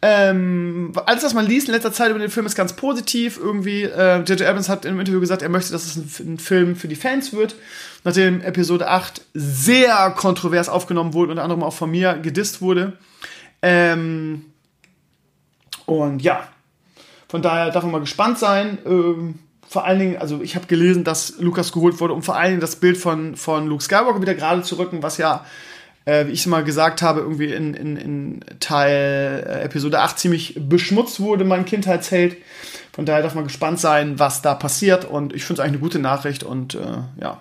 Ähm, 0.04 0.92
alles, 1.06 1.22
was 1.22 1.32
man 1.32 1.46
liest 1.46 1.68
in 1.68 1.74
letzter 1.74 1.92
Zeit 1.92 2.10
über 2.10 2.18
den 2.18 2.30
Film, 2.30 2.44
ist 2.44 2.56
ganz 2.56 2.72
positiv. 2.74 3.38
Irgendwie, 3.38 3.82
J.J. 3.82 4.40
Äh, 4.40 4.46
Abrams 4.46 4.68
hat 4.68 4.84
im 4.84 4.98
Interview 4.98 5.20
gesagt, 5.20 5.42
er 5.42 5.48
möchte, 5.48 5.70
dass 5.70 5.84
es 5.84 5.96
ein, 5.96 6.34
ein, 6.34 6.38
Film 6.38 6.74
für 6.74 6.88
die 6.88 6.96
Fans 6.96 7.32
wird. 7.32 7.54
Nachdem 8.02 8.40
Episode 8.40 8.88
8 8.88 9.22
sehr 9.32 10.10
kontrovers 10.10 10.68
aufgenommen 10.68 11.14
wurde, 11.14 11.30
unter 11.30 11.44
anderem 11.44 11.62
auch 11.62 11.72
von 11.72 11.90
mir 11.90 12.14
gedisst 12.14 12.60
wurde. 12.60 12.94
Ähm, 13.62 14.46
und 15.86 16.20
ja, 16.20 16.48
von 17.28 17.40
daher 17.40 17.70
darf 17.70 17.84
man 17.84 17.92
mal 17.92 18.00
gespannt 18.00 18.38
sein. 18.38 18.78
Ähm, 18.84 19.38
vor 19.72 19.86
allen 19.86 19.98
Dingen, 19.98 20.16
also 20.18 20.42
ich 20.42 20.54
habe 20.54 20.66
gelesen, 20.66 21.02
dass 21.02 21.38
Lukas 21.38 21.72
geholt 21.72 21.98
wurde, 21.98 22.12
um 22.12 22.22
vor 22.22 22.36
allen 22.36 22.50
Dingen 22.50 22.60
das 22.60 22.76
Bild 22.76 22.98
von, 22.98 23.36
von 23.36 23.66
Luke 23.66 23.82
Skywalker 23.82 24.20
wieder 24.20 24.34
gerade 24.34 24.60
zu 24.62 24.78
rücken, 24.78 25.02
was 25.02 25.16
ja, 25.16 25.46
äh, 26.04 26.26
wie 26.26 26.32
ich 26.32 26.40
es 26.40 26.46
mal 26.46 26.62
gesagt 26.62 27.00
habe, 27.00 27.20
irgendwie 27.20 27.52
in, 27.52 27.72
in, 27.72 27.96
in 27.96 28.40
Teil 28.60 29.44
äh, 29.48 29.62
Episode 29.62 30.00
8 30.00 30.18
ziemlich 30.18 30.60
beschmutzt 30.60 31.20
wurde, 31.20 31.44
mein 31.44 31.64
Kindheitsheld. 31.64 32.36
Von 32.92 33.06
daher 33.06 33.22
darf 33.22 33.34
man 33.34 33.44
gespannt 33.44 33.80
sein, 33.80 34.18
was 34.18 34.42
da 34.42 34.54
passiert. 34.54 35.06
Und 35.06 35.32
ich 35.32 35.44
finde 35.44 35.62
es 35.62 35.64
eigentlich 35.64 35.78
eine 35.78 35.88
gute 35.88 35.98
Nachricht 36.00 36.44
und 36.44 36.74
äh, 36.74 36.98
ja. 37.18 37.40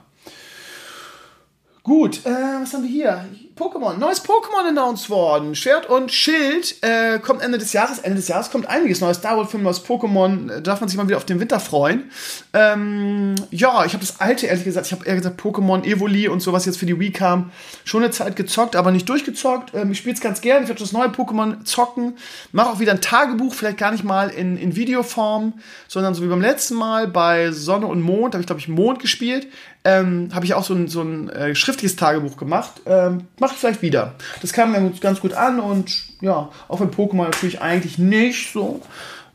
Gut, 1.83 2.27
äh, 2.27 2.29
was 2.61 2.75
haben 2.75 2.83
wir 2.83 2.91
hier? 2.91 3.25
Pokémon, 3.55 3.97
neues 3.97 4.23
Pokémon 4.23 4.67
announced 4.69 5.09
worden. 5.09 5.55
Schwert 5.55 5.89
und 5.89 6.11
Schild 6.11 6.75
äh, 6.81 7.17
kommt 7.17 7.41
Ende 7.41 7.57
des 7.57 7.73
Jahres. 7.73 7.97
Ende 7.97 8.17
des 8.17 8.27
Jahres 8.27 8.51
kommt 8.51 8.67
einiges 8.67 9.01
neues 9.01 9.17
Star 9.17 9.35
Wars 9.35 9.49
Film, 9.49 9.63
neues 9.63 9.83
Pokémon. 9.83 10.47
Da 10.47 10.59
darf 10.59 10.79
man 10.79 10.89
sich 10.89 10.97
mal 10.97 11.07
wieder 11.07 11.17
auf 11.17 11.25
den 11.25 11.39
Winter 11.39 11.59
freuen. 11.59 12.11
Ähm, 12.53 13.33
ja, 13.49 13.83
ich 13.83 13.93
habe 13.93 14.05
das 14.05 14.19
alte, 14.19 14.45
ehrlich 14.45 14.63
gesagt, 14.63 14.85
ich 14.85 14.91
habe 14.93 15.05
eher 15.05 15.15
gesagt 15.15 15.41
Pokémon 15.41 15.83
Evoli 15.83 16.27
und 16.27 16.39
sowas 16.39 16.65
jetzt 16.65 16.77
für 16.77 16.85
die 16.85 16.99
Wii 16.99 17.11
kam, 17.11 17.51
schon 17.83 18.03
eine 18.03 18.11
Zeit 18.11 18.35
gezockt, 18.35 18.75
aber 18.75 18.91
nicht 18.91 19.09
durchgezockt. 19.09 19.73
Ähm, 19.73 19.91
ich 19.91 19.97
spiele 19.97 20.13
es 20.13 20.21
ganz 20.21 20.41
gerne. 20.41 20.61
Ich 20.61 20.69
werde 20.69 20.81
das 20.81 20.91
neue 20.91 21.09
Pokémon 21.09 21.63
zocken. 21.65 22.15
Mache 22.51 22.69
auch 22.69 22.79
wieder 22.79 22.91
ein 22.91 23.01
Tagebuch, 23.01 23.55
vielleicht 23.55 23.77
gar 23.77 23.91
nicht 23.91 24.03
mal 24.03 24.29
in, 24.29 24.55
in 24.55 24.75
Videoform, 24.75 25.53
sondern 25.87 26.13
so 26.13 26.21
wie 26.23 26.27
beim 26.27 26.41
letzten 26.41 26.75
Mal 26.75 27.07
bei 27.07 27.51
Sonne 27.51 27.87
und 27.87 28.01
Mond, 28.01 28.35
habe 28.35 28.41
ich 28.41 28.47
glaube 28.47 28.61
ich 28.61 28.67
Mond 28.67 28.99
gespielt 28.99 29.47
ähm, 29.83 30.29
habe 30.33 30.45
ich 30.45 30.53
auch 30.53 30.63
so 30.63 30.73
ein, 30.73 30.87
so 30.87 31.01
ein 31.01 31.29
äh, 31.29 31.55
schriftliches 31.55 31.95
Tagebuch 31.95 32.37
gemacht. 32.37 32.81
Ähm, 32.85 33.27
Mache 33.39 33.53
ich 33.53 33.59
vielleicht 33.59 33.81
wieder. 33.81 34.13
Das 34.41 34.53
kam 34.53 34.71
mir 34.71 34.91
ganz 34.99 35.19
gut 35.19 35.33
an 35.33 35.59
und 35.59 36.03
ja, 36.21 36.49
auch 36.67 36.79
wenn 36.79 36.91
Pokémon 36.91 37.23
natürlich 37.23 37.61
eigentlich 37.61 37.97
nicht 37.97 38.53
so, 38.53 38.81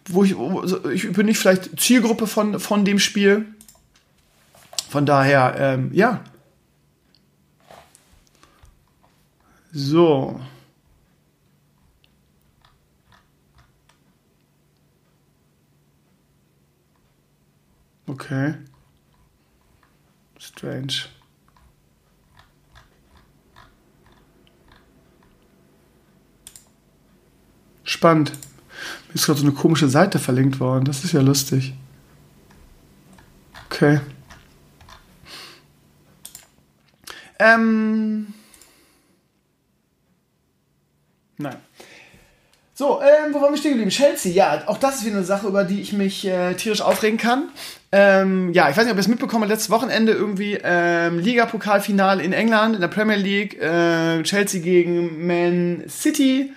wo 0.08 0.22
ich, 0.22 0.36
ich 0.92 1.12
bin 1.12 1.26
nicht 1.26 1.38
vielleicht 1.38 1.80
Zielgruppe 1.80 2.26
von, 2.26 2.60
von 2.60 2.84
dem 2.84 2.98
Spiel. 2.98 3.46
Von 4.88 5.04
daher, 5.04 5.56
ähm, 5.58 5.90
ja. 5.92 6.20
So. 9.72 10.40
Okay. 18.08 18.54
Strange. 20.56 21.08
Spannend. 27.84 28.32
Mir 29.08 29.14
ist 29.14 29.26
gerade 29.26 29.38
so 29.38 29.46
eine 29.46 29.54
komische 29.54 29.88
Seite 29.88 30.18
verlinkt 30.18 30.58
worden. 30.58 30.86
Das 30.86 31.04
ist 31.04 31.12
ja 31.12 31.20
lustig. 31.20 31.74
Okay. 33.66 34.00
Ähm. 37.38 38.32
Nein. 41.36 41.56
So, 42.72 43.00
ähm, 43.02 43.32
wo 43.32 43.40
waren 43.40 43.52
wir 43.52 43.58
stehen 43.58 43.72
geblieben? 43.72 43.90
Chelsea, 43.90 44.32
ja, 44.32 44.62
auch 44.66 44.78
das 44.78 44.96
ist 44.96 45.04
wieder 45.04 45.16
eine 45.16 45.24
Sache, 45.24 45.46
über 45.46 45.64
die 45.64 45.80
ich 45.80 45.92
mich 45.92 46.26
äh, 46.26 46.54
tierisch 46.54 46.80
aufregen 46.80 47.18
kann. 47.18 47.50
Ähm, 47.98 48.52
ja, 48.52 48.68
ich 48.68 48.76
weiß 48.76 48.84
nicht, 48.84 48.92
ob 48.92 48.98
ihr 48.98 49.00
es 49.00 49.08
mitbekommen 49.08 49.44
habt, 49.44 49.52
letztes 49.52 49.70
Wochenende 49.70 50.12
irgendwie 50.12 50.58
ähm, 50.62 51.18
Liga-Pokalfinale 51.18 52.22
in 52.22 52.34
England, 52.34 52.74
in 52.74 52.82
der 52.82 52.88
Premier 52.88 53.16
League, 53.16 53.58
äh, 53.58 54.22
Chelsea 54.22 54.60
gegen 54.60 55.26
Man 55.26 55.84
City. 55.88 56.52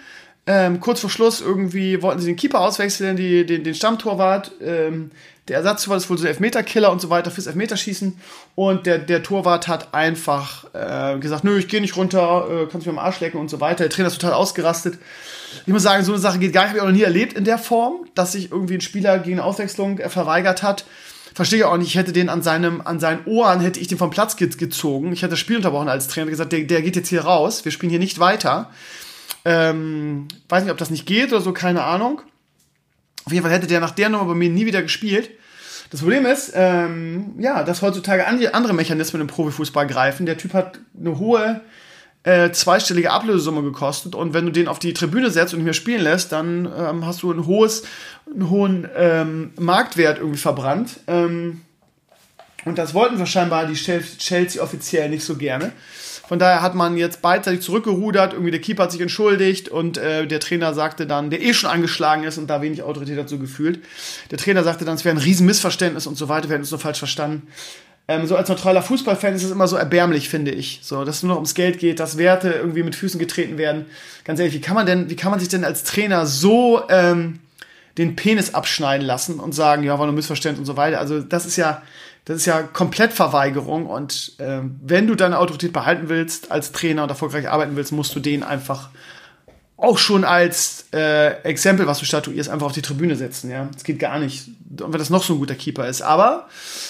Ähm, 0.45 0.81
kurz 0.81 0.99
vor 0.99 1.09
Schluss 1.09 1.39
irgendwie 1.39 2.01
wollten 2.01 2.19
sie 2.19 2.25
den 2.25 2.35
Keeper 2.35 2.59
auswechseln, 2.59 3.15
die, 3.15 3.45
den, 3.45 3.63
den 3.63 3.73
Stammtorwart. 3.73 4.51
Ähm, 4.61 5.11
der 5.47 5.55
Ersatztorwart 5.55 6.01
ist 6.01 6.09
wohl 6.09 6.17
so 6.17 6.27
Elfmeterkiller 6.27 6.91
und 6.91 6.99
so 6.99 7.09
weiter 7.09 7.31
fürs 7.31 7.47
Elfmeterschießen. 7.47 8.19
Und 8.55 8.85
der, 8.85 8.97
der 8.97 9.23
Torwart 9.23 9.69
hat 9.69 9.93
einfach 9.93 10.65
äh, 10.73 11.19
gesagt, 11.19 11.45
nö, 11.45 11.57
ich 11.57 11.69
gehe 11.69 11.79
nicht 11.79 11.95
runter, 11.95 12.47
äh, 12.51 12.67
kannst 12.69 12.85
mich 12.85 12.89
am 12.89 12.99
Arsch 12.99 13.21
lecken 13.21 13.39
und 13.39 13.49
so 13.49 13.61
weiter. 13.61 13.85
Der 13.85 13.89
Trainer 13.89 14.09
ist 14.09 14.19
total 14.19 14.33
ausgerastet. 14.33 14.99
Ich 15.65 15.71
muss 15.71 15.83
sagen, 15.83 16.03
so 16.03 16.11
eine 16.11 16.19
Sache 16.19 16.37
geht 16.37 16.51
gar 16.51 16.63
nicht. 16.63 16.71
Habe 16.71 16.79
ich 16.79 16.83
auch 16.83 16.87
noch 16.87 16.97
nie 16.97 17.03
erlebt 17.03 17.31
in 17.31 17.45
der 17.45 17.59
Form, 17.59 18.07
dass 18.13 18.33
sich 18.33 18.51
irgendwie 18.51 18.73
ein 18.73 18.81
Spieler 18.81 19.19
gegen 19.19 19.39
eine 19.39 19.45
Auswechslung 19.45 19.99
äh, 19.99 20.09
verweigert 20.09 20.63
hat 20.63 20.83
verstehe 21.39 21.59
ich 21.59 21.63
auch 21.63 21.77
nicht, 21.77 21.87
ich 21.87 21.95
hätte 21.95 22.11
den 22.11 22.27
an 22.27 22.41
seinem, 22.41 22.81
an 22.81 22.99
seinen 22.99 23.23
Ohren, 23.25 23.61
hätte 23.61 23.79
ich 23.79 23.87
den 23.87 23.97
vom 23.97 24.09
Platz 24.09 24.35
gezogen. 24.35 25.13
Ich 25.13 25.21
hätte 25.21 25.29
das 25.29 25.39
Spiel 25.39 25.55
unterbrochen 25.55 25.87
als 25.87 26.09
Trainer 26.09 26.29
gesagt, 26.29 26.51
der, 26.51 26.63
der 26.63 26.81
geht 26.81 26.97
jetzt 26.97 27.07
hier 27.07 27.21
raus, 27.21 27.63
wir 27.63 27.71
spielen 27.71 27.89
hier 27.89 27.97
nicht 27.97 28.19
weiter. 28.19 28.69
Ähm, 29.45 30.27
weiß 30.49 30.63
nicht, 30.63 30.71
ob 30.73 30.77
das 30.77 30.89
nicht 30.89 31.05
geht 31.05 31.31
oder 31.31 31.39
so, 31.39 31.53
keine 31.53 31.85
Ahnung. 31.85 32.21
Auf 33.23 33.31
jeden 33.31 33.43
Fall 33.43 33.53
hätte 33.53 33.67
der 33.67 33.79
nach 33.79 33.91
der 33.91 34.09
Nummer 34.09 34.25
bei 34.25 34.33
mir 34.33 34.49
nie 34.49 34.65
wieder 34.65 34.81
gespielt. 34.81 35.29
Das 35.91 36.01
Problem 36.01 36.25
ist, 36.25 36.51
ähm, 36.55 37.35
ja, 37.39 37.63
dass 37.63 37.81
heutzutage 37.81 38.27
andere 38.27 38.73
Mechanismen 38.73 39.21
im 39.21 39.27
Profifußball 39.27 39.87
greifen. 39.87 40.25
Der 40.25 40.37
Typ 40.37 40.53
hat 40.53 40.79
eine 40.99 41.19
hohe 41.19 41.61
äh, 42.23 42.51
zweistellige 42.51 43.11
Ablösesumme 43.11 43.61
gekostet 43.63 44.13
und 44.15 44.33
wenn 44.33 44.45
du 44.45 44.51
den 44.51 44.67
auf 44.67 44.79
die 44.79 44.93
Tribüne 44.93 45.31
setzt 45.31 45.53
und 45.53 45.59
nicht 45.59 45.65
mehr 45.65 45.73
spielen 45.73 46.01
lässt, 46.01 46.31
dann 46.31 46.65
ähm, 46.77 47.05
hast 47.05 47.23
du 47.23 47.31
ein 47.31 47.45
hohes, 47.45 47.83
einen 48.29 48.49
hohen 48.49 48.87
ähm, 48.95 49.51
Marktwert 49.57 50.17
irgendwie 50.17 50.39
verbrannt. 50.39 50.99
Ähm, 51.07 51.61
und 52.65 52.77
das 52.77 52.93
wollten 52.93 53.17
wir 53.17 53.25
scheinbar 53.25 53.65
die 53.65 53.73
Chelsea 53.73 54.61
offiziell 54.61 55.09
nicht 55.09 55.23
so 55.23 55.37
gerne. 55.37 55.71
Von 56.27 56.37
daher 56.37 56.61
hat 56.61 56.75
man 56.75 56.95
jetzt 56.95 57.23
beidseitig 57.23 57.61
zurückgerudert, 57.61 58.33
irgendwie 58.33 58.51
der 58.51 58.61
Keeper 58.61 58.83
hat 58.83 58.91
sich 58.91 59.01
entschuldigt 59.01 59.69
und 59.69 59.97
äh, 59.97 60.27
der 60.27 60.39
Trainer 60.39 60.75
sagte 60.75 61.07
dann, 61.07 61.31
der 61.31 61.41
eh 61.41 61.55
schon 61.55 61.71
angeschlagen 61.71 62.23
ist 62.23 62.37
und 62.37 62.47
da 62.47 62.61
wenig 62.61 62.83
Autorität 62.83 63.17
dazu 63.17 63.39
gefühlt, 63.39 63.79
der 64.29 64.37
Trainer 64.37 64.63
sagte 64.63 64.85
dann, 64.85 64.93
es 64.93 65.05
wäre 65.05 65.15
ein 65.15 65.21
Riesenmissverständnis 65.21 66.05
und 66.05 66.19
so 66.19 66.29
weiter, 66.29 66.47
wir 66.47 66.53
hätten 66.53 66.65
es 66.65 66.69
nur 66.69 66.79
falsch 66.79 66.99
verstanden. 66.99 67.47
Ähm, 68.09 68.25
so 68.25 68.35
als 68.35 68.49
neutraler 68.49 68.81
Fußballfan 68.81 69.35
ist 69.35 69.43
es 69.43 69.51
immer 69.51 69.67
so 69.67 69.75
erbärmlich, 69.75 70.29
finde 70.29 70.49
ich. 70.49 70.79
So, 70.81 71.05
dass 71.05 71.17
es 71.17 71.23
nur 71.23 71.29
noch 71.29 71.35
ums 71.35 71.53
Geld 71.53 71.77
geht, 71.77 71.99
dass 71.99 72.17
Werte 72.17 72.49
irgendwie 72.49 72.81
mit 72.81 72.95
Füßen 72.95 73.19
getreten 73.19 73.59
werden. 73.59 73.85
Ganz 74.25 74.39
ehrlich, 74.39 74.55
wie 74.55 74.61
kann 74.61 74.73
man 74.73 74.87
denn, 74.87 75.11
wie 75.11 75.15
kann 75.15 75.29
man 75.29 75.39
sich 75.39 75.47
denn 75.47 75.63
als 75.63 75.83
Trainer 75.83 76.25
so 76.25 76.81
ähm, 76.89 77.37
den 77.99 78.15
Penis 78.15 78.55
abschneiden 78.55 79.05
lassen 79.05 79.39
und 79.39 79.53
sagen, 79.53 79.83
ja, 79.83 79.99
war 79.99 80.07
nur 80.07 80.15
Missverständnis 80.15 80.61
und 80.61 80.65
so 80.65 80.75
weiter. 80.75 80.99
Also 80.99 81.21
das 81.21 81.45
ist 81.45 81.55
ja, 81.55 81.83
das 82.25 82.37
ist 82.37 82.45
ja 82.47 82.63
komplett 82.63 83.13
Verweigerung 83.13 83.85
und 83.85 84.31
ähm, 84.39 84.79
wenn 84.83 85.05
du 85.05 85.13
deine 85.13 85.37
Autorität 85.37 85.71
behalten 85.71 86.09
willst 86.09 86.51
als 86.51 86.71
Trainer 86.71 87.03
und 87.03 87.09
erfolgreich 87.09 87.47
arbeiten 87.47 87.75
willst, 87.75 87.91
musst 87.91 88.15
du 88.15 88.19
den 88.19 88.41
einfach 88.41 88.89
auch 89.81 89.97
schon 89.97 90.23
als 90.23 90.85
äh, 90.93 91.41
Exempel, 91.43 91.87
was 91.87 91.99
du 91.99 92.05
statuierst, 92.05 92.49
einfach 92.49 92.67
auf 92.67 92.73
die 92.73 92.81
Tribüne 92.81 93.15
setzen. 93.15 93.49
Ja, 93.49 93.69
das 93.71 93.83
geht 93.83 93.99
gar 93.99 94.19
nicht, 94.19 94.49
wenn 94.69 94.91
das 94.91 95.09
noch 95.09 95.23
so 95.23 95.33
ein 95.33 95.39
guter 95.39 95.55
Keeper 95.55 95.87
ist. 95.87 96.01
Aber 96.01 96.47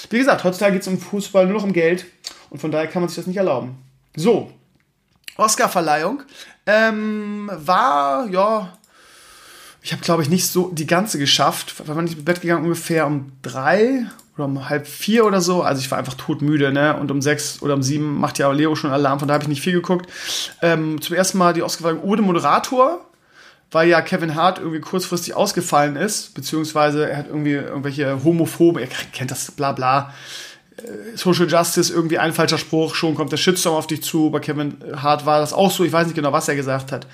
wie 0.09 0.17
gesagt, 0.17 0.43
heutzutage 0.43 0.73
geht 0.73 0.81
es 0.81 0.87
um 0.87 0.99
Fußball 0.99 1.45
nur 1.45 1.55
noch 1.55 1.63
um 1.63 1.73
Geld 1.73 2.05
und 2.49 2.59
von 2.59 2.71
daher 2.71 2.87
kann 2.87 3.01
man 3.01 3.09
sich 3.09 3.17
das 3.17 3.27
nicht 3.27 3.37
erlauben. 3.37 3.77
So, 4.15 4.51
Oscar-Verleihung 5.37 6.23
ähm, 6.65 7.49
war 7.53 8.27
ja, 8.29 8.77
ich 9.81 9.91
habe 9.91 10.01
glaube 10.01 10.23
ich 10.23 10.29
nicht 10.29 10.47
so 10.47 10.69
die 10.69 10.87
ganze 10.87 11.19
geschafft, 11.19 11.75
weil 11.85 11.95
man 11.95 12.05
nicht 12.05 12.15
ins 12.15 12.25
Bett 12.25 12.41
gegangen 12.41 12.63
ungefähr 12.63 13.05
um 13.05 13.31
drei 13.41 14.05
oder 14.39 14.45
um 14.45 14.69
halb 14.69 14.87
vier 14.87 15.25
oder 15.25 15.41
so. 15.41 15.61
Also 15.61 15.81
ich 15.81 15.91
war 15.91 15.97
einfach 15.97 16.13
todmüde, 16.13 16.71
ne? 16.71 16.95
Und 16.97 17.11
um 17.11 17.21
sechs 17.21 17.61
oder 17.61 17.73
um 17.73 17.83
sieben 17.83 18.19
macht 18.19 18.39
ja 18.39 18.51
Leo 18.51 18.75
schon 18.75 18.91
Alarm, 18.91 19.19
von 19.19 19.27
da 19.27 19.33
habe 19.33 19.43
ich 19.43 19.49
nicht 19.49 19.61
viel 19.61 19.73
geguckt. 19.73 20.09
Ähm, 20.61 21.01
zum 21.01 21.15
ersten 21.15 21.37
Mal 21.37 21.53
die 21.53 21.61
Oscar 21.61 22.03
ohne 22.03 22.21
Moderator, 22.21 23.05
weil 23.71 23.89
ja 23.89 24.01
Kevin 24.01 24.35
Hart 24.35 24.59
irgendwie 24.59 24.79
kurzfristig 24.79 25.35
ausgefallen 25.35 25.95
ist, 25.95 26.33
beziehungsweise 26.33 27.09
er 27.09 27.17
hat 27.17 27.27
irgendwie 27.27 27.53
irgendwelche 27.53 28.23
homophobe, 28.23 28.81
er 28.81 28.87
kennt 28.87 29.31
das 29.31 29.51
bla 29.51 29.73
bla. 29.73 30.13
Äh, 30.77 31.17
Social 31.17 31.47
Justice, 31.47 31.91
irgendwie 31.93 32.17
ein 32.17 32.33
falscher 32.33 32.57
Spruch, 32.57 32.95
schon 32.95 33.15
kommt 33.15 33.31
der 33.31 33.37
Shitstorm 33.37 33.75
auf 33.75 33.87
dich 33.87 34.03
zu. 34.03 34.29
Bei 34.31 34.39
Kevin 34.39 34.77
Hart 34.95 35.25
war 35.25 35.39
das 35.39 35.53
auch 35.53 35.71
so, 35.71 35.83
ich 35.83 35.91
weiß 35.91 36.07
nicht 36.07 36.15
genau, 36.15 36.31
was 36.31 36.47
er 36.47 36.55
gesagt 36.55 36.91
hat. 36.91 37.07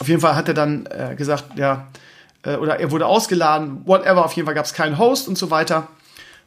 Auf 0.00 0.08
jeden 0.08 0.20
Fall 0.20 0.34
hat 0.34 0.48
er 0.48 0.54
dann 0.54 0.86
äh, 0.86 1.14
gesagt, 1.14 1.56
ja, 1.56 1.86
äh, 2.42 2.56
oder 2.56 2.80
er 2.80 2.90
wurde 2.90 3.06
ausgeladen, 3.06 3.82
whatever, 3.84 4.24
auf 4.24 4.32
jeden 4.32 4.46
Fall 4.46 4.54
gab 4.54 4.64
es 4.64 4.74
keinen 4.74 4.98
Host 4.98 5.28
und 5.28 5.38
so 5.38 5.50
weiter. 5.50 5.88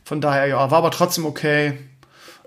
Von 0.07 0.21
daher, 0.21 0.47
ja, 0.47 0.71
war 0.71 0.77
aber 0.77 0.91
trotzdem 0.91 1.25
okay. 1.25 1.73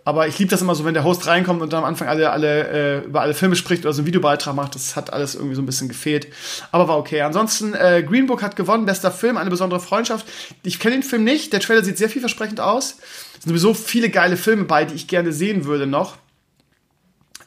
Aber 0.06 0.26
ich 0.26 0.38
liebe 0.38 0.50
das 0.50 0.62
immer 0.62 0.74
so, 0.74 0.86
wenn 0.86 0.94
der 0.94 1.04
Host 1.04 1.26
reinkommt 1.26 1.60
und 1.60 1.74
dann 1.74 1.80
am 1.80 1.84
Anfang 1.84 2.08
alle, 2.08 2.30
alle 2.30 3.02
äh, 3.02 3.04
über 3.04 3.20
alle 3.20 3.34
Filme 3.34 3.54
spricht 3.54 3.84
oder 3.84 3.92
so 3.92 4.00
einen 4.00 4.06
Videobeitrag 4.06 4.54
macht. 4.54 4.74
Das 4.74 4.96
hat 4.96 5.12
alles 5.12 5.34
irgendwie 5.34 5.54
so 5.54 5.60
ein 5.60 5.66
bisschen 5.66 5.86
gefehlt. 5.86 6.28
Aber 6.72 6.88
war 6.88 6.96
okay. 6.96 7.20
Ansonsten, 7.20 7.74
äh, 7.74 8.02
Green 8.02 8.26
Book 8.26 8.42
hat 8.42 8.56
gewonnen, 8.56 8.86
bester 8.86 9.10
Film, 9.10 9.36
eine 9.36 9.50
besondere 9.50 9.78
Freundschaft. 9.78 10.26
Ich 10.62 10.78
kenne 10.80 10.94
den 10.94 11.02
Film 11.02 11.22
nicht. 11.22 11.52
Der 11.52 11.60
Trailer 11.60 11.84
sieht 11.84 11.98
sehr 11.98 12.08
vielversprechend 12.08 12.60
aus. 12.60 12.96
Es 13.36 13.42
sind 13.42 13.50
sowieso 13.50 13.74
viele 13.74 14.08
geile 14.08 14.38
Filme 14.38 14.64
bei, 14.64 14.86
die 14.86 14.94
ich 14.94 15.06
gerne 15.06 15.30
sehen 15.30 15.66
würde 15.66 15.86
noch. 15.86 16.16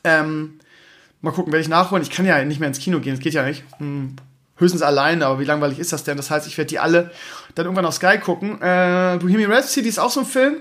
Ähm, 0.03 0.59
mal 1.21 1.31
gucken, 1.31 1.51
werde 1.51 1.63
ich 1.63 1.69
nachholen. 1.69 2.03
Ich 2.03 2.11
kann 2.11 2.27
ja 2.27 2.45
nicht 2.45 2.59
mehr 2.59 2.69
ins 2.69 2.77
Kino 2.77 2.99
gehen, 2.99 3.15
das 3.15 3.23
geht 3.23 3.33
ja 3.33 3.43
nicht. 3.43 3.63
Hm 3.79 4.15
höchstens 4.57 4.81
alleine, 4.81 5.25
aber 5.25 5.39
wie 5.39 5.45
langweilig 5.45 5.79
ist 5.79 5.93
das 5.93 6.03
denn? 6.03 6.17
Das 6.17 6.29
heißt, 6.29 6.47
ich 6.47 6.57
werde 6.57 6.69
die 6.69 6.79
alle 6.79 7.11
dann 7.55 7.65
irgendwann 7.65 7.85
auf 7.85 7.95
Sky 7.95 8.17
gucken. 8.17 8.61
Äh, 8.61 9.17
Bohemian 9.19 9.51
Rhapsody 9.51 9.87
ist 9.87 9.99
auch 9.99 10.11
so 10.11 10.21
ein 10.21 10.25
Film, 10.25 10.57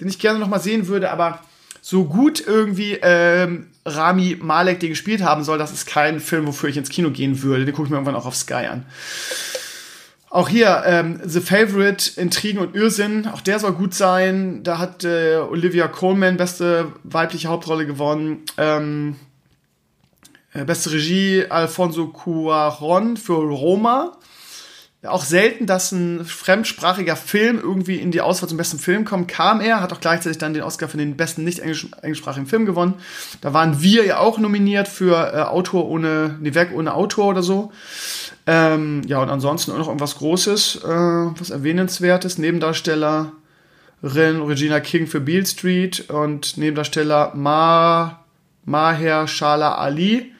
den 0.00 0.08
ich 0.08 0.18
gerne 0.18 0.38
noch 0.38 0.48
mal 0.48 0.60
sehen 0.60 0.86
würde, 0.88 1.10
aber 1.10 1.40
so 1.80 2.04
gut 2.04 2.44
irgendwie 2.46 2.98
ähm, 3.02 3.66
Rami 3.84 4.38
Malek 4.40 4.80
den 4.80 4.90
gespielt 4.90 5.22
haben 5.22 5.42
soll, 5.42 5.58
das 5.58 5.72
ist 5.72 5.86
kein 5.86 6.20
Film, 6.20 6.46
wofür 6.46 6.68
ich 6.68 6.76
ins 6.76 6.90
Kino 6.90 7.10
gehen 7.10 7.42
würde. 7.42 7.64
Den 7.64 7.74
gucke 7.74 7.86
ich 7.86 7.90
mir 7.90 7.96
irgendwann 7.96 8.14
auch 8.14 8.26
auf 8.26 8.36
Sky 8.36 8.66
an. 8.70 8.86
Auch 10.30 10.48
hier, 10.48 10.82
ähm, 10.86 11.20
The 11.22 11.40
Favorite, 11.40 12.18
Intrigen 12.18 12.58
und 12.58 12.74
Irrsinn, 12.74 13.26
auch 13.26 13.42
der 13.42 13.58
soll 13.58 13.72
gut 13.72 13.92
sein. 13.92 14.62
Da 14.62 14.78
hat 14.78 15.04
äh, 15.04 15.36
Olivia 15.36 15.88
Colman 15.88 16.38
beste 16.38 16.92
weibliche 17.02 17.48
Hauptrolle 17.48 17.84
gewonnen. 17.84 18.42
Ähm, 18.56 19.16
äh, 19.16 19.31
beste 20.52 20.92
Regie 20.92 21.46
Alfonso 21.48 22.08
Cuaron 22.08 23.16
für 23.16 23.34
Roma. 23.34 24.18
Auch 25.04 25.24
selten, 25.24 25.66
dass 25.66 25.90
ein 25.90 26.24
fremdsprachiger 26.24 27.16
Film 27.16 27.58
irgendwie 27.58 27.96
in 27.96 28.12
die 28.12 28.20
Auswahl 28.20 28.48
zum 28.48 28.56
besten 28.56 28.78
Film 28.78 29.04
kommt, 29.04 29.26
kam 29.26 29.60
er, 29.60 29.80
hat 29.80 29.92
auch 29.92 29.98
gleichzeitig 29.98 30.38
dann 30.38 30.54
den 30.54 30.62
Oscar 30.62 30.88
für 30.88 30.96
den 30.96 31.16
besten 31.16 31.42
nicht 31.42 31.58
englisch, 31.58 31.88
englischsprachigen 32.02 32.46
Film 32.46 32.66
gewonnen. 32.66 32.94
Da 33.40 33.52
waren 33.52 33.82
wir 33.82 34.04
ja 34.06 34.18
auch 34.18 34.38
nominiert 34.38 34.86
für 34.86 35.32
äh, 35.34 35.40
Autor 35.40 35.88
ohne, 35.88 36.38
nee, 36.40 36.54
Werk 36.54 36.72
ohne 36.72 36.94
Autor 36.94 37.26
oder 37.26 37.42
so. 37.42 37.72
Ähm, 38.46 39.02
ja, 39.04 39.20
und 39.20 39.28
ansonsten 39.28 39.72
auch 39.72 39.78
noch 39.78 39.88
irgendwas 39.88 40.18
Großes, 40.18 40.84
äh, 40.84 40.88
was 40.88 41.50
Erwähnenswertes. 41.50 42.38
Nebendarstellerin 42.38 43.32
Regina 44.04 44.78
King 44.78 45.08
für 45.08 45.20
Beale 45.20 45.46
Street 45.46 46.10
und 46.10 46.56
Nebendarsteller 46.56 47.32
Ma, 47.34 48.24
Maher 48.64 49.26
Shala 49.26 49.74
Ali 49.74 50.32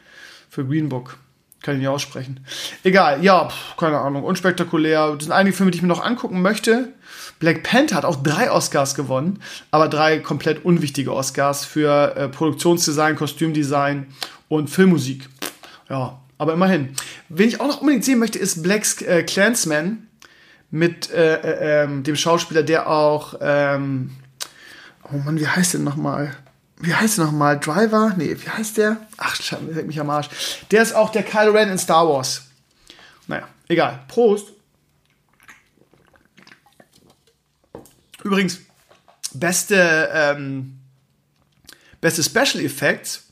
für 0.53 0.67
Green 0.67 0.91
Book. 0.91 1.17
Kann 1.63 1.77
ich 1.77 1.81
nicht 1.81 1.89
aussprechen. 1.89 2.41
Egal, 2.85 3.25
ja, 3.25 3.49
pff, 3.49 3.77
keine 3.79 3.99
Ahnung, 3.99 4.23
unspektakulär. 4.23 5.15
Das 5.15 5.25
sind 5.25 5.33
einige 5.33 5.57
Filme, 5.57 5.71
die 5.71 5.77
ich 5.77 5.83
mir 5.83 5.89
noch 5.89 6.05
angucken 6.05 6.43
möchte. 6.43 6.93
Black 7.39 7.63
Panther 7.63 7.97
hat 7.97 8.05
auch 8.05 8.23
drei 8.23 8.51
Oscars 8.51 8.95
gewonnen, 8.95 9.39
aber 9.71 9.89
drei 9.89 10.19
komplett 10.19 10.65
unwichtige 10.65 11.15
Oscars 11.15 11.65
für 11.65 12.15
äh, 12.17 12.29
Produktionsdesign, 12.29 13.17
Kostümdesign 13.17 14.09
und 14.49 14.69
Filmmusik. 14.69 15.27
Ja, 15.89 16.21
aber 16.37 16.53
immerhin. 16.53 16.91
Wen 17.31 17.49
ich 17.49 17.59
auch 17.59 17.69
noch 17.69 17.81
unbedingt 17.81 18.05
sehen 18.05 18.19
möchte, 18.19 18.39
ist 18.39 18.63
Black 18.63 19.01
äh, 19.01 19.23
Clansman 19.23 20.07
mit 20.71 21.11
äh, 21.11 21.37
äh, 21.37 21.85
ähm, 21.85 22.03
dem 22.03 22.17
Schauspieler, 22.17 22.63
der 22.63 22.91
auch, 22.91 23.37
ähm, 23.41 24.11
oh 25.11 25.17
Mann, 25.17 25.41
wie 25.41 25.49
heißt 25.49 25.73
der 25.73 25.81
nochmal? 25.81 26.37
Wie 26.83 26.93
heißt 26.93 27.19
der 27.19 27.27
nochmal? 27.27 27.61
Driver? 27.61 28.13
Nee, 28.17 28.37
wie 28.41 28.49
heißt 28.49 28.77
der? 28.77 29.07
Ach, 29.17 29.39
leck 29.71 29.87
mich 29.87 30.01
am 30.01 30.11
Arsch. 30.11 30.29
Der 30.73 30.83
ist 30.83 30.95
auch 30.95 31.11
der 31.11 31.23
Kylo 31.23 31.53
Ren 31.53 31.71
in 31.71 31.79
Star 31.79 32.09
Wars. 32.09 32.43
Naja, 33.29 33.47
egal. 33.69 34.01
Prost. 34.09 34.49
Übrigens, 38.25 38.59
beste, 39.33 40.11
ähm, 40.13 40.81
beste 42.01 42.25
Special 42.25 42.65
Effects 42.65 43.29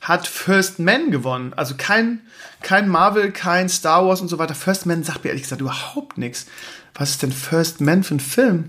hat 0.00 0.28
First 0.28 0.78
Man 0.78 1.10
gewonnen. 1.10 1.54
Also 1.54 1.74
kein, 1.76 2.20
kein 2.60 2.88
Marvel, 2.88 3.32
kein 3.32 3.68
Star 3.68 4.06
Wars 4.06 4.20
und 4.20 4.28
so 4.28 4.38
weiter. 4.38 4.54
First 4.54 4.86
Man 4.86 5.02
sagt 5.02 5.24
mir 5.24 5.30
ehrlich 5.30 5.42
gesagt 5.42 5.60
überhaupt 5.60 6.18
nichts. 6.18 6.46
Was 6.94 7.10
ist 7.10 7.22
denn 7.22 7.32
First 7.32 7.80
Man 7.80 8.04
für 8.04 8.14
ein 8.14 8.20
Film? 8.20 8.68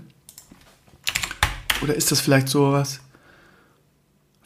Oder 1.82 1.94
ist 1.94 2.10
das 2.10 2.20
vielleicht 2.20 2.48
sowas? 2.48 2.98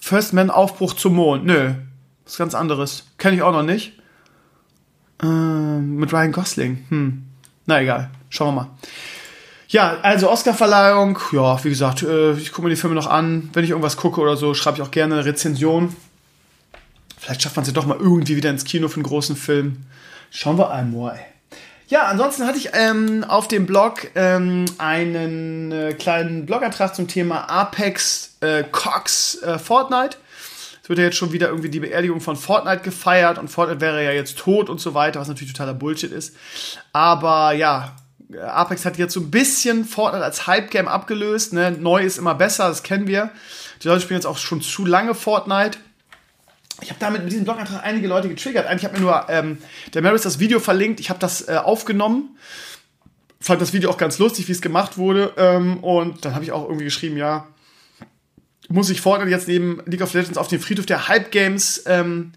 First 0.09 0.32
Man 0.32 0.48
Aufbruch 0.48 0.94
zum 0.94 1.16
Mond. 1.16 1.44
Nö, 1.44 1.74
ist 2.24 2.39
ganz 2.39 2.55
anderes. 2.55 3.05
Kenne 3.18 3.36
ich 3.36 3.43
auch 3.43 3.52
noch 3.52 3.62
nicht. 3.62 3.93
Ähm, 5.22 5.97
mit 5.97 6.10
Ryan 6.14 6.32
Gosling. 6.32 6.86
Hm. 6.89 7.26
Na 7.66 7.82
egal. 7.82 8.09
Schauen 8.30 8.55
wir 8.55 8.62
mal. 8.62 8.70
Ja, 9.68 9.98
also 10.01 10.30
Oscarverleihung. 10.30 11.18
Ja, 11.32 11.62
wie 11.62 11.68
gesagt, 11.68 12.05
äh, 12.05 12.32
ich 12.32 12.52
gucke 12.52 12.62
mir 12.62 12.70
die 12.70 12.80
Filme 12.80 12.97
noch 12.97 13.06
an. 13.06 13.51
Wenn 13.52 13.64
ich 13.64 13.70
irgendwas 13.70 13.98
gucke 13.98 14.22
oder 14.22 14.39
so, 14.39 14.55
schreibe 14.55 14.78
ich 14.78 14.82
auch 14.82 14.90
gerne 14.90 15.16
eine 15.16 15.26
Rezension. 15.26 15.94
Vielleicht 17.18 17.43
schafft 17.43 17.56
man 17.56 17.64
es 17.64 17.68
ja 17.68 17.74
doch 17.74 17.85
mal 17.85 17.98
irgendwie 17.98 18.36
wieder 18.36 18.48
ins 18.48 18.64
Kino 18.64 18.89
für 18.89 18.94
einen 18.94 19.02
großen 19.02 19.36
Film. 19.36 19.85
Schauen 20.30 20.56
wir 20.56 20.70
einmal. 20.70 21.20
Ja, 21.90 22.02
ansonsten 22.02 22.47
hatte 22.47 22.59
ich 22.59 22.70
ähm, 22.74 23.24
auf 23.24 23.48
dem 23.48 23.65
Blog 23.65 24.10
ähm, 24.15 24.66
einen 24.77 25.73
äh, 25.73 25.94
kleinen 25.94 26.44
Blogantrag 26.44 26.94
zum 26.94 27.09
Thema 27.09 27.48
Apex 27.48 28.36
äh, 28.43 28.62
Cox 28.70 29.43
äh, 29.43 29.59
Fortnite. 29.59 30.19
Es 30.82 30.89
wird 30.90 30.98
ja 30.98 31.06
jetzt 31.06 31.16
schon 31.16 31.32
wieder 31.32 31.48
irgendwie 31.48 31.70
die 31.70 31.81
Beerdigung 31.81 32.20
von 32.20 32.36
Fortnite 32.36 32.82
gefeiert 32.82 33.39
und 33.39 33.48
Fortnite 33.48 33.81
wäre 33.81 34.05
ja 34.05 34.12
jetzt 34.12 34.36
tot 34.36 34.69
und 34.69 34.82
so 34.82 34.93
weiter, 34.93 35.19
was 35.19 35.28
natürlich 35.28 35.55
totaler 35.55 35.73
Bullshit 35.73 36.12
ist. 36.12 36.36
Aber 36.93 37.52
ja, 37.52 37.97
Apex 38.39 38.85
hat 38.85 38.98
jetzt 38.98 39.15
so 39.15 39.20
ein 39.20 39.31
bisschen 39.31 39.86
Fortnite 39.86 40.24
als 40.24 40.47
Hype-Game 40.47 40.89
abgelöst. 40.89 41.55
Ne? 41.55 41.70
Neu 41.70 42.02
ist 42.02 42.19
immer 42.19 42.35
besser, 42.35 42.69
das 42.69 42.82
kennen 42.82 43.06
wir. 43.06 43.31
Die 43.82 43.89
Leute 43.89 44.02
spielen 44.02 44.19
jetzt 44.19 44.27
auch 44.27 44.36
schon 44.36 44.60
zu 44.60 44.85
lange 44.85 45.15
Fortnite 45.15 45.78
ich 46.81 46.91
habe 46.91 47.01
damit 47.01 47.23
mit 47.23 47.33
diesem 47.33 47.45
Blogantrag 47.45 47.83
einige 47.85 48.07
Leute 48.07 48.29
getriggert. 48.29 48.67
Eigentlich 48.67 48.85
hat 48.85 48.93
mir 48.93 49.01
nur 49.01 49.27
ähm, 49.29 49.59
der 49.95 50.03
Maris 50.03 50.23
das 50.23 50.39
Video 50.39 50.61
verlinkt. 50.61 51.01
Ich 51.01 51.11
habe 51.11 51.19
das 51.19 51.49
äh, 51.49 51.57
aufgenommen. 51.57 52.37
Fand 53.41 53.61
das 53.61 53.73
Video 53.73 53.91
auch 53.91 53.99
ganz 53.99 54.19
lustig, 54.19 54.49
wie 54.49 54.53
es 54.53 54.63
gemacht 54.63 54.97
wurde. 54.97 55.33
Ähm, 55.37 55.83
und 55.83 56.25
dann 56.25 56.35
habe 56.35 56.45
ich 56.45 56.53
auch 56.53 56.65
irgendwie 56.65 56.85
geschrieben, 56.85 57.17
ja, 57.17 57.49
muss 58.69 58.91
ich 58.91 59.01
Fortnite 59.01 59.31
jetzt 59.31 59.49
neben 59.49 59.81
League 59.87 60.03
of 60.03 60.13
Legends 60.13 60.39
auf 60.39 60.49
den 60.49 60.61
Friedhof 60.61 60.87
der 60.87 61.09
Hype 61.09 61.31
Games 61.31 61.83
ähm, 61.87 62.33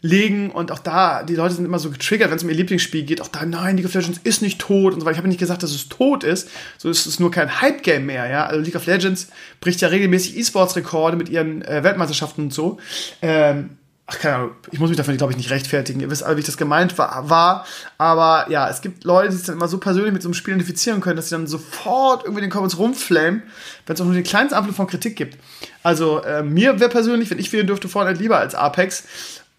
legen. 0.00 0.50
Und 0.50 0.72
auch 0.72 0.80
da, 0.80 1.22
die 1.22 1.36
Leute 1.36 1.54
sind 1.54 1.64
immer 1.64 1.78
so 1.78 1.90
getriggert, 1.90 2.30
wenn 2.30 2.36
es 2.36 2.42
um 2.42 2.48
ihr 2.48 2.56
Lieblingsspiel 2.56 3.04
geht. 3.04 3.20
Auch 3.20 3.28
da, 3.28 3.44
nein, 3.46 3.76
League 3.76 3.86
of 3.86 3.94
Legends 3.94 4.18
ist 4.24 4.42
nicht 4.42 4.60
tot 4.60 4.94
und 4.94 5.00
so 5.00 5.06
weiter. 5.06 5.12
Ich 5.12 5.18
habe 5.18 5.28
nicht 5.28 5.38
gesagt, 5.38 5.62
dass 5.62 5.70
es 5.70 5.88
tot 5.88 6.24
ist. 6.24 6.50
So 6.78 6.90
ist 6.90 7.06
es 7.06 7.20
nur 7.20 7.30
kein 7.30 7.60
Hype-Game 7.60 8.06
mehr, 8.06 8.28
ja. 8.28 8.46
Also 8.46 8.60
League 8.60 8.76
of 8.76 8.86
Legends 8.86 9.28
bricht 9.60 9.80
ja 9.82 9.88
regelmäßig 9.88 10.36
E-Sports-Rekorde 10.36 11.16
mit 11.16 11.28
ihren 11.28 11.62
äh, 11.62 11.84
Weltmeisterschaften 11.84 12.44
und 12.44 12.54
so. 12.54 12.78
Ähm, 13.22 13.78
Ach, 14.06 14.18
keine 14.18 14.34
Ahnung, 14.34 14.50
ich 14.70 14.78
muss 14.78 14.90
mich 14.90 14.98
dafür, 14.98 15.16
glaube 15.16 15.32
ich, 15.32 15.38
nicht 15.38 15.50
rechtfertigen. 15.50 16.00
Ihr 16.00 16.10
wisst 16.10 16.22
alle, 16.22 16.36
wie 16.36 16.40
ich 16.40 16.46
das 16.46 16.58
gemeint 16.58 16.98
war, 16.98 17.30
war. 17.30 17.66
Aber 17.96 18.50
ja, 18.50 18.68
es 18.68 18.82
gibt 18.82 19.04
Leute, 19.04 19.30
die 19.30 19.36
sich 19.36 19.46
dann 19.46 19.56
immer 19.56 19.68
so 19.68 19.78
persönlich 19.78 20.12
mit 20.12 20.20
so 20.20 20.28
einem 20.28 20.34
Spiel 20.34 20.52
identifizieren 20.52 21.00
können, 21.00 21.16
dass 21.16 21.30
sie 21.30 21.34
dann 21.34 21.46
sofort 21.46 22.24
irgendwie 22.24 22.42
den 22.42 22.50
Comments 22.50 22.76
rumflamen, 22.76 23.42
wenn 23.86 23.94
es 23.94 24.00
auch 24.00 24.04
nur 24.04 24.14
den 24.14 24.24
kleinsten 24.24 24.58
Ampel 24.58 24.74
von 24.74 24.86
Kritik 24.86 25.16
gibt. 25.16 25.38
Also, 25.82 26.22
äh, 26.22 26.42
mir 26.42 26.80
wäre 26.80 26.90
persönlich, 26.90 27.30
wenn 27.30 27.38
ich 27.38 27.50
wählen 27.52 27.66
dürfte, 27.66 27.88
Fortnite 27.88 28.20
lieber 28.20 28.38
als 28.38 28.54
Apex. 28.54 29.04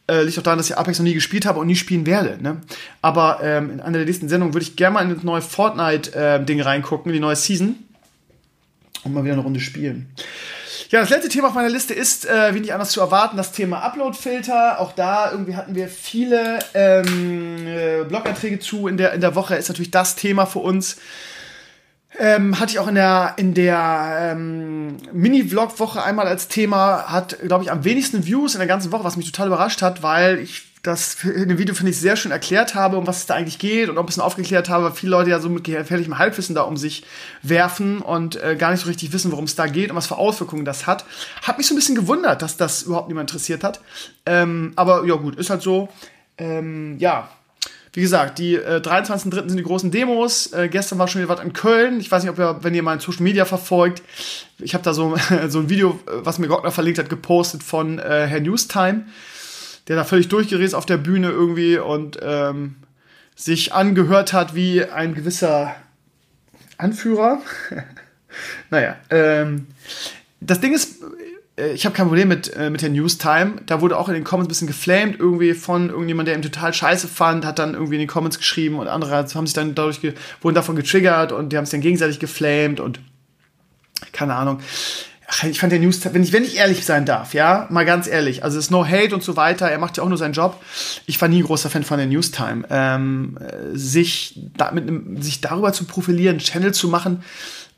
Äh, 0.07 0.21
liegt 0.21 0.37
auch 0.37 0.43
daran, 0.43 0.59
dass 0.59 0.69
ich 0.69 0.77
Apex 0.77 0.99
noch 0.99 1.05
nie 1.05 1.15
gespielt 1.15 1.47
habe 1.47 1.59
und 1.59 1.65
nie 1.65 1.75
spielen 1.75 2.05
werde. 2.05 2.37
Ne? 2.39 2.61
Aber 3.01 3.39
ähm, 3.41 3.71
in 3.71 3.79
einer 3.79 3.97
der 3.97 4.05
nächsten 4.05 4.29
Sendungen 4.29 4.53
würde 4.53 4.63
ich 4.63 4.75
gerne 4.75 4.93
mal 4.93 5.01
in 5.03 5.15
das 5.15 5.23
neue 5.23 5.41
Fortnite-Ding 5.41 6.59
äh, 6.59 6.61
reingucken, 6.61 7.09
in 7.09 7.13
die 7.13 7.19
neue 7.19 7.35
Season. 7.35 7.77
Und 9.03 9.13
mal 9.13 9.23
wieder 9.23 9.33
eine 9.33 9.41
Runde 9.41 9.59
spielen. 9.59 10.11
Ja, 10.89 10.99
das 10.99 11.09
letzte 11.09 11.29
Thema 11.29 11.47
auf 11.47 11.55
meiner 11.55 11.69
Liste 11.69 11.95
ist, 11.95 12.27
äh, 12.27 12.53
wie 12.53 12.59
nicht 12.59 12.73
anders 12.73 12.91
zu 12.91 13.01
erwarten, 13.01 13.37
das 13.37 13.51
Thema 13.51 13.79
Upload-Filter. 13.79 14.79
Auch 14.79 14.91
da 14.91 15.31
irgendwie 15.31 15.55
hatten 15.55 15.73
wir 15.73 15.87
viele 15.87 16.59
ähm, 16.75 17.65
äh, 17.67 18.03
Blogeinträge 18.03 18.59
zu 18.59 18.87
in 18.87 18.97
der, 18.97 19.13
in 19.13 19.21
der 19.21 19.33
Woche. 19.33 19.55
Ist 19.55 19.67
natürlich 19.67 19.91
das 19.91 20.15
Thema 20.15 20.45
für 20.45 20.59
uns. 20.59 20.97
Ähm, 22.19 22.59
hatte 22.59 22.71
ich 22.71 22.79
auch 22.79 22.87
in 22.87 22.95
der, 22.95 23.33
in 23.37 23.53
der 23.55 24.33
ähm, 24.33 24.97
Mini-Vlog-Woche 25.11 26.03
einmal 26.03 26.27
als 26.27 26.47
Thema, 26.47 27.11
hat, 27.11 27.37
glaube 27.39 27.63
ich, 27.63 27.71
am 27.71 27.83
wenigsten 27.83 28.25
Views 28.25 28.53
in 28.53 28.59
der 28.59 28.67
ganzen 28.67 28.91
Woche, 28.91 29.03
was 29.03 29.17
mich 29.17 29.25
total 29.25 29.47
überrascht 29.47 29.81
hat, 29.81 30.03
weil 30.03 30.39
ich 30.39 30.74
das 30.85 31.23
in 31.23 31.49
dem 31.49 31.57
Video, 31.57 31.73
finde 31.75 31.91
ich, 31.91 31.99
sehr 31.99 32.15
schön 32.15 32.31
erklärt 32.31 32.75
habe, 32.75 32.97
um 32.97 33.07
was 33.07 33.17
es 33.17 33.25
da 33.25 33.35
eigentlich 33.35 33.59
geht 33.59 33.89
und 33.89 33.97
auch 33.97 34.03
ein 34.03 34.05
bisschen 34.05 34.23
aufgeklärt 34.23 34.69
habe, 34.69 34.85
weil 34.85 34.91
viele 34.91 35.11
Leute 35.11 35.29
ja 35.29 35.39
so 35.39 35.49
mit 35.49 35.63
gefährlichem 35.63 36.17
Halbwissen 36.17 36.55
da 36.55 36.61
um 36.61 36.77
sich 36.77 37.03
werfen 37.41 38.01
und 38.01 38.41
äh, 38.41 38.55
gar 38.55 38.71
nicht 38.71 38.81
so 38.81 38.87
richtig 38.87 39.13
wissen, 39.13 39.31
worum 39.31 39.45
es 39.45 39.55
da 39.55 39.67
geht 39.67 39.89
und 39.89 39.95
was 39.95 40.07
für 40.07 40.17
Auswirkungen 40.17 40.65
das 40.65 40.87
hat. 40.87 41.05
Hat 41.41 41.57
mich 41.57 41.67
so 41.67 41.73
ein 41.73 41.77
bisschen 41.77 41.95
gewundert, 41.95 42.41
dass 42.41 42.57
das 42.57 42.83
überhaupt 42.83 43.07
niemand 43.07 43.29
interessiert 43.29 43.63
hat. 43.63 43.81
Ähm, 44.25 44.73
aber 44.75 45.05
ja, 45.05 45.15
gut, 45.15 45.35
ist 45.35 45.49
halt 45.49 45.61
so. 45.61 45.89
Ähm, 46.37 46.97
ja, 46.99 47.29
wie 47.95 48.01
gesagt, 48.01 48.39
die 48.39 48.55
äh, 48.55 48.81
23.3. 48.81 49.47
sind 49.47 49.55
die 49.55 49.63
großen 49.63 49.89
Demos. 49.89 50.51
Äh, 50.51 50.67
gestern 50.67 50.99
war 50.99 51.07
schon 51.07 51.21
wieder 51.21 51.29
was 51.29 51.43
in 51.43 51.53
Köln. 51.53 52.01
Ich 52.01 52.11
weiß 52.11 52.23
nicht, 52.23 52.29
ob 52.29 52.37
ihr, 52.37 52.57
wenn 52.61 52.75
ihr 52.75 52.83
mal 52.83 52.99
Social 52.99 53.23
Media 53.23 53.45
verfolgt, 53.45 54.03
ich 54.59 54.73
habe 54.73 54.83
da 54.83 54.93
so, 54.93 55.15
so 55.47 55.59
ein 55.59 55.69
Video, 55.69 55.99
äh, 56.05 56.11
was 56.25 56.37
mir 56.37 56.47
Gottner 56.47 56.71
verlinkt 56.71 56.99
hat, 56.99 57.09
gepostet 57.09 57.63
von 57.63 57.97
äh, 57.99 58.27
Herr 58.27 58.41
Newstime, 58.41 59.05
der 59.87 59.95
da 59.95 60.03
völlig 60.03 60.27
durchgerät 60.29 60.73
auf 60.73 60.85
der 60.85 60.97
Bühne 60.97 61.29
irgendwie 61.29 61.77
und 61.77 62.19
ähm, 62.21 62.75
sich 63.35 63.73
angehört 63.73 64.33
hat 64.33 64.55
wie 64.55 64.83
ein 64.83 65.13
gewisser 65.13 65.75
Anführer. 66.77 67.41
naja, 68.69 68.95
ähm, 69.09 69.67
das 70.39 70.59
Ding 70.59 70.73
ist, 70.73 71.03
äh, 71.57 71.71
ich 71.71 71.85
habe 71.85 71.95
kein 71.95 72.07
Problem 72.07 72.27
mit, 72.27 72.55
äh, 72.55 72.69
mit 72.69 72.81
der 72.81 72.89
Newstime. 72.89 73.55
Da 73.65 73.81
wurde 73.81 73.97
auch 73.97 74.07
in 74.07 74.15
den 74.15 74.23
Comments 74.23 74.47
ein 74.47 74.49
bisschen 74.49 74.67
geflamed, 74.67 75.19
irgendwie 75.19 75.53
von 75.53 75.89
irgendjemand, 75.89 76.27
der 76.27 76.35
ihn 76.35 76.41
total 76.41 76.73
scheiße 76.73 77.07
fand, 77.07 77.45
hat 77.45 77.59
dann 77.59 77.73
irgendwie 77.73 77.95
in 77.95 78.01
die 78.01 78.07
Comments 78.07 78.37
geschrieben 78.37 78.79
und 78.79 78.87
andere 78.87 79.11
haben 79.15 79.47
sich 79.47 79.53
dann 79.53 79.75
dadurch, 79.75 79.99
wurden 80.41 80.55
davon 80.55 80.75
getriggert 80.75 81.31
und 81.31 81.51
die 81.51 81.57
haben 81.57 81.65
sich 81.65 81.71
dann 81.71 81.81
gegenseitig 81.81 82.19
geflamed 82.19 82.79
und 82.79 82.99
keine 84.11 84.35
Ahnung. 84.35 84.59
Ach, 85.27 85.43
ich 85.43 85.59
fand 85.59 85.71
der 85.71 85.79
News, 85.79 86.01
wenn 86.05 86.23
ich, 86.23 86.33
wenn 86.33 86.43
ich 86.43 86.57
ehrlich 86.57 86.85
sein 86.85 87.05
darf, 87.05 87.33
ja, 87.33 87.67
mal 87.71 87.85
ganz 87.85 88.07
ehrlich, 88.07 88.43
also 88.43 88.59
es 88.59 88.65
ist 88.65 88.71
no 88.71 88.85
hate 88.85 89.13
und 89.15 89.23
so 89.23 89.35
weiter, 89.35 89.69
er 89.69 89.79
macht 89.79 89.97
ja 89.97 90.03
auch 90.03 90.09
nur 90.09 90.17
seinen 90.17 90.33
Job. 90.33 90.61
Ich 91.07 91.19
war 91.19 91.27
nie 91.27 91.41
großer 91.41 91.69
Fan 91.69 91.83
von 91.83 91.97
der 91.97 92.05
Newstime. 92.07 92.65
Ähm, 92.69 93.37
sich, 93.73 94.39
da, 94.55 94.71
mit, 94.71 95.23
sich 95.23 95.41
darüber 95.41 95.73
zu 95.73 95.85
profilieren, 95.85 96.37
Channel 96.37 96.73
zu 96.73 96.89
machen, 96.89 97.23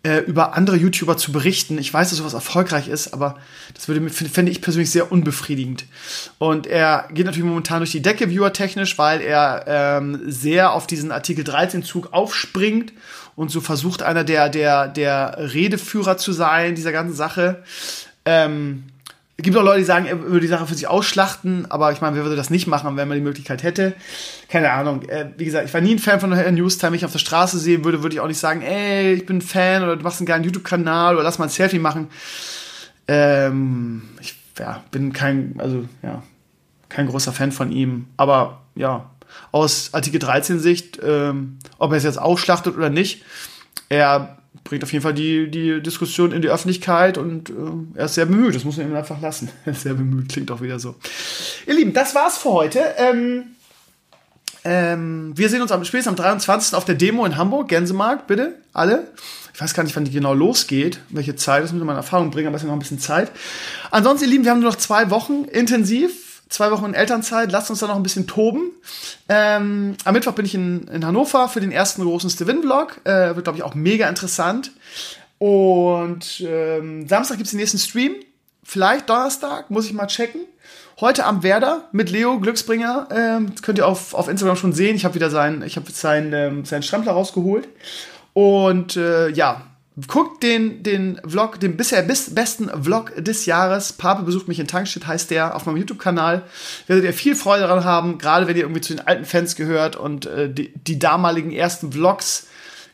äh, 0.08 0.20
über 0.20 0.56
andere 0.56 0.78
YouTuber 0.78 1.18
zu 1.18 1.34
berichten. 1.34 1.78
Ich 1.78 1.94
weiß, 1.94 2.10
dass 2.10 2.20
sowas 2.20 2.34
erfolgreich 2.34 2.88
ist, 2.88 3.14
aber 3.14 3.38
das 3.74 3.90
würde 3.90 4.10
fände 4.10 4.52
ich 4.52 4.62
persönlich 4.62 4.90
sehr 4.90 5.12
unbefriedigend. 5.12 5.84
Und 6.38 6.66
er 6.66 7.10
geht 7.12 7.26
natürlich 7.26 7.48
momentan 7.48 7.80
durch 7.80 7.92
die 7.92 8.02
Decke 8.02 8.30
viewertechnisch, 8.30 8.98
weil 8.98 9.20
er 9.20 9.66
ähm, 9.68 10.22
sehr 10.26 10.72
auf 10.72 10.88
diesen 10.88 11.12
Artikel 11.12 11.44
13 11.44 11.84
Zug 11.84 12.14
aufspringt 12.14 12.94
und 13.36 13.52
so 13.52 13.60
versucht, 13.60 14.02
einer 14.02 14.24
der, 14.24 14.48
der, 14.48 14.88
der 14.88 15.36
Redeführer 15.54 16.16
zu 16.16 16.32
sein, 16.32 16.76
dieser 16.76 16.94
ganzen 16.94 17.16
Sache. 17.16 17.64
Ähm, 18.24 18.86
es 19.40 19.44
gibt 19.44 19.56
auch 19.56 19.64
Leute, 19.64 19.80
die 19.80 19.86
sagen, 19.86 20.08
er 20.08 20.20
würde 20.20 20.42
die 20.42 20.48
Sache 20.48 20.66
für 20.66 20.74
sich 20.74 20.88
ausschlachten, 20.88 21.70
aber 21.70 21.92
ich 21.92 22.02
meine, 22.02 22.16
wer 22.16 22.24
würde 22.24 22.36
das 22.36 22.50
nicht 22.50 22.66
machen, 22.66 22.98
wenn 22.98 23.08
man 23.08 23.18
die 23.18 23.24
Möglichkeit 23.24 23.62
hätte? 23.62 23.94
Keine 24.50 24.72
Ahnung. 24.72 25.04
Äh, 25.04 25.30
wie 25.38 25.46
gesagt, 25.46 25.68
ich 25.68 25.74
war 25.76 25.82
nie 25.82 25.94
ein 25.94 26.00
Fan 26.00 26.20
von 26.20 26.32
Newstime. 26.32 26.92
Wenn 26.92 26.98
ich 26.98 27.06
auf 27.06 27.12
der 27.12 27.20
Straße 27.20 27.60
sehen 27.60 27.86
würde, 27.86 28.02
würde 28.02 28.16
ich 28.16 28.20
auch 28.20 28.28
nicht 28.28 28.40
sagen, 28.40 28.64
ey, 28.64 29.14
ich 29.14 29.28
bin 29.28 29.38
ein 29.38 29.42
Fan 29.42 29.84
oder 29.84 29.96
du 29.96 30.04
machst 30.04 30.20
einen 30.20 30.26
geilen 30.26 30.44
YouTube-Kanal 30.44 31.14
oder 31.14 31.24
lass 31.24 31.38
mal 31.38 31.46
ein 31.46 31.52
Selfie 31.52 31.78
machen. 31.78 32.08
Ähm, 33.08 34.10
ich 34.20 34.36
ja, 34.58 34.84
bin 34.90 35.14
kein, 35.14 35.54
also 35.60 35.86
ja, 36.02 36.24
kein 36.90 37.06
großer 37.06 37.32
Fan 37.32 37.52
von 37.52 37.72
ihm. 37.72 38.08
Aber 38.18 38.64
ja, 38.74 39.12
aus 39.52 39.94
Artikel 39.94 40.18
13 40.20 40.60
Sicht, 40.60 41.00
ähm, 41.04 41.60
ob 41.78 41.92
er 41.92 41.98
es 41.98 42.04
jetzt 42.04 42.20
ausschlachtet 42.20 42.76
oder 42.76 42.90
nicht, 42.90 43.24
er 43.90 44.37
bringt 44.68 44.84
auf 44.84 44.92
jeden 44.92 45.02
Fall 45.02 45.14
die, 45.14 45.50
die 45.50 45.82
Diskussion 45.82 46.32
in 46.32 46.42
die 46.42 46.50
Öffentlichkeit 46.50 47.18
und 47.18 47.50
äh, 47.50 47.54
er 47.96 48.06
ist 48.06 48.16
sehr 48.16 48.26
bemüht. 48.26 48.54
Das 48.54 48.66
muss 48.66 48.78
man 48.78 48.90
ihm 48.90 48.96
einfach 48.96 49.22
lassen. 49.22 49.50
sehr 49.74 49.94
bemüht, 49.94 50.30
klingt 50.30 50.52
auch 50.52 50.62
wieder 50.62 50.80
so. 50.80 50.96
Ihr 51.66 51.74
Lieben, 51.74 51.94
das 51.94 52.14
war's 52.14 52.38
für 52.38 52.52
heute. 52.52 52.82
Ähm, 52.98 53.44
ähm, 54.64 55.32
wir 55.36 55.50
sehen 55.50 55.62
uns 55.62 55.72
am 55.72 55.86
spätestens 55.86 56.12
am 56.12 56.16
23. 56.18 56.74
auf 56.76 56.84
der 56.84 56.96
Demo 56.96 57.26
in 57.26 57.38
Hamburg, 57.38 57.70
Gänsemarkt, 57.70 58.28
bitte, 58.28 58.56
alle. 58.74 59.08
Ich 59.54 59.62
weiß 59.62 59.74
gar 59.74 59.84
nicht, 59.84 59.96
wann 59.96 60.06
die 60.06 60.12
genau 60.12 60.34
losgeht, 60.34 61.00
welche 61.10 61.36
Zeit, 61.36 61.64
das 61.64 61.72
muss 61.72 61.82
man 61.82 61.96
in 61.96 61.98
Erfahrung 61.98 62.30
bringen, 62.30 62.48
aber 62.48 62.58
es 62.58 62.64
ist 62.64 62.68
noch 62.68 62.76
ein 62.76 62.80
bisschen 62.80 63.00
Zeit. 63.00 63.32
Ansonsten, 63.90 64.26
ihr 64.26 64.32
Lieben, 64.32 64.44
wir 64.44 64.52
haben 64.52 64.60
nur 64.60 64.70
noch 64.70 64.78
zwei 64.78 65.10
Wochen 65.10 65.46
intensiv 65.46 66.27
zwei 66.50 66.72
Wochen 66.72 66.86
in 66.86 66.94
Elternzeit, 66.94 67.52
lasst 67.52 67.70
uns 67.70 67.80
da 67.80 67.88
noch 67.88 67.96
ein 67.96 68.04
bisschen 68.04 68.28
toben. 68.28 68.72
Ähm, 69.30 69.96
am 70.04 70.14
Mittwoch 70.14 70.34
bin 70.34 70.46
ich 70.46 70.56
in, 70.56 70.88
in 70.88 71.06
Hannover 71.06 71.50
für 71.50 71.60
den 71.60 71.72
ersten 71.72 72.04
großen 72.04 72.30
Steven-Vlog. 72.30 73.02
Äh, 73.06 73.36
wird, 73.36 73.44
glaube 73.44 73.58
ich, 73.58 73.64
auch 73.64 73.76
mega 73.76 74.08
interessant. 74.08 74.72
Und 75.40 76.42
ähm, 76.46 77.08
Samstag 77.08 77.38
gibt's 77.38 77.52
den 77.52 77.60
nächsten 77.60 77.78
Stream. 77.78 78.16
Vielleicht 78.64 79.10
Donnerstag, 79.10 79.70
muss 79.70 79.86
ich 79.86 79.94
mal 79.94 80.08
checken. 80.08 80.42
Heute 81.00 81.26
am 81.26 81.44
Werder 81.44 81.88
mit 81.92 82.10
Leo 82.10 82.40
Glücksbringer. 82.40 83.08
Ähm, 83.12 83.54
könnt 83.62 83.78
ihr 83.78 83.88
auf, 83.88 84.14
auf 84.14 84.28
Instagram 84.28 84.56
schon 84.56 84.74
sehen. 84.74 84.96
Ich 84.96 85.06
habe 85.06 85.16
wieder 85.16 85.30
seinen, 85.30 85.62
ich 85.62 85.76
habe 85.76 85.92
seinen, 85.92 86.34
ähm, 86.34 86.66
seinen 86.66 86.84
Strampler 86.84 87.12
rausgeholt. 87.12 87.68
Und 88.34 88.98
äh, 88.98 89.30
ja, 89.30 89.62
Guckt 90.06 90.44
den, 90.44 90.84
den 90.84 91.20
Vlog, 91.26 91.60
den 91.60 91.76
bisher 91.76 92.04
bis, 92.04 92.36
besten 92.36 92.70
Vlog 92.84 93.14
des 93.16 93.48
Jahres. 93.48 93.94
Pape 93.94 94.22
besucht 94.22 94.48
mich 94.48 94.60
in 94.60 94.68
Tankstedt, 94.68 95.08
heißt 95.08 95.32
der, 95.32 95.56
auf 95.56 95.66
meinem 95.66 95.78
YouTube-Kanal. 95.78 96.44
Werdet 96.86 97.04
ihr 97.04 97.14
viel 97.14 97.36
Freude 97.36 97.64
daran 97.64 97.84
haben, 97.84 98.20
gerade 98.20 98.48
wenn 98.48 98.56
ihr 98.56 98.62
irgendwie 98.62 98.82
zu 98.82 98.94
den 98.94 99.08
alten 99.08 99.26
Fans 99.26 99.56
gehört 99.56 99.96
und 99.96 100.28
äh, 100.28 100.54
die, 100.54 100.72
die 100.76 101.00
damaligen 101.00 101.52
ersten 101.52 101.92
Vlogs 101.92 102.46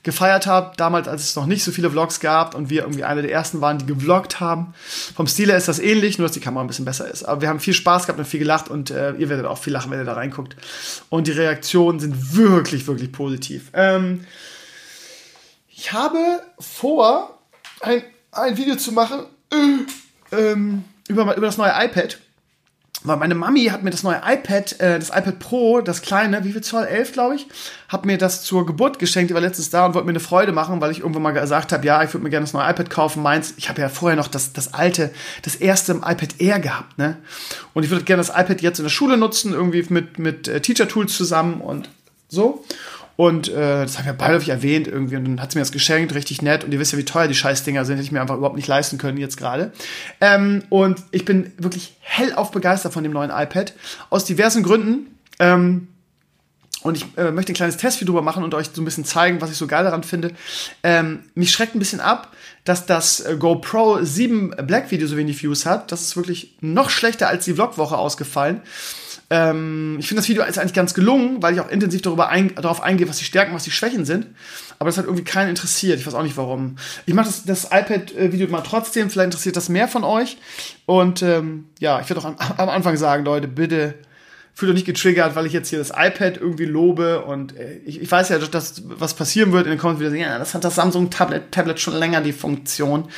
gefeiert 0.03 0.47
habt. 0.47 0.79
Damals, 0.79 1.09
als 1.09 1.23
es 1.23 1.35
noch 1.35 1.45
nicht 1.45 1.65
so 1.65 1.71
viele 1.71 1.89
Vlogs 1.89 2.21
gab 2.21 2.55
und 2.55 2.69
wir 2.69 2.83
irgendwie 2.83 3.03
einer 3.03 3.21
der 3.21 3.31
ersten 3.31 3.59
waren, 3.59 3.79
die 3.79 3.85
gevloggt 3.85 4.39
haben. 4.39 4.73
Vom 5.15 5.27
Stil 5.27 5.49
her 5.49 5.57
ist 5.57 5.67
das 5.67 5.79
ähnlich, 5.79 6.17
nur 6.17 6.27
dass 6.27 6.33
die 6.33 6.39
Kamera 6.39 6.63
ein 6.63 6.67
bisschen 6.67 6.85
besser 6.85 7.09
ist. 7.09 7.23
Aber 7.23 7.41
wir 7.41 7.49
haben 7.49 7.59
viel 7.59 7.73
Spaß 7.73 8.05
gehabt 8.05 8.19
und 8.19 8.25
viel 8.25 8.39
gelacht 8.39 8.69
und 8.69 8.91
äh, 8.91 9.11
ihr 9.13 9.27
werdet 9.27 9.45
auch 9.45 9.57
viel 9.57 9.73
lachen, 9.73 9.91
wenn 9.91 9.99
ihr 9.99 10.05
da 10.05 10.13
reinguckt. 10.13 10.55
Und 11.09 11.27
die 11.27 11.31
Reaktionen 11.31 11.99
sind 11.99 12.35
wirklich, 12.35 12.87
wirklich 12.87 13.11
positiv. 13.11 13.71
Ähm, 13.73 14.25
ich 15.75 15.91
habe 15.91 16.41
vor, 16.59 17.39
ein, 17.81 18.03
ein 18.31 18.57
Video 18.57 18.75
zu 18.75 18.91
machen 18.91 19.25
äh, 19.51 20.35
ähm, 20.35 20.83
über, 21.07 21.35
über 21.35 21.45
das 21.45 21.57
neue 21.57 21.71
iPad. 21.71 22.19
Weil 23.05 23.17
meine 23.17 23.35
Mami 23.35 23.65
hat 23.65 23.83
mir 23.83 23.89
das 23.89 24.03
neue 24.03 24.21
iPad, 24.23 24.79
äh, 24.79 24.97
das 24.97 25.09
iPad 25.09 25.39
Pro, 25.39 25.81
das 25.81 26.01
kleine, 26.01 26.45
wie 26.45 26.53
viel 26.53 26.61
Zoll? 26.61 26.85
11, 26.85 27.11
glaube 27.11 27.35
ich, 27.35 27.47
hat 27.89 28.05
mir 28.05 28.17
das 28.17 28.43
zur 28.43 28.65
Geburt 28.65 28.97
geschenkt, 28.97 29.29
die 29.29 29.33
war 29.33 29.41
letztes 29.41 29.69
da 29.71 29.85
und 29.85 29.93
wollte 29.93 30.05
mir 30.05 30.11
eine 30.11 30.21
Freude 30.21 30.53
machen, 30.53 30.79
weil 30.79 30.91
ich 30.91 30.99
irgendwann 30.99 31.23
mal 31.23 31.31
gesagt 31.31 31.73
habe, 31.73 31.85
ja, 31.85 32.01
ich 32.01 32.13
würde 32.13 32.23
mir 32.23 32.29
gerne 32.29 32.45
das 32.45 32.53
neue 32.53 32.69
iPad 32.69 32.89
kaufen. 32.89 33.21
Meins, 33.21 33.55
ich 33.57 33.67
habe 33.67 33.81
ja 33.81 33.89
vorher 33.89 34.15
noch 34.15 34.29
das, 34.29 34.53
das 34.53 34.73
alte, 34.73 35.11
das 35.41 35.55
erste 35.55 35.93
iPad 35.95 36.39
Air 36.39 36.59
gehabt, 36.59 36.97
ne? 36.97 37.17
Und 37.73 37.83
ich 37.83 37.89
würde 37.89 38.05
gerne 38.05 38.21
das 38.21 38.29
iPad 38.29 38.61
jetzt 38.61 38.79
in 38.79 38.85
der 38.85 38.89
Schule 38.89 39.17
nutzen, 39.17 39.51
irgendwie 39.51 39.85
mit, 39.89 40.17
mit 40.17 40.47
äh, 40.47 40.61
Teacher 40.61 40.87
Tools 40.87 41.17
zusammen 41.17 41.59
und 41.59 41.89
so. 42.29 42.63
Und 43.15 43.47
äh, 43.49 43.83
das 43.83 43.93
habe 43.97 44.01
ich 44.01 44.07
ja 44.07 44.13
beiläufig 44.13 44.49
erwähnt 44.49 44.87
irgendwie. 44.87 45.15
Und 45.15 45.25
dann 45.25 45.41
hat 45.41 45.51
sie 45.51 45.57
mir 45.57 45.61
das 45.61 45.71
geschenkt, 45.71 46.15
richtig 46.15 46.41
nett. 46.41 46.63
Und 46.63 46.71
ihr 46.71 46.79
wisst 46.79 46.93
ja, 46.93 46.97
wie 46.97 47.05
teuer 47.05 47.27
die 47.27 47.35
Scheißdinger 47.35 47.85
sind. 47.85 47.95
Hätte 47.95 48.05
ich 48.05 48.11
mir 48.11 48.21
einfach 48.21 48.37
überhaupt 48.37 48.55
nicht 48.55 48.67
leisten 48.67 48.97
können 48.97 49.17
jetzt 49.17 49.37
gerade. 49.37 49.71
Ähm, 50.19 50.63
und 50.69 51.01
ich 51.11 51.25
bin 51.25 51.51
wirklich 51.57 51.95
hellauf 51.99 52.51
begeistert 52.51 52.93
von 52.93 53.03
dem 53.03 53.13
neuen 53.13 53.29
iPad. 53.29 53.73
Aus 54.09 54.25
diversen 54.25 54.63
Gründen. 54.63 55.15
Ähm, 55.39 55.89
und 56.83 56.97
ich 56.97 57.05
äh, 57.17 57.31
möchte 57.31 57.53
ein 57.53 57.55
kleines 57.55 57.77
Testvideo 57.77 58.13
drüber 58.13 58.21
machen 58.21 58.43
und 58.43 58.53
euch 58.53 58.69
so 58.73 58.81
ein 58.81 58.85
bisschen 58.85 59.05
zeigen, 59.05 59.39
was 59.41 59.49
ich 59.49 59.57
so 59.57 59.67
geil 59.67 59.85
daran 59.85 60.03
finde. 60.03 60.31
Ähm, 60.83 61.23
mich 61.33 61.51
schreckt 61.51 61.75
ein 61.75 61.79
bisschen 61.79 62.01
ab, 62.01 62.33
dass 62.65 62.85
das 62.85 63.21
äh, 63.21 63.37
GoPro 63.37 64.03
7 64.03 64.53
Black 64.67 64.91
Video 64.91 65.07
so 65.07 65.15
wenig 65.15 65.41
Views 65.41 65.65
hat. 65.65 65.91
Das 65.91 66.01
ist 66.01 66.17
wirklich 66.17 66.57
noch 66.59 66.89
schlechter 66.89 67.29
als 67.29 67.45
die 67.45 67.53
Vlogwoche 67.53 67.97
ausgefallen. 67.97 68.61
Ähm, 69.29 69.97
ich 69.99 70.07
finde 70.07 70.21
das 70.21 70.29
Video 70.29 70.43
ist 70.43 70.57
eigentlich 70.57 70.73
ganz 70.73 70.93
gelungen, 70.93 71.41
weil 71.41 71.53
ich 71.53 71.59
auch 71.59 71.69
intensiv 71.69 72.01
darüber 72.01 72.29
ein, 72.29 72.53
darauf 72.55 72.81
eingehe, 72.81 73.07
was 73.07 73.17
die 73.17 73.25
Stärken, 73.25 73.53
was 73.53 73.63
die 73.63 73.71
Schwächen 73.71 74.05
sind. 74.05 74.27
Aber 74.79 74.89
das 74.89 74.97
hat 74.97 75.05
irgendwie 75.05 75.23
keinen 75.23 75.49
interessiert. 75.49 75.99
Ich 75.99 76.05
weiß 76.05 76.13
auch 76.13 76.23
nicht 76.23 76.37
warum. 76.37 76.75
Ich 77.05 77.13
mache 77.13 77.27
das, 77.27 77.43
das 77.45 77.65
iPad-Video 77.65 78.47
mal 78.49 78.61
trotzdem. 78.61 79.09
Vielleicht 79.09 79.27
interessiert 79.27 79.55
das 79.55 79.69
mehr 79.69 79.87
von 79.87 80.03
euch. 80.03 80.37
Und 80.85 81.21
ähm, 81.21 81.65
ja, 81.79 82.01
ich 82.01 82.09
werde 82.09 82.21
auch 82.21 82.25
am, 82.25 82.35
am, 82.37 82.69
Anfang 82.69 82.97
sagen, 82.97 83.23
Leute, 83.23 83.47
bitte 83.47 83.95
fühlt 84.53 84.69
euch 84.69 84.75
nicht 84.75 84.85
getriggert, 84.85 85.35
weil 85.35 85.47
ich 85.47 85.53
jetzt 85.53 85.69
hier 85.69 85.79
das 85.79 85.89
iPad 85.89 86.37
irgendwie 86.37 86.65
lobe. 86.65 87.23
Und 87.23 87.57
äh, 87.57 87.77
ich, 87.85 88.01
ich, 88.01 88.11
weiß 88.11 88.29
ja, 88.29 88.39
dass 88.39 88.83
was 88.85 89.13
passieren 89.13 89.51
wird. 89.51 89.65
In 89.65 89.71
den 89.71 89.79
Comments 89.79 89.99
wieder 89.99 90.13
ja, 90.13 90.37
das 90.37 90.53
hat 90.53 90.63
das 90.63 90.75
Samsung-Tablet 90.75 91.51
Tablet 91.51 91.79
schon 91.79 91.95
länger 91.95 92.21
die 92.21 92.33
Funktion. 92.33 93.09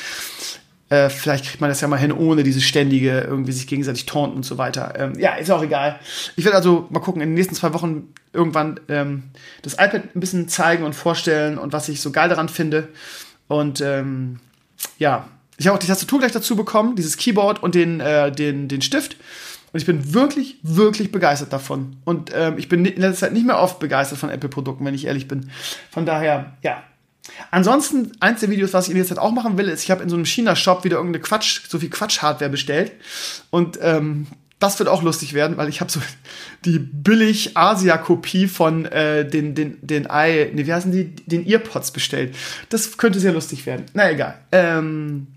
Äh, 0.95 1.09
vielleicht 1.09 1.45
kriegt 1.45 1.59
man 1.59 1.69
das 1.69 1.81
ja 1.81 1.87
mal 1.89 1.97
hin, 1.97 2.13
ohne 2.13 2.43
dieses 2.43 2.63
ständige 2.63 3.19
irgendwie 3.21 3.51
sich 3.51 3.67
gegenseitig 3.67 4.05
taunten 4.05 4.37
und 4.37 4.43
so 4.43 4.57
weiter. 4.57 4.93
Ähm, 4.97 5.19
ja, 5.19 5.35
ist 5.35 5.51
auch 5.51 5.61
egal. 5.61 5.99
Ich 6.37 6.45
werde 6.45 6.55
also 6.55 6.87
mal 6.89 7.01
gucken, 7.01 7.21
in 7.21 7.29
den 7.29 7.35
nächsten 7.35 7.55
zwei 7.55 7.73
Wochen 7.73 8.13
irgendwann 8.31 8.79
ähm, 8.87 9.23
das 9.61 9.73
iPad 9.73 10.15
ein 10.15 10.19
bisschen 10.19 10.47
zeigen 10.47 10.85
und 10.85 10.93
vorstellen 10.93 11.57
und 11.57 11.73
was 11.73 11.89
ich 11.89 11.99
so 11.99 12.11
geil 12.11 12.29
daran 12.29 12.47
finde. 12.47 12.87
Und 13.47 13.81
ähm, 13.81 14.39
ja, 14.97 15.27
ich 15.57 15.67
habe 15.67 15.75
auch 15.75 15.81
die 15.81 15.87
Tastatur 15.87 16.19
gleich 16.19 16.31
dazu 16.31 16.55
bekommen, 16.55 16.95
dieses 16.95 17.17
Keyboard 17.17 17.61
und 17.61 17.75
den, 17.75 17.99
äh, 17.99 18.31
den, 18.31 18.69
den 18.69 18.81
Stift. 18.81 19.17
Und 19.73 19.79
ich 19.79 19.85
bin 19.85 20.13
wirklich, 20.13 20.59
wirklich 20.63 21.11
begeistert 21.11 21.51
davon. 21.51 21.97
Und 22.05 22.31
ähm, 22.33 22.57
ich 22.57 22.69
bin 22.69 22.85
in 22.85 23.01
letzter 23.01 23.25
Zeit 23.25 23.33
nicht 23.33 23.45
mehr 23.45 23.59
oft 23.59 23.79
begeistert 23.79 24.17
von 24.17 24.29
Apple-Produkten, 24.29 24.85
wenn 24.85 24.93
ich 24.93 25.05
ehrlich 25.05 25.27
bin. 25.27 25.49
Von 25.91 26.05
daher, 26.05 26.53
ja, 26.61 26.83
Ansonsten, 27.51 28.11
eins 28.19 28.41
der 28.41 28.49
Videos, 28.49 28.73
was 28.73 28.85
ich 28.85 28.91
in 28.91 28.97
der 28.97 29.05
Zeit 29.05 29.17
auch 29.17 29.31
machen 29.31 29.57
will, 29.57 29.67
ist, 29.67 29.83
ich 29.83 29.91
habe 29.91 30.03
in 30.03 30.09
so 30.09 30.15
einem 30.15 30.25
China-Shop 30.25 30.83
wieder 30.83 30.97
irgendeine 30.97 31.21
Quatsch, 31.21 31.61
so 31.67 31.79
viel 31.79 31.89
Quatsch-Hardware 31.89 32.49
bestellt. 32.49 32.91
Und 33.49 33.79
ähm, 33.81 34.27
das 34.59 34.79
wird 34.79 34.89
auch 34.89 35.03
lustig 35.03 35.33
werden, 35.33 35.57
weil 35.57 35.69
ich 35.69 35.81
habe 35.81 35.91
so 35.91 35.99
die 36.65 36.79
billig 36.79 37.57
Asia-Kopie 37.57 38.47
von 38.47 38.85
äh, 38.85 39.27
den, 39.27 39.55
den, 39.55 39.77
den 39.81 40.07
i, 40.11 40.51
nee, 40.53 40.65
wie 40.65 40.73
heißen 40.73 40.91
die, 40.91 41.15
den 41.25 41.45
Earpods 41.47 41.91
bestellt. 41.91 42.35
Das 42.69 42.97
könnte 42.97 43.19
sehr 43.19 43.33
lustig 43.33 43.65
werden. 43.65 43.85
Na 43.93 44.11
egal. 44.11 44.39
Ähm, 44.51 45.27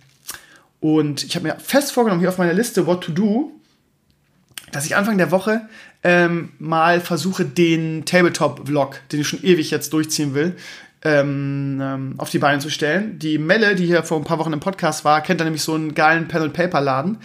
und 0.81 1.25
ich 1.25 1.35
habe 1.35 1.49
mir 1.49 1.57
fest 1.59 1.93
vorgenommen, 1.93 2.21
hier 2.21 2.29
auf 2.29 2.39
meiner 2.39 2.53
Liste 2.53 2.87
What 2.87 3.03
to 3.03 3.13
Do, 3.13 3.53
dass 4.71 4.87
ich 4.87 4.97
Anfang 4.97 5.19
der 5.19 5.31
Woche 5.31 5.63
ähm, 6.05 6.53
mal 6.59 7.01
versuche, 7.01 7.45
den 7.45 8.05
Tabletop-Vlog, 8.05 9.01
den 9.11 9.21
ich 9.21 9.29
schon 9.29 9.43
ewig 9.43 9.71
jetzt 9.71 9.93
durchziehen 9.93 10.35
will, 10.35 10.57
ähm, 11.03 11.79
ähm, 11.81 12.15
auf 12.19 12.31
die 12.31 12.39
Beine 12.39 12.61
zu 12.61 12.71
stellen. 12.71 13.19
Die 13.19 13.39
Melle, 13.39 13.75
die 13.75 13.87
hier 13.87 14.03
vor 14.03 14.19
ein 14.19 14.25
paar 14.25 14.39
Wochen 14.39 14.53
im 14.53 14.61
Podcast 14.61 15.05
war, 15.05 15.23
kennt 15.23 15.41
da 15.41 15.45
nämlich 15.45 15.63
so 15.63 15.75
einen 15.75 15.95
geilen 15.95 16.29
Pen-and-Paper-Laden. 16.29 17.19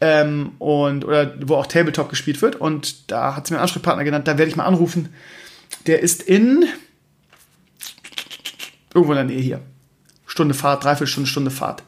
Ähm, 0.00 0.52
und, 0.58 1.04
oder 1.04 1.34
wo 1.44 1.56
auch 1.56 1.66
Tabletop 1.66 2.08
gespielt 2.08 2.40
wird. 2.40 2.56
Und 2.56 3.10
da 3.10 3.34
hat 3.34 3.46
sie 3.46 3.52
mir 3.52 3.58
einen 3.58 3.64
Ansprechpartner 3.64 4.04
genannt, 4.04 4.28
da 4.28 4.38
werde 4.38 4.48
ich 4.48 4.56
mal 4.56 4.64
anrufen. 4.64 5.08
Der 5.86 6.00
ist 6.00 6.22
in 6.22 6.64
irgendwo 8.94 9.12
in 9.12 9.16
der 9.16 9.24
Nähe 9.24 9.40
hier. 9.40 9.60
Stunde 10.26 10.54
Fahrt, 10.54 10.84
dreiviertel 10.84 11.10
Stunde, 11.10 11.28
Stunde 11.28 11.50
Fahrt. 11.50 11.82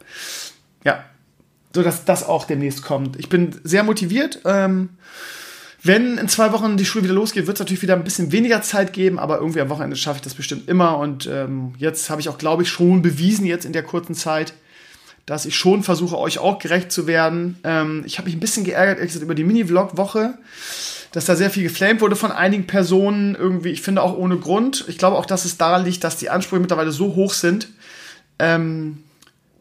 Ja. 0.84 1.04
So 1.72 1.82
dass 1.84 2.04
das 2.04 2.24
auch 2.24 2.46
demnächst 2.46 2.82
kommt. 2.82 3.16
Ich 3.16 3.28
bin 3.28 3.54
sehr 3.62 3.84
motiviert. 3.84 4.40
Ähm, 4.44 4.90
wenn 5.82 6.18
in 6.18 6.28
zwei 6.28 6.52
Wochen 6.52 6.76
die 6.76 6.84
Schule 6.84 7.04
wieder 7.04 7.14
losgeht, 7.14 7.46
wird 7.46 7.56
es 7.56 7.60
natürlich 7.60 7.82
wieder 7.82 7.94
ein 7.94 8.04
bisschen 8.04 8.32
weniger 8.32 8.60
Zeit 8.60 8.92
geben, 8.92 9.18
aber 9.18 9.38
irgendwie 9.38 9.60
am 9.60 9.70
Wochenende 9.70 9.96
schaffe 9.96 10.16
ich 10.16 10.22
das 10.22 10.34
bestimmt 10.34 10.68
immer. 10.68 10.98
Und 10.98 11.26
ähm, 11.26 11.74
jetzt 11.78 12.10
habe 12.10 12.20
ich 12.20 12.28
auch, 12.28 12.36
glaube 12.36 12.62
ich, 12.62 12.68
schon 12.68 13.00
bewiesen, 13.00 13.46
jetzt 13.46 13.64
in 13.64 13.72
der 13.72 13.82
kurzen 13.82 14.14
Zeit, 14.14 14.52
dass 15.24 15.46
ich 15.46 15.56
schon 15.56 15.82
versuche, 15.82 16.18
euch 16.18 16.38
auch 16.38 16.58
gerecht 16.58 16.92
zu 16.92 17.06
werden. 17.06 17.58
Ähm, 17.64 18.02
ich 18.04 18.18
habe 18.18 18.26
mich 18.26 18.36
ein 18.36 18.40
bisschen 18.40 18.64
geärgert, 18.64 18.98
ehrlich 18.98 19.12
gesagt, 19.12 19.24
über 19.24 19.34
die 19.34 19.44
Mini-Vlog-Woche, 19.44 20.34
dass 21.12 21.24
da 21.24 21.34
sehr 21.34 21.50
viel 21.50 21.62
geflamed 21.62 22.02
wurde 22.02 22.16
von 22.16 22.30
einigen 22.30 22.66
Personen, 22.66 23.34
irgendwie, 23.34 23.70
ich 23.70 23.80
finde 23.80 24.02
auch 24.02 24.16
ohne 24.16 24.36
Grund. 24.36 24.84
Ich 24.88 24.98
glaube 24.98 25.16
auch, 25.16 25.26
dass 25.26 25.46
es 25.46 25.56
daran 25.56 25.84
liegt, 25.84 26.04
dass 26.04 26.18
die 26.18 26.28
Ansprüche 26.28 26.60
mittlerweile 26.60 26.92
so 26.92 27.14
hoch 27.14 27.32
sind, 27.32 27.68
ähm, 28.38 28.98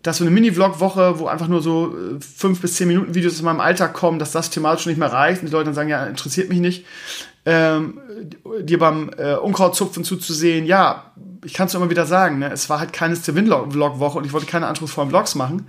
dass 0.02 0.18
so 0.18 0.24
eine 0.24 0.32
Mini-Vlog-Woche, 0.32 1.20
wo 1.20 1.28
einfach 1.28 1.48
nur 1.48 1.62
so 1.62 1.94
äh, 1.96 2.20
fünf 2.20 2.62
bis 2.62 2.76
zehn 2.76 2.88
Minuten 2.88 3.16
Videos 3.16 3.34
aus 3.34 3.42
meinem 3.42 3.60
Alltag 3.60 3.94
kommen, 3.94 4.20
dass 4.20 4.32
das 4.32 4.50
thematisch 4.50 4.86
nicht 4.86 4.98
mehr 4.98 5.12
reicht 5.12 5.42
und 5.42 5.48
die 5.48 5.52
Leute 5.52 5.66
dann 5.66 5.74
sagen, 5.74 5.90
ja, 5.90 6.06
interessiert 6.06 6.50
mich 6.50 6.60
nicht, 6.60 6.86
ähm, 7.46 8.00
dir 8.62 8.80
beim 8.80 9.12
äh, 9.18 9.36
Unkrautzupfen 9.36 10.04
zuzusehen, 10.04 10.66
ja, 10.66 11.12
ich 11.44 11.54
kann 11.54 11.68
es 11.68 11.74
immer 11.74 11.90
wieder 11.90 12.06
sagen, 12.06 12.40
ne, 12.40 12.52
es 12.52 12.70
war 12.70 12.80
halt 12.80 12.94
keine 12.94 13.16
Vlog-Woche 13.16 14.18
und 14.18 14.26
ich 14.26 14.34
wollte 14.34 14.46
keine 14.46 14.68
anspruchsvollen 14.68 15.10
Vlogs 15.10 15.36
machen 15.36 15.68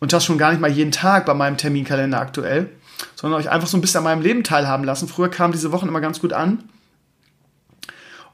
und 0.00 0.12
das 0.12 0.24
schon 0.24 0.38
gar 0.38 0.50
nicht 0.50 0.60
mal 0.60 0.70
jeden 0.70 0.92
Tag 0.92 1.26
bei 1.26 1.34
meinem 1.34 1.56
Terminkalender 1.56 2.20
aktuell, 2.20 2.68
sondern 3.14 3.40
euch 3.40 3.50
einfach 3.50 3.68
so 3.68 3.76
ein 3.76 3.80
bisschen 3.80 3.98
an 3.98 4.04
meinem 4.04 4.22
Leben 4.22 4.44
teilhaben 4.44 4.84
lassen. 4.84 5.08
Früher 5.08 5.30
kamen 5.30 5.52
diese 5.52 5.72
Wochen 5.72 5.88
immer 5.88 6.00
ganz 6.00 6.20
gut 6.20 6.32
an 6.32 6.64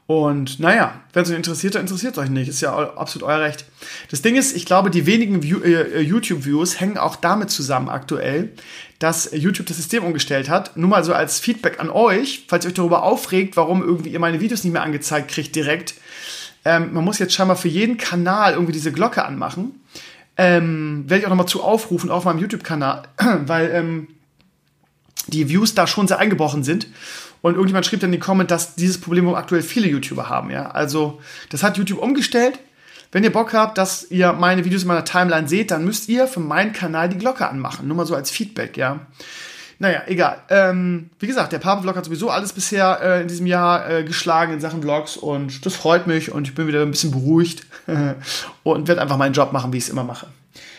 und 0.07 0.59
naja, 0.59 1.01
wenn 1.13 1.23
es 1.23 1.31
euch 1.31 1.35
interessiert, 1.35 1.73
dann 1.73 1.81
interessiert 1.81 2.13
es 2.13 2.19
euch 2.19 2.29
nicht. 2.29 2.47
Ist 2.47 2.61
ja 2.61 2.75
absolut 2.75 3.27
euer 3.27 3.39
Recht. 3.39 3.65
Das 4.11 4.21
Ding 4.21 4.35
ist, 4.35 4.55
ich 4.55 4.65
glaube, 4.65 4.91
die 4.91 5.07
wenigen 5.07 5.41
äh, 5.41 5.99
YouTube-Views 5.99 6.79
hängen 6.79 6.99
auch 6.99 7.15
damit 7.15 7.49
zusammen 7.49 7.89
aktuell, 7.89 8.51
dass 8.99 9.31
YouTube 9.33 9.65
das 9.65 9.77
System 9.77 10.03
umgestellt 10.03 10.47
hat. 10.47 10.77
Nur 10.77 10.89
mal 10.89 11.03
so 11.03 11.13
als 11.13 11.39
Feedback 11.39 11.79
an 11.79 11.89
euch, 11.89 12.45
falls 12.47 12.65
ihr 12.65 12.69
euch 12.69 12.75
darüber 12.75 13.01
aufregt, 13.01 13.57
warum 13.57 13.81
irgendwie 13.81 14.09
ihr 14.09 14.19
meine 14.19 14.41
Videos 14.41 14.63
nicht 14.63 14.73
mehr 14.73 14.83
angezeigt 14.83 15.31
kriegt 15.31 15.55
direkt. 15.55 15.95
Ähm, 16.65 16.93
man 16.93 17.03
muss 17.03 17.17
jetzt 17.17 17.33
scheinbar 17.33 17.57
für 17.57 17.67
jeden 17.67 17.97
Kanal 17.97 18.53
irgendwie 18.53 18.73
diese 18.73 18.91
Glocke 18.91 19.25
anmachen. 19.25 19.81
Ähm, 20.37 21.05
werde 21.07 21.21
ich 21.21 21.25
auch 21.25 21.31
nochmal 21.31 21.47
zu 21.47 21.63
aufrufen 21.63 22.11
auf 22.11 22.25
meinem 22.25 22.39
YouTube-Kanal, 22.39 23.03
weil 23.47 23.71
ähm, 23.73 24.07
die 25.27 25.49
Views 25.49 25.73
da 25.73 25.87
schon 25.87 26.07
sehr 26.07 26.19
eingebrochen 26.19 26.63
sind. 26.63 26.87
Und 27.45 27.53
irgendjemand 27.53 27.85
schrieb 27.85 27.99
dann 27.99 28.07
in 28.07 28.13
die 28.13 28.25
Comment, 28.25 28.49
dass 28.49 28.73
dieses 28.73 28.99
Problem 28.99 29.31
aktuell 29.35 29.61
viele 29.61 29.87
YouTuber 29.87 30.29
haben, 30.29 30.49
ja. 30.49 30.71
Also, 30.71 31.21
das 31.51 31.61
hat 31.61 31.77
YouTube 31.77 31.99
umgestellt. 31.99 32.57
Wenn 33.11 33.23
ihr 33.23 33.31
Bock 33.31 33.53
habt, 33.53 33.77
dass 33.77 34.09
ihr 34.09 34.33
meine 34.33 34.65
Videos 34.65 34.81
in 34.81 34.87
meiner 34.87 35.05
Timeline 35.05 35.47
seht, 35.47 35.69
dann 35.69 35.85
müsst 35.85 36.09
ihr 36.09 36.25
für 36.25 36.39
meinen 36.39 36.73
Kanal 36.73 37.07
die 37.07 37.19
Glocke 37.19 37.47
anmachen. 37.47 37.87
Nur 37.87 37.97
mal 37.97 38.07
so 38.07 38.15
als 38.15 38.31
Feedback, 38.31 38.77
ja. 38.77 39.01
Naja, 39.77 40.01
egal. 40.07 40.41
Ähm, 40.49 41.11
wie 41.19 41.27
gesagt, 41.27 41.53
der 41.53 41.59
Papa-Vlog 41.59 41.95
hat 41.95 42.05
sowieso 42.05 42.31
alles 42.31 42.51
bisher 42.51 42.99
äh, 43.03 43.21
in 43.21 43.27
diesem 43.27 43.45
Jahr 43.45 43.91
äh, 43.91 44.03
geschlagen 44.03 44.51
in 44.51 44.59
Sachen 44.59 44.81
Vlogs 44.81 45.15
und 45.15 45.67
das 45.67 45.75
freut 45.75 46.07
mich 46.07 46.31
und 46.31 46.47
ich 46.47 46.55
bin 46.55 46.65
wieder 46.65 46.81
ein 46.81 46.89
bisschen 46.89 47.11
beruhigt 47.11 47.67
und 48.63 48.87
werde 48.87 49.03
einfach 49.03 49.17
meinen 49.17 49.33
Job 49.33 49.53
machen, 49.53 49.71
wie 49.71 49.77
ich 49.77 49.83
es 49.83 49.89
immer 49.91 50.03
mache. 50.03 50.25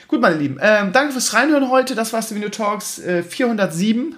Gut, 0.08 0.20
meine 0.20 0.36
Lieben, 0.36 0.58
ähm, 0.62 0.92
danke 0.92 1.12
fürs 1.12 1.34
Reinhören 1.34 1.68
heute. 1.68 1.96
Das 1.96 2.12
war's, 2.12 2.28
der 2.28 2.36
Video 2.36 2.48
Talks 2.48 3.00
äh, 3.00 3.24
407. 3.24 4.14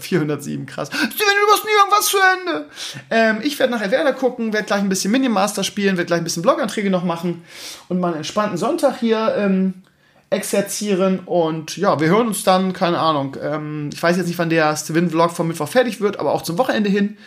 407, 0.00 0.64
krass. 0.66 0.88
Steven, 0.88 1.10
du 1.10 1.50
machst 1.50 1.64
nie 1.64 1.70
irgendwas 1.78 2.06
zu 2.06 2.16
Ende. 2.38 2.66
Ähm, 3.10 3.40
ich 3.42 3.58
werde 3.58 3.72
nachher 3.72 3.90
Werder 3.90 4.14
gucken, 4.14 4.54
werde 4.54 4.66
gleich 4.66 4.80
ein 4.80 4.88
bisschen 4.88 5.10
Minimaster 5.10 5.64
spielen, 5.64 5.98
werde 5.98 6.06
gleich 6.06 6.22
ein 6.22 6.24
bisschen 6.24 6.42
Bloganträge 6.42 6.88
noch 6.88 7.04
machen 7.04 7.44
und 7.88 8.00
mal 8.00 8.08
einen 8.08 8.16
entspannten 8.18 8.56
Sonntag 8.56 9.00
hier 9.00 9.34
ähm, 9.36 9.74
exerzieren. 10.30 11.20
Und 11.20 11.76
ja, 11.76 12.00
wir 12.00 12.08
hören 12.08 12.28
uns 12.28 12.42
dann, 12.42 12.72
keine 12.72 12.98
Ahnung. 12.98 13.36
Ähm, 13.42 13.90
ich 13.92 14.02
weiß 14.02 14.16
jetzt 14.16 14.28
nicht, 14.28 14.38
wann 14.38 14.48
der 14.48 14.74
Steven-Vlog 14.78 15.32
vom 15.32 15.48
Mittwoch 15.48 15.68
fertig 15.68 16.00
wird, 16.00 16.18
aber 16.18 16.32
auch 16.32 16.42
zum 16.42 16.56
Wochenende 16.56 16.88
hin. 16.88 17.18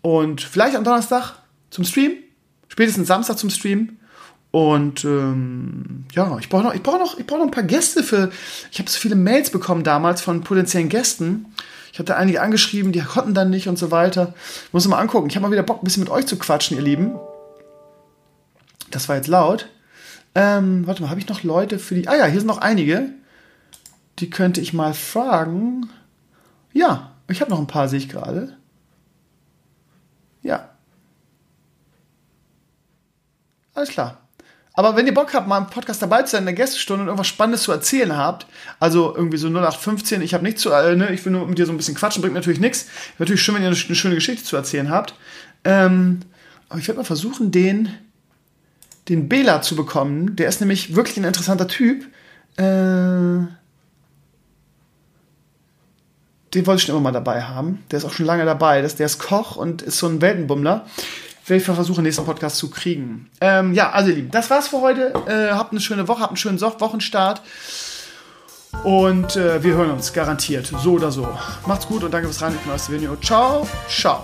Und 0.00 0.40
vielleicht 0.40 0.74
am 0.74 0.84
Donnerstag 0.84 1.34
zum 1.68 1.84
Stream. 1.84 2.12
Spätestens 2.68 3.08
Samstag 3.08 3.36
zum 3.36 3.50
Stream. 3.50 3.98
Und 4.56 5.04
ähm, 5.04 6.06
ja, 6.12 6.38
ich 6.38 6.48
brauche 6.48 6.62
noch, 6.62 6.74
ich 6.74 6.82
brauche 6.82 6.98
noch, 6.98 7.18
ich 7.18 7.26
brauche 7.26 7.40
noch 7.40 7.44
ein 7.44 7.50
paar 7.50 7.62
Gäste 7.62 8.02
für. 8.02 8.30
Ich 8.72 8.78
habe 8.78 8.88
so 8.88 8.98
viele 8.98 9.14
Mails 9.14 9.50
bekommen 9.50 9.84
damals 9.84 10.22
von 10.22 10.44
potenziellen 10.44 10.88
Gästen. 10.88 11.52
Ich 11.92 11.98
hatte 11.98 12.16
einige 12.16 12.40
angeschrieben, 12.40 12.90
die 12.90 13.02
konnten 13.02 13.34
dann 13.34 13.50
nicht 13.50 13.68
und 13.68 13.78
so 13.78 13.90
weiter. 13.90 14.32
Ich 14.64 14.72
muss 14.72 14.88
mal 14.88 14.98
angucken. 14.98 15.28
Ich 15.28 15.36
habe 15.36 15.44
mal 15.44 15.52
wieder 15.52 15.62
Bock, 15.62 15.82
ein 15.82 15.84
bisschen 15.84 16.04
mit 16.04 16.08
euch 16.08 16.26
zu 16.26 16.38
quatschen, 16.38 16.74
ihr 16.74 16.82
Lieben. 16.82 17.16
Das 18.90 19.10
war 19.10 19.16
jetzt 19.16 19.28
laut. 19.28 19.68
Ähm, 20.34 20.86
warte 20.86 21.02
mal, 21.02 21.10
habe 21.10 21.20
ich 21.20 21.28
noch 21.28 21.42
Leute 21.42 21.78
für 21.78 21.94
die. 21.94 22.08
Ah 22.08 22.16
ja, 22.16 22.24
hier 22.24 22.40
sind 22.40 22.46
noch 22.46 22.62
einige. 22.62 23.10
Die 24.20 24.30
könnte 24.30 24.62
ich 24.62 24.72
mal 24.72 24.94
fragen. 24.94 25.90
Ja, 26.72 27.12
ich 27.28 27.42
habe 27.42 27.50
noch 27.50 27.58
ein 27.58 27.66
paar, 27.66 27.90
sehe 27.90 27.98
ich 27.98 28.08
gerade. 28.08 28.56
Ja. 30.42 30.70
Alles 33.74 33.90
klar. 33.90 34.25
Aber 34.76 34.94
wenn 34.94 35.06
ihr 35.06 35.14
Bock 35.14 35.32
habt, 35.32 35.48
mal 35.48 35.56
im 35.56 35.68
Podcast 35.68 36.02
dabei 36.02 36.22
zu 36.22 36.32
sein, 36.32 36.42
in 36.42 36.46
der 36.46 36.54
Gästestunde 36.54 37.02
und 37.02 37.08
irgendwas 37.08 37.26
Spannendes 37.26 37.62
zu 37.62 37.72
erzählen 37.72 38.14
habt, 38.14 38.46
also 38.78 39.16
irgendwie 39.16 39.38
so 39.38 39.48
0815, 39.48 40.20
ich 40.20 40.34
habe 40.34 40.44
nichts 40.44 40.60
zu, 40.60 40.70
äh, 40.70 40.94
ne, 40.94 41.12
ich 41.12 41.24
will 41.24 41.32
nur 41.32 41.46
mit 41.48 41.58
dir 41.58 41.64
so 41.64 41.72
ein 41.72 41.78
bisschen 41.78 41.94
quatschen, 41.94 42.20
bringt 42.20 42.34
natürlich 42.34 42.60
nichts. 42.60 42.86
Natürlich 43.18 43.42
schön, 43.42 43.54
wenn 43.54 43.62
ihr 43.62 43.68
eine, 43.68 43.76
schöne 43.76 44.14
Geschichte 44.14 44.44
zu 44.44 44.54
erzählen 44.54 44.90
habt. 44.90 45.14
Ähm, 45.64 46.20
aber 46.68 46.78
ich 46.78 46.86
werde 46.88 46.98
mal 46.98 47.04
versuchen, 47.04 47.50
den, 47.50 47.88
den 49.08 49.30
Bela 49.30 49.62
zu 49.62 49.76
bekommen. 49.76 50.36
Der 50.36 50.48
ist 50.48 50.60
nämlich 50.60 50.94
wirklich 50.94 51.16
ein 51.16 51.24
interessanter 51.24 51.68
Typ. 51.68 52.04
Äh, 52.58 52.62
den 56.52 56.66
wollte 56.66 56.80
ich 56.80 56.82
schon 56.82 56.94
immer 56.94 57.00
mal 57.00 57.12
dabei 57.12 57.42
haben. 57.42 57.82
Der 57.90 57.96
ist 57.96 58.04
auch 58.04 58.12
schon 58.12 58.26
lange 58.26 58.44
dabei. 58.44 58.82
Der 58.82 59.06
ist 59.06 59.18
Koch 59.20 59.56
und 59.56 59.80
ist 59.80 59.98
so 59.98 60.06
ein 60.06 60.20
Weltenbummler 60.20 60.86
werde 61.46 61.60
ich 61.60 61.64
versuchen, 61.64 62.02
nächsten 62.02 62.24
Podcast 62.24 62.56
zu 62.56 62.70
kriegen. 62.70 63.30
Ähm, 63.40 63.72
ja, 63.72 63.90
also 63.90 64.10
ihr 64.10 64.16
Lieben, 64.16 64.30
das 64.30 64.50
war's 64.50 64.68
für 64.68 64.80
heute. 64.80 65.12
Äh, 65.26 65.52
habt 65.52 65.72
eine 65.72 65.80
schöne 65.80 66.08
Woche, 66.08 66.20
habt 66.20 66.30
einen 66.30 66.36
schönen 66.36 66.60
Wochenstart. 66.60 67.42
Und 68.84 69.36
äh, 69.36 69.62
wir 69.62 69.74
hören 69.74 69.90
uns 69.90 70.12
garantiert, 70.12 70.72
so 70.82 70.92
oder 70.92 71.10
so. 71.10 71.26
Macht's 71.66 71.86
gut 71.86 72.04
und 72.04 72.12
danke 72.12 72.28
fürs 72.28 72.42
Rein. 72.42 72.54
Ich 72.54 72.60
bin 72.60 72.72
aus 72.72 72.90
Video. 72.90 73.16
Ciao, 73.16 73.66
ciao. 73.88 74.22